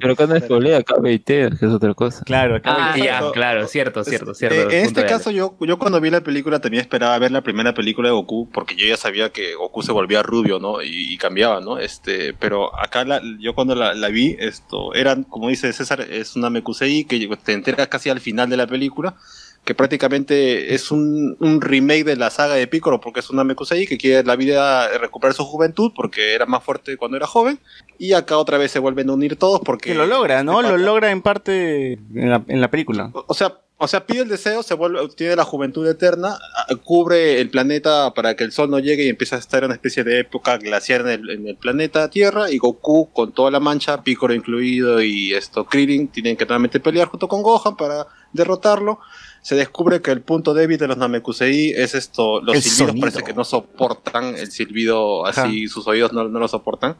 Pero 0.00 0.16
cuando 0.16 0.38
spoilea, 0.38 0.82
te, 0.82 1.20
que 1.24 1.46
es 1.48 1.62
otra 1.62 1.94
cosa. 1.94 2.24
Claro, 2.24 2.60
Ah, 2.64 2.94
ya, 2.98 3.22
claro, 3.32 3.66
cierto, 3.68 4.04
cierto, 4.04 4.34
cierto. 4.34 4.70
Eh, 4.70 4.80
en 4.80 4.84
este 4.86 5.06
caso, 5.06 5.30
yo, 5.30 5.56
yo 5.60 5.78
cuando 5.78 6.00
vi 6.04 6.10
la 6.10 6.20
película 6.20 6.60
también 6.60 6.80
esperaba 6.82 7.18
ver 7.18 7.32
la 7.32 7.40
primera 7.42 7.74
película 7.74 8.08
de 8.08 8.14
Goku, 8.14 8.48
porque 8.52 8.76
yo 8.76 8.86
ya 8.86 8.96
sabía 8.96 9.30
que 9.30 9.54
Goku 9.56 9.82
se 9.82 9.90
volvía 9.90 10.22
rubio, 10.22 10.60
¿no? 10.60 10.80
Y, 10.82 11.12
y 11.12 11.18
cambiaba, 11.18 11.60
¿no? 11.60 11.78
Este, 11.78 12.32
pero 12.34 12.74
acá 12.78 13.04
la- 13.04 13.20
yo 13.40 13.54
cuando 13.54 13.74
la, 13.74 13.94
la 13.94 14.08
vi, 14.08 14.36
esto, 14.38 14.94
eran, 14.94 15.24
como 15.24 15.48
dice 15.48 15.72
César, 15.72 16.00
es 16.02 16.36
una 16.36 16.48
Mekusei 16.50 17.04
que 17.04 17.28
te 17.44 17.52
enteras 17.52 17.88
casi 17.88 18.08
al 18.10 18.20
final 18.20 18.48
de 18.48 18.56
la 18.56 18.66
película, 18.68 19.16
que 19.64 19.74
prácticamente 19.74 20.74
es 20.74 20.90
un, 20.90 21.36
un 21.40 21.62
remake 21.62 22.04
de 22.04 22.16
la 22.16 22.28
saga 22.28 22.52
de 22.54 22.66
Piccolo, 22.66 23.00
porque 23.00 23.20
es 23.20 23.30
un 23.30 23.36
Namekusei 23.36 23.86
que 23.86 23.96
quiere 23.96 24.22
la 24.22 24.36
vida 24.36 24.86
recuperar 24.98 25.32
su 25.34 25.44
juventud, 25.46 25.90
porque 25.96 26.34
era 26.34 26.44
más 26.44 26.62
fuerte 26.62 26.98
cuando 26.98 27.16
era 27.16 27.26
joven, 27.26 27.58
y 27.98 28.12
acá 28.12 28.36
otra 28.36 28.58
vez 28.58 28.72
se 28.72 28.78
vuelven 28.78 29.08
a 29.08 29.14
unir 29.14 29.36
todos 29.36 29.60
porque... 29.64 29.92
Que 29.92 29.94
lo 29.94 30.06
logra, 30.06 30.42
¿no? 30.42 30.60
Lo 30.60 30.76
logra 30.76 31.10
en 31.10 31.22
parte 31.22 31.94
en 31.94 32.28
la, 32.30 32.42
en 32.46 32.60
la 32.60 32.70
película. 32.70 33.10
O 33.14 33.32
sea, 33.32 33.54
o 33.76 33.88
sea, 33.88 34.06
pide 34.06 34.22
el 34.22 34.28
deseo, 34.28 34.62
se 34.62 34.74
vuelve, 34.74 35.00
tiene 35.16 35.36
la 35.36 35.44
juventud 35.44 35.86
eterna, 35.86 36.38
a- 36.68 36.74
cubre 36.76 37.40
el 37.40 37.50
planeta 37.50 38.14
para 38.14 38.34
que 38.36 38.44
el 38.44 38.52
sol 38.52 38.70
no 38.70 38.78
llegue 38.78 39.04
y 39.04 39.08
empieza 39.08 39.36
a 39.36 39.40
estar 39.40 39.60
en 39.62 39.66
una 39.66 39.74
especie 39.74 40.04
de 40.04 40.20
época 40.20 40.56
glaciar 40.58 41.00
en 41.02 41.08
el, 41.08 41.30
en 41.30 41.48
el 41.48 41.56
planeta 41.56 42.08
Tierra. 42.08 42.50
Y 42.50 42.58
Goku, 42.58 43.10
con 43.12 43.32
toda 43.32 43.50
la 43.50 43.60
mancha, 43.60 44.02
Piccolo 44.02 44.32
incluido 44.32 45.02
y 45.02 45.34
esto, 45.34 45.64
Krillin, 45.64 46.08
tienen 46.08 46.36
que 46.36 46.46
nuevamente 46.46 46.78
pelear 46.80 47.08
junto 47.08 47.26
con 47.28 47.42
Gohan 47.42 47.76
para 47.76 48.06
derrotarlo. 48.32 49.00
Se 49.42 49.56
descubre 49.56 50.00
que 50.00 50.10
el 50.10 50.22
punto 50.22 50.54
débil 50.54 50.78
de 50.78 50.88
los 50.88 50.96
Namekusei 50.96 51.72
es 51.72 51.94
esto: 51.94 52.40
los 52.40 52.54
El 52.56 52.62
silbidos 52.62 52.88
sonido. 52.88 53.00
parece 53.06 53.22
que 53.24 53.34
no 53.34 53.44
soportan 53.44 54.36
el 54.36 54.50
silbido 54.50 55.26
así, 55.26 55.68
sus 55.68 55.86
oídos 55.86 56.12
no, 56.14 56.24
no 56.28 56.38
lo 56.38 56.48
soportan. 56.48 56.96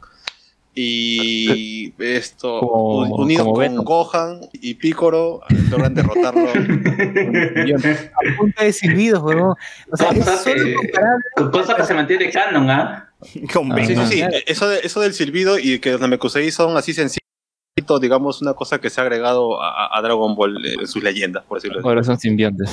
Y 0.77 1.93
esto, 1.99 2.59
Como- 2.59 2.97
un- 3.15 3.21
unido 3.23 3.45
como 3.45 3.55
con. 3.55 3.75
Gohan 3.85 4.41
y 4.53 4.73
Piccolo, 4.73 5.41
logran 5.71 5.93
derrotarlo. 5.93 6.49
A 6.51 8.37
punta 8.37 8.63
de 8.63 8.73
silbidos. 8.73 9.23
O 9.23 9.55
sea, 9.97 10.09
es 10.09 10.17
Cosa 10.19 10.37
solo 10.37 10.63
que, 10.65 10.73
comparable. 10.73 11.23
cosa 11.51 11.75
que 11.77 11.83
se 11.83 11.93
mantiene 11.93 12.29
canon, 12.29 12.69
¿ah? 12.69 13.09
Con 13.53 13.73
Sí, 13.85 13.95
sí, 13.95 14.05
sí. 14.07 14.23
Eso, 14.45 14.67
de- 14.67 14.81
eso 14.83 14.99
del 14.99 15.13
silbido 15.13 15.57
y 15.57 15.79
que 15.79 15.93
los 15.93 16.01
Namekusei 16.01 16.51
son 16.51 16.75
así 16.75 16.93
sencillitos, 16.93 18.01
digamos, 18.01 18.41
una 18.41 18.53
cosa 18.53 18.79
que 18.81 18.89
se 18.89 18.99
ha 18.99 19.03
agregado 19.05 19.61
a, 19.63 19.97
a 19.97 20.01
Dragon 20.01 20.35
Ball 20.35 20.57
eh, 20.65 20.75
en 20.81 20.87
sus 20.87 21.01
leyendas, 21.01 21.43
por 21.45 21.57
decirlo 21.57 21.79
así. 21.79 21.87
Ahora 21.87 22.03
son 22.03 22.19
simbiontes. 22.19 22.69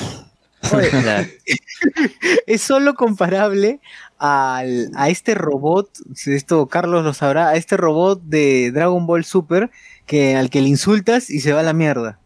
Es 2.47 2.61
solo 2.61 2.93
comparable 2.93 3.79
al, 4.19 4.91
a 4.95 5.09
este 5.09 5.35
robot, 5.35 5.89
si 6.15 6.33
esto 6.33 6.67
Carlos 6.67 7.03
lo 7.03 7.13
sabrá, 7.13 7.49
a 7.49 7.55
este 7.55 7.77
robot 7.77 8.21
de 8.23 8.71
Dragon 8.71 9.05
Ball 9.05 9.25
Super 9.25 9.69
que 10.05 10.35
al 10.35 10.49
que 10.49 10.61
le 10.61 10.67
insultas 10.69 11.29
y 11.29 11.39
se 11.39 11.53
va 11.53 11.61
a 11.61 11.63
la 11.63 11.73
mierda. 11.73 12.19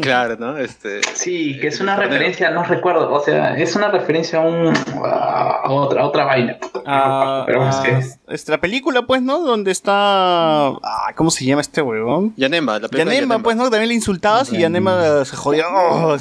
Claro, 0.00 0.36
¿no? 0.38 0.56
Este, 0.56 1.00
Sí, 1.14 1.58
que 1.60 1.66
es 1.66 1.80
una 1.80 1.96
torneo. 1.96 2.12
referencia, 2.12 2.50
no 2.50 2.62
recuerdo, 2.62 3.12
o 3.12 3.20
sea, 3.22 3.56
es 3.58 3.74
una 3.76 3.90
referencia 3.90 4.38
a, 4.38 4.42
un, 4.46 4.72
a 5.04 5.70
otra, 5.70 6.02
a 6.02 6.06
otra 6.06 6.24
vaina. 6.24 6.56
Ah, 6.86 7.42
Pero 7.46 7.68
es 7.68 7.74
ah, 7.76 7.82
que- 7.82 8.34
es 8.34 8.48
la 8.48 8.58
película, 8.58 9.02
pues, 9.02 9.20
¿no? 9.22 9.40
Donde 9.40 9.70
está. 9.70 10.68
Ah, 10.68 11.12
¿Cómo 11.16 11.30
se 11.30 11.44
llama 11.44 11.60
este 11.60 11.82
huevón? 11.82 12.32
Yanemba, 12.36 12.74
la 12.78 12.88
película 12.88 13.10
de 13.10 13.16
Yanemba, 13.16 13.38
pues, 13.40 13.56
¿no? 13.56 13.64
También 13.70 13.88
le 13.88 13.94
insultabas 13.94 14.50
y 14.52 14.58
Yanemba 14.58 15.24
se 15.24 15.36
jodía. 15.36 15.64
Oh, 15.74 16.16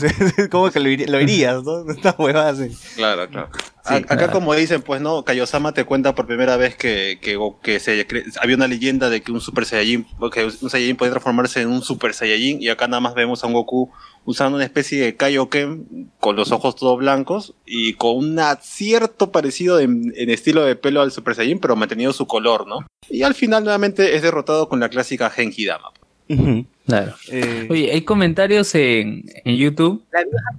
como 0.49 0.69
que 0.71 0.79
lo 0.79 0.89
irías, 1.21 1.63
¿no? 1.63 1.89
Esta 1.91 2.15
huevada 2.17 2.49
así. 2.49 2.75
Claro, 2.95 3.29
claro. 3.29 3.49
Sí, 3.97 4.03
acá 4.03 4.17
claro. 4.17 4.33
como 4.33 4.53
dicen, 4.53 4.81
pues 4.81 5.01
no, 5.01 5.23
Kaiosama 5.23 5.73
te 5.73 5.85
cuenta 5.85 6.15
por 6.15 6.27
primera 6.27 6.57
vez 6.57 6.75
que, 6.75 7.19
que, 7.21 7.79
se 7.79 8.07
había 8.41 8.55
una 8.55 8.67
leyenda 8.67 9.09
de 9.09 9.21
que 9.21 9.31
un 9.31 9.41
Super 9.41 9.65
Saiyajin, 9.65 10.05
que 10.33 10.45
un 10.45 10.69
Saiyajin 10.69 10.95
podía 10.95 11.11
transformarse 11.11 11.61
en 11.61 11.69
un 11.69 11.81
Super 11.81 12.13
Saiyajin 12.13 12.61
y 12.61 12.69
acá 12.69 12.87
nada 12.87 13.01
más 13.01 13.13
vemos 13.13 13.43
a 13.43 13.47
un 13.47 13.53
Goku 13.53 13.91
usando 14.25 14.55
una 14.55 14.65
especie 14.65 15.01
de 15.01 15.15
Kaioken 15.15 16.11
con 16.19 16.35
los 16.35 16.51
ojos 16.51 16.75
todos 16.75 16.97
blancos 16.99 17.55
y 17.65 17.93
con 17.93 18.15
un 18.17 18.39
cierto 18.61 19.31
parecido 19.31 19.79
en, 19.79 20.13
en 20.15 20.29
estilo 20.29 20.63
de 20.63 20.75
pelo 20.75 21.01
al 21.01 21.11
Super 21.11 21.35
Saiyajin, 21.35 21.59
pero 21.59 21.75
manteniendo 21.75 22.13
su 22.13 22.27
color, 22.27 22.67
¿no? 22.67 22.85
Y 23.09 23.23
al 23.23 23.33
final 23.33 23.63
nuevamente 23.63 24.15
es 24.15 24.21
derrotado 24.21 24.69
con 24.69 24.79
la 24.79 24.89
clásica 24.89 25.29
Genki 25.29 25.65
Dama. 25.65 25.91
Claro. 26.97 27.13
Eh, 27.31 27.67
Oye, 27.69 27.91
hay 27.91 28.01
comentarios 28.01 28.73
en, 28.75 29.23
en 29.45 29.55
YouTube. 29.55 30.03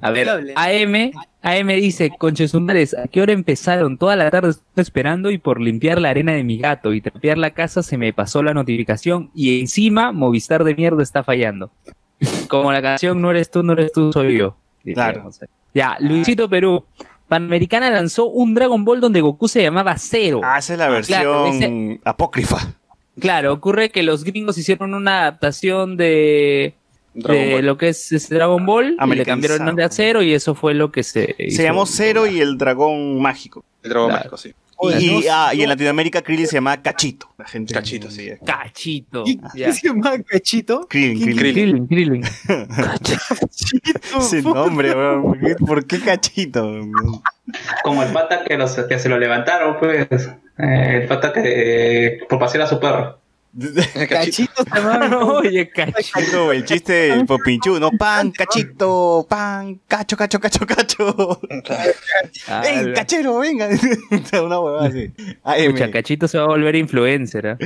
A 0.00 0.10
ver, 0.10 0.28
AM, 0.56 1.12
AM 1.42 1.68
dice, 1.68 2.10
conchesumares, 2.18 2.94
¿a 2.94 3.08
qué 3.08 3.20
hora 3.20 3.32
empezaron? 3.32 3.98
Toda 3.98 4.16
la 4.16 4.30
tarde 4.30 4.50
estoy 4.50 4.82
esperando 4.82 5.30
y 5.30 5.38
por 5.38 5.60
limpiar 5.60 6.00
la 6.00 6.10
arena 6.10 6.32
de 6.32 6.44
mi 6.44 6.58
gato 6.58 6.92
y 6.92 7.00
trapear 7.00 7.38
la 7.38 7.50
casa 7.50 7.82
se 7.82 7.98
me 7.98 8.12
pasó 8.12 8.42
la 8.42 8.54
notificación 8.54 9.30
y 9.34 9.60
encima 9.60 10.12
Movistar 10.12 10.64
de 10.64 10.74
mierda 10.74 11.02
está 11.02 11.22
fallando. 11.24 11.70
Como 12.48 12.72
la 12.72 12.80
canción 12.82 13.20
No 13.20 13.30
eres 13.30 13.50
tú, 13.50 13.62
no 13.62 13.72
eres 13.72 13.92
tú, 13.92 14.12
soy 14.12 14.38
yo. 14.38 14.56
Claro. 14.94 15.30
Ya, 15.74 15.96
Luisito 16.00 16.48
Perú. 16.48 16.84
Panamericana 17.28 17.90
lanzó 17.90 18.26
un 18.26 18.52
Dragon 18.52 18.84
Ball 18.84 19.00
donde 19.00 19.22
Goku 19.22 19.48
se 19.48 19.62
llamaba 19.62 19.96
Cero. 19.96 20.42
Ah, 20.44 20.58
esa 20.58 20.74
es 20.74 20.78
la 20.78 20.88
versión 20.88 21.18
Claro, 21.18 22.00
apócrifa. 22.04 22.74
Claro, 23.20 23.52
ocurre 23.52 23.90
que 23.90 24.02
los 24.02 24.24
gringos 24.24 24.56
hicieron 24.58 24.94
una 24.94 25.20
adaptación 25.22 25.96
de, 25.96 26.74
de 27.14 27.60
lo 27.62 27.76
que 27.76 27.88
es, 27.88 28.10
es 28.12 28.28
Dragon 28.30 28.64
Ball 28.64 28.96
y 29.04 29.14
le 29.14 29.24
cambiaron 29.24 29.58
el 29.60 29.66
nombre 29.66 29.84
a 29.84 29.90
Cero 29.90 30.22
y 30.22 30.32
eso 30.32 30.54
fue 30.54 30.72
lo 30.74 30.90
que 30.90 31.02
se 31.02 31.34
hizo. 31.38 31.56
Se 31.58 31.62
llamó 31.64 31.84
Cero 31.86 32.26
y 32.26 32.40
el 32.40 32.56
dragón 32.56 33.20
mágico. 33.20 33.64
El 33.82 33.90
dragón 33.90 34.08
Claro. 34.10 34.20
mágico, 34.20 34.36
sí. 34.38 34.54
Y, 34.98 35.26
ah, 35.30 35.52
y 35.54 35.62
en 35.62 35.68
Latinoamérica 35.68 36.22
Krillin 36.22 36.46
se 36.46 36.54
llama 36.54 36.80
Cachito. 36.82 37.28
La 37.38 37.44
gente 37.44 37.72
Cachito, 37.72 38.10
sí. 38.10 38.30
Cachito. 38.44 39.24
¿Qué, 39.24 39.72
se 39.72 39.88
llama 39.88 40.12
Cachito? 40.26 40.86
Krillin, 40.88 41.18
¿Qué- 41.28 41.36
Krillin. 41.36 41.86
Krillin, 41.86 42.22
Krillin. 42.22 42.66
Cachito? 42.74 44.18
Ese 44.18 44.42
nombre, 44.42 44.92
weón. 44.94 45.22
¿Por 45.22 45.38
qué, 45.40 45.54
por 45.54 45.86
qué 45.86 46.00
Cachito? 46.00 46.80
Como 47.84 48.02
el 48.02 48.12
pata 48.12 48.44
que, 48.44 48.56
los, 48.56 48.72
que 48.74 48.98
se 48.98 49.08
lo 49.08 49.18
levantaron, 49.18 49.76
pues. 49.78 50.08
eh, 50.58 50.98
el 51.02 51.06
pata 51.08 51.32
que 51.32 51.42
eh, 52.06 52.20
por 52.28 52.38
pasear 52.38 52.64
a 52.64 52.66
su 52.66 52.78
perro. 52.80 53.18
Cachito 54.08 54.64
llama. 54.64 55.16
Oye, 55.24 55.68
Cachito. 55.68 56.52
El 56.52 56.64
chiste 56.64 56.92
del 56.92 57.26
popinchú, 57.26 57.78
¿no? 57.78 57.90
Pan, 57.90 58.30
cachito, 58.30 59.26
pan, 59.28 59.78
cacho, 59.86 60.16
cacho, 60.16 60.40
cacho, 60.40 60.66
cacho. 60.66 61.40
¡Ey, 62.64 62.94
cachero, 62.94 63.38
venga! 63.38 63.68
Una 64.42 64.58
huevada 64.58 64.88
así. 64.88 65.12
AM, 65.44 65.72
Pucha, 65.72 65.90
Cachito 65.90 66.28
se 66.28 66.38
va 66.38 66.44
a 66.44 66.48
volver 66.48 66.76
influencer. 66.76 67.46
¿ah? 67.46 67.58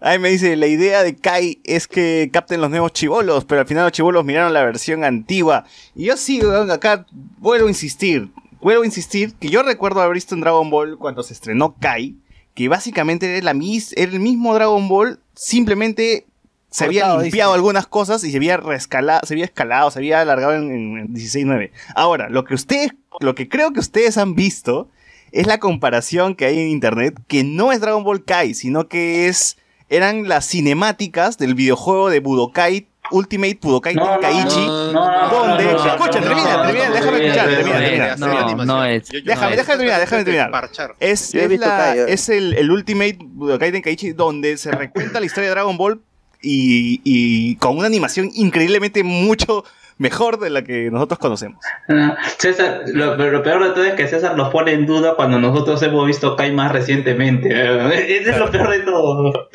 AM 0.00 0.24
dice, 0.24 0.56
la 0.56 0.66
idea 0.66 1.02
de 1.02 1.16
Kai 1.16 1.60
es 1.64 1.88
que 1.88 2.28
capten 2.30 2.60
los 2.60 2.68
nuevos 2.68 2.92
chivolos, 2.92 3.46
pero 3.46 3.62
al 3.62 3.66
final 3.66 3.84
los 3.84 3.92
chivolos 3.92 4.24
miraron 4.26 4.52
la 4.52 4.62
versión 4.62 5.04
antigua. 5.04 5.64
Y 5.94 6.06
yo 6.06 6.18
sí, 6.18 6.42
acá 6.70 7.06
vuelvo 7.38 7.66
a 7.66 7.70
insistir, 7.70 8.28
vuelvo 8.60 8.82
a 8.82 8.86
insistir 8.86 9.34
que 9.36 9.48
yo 9.48 9.62
recuerdo 9.62 10.02
haber 10.02 10.14
visto 10.14 10.34
en 10.34 10.42
Dragon 10.42 10.68
Ball 10.68 10.98
cuando 10.98 11.22
se 11.22 11.32
estrenó 11.32 11.76
Kai, 11.80 12.16
que 12.54 12.68
básicamente 12.68 13.38
era, 13.38 13.44
la 13.44 13.54
mis, 13.54 13.94
era 13.96 14.12
el 14.12 14.20
mismo 14.20 14.54
Dragon 14.54 14.86
Ball, 14.86 15.18
simplemente 15.40 16.26
se 16.70 16.84
había 16.84 17.16
limpiado 17.16 17.52
dice. 17.52 17.56
algunas 17.56 17.86
cosas 17.86 18.22
y 18.24 18.30
se 18.30 18.36
había 18.36 18.58
reescalado, 18.58 19.26
se 19.26 19.32
había 19.34 19.46
escalado, 19.46 19.90
se 19.90 19.98
había 19.98 20.20
alargado 20.20 20.54
en, 20.54 20.70
en 20.70 21.14
16.9. 21.14 21.70
Ahora, 21.94 22.28
lo 22.28 22.44
que 22.44 22.54
ustedes, 22.54 22.92
lo 23.20 23.34
que 23.34 23.48
creo 23.48 23.72
que 23.72 23.80
ustedes 23.80 24.18
han 24.18 24.34
visto 24.34 24.88
es 25.32 25.46
la 25.46 25.58
comparación 25.58 26.34
que 26.34 26.44
hay 26.44 26.58
en 26.58 26.68
internet, 26.68 27.18
que 27.26 27.42
no 27.42 27.72
es 27.72 27.80
Dragon 27.80 28.04
Ball 28.04 28.24
Kai, 28.24 28.52
sino 28.54 28.86
que 28.86 29.28
es 29.28 29.56
eran 29.88 30.28
las 30.28 30.46
cinemáticas 30.46 31.38
del 31.38 31.54
videojuego 31.54 32.10
de 32.10 32.20
Budokai 32.20 32.86
Ultimate 33.12 33.58
Budokai 33.60 33.94
Tenkaichi, 33.94 34.66
no, 34.66 34.92
no, 34.92 34.92
no, 34.92 35.28
donde 35.30 35.64
no, 35.64 35.72
no, 35.72 35.86
escucha, 35.86 36.20
no, 36.20 36.26
termina, 36.26 36.56
no, 36.56 36.62
termina, 36.62 36.88
no, 36.88 36.94
déjame 36.94 37.10
no, 37.10 37.24
escuchar, 37.24 37.48
no, 37.48 37.56
termina, 37.56 37.74
no, 37.74 37.80
termina, 37.80 38.16
no, 38.16 38.46
termina. 38.46 38.64
no 38.64 38.84
es. 38.84 39.08
Déjame, 39.24 39.56
déjame 39.56 39.76
terminar, 39.76 40.00
déjame 40.00 40.24
terminar. 40.24 40.70
Es, 41.00 41.34
he 41.34 42.12
es, 42.12 42.28
el, 42.28 42.54
el 42.54 42.70
Ultimate 42.70 43.18
Budokai 43.20 43.72
Tenkaichi 43.72 44.12
donde 44.12 44.56
se 44.56 44.70
recuenta 44.70 45.20
la 45.20 45.26
historia 45.26 45.48
de 45.48 45.54
Dragon 45.54 45.76
Ball 45.76 46.00
y, 46.42 47.00
y 47.04 47.56
con 47.56 47.76
una 47.76 47.86
animación 47.86 48.30
increíblemente 48.34 49.02
mucho 49.02 49.64
mejor 50.00 50.38
de 50.40 50.48
la 50.50 50.62
que 50.62 50.90
nosotros 50.90 51.18
conocemos. 51.18 51.62
Ah, 51.88 52.16
César, 52.38 52.82
lo, 52.86 53.16
pero 53.18 53.30
lo 53.30 53.42
peor 53.42 53.62
de 53.64 53.70
todo 53.70 53.84
es 53.84 53.94
que 53.94 54.08
César 54.08 54.34
nos 54.36 54.50
pone 54.50 54.72
en 54.72 54.86
duda 54.86 55.14
cuando 55.14 55.38
nosotros 55.38 55.80
hemos 55.82 56.06
visto 56.06 56.34
Kai 56.36 56.52
más 56.52 56.72
recientemente. 56.72 57.48
Eso 58.18 58.30
es 58.30 58.38
lo 58.38 58.50
peor 58.50 58.70
de 58.70 58.80
todo. 58.80 59.48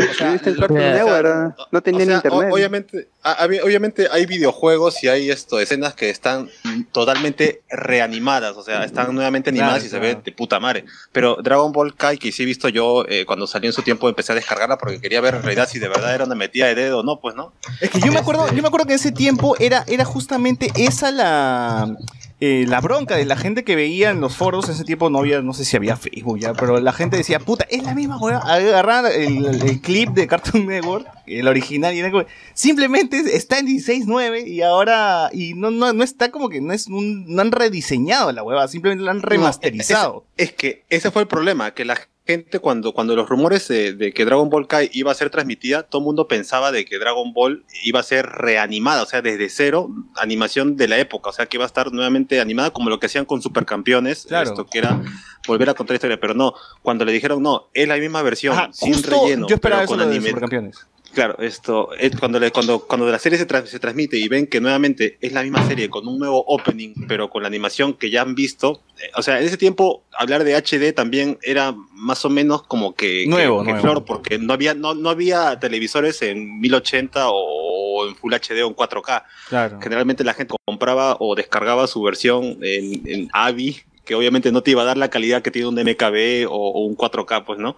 No 1.72 1.82
tenía 1.82 2.04
O 2.04 2.06
sea, 2.06 2.16
internet. 2.18 2.50
o- 2.52 2.54
obviamente, 2.56 3.08
a- 3.24 3.32
a- 3.44 3.46
obviamente 3.46 4.08
hay 4.12 4.26
videojuegos 4.28 5.04
y 5.04 5.08
hay 5.08 5.32
esto, 5.32 5.60
escenas 5.60 5.96
que 5.96 6.12
están 6.12 6.48
totalmente 6.92 7.64
reanimadas, 7.70 8.56
o 8.56 8.62
sea, 8.64 8.84
están 8.84 9.14
nuevamente 9.16 9.50
animadas 9.50 9.82
Claro, 9.84 9.86
y 9.86 9.90
se 9.90 10.00
claro. 10.00 10.16
ve 10.18 10.22
de 10.24 10.32
puta 10.32 10.60
madre. 10.60 10.86
Pero 11.12 11.38
Dragon 11.42 11.72
Ball 11.72 11.96
Kai, 11.96 12.18
que 12.20 12.32
sí 12.32 12.44
he 12.44 12.46
visto 12.46 12.70
yo 12.70 13.04
eh, 13.10 13.26
cuando 13.26 13.48
salió 13.48 13.70
en 13.70 13.74
su 13.74 13.82
tiempo, 13.82 14.08
empecé 14.10 14.32
a 14.32 14.36
descargarla 14.36 14.78
porque 14.78 15.02
quería 15.02 15.22
ver 15.22 15.34
en 15.36 15.42
realidad 15.42 15.68
si 15.68 15.80
de 15.80 15.88
verdad 15.88 16.14
era 16.14 16.26
una 16.26 16.36
metida 16.36 16.68
de 16.68 16.76
dedo 16.76 17.00
o 17.00 17.04
no, 17.04 17.20
pues 17.20 17.36
no. 17.36 17.52
Es 17.82 17.90
que 17.90 18.00
yo 18.00 18.12
me 18.12 18.20
acuerdo, 18.20 18.48
yo 18.54 18.62
me 18.62 18.68
acuerdo 18.68 18.86
que 18.86 18.94
en 18.94 19.00
ese 19.00 19.12
tiempo 19.12 19.56
era, 19.60 19.84
era 19.88 20.06
justamente 20.06 20.35
esa 20.76 21.12
la, 21.12 21.96
eh, 22.42 22.66
la 22.68 22.82
bronca 22.82 23.16
de 23.16 23.26
la 23.26 23.36
gente 23.38 23.64
que 23.64 23.76
veía 23.76 24.10
en 24.12 24.22
los 24.22 24.36
foros. 24.36 24.66
En 24.68 24.76
ese 24.76 24.84
tiempo 24.84 25.10
no 25.10 25.20
había, 25.20 25.42
no 25.42 25.54
sé 25.54 25.66
si 25.66 25.76
había 25.78 25.96
Facebook 25.96 26.40
ya, 26.40 26.54
pero 26.54 26.80
la 26.80 26.92
gente 26.94 27.18
decía, 27.18 27.40
puta, 27.40 27.66
es 27.70 27.84
la 27.84 27.94
misma 27.96 28.18
weá. 28.18 28.38
Agarrar 28.40 29.06
el, 29.12 29.46
el 29.46 29.82
clip 29.82 30.10
de 30.10 30.28
Cartoon 30.28 30.66
Network, 30.68 31.08
el 31.28 31.48
original, 31.48 31.94
y 31.96 32.00
era 32.00 32.12
como- 32.12 32.26
simplemente 32.54 33.18
está 33.36 33.60
en 33.60 33.68
16.9 33.68 34.48
y 34.48 34.62
ahora, 34.62 35.30
y 35.34 35.54
no, 35.54 35.72
no, 35.72 35.94
no 35.94 36.04
está 36.04 36.32
como 36.32 36.50
que 36.50 36.62
no 36.62 36.74
es 36.74 36.88
un, 36.88 37.26
no 37.34 37.42
han 37.42 37.52
rediseñado 37.52 38.32
la 38.32 38.44
hueva, 38.44 38.68
simplemente 38.68 39.04
la 39.04 39.12
han 39.12 39.22
remasterizado. 39.22 40.26
Es 40.38 40.52
que 40.54 40.84
ese 40.90 41.12
fue 41.12 41.22
el 41.24 41.28
problema, 41.28 41.72
que 41.72 41.86
la 41.86 41.98
gente 42.26 42.60
cuando, 42.60 42.92
cuando 42.94 43.16
los 43.16 43.30
rumores 43.30 43.68
de, 43.68 43.94
de 43.94 44.12
que 44.12 44.26
Dragon 44.26 44.50
Ball 44.50 44.68
Kai 44.68 44.90
iba 44.94 45.12
a 45.12 45.16
ser 45.16 45.30
transmitida, 45.30 45.84
todo 45.84 46.02
el 46.02 46.06
mundo 46.06 46.28
pensaba 46.28 46.72
de 46.72 46.84
que 46.86 46.98
Dragon 46.98 47.34
Ball 47.34 47.64
iba 47.84 48.00
a 48.00 48.04
ser 48.04 48.26
reanimada, 48.26 49.04
o 49.04 49.06
sea, 49.06 49.22
desde 49.22 49.50
cero, 49.50 49.90
animación 50.16 50.76
de 50.76 50.88
la 50.88 50.98
época, 50.98 51.30
o 51.30 51.34
sea, 51.34 51.46
que 51.46 51.58
iba 51.58 51.66
a 51.66 51.68
estar 51.68 51.92
nuevamente 51.92 52.40
animada 52.42 52.72
como 52.72 52.90
lo 52.90 53.00
que 53.00 53.06
hacían 53.06 53.26
con 53.26 53.42
Supercampeones, 53.42 54.26
Claro. 54.28 54.50
esto 54.50 54.66
que 54.66 54.80
era 54.80 55.02
volver 55.48 55.70
a 55.70 55.74
contar 55.76 55.94
la 55.94 55.98
historia, 55.98 56.20
pero 56.20 56.34
no, 56.34 56.54
cuando 56.82 57.06
le 57.06 57.12
dijeron 57.12 57.44
no, 57.44 57.68
es 57.74 57.88
la 57.88 57.98
misma 57.98 58.22
versión, 58.24 58.74
sin 58.74 59.02
relleno, 59.04 59.48
yo 59.48 59.56
esperaba 59.56 59.84
pero 59.84 59.86
eso 59.86 59.88
con 59.92 60.00
lo 60.00 60.06
de 60.06 60.12
anime. 60.16 60.30
Supercampeones. 60.30 60.88
Claro, 61.16 61.38
esto, 61.40 61.90
cuando, 62.20 62.40
le- 62.40 62.52
cuando, 62.52 62.80
cuando 62.80 63.10
la 63.10 63.18
serie 63.18 63.40
se, 63.40 63.48
tra- 63.48 63.66
se 63.66 63.80
transmite 63.80 64.18
y 64.18 64.28
ven 64.28 64.46
que 64.48 64.62
nuevamente 64.62 65.18
es 65.22 65.32
la 65.32 65.42
misma 65.42 65.66
serie 65.68 65.90
con 65.90 66.08
un 66.08 66.20
nuevo 66.20 66.44
opening, 66.46 66.94
pero 67.08 67.30
con 67.30 67.42
la 67.42 67.48
animación 67.48 67.94
que 67.94 68.10
ya 68.12 68.22
han 68.22 68.36
visto, 68.36 68.82
eh, 69.02 69.10
o 69.16 69.22
sea, 69.24 69.40
en 69.40 69.46
ese 69.48 69.56
tiempo 69.58 70.04
hablar 70.18 70.44
de 70.44 70.56
HD 70.56 70.94
también 70.94 71.40
era 71.42 71.74
más 71.94 72.24
o 72.26 72.30
menos 72.30 72.62
como 72.64 72.94
que, 72.96 73.24
que- 73.24 73.28
Nuevo, 73.28 73.60
que 73.64 73.72
nuevo. 73.72 73.82
flor, 73.82 74.06
porque 74.06 74.38
no 74.38 74.54
había, 74.54 74.74
no, 74.76 74.94
no 74.94 75.10
había 75.10 75.58
televisores 75.60 76.22
en 76.22 76.60
1080 76.60 77.28
o 77.30 78.08
en 78.08 78.16
Full 78.16 78.34
HD 78.34 78.62
o 78.64 78.68
en 78.68 78.76
4K. 78.76 79.24
Claro. 79.50 79.80
Generalmente 79.82 80.24
la 80.26 80.34
gente 80.34 80.54
compraba 80.66 81.16
o 81.20 81.34
descargaba 81.34 81.88
su 81.88 82.02
versión 82.04 82.60
en, 82.62 83.02
en 83.08 83.30
AVI, 83.32 83.78
que 84.04 84.16
obviamente 84.16 84.52
no 84.52 84.62
te 84.62 84.72
iba 84.72 84.82
a 84.82 84.86
dar 84.86 84.98
la 84.98 85.10
calidad 85.10 85.42
que 85.42 85.50
tiene 85.50 85.68
un 85.70 85.76
MKB 85.76 86.46
o, 86.48 86.54
o 86.56 86.86
un 86.86 86.96
4K, 86.98 87.46
pues, 87.46 87.58
¿no? 87.58 87.76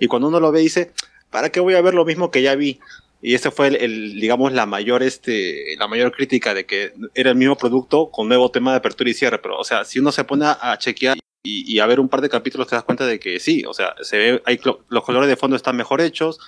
Y 0.00 0.08
cuando 0.08 0.28
uno 0.28 0.40
lo 0.40 0.50
ve 0.50 0.60
dice, 0.60 0.90
¿para 1.30 1.50
qué 1.50 1.60
voy 1.60 1.74
a 1.74 1.80
ver 1.80 1.94
lo 1.94 2.04
mismo 2.04 2.30
que 2.30 2.42
ya 2.42 2.54
vi? 2.54 2.80
Y 3.22 3.34
ese 3.34 3.50
fue 3.50 3.66
el, 3.68 3.76
el, 3.76 4.20
digamos, 4.20 4.52
la 4.52 4.64
mayor, 4.66 5.02
este, 5.02 5.76
la 5.78 5.86
mayor 5.88 6.10
crítica 6.12 6.54
de 6.54 6.64
que 6.64 6.94
era 7.14 7.30
el 7.30 7.36
mismo 7.36 7.56
producto 7.56 8.10
con 8.10 8.28
nuevo 8.28 8.50
tema 8.50 8.70
de 8.72 8.78
apertura 8.78 9.10
y 9.10 9.14
cierre. 9.14 9.38
Pero, 9.38 9.58
o 9.58 9.64
sea, 9.64 9.84
si 9.84 9.98
uno 9.98 10.10
se 10.10 10.24
pone 10.24 10.46
a, 10.46 10.76
chequear 10.78 11.18
y, 11.42 11.70
y 11.70 11.78
a 11.80 11.86
ver 11.86 12.00
un 12.00 12.08
par 12.08 12.22
de 12.22 12.30
capítulos, 12.30 12.66
te 12.68 12.76
das 12.76 12.84
cuenta 12.84 13.04
de 13.06 13.18
que 13.20 13.38
sí, 13.38 13.62
o 13.66 13.74
sea, 13.74 13.94
se 14.02 14.16
ve, 14.16 14.42
hay, 14.46 14.58
los 14.88 15.04
colores 15.04 15.28
de 15.28 15.36
fondo 15.36 15.54
están 15.56 15.76
mejor 15.76 16.00
hechos. 16.00 16.38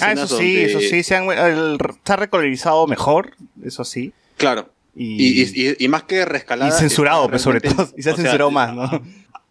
Ah, 0.00 0.12
eso 0.12 0.26
sí, 0.26 0.54
donde- 0.54 0.64
eso 0.64 0.80
sí, 0.80 1.02
se 1.02 1.14
han, 1.14 1.24
el- 1.30 1.76
está 1.90 2.16
recolorizado 2.16 2.86
mejor, 2.86 3.34
eso 3.62 3.84
sí. 3.84 4.14
Claro. 4.38 4.70
Y, 4.96 5.42
Y, 5.42 5.68
y- 5.68 5.76
y 5.84 5.88
más 5.88 6.04
que 6.04 6.24
rescalada. 6.24 6.74
y 6.74 6.80
censurado, 6.80 7.22
está 7.24 7.30
pues, 7.32 7.42
sobre 7.42 7.60
todo. 7.60 7.86
Y 7.98 8.02
se 8.02 8.10
ha 8.10 8.14
sea, 8.14 8.22
censurado 8.22 8.50
más, 8.50 8.72
¿no? 8.74 8.88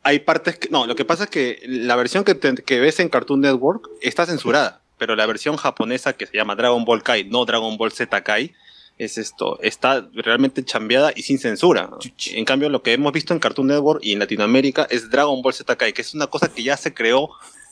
Hay 0.04 0.20
partes 0.20 0.58
que. 0.58 0.70
No, 0.70 0.86
lo 0.86 0.96
que 0.96 1.06
pasa 1.06 1.26
es 1.26 1.30
que 1.30 1.60
la 1.66 1.96
versión 1.96 2.24
que, 2.24 2.36
te- 2.36 2.56
que 2.56 2.80
ves 2.80 3.00
en 3.00 3.10
Cartoon 3.10 3.42
Network 3.42 3.90
está 4.02 4.26
censurada. 4.26 4.82
Pero 4.98 5.16
la 5.16 5.26
versión 5.26 5.58
japonesa 5.58 6.14
que 6.14 6.26
se 6.28 6.38
llama 6.38 6.56
Dragon 6.56 6.86
Ball 6.86 7.04
Kai, 7.04 7.24
no 7.26 7.46
Dragon 7.46 7.78
Ball 7.78 7.92
Z 7.92 8.24
Kai, 8.24 8.54
es 8.98 9.18
esto. 9.18 9.60
Está 9.62 10.08
realmente 10.14 10.64
chambeada 10.64 11.12
y 11.16 11.24
sin 11.24 11.40
censura. 11.40 11.90
En 12.34 12.46
cambio, 12.46 12.70
lo 12.70 12.84
que 12.84 12.94
hemos 12.94 13.12
visto 13.12 13.34
en 13.34 13.40
Cartoon 13.40 13.68
Network 13.68 14.02
y 14.04 14.14
en 14.14 14.20
Latinoamérica 14.20 14.88
es 14.90 15.10
Dragon 15.10 15.42
Ball 15.42 15.54
Z 15.54 15.76
Kai, 15.76 15.94
que 15.94 16.02
es 16.04 16.14
una 16.14 16.28
cosa 16.28 16.48
que 16.54 16.64
ya 16.64 16.78
se 16.78 16.94
creó 16.94 17.30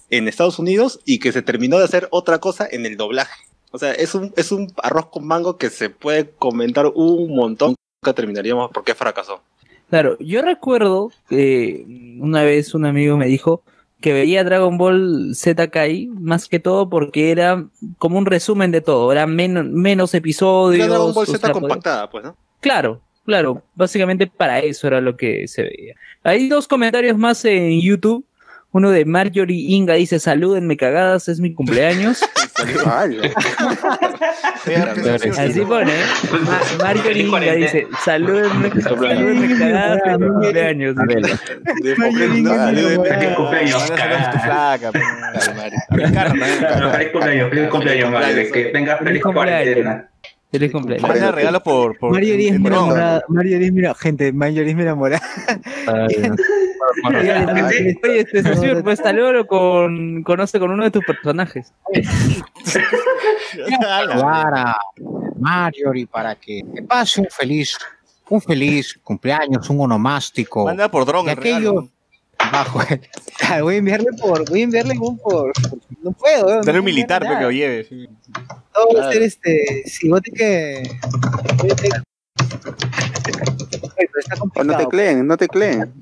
en 0.10 0.28
Estados 0.28 0.58
Unidos 0.60 1.00
y 1.06 1.20
que 1.20 1.32
se 1.32 1.42
terminó 1.42 1.78
de 1.78 1.86
hacer 1.86 2.08
otra 2.12 2.40
cosa 2.40 2.68
en 2.70 2.86
el 2.86 2.98
doblaje. 2.98 3.44
O 3.72 3.78
sea, 3.78 3.94
es 3.94 4.14
un, 4.16 4.34
es 4.36 4.52
un 4.52 4.74
arroz 4.84 5.06
con 5.08 5.26
mango 5.26 5.58
que 5.58 5.70
se 5.70 5.90
puede 5.90 6.30
comentar 6.32 6.88
un 6.88 7.34
montón. 7.36 7.76
Nunca 8.04 8.14
terminaríamos 8.16 8.72
porque 8.74 8.96
fracasó. 8.96 9.42
Claro, 9.92 10.18
yo 10.20 10.42
recuerdo 10.42 11.12
que 11.30 11.86
una 12.20 12.42
vez 12.44 12.74
un 12.74 12.86
amigo 12.86 13.18
me 13.18 13.28
dijo 13.28 13.62
que 14.00 14.14
veía 14.14 14.44
Dragon 14.44 14.78
Ball 14.80 15.36
Z 15.36 15.68
Kai 15.70 16.08
más 16.08 16.48
que 16.50 16.60
todo 16.60 16.90
porque 16.90 17.30
era 17.30 17.66
como 18.00 18.18
un 18.18 18.26
resumen 18.26 18.72
de 18.72 18.82
todo, 18.82 19.12
eran 19.12 19.36
men- 19.36 19.74
menos 19.76 20.16
episodios. 20.16 20.84
Era 20.86 20.94
Dragon 20.96 21.14
Ball 21.14 21.28
Z 21.28 21.52
compactada, 21.52 22.10
pues, 22.10 22.24
¿no? 22.24 22.36
Claro, 22.62 23.00
claro, 23.26 23.62
básicamente 23.76 24.26
para 24.26 24.58
eso 24.60 24.88
era 24.88 25.02
lo 25.02 25.16
que 25.18 25.48
se 25.48 25.62
veía. 25.64 25.94
Hay 26.24 26.48
dos 26.50 26.68
comentarios 26.68 27.16
más 27.18 27.46
en 27.46 27.80
YouTube. 27.82 28.26
Uno 28.74 28.90
de 28.92 29.04
Marjorie 29.04 29.66
Inga 29.76 29.96
dice, 29.96 30.18
salúdenme 30.20 30.78
cagadas, 30.78 31.28
es 31.28 31.42
mi 31.42 31.54
cumpleaños. 31.54 32.22
Así 35.40 35.62
pone, 35.62 35.92
¿eh? 35.92 36.04
Ma- 36.78 36.84
Marjorie 36.86 37.24
Inga 37.24 37.54
dice, 37.54 37.88
salúdenme, 38.06 38.70
salúdenme 38.82 39.58
cagadas, 39.60 40.00
es 40.06 40.20
mi 40.20 40.28
cumpleaños. 40.28 40.96
Feliz 40.96 41.38
cumpleaños. 43.36 43.76
pues. 43.76 43.90
Feliz 46.92 47.12
cumpleaños, 47.12 47.50
feliz 47.50 47.70
cumpleaños, 47.70 48.12
Mario. 48.12 48.52
Que 48.54 48.64
tenga 48.66 48.98
feliz 48.98 49.22
cuarentena. 49.24 50.08
Feliz 50.52 50.72
cumpleaños. 50.72 51.08
Manda 51.08 51.32
regalos 51.32 51.62
por. 51.62 51.98
por 51.98 52.12
Marjorie 52.12 52.50
es 52.50 52.56
en 52.56 52.62
mi 52.62 52.70
Bron. 52.70 52.80
enamorada. 52.86 53.24
Marjorie 53.30 53.66
es 53.66 53.72
mi 53.72 53.82
gente, 53.98 54.34
Marjorie 54.34 54.70
es 54.70 54.76
mi 54.76 54.82
enamorada. 54.82 55.22
Oye, 57.08 58.20
este 58.20 58.44
Sosur, 58.44 58.84
pues 58.84 59.00
salúdalo 59.00 59.48
con, 59.48 60.24
conoce 60.24 60.60
con 60.60 60.72
uno 60.72 60.84
de 60.84 60.92
tus 60.92 61.06
personajes. 61.06 61.72
Para 64.22 64.76
Marjorie, 65.40 66.08
para 66.08 66.36
que 66.36 66.64
te 66.76 66.84
pase 66.84 67.22
un 67.22 67.28
feliz, 67.30 67.78
un 68.30 68.42
feliz 68.42 69.00
cumpleaños, 69.04 69.70
un 69.70 69.80
onomástico. 69.80 70.66
Manda 70.66 70.92
por 70.92 71.06
dron 71.06 71.28
Y 71.28 71.30
el 71.30 71.38
regalo. 71.38 71.90
Bajo 72.52 72.82
el- 72.90 73.02
Ah, 73.50 73.62
voy 73.62 73.76
a 73.76 73.78
enviarle 73.80 74.12
por, 74.22 74.48
voy 74.50 74.62
a 74.62 74.64
enviarle 74.64 74.98
un 75.00 75.18
por, 75.18 75.52
no 76.04 76.12
puedo. 76.12 76.56
no 76.58 76.62
Dale 76.62 76.80
un 76.80 76.86
militar 76.86 77.24
para 77.24 77.40
que 77.40 77.46
lo 77.46 77.52
lleve. 77.52 77.84
sí. 77.86 78.08
Todo 78.74 78.86
va 78.86 78.92
a 78.92 78.94
Claro. 78.94 79.12
ser 79.12 79.24
este, 79.24 79.84
si 79.88 80.10
vos 80.10 80.22
te 80.22 80.32
que 80.32 80.82
está 80.84 82.04
no 84.64 84.78
te 84.78 84.88
cleen, 84.88 85.28
no 85.28 85.38
te 85.38 85.48
cleen. 85.48 85.94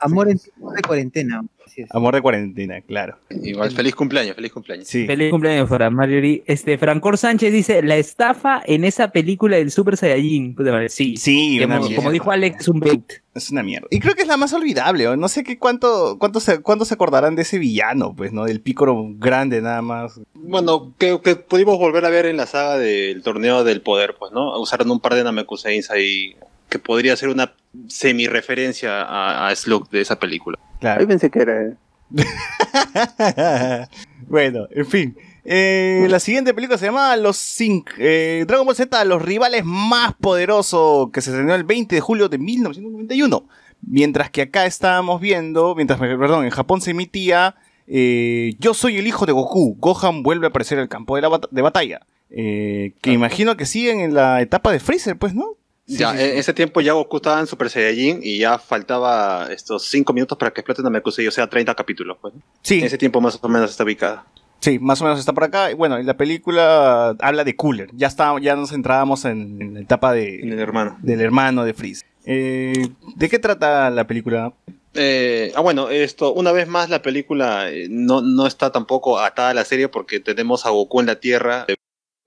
Amor 0.00 0.30
en 0.30 0.38
tiempos 0.38 0.74
de 0.74 0.82
cuarentena. 0.82 1.44
Amor 1.90 2.14
de 2.14 2.22
cuarentena, 2.22 2.80
claro. 2.80 3.18
Igual, 3.30 3.70
feliz 3.72 3.94
cumpleaños, 3.94 4.36
feliz 4.36 4.52
cumpleaños. 4.52 4.88
Sí. 4.88 5.06
Feliz 5.06 5.30
cumpleaños 5.30 5.68
para 5.68 5.90
Marjorie. 5.90 6.42
Este, 6.46 6.78
Francor 6.78 7.18
Sánchez 7.18 7.52
dice, 7.52 7.82
la 7.82 7.96
estafa 7.96 8.62
en 8.64 8.84
esa 8.84 9.10
película 9.10 9.56
del 9.56 9.70
Super 9.70 9.96
Saiyajin. 9.96 10.54
Madre, 10.58 10.88
Sí, 10.88 11.16
Sí, 11.16 11.60
una 11.62 11.80
como, 11.80 12.10
dijo 12.10 12.30
Alex, 12.30 12.60
es 12.60 12.68
un 12.68 12.80
bait. 12.80 13.12
Es 13.34 13.50
una 13.50 13.62
mierda. 13.62 13.86
Y 13.90 14.00
creo 14.00 14.14
que 14.14 14.22
es 14.22 14.28
la 14.28 14.36
más 14.36 14.52
olvidable. 14.52 15.06
¿o? 15.08 15.16
No 15.16 15.28
sé 15.28 15.44
qué 15.44 15.58
cuánto, 15.58 16.16
cuánto 16.18 16.40
se, 16.40 16.60
cuándo 16.62 16.84
se 16.84 16.94
acordarán 16.94 17.36
de 17.36 17.42
ese 17.42 17.58
villano, 17.58 18.14
pues, 18.16 18.32
¿no? 18.32 18.44
Del 18.44 18.60
pícoro 18.60 18.96
grande 19.18 19.60
nada 19.60 19.82
más. 19.82 20.20
Bueno, 20.34 20.94
que, 20.98 21.20
que 21.22 21.36
pudimos 21.36 21.78
volver 21.78 22.04
a 22.04 22.10
ver 22.10 22.26
en 22.26 22.36
la 22.38 22.46
saga 22.46 22.78
del 22.78 23.22
torneo 23.22 23.64
del 23.64 23.82
poder, 23.82 24.14
pues, 24.18 24.32
¿no? 24.32 24.58
Usaron 24.58 24.90
un 24.90 25.00
par 25.00 25.14
de 25.14 25.24
Namekuseins 25.24 25.90
ahí 25.90 26.36
que 26.68 26.78
podría 26.78 27.16
ser 27.16 27.28
una 27.28 27.52
semi-referencia 27.88 29.02
a, 29.02 29.48
a 29.48 29.54
Slug 29.54 29.88
de 29.90 30.00
esa 30.00 30.18
película. 30.18 30.58
Claro. 30.80 31.00
Ahí 31.00 31.06
pensé 31.06 31.30
que 31.30 31.38
era. 31.40 31.72
bueno, 34.28 34.66
en 34.70 34.86
fin. 34.86 35.16
Eh, 35.44 36.06
la 36.10 36.18
siguiente 36.18 36.52
película 36.54 36.76
se 36.78 36.86
llama 36.86 37.16
Los 37.16 37.36
Cinc. 37.36 37.90
eh, 37.98 38.44
Dragon 38.48 38.66
Ball 38.66 38.74
Z, 38.76 39.04
los 39.04 39.22
rivales 39.22 39.64
más 39.64 40.14
poderosos, 40.14 41.10
que 41.12 41.20
se 41.20 41.30
estrenó 41.30 41.54
el 41.54 41.64
20 41.64 41.94
de 41.94 42.00
julio 42.00 42.28
de 42.28 42.38
1991. 42.38 43.48
Mientras 43.82 44.30
que 44.30 44.42
acá 44.42 44.66
estábamos 44.66 45.20
viendo, 45.20 45.74
mientras, 45.76 46.00
perdón, 46.00 46.44
en 46.44 46.50
Japón 46.50 46.80
se 46.80 46.90
emitía 46.92 47.54
eh, 47.86 48.54
Yo 48.58 48.74
soy 48.74 48.96
el 48.98 49.06
hijo 49.06 49.26
de 49.26 49.32
Goku. 49.32 49.76
Gohan 49.78 50.22
vuelve 50.24 50.46
a 50.46 50.48
aparecer 50.50 50.78
en 50.78 50.82
el 50.82 50.88
campo 50.88 51.14
de, 51.16 51.22
la 51.22 51.28
bat- 51.28 51.48
de 51.50 51.62
batalla. 51.62 52.00
Eh, 52.30 52.94
que 53.00 53.12
imagino 53.12 53.56
que 53.56 53.66
siguen 53.66 54.00
en 54.00 54.14
la 54.14 54.42
etapa 54.42 54.72
de 54.72 54.80
Freezer, 54.80 55.16
pues, 55.16 55.34
¿no? 55.34 55.54
Ya, 55.86 56.12
sí, 56.12 56.18
sí. 56.18 56.24
en 56.24 56.38
ese 56.38 56.52
tiempo 56.52 56.80
ya 56.80 56.92
Goku 56.92 57.16
estaba 57.16 57.40
en 57.40 57.46
Super 57.46 57.70
Saiyajin 57.70 58.20
y 58.22 58.38
ya 58.38 58.58
faltaba 58.58 59.48
estos 59.50 59.86
5 59.88 60.12
minutos 60.12 60.36
para 60.38 60.50
que 60.52 60.60
explote 60.60 60.82
Namekusei, 60.82 61.26
o 61.26 61.30
sea, 61.30 61.48
30 61.48 61.74
capítulos, 61.74 62.18
pues. 62.20 62.34
Sí. 62.62 62.78
En 62.78 62.84
ese 62.84 62.98
tiempo 62.98 63.20
más 63.20 63.38
o 63.40 63.48
menos 63.48 63.70
está 63.70 63.84
ubicada. 63.84 64.26
Sí, 64.60 64.78
más 64.78 65.00
o 65.00 65.04
menos 65.04 65.18
está 65.20 65.32
por 65.32 65.44
acá. 65.44 65.70
Y 65.70 65.74
Bueno, 65.74 65.98
la 66.02 66.16
película 66.16 67.14
habla 67.20 67.44
de 67.44 67.54
Cooler. 67.56 67.90
Ya 67.94 68.06
está, 68.06 68.34
ya 68.40 68.56
nos 68.56 68.72
entrábamos 68.72 69.24
en, 69.24 69.60
en 69.60 69.74
la 69.74 69.80
etapa 69.80 70.12
de, 70.12 70.40
En 70.40 70.52
el 70.52 70.58
hermano. 70.58 70.98
del 71.02 71.20
hermano 71.20 71.64
de 71.64 71.74
Freeze. 71.74 72.04
Eh, 72.24 72.88
¿De 73.14 73.28
qué 73.28 73.38
trata 73.38 73.88
la 73.90 74.06
película? 74.06 74.52
Eh, 74.94 75.52
ah, 75.54 75.60
bueno, 75.60 75.90
esto, 75.90 76.32
una 76.32 76.52
vez 76.52 76.66
más 76.68 76.88
la 76.88 77.02
película 77.02 77.70
eh, 77.70 77.86
no, 77.90 78.22
no 78.22 78.46
está 78.46 78.72
tampoco 78.72 79.20
atada 79.20 79.50
a 79.50 79.54
la 79.54 79.64
serie 79.64 79.88
porque 79.88 80.20
tenemos 80.20 80.64
a 80.66 80.70
Goku 80.70 81.00
en 81.00 81.06
la 81.06 81.20
Tierra. 81.20 81.66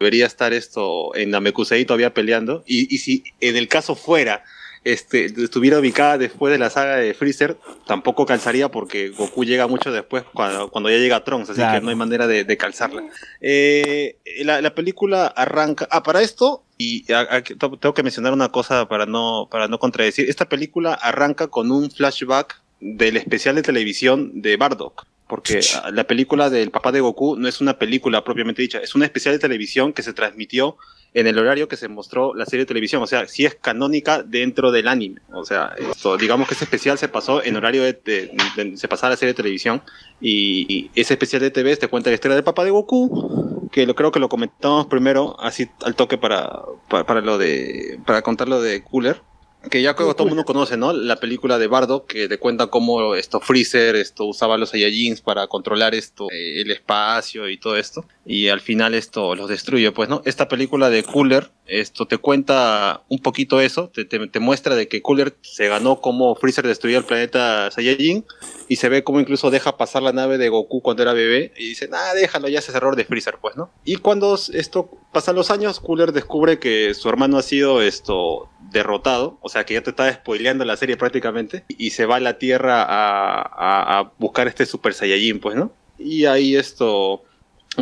Debería 0.01 0.27
estar 0.27 0.53
esto 0.53 1.13
en 1.13 1.29
Namekusei 1.31 1.83
todavía 1.83 2.13
peleando. 2.13 2.63
Y, 2.65 2.93
y 2.93 2.99
si 2.99 3.21
en 3.41 3.57
el 3.57 3.67
caso 3.67 3.95
fuera, 3.95 4.45
este, 4.85 5.25
estuviera 5.25 5.77
ubicada 5.77 6.17
después 6.17 6.53
de 6.53 6.57
la 6.57 6.69
saga 6.69 6.95
de 6.95 7.13
Freezer, 7.13 7.57
tampoco 7.85 8.25
calzaría 8.25 8.69
porque 8.69 9.09
Goku 9.09 9.43
llega 9.43 9.67
mucho 9.67 9.91
después 9.91 10.23
cuando, 10.33 10.71
cuando 10.71 10.89
ya 10.89 10.95
llega 10.99 11.25
Trunks, 11.25 11.49
así 11.49 11.57
Claro. 11.59 11.79
que 11.79 11.83
no 11.83 11.89
hay 11.89 11.97
manera 11.97 12.27
de, 12.27 12.45
de 12.45 12.55
calzarla. 12.57 13.03
Eh, 13.41 14.15
la, 14.45 14.61
la 14.61 14.73
película 14.73 15.27
arranca. 15.27 15.85
Ah, 15.91 16.01
para 16.01 16.21
esto, 16.21 16.63
y 16.77 17.11
a- 17.11 17.19
a- 17.29 17.43
to- 17.43 17.77
tengo 17.77 17.93
que 17.93 18.03
mencionar 18.03 18.31
una 18.31 18.53
cosa 18.53 18.87
para 18.87 19.05
no, 19.05 19.49
para 19.51 19.67
no 19.67 19.79
contradecir. 19.79 20.29
Esta 20.29 20.47
película 20.47 20.93
arranca 20.93 21.47
con 21.47 21.71
un 21.71 21.91
flashback 21.91 22.61
del 22.79 23.17
especial 23.17 23.55
de 23.55 23.63
televisión 23.63 24.41
de 24.41 24.55
Bardock. 24.55 25.05
Porque 25.29 25.53
ah, 25.83 25.91
la 25.93 26.03
película 26.05 26.49
del 26.49 26.71
papá 26.71 26.91
de 26.91 26.99
Goku 26.99 27.37
no 27.37 27.47
es 27.47 27.61
una 27.61 27.77
película 27.77 28.23
propiamente 28.23 28.61
dicha, 28.63 28.79
es 28.79 28.95
una 28.95 29.05
especial 29.05 29.33
de 29.35 29.39
televisión 29.39 29.93
que 29.93 30.01
se 30.03 30.11
transmitió 30.11 30.75
en 31.13 31.25
el 31.27 31.39
horario 31.39 31.67
que 31.67 31.75
se 31.77 31.87
mostró 31.87 32.33
la 32.35 32.45
serie 32.45 32.65
de 32.65 32.67
televisión, 32.67 33.01
o 33.01 33.07
sea, 33.07 33.27
sí 33.27 33.45
es 33.45 33.55
canónica 33.55 34.21
dentro 34.21 34.71
del 34.71 34.87
anime, 34.87 35.21
o 35.33 35.43
sea, 35.45 35.73
esto, 35.77 36.17
digamos 36.17 36.47
que 36.47 36.53
ese 36.53 36.65
especial 36.65 36.97
se 36.99 37.07
pasó 37.07 37.43
en 37.43 37.55
horario 37.55 37.83
de, 37.83 37.93
de- 37.93 38.31
de- 38.55 38.77
se 38.77 38.87
pasaba 38.87 39.11
la 39.11 39.17
serie 39.17 39.33
de 39.33 39.37
televisión 39.37 39.81
y, 40.21 40.65
y 40.93 41.01
ese 41.01 41.13
especial 41.13 41.41
de 41.41 41.49
TV 41.51 41.75
te 41.77 41.87
cuenta 41.87 42.09
la 42.09 42.15
historia 42.15 42.35
del 42.35 42.43
papá 42.43 42.63
de 42.63 42.71
Goku, 42.71 43.69
que 43.71 43.85
lo 43.87 43.95
creo 43.95 44.11
que 44.11 44.19
lo 44.19 44.29
comentamos 44.29 44.87
primero 44.87 45.35
así 45.39 45.67
al 45.83 45.95
toque 45.95 46.17
para, 46.17 46.61
para, 46.89 47.05
para 47.05 47.21
lo 47.21 47.37
de 47.37 47.99
para 48.05 48.21
contar 48.21 48.47
lo 48.47 48.61
de 48.61 48.83
Cooler 48.83 49.21
que 49.69 49.81
ya 49.81 49.95
creo 49.95 50.07
que 50.09 50.13
todo 50.13 50.23
el 50.23 50.29
mundo 50.29 50.45
conoce, 50.45 50.77
¿no? 50.77 50.93
La 50.93 51.17
película 51.17 51.57
de 51.57 51.67
Bardo 51.67 52.05
que 52.05 52.27
te 52.27 52.37
cuenta 52.37 52.67
cómo 52.67 53.15
esto 53.15 53.39
Freezer 53.41 53.95
esto 53.95 54.25
usaba 54.25 54.57
los 54.57 54.69
Saiyajins 54.69 55.21
para 55.21 55.47
controlar 55.47 55.93
esto 55.93 56.27
eh, 56.31 56.61
el 56.61 56.71
espacio 56.71 57.49
y 57.49 57.57
todo 57.57 57.75
esto 57.75 58.05
y 58.31 58.49
al 58.49 58.61
final 58.61 58.93
esto 58.93 59.33
los 59.33 59.49
destruye, 59.49 59.91
pues, 59.91 60.07
¿no? 60.07 60.21
Esta 60.23 60.47
película 60.47 60.91
de 60.91 61.01
Cooler 61.01 61.49
esto 61.65 62.05
te 62.07 62.17
cuenta 62.17 63.01
un 63.09 63.19
poquito 63.19 63.59
eso, 63.61 63.89
te, 63.89 64.05
te, 64.05 64.39
muestra 64.39 64.75
de 64.75 64.87
que 64.87 65.01
Cooler 65.01 65.35
se 65.41 65.67
ganó 65.67 65.99
cómo 65.99 66.35
Freezer 66.35 66.65
destruyó 66.67 66.97
el 66.99 67.05
planeta 67.05 67.69
Saiyajin 67.71 68.25
y 68.67 68.75
se 68.75 68.89
ve 68.89 69.03
como 69.03 69.19
incluso 69.19 69.49
deja 69.51 69.77
pasar 69.77 70.03
la 70.03 70.11
nave 70.13 70.37
de 70.37 70.49
Goku 70.49 70.81
cuando 70.81 71.01
era 71.03 71.13
bebé 71.13 71.53
y 71.57 71.69
dice, 71.69 71.87
nada, 71.87 72.13
déjalo, 72.13 72.47
ya 72.49 72.59
ese 72.59 72.71
es 72.71 72.75
error 72.75 72.95
de 72.95 73.05
Freezer, 73.05 73.35
pues, 73.41 73.55
¿no? 73.55 73.71
Y 73.83 73.95
cuando 73.97 74.35
esto 74.53 74.89
pasan 75.11 75.35
los 75.35 75.49
años, 75.51 75.79
Cooler 75.79 76.11
descubre 76.11 76.59
que 76.59 76.93
su 76.93 77.09
hermano 77.09 77.37
ha 77.39 77.43
sido 77.43 77.81
esto 77.81 78.49
derrotado, 78.71 79.39
o 79.41 79.49
sea 79.49 79.63
que 79.65 79.73
ya 79.73 79.81
te 79.81 79.89
estaba 79.89 80.11
spoileando 80.13 80.65
la 80.65 80.77
serie 80.77 80.97
prácticamente, 80.97 81.65
y 81.67 81.89
se 81.91 82.05
va 82.05 82.17
a 82.17 82.19
la 82.19 82.37
Tierra 82.37 82.83
a, 82.83 83.41
a- 83.41 83.99
a 83.99 84.11
buscar 84.19 84.47
este 84.47 84.65
Super 84.67 84.93
Saiyajin, 84.93 85.39
pues, 85.39 85.55
¿no? 85.55 85.71
Y 85.97 86.25
ahí 86.25 86.55
esto, 86.55 87.23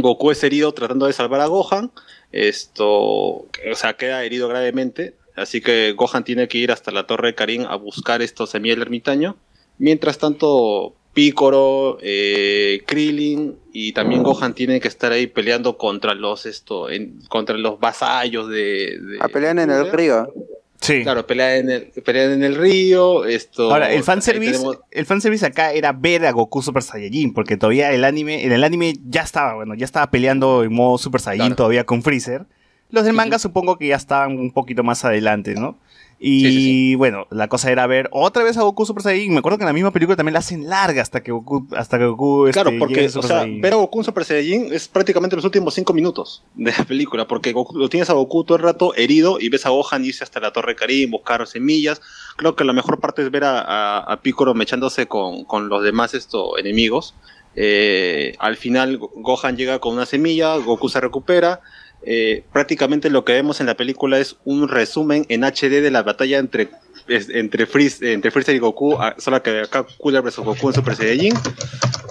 Goku 0.01 0.31
es 0.31 0.43
herido 0.43 0.71
tratando 0.73 1.05
de 1.05 1.13
salvar 1.13 1.41
a 1.41 1.47
Gohan, 1.47 1.91
esto, 2.31 2.85
o 2.89 3.47
sea, 3.75 3.93
queda 3.95 4.23
herido 4.23 4.47
gravemente, 4.47 5.13
así 5.35 5.61
que 5.61 5.93
Gohan 5.93 6.23
tiene 6.23 6.47
que 6.47 6.57
ir 6.57 6.71
hasta 6.71 6.91
la 6.91 7.05
Torre 7.07 7.29
de 7.29 7.35
Karin 7.35 7.65
a 7.65 7.75
buscar 7.75 8.21
esto 8.21 8.45
semilla 8.47 8.75
del 8.75 8.83
ermitaño, 8.83 9.37
mientras 9.77 10.17
tanto 10.17 10.93
Piccolo, 11.13 11.97
eh, 12.01 12.83
Krillin 12.85 13.57
y 13.73 13.91
también 13.93 14.21
Gohan 14.23 14.53
tienen 14.53 14.79
que 14.79 14.87
estar 14.87 15.11
ahí 15.11 15.25
peleando 15.25 15.75
contra 15.77 16.13
los 16.13 16.45
esto, 16.45 16.89
en- 16.91 17.19
contra 17.27 17.57
los 17.57 17.79
vasallos 17.79 18.47
de, 18.49 18.99
de- 19.01 19.17
A 19.19 19.27
pelear 19.27 19.57
en 19.57 19.69
el 19.71 19.91
río. 19.91 20.31
Sí. 20.79 21.01
Claro, 21.03 21.25
pelean 21.25 21.51
en 21.65 21.69
el, 21.71 21.81
pelean 22.03 22.31
en 22.33 22.43
el 22.43 22.55
río, 22.55 23.25
esto. 23.25 23.71
Ahora, 23.73 23.91
el 23.91 24.03
fanservice, 24.03 24.53
tenemos- 24.53 24.79
el 24.91 25.05
fanservice 25.05 25.45
acá 25.45 25.71
era 25.73 25.91
ver 25.91 26.25
a 26.25 26.31
Goku 26.31 26.61
Super 26.61 26.83
Saiyajin, 26.83 27.33
porque 27.33 27.57
todavía 27.57 27.91
el 27.91 28.03
anime, 28.05 28.43
en 28.45 28.51
el 28.51 28.63
anime 28.63 28.93
ya 29.07 29.21
estaba, 29.23 29.55
bueno, 29.55 29.73
ya 29.73 29.85
estaba 29.85 30.09
peleando 30.11 30.63
en 30.63 30.71
modo 30.73 30.97
Super 30.97 31.19
Saiyajin 31.21 31.55
todavía 31.55 31.83
con 31.85 32.03
Freezer. 32.03 32.45
Los 32.89 33.03
del 33.03 33.13
manga 33.13 33.37
supongo 33.39 33.77
que 33.77 33.87
ya 33.87 33.95
estaban 33.97 34.37
un 34.39 34.51
poquito 34.51 34.81
más 34.83 35.03
adelante, 35.03 35.55
¿no? 35.55 35.77
Y 36.19 36.95
bueno, 36.95 37.27
la 37.29 37.47
cosa 37.47 37.71
era 37.71 37.85
ver 37.85 38.09
otra 38.11 38.43
vez 38.43 38.57
a 38.57 38.63
Goku 38.63 38.85
Super 38.87 39.03
Saiyajin. 39.03 39.33
Me 39.33 39.39
acuerdo 39.39 39.59
que 39.59 39.63
en 39.65 39.67
la 39.67 39.73
misma 39.73 39.91
película 39.91 40.15
también 40.15 40.33
la 40.33 40.39
hacen 40.39 40.67
larga 40.67 41.01
hasta 41.01 41.21
que 41.21 41.31
Goku, 41.31 41.67
hasta 41.75 41.99
que 41.99 42.05
Goku 42.07 42.49
Claro, 42.51 42.69
este, 42.71 42.79
porque, 42.79 42.95
llegue 42.95 43.13
a 43.15 43.19
o 43.19 43.21
sea, 43.21 43.45
ver 43.47 43.73
a 43.73 43.75
Goku 43.75 43.99
en 43.99 44.03
Super 44.05 44.25
Saiyajin 44.25 44.73
es 44.73 44.87
prácticamente 44.87 45.35
los 45.35 45.45
últimos 45.45 45.75
cinco 45.75 45.93
minutos 45.93 46.43
de 46.55 46.71
la 46.75 46.83
película, 46.85 47.27
porque 47.27 47.53
Goku- 47.53 47.75
lo 47.75 47.87
tienes 47.87 48.09
a 48.09 48.13
Goku 48.13 48.43
todo 48.43 48.57
el 48.57 48.63
rato 48.63 48.95
herido 48.95 49.39
y 49.39 49.49
ves 49.49 49.67
a 49.67 49.69
Gohan 49.69 50.05
irse 50.05 50.23
hasta 50.23 50.39
la 50.39 50.51
Torre 50.51 50.75
Karin, 50.75 51.11
buscar 51.11 51.45
semillas. 51.45 52.01
Creo 52.35 52.55
que 52.55 52.63
la 52.63 52.73
mejor 52.73 52.99
parte 52.99 53.21
es 53.21 53.29
ver 53.29 53.43
a, 53.43 53.61
a, 53.61 53.99
a 53.99 54.21
Piccolo 54.21 54.55
mechándose 54.55 55.05
con, 55.05 55.43
con 55.45 55.69
los 55.69 55.83
demás 55.83 56.15
estos 56.15 56.57
enemigos. 56.57 57.13
Eh, 57.55 58.35
al 58.39 58.55
final 58.55 58.97
Go- 58.97 59.11
Gohan 59.15 59.57
llega 59.57 59.79
con 59.79 59.93
una 59.93 60.05
semilla, 60.05 60.55
Goku 60.57 60.89
se 60.89 60.99
recupera. 61.01 61.61
Eh, 62.03 62.43
prácticamente 62.53 63.09
lo 63.09 63.25
que 63.25 63.33
vemos 63.33 63.59
en 63.59 63.65
la 63.65 63.75
película 63.75 64.17
es 64.19 64.37
un 64.45 64.67
resumen 64.69 65.25
en 65.29 65.43
HD 65.43 65.81
de 65.81 65.91
la 65.91 66.03
batalla 66.03 66.37
entre 66.37 66.69
entre, 67.09 67.65
Freeze, 67.65 68.11
entre 68.13 68.31
Freezer 68.31 68.53
y 68.55 68.59
Goku, 68.59 68.93
a- 68.95 69.15
solo 69.17 69.41
que 69.41 69.61
acá 69.61 69.85
Cooler 69.97 70.21
vs 70.21 70.37
Goku 70.39 70.67
en 70.69 70.73
Super 70.75 70.93
Saiyajin. 70.95 71.33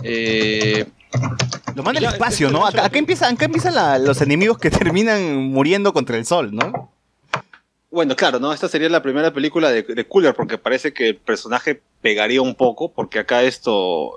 Eh, 0.03 0.87
Lo 1.75 1.83
manda 1.83 1.99
al 1.99 2.15
espacio, 2.15 2.51
¿no? 2.51 2.67
Acá, 2.67 2.85
acá 2.87 2.99
empiezan, 2.99 3.35
acá 3.35 3.45
empiezan 3.45 3.75
la- 3.75 3.99
los 3.99 4.21
enemigos 4.23 4.59
que 4.59 4.71
terminan 4.95 5.37
muriendo 5.51 5.93
contra 5.93 6.17
el 6.17 6.25
sol, 6.25 6.51
¿no? 6.55 6.91
Bueno, 7.91 8.17
claro, 8.17 8.39
¿no? 8.41 8.53
Esta 8.53 8.69
sería 8.69 8.89
la 8.89 9.03
primera 9.03 9.33
película 9.33 9.71
de, 9.71 9.83
de 9.83 10.05
Cooler, 10.07 10.35
porque 10.35 10.59
parece 10.59 10.93
que 10.93 11.11
el 11.11 11.17
personaje 11.17 11.81
pegaría 12.07 12.41
un 12.41 12.55
poco, 12.55 12.93
porque 12.93 13.19
acá 13.19 13.43
esto, 13.43 14.13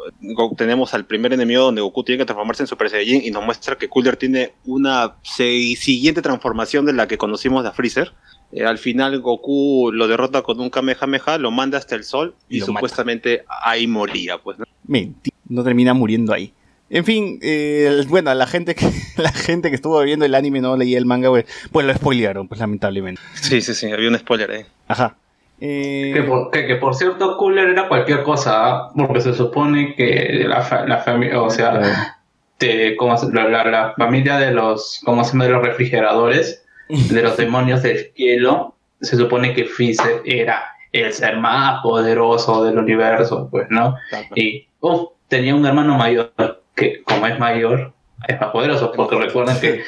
tenemos 0.55 0.93
al 0.93 1.05
primer 1.05 1.33
enemigo 1.33 1.63
donde 1.63 1.81
Goku 1.81 2.03
tiene 2.03 2.19
que 2.19 2.25
transformarse 2.25 2.61
en 2.61 2.67
Super 2.67 2.87
Saiyajin 2.87 3.23
y 3.23 3.31
nos 3.31 3.43
muestra 3.43 3.79
que 3.79 3.89
Cooler 3.89 4.15
tiene 4.15 4.53
una 4.63 5.15
siguiente 5.23 6.21
transformación 6.21 6.85
de 6.85 6.93
la 6.93 7.07
que 7.07 7.17
conocimos 7.17 7.63
de 7.63 7.71
Freezer. 7.71 8.13
Eh, 8.51 8.63
al 8.63 8.77
final 8.77 9.19
Goku 9.21 9.91
lo 9.91 10.07
derrota 10.07 10.43
con 10.43 10.59
un 10.59 10.69
Kamehameha, 10.69 11.39
lo 11.39 11.49
manda 11.49 11.79
hasta 11.79 11.95
el 11.95 12.03
sol 12.03 12.35
y, 12.47 12.57
Y 12.57 12.59
lo 12.59 12.67
mata. 12.67 12.77
supuestamente 12.81 13.43
ahí 13.63 13.87
moría, 13.87 14.37
pues, 14.37 14.59
¿no? 14.59 14.65
Mentira, 14.83 15.35
no 15.47 15.63
termina 15.63 15.95
muriendo 15.95 16.31
ahí. 16.31 16.53
En 16.91 17.05
fin, 17.05 17.39
eh, 17.41 18.03
bueno, 18.07 18.31
la 18.35 18.45
gente 18.45 18.75
que 18.75 18.85
la 19.17 19.31
gente 19.31 19.69
que 19.69 19.75
estuvo 19.75 19.99
viendo 20.03 20.25
el 20.25 20.35
anime 20.35 20.61
no 20.61 20.77
leía 20.77 20.99
el 20.99 21.07
manga, 21.07 21.29
pues, 21.29 21.45
pues 21.71 21.87
lo 21.87 21.93
spoilearon, 21.95 22.47
pues 22.47 22.59
lamentablemente. 22.59 23.19
Sí, 23.33 23.61
sí, 23.61 23.73
sí, 23.73 23.91
había 23.91 24.09
un 24.09 24.19
spoiler 24.19 24.51
ahí. 24.51 24.65
Ajá. 24.87 25.17
Eh, 25.61 26.11
Que 26.13 26.23
por, 26.23 26.51
que, 26.51 26.65
que 26.67 26.75
por 26.77 26.95
cierto, 26.95 27.37
Cooler 27.37 27.69
era 27.69 27.87
cualquier 27.87 28.23
cosa, 28.23 28.67
¿ah? 28.67 28.91
porque 28.95 29.21
se 29.21 29.33
supone 29.33 29.93
que 29.95 30.43
la, 30.47 30.61
fa- 30.61 30.85
la 30.85 30.97
familia, 30.99 31.41
o 31.41 31.49
sea, 31.49 32.15
de, 32.59 32.95
¿cómo 32.97 33.17
se- 33.17 33.31
la, 33.33 33.47
la- 33.49 33.63
la 33.65 33.93
familia 33.97 34.37
de 34.37 34.51
los, 34.51 35.01
¿cómo 35.03 35.23
se 35.23 35.31
llama? 35.33 35.45
de 35.45 35.51
los 35.51 35.61
refrigeradores, 35.63 36.65
de 36.89 37.21
los 37.21 37.37
demonios 37.37 37.83
del 37.83 38.11
cielo, 38.15 38.75
se 39.01 39.15
supone 39.17 39.53
que 39.53 39.65
Freezer 39.65 40.21
era 40.25 40.63
el 40.91 41.13
ser 41.13 41.37
más 41.37 41.81
poderoso 41.83 42.63
del 42.63 42.77
universo, 42.77 43.47
pues, 43.51 43.67
¿no? 43.69 43.95
Y 44.35 44.67
uf, 44.79 45.09
tenía 45.27 45.53
un 45.55 45.65
hermano 45.65 45.95
mayor 45.97 46.31
que, 46.75 47.03
como 47.03 47.27
es 47.27 47.37
mayor, 47.37 47.93
es 48.27 48.39
más 48.41 48.49
poderoso, 48.49 48.91
porque 48.95 49.15
recuerden 49.17 49.59
que, 49.61 49.83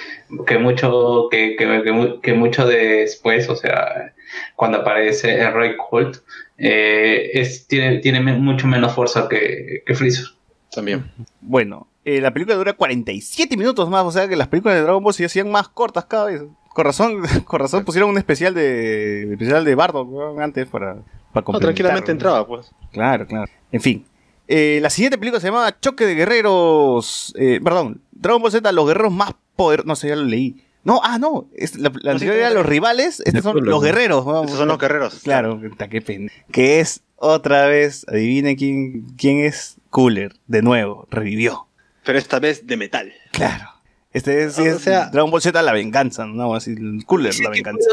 que 0.46 0.58
mucho, 0.60 1.28
que, 1.32 1.56
que, 1.58 1.82
que, 1.84 1.92
mu- 1.92 2.20
que 2.22 2.34
mucho 2.34 2.68
después, 2.68 3.50
o 3.50 3.56
sea, 3.56 4.14
cuando 4.56 4.80
aparece 4.80 5.40
el 5.40 5.54
Rey 5.54 5.76
Colt, 5.78 6.18
eh, 6.58 7.32
es, 7.34 7.68
tiene, 7.68 8.00
tiene 8.00 8.22
mucho 8.22 8.68
menos 8.68 8.94
fuerza 8.94 9.28
que, 9.30 9.84
que 9.86 9.96
Freezer. 9.96 10.26
También. 10.72 11.12
Bueno, 11.42 11.88
eh, 12.04 12.20
la 12.22 12.32
película 12.32 12.56
dura 12.56 12.74
47 12.74 13.58
minutos 13.58 13.90
más, 13.90 14.04
o 14.06 14.12
sea 14.12 14.28
que 14.28 14.36
las 14.36 14.48
películas 14.48 14.76
de 14.78 14.82
Dragon 14.84 15.04
Ball 15.04 15.14
se 15.14 15.26
hacían 15.26 15.52
más 15.52 15.68
cortas 15.70 16.06
cada 16.06 16.26
vez. 16.26 16.42
Con 16.70 16.86
razón, 16.86 17.22
con 17.46 17.60
razón 17.60 17.86
pusieron 17.86 18.10
un 18.10 18.18
especial 18.18 18.54
de 18.54 19.34
especial 19.34 19.66
de 19.66 19.76
Bardo 19.76 20.04
weón, 20.04 20.42
antes 20.42 20.68
para, 20.68 20.98
para 21.34 21.46
No, 21.52 21.60
tranquilamente 21.60 22.12
entraba, 22.12 22.48
pues. 22.48 22.72
Claro, 22.92 23.28
claro. 23.28 23.52
En 23.72 23.82
fin. 23.82 24.06
Eh, 24.48 24.80
la 24.82 24.90
siguiente 24.90 25.18
película 25.18 25.40
se 25.40 25.48
llama 25.48 25.80
Choque 25.80 26.06
de 26.06 26.16
Guerreros. 26.16 27.34
eh, 27.38 27.60
perdón, 27.64 28.02
Dragon 28.12 28.42
Ball 28.42 28.52
Z, 28.52 28.72
los 28.72 28.88
guerreros 28.88 29.14
más 29.14 29.34
poderosos. 29.56 29.88
No 29.88 29.96
sé, 29.96 30.10
ya 30.10 30.16
lo 30.16 30.24
leí. 30.24 30.64
No, 30.84 31.00
ah, 31.04 31.20
no. 31.20 31.48
es- 31.56 31.76
la 31.78 31.92
la 32.02 32.14
anterior 32.14 32.36
era 32.36 32.50
los 32.52 32.66
rivales. 32.66 33.22
Estos 33.26 33.44
son 33.44 33.64
los 33.64 33.82
guerreros. 33.84 34.26
vamos. 34.26 34.46
Estos 34.46 34.60
son 34.60 34.68
los 34.68 34.80
guerreros. 34.80 35.20
Claro, 35.24 35.60
qué 35.90 36.02
pena. 36.02 36.32
Que 36.52 36.80
es 36.80 37.02
otra 37.16 37.68
vez, 37.68 38.06
adivinen 38.08 38.56
quién, 38.56 39.06
quién 39.16 39.40
es 39.46 39.78
Cooler. 39.90 40.34
De 40.48 40.62
nuevo, 40.62 41.08
revivió. 41.12 41.68
Pero 42.04 42.18
esta 42.18 42.40
vez 42.40 42.66
de 42.66 42.78
metal. 42.78 43.14
Claro. 43.32 43.70
Este 44.14 44.44
es, 44.44 44.56
sí 44.56 44.64
es 44.64 44.84
Dragon 44.84 45.32
Ball 45.32 45.42
Z, 45.42 45.62
la 45.62 45.72
venganza, 45.72 46.26
¿no? 46.26 46.54
Así, 46.54 46.76
Cooler, 47.06 47.34
la 47.40 47.50
venganza. 47.50 47.90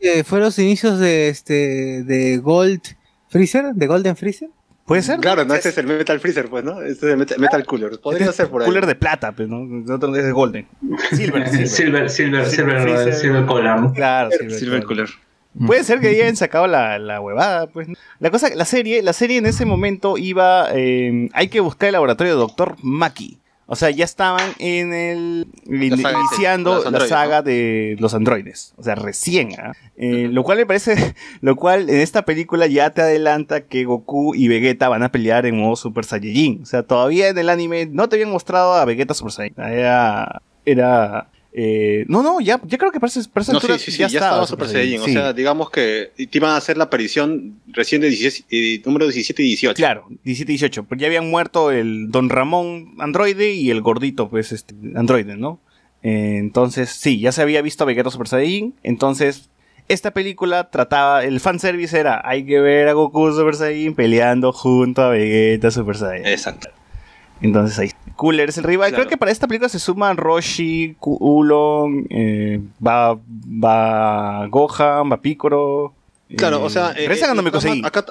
Eh, 0.00 0.24
¿Fue 0.24 0.40
los 0.40 0.58
inicios 0.58 0.98
de 0.98 1.28
este 1.28 2.04
de 2.04 2.38
Gold 2.38 2.80
Freezer? 3.28 3.74
¿De 3.74 3.86
Golden 3.86 4.16
Freezer? 4.16 4.48
¿Puede 4.86 5.02
ser? 5.02 5.20
Claro, 5.20 5.44
no, 5.44 5.54
este 5.54 5.68
es 5.68 5.78
el 5.78 5.86
Metal 5.86 6.18
Freezer, 6.18 6.48
pues, 6.48 6.64
¿no? 6.64 6.82
Este 6.82 7.06
es 7.06 7.12
el 7.12 7.16
Metal, 7.16 7.38
Metal 7.38 7.64
Cooler. 7.64 8.00
Podría 8.00 8.20
Este 8.20 8.30
es 8.30 8.36
ser 8.36 8.48
por 8.48 8.62
ahí. 8.62 8.66
Cooler 8.66 8.86
de 8.86 8.94
plata, 8.94 9.32
pues, 9.32 9.48
¿no? 9.48 9.62
El 9.62 9.90
otro 9.90 10.14
es 10.16 10.24
de 10.24 10.32
Golden. 10.32 10.66
Silver, 11.12 11.48
Silver. 11.48 11.68
Silver, 11.68 12.10
Silver, 12.10 12.46
Silver, 12.46 12.82
Freezer. 12.82 13.14
Silver 13.14 13.46
Cooler, 13.46 13.80
¿no? 13.80 13.92
Claro, 13.92 14.30
Silver, 14.32 14.50
Silver 14.58 14.84
Cooler. 14.84 15.06
Cooler. 15.06 15.66
Puede 15.66 15.84
ser 15.84 16.00
que 16.00 16.08
hayan 16.08 16.34
sacado 16.34 16.66
la, 16.66 16.98
la 16.98 17.20
huevada, 17.20 17.66
pues. 17.66 17.88
¿no? 17.88 17.94
La 18.18 18.30
cosa, 18.30 18.48
la 18.54 18.64
serie, 18.64 19.02
la 19.02 19.12
serie 19.12 19.38
en 19.38 19.46
ese 19.46 19.66
momento 19.66 20.16
iba, 20.18 20.68
eh, 20.72 21.28
hay 21.34 21.48
que 21.48 21.60
buscar 21.60 21.88
el 21.88 21.92
laboratorio 21.92 22.32
de 22.32 22.38
Doctor 22.40 22.76
Maki. 22.82 23.38
O 23.66 23.76
sea, 23.76 23.90
ya 23.90 24.04
estaban 24.04 24.52
en 24.58 24.92
el 24.92 25.46
saga 26.00 26.18
iniciando 26.18 26.90
la 26.90 27.06
saga 27.06 27.42
de 27.42 27.96
los 27.98 28.12
androides. 28.14 28.74
O 28.76 28.82
sea, 28.82 28.94
recién. 28.94 29.50
¿ah? 29.58 29.72
Eh, 29.96 30.28
Lo 30.30 30.42
cual 30.42 30.58
me 30.58 30.66
parece, 30.66 31.14
lo 31.40 31.56
cual 31.56 31.88
en 31.88 32.00
esta 32.00 32.24
película 32.24 32.66
ya 32.66 32.90
te 32.90 33.02
adelanta 33.02 33.66
que 33.66 33.84
Goku 33.84 34.34
y 34.34 34.48
Vegeta 34.48 34.88
van 34.88 35.02
a 35.02 35.12
pelear 35.12 35.46
en 35.46 35.58
modo 35.58 35.76
Super 35.76 36.04
Saiyajin. 36.04 36.62
O 36.62 36.66
sea, 36.66 36.82
todavía 36.82 37.28
en 37.28 37.38
el 37.38 37.48
anime 37.48 37.86
no 37.86 38.08
te 38.08 38.16
habían 38.16 38.30
mostrado 38.30 38.74
a 38.74 38.84
Vegeta 38.84 39.14
Super 39.14 39.32
Saiyajin. 39.32 39.64
Era, 39.64 40.42
era, 40.64 41.30
Eh, 41.54 42.06
no, 42.08 42.22
no, 42.22 42.40
ya, 42.40 42.58
ya 42.64 42.78
creo 42.78 42.90
que 42.90 42.98
para 42.98 43.10
esa, 43.10 43.22
para 43.30 43.42
esa 43.42 43.52
No, 43.52 43.58
altura 43.58 43.76
sí, 43.78 43.86
sí, 43.86 43.92
sí, 43.92 43.98
ya, 43.98 44.06
estaba 44.06 44.46
Super 44.46 44.68
Saiyajin. 44.68 45.00
O 45.00 45.12
sea, 45.12 45.32
digamos 45.34 45.70
que 45.70 46.10
te 46.16 46.38
iban 46.38 46.50
a 46.50 46.56
hacer 46.56 46.78
la 46.78 46.84
aparición 46.84 47.60
recién 47.68 48.00
de 48.00 48.08
16, 48.08 48.46
eh, 48.50 48.82
número 48.86 49.04
17 49.06 49.42
y 49.42 49.46
18. 49.48 49.76
Claro, 49.76 50.06
17 50.24 50.50
y 50.50 50.54
18. 50.54 50.84
Porque 50.84 51.02
ya 51.02 51.08
habían 51.08 51.28
muerto 51.28 51.70
el 51.70 52.10
Don 52.10 52.30
Ramón 52.30 52.94
androide 52.98 53.52
y 53.52 53.70
el 53.70 53.82
gordito, 53.82 54.30
pues, 54.30 54.52
este, 54.52 54.74
androide, 54.94 55.36
¿no? 55.36 55.60
Eh, 56.02 56.36
entonces, 56.38 56.90
sí, 56.90 57.20
ya 57.20 57.32
se 57.32 57.42
había 57.42 57.60
visto 57.60 57.84
a 57.84 57.86
Vegeta 57.86 58.10
Super 58.10 58.28
Saiyajin. 58.28 58.74
Entonces, 58.82 59.50
esta 59.88 60.12
película 60.12 60.70
trataba, 60.70 61.22
el 61.22 61.38
fanservice 61.38 61.98
era, 61.98 62.22
hay 62.24 62.46
que 62.46 62.60
ver 62.60 62.88
a 62.88 62.94
Goku 62.94 63.30
Super 63.30 63.56
Saiyajin 63.56 63.94
peleando 63.94 64.52
junto 64.52 65.02
a 65.02 65.10
Vegeta 65.10 65.70
Super 65.70 65.96
Saiyajin. 65.96 66.32
Exacto. 66.32 66.70
Entonces 67.42 67.78
ahí. 67.78 67.90
Cooler 68.16 68.48
es 68.48 68.58
el 68.58 68.64
rival. 68.64 68.90
Claro. 68.90 69.04
Creo 69.04 69.10
que 69.10 69.16
para 69.16 69.30
esta 69.30 69.46
película 69.46 69.68
se 69.68 69.78
suman 69.78 70.16
Roshi, 70.16 70.96
Ulon, 71.00 72.06
eh, 72.10 72.60
va, 72.84 73.14
va 73.16 74.46
Gohan, 74.48 75.10
va 75.10 75.20
Piccolo. 75.20 75.94
Claro, 76.36 76.58
eh, 76.58 76.64
o 76.64 76.70
sea, 76.70 76.90
eh, 76.92 77.06
Regresa 77.08 77.24
eh, 77.24 77.28
cuando 77.28 77.42
me 77.42 77.50
conseguí. 77.50 77.82
acá, 77.84 78.04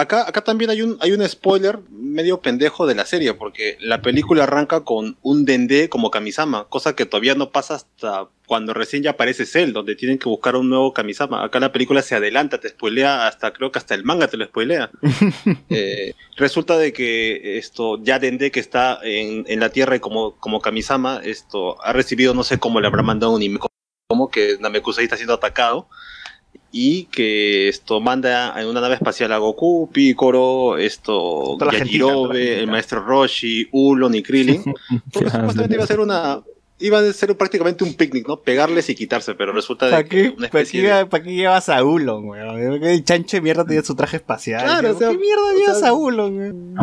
acá, 0.00 0.28
acá 0.28 0.42
también 0.42 0.70
hay 0.70 0.82
un, 0.82 0.96
hay 1.00 1.12
un 1.12 1.26
spoiler 1.28 1.78
medio 1.90 2.40
pendejo 2.40 2.86
de 2.86 2.94
la 2.94 3.06
serie, 3.06 3.34
porque 3.34 3.76
la 3.80 4.02
película 4.02 4.44
arranca 4.44 4.80
con 4.80 5.16
un 5.22 5.44
Dende 5.44 5.88
como 5.88 6.10
Kamisama, 6.10 6.68
cosa 6.68 6.96
que 6.96 7.06
todavía 7.06 7.34
no 7.34 7.50
pasa 7.50 7.74
hasta 7.74 8.28
cuando 8.46 8.74
recién 8.74 9.02
ya 9.02 9.10
aparece 9.10 9.46
Cell, 9.46 9.72
donde 9.72 9.94
tienen 9.94 10.18
que 10.18 10.28
buscar 10.28 10.56
un 10.56 10.68
nuevo 10.68 10.92
Kamisama. 10.92 11.44
Acá 11.44 11.60
la 11.60 11.72
película 11.72 12.02
se 12.02 12.16
adelanta, 12.16 12.58
te 12.58 12.68
spoilea 12.68 13.26
hasta, 13.26 13.52
creo 13.52 13.70
que 13.70 13.78
hasta 13.78 13.94
el 13.94 14.04
manga 14.04 14.28
te 14.28 14.36
lo 14.36 14.44
spoilea. 14.46 14.90
Eh, 15.72 16.14
resulta 16.36 16.76
de 16.78 16.92
que 16.92 17.58
esto, 17.58 18.02
ya 18.02 18.18
Dende 18.18 18.50
que 18.50 18.60
está 18.60 18.98
en, 19.02 19.44
en 19.46 19.60
la 19.60 19.70
Tierra 19.70 19.96
y 19.96 20.00
como, 20.00 20.36
como 20.36 20.60
Kamisama, 20.60 21.20
esto, 21.22 21.80
ha 21.82 21.92
recibido, 21.92 22.34
no 22.34 22.42
sé 22.42 22.58
cómo 22.58 22.80
le 22.80 22.88
habrá 22.88 23.02
mandado 23.02 23.32
un 23.32 23.42
email, 23.42 23.60
como 24.08 24.30
que 24.30 24.56
Namekusei 24.58 25.04
está 25.04 25.16
siendo 25.16 25.34
atacado 25.34 25.88
y 26.72 27.04
que 27.06 27.68
esto 27.68 28.00
manda 28.00 28.60
en 28.60 28.68
una 28.68 28.80
nave 28.80 28.94
espacial 28.94 29.32
a 29.32 29.38
Goku, 29.38 29.90
Piccolo, 29.92 30.78
esto, 30.78 31.58
Yajirobe, 31.58 32.60
el 32.60 32.66
maestro 32.68 33.00
Roshi, 33.04 33.68
Ulon 33.72 34.14
y 34.14 34.22
Krillin. 34.22 34.62
Porque 35.12 35.30
supuestamente 35.30 35.74
iba 35.74 35.84
a 35.84 35.86
ser 35.86 36.00
una 36.00 36.40
iba 36.82 36.98
a 36.98 37.12
ser 37.12 37.36
prácticamente 37.36 37.84
un 37.84 37.92
picnic, 37.92 38.26
¿no? 38.26 38.40
Pegarles 38.40 38.88
y 38.88 38.94
quitarse, 38.94 39.34
pero 39.34 39.52
resulta 39.52 39.84
de 39.86 39.92
¿Para 39.92 40.04
que 40.04 40.08
qué, 40.08 40.28
una 40.28 40.36
¿para 40.36 40.46
especie 40.46 40.80
qué, 40.80 40.88
de- 40.88 41.06
¿Para 41.06 41.22
qué 41.24 41.34
llevas 41.34 41.68
a 41.68 41.84
Ulon, 41.84 42.24
weón? 42.26 42.82
El 42.84 43.04
chancho 43.04 43.36
de 43.36 43.40
mierda 43.42 43.66
tenía 43.66 43.82
su 43.82 43.94
traje 43.94 44.16
espacial. 44.16 44.62
Claro, 44.64 44.92
o 44.92 44.98
sea, 44.98 45.10
¿Qué 45.10 45.18
mierda 45.18 45.42
o 45.42 45.58
llevas 45.58 45.80
sea, 45.80 45.88
a 45.90 45.92
Ulon, 45.92 46.38
weón? 46.38 46.74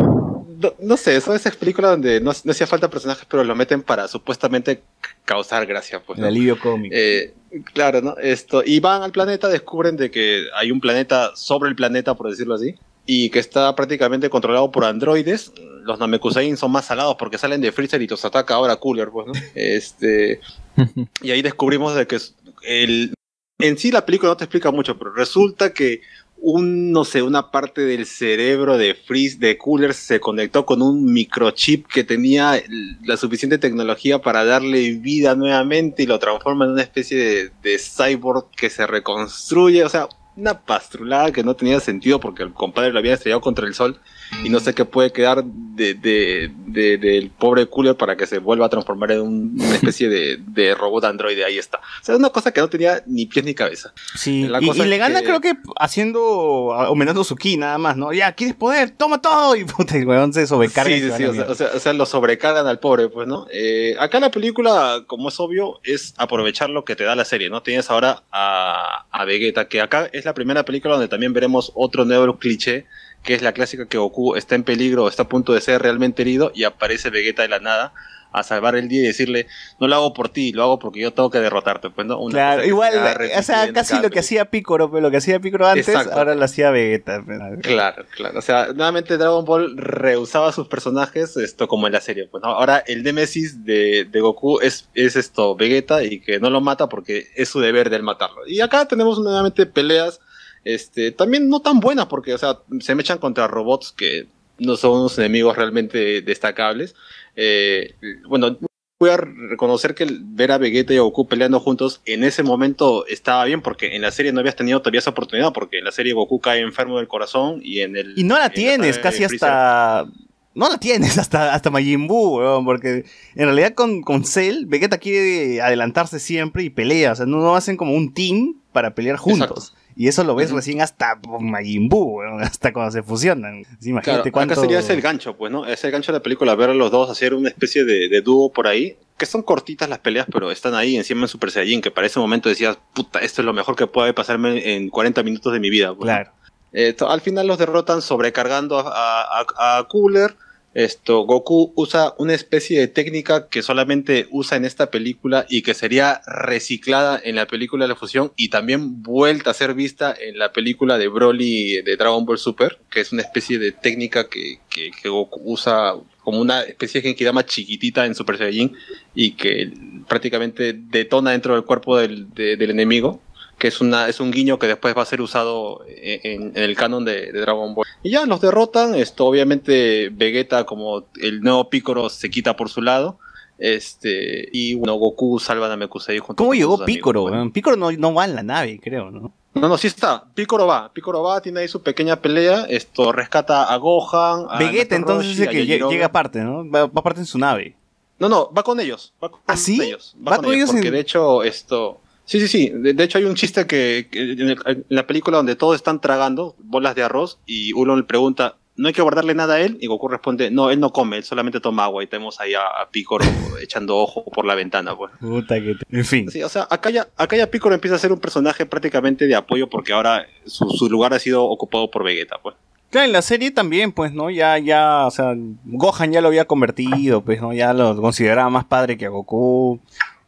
No, 0.58 0.74
no 0.80 0.96
sé, 0.96 1.20
son 1.20 1.36
esas 1.36 1.56
películas 1.56 1.92
donde 1.92 2.20
no, 2.20 2.32
no 2.44 2.50
hacía 2.50 2.66
falta 2.66 2.90
personajes, 2.90 3.24
pero 3.28 3.44
lo 3.44 3.54
meten 3.54 3.82
para 3.82 4.08
supuestamente 4.08 4.82
causar 5.24 5.66
gracia, 5.66 6.02
pues. 6.04 6.18
Alivio 6.18 6.58
cómico. 6.58 6.94
Eh, 6.96 7.32
claro, 7.72 8.02
¿no? 8.02 8.16
Esto, 8.18 8.62
y 8.64 8.80
van 8.80 9.02
al 9.02 9.12
planeta, 9.12 9.48
descubren 9.48 9.96
de 9.96 10.10
que 10.10 10.46
hay 10.56 10.72
un 10.72 10.80
planeta 10.80 11.30
sobre 11.36 11.70
el 11.70 11.76
planeta, 11.76 12.14
por 12.14 12.28
decirlo 12.28 12.56
así, 12.56 12.74
y 13.06 13.30
que 13.30 13.38
está 13.38 13.74
prácticamente 13.76 14.30
controlado 14.30 14.70
por 14.72 14.84
androides. 14.84 15.52
Los 15.84 16.00
Namekusein 16.00 16.56
son 16.56 16.72
más 16.72 16.86
salados 16.86 17.16
porque 17.18 17.38
salen 17.38 17.60
de 17.60 17.72
Freezer 17.72 18.02
y 18.02 18.08
los 18.08 18.24
ataca 18.24 18.54
ahora 18.54 18.76
Cooler, 18.76 19.10
pues, 19.10 19.28
¿no? 19.28 19.32
Este, 19.54 20.40
y 21.22 21.30
ahí 21.30 21.42
descubrimos 21.42 21.94
de 21.94 22.06
que 22.06 22.18
el, 22.62 23.14
en 23.60 23.78
sí 23.78 23.92
la 23.92 24.04
película 24.04 24.30
no 24.30 24.36
te 24.36 24.44
explica 24.44 24.72
mucho, 24.72 24.98
pero 24.98 25.12
resulta 25.12 25.72
que 25.72 26.00
un, 26.40 26.92
no 26.92 27.04
sé, 27.04 27.22
una 27.22 27.50
parte 27.50 27.82
del 27.82 28.06
cerebro 28.06 28.78
de 28.78 28.94
Freeze, 28.94 29.38
de 29.38 29.58
Cooler, 29.58 29.94
se 29.94 30.20
conectó 30.20 30.64
con 30.64 30.82
un 30.82 31.12
microchip 31.12 31.86
que 31.86 32.04
tenía 32.04 32.62
la 33.04 33.16
suficiente 33.16 33.58
tecnología 33.58 34.20
para 34.20 34.44
darle 34.44 34.92
vida 34.92 35.34
nuevamente 35.34 36.02
y 36.02 36.06
lo 36.06 36.18
transforma 36.18 36.64
en 36.64 36.72
una 36.72 36.82
especie 36.82 37.18
de, 37.18 37.50
de 37.62 37.78
cyborg 37.78 38.50
que 38.56 38.70
se 38.70 38.86
reconstruye, 38.86 39.84
o 39.84 39.88
sea, 39.88 40.08
una 40.38 40.60
pastrulada 40.60 41.32
que 41.32 41.42
no 41.42 41.54
tenía 41.56 41.80
sentido 41.80 42.20
porque 42.20 42.42
el 42.42 42.52
compadre 42.52 42.92
lo 42.92 42.98
había 42.98 43.14
estrellado 43.14 43.40
contra 43.40 43.66
el 43.66 43.74
sol 43.74 43.98
y 44.44 44.50
no 44.50 44.60
sé 44.60 44.74
qué 44.74 44.84
puede 44.84 45.10
quedar 45.12 45.42
de, 45.44 45.94
de- 45.94 46.50
de- 46.66 46.98
del 46.98 47.30
pobre 47.30 47.66
Cooler 47.66 47.96
para 47.96 48.16
que 48.16 48.26
se 48.26 48.38
vuelva 48.38 48.66
a 48.66 48.68
transformar 48.68 49.12
en 49.12 49.20
un- 49.22 49.56
una 49.60 49.74
especie 49.74 50.08
de, 50.08 50.74
robot 50.74 51.04
androide, 51.04 51.44
ahí 51.44 51.58
está. 51.58 51.78
O 51.78 52.04
sea, 52.04 52.14
es 52.14 52.18
una 52.18 52.30
cosa 52.30 52.52
que 52.52 52.60
no 52.60 52.68
tenía 52.68 53.02
ni 53.06 53.26
pies 53.26 53.44
ni 53.44 53.54
cabeza. 53.54 53.92
Sí, 54.14 54.46
La 54.46 54.60
y, 54.62 54.66
cosa 54.66 54.84
y 54.84 54.88
le 54.88 54.98
gana 54.98 55.20
que- 55.20 55.26
creo 55.26 55.40
que 55.40 55.54
haciendo, 56.02 56.72
aumentando 56.74 57.24
su 57.24 57.34
ki 57.36 57.56
nada 57.56 57.78
más, 57.78 57.96
¿no? 57.96 58.12
Ya, 58.12 58.32
¿quieres 58.32 58.54
poder? 58.54 58.90
¡Toma 58.90 59.20
todo! 59.20 59.56
Y 59.56 59.64
puta, 59.64 59.96
el 59.96 60.06
weón 60.06 60.32
se 60.32 60.46
sobrecarga. 60.46 60.94
Sí, 60.94 61.00
sí, 61.02 61.10
sí, 61.16 61.24
o 61.24 61.34
sea, 61.34 61.46
o 61.48 61.54
sea, 61.54 61.70
o 61.74 61.78
sea, 61.80 61.92
lo 61.92 62.06
sobrecargan 62.06 62.66
al 62.66 62.78
pobre, 62.78 63.08
pues, 63.08 63.26
¿no? 63.26 63.46
Eh, 63.52 63.96
acá 63.98 64.20
la 64.20 64.30
película, 64.30 65.02
como 65.06 65.30
es 65.30 65.40
obvio, 65.40 65.80
es 65.82 66.14
aprovechar 66.16 66.70
lo 66.70 66.84
que 66.84 66.94
te 66.96 67.04
da 67.04 67.16
la 67.16 67.24
serie, 67.24 67.50
¿no? 67.50 67.62
Tienes 67.62 67.90
ahora 67.90 68.22
a, 68.30 69.06
a 69.10 69.24
Vegeta, 69.24 69.68
que 69.68 69.80
acá 69.80 70.08
es 70.12 70.26
la 70.28 70.34
primera 70.34 70.64
película 70.64 70.94
donde 70.94 71.08
también 71.08 71.32
veremos 71.32 71.72
otro 71.74 72.04
nuevo 72.04 72.38
cliché, 72.38 72.86
que 73.22 73.34
es 73.34 73.42
la 73.42 73.52
clásica 73.52 73.86
que 73.86 73.98
Goku 73.98 74.36
está 74.36 74.54
en 74.54 74.62
peligro, 74.62 75.08
está 75.08 75.22
a 75.22 75.28
punto 75.28 75.54
de 75.54 75.60
ser 75.60 75.80
realmente 75.82 76.22
herido, 76.22 76.52
y 76.54 76.64
aparece 76.64 77.10
Vegeta 77.10 77.42
de 77.42 77.48
la 77.48 77.60
nada 77.60 77.94
a 78.32 78.42
salvar 78.42 78.76
el 78.76 78.88
día 78.88 79.02
y 79.02 79.06
decirle, 79.06 79.46
no 79.80 79.88
lo 79.88 79.96
hago 79.96 80.12
por 80.12 80.28
ti, 80.28 80.52
lo 80.52 80.62
hago 80.62 80.78
porque 80.78 81.00
yo 81.00 81.12
tengo 81.12 81.30
que 81.30 81.38
derrotarte, 81.38 81.90
pues, 81.90 82.06
¿no? 82.06 82.18
Una 82.18 82.32
Claro, 82.32 82.64
igual, 82.64 82.92
va 82.96 83.38
o 83.38 83.42
sea, 83.42 83.72
casi 83.72 83.98
lo 84.00 84.10
que 84.10 84.18
hacía 84.18 84.46
Piccolo, 84.46 84.90
pero 84.90 85.00
lo 85.00 85.10
que 85.10 85.16
hacía 85.16 85.40
Piccolo 85.40 85.66
antes, 85.66 85.88
Exacto. 85.88 86.12
ahora 86.14 86.34
lo 86.34 86.44
hacía 86.44 86.70
Vegeta. 86.70 87.22
pues. 87.24 87.38
Claro, 87.62 88.04
claro. 88.14 88.38
O 88.38 88.42
sea, 88.42 88.66
nuevamente 88.74 89.16
Dragon 89.16 89.44
Ball 89.44 89.76
rehusaba 89.76 90.52
sus 90.52 90.68
personajes, 90.68 91.36
esto 91.36 91.68
como 91.68 91.86
en 91.86 91.92
la 91.94 92.00
serie. 92.00 92.28
Pues, 92.30 92.42
¿no? 92.42 92.50
Ahora 92.50 92.82
el 92.86 93.02
Nemesis 93.02 93.64
de, 93.64 94.04
de 94.04 94.20
Goku 94.20 94.60
es, 94.60 94.88
es 94.94 95.16
esto, 95.16 95.56
Vegeta, 95.56 96.04
y 96.04 96.20
que 96.20 96.38
no 96.38 96.50
lo 96.50 96.60
mata 96.60 96.88
porque 96.88 97.28
es 97.34 97.48
su 97.48 97.60
deber 97.60 97.90
de 97.90 97.96
él 97.96 98.02
matarlo. 98.02 98.46
Y 98.46 98.60
acá 98.60 98.86
tenemos 98.86 99.18
nuevamente 99.18 99.66
peleas, 99.66 100.20
este, 100.64 101.12
también 101.12 101.48
no 101.48 101.60
tan 101.60 101.80
buenas, 101.80 102.06
porque, 102.06 102.34
o 102.34 102.38
sea, 102.38 102.58
se 102.80 102.94
mechan 102.94 103.18
contra 103.18 103.46
robots 103.46 103.92
que 103.92 104.28
no 104.58 104.76
son 104.76 104.98
unos 105.00 105.18
enemigos 105.18 105.56
realmente 105.56 106.20
destacables. 106.22 106.94
Eh, 107.40 107.94
bueno, 108.26 108.58
voy 108.98 109.10
a 109.10 109.16
reconocer 109.16 109.94
que 109.94 110.08
ver 110.10 110.50
a 110.50 110.58
Vegeta 110.58 110.92
y 110.92 110.96
a 110.96 111.02
Goku 111.02 111.28
peleando 111.28 111.60
juntos 111.60 112.02
en 112.04 112.24
ese 112.24 112.42
momento 112.42 113.06
estaba 113.06 113.44
bien 113.44 113.62
porque 113.62 113.94
en 113.94 114.02
la 114.02 114.10
serie 114.10 114.32
no 114.32 114.40
habías 114.40 114.56
tenido 114.56 114.80
todavía 114.80 114.98
esa 114.98 115.10
oportunidad 115.10 115.52
porque 115.52 115.78
en 115.78 115.84
la 115.84 115.92
serie 115.92 116.14
Goku 116.14 116.40
cae 116.40 116.60
enfermo 116.60 116.98
del 116.98 117.06
corazón 117.06 117.60
y 117.62 117.80
en 117.80 117.96
el 117.96 118.18
Y 118.18 118.24
no 118.24 118.36
la 118.36 118.46
en 118.46 118.52
tienes, 118.52 118.96
de 118.96 119.02
casi 119.02 119.22
hasta. 119.22 120.06
No 120.54 120.68
la 120.68 120.78
tienes 120.78 121.16
hasta, 121.18 121.54
hasta 121.54 121.70
Majin 121.70 122.08
Buu, 122.08 122.38
weón, 122.38 122.64
porque 122.64 123.04
en 123.36 123.44
realidad 123.44 123.74
con, 123.74 124.02
con 124.02 124.24
Cell, 124.24 124.64
Vegeta 124.66 124.98
quiere 124.98 125.60
adelantarse 125.60 126.18
siempre 126.18 126.64
y 126.64 126.70
pelea, 126.70 127.12
o 127.12 127.14
sea, 127.14 127.26
no, 127.26 127.38
no 127.38 127.54
hacen 127.54 127.76
como 127.76 127.94
un 127.94 128.12
team 128.12 128.56
para 128.72 128.96
pelear 128.96 129.16
juntos. 129.16 129.76
Y 130.00 130.06
eso 130.06 130.22
lo 130.22 130.36
ves 130.36 130.52
recién 130.52 130.80
hasta 130.80 131.18
Majin 131.40 131.88
Buu, 131.88 132.22
hasta 132.40 132.72
cuando 132.72 132.92
se 132.92 133.02
fusionan. 133.02 133.64
Sí, 133.64 133.68
Claro, 133.70 133.90
imagínate 133.90 134.30
cuánto... 134.32 134.52
acá 134.52 134.60
sería 134.60 134.78
ese 134.78 134.92
el 134.94 135.00
gancho, 135.02 135.36
pues, 135.36 135.50
¿no? 135.50 135.66
Es 135.66 135.82
el 135.82 135.90
gancho 135.90 136.12
de 136.12 136.18
la 136.18 136.22
película, 136.22 136.54
ver 136.54 136.70
a 136.70 136.74
los 136.74 136.90
dos 136.92 137.10
hacer 137.10 137.34
una 137.34 137.48
especie 137.48 137.84
de, 137.84 138.08
de 138.08 138.20
dúo 138.22 138.52
por 138.52 138.68
ahí, 138.68 138.96
que 139.16 139.26
son 139.26 139.42
cortitas 139.42 139.88
las 139.88 139.98
peleas, 139.98 140.26
pero 140.32 140.52
están 140.52 140.74
ahí 140.76 140.96
encima 140.96 141.22
en 141.22 141.28
Super 141.28 141.50
Saiyajin, 141.50 141.80
que 141.80 141.90
para 141.90 142.06
ese 142.06 142.20
momento 142.20 142.48
decías, 142.48 142.78
puta, 142.94 143.18
esto 143.18 143.42
es 143.42 143.44
lo 143.46 143.52
mejor 143.52 143.74
que 143.74 143.88
puede 143.88 144.14
pasarme 144.14 144.76
en 144.76 144.88
40 144.88 145.22
minutos 145.24 145.52
de 145.52 145.58
mi 145.58 145.68
vida. 145.68 145.88
pues. 145.92 146.04
Claro. 146.06 146.30
Eh, 146.72 146.94
al 147.08 147.20
final 147.20 147.46
los 147.48 147.58
derrotan 147.58 148.00
sobrecargando 148.00 148.78
a, 148.78 149.22
a- 149.40 149.46
a- 149.56 149.78
a 149.78 149.84
Cooler. 149.88 150.36
Esto, 150.78 151.22
Goku 151.24 151.72
usa 151.74 152.14
una 152.18 152.34
especie 152.34 152.78
de 152.78 152.86
técnica 152.86 153.48
que 153.48 153.62
solamente 153.62 154.28
usa 154.30 154.56
en 154.56 154.64
esta 154.64 154.92
película 154.92 155.44
y 155.48 155.62
que 155.62 155.74
sería 155.74 156.20
reciclada 156.24 157.20
en 157.24 157.34
la 157.34 157.46
película 157.48 157.84
de 157.84 157.88
la 157.88 157.96
fusión 157.96 158.30
y 158.36 158.48
también 158.48 159.02
vuelta 159.02 159.50
a 159.50 159.54
ser 159.54 159.74
vista 159.74 160.14
en 160.16 160.38
la 160.38 160.52
película 160.52 160.96
de 160.96 161.08
Broly 161.08 161.82
de 161.82 161.96
Dragon 161.96 162.24
Ball 162.24 162.38
Super, 162.38 162.78
que 162.90 163.00
es 163.00 163.10
una 163.10 163.22
especie 163.22 163.58
de 163.58 163.72
técnica 163.72 164.28
que, 164.28 164.60
que- 164.70 164.92
Goku 165.08 165.40
usa 165.44 165.94
como 166.22 166.38
una 166.40 166.62
especie 166.62 167.00
de 167.00 167.08
Genkidama 167.08 167.44
chiquitita 167.44 168.06
en 168.06 168.14
Super 168.14 168.38
Saiyajin 168.38 168.72
y 169.16 169.32
que 169.32 169.72
prácticamente 170.06 170.74
detona 170.74 171.32
dentro 171.32 171.54
del 171.54 171.64
cuerpo 171.64 171.98
del, 171.98 172.32
de- 172.34 172.56
del 172.56 172.70
enemigo 172.70 173.20
que 173.58 173.66
es, 173.66 173.80
una, 173.80 174.08
es 174.08 174.20
un 174.20 174.30
guiño 174.30 174.60
que 174.60 174.68
después 174.68 174.96
va 174.96 175.02
a 175.02 175.06
ser 175.06 175.20
usado 175.20 175.84
en, 175.88 176.52
en 176.54 176.62
el 176.62 176.76
canon 176.76 177.04
de, 177.04 177.32
de 177.32 177.40
Dragon 177.40 177.74
Ball. 177.74 177.87
Y 178.08 178.12
ya 178.12 178.24
los 178.24 178.40
derrotan, 178.40 178.94
esto 178.94 179.26
obviamente 179.26 180.08
Vegeta 180.10 180.64
como 180.64 181.04
el 181.20 181.42
nuevo 181.42 181.68
Piccolo 181.68 182.08
se 182.08 182.30
quita 182.30 182.56
por 182.56 182.70
su 182.70 182.80
lado, 182.80 183.18
este 183.58 184.48
y 184.50 184.76
bueno, 184.76 184.94
Goku 184.94 185.38
salva 185.38 185.66
a 185.66 185.68
Namekusei 185.68 186.18
junto 186.18 186.42
¿Cómo 186.42 186.54
llegó 186.54 186.82
Piccolo? 186.86 187.24
pues. 187.24 187.34
weón? 187.34 187.52
Piccolo 187.52 187.76
no, 187.76 187.92
no 187.92 188.14
va 188.14 188.24
en 188.24 188.34
la 188.34 188.42
nave, 188.42 188.80
creo, 188.82 189.10
¿no? 189.10 189.30
No, 189.52 189.68
no, 189.68 189.76
sí 189.76 189.88
está. 189.88 190.24
Piccolo 190.34 190.66
va. 190.66 190.90
Piccolo 190.90 191.22
va, 191.22 191.42
tiene 191.42 191.60
ahí 191.60 191.68
su 191.68 191.82
pequeña 191.82 192.16
pelea. 192.16 192.64
Esto 192.70 193.12
rescata 193.12 193.64
a 193.64 193.76
Gohan. 193.76 194.46
A 194.48 194.58
Vegeta 194.58 194.96
entonces 194.96 195.32
Roshi, 195.32 195.42
es 195.42 195.48
que 195.48 195.56
lle- 195.64 195.66
Yajirobe. 195.66 195.92
llega 195.94 196.06
aparte, 196.06 196.40
¿no? 196.40 196.70
Va, 196.70 196.86
va 196.86 196.92
aparte 197.00 197.20
en 197.20 197.26
su 197.26 197.36
nave. 197.38 197.76
No, 198.18 198.30
no, 198.30 198.50
va 198.56 198.62
con 198.62 198.80
ellos. 198.80 199.12
Va 199.22 199.28
con 199.30 199.40
¿Ah, 199.46 199.56
sí? 199.56 199.78
ellos. 199.82 200.16
Va, 200.26 200.36
con, 200.38 200.54
ellos, 200.54 200.70
porque 200.70 200.90
de 200.90 201.00
hecho 201.00 201.42
esto... 201.42 202.00
Sí, 202.28 202.40
sí, 202.40 202.46
sí. 202.48 202.68
De, 202.74 202.92
de 202.92 203.04
hecho 203.04 203.16
hay 203.16 203.24
un 203.24 203.34
chiste 203.34 203.66
que, 203.66 204.06
que 204.10 204.32
en, 204.32 204.50
el- 204.50 204.58
en 204.66 204.84
la 204.90 205.06
película 205.06 205.38
donde 205.38 205.56
todos 205.56 205.76
están 205.76 205.98
tragando 206.00 206.54
bolas 206.58 206.94
de 206.94 207.02
arroz 207.02 207.38
y 207.46 207.72
uno 207.72 207.96
le 207.96 208.02
pregunta, 208.02 208.56
no 208.76 208.86
hay 208.86 208.92
que 208.92 209.00
guardarle 209.00 209.34
nada 209.34 209.54
a 209.54 209.60
él. 209.60 209.78
Y 209.80 209.86
Goku 209.86 210.08
responde, 210.08 210.50
no, 210.50 210.70
él 210.70 210.78
no 210.78 210.90
come, 210.92 211.16
él 211.16 211.24
solamente 211.24 211.58
toma 211.58 211.84
agua. 211.84 212.04
Y 212.04 212.06
tenemos 212.06 212.38
ahí 212.38 212.52
a, 212.52 212.60
a 212.82 212.90
Piccolo 212.90 213.24
echando 213.62 213.96
ojo 213.96 214.24
por 214.26 214.44
la 214.44 214.54
ventana, 214.54 214.94
pues. 214.94 215.10
Puta 215.20 215.54
que 215.54 215.74
te- 215.74 215.96
En 215.98 216.04
fin. 216.04 216.30
Sí, 216.30 216.42
o 216.42 216.50
sea, 216.50 216.68
acá 216.70 216.90
ya, 216.90 217.08
acá 217.16 217.34
ya 217.36 217.50
Piccolo 217.50 217.74
empieza 217.74 217.96
a 217.96 217.98
ser 217.98 218.12
un 218.12 218.20
personaje 218.20 218.66
prácticamente 218.66 219.26
de 219.26 219.34
apoyo 219.34 219.70
porque 219.70 219.94
ahora 219.94 220.26
su, 220.44 220.68
su 220.70 220.90
lugar 220.90 221.14
ha 221.14 221.18
sido 221.18 221.44
ocupado 221.44 221.90
por 221.90 222.04
Vegeta, 222.04 222.36
pues. 222.42 222.54
Claro, 222.90 223.06
en 223.06 223.12
la 223.12 223.22
serie 223.22 223.50
también, 223.50 223.92
pues, 223.92 224.12
¿no? 224.12 224.30
Ya, 224.30 224.58
ya, 224.58 225.06
o 225.06 225.10
sea, 225.10 225.34
Gohan 225.64 226.12
ya 226.12 226.20
lo 226.20 226.28
había 226.28 226.44
convertido, 226.46 227.22
pues, 227.22 227.40
¿no? 227.40 227.52
Ya 227.52 227.72
lo 227.74 228.00
consideraba 228.00 228.48
más 228.48 228.64
padre 228.64 228.96
que 228.96 229.06
a 229.06 229.10
Goku. 229.10 229.80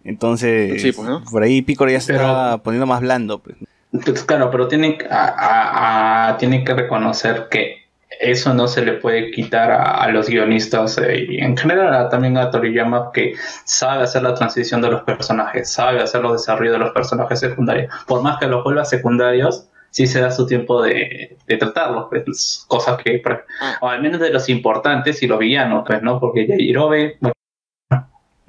Entonces, 0.05 0.81
Sí, 0.83 0.93
pues, 0.93 1.09
¿no? 1.09 1.23
por 1.31 1.43
ahí 1.43 1.62
Piccolo 1.62 1.91
ya 1.91 2.01
se 2.01 2.12
Pero- 2.15 2.25
está 2.27 2.59
poniendo 2.59 2.87
más 2.87 3.01
blando, 3.01 3.39
pues. 3.39 3.57
Pues 4.05 4.23
claro, 4.23 4.51
pero 4.51 4.69
tienen, 4.69 4.99
que- 4.99 5.07
a- 5.07 5.35
a- 5.37 6.29
a- 6.31 6.37
tienen 6.39 6.65
que 6.65 6.75
reconocer 6.75 7.49
que 7.51 7.81
eso 8.20 8.55
no 8.55 8.69
se 8.69 8.85
le 8.85 8.93
puede 8.95 9.31
quitar 9.31 9.70
a, 9.73 10.03
a 10.03 10.09
los 10.11 10.29
guionistas 10.29 10.99
eh, 10.99 11.27
y 11.29 11.39
en 11.41 11.57
general 11.57 11.93
a- 11.95 12.09
también 12.09 12.37
a 12.37 12.51
Toriyama 12.51 13.11
que 13.12 13.35
sabe 13.65 14.05
hacer 14.05 14.23
la 14.23 14.35
transición 14.35 14.81
de 14.83 14.91
los 14.91 15.03
personajes, 15.03 15.73
sabe 15.73 16.01
hacer 16.03 16.20
los 16.23 16.33
desarrollos 16.33 16.73
de 16.75 16.79
los 16.79 16.93
personajes 16.93 17.41
secundarios. 17.41 17.93
Por 18.07 18.23
más 18.23 18.39
que 18.39 18.47
los 18.47 18.62
vuelva 18.62 18.85
secundarios, 18.85 19.67
sí 19.91 20.07
se 20.07 20.20
da 20.20 20.31
su 20.31 20.47
tiempo 20.47 20.83
de, 20.83 21.37
de 21.49 21.57
tratarlos, 21.57 22.07
pues, 22.11 22.65
cosas 22.69 22.97
que, 23.03 23.19
por- 23.19 23.45
o 23.81 23.89
al 23.89 24.01
menos 24.03 24.20
de 24.20 24.31
los 24.31 24.49
importantes 24.49 25.20
y 25.23 25.27
los 25.27 25.39
villanos, 25.41 25.83
pues, 25.87 26.01
¿no? 26.03 26.20
Porque 26.20 26.47
Yajirobe, 26.47 27.17
bueno, 27.20 27.35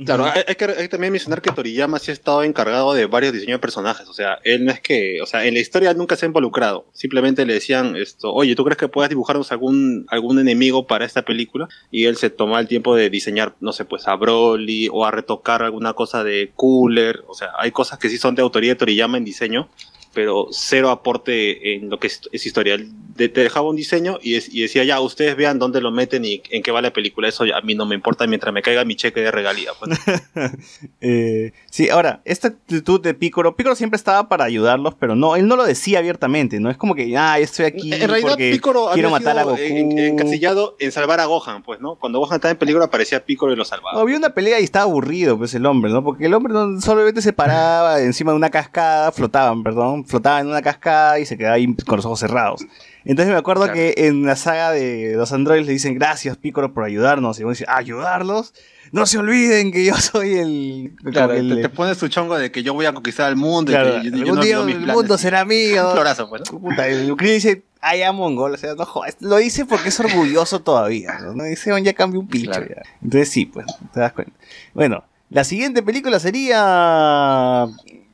Claro, 0.06 0.26
hay, 0.26 0.42
hay 0.48 0.56
que, 0.56 0.66
hay 0.66 0.76
que 0.76 0.88
también 0.88 1.12
mencionar 1.12 1.42
que 1.42 1.52
Toriyama 1.52 2.00
sí 2.00 2.12
ha 2.12 2.14
estado 2.14 2.44
encargado 2.44 2.94
de 2.94 3.06
varios 3.06 3.34
diseños 3.34 3.56
de 3.56 3.62
personajes. 3.62 4.08
O 4.08 4.14
sea, 4.14 4.40
él 4.44 4.66
no 4.66 4.72
es 4.72 4.80
que, 4.80 5.22
o 5.22 5.26
sea, 5.26 5.46
en 5.46 5.54
la 5.54 5.60
historia 5.60 5.94
nunca 5.94 6.16
se 6.16 6.26
ha 6.26 6.28
involucrado. 6.28 6.86
Simplemente 6.94 7.46
le 7.46 7.54
decían 7.54 7.96
esto, 7.96 8.34
oye, 8.34 8.56
¿tú 8.56 8.64
crees 8.64 8.78
que 8.78 8.88
puedas 8.88 9.10
dibujarnos 9.10 9.52
algún, 9.52 10.06
algún 10.10 10.40
enemigo 10.40 10.88
para 10.88 11.06
esta 11.06 11.22
película? 11.22 11.70
Y 11.92 12.06
él 12.06 12.18
se 12.18 12.30
toma 12.30 12.60
el 12.60 12.68
tiempo 12.68 12.96
de 12.96 13.10
diseñar, 13.10 13.56
no 13.60 13.74
sé, 13.74 13.86
pues 13.86 14.08
a 14.08 14.16
Broly 14.16 14.90
o 14.92 15.06
a 15.06 15.12
retocar 15.12 15.62
alguna 15.62 15.94
cosa 15.94 16.24
de 16.24 16.52
Cooler. 16.56 17.24
O 17.28 17.34
sea, 17.34 17.50
hay 17.58 17.72
cosas 17.72 18.00
que 18.00 18.10
sí 18.10 18.18
son 18.18 18.34
de 18.36 18.42
autoría 18.42 18.72
de 18.72 18.76
Toriyama 18.76 19.18
en 19.18 19.26
diseño, 19.26 19.70
pero 20.14 20.48
cero 20.52 20.90
aporte 20.90 21.76
en 21.76 21.90
lo 21.90 22.00
que 22.00 22.08
es, 22.08 22.22
es 22.32 22.46
historia. 22.46 22.74
Él 22.76 22.90
de- 23.16 23.30
te 23.30 23.42
dejaba 23.42 23.70
un 23.70 23.76
diseño 23.76 24.18
y, 24.22 24.36
es- 24.36 24.54
y 24.54 24.62
decía, 24.62 24.84
ya, 24.84 25.00
ustedes 25.00 25.36
vean 25.36 25.60
dónde 25.60 25.82
lo 25.82 25.92
meten 25.92 26.26
y 26.26 26.42
en 26.50 26.64
qué 26.64 26.72
va 26.72 26.82
la 26.82 26.92
película. 26.94 27.28
Eso 27.28 27.46
ya 27.46 27.58
a 27.58 27.62
mí 27.62 27.76
no 27.76 27.86
me 27.86 27.96
importa 27.96 28.26
mientras 28.28 28.54
me 28.54 28.62
caiga 28.62 28.84
mi 28.86 28.96
cheque 28.96 29.22
de 29.22 29.32
regalía. 29.32 29.72
Pues. 29.80 29.98
Eh, 31.00 31.52
sí, 31.70 31.90
ahora, 31.90 32.22
esta 32.26 32.50
actitud 32.50 33.02
de 33.02 33.14
Piccolo, 33.14 33.56
Piccolo 33.56 33.76
siempre 33.76 33.98
estaba 33.98 34.30
para 34.30 34.44
ayudarlos, 34.46 34.94
pero 35.00 35.16
no, 35.16 35.36
él 35.36 35.48
no 35.48 35.56
lo 35.56 35.64
decía 35.66 36.00
abiertamente, 36.00 36.60
¿no? 36.60 36.70
Es 36.70 36.78
como 36.78 36.94
que, 36.96 37.16
ah, 37.18 37.40
estoy 37.40 37.66
aquí 37.66 37.94
En 37.94 38.08
realidad, 38.08 38.30
porque 38.30 38.52
Piccolo 38.52 38.90
quiero 38.94 39.08
había 39.10 39.20
matar 39.20 39.40
a 39.40 39.44
Goku. 39.44 39.58
en- 39.60 39.98
encasillado 39.98 40.76
en 40.80 40.92
salvar 40.92 41.20
a 41.20 41.26
Gohan, 41.26 41.64
pues, 41.64 41.80
¿no? 41.82 41.96
Cuando 41.96 42.20
Gohan 42.20 42.36
estaba 42.36 42.52
en 42.52 42.58
peligro 42.58 42.84
aparecía 42.84 43.24
Piccolo 43.26 43.54
y 43.54 43.56
lo 43.56 43.66
salvaba. 43.66 44.00
Había 44.00 44.18
una 44.18 44.34
pelea 44.34 44.60
y 44.60 44.64
estaba 44.64 44.84
aburrido, 44.84 45.38
pues, 45.38 45.54
el 45.54 45.66
hombre, 45.66 45.92
¿no? 45.92 46.04
Porque 46.04 46.26
el 46.26 46.34
hombre 46.34 46.54
no, 46.54 46.80
solamente 46.82 47.22
se 47.22 47.34
paraba 47.34 48.02
encima 48.02 48.32
de 48.32 48.38
una 48.38 48.50
cascada, 48.50 49.12
flotaban, 49.12 49.64
perdón, 49.64 50.01
flotaban 50.06 50.42
en 50.42 50.48
una 50.48 50.62
cascada 50.62 51.20
y 51.20 51.26
se 51.26 51.38
quedaba 51.38 51.56
ahí 51.56 51.74
con 51.86 51.98
los 51.98 52.06
ojos 52.06 52.20
cerrados. 52.20 52.66
Entonces 53.04 53.32
me 53.34 53.40
acuerdo 53.40 53.72
que 53.74 53.94
en 53.98 54.26
la 54.26 54.36
saga 54.36 54.72
de 54.72 55.14
los 55.16 55.32
androides 55.32 55.66
le 55.66 55.74
dicen 55.74 55.96
gracias 55.96 56.38
Piccolo 56.38 56.74
por 56.74 56.84
ayudarnos. 56.84 57.40
Y 57.40 57.44
uno 57.44 57.52
dice, 57.52 57.66
¿ayudarlos? 57.68 58.54
No 58.92 59.06
se 59.06 59.18
olviden 59.18 59.72
que 59.72 59.86
yo 59.86 59.96
soy 59.96 60.36
el... 60.36 60.94
Claro, 61.12 61.34
te, 61.34 61.70
pones 61.70 61.98
tu 61.98 62.08
chongo 62.10 62.38
de 62.38 62.52
que 62.52 62.62
yo 62.62 62.74
voy 62.74 62.86
a 62.86 62.94
conquistar 62.94 63.30
el 63.30 63.38
mundo 63.38 63.72
Claro, 63.72 63.98
y 64.00 64.02
que 64.02 64.10
yo- 64.12 64.18
yo 64.18 64.24
algún 64.24 64.36
no 64.36 64.44
día 64.44 64.58
el 64.60 64.66
planes. 64.66 64.96
mundo 64.96 65.18
será 65.18 65.46
mío. 65.46 65.88
Un 65.88 65.94
florazo, 65.94 66.30
pues, 66.30 66.44
¿no? 66.52 66.60
Puta, 66.60 66.88
el 66.88 67.16
dice, 67.18 67.64
I 67.82 68.02
am 68.04 68.18
mongol, 68.18 68.54
o 68.54 68.58
sea, 68.58 68.76
no 68.76 68.86
jodas, 68.86 69.16
lo 69.22 69.38
dice 69.38 69.66
porque 69.66 69.90
es 69.90 70.00
orgulloso 70.00 70.60
todavía, 70.62 71.18
¿no? 71.20 71.44
Dice, 71.46 71.72
"Oh, 71.72 71.78
ya 71.78 71.94
cambió 71.94 72.20
un 72.20 72.28
pincho, 72.28 72.60
ya". 72.60 72.84
Entonces 73.02 73.30
sí, 73.30 73.46
pues, 73.46 73.66
te 73.94 74.00
das 74.02 74.12
cuenta. 74.14 74.34
Bueno, 74.74 75.04
la 75.30 75.44
siguiente 75.46 75.82
película 75.82 76.20
sería 76.20 77.66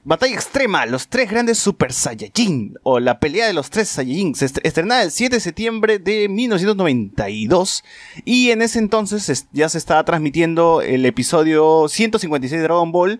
Batalla 0.08 0.36
Extrema, 0.36 0.86
los 0.86 1.10
tres 1.10 1.30
grandes 1.30 1.58
Super 1.58 1.92
Saiyajin, 1.92 2.76
o 2.84 3.02
la 3.02 3.20
pelea 3.20 3.46
de 3.46 3.52
los 3.52 3.70
tres 3.70 3.90
Saiyajin, 3.90 4.34
estrenada 4.64 5.04
el 5.04 5.12
7 5.12 5.36
de 5.36 5.40
septiembre 5.42 6.00
de 6.00 6.30
1992, 6.30 7.84
y 8.24 8.52
en 8.52 8.62
ese 8.62 8.80
entonces 8.80 9.28
es- 9.28 9.48
ya 9.52 9.68
se 9.68 9.78
estaba 9.78 10.06
transmitiendo 10.06 10.82
el 10.82 11.06
episodio 11.06 11.90
156 11.90 12.62
de 12.62 12.64
Dragon 12.64 12.94
Ball, 12.94 13.20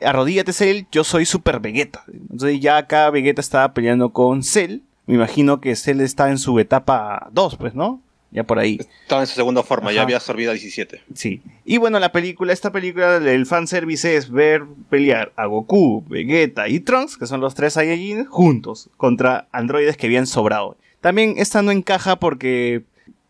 Arrodíllate 0.00 0.52
Cell, 0.52 0.84
yo 0.92 1.02
soy 1.02 1.24
Super 1.26 1.58
Vegeta. 1.58 2.04
Entonces 2.06 2.60
ya 2.60 2.76
acá 2.76 3.10
Vegeta 3.10 3.40
estaba 3.40 3.74
peleando 3.74 4.12
con 4.12 4.44
Cell. 4.44 4.82
Me 5.06 5.16
imagino 5.16 5.60
que 5.60 5.74
Cell 5.74 6.00
está 6.02 6.28
en 6.30 6.38
su 6.38 6.56
etapa 6.60 7.30
2, 7.32 7.56
pues, 7.56 7.74
¿no? 7.74 8.00
Ya 8.30 8.44
por 8.44 8.58
ahí. 8.58 8.78
Estaba 9.02 9.22
en 9.22 9.26
su 9.26 9.34
segunda 9.34 9.62
forma, 9.62 9.90
ya 9.90 10.02
había 10.02 10.16
absorbido 10.16 10.50
a 10.50 10.54
17. 10.54 11.02
Sí. 11.14 11.40
Y 11.64 11.78
bueno, 11.78 11.98
la 11.98 12.12
película, 12.12 12.52
esta 12.52 12.70
película, 12.70 13.16
el 13.16 13.46
fanservice 13.46 14.16
es 14.16 14.30
ver 14.30 14.64
pelear 14.90 15.32
a 15.36 15.46
Goku, 15.46 16.04
Vegeta 16.08 16.68
y 16.68 16.80
Trunks, 16.80 17.16
que 17.16 17.26
son 17.26 17.40
los 17.40 17.54
tres 17.54 17.74
Saiyajin, 17.74 18.26
juntos 18.26 18.90
contra 18.96 19.48
androides 19.50 19.96
que 19.96 20.06
habían 20.06 20.26
sobrado. 20.26 20.76
También 21.00 21.34
esta 21.38 21.62
no 21.62 21.70
encaja 21.70 22.16
porque 22.16 22.82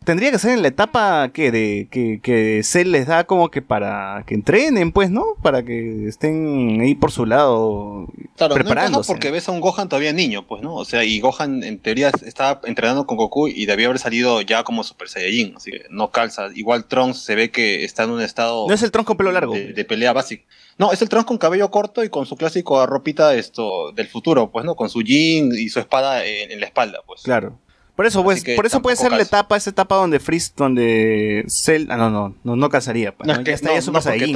tendría 0.09 0.31
que 0.31 0.39
ser 0.39 0.53
en 0.53 0.63
la 0.63 0.69
etapa 0.69 1.29
que 1.31 1.51
de 1.51 1.87
que, 1.91 2.19
que 2.19 2.61
Cell 2.63 2.89
les 2.89 3.05
da 3.05 3.25
como 3.25 3.51
que 3.51 3.61
para 3.61 4.23
que 4.25 4.33
entrenen, 4.33 4.91
pues, 4.91 5.11
¿no? 5.11 5.23
Para 5.43 5.61
que 5.63 6.07
estén 6.07 6.81
ahí 6.81 6.95
por 6.95 7.11
su 7.11 7.27
lado 7.27 8.07
Claro, 8.35 8.55
no 8.55 8.59
preparándose. 8.59 9.05
porque 9.05 9.29
ves 9.29 9.47
a 9.47 9.51
un 9.51 9.61
Gohan 9.61 9.87
todavía 9.87 10.11
niño, 10.11 10.47
pues, 10.47 10.63
¿no? 10.63 10.73
O 10.73 10.83
sea, 10.83 11.03
y 11.03 11.19
Gohan 11.19 11.63
en 11.63 11.77
teoría 11.77 12.09
estaba 12.25 12.59
entrenando 12.63 13.05
con 13.05 13.17
Goku 13.17 13.49
y 13.49 13.67
debía 13.67 13.85
haber 13.85 13.99
salido 13.99 14.41
ya 14.41 14.63
como 14.63 14.83
Super 14.83 15.09
Saiyajin, 15.09 15.57
así 15.57 15.69
que 15.69 15.83
no 15.91 16.09
calza. 16.09 16.47
Igual 16.55 16.85
Trunks 16.85 17.19
se 17.19 17.35
ve 17.35 17.51
que 17.51 17.85
está 17.85 18.05
en 18.05 18.09
un 18.09 18.21
estado... 18.21 18.67
No 18.67 18.73
es 18.73 18.81
el 18.81 18.89
Trunks 18.89 19.05
con 19.09 19.17
pelo 19.17 19.31
largo. 19.31 19.53
De, 19.53 19.73
de 19.73 19.85
pelea 19.85 20.11
básica. 20.11 20.43
No, 20.79 20.91
es 20.91 21.03
el 21.03 21.09
Trunks 21.09 21.27
con 21.27 21.37
cabello 21.37 21.69
corto 21.69 22.03
y 22.03 22.09
con 22.09 22.25
su 22.25 22.35
clásico 22.35 22.83
ropita 22.87 23.35
esto 23.35 23.91
del 23.91 24.07
futuro, 24.07 24.49
pues, 24.49 24.65
¿no? 24.65 24.73
Con 24.75 24.89
su 24.89 25.03
jean 25.03 25.51
y 25.55 25.69
su 25.69 25.79
espada 25.79 26.25
en, 26.25 26.49
en 26.49 26.59
la 26.59 26.65
espalda, 26.65 27.01
pues. 27.05 27.21
Claro. 27.21 27.59
Por 27.99 28.05
eso, 28.05 28.23
pues, 28.23 28.45
por 28.55 28.65
eso 28.65 28.81
puede 28.81 28.95
ser 28.95 29.11
la 29.11 29.21
etapa, 29.23 29.57
esa 29.57 29.71
etapa 29.71 29.95
donde 29.95 30.21
Freeze, 30.21 30.53
donde 30.55 31.43
Cell, 31.49 31.87
ah, 31.89 31.97
no, 31.97 32.09
no, 32.09 32.33
no, 32.45 32.55
no 32.55 32.69
casaría. 32.69 33.13
pues, 33.13 33.27
No, 33.27 33.33
¿no? 33.33 33.39
es 33.41 33.43
que, 33.43 33.51
Ya 33.51 33.55
está, 33.55 33.67
no, 33.67 33.73
ya 33.75 33.81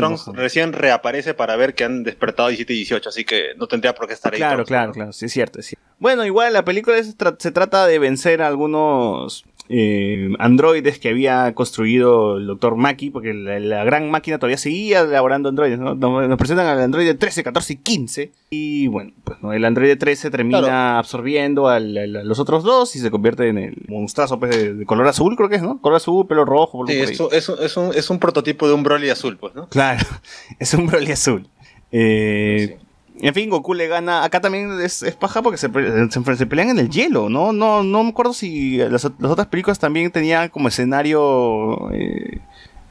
no, 0.02 0.18
porque 0.26 0.42
recién 0.42 0.74
reaparece 0.74 1.34
para 1.34 1.56
ver 1.56 1.74
que 1.74 1.86
han 1.86 2.04
despertado 2.04 2.50
17 2.50 2.74
y 2.74 2.76
18, 2.76 3.08
así 3.08 3.24
que 3.24 3.52
no 3.56 3.68
tendría 3.68 3.96
por 3.96 4.08
qué 4.08 4.16
estar 4.16 4.34
ahí. 4.34 4.38
Claro, 4.40 4.56
Trunks, 4.58 4.68
claro, 4.68 4.92
claro, 4.92 5.14
sí, 5.14 5.28
es 5.28 5.32
cierto, 5.32 5.62
es 5.62 5.68
cierto. 5.68 5.86
Bueno, 5.98 6.26
igual 6.26 6.52
la 6.52 6.66
película 6.66 6.98
es 6.98 7.18
tra- 7.18 7.38
se 7.40 7.52
trata 7.54 7.88
de 7.88 8.00
vencer 8.00 8.42
a 8.42 8.48
algunos 8.48 9.46
eh, 9.70 10.30
androides 10.40 11.00
que 11.00 11.10
había 11.10 11.54
construido 11.56 12.38
el 12.38 12.48
Dr. 12.48 12.76
Maki, 12.76 13.10
porque 13.10 13.34
la, 13.34 13.60
la 13.60 13.84
gran 13.84 14.12
máquina 14.12 14.38
todavía 14.38 14.58
seguía 14.58 15.02
elaborando 15.02 15.50
androides, 15.50 15.80
¿no? 15.80 15.96
Nos, 15.96 16.28
nos 16.28 16.38
presentan 16.38 16.68
al 16.68 16.82
androide 16.82 17.14
13, 17.14 17.44
14 17.44 17.74
y 17.74 17.76
15. 17.78 18.32
Y 18.50 18.88
bueno, 18.88 19.14
pues 19.24 19.42
¿no? 19.42 19.54
el 19.54 19.64
androide 19.66 19.96
13 19.96 20.30
termina 20.32 20.60
Claro. 20.60 20.98
absorbiendo 21.00 21.70
al- 21.70 21.98
al- 21.98 22.16
a 22.18 22.24
los 22.24 22.40
otros 22.40 22.64
dos 22.64 22.96
y 22.96 23.00
se 23.00 23.10
convierte 23.10 23.48
en 23.48 23.58
el 23.58 23.76
monstruazo 23.88 24.40
pues, 24.40 24.56
de, 24.56 24.74
de 24.74 24.86
color 24.86 25.08
azul, 25.08 25.36
creo 25.36 25.50
que 25.50 25.56
es, 25.56 25.62
¿no? 25.64 25.80
Color 25.82 25.98
azul, 25.98 26.28
pelo 26.28 26.46
rojo, 26.46 26.86
Sí, 26.86 26.94
es, 27.00 27.20
un- 27.20 27.30
es, 27.32 27.50
es 27.50 27.78
un, 27.78 27.92
es 27.96 28.10
un 28.10 28.20
prototipo 28.20 28.68
de 28.68 28.74
un 28.74 28.84
Broly 28.84 29.10
azul, 29.10 29.38
pues, 29.38 29.56
¿no? 29.56 29.68
Claro, 29.70 30.06
es 30.60 30.74
un 30.74 30.88
Broly 30.88 31.12
azul. 31.14 31.48
Eh, 31.92 32.78
En 33.20 33.34
fin, 33.34 33.50
Goku 33.50 33.74
le 33.74 33.88
gana. 33.88 34.24
Acá 34.24 34.42
también 34.42 34.80
es, 34.82 35.04
es 35.04 35.16
paja 35.16 35.42
porque 35.42 35.58
se, 35.58 35.70
se, 36.10 36.36
se 36.36 36.46
pelean 36.46 36.70
en 36.70 36.80
el 36.80 36.90
hielo, 36.90 37.30
¿no? 37.30 37.54
No, 37.54 37.84
no 37.84 38.04
me 38.04 38.10
acuerdo 38.10 38.34
si 38.34 38.78
las, 38.78 39.04
las 39.20 39.32
otras 39.32 39.48
películas 39.48 39.80
también 39.80 40.12
tenían 40.12 40.50
como 40.50 40.68
escenario. 40.68 41.92
eh, 41.92 42.40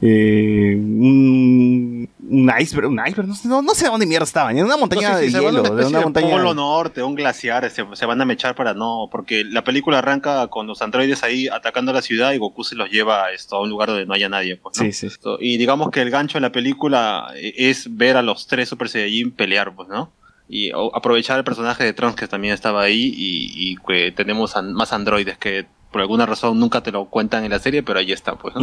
eh, 0.03 0.75
un, 0.77 2.09
un 2.29 2.53
iceberg, 2.59 2.89
un 2.89 3.01
iceberg, 3.07 3.29
no 3.29 3.35
sé, 3.35 3.47
no, 3.49 3.63
no 3.63 3.75
sé 3.75 3.87
dónde 3.87 4.05
mierda 4.07 4.25
estaban, 4.25 4.59
en 4.59 4.65
una 4.65 4.77
montaña 4.77 5.13
No 5.13 5.19
de 5.19 5.31
hielo, 5.31 5.63
de 5.63 5.85
una 5.87 6.01
de. 6.01 6.37
Polo 6.37 6.55
Norte, 6.55 7.03
un 7.03 7.15
glaciar, 7.15 7.71
se, 7.71 7.85
se 7.93 8.07
van 8.07 8.21
a 8.21 8.25
mechar 8.25 8.55
para 8.55 8.75
no, 8.75 9.09
porque 9.13 9.45
la 9.45 9.63
película 9.65 9.99
arranca 9.99 10.47
con 10.49 10.67
los 10.67 10.83
androides 10.83 11.23
ahí 11.23 11.47
atacando 11.49 11.93
la 11.93 12.03
ciudad 12.03 12.33
y 12.33 12.39
Goku 12.39 12.65
se 12.65 12.75
los 12.75 12.91
lleva 12.91 13.27
a, 13.27 13.33
esto, 13.33 13.57
a 13.57 13.63
un 13.63 13.71
lugar 13.71 13.89
donde 13.91 14.05
no 14.07 14.15
haya 14.15 14.29
nadie. 14.29 14.57
Pues, 14.57 14.81
¿no? 14.81 14.93
Sí, 14.93 15.07
Y 15.41 15.57
digamos 15.57 15.91
que 15.91 16.01
el 16.03 16.11
gancho 16.11 16.39
de 16.39 16.43
la 16.43 16.53
película 16.53 17.29
eh, 17.37 17.55
es 17.57 17.97
ver 17.97 18.17
a 18.17 18.23
los 18.23 18.47
tres 18.49 18.69
Super 18.69 18.89
Saiyajin 18.89 19.31
pelear, 19.31 19.75
pues, 19.75 19.89
¿no? 19.89 20.13
Y 20.49 20.71
aprovechar 20.95 21.39
el 21.39 21.45
personaje 21.45 21.85
de 21.85 21.93
Trunks 21.93 22.17
que 22.17 22.29
también 22.29 22.53
estaba 22.53 22.83
ahí 22.83 23.15
y, 23.17 23.53
y 23.73 23.77
que 23.87 24.13
tenemos 24.13 24.57
an- 24.57 24.73
más 24.75 24.93
androides 24.93 25.39
que 25.39 25.67
por 25.93 26.01
alguna 26.01 26.27
razón 26.27 26.59
nunca 26.59 26.83
te 26.83 26.91
lo 26.91 27.05
cuentan 27.07 27.45
en 27.45 27.51
la 27.51 27.59
serie, 27.59 27.83
pero 27.83 27.99
ahí 27.99 28.11
está, 28.13 28.37
pues, 28.37 28.55
¿no? 28.57 28.63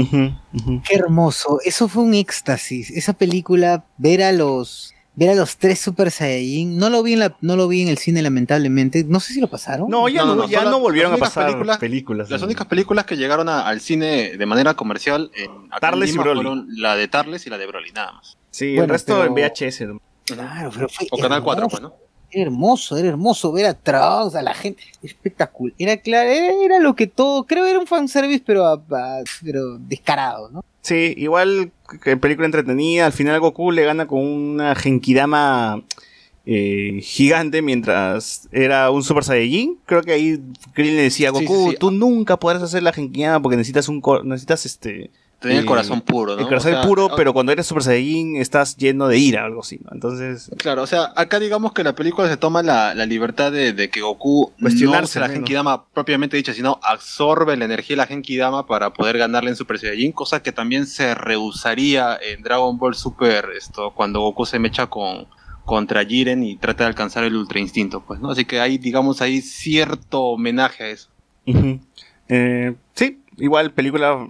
Qué 0.83 0.95
hermoso. 0.95 1.59
Eso 1.63 1.87
fue 1.87 2.03
un 2.03 2.13
éxtasis. 2.13 2.89
Esa 2.91 3.13
película, 3.13 3.85
ver 3.97 4.23
a 4.23 4.31
los 4.31 4.93
ver 5.15 5.31
a 5.31 5.35
los 5.35 5.57
tres 5.57 5.79
Super 5.79 6.11
Saiyajin, 6.11 6.77
no 6.77 6.89
lo 6.89 7.03
vi 7.03 7.11
en 7.13 7.19
la, 7.19 7.35
no 7.41 7.57
lo 7.57 7.67
vi 7.67 7.81
en 7.81 7.89
el 7.89 7.97
cine 7.97 8.21
lamentablemente. 8.21 9.03
No 9.03 9.19
sé 9.19 9.33
si 9.33 9.41
lo 9.41 9.49
pasaron. 9.49 9.89
No, 9.89 10.07
ya 10.07 10.23
no, 10.23 10.47
ya 10.47 10.63
no 10.63 10.79
volvieron 10.79 11.11
a 11.13 11.17
pasar 11.17 11.47
películas- 11.47 11.77
películas. 11.77 12.29
Las 12.29 12.41
únicas 12.41 12.65
películas 12.67 13.03
que 13.03 13.17
llegaron 13.17 13.49
a- 13.49 13.67
al 13.67 13.81
cine 13.81 14.37
de 14.37 14.45
manera 14.45 14.75
comercial 14.75 15.29
en 15.35 15.69
Tarles 15.81 16.13
y 16.13 16.17
Broly. 16.17 16.35
fueron 16.41 16.67
la 16.71 16.95
de 16.95 17.09
Tarles 17.09 17.45
y 17.45 17.49
la 17.49 17.57
de 17.57 17.67
Broly, 17.67 17.91
nada 17.91 18.13
más. 18.13 18.37
Sí, 18.49 18.69
el 18.69 18.75
Bueno, 18.77 18.93
resto 18.93 19.13
pero- 19.19 19.25
en 19.25 19.33
VHS. 19.33 19.81
¿no? 19.87 20.01
Claro, 20.23 20.69
pero 20.73 20.87
fue 20.87 21.07
O 21.11 21.17
Canal 21.17 21.43
4, 21.43 21.65
hermoso. 21.65 21.81
pues, 21.81 21.91
¿no? 21.91 22.08
Era 22.31 22.43
hermoso, 22.43 22.97
era 22.97 23.07
hermoso 23.09 23.51
ver 23.51 23.65
a 23.65 23.73
Trunks, 23.73 24.35
a 24.35 24.41
la 24.41 24.53
gente, 24.53 24.83
espectacular. 25.01 25.73
Era 25.79 25.97
claro, 25.97 26.29
era, 26.29 26.53
era 26.63 26.79
lo 26.79 26.95
que 26.95 27.07
todo, 27.07 27.45
creo 27.45 27.63
que 27.65 27.71
era 27.71 27.79
un 27.79 27.87
fanservice, 27.87 28.43
pero, 28.45 28.65
a- 28.65 28.73
a- 28.91 29.23
pero 29.43 29.77
descarado, 29.79 30.49
¿no? 30.51 30.63
Sí, 30.81 31.13
igual 31.17 31.71
que 32.03 32.17
película 32.17 32.45
entretenida. 32.45 33.05
Al 33.05 33.11
final 33.13 33.39
Goku 33.39 33.71
le 33.71 33.83
gana 33.83 34.07
con 34.07 34.19
una 34.19 34.75
Genkidama 34.75 35.83
eh, 36.45 36.99
gigante 37.03 37.61
mientras 37.61 38.47
era 38.51 38.89
un 38.89 39.03
Super 39.03 39.23
Saiyajin. 39.23 39.77
Creo 39.85 40.01
que 40.01 40.13
ahí 40.13 40.39
Krillin 40.73 40.95
le 40.95 41.03
decía 41.03 41.31
Sí, 41.33 41.45
Goku, 41.45 41.65
sí, 41.65 41.71
sí. 41.71 41.77
tú 41.79 41.91
nunca 41.91 42.37
podrás 42.37 42.63
hacer 42.63 42.81
la 42.83 42.93
Genkidama 42.93 43.41
porque 43.41 43.57
necesitas 43.57 43.87
un 43.89 44.01
necesitas 44.23 44.65
este 44.65 45.11
Tener 45.39 45.59
el 45.59 45.65
corazón 45.65 46.01
puro, 46.01 46.35
¿no? 46.35 46.41
El 46.41 46.47
corazón 46.47 46.73
O 46.73 46.75
sea, 46.75 46.81
puro, 46.83 47.09
pero 47.15 47.31
cuando 47.31 47.51
eres 47.53 47.65
Super 47.65 47.83
Saiyajin 47.83 48.35
estás 48.35 48.75
lleno 48.75 49.07
de 49.07 49.17
ira, 49.17 49.45
algo 49.45 49.61
así, 49.61 49.79
¿no? 49.83 49.91
Entonces, 49.93 50.51
Claro, 50.57 50.83
o 50.83 50.87
sea, 50.87 51.13
acá 51.15 51.39
digamos 51.39 51.71
que 51.71 51.83
la 51.83 51.95
película 51.95 52.27
se 52.27 52.35
toma 52.35 52.61
la, 52.61 52.93
la 52.93 53.05
libertad 53.05 53.51
de, 53.51 53.71
de 53.71 53.89
que 53.89 54.01
Goku 54.01 54.51
no 54.57 54.65
Cuestionarse 54.65 55.19
use 55.19 55.19
la. 55.19 55.29
Genkidama 55.29 55.85
propiamente 55.85 56.35
dicha, 56.35 56.53
sino 56.53 56.79
absorbe 56.83 57.55
la 57.55 57.65
energía 57.65 57.95
de 57.95 57.97
la 57.97 58.07
Genkidama 58.07 58.65
para 58.67 58.91
poder 58.91 59.17
ganarle 59.17 59.49
en 59.49 59.55
Super 59.55 59.79
Saiyajin, 59.79 60.11
cosa 60.11 60.43
que 60.43 60.51
también 60.51 60.85
se 60.85 61.15
rehusaría 61.15 62.19
en 62.21 62.43
Dragon 62.43 62.77
Ball 62.77 62.95
Super 62.95 63.49
esto 63.57 63.91
cuando 63.95 64.19
Goku 64.19 64.45
se 64.45 64.59
mecha 64.59 64.87
con 64.87 65.27
contra 65.63 66.03
Jiren 66.03 66.43
y 66.43 66.57
trata 66.57 66.83
de 66.83 66.87
alcanzar 66.87 67.23
el 67.23 67.35
Ultra 67.35 67.59
Instinto, 67.59 68.01
pues, 68.01 68.19
¿no? 68.19 68.31
Así 68.31 68.43
que 68.43 68.59
hay, 68.59 68.79
digamos, 68.79 69.21
ahí 69.21 69.39
cierto 69.39 70.23
homenaje 70.23 70.83
a 70.83 70.87
eso. 70.89 71.09
Eh, 72.27 72.73
sí, 72.95 73.21
igual 73.37 73.71
película 73.71 74.27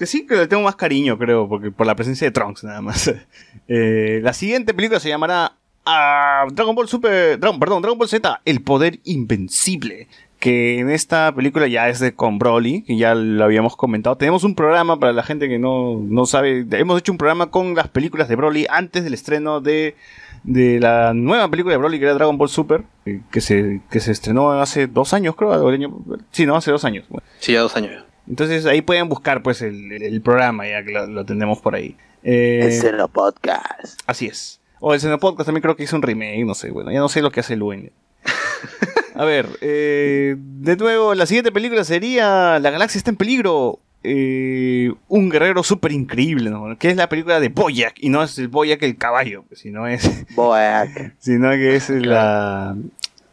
que 0.00 0.06
sí 0.06 0.26
que 0.26 0.34
le 0.34 0.48
tengo 0.48 0.64
más 0.64 0.74
cariño, 0.74 1.16
creo, 1.16 1.48
porque 1.48 1.70
por 1.70 1.86
la 1.86 1.94
presencia 1.94 2.26
de 2.26 2.32
Trunks 2.32 2.64
nada 2.64 2.80
más. 2.80 3.14
Eh, 3.72 4.18
la 4.24 4.32
siguiente 4.32 4.74
película 4.74 4.98
se 4.98 5.08
llamará 5.10 5.52
ah, 5.86 6.44
Dragon 6.52 6.74
Ball 6.74 6.88
Super, 6.88 7.38
Dragon- 7.38 7.60
perdón, 7.60 7.82
Dragon 7.82 7.96
Ball 7.96 8.08
Z, 8.08 8.40
El 8.44 8.62
Poder 8.62 8.98
Invencible. 9.04 10.08
Que 10.40 10.78
en 10.78 10.88
esta 10.90 11.32
película 11.34 11.68
ya 11.68 11.88
es 11.90 12.00
de 12.00 12.14
con 12.14 12.38
Broly, 12.38 12.82
que 12.82 12.96
ya 12.96 13.14
lo 13.14 13.44
habíamos 13.44 13.76
comentado. 13.76 14.16
Tenemos 14.16 14.42
un 14.42 14.54
programa 14.54 14.98
para 14.98 15.12
la 15.12 15.22
gente 15.22 15.48
que 15.48 15.58
no, 15.58 16.00
no 16.02 16.24
sabe. 16.26 16.66
Hemos 16.72 16.98
hecho 16.98 17.12
un 17.12 17.18
programa 17.18 17.50
con 17.50 17.74
las 17.74 17.88
películas 17.88 18.26
de 18.28 18.36
Broly 18.36 18.66
antes 18.70 19.04
del 19.04 19.12
estreno 19.14 19.60
de, 19.60 19.94
de 20.42 20.80
la 20.80 21.12
nueva 21.14 21.48
película 21.50 21.74
de 21.74 21.78
Broly, 21.78 21.98
que 21.98 22.06
era 22.06 22.14
Dragon 22.14 22.38
Ball 22.38 22.48
Super, 22.48 22.82
eh, 23.04 23.20
que 23.30 23.40
se, 23.42 23.82
que 23.90 24.00
se 24.00 24.12
estrenó 24.12 24.50
hace 24.52 24.86
dos 24.86 25.12
años, 25.12 25.36
creo. 25.36 25.52
año- 25.68 25.98
sí, 26.32 26.46
no, 26.46 26.56
hace 26.56 26.70
dos 26.70 26.84
años. 26.86 27.04
Sí, 27.38 27.52
ya 27.52 27.60
dos 27.60 27.76
años. 27.76 28.02
Entonces 28.30 28.64
ahí 28.64 28.80
pueden 28.80 29.08
buscar 29.10 29.42
pues 29.42 29.60
el, 29.60 29.92
el- 29.92 30.02
el 30.02 30.20
programa 30.22 30.66
ya 30.66 30.82
que 30.82 30.92
lo, 30.92 31.06
lo 31.06 31.24
tenemos 31.26 31.58
por 31.60 31.74
ahí. 31.74 31.96
Eh, 32.22 32.60
El 32.62 32.72
Seno 32.72 33.08
Podcast. 33.08 34.00
Así 34.06 34.26
es. 34.26 34.60
O 34.80 34.94
el 34.94 35.00
Seno 35.00 35.18
Podcast 35.18 35.46
también 35.46 35.60
creo 35.62 35.76
que 35.76 35.82
hizo 35.82 35.96
un 35.96 36.02
remake, 36.02 36.44
no 36.46 36.54
sé, 36.54 36.70
bueno, 36.70 36.90
ya 36.90 37.00
no 37.00 37.08
sé 37.10 37.20
lo 37.20 37.30
que 37.30 37.40
hace 37.40 37.56
Luen. 37.56 37.92
A 39.14 39.24
ver, 39.24 39.46
eh, 39.60 40.36
de 40.38 40.76
nuevo, 40.76 41.14
la 41.14 41.26
siguiente 41.26 41.52
película 41.52 41.84
sería 41.84 42.58
La 42.60 42.70
galaxia 42.70 42.98
está 42.98 43.10
en 43.10 43.16
peligro. 43.16 43.78
eh, 44.02 44.90
un 45.08 45.28
guerrero 45.28 45.62
súper 45.62 45.92
increíble, 45.92 46.48
¿no? 46.48 46.78
Que 46.78 46.88
es 46.90 46.96
la 46.96 47.08
película 47.10 47.38
de 47.40 47.48
Boyac, 47.50 47.94
y 47.98 48.08
no 48.08 48.22
es 48.22 48.38
el 48.38 48.48
Boyac 48.48 48.82
el 48.82 48.96
caballo, 48.96 49.44
sino 49.52 49.86
es... 49.86 50.08
Boyac. 50.34 51.14
sino 51.18 51.50
que 51.50 51.76
es 51.76 51.90
la, 51.90 52.76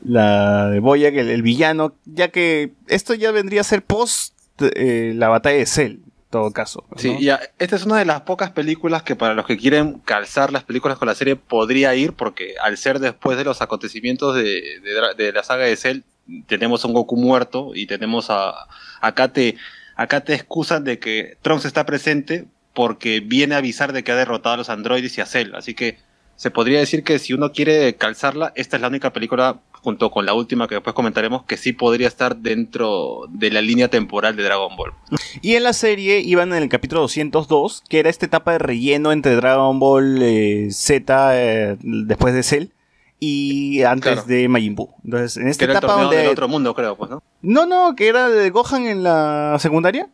la 0.03 0.69
de 0.69 0.79
Boyac, 0.81 1.13
el, 1.15 1.29
el 1.29 1.41
villano, 1.41 1.93
ya 2.05 2.29
que 2.29 2.71
esto 2.87 3.13
ya 3.13 3.31
vendría 3.31 3.61
a 3.61 3.63
ser 3.63 3.81
post 3.83 4.33
eh, 4.59 5.13
la 5.15 5.29
batalla 5.29 5.57
de 5.57 5.65
Cell, 5.65 5.97
todo 6.29 6.51
caso. 6.51 6.85
Sí, 6.97 7.17
ya, 7.19 7.39
esta 7.59 7.75
es 7.75 7.85
una 7.85 7.97
de 7.97 8.05
las 8.05 8.21
pocas 8.21 8.51
películas 8.51 9.03
que 9.03 9.15
para 9.15 9.33
los 9.33 9.45
que 9.45 9.57
quieren 9.57 9.99
calzar 9.99 10.51
las 10.51 10.63
películas 10.63 10.97
con 10.97 11.07
la 11.07 11.15
serie 11.15 11.35
podría 11.35 11.95
ir, 11.95 12.13
porque 12.13 12.55
al 12.61 12.77
ser 12.77 12.99
después 12.99 13.37
de 13.37 13.43
los 13.43 13.61
acontecimientos 13.61 14.35
de, 14.35 14.61
de 14.81 15.23
de 15.23 15.31
la 15.31 15.43
saga 15.43 15.65
de 15.65 15.75
Cell, 15.75 16.01
tenemos 16.47 16.83
a 16.83 16.87
un 16.87 16.93
Goku 16.93 17.17
muerto 17.17 17.71
y 17.73 17.87
tenemos 17.87 18.29
a. 18.29 18.67
Acá 19.01 19.31
te, 19.31 19.57
acá 19.95 20.21
te 20.21 20.33
excusan 20.33 20.83
de 20.83 20.99
que 20.99 21.37
Trunks 21.41 21.65
está 21.65 21.85
presente 21.85 22.45
porque 22.73 23.21
viene 23.21 23.55
a 23.55 23.59
avisar 23.59 23.93
de 23.93 24.03
que 24.03 24.11
ha 24.11 24.15
derrotado 24.15 24.55
a 24.55 24.57
los 24.57 24.69
androides 24.69 25.17
y 25.17 25.21
a 25.21 25.25
Cell. 25.25 25.55
Así 25.55 25.73
que 25.73 25.97
se 26.35 26.51
podría 26.51 26.79
decir 26.79 27.03
que 27.03 27.17
si 27.17 27.33
uno 27.33 27.51
quiere 27.51 27.95
calzarla, 27.95 28.53
esta 28.55 28.77
es 28.77 28.81
la 28.81 28.89
única 28.89 29.11
película, 29.11 29.59
junto 29.87 30.11
con 30.11 30.25
la 30.25 30.33
última 30.33 30.67
que 30.67 30.75
después 30.75 30.93
comentaremos, 30.93 31.43
que 31.43 31.55
sí 31.55 31.71
podría 31.71 32.09
estar 32.09 32.35
dentro 32.35 33.21
de 33.29 33.49
la 33.51 33.61
línea 33.61 33.87
temporal 33.87 34.35
de 34.35 34.43
Dragon 34.43 34.75
Ball. 34.75 34.91
Y 35.41 35.55
en 35.55 35.63
la 35.63 35.71
serie 35.71 36.19
iban 36.19 36.51
en 36.51 36.61
el 36.63 36.67
capítulo 36.67 36.99
202, 37.03 37.83
que 37.87 37.99
era 37.99 38.09
esta 38.09 38.25
etapa 38.25 38.51
de 38.51 38.57
relleno 38.59 39.13
entre 39.13 39.37
Dragon 39.37 39.79
Ball 39.79 40.21
eh, 40.21 40.67
Z 40.71 41.31
eh, 41.41 41.77
después 41.79 42.33
de 42.33 42.43
Cell 42.43 42.65
y 43.21 43.81
antes 43.83 44.11
Claro. 44.11 44.27
de 44.27 44.49
Majin 44.49 44.75
Buu. 44.75 44.89
Entonces, 45.05 45.37
en 45.37 45.45
Que 45.45 45.49
esta 45.51 45.63
era 45.63 45.71
el 45.71 45.77
etapa 45.77 45.93
torneo 45.93 46.07
donde... 46.09 46.21
del 46.21 46.31
otro 46.31 46.47
mundo, 46.49 46.75
creo, 46.75 46.97
pues, 46.97 47.09
¿no? 47.09 47.23
No, 47.41 47.65
no, 47.65 47.95
que 47.95 48.09
era 48.09 48.27
de 48.27 48.49
Gohan 48.49 48.87
en 48.87 49.03
la 49.03 49.55
secundaria. 49.59 50.09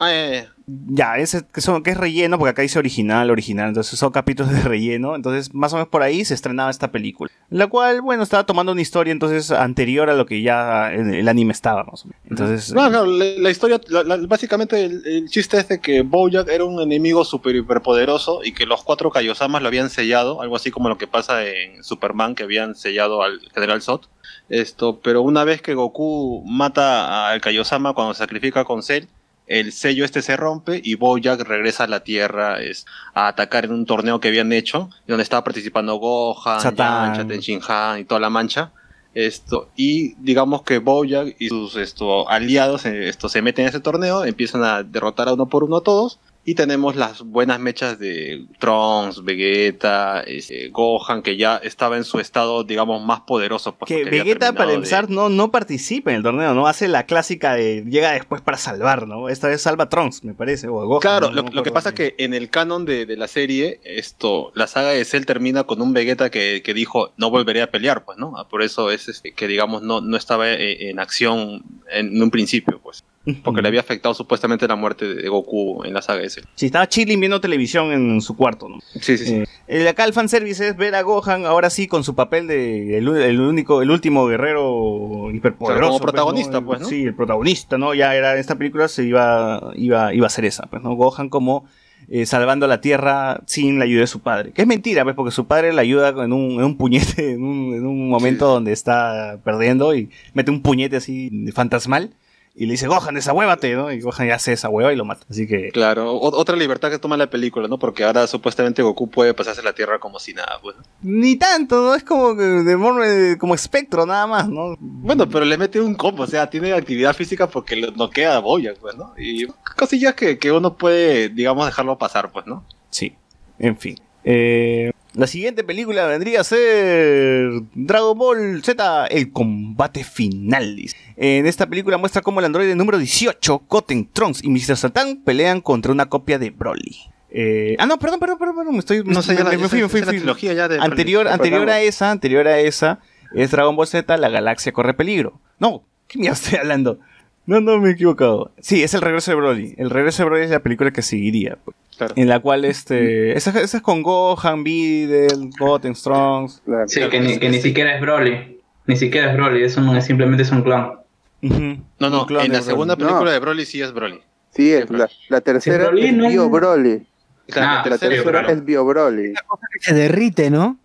Ah, 0.00 0.10
ya, 0.10 0.26
ya, 0.30 0.32
ya. 0.42 0.52
Ya, 0.90 1.16
ese 1.16 1.46
que, 1.52 1.62
son, 1.62 1.82
que 1.82 1.90
es 1.92 1.96
relleno, 1.96 2.38
porque 2.38 2.50
acá 2.50 2.60
dice 2.62 2.78
original, 2.78 3.30
original, 3.30 3.68
entonces 3.68 3.98
son 3.98 4.12
capítulos 4.12 4.52
de 4.52 4.60
relleno, 4.60 5.16
entonces 5.16 5.54
más 5.54 5.72
o 5.72 5.76
menos 5.76 5.88
por 5.88 6.02
ahí 6.02 6.26
se 6.26 6.34
estrenaba 6.34 6.70
esta 6.70 6.92
película, 6.92 7.30
la 7.48 7.68
cual, 7.68 8.02
bueno, 8.02 8.22
estaba 8.22 8.44
tomando 8.44 8.72
una 8.72 8.82
historia 8.82 9.10
entonces 9.12 9.50
anterior 9.50 10.10
a 10.10 10.14
lo 10.14 10.26
que 10.26 10.42
ya 10.42 10.92
el, 10.92 11.14
el 11.14 11.26
anime 11.26 11.52
estaba, 11.52 11.84
más 11.84 12.04
o 12.04 12.08
menos. 12.08 12.20
Entonces, 12.28 12.72
No, 12.74 12.86
claro, 12.90 13.06
la, 13.06 13.24
la 13.38 13.50
historia, 13.50 13.80
la- 13.88 14.02
la- 14.04 14.18
básicamente 14.26 14.84
el, 14.84 15.02
el 15.06 15.28
chiste 15.30 15.56
es 15.56 15.68
de 15.68 15.80
que 15.80 16.02
Bojack 16.02 16.48
era 16.50 16.64
un 16.64 16.78
enemigo 16.82 17.24
super 17.24 17.56
hiperpoderoso 17.56 18.44
y 18.44 18.52
que 18.52 18.66
los 18.66 18.84
cuatro 18.84 19.10
Kaiosamas 19.10 19.62
lo 19.62 19.68
habían 19.68 19.88
sellado, 19.88 20.42
algo 20.42 20.54
así 20.56 20.70
como 20.70 20.90
lo 20.90 20.98
que 20.98 21.06
pasa 21.06 21.46
en 21.46 21.82
Superman, 21.82 22.34
que 22.34 22.42
habían 22.42 22.74
sellado 22.74 23.22
al 23.22 23.40
General 23.54 23.80
Zod. 23.80 24.02
Esto, 24.50 25.00
pero 25.00 25.22
una 25.22 25.44
vez 25.44 25.62
que 25.62 25.74
Goku 25.74 26.44
mata 26.46 27.30
al 27.30 27.40
Kaiosama 27.40 27.94
cuando 27.94 28.12
se 28.12 28.18
sacrifica 28.18 28.64
con 28.64 28.82
Cell, 28.82 29.04
el 29.48 29.72
sello 29.72 30.04
este 30.04 30.22
se 30.22 30.36
rompe 30.36 30.80
y 30.82 30.94
Bojack 30.94 31.40
regresa 31.40 31.84
a 31.84 31.88
la 31.88 32.00
Tierra 32.00 32.60
es, 32.60 32.86
a 33.14 33.28
atacar 33.28 33.64
en 33.64 33.72
un 33.72 33.86
torneo 33.86 34.20
que 34.20 34.28
habían 34.28 34.52
hecho, 34.52 34.90
donde 35.06 35.22
estaba 35.22 35.44
participando 35.44 35.96
Gohan. 35.96 36.60
Yamcha, 36.60 37.26
Tenshin 37.26 37.60
Han 37.66 38.00
y 38.00 38.04
toda 38.04 38.20
la 38.20 38.30
mancha. 38.30 38.72
Esto, 39.14 39.70
y 39.74 40.14
digamos 40.16 40.62
que 40.62 40.78
Bojack 40.78 41.34
y 41.38 41.48
sus 41.48 41.76
esto, 41.76 42.28
aliados 42.28 42.84
eh, 42.84 43.08
esto, 43.08 43.28
se 43.28 43.42
meten 43.42 43.64
en 43.64 43.70
ese 43.70 43.80
torneo, 43.80 44.24
empiezan 44.24 44.62
a 44.62 44.82
derrotar 44.82 45.28
a 45.28 45.32
uno 45.32 45.46
por 45.46 45.64
uno 45.64 45.78
a 45.78 45.82
todos. 45.82 46.20
Y 46.48 46.54
tenemos 46.54 46.96
las 46.96 47.20
buenas 47.20 47.60
mechas 47.60 47.98
de 47.98 48.46
Trunks, 48.58 49.22
Vegeta, 49.22 50.22
este, 50.22 50.70
Gohan, 50.70 51.20
que 51.22 51.36
ya 51.36 51.58
estaba 51.58 51.98
en 51.98 52.04
su 52.04 52.20
estado, 52.20 52.64
digamos, 52.64 53.04
más 53.04 53.20
poderoso. 53.20 53.74
pues, 53.74 53.86
que 53.88 54.04
Vegeta 54.04 54.54
para 54.54 54.70
de- 54.70 54.76
empezar 54.76 55.10
no, 55.10 55.28
no 55.28 55.50
participa 55.50 56.10
en 56.10 56.16
el 56.16 56.22
torneo, 56.22 56.54
no 56.54 56.66
hace 56.66 56.88
la 56.88 57.04
clásica 57.04 57.52
de 57.54 57.84
llega 57.86 58.12
después 58.12 58.40
para 58.40 58.56
salvar, 58.56 59.06
¿no? 59.06 59.28
Esta 59.28 59.48
vez 59.48 59.60
salva 59.60 59.84
a 59.84 59.88
Trunks, 59.90 60.24
me 60.24 60.32
parece, 60.32 60.68
o 60.68 60.80
a 60.80 60.86
Gohan, 60.86 61.00
Claro, 61.02 61.28
no- 61.28 61.34
lo, 61.34 61.42
no 61.42 61.48
me 61.50 61.54
lo 61.56 61.62
que 61.62 61.70
pasa 61.70 61.90
bien. 61.90 62.14
que 62.16 62.24
en 62.24 62.32
el 62.32 62.48
canon 62.48 62.86
de, 62.86 63.04
de 63.04 63.16
la 63.18 63.28
serie, 63.28 63.80
esto, 63.84 64.50
la 64.54 64.66
saga 64.68 64.88
de 64.92 65.04
Cell 65.04 65.26
termina 65.26 65.64
con 65.64 65.82
un 65.82 65.92
Vegeta 65.92 66.30
que, 66.30 66.62
que 66.64 66.72
dijo 66.72 67.12
no 67.18 67.28
volveré 67.28 67.60
a 67.60 67.70
pelear, 67.70 68.06
pues, 68.06 68.16
¿no? 68.16 68.32
Por 68.48 68.62
eso 68.62 68.90
es 68.90 69.06
este, 69.10 69.32
que 69.32 69.48
digamos 69.48 69.82
no, 69.82 70.00
no 70.00 70.16
estaba 70.16 70.48
eh, 70.50 70.88
en 70.88 70.98
acción 70.98 71.62
en 71.92 72.22
un 72.22 72.30
principio, 72.30 72.80
pues. 72.82 73.04
Porque 73.44 73.60
le 73.60 73.68
había 73.68 73.80
afectado 73.80 74.14
supuestamente 74.14 74.66
la 74.66 74.76
muerte 74.76 75.14
de 75.14 75.28
Goku 75.28 75.84
en 75.84 75.92
la 75.92 76.02
saga 76.02 76.28
Cell. 76.30 76.44
Sí, 76.54 76.66
estaba 76.66 76.88
chilling 76.88 77.20
viendo 77.20 77.40
televisión 77.40 77.92
en 77.92 78.20
su 78.20 78.36
cuarto, 78.36 78.68
¿no? 78.68 78.78
Sí, 79.00 79.18
sí, 79.18 79.26
sí. 79.26 79.42
Eh, 79.66 79.88
acá 79.88 80.04
el 80.04 80.12
fanservice 80.12 80.68
es 80.68 80.76
ver 80.76 80.94
a 80.94 81.02
Gohan 81.02 81.44
ahora 81.44 81.68
sí 81.68 81.86
con 81.88 82.04
su 82.04 82.14
papel 82.14 82.46
de 82.46 82.96
el, 82.96 83.08
el 83.08 83.40
único, 83.40 83.82
el 83.82 83.90
último 83.90 84.26
guerrero 84.26 85.30
hiperpoderoso. 85.32 85.88
como 85.88 86.00
protagonista, 86.00 86.60
¿no? 86.60 86.66
pues, 86.66 86.80
¿no? 86.80 86.88
Sí, 86.88 87.02
el 87.04 87.14
protagonista, 87.14 87.76
¿no? 87.76 87.92
Ya 87.92 88.14
era 88.14 88.32
en 88.32 88.38
esta 88.38 88.56
película 88.56 88.88
se 88.88 89.04
iba, 89.04 89.72
iba, 89.74 90.14
iba 90.14 90.26
a 90.26 90.30
ser 90.30 90.46
esa, 90.46 90.66
pues, 90.66 90.82
¿no? 90.82 90.94
Gohan 90.94 91.28
como 91.28 91.66
eh, 92.10 92.24
salvando 92.24 92.64
a 92.64 92.68
la 92.68 92.80
Tierra 92.80 93.42
sin 93.44 93.78
la 93.78 93.84
ayuda 93.84 94.00
de 94.00 94.06
su 94.06 94.20
padre. 94.20 94.52
Que 94.52 94.62
es 94.62 94.68
mentira, 94.68 95.04
pues, 95.04 95.14
porque 95.14 95.30
su 95.30 95.46
padre 95.46 95.74
le 95.74 95.80
ayuda 95.82 96.08
en 96.24 96.32
un, 96.32 96.52
en 96.52 96.64
un 96.64 96.76
puñete, 96.78 97.32
en 97.32 97.42
un, 97.42 97.74
en 97.74 97.86
un 97.86 98.08
momento 98.08 98.46
donde 98.46 98.72
está 98.72 99.38
perdiendo 99.44 99.94
y 99.94 100.08
mete 100.32 100.50
un 100.50 100.62
puñete 100.62 100.96
así 100.96 101.30
fantasmal. 101.52 102.14
Y 102.60 102.66
le 102.66 102.72
dice, 102.72 102.88
Gohan, 102.88 103.14
desahuévate, 103.14 103.72
¿no? 103.76 103.92
Y 103.92 104.00
Gohan 104.00 104.26
ya 104.26 104.34
hace 104.34 104.52
esa 104.52 104.68
hueva 104.68 104.92
y 104.92 104.96
lo 104.96 105.04
mata. 105.04 105.24
Así 105.30 105.46
que... 105.46 105.70
Claro, 105.70 106.12
o- 106.12 106.36
otra 106.36 106.56
libertad 106.56 106.90
que 106.90 106.98
toma 106.98 107.16
la 107.16 107.30
película, 107.30 107.68
¿no? 107.68 107.78
Porque 107.78 108.02
ahora 108.02 108.26
supuestamente 108.26 108.82
Goku 108.82 109.08
puede 109.08 109.32
pasarse 109.32 109.62
la 109.62 109.72
Tierra 109.74 110.00
como 110.00 110.18
si 110.18 110.34
nada, 110.34 110.58
pues. 110.60 110.74
¿no? 110.76 110.82
Ni 111.02 111.36
tanto, 111.36 111.76
¿no? 111.80 111.94
Es 111.94 112.02
como 112.02 112.34
de 112.34 112.64
de- 112.64 113.38
como 113.38 113.54
espectro 113.54 114.04
nada 114.06 114.26
más, 114.26 114.48
¿no? 114.48 114.74
Bueno, 114.80 115.28
pero 115.28 115.44
le 115.44 115.56
mete 115.56 115.80
un 115.80 115.94
combo, 115.94 116.24
o 116.24 116.26
sea, 116.26 116.50
tiene 116.50 116.72
actividad 116.72 117.14
física 117.14 117.46
porque 117.48 117.76
lo 117.76 117.92
noquea 117.92 118.34
a 118.36 118.40
Bojack, 118.40 118.78
pues, 118.78 118.96
¿no? 118.96 119.14
Y 119.16 119.46
cosillas 119.76 120.14
que, 120.14 120.36
que 120.38 120.50
uno 120.50 120.76
puede, 120.76 121.28
digamos, 121.28 121.64
dejarlo 121.64 121.96
pasar, 121.96 122.32
pues, 122.32 122.46
¿no? 122.46 122.64
Sí, 122.90 123.14
en 123.60 123.76
fin. 123.76 124.00
Eh, 124.24 124.90
la 125.18 125.26
siguiente 125.26 125.64
película 125.64 126.06
vendría 126.06 126.40
a 126.40 126.44
ser 126.44 127.50
Dragon 127.74 128.16
Ball 128.16 128.62
Z, 128.62 129.06
el 129.08 129.32
combate 129.32 130.04
final. 130.04 130.76
En 131.16 131.46
esta 131.46 131.66
película 131.66 131.98
muestra 131.98 132.22
cómo 132.22 132.38
el 132.40 132.46
androide 132.46 132.74
número 132.76 132.98
18, 132.98 133.64
Goten, 133.68 134.08
Trunks 134.12 134.44
y 134.44 134.48
Mr. 134.48 134.76
Satan 134.76 135.22
pelean 135.24 135.60
contra 135.60 135.90
una 135.92 136.06
copia 136.06 136.38
de 136.38 136.50
Broly. 136.50 136.96
Eh, 137.30 137.76
ah, 137.78 137.86
no, 137.86 137.98
perdón, 137.98 138.20
perdón, 138.20 138.38
perdón, 138.38 138.56
perdón, 138.56 138.72
me 138.74 138.78
estoy... 138.78 139.02
No 139.04 139.20
sé, 139.20 139.34
ya 139.36 139.44
me, 139.44 139.50
la- 139.52 139.58
me 139.58 139.68
fui, 139.68 139.82
me 139.82 139.88
fui, 139.88 140.00
ya 140.00 140.68
de 140.68 140.78
Anterior, 140.78 141.24
Broly. 141.24 141.34
anterior 141.34 141.68
a 141.68 141.80
esa, 141.80 142.10
anterior 142.10 142.46
a 142.48 142.58
esa, 142.60 143.00
es 143.34 143.50
Dragon 143.50 143.74
Ball 143.76 143.86
Z, 143.86 144.16
la 144.16 144.28
galaxia 144.28 144.72
corre 144.72 144.94
peligro. 144.94 145.40
No, 145.58 145.84
¿qué 146.06 146.18
mierda 146.18 146.36
estoy 146.36 146.58
hablando? 146.58 147.00
No, 147.48 147.60
no, 147.62 147.78
me 147.78 147.88
he 147.88 147.92
equivocado. 147.92 148.50
Sí, 148.60 148.82
es 148.82 148.92
el 148.92 149.00
regreso 149.00 149.30
de 149.30 149.36
Broly. 149.36 149.74
El 149.78 149.88
regreso 149.88 150.22
de 150.22 150.28
Broly 150.28 150.44
es 150.44 150.50
la 150.50 150.60
película 150.60 150.90
que 150.90 151.00
seguiría. 151.00 151.56
pues. 151.64 151.76
En 152.14 152.28
la 152.28 152.40
cual, 152.40 152.64
este... 152.66 153.36
Esa, 153.36 153.58
esa 153.60 153.78
es 153.78 153.82
con 153.82 154.02
Gohan, 154.02 154.62
Videl, 154.64 155.50
Goten, 155.58 155.94
Strongs. 155.96 156.62
Sí, 156.88 157.00
que 157.08 157.20
ni, 157.20 157.38
que 157.38 157.48
ni 157.48 157.58
siquiera 157.60 157.94
es 157.94 158.00
Broly. 158.02 158.60
Ni 158.86 158.96
siquiera 158.96 159.30
es 159.30 159.36
Broly, 159.36 159.62
es 159.64 159.76
un, 159.78 160.00
simplemente 160.02 160.42
es 160.42 160.50
un 160.52 160.62
clon. 160.62 160.92
No, 161.40 162.10
no, 162.10 162.26
clon 162.26 162.44
en 162.44 162.52
la 162.52 162.60
segunda 162.62 162.94
Broly. 162.96 163.08
película 163.08 163.30
No. 163.30 163.32
de 163.32 163.38
Broly 163.40 163.64
sí 163.64 163.80
es 163.80 163.92
Broly. 163.92 164.20
Sí, 164.50 164.72
es 164.72 164.90
la, 164.90 165.08
la 165.28 165.40
tercera 165.40 165.84
Broly 165.88 166.06
es 166.06 166.14
no 166.14 166.26
es- 166.26 166.32
Bio 166.32 166.48
Broly. 166.50 167.06
Claro, 167.46 167.66
la 167.66 167.76
La 167.76 167.82
tercera 167.82 168.14
es 168.14 168.22
tercera 168.22 168.40
Broly. 168.42 168.54
es 168.58 168.64
Bio 168.66 168.84
Broly. 168.84 169.32
Se 169.80 169.94
derrite, 169.94 170.50
¿no? 170.50 170.78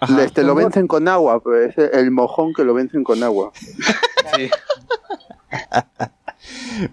Ajá. 0.00 0.22
Este, 0.24 0.42
lo 0.42 0.54
vencen 0.54 0.86
con 0.86 1.08
agua, 1.08 1.40
pues, 1.42 1.76
es 1.78 1.94
el 1.94 2.10
mojón 2.10 2.52
que 2.54 2.64
lo 2.64 2.74
vencen 2.74 3.04
con 3.04 3.22
agua. 3.22 3.52
Sí. 4.36 4.48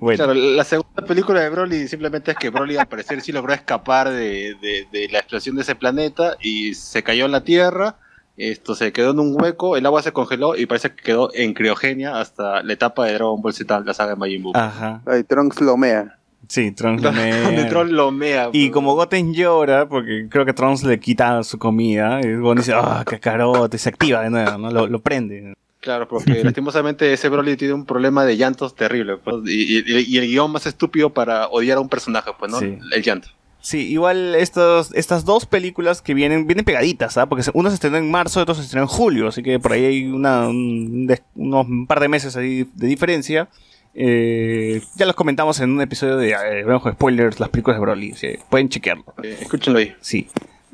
Bueno. 0.01 0.17
Claro, 0.17 0.33
la 0.33 0.63
segunda 0.65 1.05
película 1.07 1.39
de 1.39 1.49
Broly 1.49 1.87
simplemente 1.87 2.31
es 2.31 2.37
que 2.37 2.49
Broly 2.49 2.75
al 2.75 2.87
parecer 2.87 3.21
sí 3.21 3.31
logró 3.31 3.53
escapar 3.53 4.09
de, 4.09 4.55
de- 4.61 4.85
de 4.91 5.07
la 5.09 5.19
explosión 5.19 5.55
de 5.55 5.61
ese 5.61 5.73
planeta 5.75 6.35
y 6.41 6.73
se 6.73 7.01
cayó 7.01 7.25
en 7.25 7.31
la 7.31 7.45
Tierra, 7.45 7.95
esto 8.35 8.75
se 8.75 8.91
quedó 8.91 9.11
en 9.11 9.19
un 9.19 9.41
hueco, 9.41 9.77
el 9.77 9.85
agua 9.85 10.01
se 10.03 10.11
congeló 10.11 10.57
y 10.57 10.65
parece 10.65 10.89
que 10.93 11.01
quedó 11.01 11.29
en 11.33 11.53
criogenia 11.53 12.19
hasta 12.19 12.61
la 12.61 12.73
etapa 12.73 13.05
de 13.05 13.13
Dragon 13.13 13.41
Ball 13.41 13.53
Z, 13.53 13.79
la 13.85 13.93
saga 13.93 14.11
de 14.11 14.15
Majin 14.17 14.43
Buu. 14.43 14.51
Ajá. 14.53 15.01
Ay, 15.05 15.23
Trunks 15.23 15.61
lo 15.61 15.77
mea. 15.77 16.17
Sí, 16.49 16.71
Trunks 16.73 17.01
lo 17.01 17.11
Donde 17.13 17.51
mea. 17.51 17.69
Troll 17.69 17.89
lo 17.91 18.11
mea. 18.11 18.49
Y 18.51 18.69
como 18.69 18.95
Goten 18.95 19.33
llora, 19.33 19.87
porque 19.87 20.27
creo 20.29 20.43
que 20.45 20.51
Trunks 20.53 20.83
le 20.83 20.99
quita 20.99 21.41
su 21.43 21.57
comida, 21.57 22.19
y 22.21 22.35
Goten 22.35 22.57
dice, 22.57 22.73
ah, 22.75 23.03
cacarote, 23.05 23.77
y 23.77 23.79
se 23.79 23.87
activa 23.89 24.21
de 24.23 24.29
nuevo, 24.29 24.57
¿no? 24.57 24.71
Lo, 24.71 24.87
lo 24.87 24.99
prende. 24.99 25.53
Claro, 25.87 26.05
porque 26.09 26.43
lastimosamente 26.43 27.13
ese 27.13 27.29
Broly 27.29 27.55
tiene 27.55 27.73
un 27.73 27.85
problema 27.85 28.25
de 28.25 28.35
llantos 28.35 28.75
terrible. 28.75 29.15
pues, 29.15 29.37
y, 29.45 29.77
y- 29.79 30.05
y 30.05 30.17
el 30.17 30.27
guion 30.27 30.51
más 30.51 30.65
estúpido 30.65 31.13
para 31.13 31.47
odiar 31.47 31.77
a 31.77 31.79
un 31.79 31.87
personaje, 31.87 32.31
pues, 32.37 32.51
¿no? 32.51 32.59
Sí. 32.59 32.77
El 32.91 33.01
llanto. 33.01 33.29
Sí, 33.61 33.89
igual 33.89 34.35
estos, 34.35 34.93
estas 34.93 35.23
dos 35.23 35.45
películas 35.45 36.01
que 36.01 36.13
vienen, 36.13 36.45
vienen 36.45 36.65
pegaditas, 36.65 37.17
¿ah? 37.17 37.25
Porque 37.27 37.43
uno 37.53 37.69
se 37.69 37.75
estrenó 37.75 37.95
en 37.95 38.11
marzo, 38.11 38.41
otro 38.41 38.53
se 38.53 38.63
estrenó 38.63 38.83
en 38.83 38.89
julio, 38.89 39.29
así 39.29 39.41
que 39.41 39.59
por 39.59 39.71
ahí 39.71 39.85
hay 39.85 40.05
una, 40.07 40.49
un, 40.49 41.07
des- 41.07 41.23
unos 41.35 41.65
un 41.67 41.87
par 41.87 42.01
de 42.01 42.09
meses 42.09 42.35
ahí 42.35 42.67
de 42.75 42.87
diferencia. 42.87 43.47
Eh, 43.95 44.81
ya 44.95 45.05
los 45.05 45.15
comentamos 45.15 45.59
en 45.61 45.71
un 45.71 45.81
episodio 45.81 46.17
de 46.17 46.31
eh, 46.31 46.65
Spoilers, 46.93 47.39
las 47.39 47.49
películas 47.49 47.77
de 47.77 47.81
Broly, 47.81 48.13
sí, 48.13 48.27
pueden 48.49 48.67
chequearlo. 48.69 49.05
Eh, 49.23 49.37
escúchenlo 49.41 49.79
ahí. 49.79 49.95
Sí. 50.01 50.27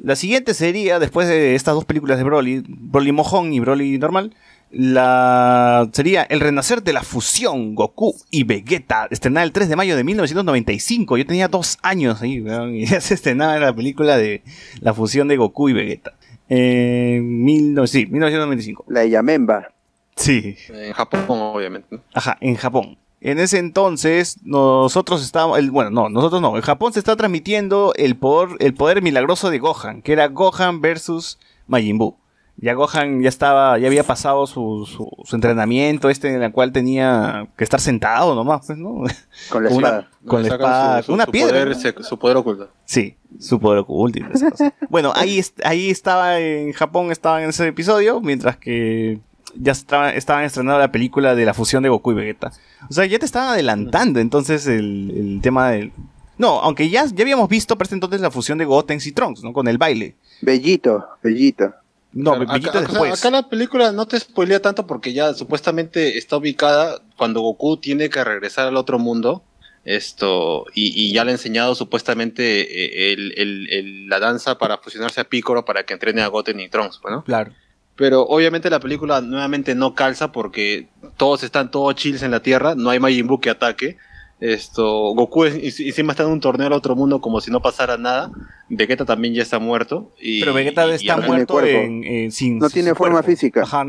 La 0.03 0.16
siguiente 0.16 0.53
sería, 0.53 1.00
después 1.00 1.27
de 1.27 1.53
estas 1.56 1.75
dos 1.75 1.85
películas 1.85 2.17
de 2.17 2.24
Broly, 2.25 2.64
Broly 2.67 3.11
Mojón 3.11 3.53
y 3.53 3.59
Broly 3.59 3.98
normal, 4.00 4.35
la 4.74 5.88
sería 5.93 6.24
El 6.24 6.40
renacer 6.40 6.82
de 6.84 6.93
la 6.93 7.03
fusión 7.03 7.76
Goku 7.76 8.16
y 8.32 8.43
Vegeta, 8.43 9.08
estrenada 9.11 9.45
el 9.45 9.52
3 9.52 9.69
de 9.69 9.76
mayo 9.76 9.95
de 9.95 10.03
1995. 10.03 11.18
Yo 11.18 11.26
tenía 11.26 11.48
dos 11.48 11.77
años 11.84 12.22
ahí, 12.22 12.42
weón, 12.42 12.76
y 12.76 12.85
ya 12.88 13.00
se 13.00 13.14
estrenaba 13.14 13.58
la 13.60 13.74
película 13.74 14.18
de 14.18 14.43
la 14.82 14.93
fusión 14.93 15.27
de 15.27 15.38
Goku 15.38 15.69
y 15.69 15.74
Vegeta. 15.74 16.14
Mil 16.50 17.74
no- 17.74 17.88
sí, 17.88 18.06
1995. 18.08 18.85
La 18.88 19.06
Yamemba. 19.06 19.69
Sí. 20.16 20.56
En 20.69 20.93
Japón, 20.93 21.26
obviamente. 21.30 21.88
¿no? 21.92 22.02
Ajá, 22.14 22.38
en 22.42 22.56
Japón. 22.56 22.98
En 23.22 23.40
ese 23.40 23.58
entonces, 23.58 24.38
nosotros 24.43 25.24
estábamos. 25.24 25.58
El, 25.58 25.72
bueno, 25.72 25.90
no, 25.90 26.10
nosotros 26.10 26.42
no. 26.42 26.56
En 26.58 26.61
Japón 26.61 26.92
se 26.93 27.00
está 27.00 27.16
transmitiendo 27.16 27.93
el 27.95 28.16
poder, 28.18 28.58
el 28.60 28.74
poder 28.74 29.02
milagroso 29.02 29.50
de 29.50 29.60
Gohan, 29.60 30.02
que 30.02 30.11
era 30.14 30.27
Gohan 30.27 30.82
versus 30.82 31.40
Majin 31.68 31.98
Buu. 31.98 32.18
Ya 32.57 32.73
Gohan 32.75 33.22
ya 33.22 33.30
estaba, 33.30 33.77
ya 33.80 33.88
había 33.88 34.03
pasado 34.03 34.45
su, 34.48 34.85
su, 34.85 35.09
su 35.25 35.35
entrenamiento, 35.35 36.09
este 36.09 36.33
en 36.33 36.43
el 36.43 36.51
cual 36.51 36.72
tenía 36.72 37.48
que 37.57 37.64
estar 37.64 37.82
sentado 37.82 38.35
nomás, 38.35 38.67
pues, 38.67 38.77
¿no? 38.77 39.03
Con 39.49 39.64
la 39.64 39.69
una- 39.72 39.88
espada. 39.88 40.09
con 40.25 40.41
la 40.43 40.48
espada, 40.49 41.03
su- 41.03 41.14
una 41.14 41.25
su 41.25 41.32
piedra. 41.32 41.49
poder 41.51 41.67
¿no? 41.69 41.75
sec- 41.75 42.03
su 42.03 42.19
poder 42.19 42.38
oculto. 42.38 42.69
Sí, 42.85 43.17
su 43.40 43.59
poder 43.59 43.80
oculto 43.80 44.19
y 44.19 44.23
esas 44.32 44.51
cosas. 44.51 44.73
Bueno, 44.90 45.11
ahí, 45.15 45.41
ahí 45.65 45.90
estaba 45.90 46.40
en 46.40 46.72
Japón, 46.73 47.11
estaba 47.11 47.43
en 47.43 47.49
ese 47.49 47.67
episodio, 47.67 48.22
mientras 48.22 48.56
que 48.57 49.19
ya 49.56 49.72
estaba- 49.72 50.11
estaban 50.11 50.43
estrenando 50.45 50.80
la 50.80 50.91
película 50.91 51.35
de 51.35 51.45
la 51.45 51.53
fusión 51.56 51.82
de 51.83 51.90
Goku 51.90 52.11
y 52.11 52.15
Vegeta. 52.15 52.51
O 52.90 52.93
sea, 52.93 53.06
ya 53.07 53.17
te 53.19 53.25
estaban 53.25 53.49
adelantando 53.49 54.19
entonces 54.19 54.67
el, 54.67 55.11
el 55.15 55.40
tema 55.41 55.72
del... 55.72 55.91
No, 56.38 56.59
aunque 56.61 56.90
ya, 56.90 57.06
ya 57.06 57.23
habíamos 57.23 57.49
visto 57.49 57.75
para 57.77 57.85
este 57.85 57.95
entonces 57.95 58.22
la 58.22 58.32
fusión 58.32 58.57
de 58.57 58.65
Gotenks 58.65 59.06
y 59.07 59.11
Trunks, 59.11 59.43
¿no? 59.43 59.53
Con 59.53 59.67
el 59.67 59.77
baile. 59.77 60.15
Bellito, 60.41 61.06
Bellito. 61.22 61.73
No, 62.14 62.35
Claro, 62.35 62.51
acá, 62.51 62.80
después. 62.82 63.19
acá 63.19 63.30
la 63.32 63.50
película 63.50 63.92
no 63.92 64.06
te 64.06 64.19
spoilea 64.19 64.61
tanto 64.61 64.85
porque 64.85 65.14
ya 65.14 65.33
supuestamente 65.33 66.17
está 66.17 66.38
ubicada 66.38 67.01
cuando 67.17 67.42
Goku 67.42 67.77
tiene 67.77 68.09
que 68.09 68.24
regresar 68.24 68.67
al 68.67 68.77
otro 68.77 69.00
mundo. 69.00 69.43
Esto, 69.85 70.66
y, 70.74 70.93
y 70.95 71.11
ya 71.14 71.25
le 71.25 71.32
ha 71.32 71.33
enseñado 71.33 71.75
supuestamente 71.75 72.61
eh, 72.61 73.14
el- 73.14 73.33
el- 73.38 73.67
el- 73.69 74.08
la 74.09 74.19
danza 74.19 74.58
para 74.58 74.77
fusionarse 74.77 75.19
a 75.22 75.25
Piccolo 75.25 75.66
para 75.66 75.83
que 75.83 75.93
entrene 75.93 76.22
a 76.22 76.27
Goten 76.27 76.59
y 76.61 76.69
Trunks, 76.69 77.00
pues, 77.01 77.14
¿no? 77.14 77.24
Claro. 77.25 77.51
Pero 77.95 78.22
obviamente 78.24 78.69
la 78.69 78.80
película 78.80 79.19
nuevamente 79.22 79.75
no 79.75 79.93
calza 79.93 80.32
porque 80.32 80.88
todos 81.17 81.43
están 81.43 81.69
todos 81.69 81.95
chills 81.95 82.24
en 82.24 82.32
la 82.32 82.42
Tierra, 82.42 82.75
no 82.75 82.90
hay 82.92 83.00
Majin 83.00 83.27
Buu 83.27 83.40
que 83.40 83.50
ataque. 83.50 83.98
Esto, 84.40 85.14
Goku 85.16 85.45
es- 85.45 85.80
encima 85.80 86.12
está 86.14 86.24
en 86.24 86.30
un 86.30 86.40
torneo 86.40 86.68
al 86.68 86.74
otro 86.74 86.95
mundo 86.95 87.22
como 87.22 87.40
si 87.42 87.50
no 87.52 87.62
pasara 87.62 87.98
nada. 87.98 88.32
Vegeta 88.70 89.06
también 89.06 89.34
ya 89.34 89.42
está 89.44 89.60
muerto. 89.60 90.12
Y, 90.20 90.40
Pero 90.42 90.53
Vegeta 90.53 90.86
y- 90.88 90.94
está 90.95 91.18
muerto 91.18 91.53
cuerpo. 91.53 91.70
en, 91.70 92.03
en- 92.03 92.32
sin 92.32 92.60
No 92.60 92.68
sin 92.70 92.74
tiene 92.74 92.95
forma 92.95 93.22
cuerpo. 93.22 93.30
física. 93.32 93.62
Ajá. 93.64 93.86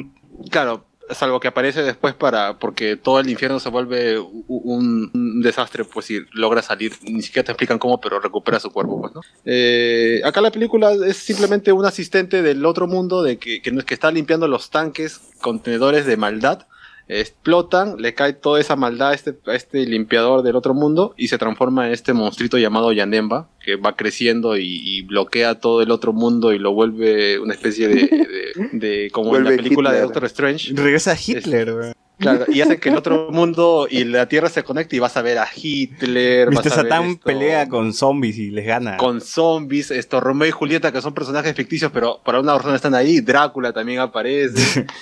Claro, 0.50 0.84
salvo 1.10 1.38
que 1.40 1.48
aparece 1.48 1.82
después 1.82 2.14
para 2.14 2.58
porque 2.58 2.96
todo 2.96 3.20
el 3.20 3.28
infierno 3.28 3.58
se 3.60 3.68
vuelve 3.68 4.18
un, 4.18 5.10
un 5.12 5.42
desastre, 5.42 5.84
pues 5.84 6.06
si 6.06 6.20
logra 6.32 6.62
salir, 6.62 6.92
ni 7.02 7.20
siquiera 7.22 7.44
te 7.46 7.52
explican 7.52 7.78
cómo, 7.78 8.00
pero 8.00 8.20
recupera 8.20 8.58
su 8.60 8.70
cuerpo, 8.70 9.00
pues, 9.00 9.14
¿no? 9.14 9.20
Eh, 9.44 10.20
acá 10.24 10.40
la 10.40 10.50
película 10.50 10.92
es 11.06 11.16
simplemente 11.16 11.72
un 11.72 11.84
asistente 11.84 12.42
del 12.42 12.64
otro 12.64 12.86
mundo 12.86 13.22
de 13.22 13.38
que, 13.38 13.60
que, 13.60 13.70
no 13.72 13.80
es 13.80 13.84
que 13.84 13.94
está 13.94 14.10
limpiando 14.10 14.48
los 14.48 14.70
tanques 14.70 15.20
contenedores 15.40 16.06
de 16.06 16.16
maldad. 16.16 16.66
Explotan, 17.08 17.96
le 18.00 18.14
cae 18.14 18.32
toda 18.32 18.60
esa 18.60 18.76
maldad 18.76 19.10
a 19.10 19.14
este, 19.14 19.34
a 19.46 19.54
este 19.54 19.84
limpiador 19.86 20.42
del 20.42 20.56
otro 20.56 20.74
mundo 20.74 21.14
y 21.16 21.28
se 21.28 21.38
transforma 21.38 21.86
en 21.86 21.92
este 21.92 22.12
monstruito 22.12 22.56
llamado 22.58 22.92
Yanemba, 22.92 23.48
que 23.64 23.76
va 23.76 23.94
creciendo 23.94 24.56
y, 24.56 24.80
y 24.82 25.02
bloquea 25.02 25.60
todo 25.60 25.82
el 25.82 25.90
otro 25.90 26.12
mundo 26.12 26.52
y 26.52 26.58
lo 26.58 26.72
vuelve 26.72 27.38
una 27.38 27.54
especie 27.54 27.88
de, 27.88 27.94
de- 27.94 28.68
de- 28.72 29.10
como 29.10 29.36
en 29.36 29.44
la 29.44 29.50
película 29.50 29.92
de. 29.92 30.00
Doctor 30.00 30.24
Strange. 30.26 30.72
Regresa 30.74 31.12
a 31.12 31.16
Hitler, 31.16 31.72
weón. 31.74 31.92
Claro, 32.16 32.44
y 32.48 32.60
hace 32.60 32.78
que 32.78 32.90
el 32.90 32.96
otro 32.96 33.28
mundo 33.32 33.88
y 33.90 34.04
la 34.04 34.28
Tierra 34.28 34.48
se 34.48 34.62
conecte 34.62 34.94
y 34.94 35.00
vas 35.00 35.16
a 35.16 35.22
ver 35.22 35.36
a 35.38 35.48
Hitler, 35.52 36.48
Mr. 36.52 36.70
Satán 36.70 37.04
esto, 37.06 37.24
pelea 37.24 37.68
con 37.68 37.92
zombies 37.92 38.38
y 38.38 38.50
les 38.50 38.64
gana. 38.66 38.96
con 38.98 39.20
zombies, 39.20 39.90
esto 39.90 40.20
Romeo 40.20 40.46
y 40.48 40.52
Julieta 40.52 40.92
que 40.92 41.02
son 41.02 41.12
personajes 41.12 41.54
ficticios, 41.56 41.90
pero 41.92 42.20
para 42.24 42.38
una 42.38 42.56
razón 42.56 42.74
están 42.76 42.94
ahí, 42.94 43.20
Drácula 43.20 43.72
también 43.72 43.98
aparece. 44.00 44.86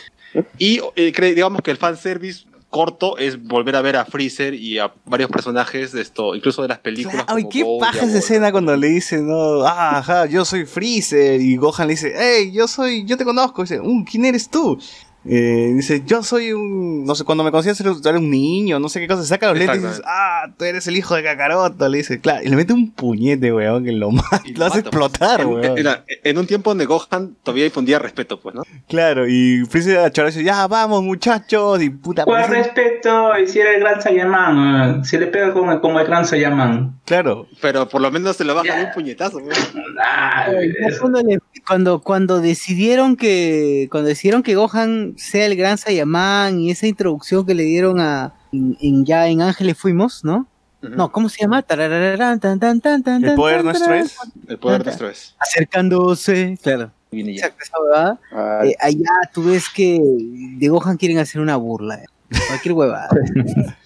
y 0.59 0.81
eh, 0.97 1.12
digamos 1.35 1.62
que 1.62 1.70
el 1.70 1.77
fanservice 1.77 2.44
corto 2.73 3.19
es 3.19 3.41
volver 3.43 3.77
a 3.77 3.83
ver 3.83 3.97
a 3.97 4.07
Freezer 4.07 4.55
y 4.55 4.78
a 4.78 4.91
varios 5.05 5.31
personajes 5.31 5.93
de 5.93 6.01
esto, 6.01 6.35
incluso 6.35 6.62
de 6.62 6.69
las 6.69 6.78
películas. 6.78 7.27
Ay, 7.28 7.47
qué 7.51 7.67
paja 7.78 8.07
esa 8.07 8.19
escena 8.19 8.51
cuando 8.51 8.75
le 8.75 8.89
dicen, 8.89 9.28
no, 9.28 9.62
ah, 9.62 9.99
ajá, 9.99 10.25
yo 10.27 10.44
soy 10.47 10.65
Freezer, 10.65 11.39
y 11.39 11.57
Gohan 11.57 11.86
le 11.86 11.93
dice, 11.93 12.15
hey, 12.17 12.51
yo 12.51 12.67
soy, 12.67 13.05
yo 13.05 13.19
te 13.19 13.25
conozco, 13.25 13.61
dice, 13.61 13.78
"Uh, 13.78 14.05
¿quién 14.11 14.25
eres 14.25 14.49
tú? 14.49 14.78
Eh, 15.25 15.73
dice, 15.76 16.02
yo 16.05 16.25
soy 16.25 16.52
un, 16.52 17.05
no 17.05 17.15
sé, 17.15 17.23
cuando 17.25 17.44
me 17.44 17.52
conocías 17.52 17.81
eres 17.81 17.99
un 18.05 18.28
niño, 18.31 18.81
no 18.81 18.89
sé 18.89 18.99
qué 18.99 19.07
cosa, 19.07 19.23
saca 19.25 19.49
los 19.51 19.57
lentes 19.59 19.76
y 19.78 19.86
dices, 19.86 20.02
ah, 20.05 20.47
tú 20.59 20.65
eres 20.65 20.86
el 20.89 20.97
hijo 20.97 21.15
de 21.15 21.23
Kakaroto, 21.23 21.89
le 21.89 21.99
dice, 21.99 22.20
claro, 22.20 22.42
y 22.44 22.49
le 22.49 22.57
mete 22.57 22.73
un 22.73 22.91
puñete, 22.91 23.52
weón, 23.52 23.84
que 23.84 23.92
lo 23.92 24.10
mata, 24.10 24.42
lo 24.57 24.65
hace 24.67 24.78
mata, 24.78 24.91
pues. 24.91 25.05
explotar, 25.07 25.41
En, 25.42 25.47
weón. 25.49 25.78
en- 25.78 25.89
en 26.25 26.39
un 26.39 26.47
tiempo 26.49 26.70
donde 26.70 26.86
Gohan 26.86 27.36
todavía 27.44 27.67
infundía 27.67 28.01
respeto, 28.01 28.41
pues, 28.41 28.55
¿no? 28.57 28.62
Claro, 28.89 29.28
y 29.28 29.62
Freezer 29.70 29.99
a 29.99 30.10
Choro 30.10 30.26
dice, 30.26 30.42
ya, 30.42 30.67
vamos, 30.67 31.05
muchachos, 31.05 31.81
y 31.83 31.91
puta, 31.91 32.25
¿Cuál 32.25 32.42
parece- 32.42 32.62
respeto? 32.65 33.39
Y 33.39 33.47
si 33.47 33.60
era 33.60 33.75
el 33.75 33.81
gran 33.81 34.02
Saiyaman, 34.02 35.05
se 35.05 35.18
le 35.20 35.28
pega 35.28 35.52
como, 35.52 35.81
como 35.81 36.01
el 36.01 36.07
gran 36.07 36.26
Saiyaman. 36.26 36.99
claro, 37.05 37.47
Pero 37.60 37.89
por 37.89 38.01
lo 38.01 38.10
menos 38.10 38.36
se 38.36 38.44
lo 38.44 38.57
bajan 38.57 38.76
de 38.81 38.84
un 38.86 38.92
puñetazo, 38.92 39.39
pues. 39.39 39.73
Cuando, 41.01 41.20
le- 41.23 41.39
cuando, 41.67 42.01
cuando 42.01 42.41
decidieron 42.41 43.17
que 43.17 43.89
cuando 43.91 44.09
decidieron 44.09 44.42
que 44.42 44.55
Gohan 44.55 45.11
sea 45.16 45.47
el 45.47 45.57
gran 45.57 45.78
Saiyaman 45.78 46.60
y 46.60 46.70
esa 46.70 46.86
introducción 46.86 47.44
que 47.47 47.55
le 47.55 47.62
dieron 47.65 48.00
a 48.00 48.34
en, 48.52 48.76
en- 48.81 49.05
ya 49.05 49.26
en 49.28 49.41
Ángeles 49.42 49.76
fuimos, 49.78 50.24
¿no? 50.24 50.47
No, 50.82 51.12
¿cómo 51.12 51.28
se 51.28 51.41
llama? 51.42 51.62
Tarararán, 51.62 52.41
tan, 52.41 52.58
tan, 52.58 52.81
tan, 52.81 53.02
tan, 53.05 53.24
el 53.24 53.34
poder 53.36 53.58
tan, 53.58 53.65
nuestro 53.66 53.94
es, 53.94 54.16
El 54.49 54.58
poder 54.58 54.84
nuestro 54.84 55.08
es. 55.08 55.36
acercándose, 55.39 56.58
claro. 56.60 56.91
Exacto, 57.12 57.62
esa 57.62 57.81
huevada. 57.81 58.20
Ah, 58.32 58.60
Eh, 58.65 58.74
allá 58.81 59.10
tú 59.32 59.44
ves 59.44 59.68
que 59.68 60.00
de 60.02 60.68
Gohan 60.68 60.97
quieren 60.97 61.18
hacer 61.18 61.41
una 61.41 61.57
burla. 61.57 61.97
eh. 61.97 62.07
Cualquier 62.49 62.73
huevada. 62.74 63.08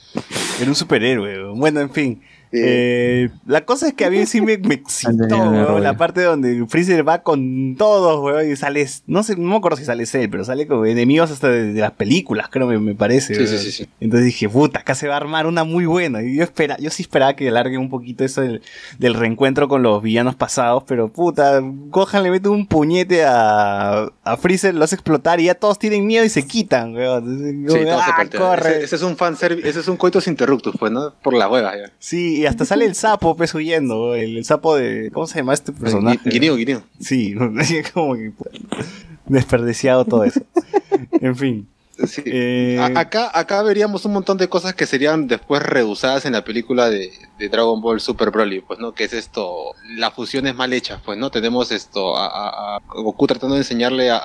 Era 0.61 0.69
un 0.71 0.75
superhéroe. 0.75 1.53
Bueno, 1.55 1.81
en 1.81 1.91
fin. 1.91 2.23
Eh, 2.53 3.29
la 3.47 3.65
cosa 3.65 3.89
es 3.89 3.95
que 3.95 4.05
a 4.05 4.11
mí 4.11 4.25
sí 4.27 4.41
me, 4.41 4.59
me 4.59 4.75
excitó, 4.77 5.37
weón, 5.37 5.83
la 5.83 5.97
parte 5.97 6.23
donde 6.23 6.65
Freezer 6.69 7.07
va 7.07 7.23
con 7.23 7.77
todos, 7.77 8.23
weón, 8.23 8.51
y 8.51 8.57
sale, 8.57 8.87
no 9.07 9.23
sé, 9.23 9.37
no 9.37 9.51
me 9.51 9.57
acuerdo 9.57 9.77
si 9.77 9.85
sale 9.85 10.07
Cell, 10.07 10.29
pero 10.31 10.45
sale 10.45 10.67
como 10.67 10.87
enemigos 10.87 11.31
hasta 11.31 11.49
de, 11.49 11.73
de 11.73 11.81
las 11.81 11.93
películas, 11.93 12.49
creo 12.51 12.67
me, 12.67 12.79
me 12.79 12.95
parece. 12.95 13.35
Sí, 13.35 13.47
sí, 13.47 13.59
sí, 13.59 13.73
sí. 13.73 13.89
Entonces 14.01 14.27
dije, 14.27 14.49
puta, 14.49 14.81
acá 14.81 14.95
se 14.95 15.09
va 15.09 15.15
a 15.15 15.19
armar 15.19 15.47
una 15.47 15.65
muy 15.65 15.87
buena. 15.87 16.23
Y 16.23 16.37
yo 16.37 16.43
espera, 16.43 16.77
yo 16.79 16.91
sí 16.91 17.03
esperaba 17.03 17.35
que 17.35 17.49
alargue 17.49 17.79
un 17.79 17.91
poquito 17.91 18.25
eso 18.25 18.41
del, 18.41 18.63
del 18.99 19.15
reencuentro 19.15 19.69
con 19.69 19.83
los 19.83 20.03
villanos 20.03 20.35
pasados, 20.35 20.85
pero 20.87 21.09
puta, 21.09 21.61
Gohan 21.63 22.23
le 22.23 22.31
mete 22.31 22.49
un 22.49 22.67
puñete 22.67 23.25
a, 23.25 24.11
a 24.25 24.37
Freezer, 24.37 24.75
lo 24.75 24.85
hace 24.85 24.95
explotar 24.95 25.41
y 25.41 25.45
ya 25.45 25.55
todos 25.55 25.79
tienen 25.79 26.07
miedo 26.07 26.25
y 26.25 26.29
se 26.29 26.47
quitan, 26.47 26.95
weón. 26.95 27.67
Se 27.69 27.91
ah, 27.91 28.25
corre. 28.37 28.71
Ese, 28.71 28.85
ese 28.85 28.97
es 28.97 29.03
un 29.03 29.17
fan 29.17 29.37
ese 29.41 29.81
es 29.81 29.89
un 29.89 29.97
coitus 29.97 30.27
interruptus, 30.29 30.75
pues, 30.79 30.93
¿no? 30.93 31.15
Por 31.23 31.35
la 31.35 31.49
hueva, 31.49 31.77
ya. 31.77 31.93
Sí, 31.99 32.36
y 32.37 32.47
hasta 32.47 32.65
sale 32.65 32.85
el 32.85 32.95
sapo, 32.95 33.37
pues, 33.37 33.55
huyendo. 33.55 34.15
El, 34.15 34.37
el 34.39 34.45
sapo 34.45 34.77
de. 34.77 35.11
¿Cómo 35.13 35.27
se 35.27 35.39
llama 35.39 35.55
este 35.55 35.73
personaje? 35.73 36.19
Guineo, 36.25 36.57
Guineo. 36.57 36.83
Sí, 37.01 37.35
como 37.95 38.15
que. 38.15 38.33
Desperdiciado 39.27 40.05
todo 40.05 40.25
eso. 40.25 40.41
en 41.13 41.37
fin. 41.37 41.69
Eh, 42.27 42.79
acá, 42.95 43.31
acá 43.33 43.63
veríamos 43.63 44.05
un 44.05 44.13
montón 44.13 44.37
de 44.37 44.49
cosas 44.51 44.75
que 44.75 44.85
serían 44.85 45.27
después 45.29 45.63
reusadas 45.63 46.27
en 46.27 46.35
la 46.35 46.45
película 46.45 46.91
de, 46.91 47.11
de 47.39 47.49
Dragon 47.49 47.81
Ball 47.81 48.01
Super 48.01 48.31
Broly, 48.31 48.61
pues, 48.61 48.79
¿no? 48.79 48.93
Que 48.93 49.05
es 49.05 49.15
esto, 49.15 49.73
las 49.97 50.13
fusiones 50.13 50.55
mal 50.55 50.75
hechas, 50.75 51.01
pues, 51.05 51.17
¿no? 51.17 51.31
Tenemos 51.31 51.73
esto, 51.73 52.15
a, 52.17 52.27
a- 52.27 52.77
a 52.77 52.81
Goku 52.95 53.27
tratando 53.27 53.55
de 53.55 53.63
enseñarle 53.63 54.11
a, 54.11 54.19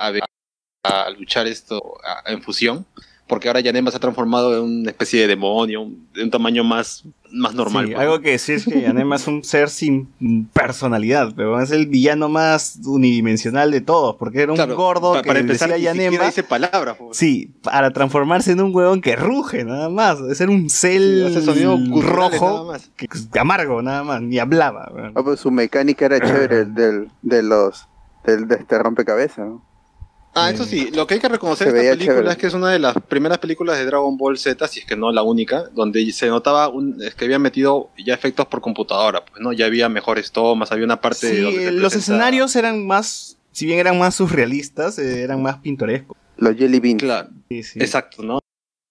a, 0.84 1.10
luchar 1.18 1.46
esto 1.46 1.80
a- 2.04 2.30
en 2.30 2.42
fusión, 2.42 2.84
porque 3.26 3.48
ahora 3.48 3.60
Yanema 3.60 3.90
se 3.90 3.96
ha 3.96 4.00
transformado 4.00 4.56
en 4.58 4.64
una 4.80 4.90
especie 4.90 5.22
de 5.22 5.26
demonio, 5.28 5.88
de 6.12 6.22
un 6.24 6.30
tamaño 6.30 6.64
más, 6.64 7.04
más 7.30 7.54
normal. 7.54 7.86
sí, 7.86 7.92
pues, 7.92 8.02
algo 8.02 8.20
que 8.20 8.30
decir 8.32 8.56
es 8.56 8.64
que 8.66 8.82
Yanema 8.82 9.16
es 9.16 9.26
un 9.26 9.42
ser 9.42 9.70
sin 9.70 10.06
personalidad, 10.52 11.32
pero 11.34 11.58
es 11.60 11.70
el 11.70 11.86
villano 11.86 12.28
más 12.28 12.78
unidimensional 12.84 13.70
de 13.70 13.80
todos, 13.80 14.16
porque 14.16 14.42
era 14.42 14.52
un 14.52 14.56
Claro, 14.56 14.76
gordo 14.76 15.12
pa- 15.14 15.22
que 15.22 15.28
para 15.28 15.40
empezar, 15.40 15.70
decía 15.70 15.92
Yanema. 15.94 16.26
dice 16.26 16.42
palabras, 16.42 16.96
pues. 16.98 17.16
Sí, 17.16 17.50
para 17.62 17.90
transformarse 17.92 18.52
en 18.52 18.60
un 18.60 18.74
huevón 18.74 19.00
que 19.00 19.16
ruge, 19.16 19.64
nada 19.64 19.88
más. 19.88 20.20
Es 20.20 20.36
ser 20.38 20.50
un 20.50 20.68
cel 20.68 21.32
nada 21.32 22.02
rojo, 22.02 22.72
que- 22.96 23.08
que 23.08 23.38
amargo, 23.38 23.80
nada 23.82 24.04
más, 24.04 24.20
ni 24.20 24.38
hablaba. 24.38 24.90
weón. 24.94 25.12
Ah, 25.14 25.22
pues 25.22 25.40
su 25.40 25.50
mecánica 25.50 26.04
era 26.06 26.20
chévere 26.20 26.66
del, 26.66 27.08
de 27.22 27.42
los 27.42 27.88
del, 28.24 28.46
de 28.46 28.56
este 28.56 28.78
rompecabezas, 28.78 29.46
¿no? 29.48 29.64
Ah, 30.34 30.50
eso 30.50 30.64
sí, 30.64 30.90
lo 30.94 31.06
que 31.06 31.14
hay 31.14 31.20
que 31.20 31.28
reconocer 31.28 31.70
de 31.72 31.80
esta 31.80 31.90
película 31.92 32.14
chévere. 32.16 32.30
es 32.32 32.36
que 32.38 32.46
es 32.46 32.54
una 32.54 32.70
de 32.70 32.78
las 32.78 32.94
primeras 33.08 33.36
películas 33.38 33.76
de 33.78 33.84
Dragon 33.84 34.16
Ball 34.16 34.38
Z, 34.38 34.66
si 34.66 34.80
es 34.80 34.86
que 34.86 34.96
no 34.96 35.12
la 35.12 35.22
única, 35.22 35.64
donde 35.74 36.10
se 36.12 36.28
notaba 36.28 36.68
un, 36.68 37.02
es 37.02 37.14
que 37.14 37.26
habían 37.26 37.42
metido 37.42 37.90
ya 38.02 38.14
efectos 38.14 38.46
por 38.46 38.62
computadora, 38.62 39.24
pues 39.24 39.42
no, 39.42 39.52
ya 39.52 39.66
había 39.66 39.90
mejores 39.90 40.32
tomas, 40.32 40.72
había 40.72 40.86
una 40.86 41.00
parte 41.02 41.28
Sí, 41.30 41.36
donde 41.40 41.64
se 41.66 41.72
los 41.72 41.94
escenarios 41.94 42.56
eran 42.56 42.86
más, 42.86 43.36
si 43.50 43.66
bien 43.66 43.78
eran 43.78 43.98
más 43.98 44.14
surrealistas, 44.14 44.98
eh, 44.98 45.22
eran 45.22 45.42
más 45.42 45.58
pintorescos. 45.58 46.16
Los 46.38 46.56
Jelly 46.56 46.80
Beans. 46.80 47.02
Claro, 47.02 47.28
Sí, 47.50 47.62
sí. 47.62 47.78
exacto, 47.80 48.22
¿no? 48.22 48.38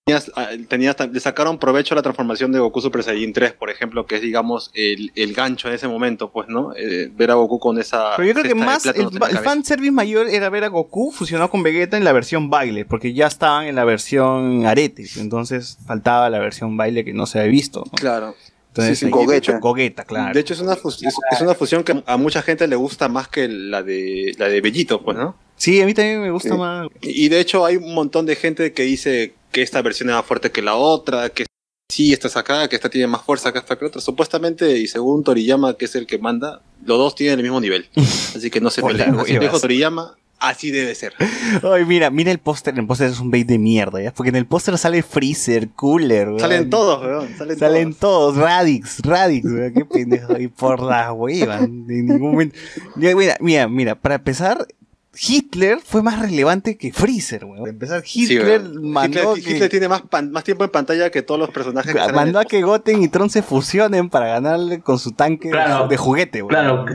Tenías, 0.04 0.32
ah, 0.36 0.50
tenías- 0.68 0.96
le 1.12 1.20
sacaron 1.20 1.60
provecho 1.60 1.94
a 1.94 1.98
la 1.98 2.02
transformación 2.02 2.52
de 2.52 2.58
Goku 2.58 2.82
Super 2.82 3.04
Saiyan 3.04 3.34
3, 3.34 3.54
por 3.54 3.70
ejemplo, 3.70 4.08
que 4.08 4.16
es, 4.16 4.22
digamos, 4.24 4.72
el, 4.74 5.12
el 5.16 5.34
gancho 5.36 5.68
en 5.68 5.76
ese 5.76 5.88
momento, 5.88 6.32
pues, 6.32 6.48
¿no? 6.50 6.74
Eh, 6.76 7.12
ver 7.16 7.30
a 7.30 7.36
Goku 7.36 7.60
con 7.60 7.80
esa. 7.80 8.16
Pero 8.18 8.28
yo 8.28 8.34
creo 8.34 8.46
que 8.46 8.56
más 8.56 8.84
el, 8.88 8.96
el 9.30 9.38
fanservice 9.44 9.92
mayor 9.92 10.28
era 10.28 10.50
ver 10.50 10.64
a 10.64 10.70
Goku 10.70 11.12
fusionado 11.12 11.52
con 11.52 11.62
Vegeta 11.62 11.98
en 11.98 12.04
la 12.04 12.14
versión 12.14 12.50
baile, 12.50 12.84
porque 12.84 13.14
ya 13.14 13.28
estaban 13.28 13.68
en 13.68 13.76
la 13.76 13.86
versión 13.86 14.66
arete, 14.66 15.06
entonces 15.18 15.78
faltaba 15.86 16.32
la 16.32 16.40
versión 16.40 16.76
baile 16.78 17.06
que 17.06 17.14
no 17.14 17.28
se 17.28 17.38
había 17.40 17.52
visto. 17.52 17.84
¿no? 17.86 17.92
Claro. 17.92 18.36
Entonces, 18.70 18.98
Sí, 18.98 19.06
sí, 19.06 19.12
Gogeta, 19.60 20.04
claro. 20.06 20.34
De 20.34 20.40
hecho, 20.40 20.54
es 20.56 20.62
una, 20.62 20.76
fus- 20.78 21.04
es, 21.06 21.14
es 21.32 21.42
una 21.42 21.54
fusión 21.54 21.84
que 21.84 22.02
a 22.08 22.18
mucha 22.18 22.42
gente 22.42 22.68
le 22.68 22.76
gusta 22.76 23.08
más 23.08 23.28
que 23.28 23.48
la 23.48 23.84
de 23.84 24.34
la 24.40 24.48
de 24.48 24.62
Bellito, 24.62 25.04
pues, 25.04 25.16
¿no? 25.18 25.36
Sí, 25.62 25.80
a 25.80 25.86
mí 25.86 25.94
también 25.94 26.24
me 26.24 26.32
gusta 26.32 26.56
más. 26.56 26.88
Y 27.02 27.30
de 27.30 27.40
hecho 27.40 27.64
hay 27.64 27.76
un 27.78 27.94
montón 27.94 28.26
de 28.26 28.36
gente 28.36 28.74
que 28.74 28.82
dice 28.82 29.36
que 29.52 29.62
esta 29.62 29.84
versión 29.84 30.10
es 30.10 30.16
más 30.16 30.26
fuerte 30.26 30.52
que 30.52 30.64
la 30.64 30.74
otra, 30.74 31.30
que 31.30 31.46
sí, 31.88 32.12
esta 32.14 32.30
es 32.30 32.36
acá, 32.36 32.68
que 32.68 32.76
esta 32.76 32.90
tiene 32.90 33.06
más 33.06 33.22
fuerza 33.22 33.54
que 33.54 33.60
esta 33.60 33.76
que 33.76 33.86
la 33.86 33.90
otra. 33.90 34.02
Supuestamente, 34.02 34.80
y 34.80 34.88
según 34.88 35.24
Toriyama, 35.24 35.76
que 35.76 35.86
es 35.86 35.94
el 35.94 36.08
que 36.08 36.18
manda, 36.18 36.64
los 36.84 36.98
dos 36.98 37.14
tienen 37.14 37.38
el 37.38 37.44
mismo 37.44 37.62
nivel. 37.62 37.88
Así 37.96 38.50
que 38.50 38.60
no 38.60 38.72
se 38.72 38.82
peleen. 38.82 39.14
Huevas. 39.14 39.28
dijo 39.28 39.60
Toriyama, 39.60 40.18
así 40.40 40.72
debe 40.72 40.96
ser. 40.96 41.14
Ay, 41.62 41.86
mira, 41.86 42.10
mira 42.10 42.32
el 42.32 42.40
póster, 42.40 42.74
el 42.80 42.88
póster 42.88 43.12
es 43.12 43.20
un 43.20 43.30
bait 43.30 43.46
de 43.46 43.60
mierda, 43.60 44.02
¿ya? 44.02 44.12
Porque 44.12 44.30
en 44.30 44.38
el 44.38 44.48
póster 44.48 44.76
sale 44.80 45.04
Freezer, 45.04 45.70
Cooler, 45.76 46.30
weón. 46.30 46.40
Salen 46.40 46.72
todos, 46.72 47.06
weón. 47.06 47.38
Salen, 47.38 47.60
Salen 47.60 47.94
todos, 47.94 48.36
Radix, 48.36 49.00
Radix, 49.04 49.46
weón, 49.46 49.74
qué 49.76 49.86
pendejo, 49.86 50.40
y 50.40 50.48
por 50.48 50.82
las 50.82 51.12
huevas, 51.12 51.62
en 51.62 51.86
ningún 51.86 52.32
momento. 52.32 52.58
Mira, 52.96 53.38
mira, 53.40 53.68
mira, 53.68 53.94
para 53.94 54.16
empezar, 54.16 54.66
Hitler 55.14 55.80
fue 55.84 56.02
más 56.02 56.20
relevante 56.20 56.78
que 56.78 56.94
Freezer, 56.94 57.44
weón. 57.44 57.60
Para 57.60 57.72
empezar, 57.72 58.04
Hitler 58.06 58.62
mandó 58.82 59.36
Hitler, 59.36 59.44
que- 59.44 59.52
Hitler 59.56 59.70
tiene 59.70 59.88
más, 59.90 60.02
pan- 60.04 60.32
más 60.32 60.44
tiempo 60.46 60.64
en 60.64 60.70
pantalla 60.70 61.10
que 61.10 61.22
todos 61.22 61.40
los 61.40 61.50
personajes 61.50 61.94
que 61.94 62.14
mandó 62.14 62.40
a 62.40 62.46
que 62.46 62.62
Goten 62.62 63.04
y 63.04 63.10
Tron 63.10 63.30
se 63.30 63.42
fusionen 63.44 64.10
para 64.10 64.28
ganarle 64.28 64.80
con 64.80 65.00
su 65.00 65.12
tanque 65.12 65.50
de- 65.50 65.54
Claro. 65.54 65.88
de 65.90 65.98
juguete, 65.98 66.42
weón. 66.42 66.50
Claro, 66.50 66.86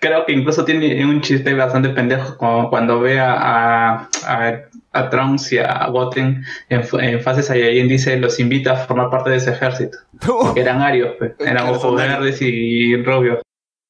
creo 0.00 0.24
que 0.24 0.32
incluso 0.32 0.64
tiene 0.64 1.04
un 1.04 1.20
chiste 1.20 1.52
bastante 1.54 1.88
pendejo 1.90 2.36
cuando 2.38 3.00
ve 3.00 3.18
a, 3.18 3.32
a, 3.32 4.08
a, 4.24 4.54
a 4.92 5.10
Trunks 5.10 5.52
y 5.52 5.58
a 5.58 5.86
Goten 5.88 6.44
en, 6.68 6.82
en 7.00 7.20
fase 7.22 7.42
Saiyajin 7.42 7.88
dice 7.88 8.16
los 8.18 8.38
invita 8.38 8.72
a 8.72 8.76
formar 8.86 9.10
parte 9.10 9.30
de 9.30 9.36
ese 9.36 9.50
ejército. 9.50 9.98
Porque 10.20 10.60
eran 10.60 10.80
arios, 10.80 11.16
pues, 11.18 11.32
eran 11.40 11.68
ojos 11.68 11.96
verdes 11.96 12.38
y 12.40 12.94
rubios. 13.02 13.38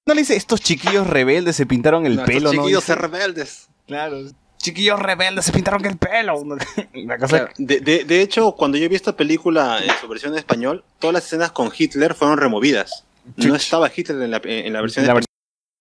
No 0.06 0.14
le 0.14 0.20
dice, 0.22 0.36
estos 0.36 0.60
chiquillos 0.60 1.06
rebeldes 1.06 1.56
se 1.56 1.64
pintaron 1.66 2.04
el 2.06 2.16
No, 2.16 2.24
pelo, 2.24 2.38
estos 2.50 2.54
¿no? 2.54 2.62
chiquillos 2.62 2.88
rebeldes. 2.88 3.68
Claro. 3.86 4.18
Chiquillos 4.58 4.98
rebeldes 4.98 5.44
se 5.44 5.52
pintaron 5.52 5.84
el 5.84 5.98
pelo. 5.98 6.42
Cosa 7.20 7.50
de, 7.58 7.80
de- 7.80 8.04
de 8.04 8.20
hecho, 8.22 8.52
cuando 8.52 8.78
yo 8.78 8.88
vi 8.88 8.94
esta 8.96 9.14
película 9.14 9.78
en 9.84 9.90
su 10.00 10.08
versión 10.08 10.32
en 10.32 10.38
español, 10.38 10.82
todas 10.98 11.12
las 11.14 11.26
escenas 11.26 11.52
con 11.52 11.70
Hitler 11.76 12.14
fueron 12.14 12.38
removidas. 12.38 13.04
No 13.36 13.54
estaba 13.54 13.90
Hitler 13.94 14.22
en 14.22 14.30
la, 14.30 14.40
en 14.44 14.72
la 14.72 14.80
versión 14.80 15.04
La 15.06 15.12
española. 15.12 15.26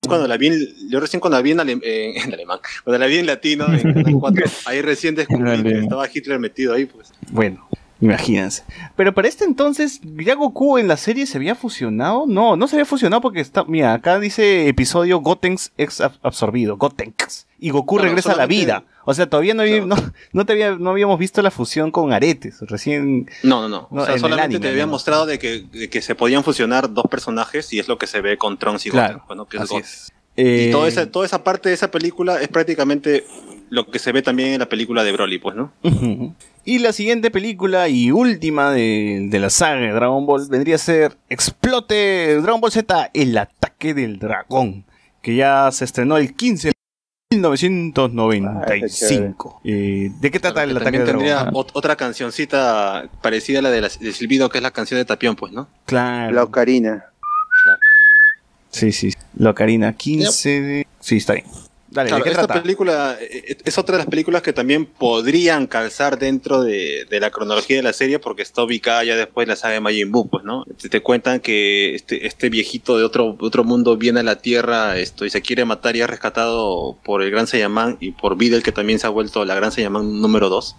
Cuando 0.06 0.28
la 0.28 0.36
vi, 0.36 0.48
en- 0.48 0.90
yo 0.90 1.00
recién 1.00 1.22
cuando 1.22 1.38
la 1.38 1.42
vi 1.42 1.52
en, 1.52 1.60
ale- 1.62 1.72
en- 1.72 1.82
en 2.22 2.34
alemán, 2.34 2.60
cuando 2.84 3.00
la 3.00 3.06
vi 3.06 3.20
en 3.20 3.26
latino, 3.26 3.68
en 3.74 3.94
Canal 3.94 4.14
4, 4.20 4.46
ahí 4.66 4.82
recién 4.82 5.16
descubrí 5.16 5.64
que 5.64 5.80
estaba 5.80 6.06
Hitler 6.14 6.40
metido 6.40 6.74
ahí, 6.74 6.84
pues. 6.86 7.14
Bueno, 7.32 7.66
imagínense. 8.04 8.64
Pero 8.96 9.14
para 9.14 9.28
este 9.28 9.46
entonces, 9.46 10.00
¿ya 10.04 10.36
Goku 10.36 10.78
en 10.78 10.88
la 10.88 10.98
serie 10.98 11.26
se 11.26 11.38
había 11.38 11.56
fusionado? 11.56 12.26
No, 12.28 12.56
no 12.56 12.68
se 12.68 12.76
había 12.76 12.86
fusionado 12.86 13.22
porque 13.22 13.40
está. 13.40 13.64
Mira, 13.66 13.94
acá 13.94 14.20
dice 14.20 14.68
episodio 14.68 15.20
Gotenks 15.20 15.72
ex 15.78 16.02
ab- 16.02 16.20
absorbido. 16.22 16.78
Gotenks. 16.78 17.48
Y 17.60 17.70
Goku 17.70 17.96
No, 17.96 18.02
no, 18.04 18.08
regresa 18.10 18.34
a 18.34 18.36
la 18.36 18.46
vida. 18.46 18.84
O 19.06 19.14
sea, 19.14 19.30
todavía 19.30 19.54
no, 19.54 19.62
había- 19.64 19.86
no, 19.86 19.96
no, 20.34 20.46
te 20.46 20.54
había- 20.54 20.76
no 20.76 20.90
habíamos 20.92 21.18
visto 21.18 21.42
la 21.42 21.52
fusión 21.52 21.92
con 21.92 22.12
aretes. 22.14 22.58
Recién. 22.62 23.30
No, 23.42 23.62
no, 23.62 23.70
no. 23.70 23.88
No, 23.90 24.02
o 24.02 24.06
sea, 24.06 24.18
solamente 24.18 24.60
te 24.60 24.68
había 24.70 24.86
mostrado 24.88 25.26
de 25.26 25.40
que, 25.40 25.62
de 25.72 25.90
que 25.90 26.02
se 26.02 26.16
podían 26.16 26.44
fusionar 26.44 26.94
dos 26.94 27.06
personajes 27.10 27.72
y 27.74 27.80
es 27.80 27.88
lo 27.88 27.98
que 27.98 28.08
se 28.08 28.22
ve 28.22 28.38
con 28.38 28.58
Trunks 28.58 28.86
y 28.86 28.90
Claro, 28.92 29.14
Goten, 29.14 29.28
pues, 29.28 29.38
¿no? 29.38 29.46
Que 29.46 29.58
es 29.58 29.64
así 29.64 29.74
Goten. 29.76 29.90
Y 30.36 30.68
Eh, 30.68 30.70
toda 30.72 30.88
esa, 30.88 31.12
toda 31.12 31.26
esa 31.26 31.44
parte 31.44 31.70
de 31.70 31.76
esa 31.76 31.92
película 31.92 32.42
es 32.42 32.48
prácticamente 32.48 33.26
lo 33.70 33.90
que 33.90 34.00
se 34.00 34.12
ve 34.12 34.22
también 34.22 34.50
en 34.54 34.60
la 34.60 34.70
película 34.70 35.04
de 35.04 35.12
Broly, 35.12 35.40
pues, 35.40 35.56
¿no? 35.56 35.72
Y 36.66 36.80
la 36.80 36.94
siguiente 36.94 37.30
película 37.30 37.90
y 37.90 38.12
última 38.12 38.72
de, 38.72 39.28
de 39.30 39.40
la 39.40 39.50
saga 39.50 39.82
de 39.82 39.92
Dragon 39.92 40.26
Ball 40.26 40.48
vendría 40.50 40.76
a 40.76 40.80
ser 40.80 41.18
Explote 41.30 42.40
Dragon 42.42 42.62
Ball 42.62 42.72
Z, 42.72 43.12
el 43.14 43.38
ataque 43.38 43.94
del 43.94 44.18
dragón, 44.20 44.86
que 45.22 45.36
ya 45.36 45.70
se 45.72 45.86
estrenó 45.86 46.18
el 46.18 46.34
15 46.36 46.70
de 46.70 46.74
1995. 47.32 49.62
Eh, 49.64 50.12
¿De 50.20 50.32
qué 50.32 50.40
trata 50.40 50.64
el 50.64 50.72
Que 50.72 50.76
ataque 50.78 50.86
también 51.00 51.06
del 51.06 51.16
tendría 51.16 51.36
dragón? 51.44 51.54
ot- 51.66 51.72
otra 51.74 51.96
cancioncita 51.96 53.10
parecida 53.22 53.60
a 53.60 53.62
la 53.64 53.72
de, 53.72 53.82
la, 53.82 53.90
de 54.00 54.14
Silbido, 54.14 54.50
que 54.50 54.58
es 54.60 54.64
la 54.64 54.72
canción 54.72 55.00
de 55.00 55.06
Tapión, 55.06 55.36
pues, 55.36 55.52
¿no? 55.52 55.68
Claro. 55.86 56.32
La 56.34 56.44
ocarina. 56.44 57.06
Sí, 58.74 58.92
sí. 58.92 59.12
La 59.38 59.52
Ocarina 59.52 59.94
15 59.94 60.62
de... 60.62 60.88
Sí, 61.00 61.18
está 61.18 61.34
bien. 61.34 61.46
Dale, 61.90 62.10
Claro, 62.10 62.24
¿de 62.24 62.30
qué 62.30 62.34
esta 62.34 62.48
trata? 62.48 62.64
película 62.64 63.18
eh, 63.22 63.56
es 63.64 63.78
otra 63.78 63.98
de 63.98 64.00
las 64.00 64.08
películas 64.10 64.42
que 64.42 64.52
también 64.52 64.88
podrían 64.88 65.68
calzar 65.68 66.18
dentro 66.18 66.64
de, 66.64 67.06
de 67.08 67.20
la 67.20 67.30
cronología 67.30 67.78
de 67.78 67.84
la 67.84 67.94
serie 67.94 68.18
porque 68.18 68.42
está 68.42 68.64
ubicada 68.64 69.04
ya 69.04 69.16
después 69.16 69.46
de 69.46 69.52
la 69.52 69.56
saga 69.56 69.76
de 69.76 69.80
Majin 69.80 70.12
Buu, 70.12 70.28
pues, 70.28 70.44
¿no? 70.44 70.66
Te, 70.82 70.90
te 70.90 71.02
cuentan 71.02 71.40
que 71.40 71.94
este, 71.94 72.26
este 72.26 72.50
viejito 72.50 72.98
de 72.98 73.04
otro, 73.04 73.38
otro 73.40 73.64
mundo 73.64 73.96
viene 73.96 74.22
a 74.22 74.24
la 74.24 74.38
Tierra 74.38 74.98
esto, 74.98 75.24
y 75.24 75.30
se 75.30 75.44
quiere 75.44 75.66
matar 75.66 75.96
y 75.96 76.02
es 76.02 76.10
rescatado 76.10 76.98
por 77.04 77.22
el 77.22 77.30
Gran 77.30 77.46
Saiyaman 77.46 77.98
y 78.00 78.10
por 78.12 78.38
Videl, 78.38 78.64
que 78.64 78.72
también 78.72 78.98
se 78.98 79.06
ha 79.06 79.12
vuelto 79.12 79.46
la 79.46 79.54
Gran 79.54 79.72
Saiyaman 79.72 80.20
número 80.20 80.50
2. 80.50 80.76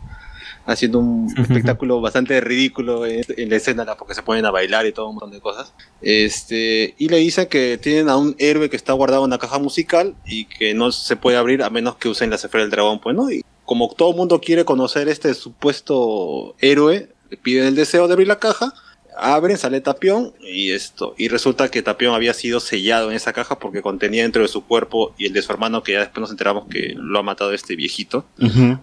Haciendo 0.67 0.99
un 0.99 1.33
espectáculo 1.36 2.01
bastante 2.01 2.41
ridículo 2.41 3.05
en, 3.07 3.23
en 3.36 3.51
la 3.51 3.57
escena, 3.57 3.84
¿no? 3.84 3.97
porque 3.97 4.15
se 4.15 4.23
ponen 4.23 4.47
a 4.47 4.51
bailar 4.51 4.86
y 4.86 4.93
todo 4.93 5.09
un 5.09 5.17
montón 5.17 5.31
de 5.31 5.41
cosas. 5.41 5.73
Este, 6.01 6.94
y 6.99 7.09
le 7.09 7.18
dicen 7.18 7.47
que 7.47 7.78
tienen 7.78 8.09
a 8.09 8.17
un 8.17 8.34
héroe 8.39 8.70
que 8.70 8.76
está 8.76 8.93
guardado 8.93 9.25
en 9.25 9.28
una 9.28 9.39
caja 9.39 9.59
musical 9.59 10.15
y 10.26 10.47
que 10.47 10.75
no 10.75 10.91
se 10.93 11.17
puede 11.17 11.36
abrir 11.36 11.62
a 11.62 11.70
menos 11.70 11.97
que 11.97 12.09
usen 12.09 12.31
la 12.31 12.36
esfera 12.36 12.62
del 12.62 12.70
dragón, 12.70 13.01
pues, 13.01 13.15
¿no? 13.15 13.31
Y 13.31 13.44
como 13.65 13.89
todo 13.94 14.10
el 14.10 14.17
mundo 14.17 14.41
quiere 14.41 14.65
conocer 14.65 15.09
este 15.09 15.34
supuesto 15.34 16.55
héroe, 16.60 17.09
le 17.31 17.36
piden 17.36 17.67
el 17.67 17.75
deseo 17.75 18.07
de 18.07 18.12
abrir 18.12 18.28
la 18.28 18.39
caja. 18.39 18.75
Abren, 19.17 19.59
sale 19.59 19.81
Tapión 19.81 20.33
y 20.41 20.73
esto. 20.73 21.15
Y 21.18 21.28
resulta 21.28 21.70
que 21.70 21.83
Tapión 21.83 22.15
había 22.15 22.34
sido 22.34 22.60
sellado 22.60 23.10
en 23.10 23.17
esa 23.17 23.33
caja 23.33 23.59
porque 23.59 23.83
contenía 23.83 24.23
dentro 24.23 24.43
de 24.43 24.49
su 24.49 24.65
cuerpo 24.65 25.15
y 25.18 25.26
el 25.26 25.33
de 25.33 25.43
su 25.43 25.52
hermano, 25.52 25.83
que 25.83 25.93
ya 25.93 26.01
después 26.01 26.20
nos 26.20 26.31
enteramos 26.31 26.67
que 26.68 26.94
lo 26.97 27.18
ha 27.18 27.23
matado 27.23 27.52
este 27.52 27.76
viejito, 27.76 28.25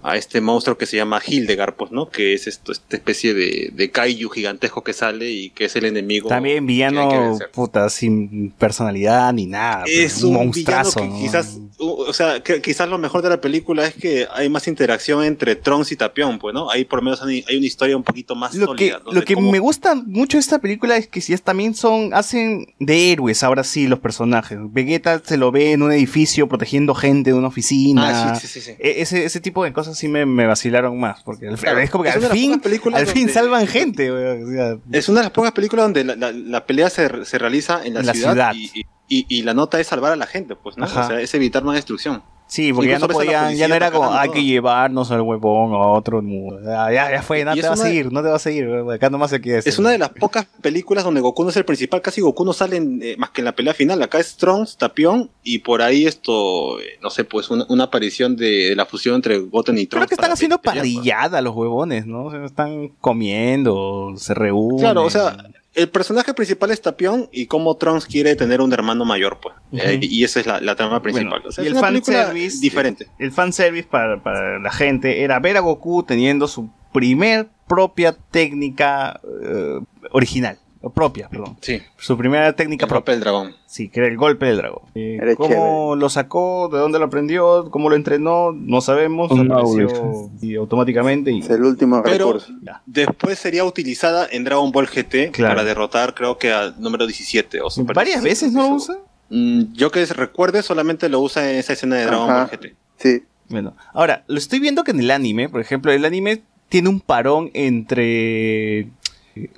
a 0.03 0.17
este 0.17 0.41
monstruo 0.41 0.77
que 0.77 0.85
se 0.85 0.97
llama 0.97 1.21
Hildegard, 1.25 1.75
pues, 1.75 1.91
¿no? 1.91 2.09
Que 2.09 2.33
es 2.33 2.47
esto, 2.47 2.71
esta 2.71 2.95
especie 2.95 3.33
de, 3.33 3.71
de 3.73 3.91
kaiju 3.91 4.29
gigantesco 4.29 4.83
que 4.83 4.93
sale 4.93 5.29
y 5.29 5.49
que 5.49 5.65
es 5.65 5.75
el 5.75 5.85
enemigo. 5.85 6.29
También 6.29 6.55
que 6.55 6.59
que 6.61 6.65
villano, 6.65 7.39
puta, 7.53 7.89
sin 7.89 8.51
personalidad 8.51 9.31
ni 9.33 9.45
nada. 9.45 9.83
Es 9.87 10.13
pues, 10.13 10.23
un 10.23 10.33
monstruazo. 10.33 10.99
que 10.99 11.07
¿no? 11.07 11.19
quizás, 11.19 11.59
o 11.77 12.13
sea, 12.13 12.41
que 12.41 12.61
quizás 12.61 12.89
lo 12.89 12.97
mejor 12.97 13.21
de 13.21 13.29
la 13.29 13.41
película 13.41 13.85
es 13.85 13.95
que 13.95 14.27
hay 14.33 14.49
más 14.49 14.67
interacción 14.67 15.23
entre 15.23 15.55
Trunks 15.55 15.91
y 15.91 15.95
Tapión, 15.95 16.39
pues, 16.39 16.53
¿no? 16.53 16.69
Ahí 16.69 16.85
por 16.85 16.99
lo 16.99 17.03
menos 17.03 17.21
hay, 17.21 17.43
hay 17.47 17.57
una 17.57 17.65
historia 17.65 17.97
un 17.97 18.03
poquito 18.03 18.35
más 18.35 18.55
Lo 18.55 18.75
que, 18.75 18.89
sólida. 18.89 19.01
¿no? 19.05 19.11
lo 19.11 19.21
que 19.23 19.35
me 19.35 19.59
gusta 19.59 19.95
mucho 20.21 20.37
de 20.37 20.41
esta 20.41 20.59
película 20.59 20.95
es 20.97 21.07
que 21.07 21.19
si 21.21 21.33
es, 21.33 21.41
también 21.41 21.73
son, 21.75 22.13
hacen 22.13 22.67
de 22.79 23.11
héroes 23.11 23.43
ahora 23.43 23.63
sí 23.63 23.87
los 23.87 23.99
personajes. 23.99 24.57
Vegeta 24.71 25.21
se 25.25 25.37
lo 25.37 25.51
ve 25.51 25.71
en 25.71 25.81
un 25.81 25.91
edificio 25.91 26.47
protegiendo 26.47 26.93
gente 26.95 27.31
de 27.31 27.37
una 27.37 27.47
oficina. 27.47 28.31
Ah, 28.31 28.35
sí, 28.35 28.47
sí, 28.47 28.61
sí. 28.61 28.71
E- 28.79 29.01
Ese, 29.01 29.25
ese 29.25 29.39
tipo 29.41 29.63
de 29.63 29.73
cosas 29.73 29.97
sí 29.97 30.07
me, 30.07 30.25
me 30.25 30.45
vacilaron 30.45 30.99
más. 30.99 31.23
Porque 31.23 31.47
al- 31.47 31.57
Claro, 31.57 31.79
es 31.79 31.89
como 31.89 32.03
que 32.03 32.11
es 32.11 32.15
al 32.17 32.25
fin, 32.31 32.61
al 32.93 33.07
fin 33.07 33.29
salvan 33.29 33.67
gente. 33.67 34.11
weón, 34.11 34.43
o 34.43 34.51
sea, 34.51 34.77
Es 34.91 35.09
una 35.09 35.21
de 35.21 35.25
las 35.25 35.31
pocas 35.33 35.51
películas 35.53 35.85
donde 35.85 36.03
la, 36.03 36.15
la- 36.15 36.31
la 36.31 36.65
pelea 36.65 36.89
se, 36.89 37.25
se 37.25 37.37
realiza 37.37 37.81
en 37.83 37.95
la, 37.95 37.99
En 38.01 38.05
la 38.05 38.13
ciudad. 38.13 38.53
Y, 38.55 38.71
y- 39.09 39.25
y 39.27 39.41
la 39.41 39.53
nota 39.53 39.79
es 39.79 39.87
salvar 39.87 40.13
a 40.13 40.15
la 40.15 40.27
gente, 40.27 40.55
pues, 40.55 40.77
¿no? 40.77 40.85
O 40.85 40.87
sea, 40.87 41.19
es 41.19 41.33
evitar 41.33 41.63
una 41.63 41.73
destrucción. 41.73 42.23
Sí, 42.51 42.73
porque 42.73 42.89
ya 42.89 42.99
no 42.99 43.05
a 43.05 43.07
la 43.07 43.13
podían, 43.13 43.55
ya 43.55 43.69
no 43.69 43.75
era 43.75 43.91
como, 43.91 44.11
hay 44.13 44.29
que 44.29 44.43
llevarnos 44.43 45.09
al 45.09 45.21
huevón 45.21 45.71
a 45.73 45.87
otro 45.87 46.21
mundo. 46.21 46.59
Ya, 46.61 46.91
ya, 46.91 47.09
ya 47.09 47.21
fue, 47.23 47.45
no 47.45 47.55
te 47.55 47.61
vas 47.61 47.79
a 47.79 47.85
de- 47.85 47.95
ir, 47.95 48.11
no 48.11 48.21
te 48.21 48.27
vas 48.27 48.45
a 48.45 48.51
ir. 48.51 48.67
Acá 48.93 49.09
nomás 49.09 49.29
se 49.29 49.39
queda 49.39 49.59
Es 49.59 49.79
una 49.79 49.91
de 49.91 49.97
las 49.97 50.09
pocas 50.09 50.47
películas 50.61 51.05
donde 51.05 51.21
Goku 51.21 51.45
no 51.45 51.49
es 51.51 51.55
el 51.55 51.63
principal, 51.63 52.01
casi 52.01 52.19
Goku 52.19 52.43
no 52.43 52.51
sale 52.51 52.75
en, 52.75 52.99
eh, 53.01 53.15
más 53.17 53.29
que 53.29 53.39
en 53.39 53.45
la 53.45 53.53
pelea 53.55 53.73
final. 53.73 54.03
Acá 54.03 54.19
es 54.19 54.35
Trunks, 54.35 54.75
Tapión 54.75 55.29
y 55.43 55.59
por 55.59 55.81
ahí 55.81 56.05
esto, 56.05 56.77
eh, 56.81 56.99
no 57.01 57.09
sé, 57.09 57.23
pues 57.23 57.49
una, 57.49 57.65
una 57.69 57.85
aparición 57.85 58.35
de, 58.35 58.67
de 58.71 58.75
la 58.75 58.85
fusión 58.85 59.15
entre 59.15 59.37
Goten 59.37 59.77
y 59.77 59.85
Trunks. 59.85 60.07
Creo 60.07 60.07
que 60.09 60.15
están 60.15 60.31
haciendo 60.33 60.61
pues. 60.61 60.75
parrillada 60.75 61.41
los 61.41 61.55
huevones, 61.55 62.05
¿no? 62.05 62.25
O 62.25 62.31
sea, 62.31 62.43
están 62.43 62.89
comiendo, 62.99 64.11
se 64.17 64.33
reúnen. 64.33 64.79
Claro, 64.79 65.03
o 65.05 65.09
sea, 65.09 65.37
el 65.73 65.89
personaje 65.89 66.33
principal 66.33 66.71
es 66.71 66.81
Tapión 66.81 67.29
y 67.31 67.45
cómo 67.45 67.77
Trunks 67.77 68.05
quiere 68.05 68.35
tener 68.35 68.61
un 68.61 68.73
hermano 68.73 69.05
mayor, 69.05 69.39
pues. 69.41 69.55
Eh, 69.71 69.99
y 70.01 70.23
esa 70.23 70.39
es 70.41 70.45
la, 70.45 70.59
la 70.59 70.75
trama 70.75 71.01
principal. 71.01 71.29
Bueno, 71.29 71.45
O 71.47 71.51
sea, 71.51 71.63
y 71.63 71.67
es 71.67 71.73
el 71.73 71.79
fanservice 71.79 72.59
diferente. 72.59 73.07
El 73.19 73.31
fanservice 73.31 73.87
para, 73.89 74.21
para 74.21 74.59
la 74.59 74.71
gente 74.71 75.23
era 75.23 75.39
ver 75.39 75.57
a 75.57 75.61
Goku 75.61 76.03
teniendo 76.03 76.47
su 76.47 76.69
primer 76.91 77.47
propia 77.67 78.17
técnica 78.31 79.21
eh, 79.43 79.79
original. 80.11 80.59
Propia, 80.89 81.29
perdón. 81.29 81.57
Sí. 81.61 81.79
Su 81.97 82.17
primera 82.17 82.53
técnica 82.53 82.87
propia. 82.87 83.13
del 83.13 83.21
dragón. 83.21 83.55
Sí, 83.67 83.89
que 83.89 83.99
era 83.99 84.09
el 84.09 84.17
golpe 84.17 84.47
del 84.47 84.57
dragón. 84.57 84.81
Eh, 84.95 85.35
¿Cómo 85.37 85.95
lo 85.95 86.09
sacó? 86.09 86.69
¿De 86.71 86.79
dónde 86.79 86.97
lo 86.97 87.05
aprendió? 87.05 87.69
¿Cómo 87.69 87.89
lo 87.89 87.95
entrenó? 87.95 88.51
No 88.51 88.81
sabemos. 88.81 89.31
Un 89.31 89.51
Apareció 89.51 89.87
Maule. 90.03 90.29
y 90.41 90.55
automáticamente. 90.55 91.31
Y... 91.31 91.39
Es 91.41 91.49
el 91.51 91.63
último 91.63 92.01
Pero 92.03 92.33
recurso. 92.33 92.51
después 92.85 93.37
sería 93.37 93.63
utilizada 93.63 94.27
en 94.31 94.43
Dragon 94.43 94.71
Ball 94.71 94.87
GT 94.87 95.31
Claro. 95.31 95.53
para 95.55 95.63
derrotar, 95.63 96.13
creo 96.15 96.37
que 96.37 96.51
al 96.51 96.79
número 96.81 97.05
17 97.05 97.61
o 97.61 97.67
¿Varias 97.93 98.23
17, 98.23 98.29
veces 98.29 98.53
no 98.53 98.69
lo 98.69 98.75
usa? 98.75 98.97
Mm, 99.29 99.73
Yo 99.73 99.91
que 99.91 100.03
recuerde 100.07 100.63
solamente 100.63 101.07
lo 101.09 101.19
usa 101.21 101.49
en 101.51 101.57
esa 101.57 101.73
escena 101.73 101.95
de 101.97 102.05
Dragon 102.05 102.29
Ajá. 102.29 102.39
Ball 102.45 102.49
GT. 102.59 102.75
Sí. 102.97 103.23
Bueno, 103.49 103.75
ahora, 103.93 104.23
lo 104.27 104.37
estoy 104.37 104.59
viendo 104.59 104.83
que 104.83 104.91
en 104.91 104.99
el 105.01 105.11
anime, 105.11 105.47
por 105.49 105.61
ejemplo, 105.61 105.91
el 105.91 106.05
anime 106.05 106.41
tiene 106.69 106.87
un 106.89 107.01
parón 107.01 107.51
entre 107.53 108.87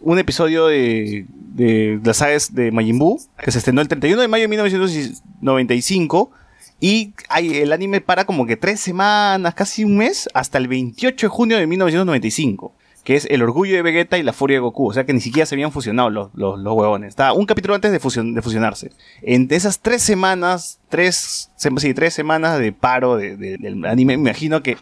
un 0.01 0.19
episodio 0.19 0.67
de, 0.67 1.25
de 1.55 1.99
las 2.03 2.17
sagas 2.17 2.53
de 2.53 2.71
Majin 2.71 2.99
que 3.43 3.51
se 3.51 3.57
estrenó 3.57 3.81
el 3.81 3.87
31 3.87 4.21
de 4.21 4.27
mayo 4.27 4.43
de 4.43 4.47
1995, 4.49 6.31
y 6.79 7.13
el 7.39 7.71
anime 7.71 8.01
para 8.01 8.25
como 8.25 8.45
que 8.45 8.57
tres 8.57 8.79
semanas, 8.81 9.53
casi 9.55 9.83
un 9.85 9.97
mes, 9.97 10.27
hasta 10.33 10.57
el 10.57 10.67
28 10.67 11.27
de 11.27 11.29
junio 11.29 11.57
de 11.57 11.65
1995, 11.65 12.73
que 13.05 13.15
es 13.15 13.25
El 13.29 13.41
Orgullo 13.41 13.75
de 13.75 13.81
Vegeta 13.81 14.17
y 14.17 14.23
La 14.23 14.33
Furia 14.33 14.57
de 14.57 14.61
Goku, 14.61 14.89
o 14.89 14.93
sea 14.93 15.05
que 15.05 15.13
ni 15.13 15.21
siquiera 15.21 15.45
se 15.45 15.55
habían 15.55 15.71
fusionado 15.71 16.09
los, 16.09 16.29
los, 16.35 16.61
huevones, 16.75 17.09
estaba 17.09 17.33
un 17.33 17.45
capítulo 17.45 17.75
antes 17.75 17.91
de, 17.91 17.99
fusion- 18.01 18.33
de 18.33 18.41
fusionarse. 18.41 18.91
Entre 19.21 19.55
esas 19.57 19.79
tres 19.79 20.01
semanas, 20.01 20.79
tres, 20.89 21.51
tres 21.93 22.13
semanas 22.13 22.59
de 22.59 22.71
paro 22.73 23.15
de- 23.15 23.37
de- 23.37 23.57
del 23.57 23.85
anime, 23.85 24.17
me 24.17 24.29
imagino 24.29 24.61
que 24.61 24.77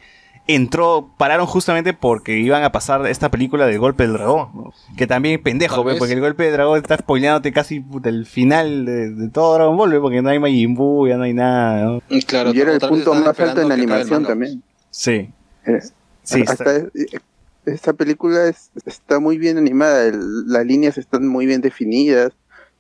entró, 0.48 1.10
pararon 1.18 1.46
justamente 1.48 1.94
porque 1.94 2.38
iban 2.38 2.64
a 2.64 2.72
pasar 2.72 3.06
esta 3.08 3.30
película 3.32 3.66
de 3.68 3.78
Golpe 3.78 4.04
del 4.04 4.14
Dragón, 4.14 4.50
¿no? 4.54 4.74
que 4.98 5.08
también 5.08 5.42
pendejo, 5.42 5.84
vez. 5.84 5.98
porque 5.98 6.14
el 6.14 6.20
Golpe 6.22 6.44
del 6.44 6.54
Dragón 6.54 6.80
está 6.82 6.98
spoileándote 6.98 7.52
casi 7.54 7.80
puta, 7.80 8.10
el 8.10 8.26
final 8.26 8.86
de, 8.86 9.12
de 9.12 9.30
todo 9.30 9.54
Dragon 9.56 9.78
Ball, 9.78 10.00
porque 10.02 10.22
no 10.22 10.30
hay 10.30 10.40
Majin 10.40 10.76
Buu, 10.76 11.08
ya 11.08 11.18
no 11.18 11.24
hay 11.24 11.34
nada, 11.34 11.86
¿no? 11.86 12.02
Y 12.10 12.22
claro, 12.24 12.54
y 12.54 12.60
era 12.60 12.74
el 12.74 12.80
punto 12.80 13.14
más 13.14 13.40
alto 13.40 13.62
en 13.62 13.70
la 13.70 13.76
animación 13.76 14.26
también. 14.26 14.64
Sí. 14.90 15.30
Eh, 15.66 15.80
Sí, 16.24 16.42
hasta 16.48 16.54
está- 16.76 16.90
es- 16.94 17.22
esta 17.66 17.94
película 17.94 18.46
es- 18.48 18.70
está 18.86 19.20
muy 19.20 19.38
bien 19.40 19.58
animada, 19.58 20.06
el- 20.06 20.48
las 20.48 20.66
líneas 20.66 20.98
están 20.98 21.28
muy 21.28 21.46
bien 21.48 21.62
definidas, 21.62 22.32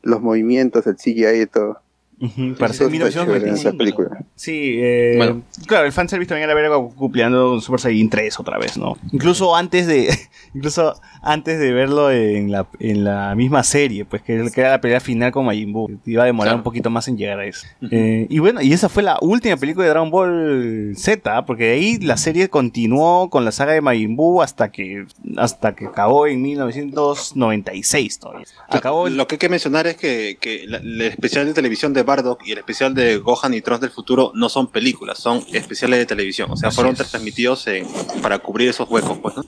los 0.03 0.21
movimientos, 0.21 0.85
el 0.87 0.97
CGI 0.97 1.41
y 1.41 1.45
todo. 1.47 1.79
Ujú, 2.21 2.53
para 2.55 2.71
Eso 2.71 2.87
ser 2.87 2.93
está 2.93 3.09
chévere 3.09 3.49
en 3.49 3.53
1995. 3.53 3.55
esa 3.55 3.71
película. 3.77 4.25
Sí, 4.35 4.75
eh, 4.79 5.15
Bueno. 5.17 5.41
claro, 5.65 5.85
el 5.87 5.91
fanservice 5.91 6.29
también 6.29 6.45
era 6.49 6.53
ver 6.53 6.65
a 6.71 6.75
Goku 6.75 7.11
peleando 7.11 7.55
en 7.55 7.61
Super 7.61 7.79
Saiyan 7.79 8.09
3 8.09 8.39
otra 8.39 8.59
vez, 8.59 8.77
¿no? 8.77 8.95
Incluso 9.11 9.55
antes 9.55 9.87
de, 9.87 10.07
incluso 10.53 10.93
antes 11.21 11.59
de 11.59 11.71
verlo 11.71 12.11
en 12.11 12.51
la, 12.51 12.67
en 12.79 13.03
la 13.03 13.33
misma 13.35 13.63
serie, 13.63 14.05
pues 14.05 14.21
que, 14.23 14.43
que 14.53 14.61
era 14.61 14.71
la 14.71 14.81
pelea 14.81 14.99
final 14.99 15.31
con 15.31 15.45
Majin 15.45 15.71
Buu, 15.71 15.99
iba 16.05 16.23
a 16.23 16.25
demorar 16.25 16.49
Claro. 16.51 16.57
un 16.57 16.63
poquito 16.63 16.89
más 16.89 17.07
en 17.07 17.17
llegar 17.17 17.39
a 17.39 17.45
eso. 17.45 17.67
Eh, 17.91 18.25
y 18.29 18.39
bueno, 18.39 18.61
y 18.61 18.73
esa 18.73 18.89
fue 18.89 19.03
la 19.03 19.17
última 19.21 19.55
película 19.57 19.85
de 19.85 19.91
Dragon 19.91 20.09
Ball 20.09 20.93
Z, 20.97 21.45
porque 21.45 21.65
de 21.65 21.73
ahí 21.73 21.97
la 21.99 22.17
serie 22.17 22.49
continuó 22.49 23.29
con 23.29 23.45
la 23.45 23.51
saga 23.51 23.73
de 23.73 23.81
Majin 23.81 24.15
Buu 24.15 24.41
hasta 24.41 24.71
que, 24.71 25.05
hasta 25.37 25.75
que 25.75 25.85
acabó 25.85 26.25
en 26.27 26.41
1996 26.41 28.19
todavía. 28.19 28.45
Acabó 28.69 29.09
Lo 29.09 29.27
que 29.27 29.35
hay 29.35 29.39
que 29.39 29.49
mencionar 29.49 29.87
es 29.87 29.97
que, 29.97 30.37
que 30.39 30.65
la- 30.67 30.77
el 30.77 31.01
especial 31.01 31.45
de 31.45 31.53
televisión 31.53 31.93
de 31.93 32.03
Bardock 32.03 32.41
y 32.45 32.51
el 32.51 32.57
especial 32.59 32.93
de 32.93 33.17
Gohan 33.17 33.53
y 33.53 33.61
Trunks 33.61 33.81
del 33.81 33.91
futuro 33.91 34.31
no 34.35 34.49
son 34.49 34.67
películas, 34.67 35.19
son 35.19 35.43
especiales 35.53 35.99
de 35.99 36.05
televisión. 36.05 36.49
O 36.51 36.57
sea, 36.57 36.69
Así 36.69 36.75
fueron 36.75 36.93
es. 36.93 37.09
transmitidos 37.09 37.67
en- 37.67 37.85
para 38.21 38.39
cubrir 38.39 38.69
esos 38.69 38.89
huecos, 38.89 39.17
pues, 39.19 39.35
¿no? 39.37 39.43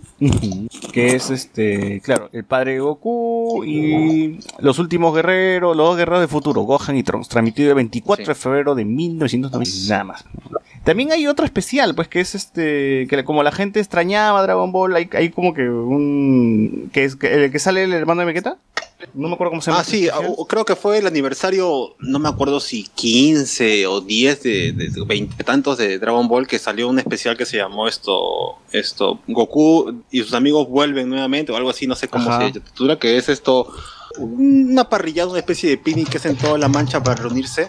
Que 0.91 1.15
es 1.15 1.29
este, 1.29 1.62
claro, 2.03 2.29
el 2.31 2.43
padre 2.43 2.73
de 2.73 2.79
Goku 2.79 3.63
y 3.65 4.39
los 4.59 4.79
últimos 4.79 5.13
guerreros, 5.15 5.75
los 5.75 5.87
dos 5.87 5.97
guerreros 5.97 6.21
del 6.21 6.29
futuro, 6.29 6.61
Gohan 6.61 6.97
y 6.97 7.03
Trunks, 7.03 7.29
transmitido 7.29 7.69
el 7.69 7.75
24 7.75 8.25
de 8.25 8.35
febrero 8.35 8.75
de 8.75 8.85
1990, 8.85 9.89
nada 9.89 10.03
más. 10.03 10.25
También 10.83 11.11
hay 11.13 11.27
otro 11.27 11.45
especial, 11.45 11.95
pues 11.95 12.09
que 12.09 12.19
es 12.19 12.35
este, 12.35 13.07
que 13.09 13.23
como 13.23 13.41
la 13.41 13.51
gente 13.51 13.79
extrañaba 13.79 14.41
Dragon 14.43 14.71
Ball, 14.71 14.95
hay, 14.95 15.09
hay 15.13 15.29
como 15.29 15.53
que 15.53 15.69
un, 15.69 16.89
que 16.91 17.05
es 17.05 17.15
que, 17.15 17.45
el 17.45 17.51
que 17.51 17.59
sale 17.59 17.85
el 17.85 17.93
hermano 17.93 18.19
de 18.19 18.25
Vegeta, 18.25 18.57
no 19.13 19.27
me 19.27 19.33
acuerdo 19.35 19.51
cómo 19.51 19.61
se 19.61 19.71
llama. 19.71 19.81
Ah, 19.81 19.83
sí, 19.85 20.05
ese 20.05 20.07
especial. 20.07 20.35
ah, 20.37 20.45
creo 20.47 20.65
que 20.65 20.75
fue 20.75 20.97
el 20.97 21.07
aniversario, 21.07 21.95
no 21.99 22.19
me 22.19 22.29
acuerdo 22.29 22.59
si 22.59 22.83
15 22.83 23.87
o 23.87 24.01
10 24.01 24.43
de, 24.43 24.71
de, 24.73 24.89
de 24.89 25.05
20 25.05 25.43
tantos 25.43 25.77
de 25.77 25.99
Dragon 25.99 26.27
Ball 26.27 26.47
que 26.47 26.59
salió 26.59 26.89
un 26.89 26.99
especial 26.99 27.37
que 27.37 27.45
se 27.45 27.57
llamó 27.57 27.87
esto, 27.87 28.57
esto, 28.71 29.19
Goku 29.27 30.03
y 30.11 30.19
sus 30.21 30.33
amigos 30.33 30.67
vuelven 30.67 31.09
nuevamente 31.09 31.51
o 31.51 31.55
algo 31.57 31.69
así, 31.69 31.87
no 31.87 31.95
sé 31.95 32.07
cómo 32.07 32.29
Ajá. 32.29 32.47
se 32.47 32.59
titula, 32.59 32.99
que 32.99 33.17
es 33.17 33.29
esto, 33.29 33.71
una 34.17 34.89
parrillada, 34.89 35.29
una 35.29 35.39
especie 35.39 35.69
de 35.69 35.77
picnic 35.77 36.09
que 36.09 36.17
es 36.17 36.25
en 36.25 36.35
toda 36.35 36.57
la 36.57 36.67
mancha 36.67 37.01
para 37.01 37.21
reunirse. 37.21 37.67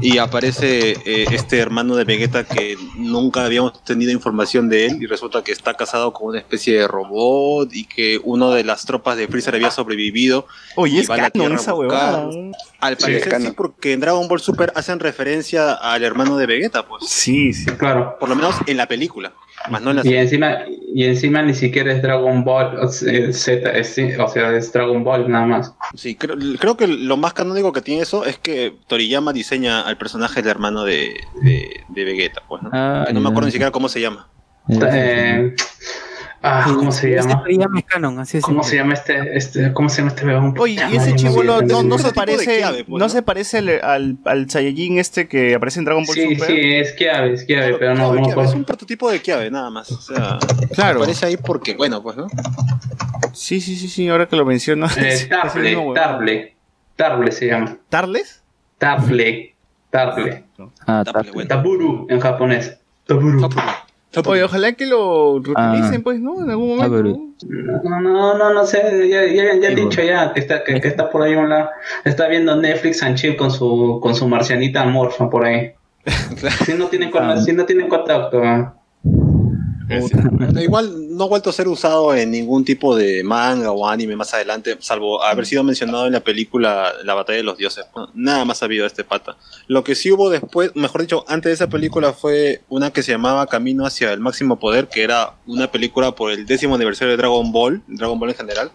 Y 0.00 0.18
aparece 0.18 0.92
eh, 1.04 1.26
este 1.32 1.58
hermano 1.58 1.96
de 1.96 2.04
Vegeta 2.04 2.44
que 2.44 2.76
nunca 2.96 3.44
habíamos 3.44 3.82
tenido 3.84 4.12
información 4.12 4.68
de 4.68 4.86
él 4.86 5.02
y 5.02 5.06
resulta 5.06 5.42
que 5.42 5.52
está 5.52 5.74
casado 5.74 6.12
con 6.12 6.28
una 6.28 6.38
especie 6.38 6.78
de 6.78 6.88
robot 6.88 7.68
y 7.72 7.84
que 7.84 8.20
uno 8.22 8.50
de 8.50 8.64
las 8.64 8.84
tropas 8.84 9.16
de 9.16 9.28
Freezer 9.28 9.56
había 9.56 9.70
sobrevivido. 9.70 10.46
Oye, 10.76 10.96
y 10.96 10.98
es 11.00 11.08
canon 11.08 11.52
esa 11.52 11.74
huevada. 11.74 12.28
Al 12.80 12.96
parecer 12.96 13.40
sí, 13.42 13.52
porque 13.56 13.92
en 13.92 14.00
Dragon 14.00 14.26
Ball 14.26 14.40
Super 14.40 14.72
hacen 14.74 15.00
referencia 15.00 15.72
al 15.74 16.02
hermano 16.02 16.36
de 16.38 16.46
Vegeta, 16.46 16.86
pues. 16.86 17.04
Sí, 17.08 17.52
sí. 17.52 17.66
Claro. 17.72 18.16
Por 18.18 18.28
lo 18.28 18.34
menos 18.36 18.56
en 18.66 18.76
la 18.76 18.86
película. 18.86 19.32
Más 19.68 19.82
no 19.82 19.90
en 19.90 19.96
la 19.96 20.06
Y 20.06 20.16
encima, 20.16 20.60
y 20.94 21.04
encima 21.04 21.42
ni 21.42 21.52
siquiera 21.52 21.92
es 21.92 22.00
Dragon 22.00 22.42
Ball 22.44 22.78
o 22.78 22.88
sea, 22.88 23.30
Z, 23.32 23.70
es- 23.76 23.98
o 24.18 24.28
sea, 24.28 24.56
es 24.56 24.72
Dragon 24.72 25.04
Ball 25.04 25.30
nada 25.30 25.44
más. 25.46 25.74
Sí, 25.94 26.14
creo, 26.14 26.36
creo 26.58 26.76
que 26.78 26.86
lo 26.86 27.18
más 27.18 27.34
canónico 27.34 27.70
que 27.72 27.82
tiene 27.82 28.00
eso 28.02 28.24
es 28.24 28.38
que 28.38 28.74
Toriyama 28.86 29.34
diseña 29.34 29.82
al 29.82 29.98
personaje 29.98 30.40
del 30.40 30.50
hermano 30.50 30.84
de, 30.84 31.12
de, 31.42 31.68
de 31.88 32.04
Vegeta, 32.04 32.40
pues, 32.48 32.62
¿no? 32.62 32.70
Ah, 32.72 33.08
no 33.12 33.20
me 33.20 33.28
acuerdo 33.28 33.46
ni 33.48 33.52
siquiera 33.52 33.70
cómo 33.70 33.90
se 33.90 34.00
llama. 34.00 34.28
Eh, 34.70 35.54
ah, 36.42 36.64
¿cómo 36.66 36.90
se 36.92 37.14
Este 37.14 37.28
llama? 37.28 37.42
Toriyama 37.42 37.78
es 37.78 37.84
canon, 37.84 38.18
así 38.18 38.38
es. 38.38 38.44
¿Cómo 38.44 38.62
se 38.62 38.76
llama 38.76 38.94
este, 38.94 39.36
este, 39.36 39.72
cómo 39.72 39.88
se 39.88 39.98
llama 39.98 40.08
este 40.10 40.26
weón? 40.26 40.54
Oye, 40.58 40.80
y 40.92 40.96
ese 40.96 41.14
chivolo 41.16 41.62
no, 41.62 41.82
no 41.82 41.98
se 41.98 42.12
parece, 42.12 42.58
Kiabe, 42.58 42.84
pues, 42.84 42.88
no 42.88 43.06
¿no? 43.06 43.08
se 43.08 43.22
parece 43.22 43.58
al, 43.58 43.68
al, 43.82 44.18
al 44.24 44.50
Saiyajin 44.50 44.98
este 44.98 45.28
que 45.28 45.54
aparece 45.54 45.78
en 45.80 45.84
Dragon 45.84 46.04
Ball 46.04 46.14
Sí, 46.14 46.34
Super. 46.34 46.46
sí, 46.48 46.74
es 46.76 46.92
Kiabe, 46.92 47.32
es 47.34 47.44
Kiabe, 47.44 47.74
pero 47.78 47.94
no, 47.94 48.14
no 48.14 48.22
Kiabe, 48.22 48.44
es 48.44 48.54
un 48.54 48.64
prototipo 48.64 49.10
de 49.10 49.20
Kiabe, 49.20 49.50
nada 49.50 49.70
más. 49.70 49.90
O 49.90 50.00
sea, 50.00 50.38
Claro. 50.74 50.98
aparece 51.00 51.26
ahí 51.26 51.36
porque, 51.36 51.74
bueno, 51.74 52.02
pues, 52.02 52.16
¿no? 52.16 52.26
Sí, 53.32 53.60
sí, 53.60 53.76
sí, 53.76 53.88
sí, 53.88 54.08
ahora 54.08 54.26
que 54.26 54.36
lo 54.36 54.44
menciono. 54.44 54.86
Eh, 54.96 55.26
Tarble, 55.30 55.76
Tarble. 55.94 56.56
Tarble 56.96 57.32
se 57.32 57.46
llama. 57.46 57.76
¿Tarles? 57.88 58.42
Tarble. 58.78 59.54
Tarble. 59.90 60.44
Ah, 60.86 61.04
Taburu 61.48 62.06
en 62.10 62.20
japonés. 62.20 62.78
Taburu. 63.06 63.48
Oye, 64.26 64.42
ojalá 64.42 64.72
que 64.72 64.86
lo 64.86 65.40
reutilicen, 65.40 66.00
Ah. 66.00 66.00
pues, 66.02 66.18
¿no? 66.20 66.42
En 66.42 66.50
algún 66.50 66.76
momento. 66.76 67.02
No, 67.84 68.00
no, 68.00 68.36
no, 68.36 68.52
no 68.52 68.66
sé, 68.66 69.08
ya, 69.08 69.24
ya, 69.24 69.54
ya 69.60 69.70
he 69.70 69.74
dicho 69.74 70.02
ya 70.02 70.32
que 70.32 70.40
está, 70.40 70.64
que, 70.64 70.80
que 70.80 70.88
está 70.88 71.10
por 71.10 71.22
ahí 71.22 71.34
un 71.36 71.48
lado. 71.48 71.70
Está 72.04 72.26
viendo 72.28 72.56
Netflix 72.56 73.02
and 73.02 73.16
chill 73.16 73.36
con 73.36 73.50
su, 73.50 73.98
con 74.02 74.14
su 74.14 74.26
marcianita 74.28 74.84
morfa 74.84 75.30
por 75.30 75.44
ahí. 75.46 75.72
Si 76.64 76.74
no 76.74 76.86
tienen, 76.86 77.10
con- 77.10 77.40
si 77.42 77.52
no 77.52 77.64
tienen 77.66 77.88
contacto. 77.88 78.42
¿no? 78.42 78.79
Igual 80.60 81.16
no 81.16 81.24
ha 81.24 81.28
vuelto 81.28 81.50
a 81.50 81.52
ser 81.52 81.68
usado 81.68 82.14
en 82.14 82.30
ningún 82.30 82.64
tipo 82.64 82.96
de 82.96 83.22
manga 83.24 83.72
o 83.72 83.86
anime 83.86 84.16
más 84.16 84.32
adelante, 84.34 84.76
salvo 84.80 85.22
haber 85.22 85.46
sido 85.46 85.64
mencionado 85.64 86.06
en 86.06 86.12
la 86.12 86.20
película 86.20 86.92
La 87.04 87.14
Batalla 87.14 87.38
de 87.38 87.42
los 87.44 87.58
Dioses. 87.58 87.84
Nada 88.14 88.44
más 88.44 88.62
ha 88.62 88.66
habido 88.66 88.82
de 88.82 88.88
este 88.88 89.04
pata. 89.04 89.36
Lo 89.66 89.84
que 89.84 89.94
sí 89.94 90.10
hubo 90.12 90.30
después, 90.30 90.74
mejor 90.74 91.02
dicho, 91.02 91.24
antes 91.28 91.50
de 91.50 91.54
esa 91.54 91.68
película 91.68 92.12
fue 92.12 92.62
una 92.68 92.92
que 92.92 93.02
se 93.02 93.12
llamaba 93.12 93.46
Camino 93.46 93.86
hacia 93.86 94.12
el 94.12 94.20
máximo 94.20 94.58
poder, 94.58 94.88
que 94.88 95.02
era 95.02 95.34
una 95.46 95.70
película 95.70 96.12
por 96.12 96.30
el 96.30 96.46
décimo 96.46 96.74
aniversario 96.74 97.12
de 97.12 97.16
Dragon 97.16 97.52
Ball, 97.52 97.82
Dragon 97.88 98.18
Ball 98.18 98.30
en 98.30 98.36
general, 98.36 98.70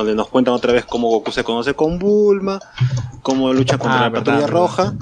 donde 0.00 0.14
nos 0.14 0.28
cuentan 0.28 0.54
otra 0.54 0.72
vez 0.72 0.84
cómo 0.84 1.08
Goku 1.08 1.30
se 1.32 1.44
conoce 1.44 1.74
con 1.74 1.98
Bulma, 1.98 2.60
cómo 3.22 3.52
lucha 3.52 3.78
contra 3.78 3.98
Ah, 3.98 4.02
la 4.02 4.08
verdad, 4.10 4.24
patrulla 4.32 4.46
roja. 4.46 4.94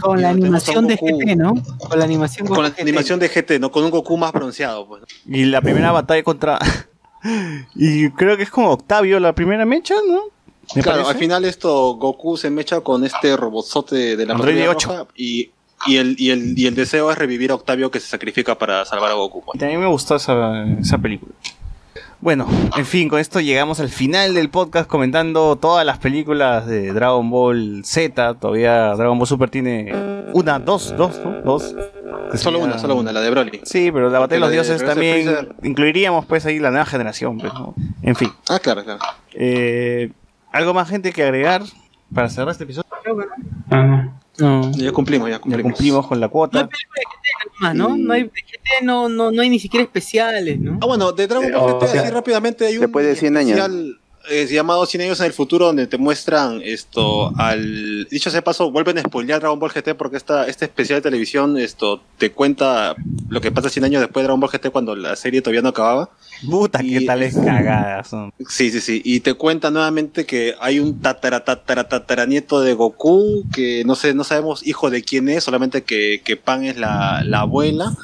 Con 0.00 0.20
la 0.22 0.30
animación 0.30 0.86
de 0.86 0.96
Goku- 0.98 1.18
GT, 1.24 1.36
¿no? 1.36 1.54
Con 1.78 1.98
la 1.98 2.04
animación 2.04 2.46
Con 2.48 2.62
la 2.62 2.70
GT. 2.70 2.82
animación 2.82 3.18
de 3.20 3.28
GT, 3.28 3.58
¿no? 3.60 3.70
Con 3.70 3.84
un 3.84 3.90
Goku 3.90 4.16
más 4.16 4.32
bronceado, 4.32 4.86
pues. 4.86 5.02
Y 5.26 5.44
la 5.44 5.60
primera 5.62 5.92
batalla 5.92 6.22
contra. 6.22 6.58
y 7.74 8.10
creo 8.10 8.36
que 8.36 8.42
es 8.44 8.50
con 8.50 8.64
Octavio 8.66 9.18
la 9.20 9.34
primera 9.34 9.64
mecha, 9.64 9.94
¿no? 10.08 10.22
¿Me 10.74 10.82
Claro, 10.82 10.98
parece? 11.02 11.10
al 11.12 11.18
final 11.18 11.44
esto 11.44 11.94
Goku 11.94 12.36
se 12.36 12.50
mecha 12.50 12.80
con 12.80 13.04
este 13.04 13.36
robotzote 13.36 14.16
de 14.16 14.26
la 14.26 14.34
patrulla 14.36 14.70
8. 14.70 14.88
roja 14.88 15.06
y, 15.16 15.50
y, 15.86 15.96
el, 15.96 16.16
y, 16.18 16.30
el, 16.30 16.58
y 16.58 16.66
el 16.66 16.74
deseo 16.74 17.10
es 17.12 17.18
revivir 17.18 17.52
a 17.52 17.54
Octavio 17.54 17.90
que 17.90 18.00
se 18.00 18.08
sacrifica 18.08 18.56
para 18.58 18.84
salvar 18.84 19.12
a 19.12 19.14
Goku. 19.14 19.42
pues. 19.44 19.54
Y 19.54 19.58
también 19.58 19.80
me 19.80 19.86
gustó 19.86 20.16
esa, 20.16 20.64
esa 20.80 20.98
película. 20.98 21.32
Bueno, 22.26 22.48
en 22.76 22.84
fin, 22.84 23.08
con 23.08 23.20
esto 23.20 23.38
llegamos 23.38 23.78
al 23.78 23.88
final 23.88 24.34
del 24.34 24.50
podcast 24.50 24.90
comentando 24.90 25.54
todas 25.54 25.86
las 25.86 25.98
películas 25.98 26.66
de 26.66 26.92
Dragon 26.92 27.30
Ball 27.30 27.82
Z. 27.84 28.34
Todavía 28.40 28.96
Dragon 28.96 29.16
Ball 29.16 29.28
Super 29.28 29.48
tiene 29.48 29.94
una, 30.32 30.58
dos, 30.58 30.92
dos, 30.96 31.20
¿no? 31.24 31.40
Dos. 31.42 31.76
Solo 32.34 32.58
una, 32.58 32.78
solo 32.80 32.96
una, 32.96 33.12
la 33.12 33.20
de 33.20 33.30
Broly. 33.30 33.60
Sí, 33.62 33.92
pero 33.92 34.10
la 34.10 34.18
Batalla 34.18 34.38
de 34.38 34.40
los 34.40 34.48
de 34.48 34.54
Dioses 34.56 34.84
también 34.84 35.28
Freezer- 35.28 35.54
incluiríamos 35.62 36.26
pues 36.26 36.44
ahí 36.46 36.58
la 36.58 36.70
nueva 36.72 36.86
generación, 36.86 37.38
pues, 37.38 37.54
¿no? 37.54 37.76
En 38.02 38.16
fin. 38.16 38.32
Ah, 38.48 38.58
claro, 38.58 38.82
claro. 38.82 38.98
Eh, 39.32 40.10
¿Algo 40.50 40.74
más 40.74 40.88
gente 40.88 41.12
que 41.12 41.22
agregar 41.22 41.62
para 42.12 42.28
cerrar 42.28 42.50
este 42.50 42.64
episodio? 42.64 42.88
No. 44.38 44.70
Ya 44.72 44.92
cumplimos, 44.92 45.28
ya 45.30 45.40
Ya 45.44 45.62
cumplimos. 45.62 46.06
con 46.06 46.20
la 46.20 46.28
cuota. 46.28 46.68
Más, 47.60 47.74
¿no? 47.74 47.96
No 47.96 48.12
hay 48.12 48.24
de 48.24 48.28
GT, 48.28 48.82
no, 48.84 49.08
no, 49.08 49.30
no 49.30 49.42
hay 49.42 49.48
ni 49.48 49.58
siquiera 49.58 49.82
especiales, 49.84 50.58
¿no? 50.60 50.78
Ah, 50.82 50.86
bueno, 50.86 51.12
de 51.12 51.26
Dragon 51.26 51.46
Eh, 51.48 51.52
Ball 51.56 51.70
o 51.72 51.78
GT, 51.80 51.88
sea, 51.88 52.02
así 52.02 52.10
rápidamente 52.10 52.66
hay 52.66 52.74
un 52.76 52.82
Después 52.82 53.06
de 53.06 53.16
100 53.16 53.36
años. 53.36 53.58
especial 53.58 53.98
eh, 54.30 54.46
llamado 54.46 54.86
100 54.86 55.02
años 55.02 55.20
en 55.20 55.26
el 55.26 55.32
futuro 55.32 55.66
donde 55.66 55.86
te 55.86 55.98
muestran 55.98 56.60
esto 56.62 57.32
al 57.36 58.06
dicho 58.06 58.30
sea 58.30 58.42
paso 58.42 58.70
vuelven 58.70 58.98
a 58.98 59.02
spoilear 59.02 59.40
Dragon 59.40 59.58
Ball 59.58 59.70
GT 59.70 59.94
porque 59.96 60.16
esta 60.16 60.46
este 60.46 60.64
especial 60.64 60.98
de 60.98 61.02
televisión 61.02 61.58
esto 61.58 62.02
te 62.18 62.32
cuenta 62.32 62.94
lo 63.28 63.40
que 63.40 63.52
pasa 63.52 63.68
100 63.68 63.84
años 63.84 64.00
después 64.00 64.22
de 64.22 64.28
Dragon 64.28 64.40
Ball 64.40 64.50
GT 64.50 64.70
cuando 64.70 64.94
la 64.94 65.16
serie 65.16 65.42
todavía 65.42 65.62
no 65.62 65.68
acababa 65.70 66.10
Puta, 66.44 66.80
qué 66.80 67.00
tales 67.02 67.34
cagadas 67.34 68.08
son. 68.08 68.32
Sí, 68.48 68.70
sí, 68.70 68.80
sí. 68.80 69.00
Y 69.04 69.20
te 69.20 69.34
cuenta 69.34 69.70
nuevamente 69.70 70.26
que 70.26 70.54
hay 70.60 70.78
un 70.78 71.00
tatara, 71.00 71.44
tatara, 71.44 71.88
tataranieto 71.88 72.60
de 72.60 72.74
Goku, 72.74 73.44
que 73.52 73.84
no 73.84 73.94
sé, 73.94 74.14
no 74.14 74.24
sabemos 74.24 74.66
hijo 74.66 74.90
de 74.90 75.02
quién 75.02 75.28
es, 75.28 75.44
solamente 75.44 75.82
que, 75.82 76.20
que 76.24 76.36
Pan 76.36 76.64
es 76.64 76.76
la, 76.76 77.22
la 77.24 77.40
abuela. 77.40 77.96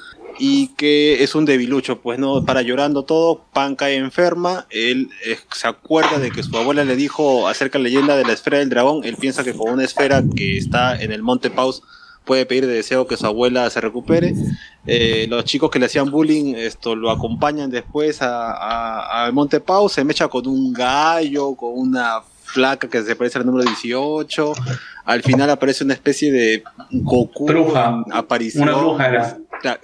Y 0.45 0.69
que 0.75 1.23
es 1.23 1.37
un 1.37 1.45
debilucho, 1.45 2.01
pues 2.01 2.19
no, 2.19 2.45
para 2.45 2.63
llorando 2.63 3.05
todo, 3.05 3.45
Pan 3.53 3.77
cae 3.77 3.95
enferma, 3.95 4.67
él 4.71 5.09
eh, 5.25 5.37
se 5.53 5.69
acuerda 5.69 6.19
de 6.19 6.33
que 6.33 6.43
su 6.43 6.57
abuela 6.57 6.83
le 6.85 6.97
dijo 6.97 7.47
acerca 7.47 7.79
de 7.79 7.85
la 7.85 7.89
leyenda 7.91 8.17
de 8.17 8.25
la 8.25 8.33
esfera 8.33 8.59
del 8.59 8.69
dragón, 8.69 9.05
él 9.05 9.17
piensa 9.17 9.45
que 9.45 9.55
con 9.55 9.71
una 9.71 9.85
esfera 9.85 10.25
que 10.35 10.57
está 10.59 11.01
en 11.01 11.13
el 11.13 11.23
monte 11.23 11.49
Paus 11.49 11.83
puede 12.25 12.45
pedir 12.45 12.67
de 12.67 12.73
deseo 12.75 13.07
que 13.07 13.17
su 13.17 13.25
abuela 13.27 13.71
se 13.71 13.81
recupere. 13.81 14.35
Eh, 14.85 15.27
los 15.29 15.45
chicos 15.45 15.71
que 15.71 15.79
le 15.79 15.87
hacían 15.87 16.11
bullying 16.11 16.55
esto 16.57 16.97
lo 16.97 17.11
acompañan 17.13 17.71
después 17.71 18.21
a- 18.21 18.51
a- 18.53 19.25
al 19.25 19.33
Monte 19.33 19.61
Pau, 19.61 19.89
se 19.89 20.03
mecha 20.05 20.27
con 20.27 20.45
un 20.49 20.73
gallo, 20.73 21.55
con 21.55 21.71
una 21.77 22.21
flaca 22.53 22.89
que 22.89 23.03
se 23.03 23.17
parece 23.17 23.39
al 23.39 23.47
número 23.47 23.65
18. 23.65 24.53
Al 25.05 25.23
final 25.23 25.51
aparece 25.51 25.85
una 25.85 25.95
especie 25.95 26.31
de 26.31 26.63
Goku 26.91 27.47
Bruja. 27.47 28.05
aparición. 28.13 28.65
Una 28.69 28.77
bruja 28.77 29.09
era. 29.09 29.39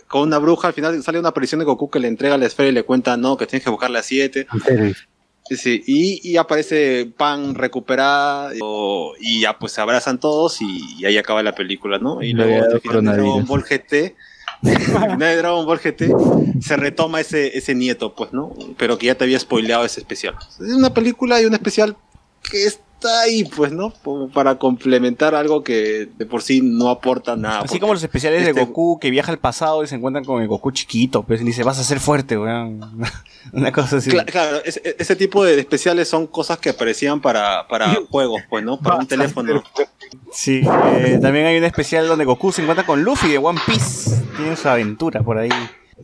Con 0.09 0.23
una 0.23 0.39
bruja, 0.39 0.69
al 0.69 0.75
final 0.75 1.03
sale 1.03 1.19
una 1.19 1.29
aparición 1.31 1.59
de 1.61 1.65
Goku 1.65 1.89
que 1.91 2.01
le 2.01 2.09
entrega 2.09 2.37
la 2.37 2.47
esfera 2.47 2.69
y 2.69 2.73
le 2.73 2.83
cuenta, 2.83 3.17
no, 3.17 3.37
que 3.37 3.47
tienes 3.47 3.65
que 3.65 3.71
buscarla 3.71 4.01
a 4.01 4.03
7. 4.03 4.47
Sí, 5.51 5.83
y, 5.87 6.21
y 6.33 6.37
aparece 6.37 7.11
Pan 7.17 7.55
recuperada 7.55 8.53
o- 8.61 9.15
y 9.19 9.41
ya 9.43 9.59
pues 9.59 9.73
se 9.73 9.81
abrazan 9.81 10.21
todos 10.21 10.61
y, 10.61 10.67
y 10.99 11.07
ahí 11.07 11.17
acaba 11.17 11.43
la 11.43 11.55
película, 11.55 11.99
¿no? 11.99 12.23
Y 12.23 12.35
luego 12.35 12.65
al 12.71 12.81
final 12.83 13.05
de 13.05 13.13
Dragon. 13.13 13.47
Ball 13.47 13.63
GT, 13.65 14.15
al 14.65 14.79
final 14.79 15.19
de 15.19 15.37
Dragon 15.37 15.65
Ball 15.65 15.79
GT 15.79 16.13
se 16.61 16.77
retoma 16.77 17.21
ese, 17.23 17.57
ese 17.57 17.75
nieto, 17.75 18.15
pues, 18.15 18.33
¿no? 18.35 18.53
Pero 18.77 18.99
que 18.99 19.07
ya 19.07 19.15
te 19.15 19.25
había 19.25 19.39
spoileado 19.41 19.87
ese 19.87 20.01
especial. 20.01 20.35
Es 20.61 20.75
una 20.75 20.93
película 20.93 21.41
y 21.41 21.47
un 21.47 21.55
especial 21.55 21.97
que 22.49 22.65
está 22.65 23.21
ahí, 23.21 23.45
pues, 23.45 23.71
¿no? 23.71 23.93
Como 24.03 24.29
para 24.29 24.59
complementar 24.59 25.35
algo 25.37 25.63
que 25.63 26.09
de 26.19 26.27
por 26.27 26.43
sí 26.43 26.61
no 26.63 26.89
aporta 26.91 27.37
nada. 27.37 27.61
Así 27.61 27.79
como 27.79 27.93
los 27.93 28.03
especiales 28.03 28.43
de 28.45 28.51
este- 28.51 28.61
Goku 28.65 28.99
que 28.99 29.11
viaja 29.11 29.31
al 29.31 29.39
pasado 29.39 29.85
y 29.85 29.87
se 29.87 29.95
encuentran 29.95 30.25
con 30.25 30.43
el 30.43 30.49
Goku 30.49 30.73
chiquito, 30.73 31.23
pues 31.23 31.41
y 31.41 31.45
dice, 31.45 31.63
vas 31.63 31.79
a 31.79 31.85
ser 31.85 32.01
fuerte, 32.01 32.37
weón. 32.37 32.81
Una 33.53 33.71
cosa 33.73 33.99
así. 33.99 34.11
Cla- 34.11 34.25
Claro, 34.27 34.59
ese, 34.65 34.97
ese 34.99 35.15
tipo 35.17 35.45
de 35.45 35.59
especiales 35.61 36.09
son 36.09 36.27
cosas 36.27 36.59
que 36.59 36.71
aparecían 36.71 37.21
para, 37.21 37.69
para 37.69 37.95
juegos, 38.11 38.43
pues, 38.51 38.65
¿no? 38.65 38.79
Para 38.81 38.97
un 38.97 39.07
teléfono. 39.07 39.63
Sí, 40.33 40.63
eh, 40.97 41.19
también 41.23 41.47
hay 41.47 41.59
un 41.59 41.65
especial 41.65 42.09
donde 42.09 42.25
Goku 42.25 42.51
se 42.53 42.63
encuentra 42.63 42.85
con 42.85 43.03
Luffy 43.05 43.29
de 43.29 43.39
One 43.39 43.61
Piece. 43.65 44.11
Tienen 44.37 44.57
su 44.57 44.69
aventura 44.69 45.23
por 45.23 45.39
ahí. 45.39 45.51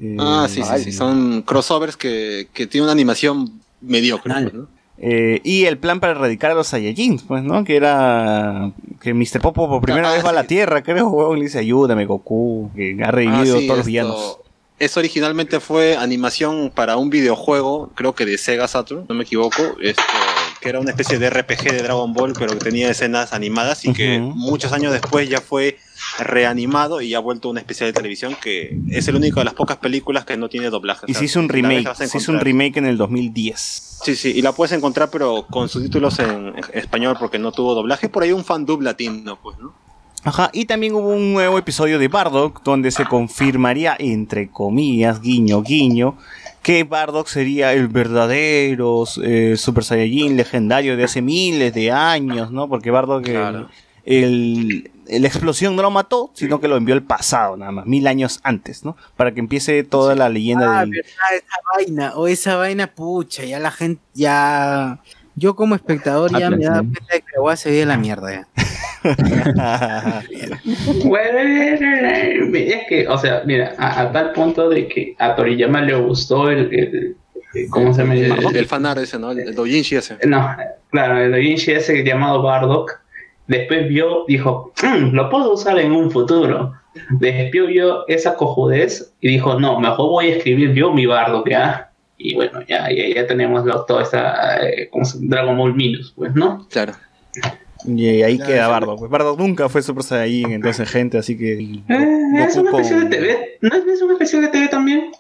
Eh, 0.01 0.17
Ah, 0.19 0.47
sí, 0.49 0.63
sí, 0.63 0.85
sí. 0.85 0.93
Son 0.93 1.43
crossovers 1.43 1.97
que, 1.97 2.49
que 2.53 2.67
tienen 2.67 2.85
una 2.85 2.93
animación 2.93 3.61
mediocre. 3.81 4.33
¿no? 4.53 4.69
Eh, 4.99 5.41
y 5.43 5.65
el 5.65 5.79
plan 5.79 5.99
para 6.01 6.13
erradicar 6.13 6.53
a 6.53 6.55
los 6.55 6.69
Saiyajins, 6.69 7.25
pues, 7.25 7.43
¿no? 7.43 7.65
Que 7.65 7.77
era 7.77 8.71
que 9.01 9.13
Mr. 9.13 9.41
Popo 9.41 9.69
por 9.69 9.83
primera 9.83 10.11
Ah, 10.11 10.15
vez 10.15 10.25
va 10.25 10.31
a 10.31 10.35
la 10.35 10.45
Tierra, 10.45 10.83
creo, 10.83 11.09
weón. 11.09 11.39
Le 11.39 11.47
dice, 11.47 11.59
ayúdame, 11.59 12.07
Goku, 12.07 12.71
que 12.77 12.97
ha 13.03 13.09
Ah, 13.09 13.11
revivido 13.11 13.59
sí, 13.59 13.67
todos 13.67 13.79
los 13.79 13.87
villanos. 13.87 14.39
Eso 14.79 15.01
originalmente 15.01 15.61
fue 15.61 15.97
animación 15.97 16.71
para 16.75 16.97
un 16.97 17.09
videojuego, 17.09 17.91
creo 17.95 18.15
que 18.15 18.27
de 18.27 18.37
Sega 18.39 18.67
Saturn, 18.67 19.07
no 19.09 19.15
me 19.15 19.23
equivoco, 19.23 19.63
esto, 19.81 20.03
que 20.61 20.69
era 20.69 20.81
una 20.81 20.91
especie 20.91 21.19
de 21.21 21.31
RPG 21.31 21.71
de 21.71 21.83
Dragon 21.83 22.13
Ball, 22.13 22.33
pero 22.37 22.53
que 22.55 22.59
tenía 22.65 22.91
escenas 22.91 23.33
animadas 23.33 23.85
y 23.85 23.93
que 23.93 24.19
muchos 24.19 24.73
años 24.73 24.93
después 24.93 25.29
ya 25.29 25.41
fue 25.41 25.79
reanimado 26.19 27.01
y 27.01 27.15
ha 27.15 27.19
vuelto 27.19 27.49
una 27.51 27.61
especial 27.61 27.89
de 27.89 27.93
televisión 27.95 28.37
que 28.41 28.79
es 28.91 29.09
el 29.09 29.17
único 29.17 29.41
de 29.41 29.45
las 29.45 29.55
pocas 29.55 29.77
películas 29.79 30.25
que 30.25 30.37
no 30.37 30.49
tiene 30.49 30.71
doblaje. 30.71 31.07
o 31.07 31.11
Y 31.11 31.13
sea, 31.15 31.19
se 31.21 31.25
hizo 31.25 31.41
un 31.41 31.49
remake, 31.49 31.95
se 31.95 32.19
hizo 32.19 32.33
un 32.33 32.41
remake 32.41 32.77
en 32.79 32.87
el 32.87 32.97
2010. 32.97 34.01
Sí, 34.05 34.15
sí, 34.17 34.33
y 34.37 34.43
la 34.43 34.53
puedes 34.53 34.73
encontrar 34.73 35.11
pero 35.11 35.47
con 35.51 35.69
subtítulos 35.69 36.19
en, 36.19 36.49
en 36.49 36.55
español 36.75 37.17
porque 37.19 37.39
no 37.39 37.53
tuvo 37.53 37.75
doblaje. 37.75 38.09
Por 38.09 38.23
ahí 38.23 38.33
un 38.33 38.45
fan 38.45 38.65
dub 38.67 38.81
latino, 38.83 39.39
pues, 39.43 39.59
¿no? 39.59 39.73
Ajá, 40.27 40.49
y 40.55 40.65
también 40.65 40.95
hubo 40.95 41.09
un 41.09 41.35
nuevo 41.35 41.59
episodio 41.59 41.99
de 41.99 42.09
Bardock 42.09 42.63
donde 42.63 42.91
se 42.91 43.05
confirmaría, 43.05 43.95
entre 43.99 44.49
comillas, 44.49 45.21
guiño, 45.21 45.63
guiño, 45.63 46.17
que 46.63 46.85
Bardock 46.85 47.27
sería 47.27 47.75
el 47.75 47.89
verdadero 47.89 49.05
eh, 49.23 49.55
Super 49.59 49.85
Saiyajin 49.85 50.37
legendario 50.39 50.97
de 50.97 51.05
hace 51.05 51.21
miles 51.21 51.75
de 51.75 51.91
años, 51.93 52.51
¿no? 52.51 52.69
Porque 52.71 52.91
Bardock, 52.91 53.27
el- 53.29 53.67
el- 54.07 54.91
la 55.09 55.27
explosión 55.29 55.77
no 55.77 55.83
lo 55.83 55.91
mató, 55.91 56.31
sino 56.35 56.61
que 56.61 56.69
lo 56.69 56.77
envió 56.77 56.95
al 56.95 57.03
pasado, 57.03 57.57
nada 57.57 57.73
más, 57.73 57.87
mil 57.87 58.07
años 58.07 58.41
antes, 58.43 58.85
¿no? 58.85 58.97
Para 59.17 59.33
que 59.33 59.41
empiece 59.41 59.83
toda 59.85 60.15
la 60.15 60.29
leyenda 60.29 60.79
Ah, 60.79 60.81
del... 60.81 60.91
verdad, 60.91 61.13
esa 61.37 61.57
vaina, 61.77 62.13
o 62.17 62.27
esa 62.29 62.57
vaina, 62.57 62.87
pucha, 62.89 63.45
ya 63.45 63.59
la 63.61 63.71
gente, 63.71 64.01
ya. 64.15 64.99
Yo 65.37 65.57
como 65.57 65.75
espectador 65.75 66.31
ya 66.39 66.49
me 66.49 66.65
da 66.65 66.79
cuenta 66.79 67.13
de 67.15 67.21
que 67.21 67.27
la 67.35 67.41
voy 67.41 67.53
a 67.53 67.57
seguir 67.57 67.81
de 67.81 67.87
la 67.87 67.97
mierda 67.97 68.31
ya. 68.33 68.49
Bueno, 71.05 71.39
es 72.57 72.87
que, 72.89 73.07
o 73.09 73.19
sea, 73.19 73.43
mira, 73.45 73.75
a, 73.79 74.01
a 74.03 74.13
tal 74.13 74.33
punto 74.33 74.69
de 74.69 74.87
que 74.89 75.15
a 75.19 75.35
Toriyama 75.35 75.81
le 75.83 75.95
gustó 75.97 76.51
el, 76.51 76.73
el- 76.73 77.17
¿cómo 77.71 77.93
se 77.93 78.03
llama? 78.03 78.15
El, 78.15 78.57
el 78.57 78.67
fanart 78.67 79.01
ese, 79.01 79.19
¿no? 79.19 79.33
El, 79.33 79.41
el 79.41 79.57
ese. 79.93 80.19
No, 80.27 80.57
claro, 80.91 81.19
el 81.19 81.33
doujinshi 81.33 81.73
ese 81.73 82.03
llamado 82.05 82.43
Bardock. 82.43 83.01
Después 83.47 83.89
vio, 83.89 84.25
dijo, 84.27 84.73
"Mm, 84.83 85.15
lo 85.15 85.29
puedo 85.31 85.53
usar 85.53 85.79
en 85.79 85.93
un 85.93 86.11
futuro. 86.11 86.73
Después 87.11 87.67
vio 87.69 88.07
esa 88.09 88.37
cojudez 88.37 89.13
y 89.21 89.29
dijo, 89.29 89.59
no, 89.59 89.79
mejor 89.81 90.09
voy 90.11 90.27
a 90.29 90.37
escribir 90.37 90.73
yo 90.75 90.93
mi 90.93 91.07
Bardock, 91.07 91.49
¿ya? 91.51 91.91
Y 92.17 92.35
bueno, 92.37 92.61
ya, 92.69 92.89
ya, 92.91 93.15
ya 93.15 93.27
tenemos 93.27 93.65
lo- 93.65 93.85
toda 93.85 94.03
esta 94.03 94.65
eh, 94.67 94.89
¿cómo 94.91 95.05
se- 95.05 95.19
Dragon 95.21 95.59
Ball 95.59 95.75
Minus, 95.75 96.13
pues, 96.17 96.35
¿no? 96.35 96.67
Claro. 96.71 96.93
Y 97.87 98.23
ahí 98.23 98.39
queda 98.39 98.69
Bardo. 98.69 98.97
Pues 98.97 99.11
Bardo 99.11 99.37
nunca 99.37 99.69
fue 99.69 99.83
Super 99.83 100.05
Saiyajin, 100.05 100.53
entonces 100.53 100.89
gente, 100.89 101.19
así 101.19 101.37
que. 101.37 101.55
Eh, 101.55 101.79
es 102.39 102.57
una 102.57 102.71
Goku 102.71 102.81
especial 102.83 103.11
de 103.11 103.17
TV. 103.17 103.59
¿No 103.61 103.69
es, 103.77 103.85
es 103.87 104.01
una 104.03 104.13
especial 104.15 104.43
de 104.43 104.49
TV 104.49 104.69
también? 104.69 105.11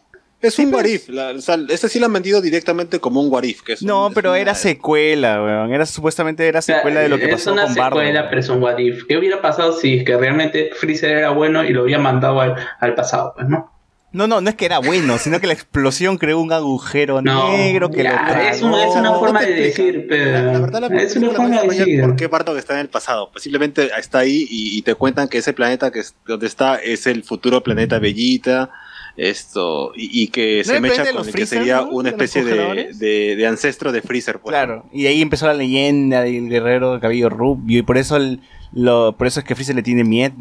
Es 0.48 0.58
un 0.58 0.72
Warif. 0.74 1.08
O 1.08 1.40
sea, 1.40 1.58
este 1.68 1.88
sí 1.88 1.98
lo 1.98 2.06
han 2.06 2.12
vendido 2.12 2.40
directamente 2.40 2.98
como 3.00 3.20
un 3.20 3.32
Warif. 3.32 3.62
Que 3.62 3.72
es 3.74 3.82
un- 3.82 3.88
No, 3.88 4.08
es 4.08 4.14
pero 4.14 4.30
una- 4.30 4.38
era 4.40 4.54
secuela, 4.54 5.42
weón. 5.42 5.72
Era 5.72 5.86
supuestamente 5.86 6.46
era 6.46 6.60
secuela 6.62 7.00
de 7.00 7.08
lo 7.08 7.18
que 7.18 7.24
es 7.26 7.30
pasó 7.32 7.52
una 7.52 7.64
con 7.66 7.74
Bardo. 7.74 7.98
secuela, 8.00 8.28
pero 8.28 8.40
es 8.40 8.48
un 8.48 8.62
what 8.62 8.78
if. 8.78 9.04
¿Qué 9.08 9.16
hubiera 9.16 9.40
pasado 9.42 9.72
si 9.78 9.98
es 9.98 10.04
que 10.04 10.16
realmente 10.16 10.70
Freezer 10.76 11.16
era 11.18 11.30
bueno 11.30 11.64
y 11.64 11.70
lo 11.70 11.82
había 11.82 11.98
mandado 11.98 12.40
al, 12.40 12.54
al 12.80 12.94
pasado? 12.94 13.32
Pues, 13.36 13.48
¿no? 13.48 13.70
No, 14.12 14.28
no, 14.28 14.40
no 14.40 14.48
es 14.48 14.54
que 14.54 14.64
era 14.66 14.78
bueno, 14.78 15.18
sino 15.18 15.40
que 15.40 15.48
la 15.48 15.54
explosión 15.54 16.18
creó 16.18 16.38
un 16.38 16.52
agujero 16.52 17.20
No, 17.20 17.50
negro 17.50 17.90
que 17.90 18.04
ya, 18.04 18.12
lo 18.32 18.40
es, 18.42 18.62
un- 18.62 18.74
es 18.74 18.94
una 18.94 19.12
forma 19.14 19.40
de 19.42 19.52
decir, 19.54 20.06
pero 20.08 20.30
La 20.52 20.60
verdad, 20.60 20.80
la 20.88 21.02
es 21.02 21.16
una 21.16 21.30
forma 21.32 21.48
no 21.56 21.62
de 21.62 21.68
decir. 21.78 22.00
por 22.00 22.14
qué 22.14 22.28
Bartok 22.28 22.56
está 22.56 22.74
en 22.74 22.78
el 22.80 22.88
pasado. 22.88 23.30
Pues 23.32 23.42
simplemente 23.42 23.90
está 23.98 24.20
ahí 24.20 24.46
y, 24.48 24.78
y 24.78 24.82
te 24.82 24.94
cuentan 24.94 25.26
que 25.26 25.38
ese 25.38 25.52
planeta 25.52 25.90
que 25.90 25.98
es, 25.98 26.14
donde 26.28 26.46
está 26.46 26.76
es 26.76 27.08
el 27.08 27.24
futuro 27.24 27.60
planeta 27.64 27.98
Bellita. 27.98 28.70
Esto, 29.16 29.92
y, 29.94 30.24
y 30.24 30.28
que 30.28 30.62
¿No 30.66 30.72
se 30.72 30.80
mecha 30.80 31.04
con 31.12 31.18
el 31.20 31.24
que 31.26 31.32
Freezer, 31.32 31.58
sería 31.58 31.76
no? 31.82 31.88
una 31.90 32.10
¿De 32.10 32.16
los 32.16 32.24
especie 32.34 32.44
de, 32.44 32.92
de, 32.94 33.36
de 33.36 33.46
ancestro 33.46 33.92
de 33.92 34.02
Freezer. 34.02 34.40
Pues. 34.40 34.52
Claro, 34.52 34.86
y 34.92 35.06
ahí 35.06 35.22
empezó 35.22 35.46
la 35.46 35.54
leyenda 35.54 36.22
del 36.22 36.48
guerrero 36.48 36.94
de 36.94 37.00
cabello 37.00 37.28
rubio, 37.30 37.78
y 37.78 37.82
por 37.82 37.96
eso 37.96 38.16
el, 38.16 38.40
lo, 38.72 39.16
por 39.16 39.26
eso 39.28 39.38
es 39.40 39.46
que 39.46 39.54
Freezer 39.54 39.76
le 39.76 39.82
tiene 39.82 40.02
miedo. 40.02 40.34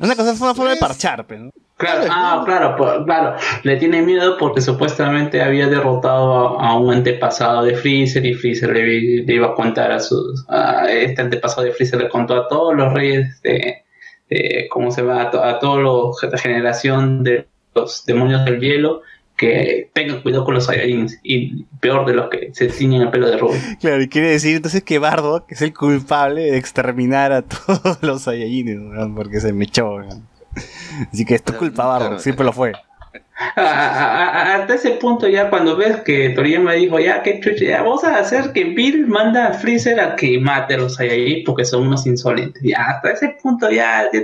Una 0.00 0.14
cosa 0.14 0.32
es 0.32 0.40
una 0.40 0.54
forma 0.54 0.70
de 0.72 0.76
parchar, 0.76 1.26
pues, 1.26 1.40
¿no? 1.40 1.50
Claro, 1.76 2.04
ah, 2.10 2.42
claro, 2.44 2.74
pues, 2.76 2.90
claro. 3.06 3.36
Le 3.62 3.76
tiene 3.78 4.02
miedo 4.02 4.36
porque 4.38 4.60
supuestamente 4.60 5.40
había 5.42 5.66
derrotado 5.66 6.60
a, 6.60 6.68
a 6.68 6.78
un 6.78 6.92
antepasado 6.92 7.64
de 7.64 7.74
Freezer 7.74 8.24
y 8.26 8.34
Freezer 8.34 8.70
le, 8.70 9.24
le 9.24 9.34
iba 9.34 9.46
a 9.48 9.54
contar 9.54 9.90
a 9.90 9.98
sus. 9.98 10.44
A 10.50 10.88
este 10.92 11.22
antepasado 11.22 11.62
de 11.62 11.72
Freezer 11.72 11.98
le 12.02 12.08
contó 12.10 12.34
a 12.34 12.48
todos 12.48 12.76
los 12.76 12.92
reyes 12.92 13.40
de. 13.42 13.78
de- 14.28 14.68
¿Cómo 14.70 14.90
se 14.90 15.00
llama? 15.00 15.22
A, 15.22 15.30
to- 15.30 15.42
a 15.42 15.58
toda 15.58 15.80
la 16.30 16.38
generación 16.38 17.24
de 17.24 17.46
los 17.74 18.04
demonios 18.04 18.44
del 18.44 18.60
hielo 18.60 19.02
que 19.36 19.88
tengan 19.94 20.20
cuidado 20.20 20.44
con 20.44 20.54
los 20.54 20.66
Saiyajins 20.66 21.18
y 21.22 21.64
peor 21.80 22.04
de 22.04 22.12
los 22.12 22.28
que 22.28 22.50
se 22.52 22.68
ciñen 22.68 23.00
el 23.00 23.10
pelo 23.10 23.26
de 23.26 23.38
rubio. 23.38 23.58
Claro, 23.80 24.02
y 24.02 24.08
quiere 24.08 24.28
decir 24.28 24.56
entonces 24.56 24.82
que 24.82 24.98
Bardo 24.98 25.46
es 25.48 25.62
el 25.62 25.72
culpable 25.72 26.42
de 26.42 26.58
exterminar 26.58 27.32
a 27.32 27.42
todos 27.66 28.02
los 28.02 28.22
Saiyajines, 28.22 28.78
¿no? 28.78 29.14
porque 29.14 29.40
se 29.40 29.54
me 29.54 29.64
echó. 29.64 30.00
¿no? 30.00 30.22
Así 31.10 31.24
que 31.24 31.36
esto 31.36 31.52
es 31.52 31.58
culpa 31.58 31.84
de 31.84 31.88
Bardo, 31.88 32.18
siempre 32.18 32.44
lo 32.44 32.52
fue. 32.52 32.72
Hasta 33.56 34.74
ese 34.74 34.90
punto 34.92 35.26
ya 35.26 35.48
cuando 35.48 35.76
ves 35.76 36.00
que 36.02 36.30
Toriyama 36.30 36.74
dijo 36.74 36.98
ya 36.98 37.22
que 37.22 37.40
chucha, 37.40 37.64
ya 37.64 37.82
vamos 37.82 38.04
a 38.04 38.18
hacer 38.18 38.52
que 38.52 38.64
Bill 38.64 39.06
manda 39.06 39.48
a 39.48 39.52
Freezer 39.54 39.98
a 39.98 40.14
que 40.14 40.38
mate 40.38 40.74
a 40.74 40.78
los 40.78 40.96
Saiyajin 40.96 41.44
porque 41.44 41.64
son 41.64 41.86
unos 41.86 42.06
insolentes. 42.06 42.62
Ya 42.62 42.82
hasta 42.82 43.12
ese 43.12 43.36
punto 43.42 43.70
ya, 43.70 44.10
ya, 44.12 44.20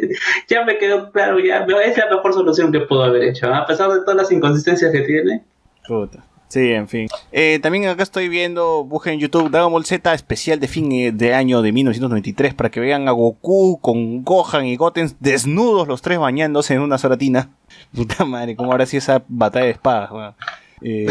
ya 0.48 0.64
me 0.64 0.76
quedó 0.76 1.10
claro, 1.10 1.38
ya 1.40 1.64
es 1.84 1.96
la 1.96 2.10
mejor 2.10 2.34
solución 2.34 2.70
que 2.70 2.80
pudo 2.80 3.04
haber 3.04 3.24
hecho. 3.24 3.52
A 3.52 3.66
pesar 3.66 3.90
de 3.90 4.00
todas 4.00 4.16
las 4.16 4.32
inconsistencias 4.32 4.92
que 4.92 5.00
tiene. 5.00 5.42
Puta. 5.86 6.25
Sí, 6.48 6.72
en 6.72 6.86
fin. 6.86 7.08
Eh, 7.32 7.58
también 7.60 7.86
acá 7.86 8.02
estoy 8.02 8.28
viendo, 8.28 8.84
busquen 8.84 9.14
en 9.14 9.20
YouTube 9.20 9.50
Dragon 9.50 9.72
Ball 9.72 9.84
Z 9.84 10.14
especial 10.14 10.60
de 10.60 10.68
fin 10.68 10.92
eh, 10.92 11.12
de 11.12 11.34
año 11.34 11.60
de 11.60 11.72
1993 11.72 12.54
para 12.54 12.70
que 12.70 12.78
vean 12.78 13.08
a 13.08 13.10
Goku 13.10 13.80
con 13.80 14.22
Gohan 14.22 14.66
y 14.66 14.76
Goten 14.76 15.10
desnudos 15.18 15.88
los 15.88 16.02
tres 16.02 16.18
bañándose 16.18 16.74
en 16.74 16.82
una 16.82 16.98
sola 16.98 17.16
tina. 17.16 17.50
Puta 17.94 18.24
madre, 18.24 18.54
¿cómo 18.54 18.72
habrá 18.72 18.86
sido 18.86 18.98
esa 18.98 19.24
batalla 19.28 19.66
de 19.66 19.72
espadas? 19.72 20.10
weón? 20.12 20.34
Eh, 20.82 21.06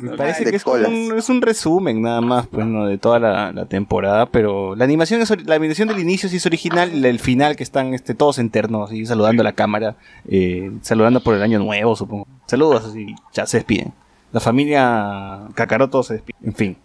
me 0.00 0.16
parece 0.16 0.44
que 0.44 0.56
es, 0.56 0.64
como 0.64 0.76
un, 0.76 1.18
es 1.18 1.28
un 1.28 1.42
resumen 1.42 2.00
nada 2.00 2.22
más 2.22 2.46
pues, 2.46 2.66
¿no? 2.66 2.86
de 2.86 2.96
toda 2.96 3.18
la, 3.18 3.52
la 3.52 3.66
temporada, 3.66 4.26
pero 4.26 4.74
la 4.74 4.84
animación 4.84 5.20
es 5.20 5.46
la 5.46 5.56
animación 5.56 5.88
del 5.88 5.98
inicio 5.98 6.28
sí 6.28 6.36
es 6.36 6.46
original 6.46 6.94
y 6.94 7.06
el 7.06 7.18
final 7.18 7.54
que 7.54 7.62
están 7.62 7.92
este, 7.92 8.14
todos 8.14 8.38
internos 8.38 8.92
y 8.92 9.04
saludando 9.04 9.42
a 9.42 9.44
la 9.44 9.52
cámara, 9.52 9.96
eh, 10.26 10.72
saludando 10.80 11.20
por 11.20 11.34
el 11.34 11.42
año 11.42 11.58
nuevo, 11.58 11.94
supongo. 11.96 12.26
Saludos 12.46 12.96
y 12.96 13.14
ya 13.32 13.46
se 13.46 13.58
despiden. 13.58 13.92
La 14.36 14.40
familia 14.40 15.48
Kakaroto 15.54 16.02
se 16.02 16.12
despide. 16.12 16.36
En 16.44 16.54
fin. 16.54 16.76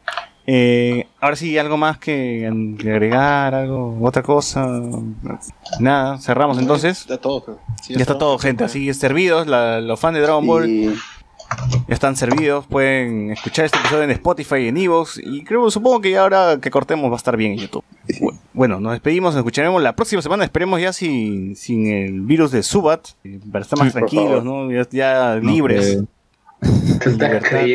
Eh, 0.47 1.05
ahora 1.19 1.35
sí, 1.35 1.57
algo 1.57 1.75
más 1.75 1.97
que, 1.97 2.47
agregar, 2.47 3.53
algo, 3.53 3.97
otra 4.01 4.23
cosa. 4.23 4.65
Nada, 5.81 6.17
cerramos 6.19 6.57
entonces. 6.59 7.05
Ya 7.07 7.17
todo, 7.17 7.43
creo. 7.43 7.59
Sí, 7.83 7.93
Ya 7.95 7.99
está 7.99 8.17
todo, 8.17 8.37
gente. 8.39 8.63
Así 8.63 8.93
servidos. 8.93 9.47
la- 9.47 9.81
los 9.81 9.99
fans 9.99 10.15
de 10.15 10.21
Dragon 10.21 10.47
Ball 10.47 10.93
ya 11.89 11.93
están 11.93 12.15
servidos. 12.15 12.65
Pueden 12.67 13.31
escuchar 13.31 13.65
este 13.65 13.79
episodio 13.79 14.03
en 14.03 14.11
Spotify 14.11 14.55
y 14.59 14.67
en 14.69 14.77
Evox. 14.77 15.19
Y 15.21 15.43
creo, 15.43 15.69
supongo 15.69 15.99
que 15.99 16.11
ya 16.11 16.21
ahora 16.21 16.57
que 16.61 16.71
cortemos 16.71 17.11
va 17.11 17.15
a 17.15 17.17
estar 17.17 17.35
bien 17.35 17.51
en 17.51 17.57
YouTube. 17.59 17.83
Bu- 18.21 18.33
Bueno, 18.53 18.79
nos 18.79 18.93
despedimos. 18.93 19.33
Nos 19.33 19.39
escucharemos 19.41 19.81
la 19.83 19.93
próxima 19.93 20.21
semana. 20.21 20.45
Esperemos 20.45 20.79
ya 20.79 20.93
sin, 20.93 21.57
sin 21.57 21.87
el 21.87 22.21
virus 22.21 22.51
de 22.51 22.63
Subat. 22.63 23.09
eh, 23.25 23.41
Para 23.51 23.63
estar 23.63 23.77
más 23.77 23.89
Sí, 23.89 23.93
tranquilos. 23.93 24.41
¿no? 24.45 24.71
Ya, 24.71 24.87
ya 24.89 25.35
libres. 25.35 26.01
En 27.03 27.17
libertad, 27.17 27.67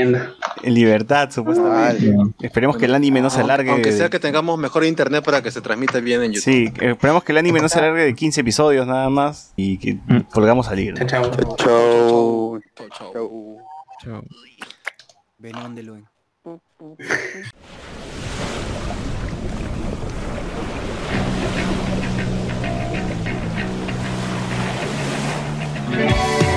en 0.63 0.75
libertad, 0.75 1.31
supuestamente. 1.31 2.15
Esperemos 2.41 2.77
que 2.77 2.85
el 2.85 2.95
anime 2.95 3.21
no 3.21 3.29
se 3.29 3.41
alargue. 3.41 3.71
Aunque 3.71 3.91
sea 3.91 4.09
que 4.09 4.21
tengamos 4.21 4.57
mejor 4.59 4.85
internet 4.85 5.25
para 5.25 5.43
que 5.43 5.51
se 5.51 5.61
transmita 5.61 5.99
bien 6.01 6.23
en 6.23 6.33
YouTube. 6.33 6.45
Sí, 6.45 6.73
esperemos 6.81 7.25
que 7.25 7.33
el 7.33 7.39
anime 7.39 7.61
no 7.61 7.69
se 7.69 7.81
alargue 7.81 8.05
de 8.05 8.15
15 8.15 8.43
episodios 8.43 8.87
nada 8.87 9.11
más 9.11 9.53
y 9.57 9.79
que 9.79 9.99
podamos 10.33 10.67
salir. 10.67 10.95
¿no? 10.99 11.07
Chao. 11.07 11.31
Chau. 11.57 12.61
Chau. 14.03 14.25
Venón 15.39 15.75
de 15.75 15.83
Luen. 15.83 16.07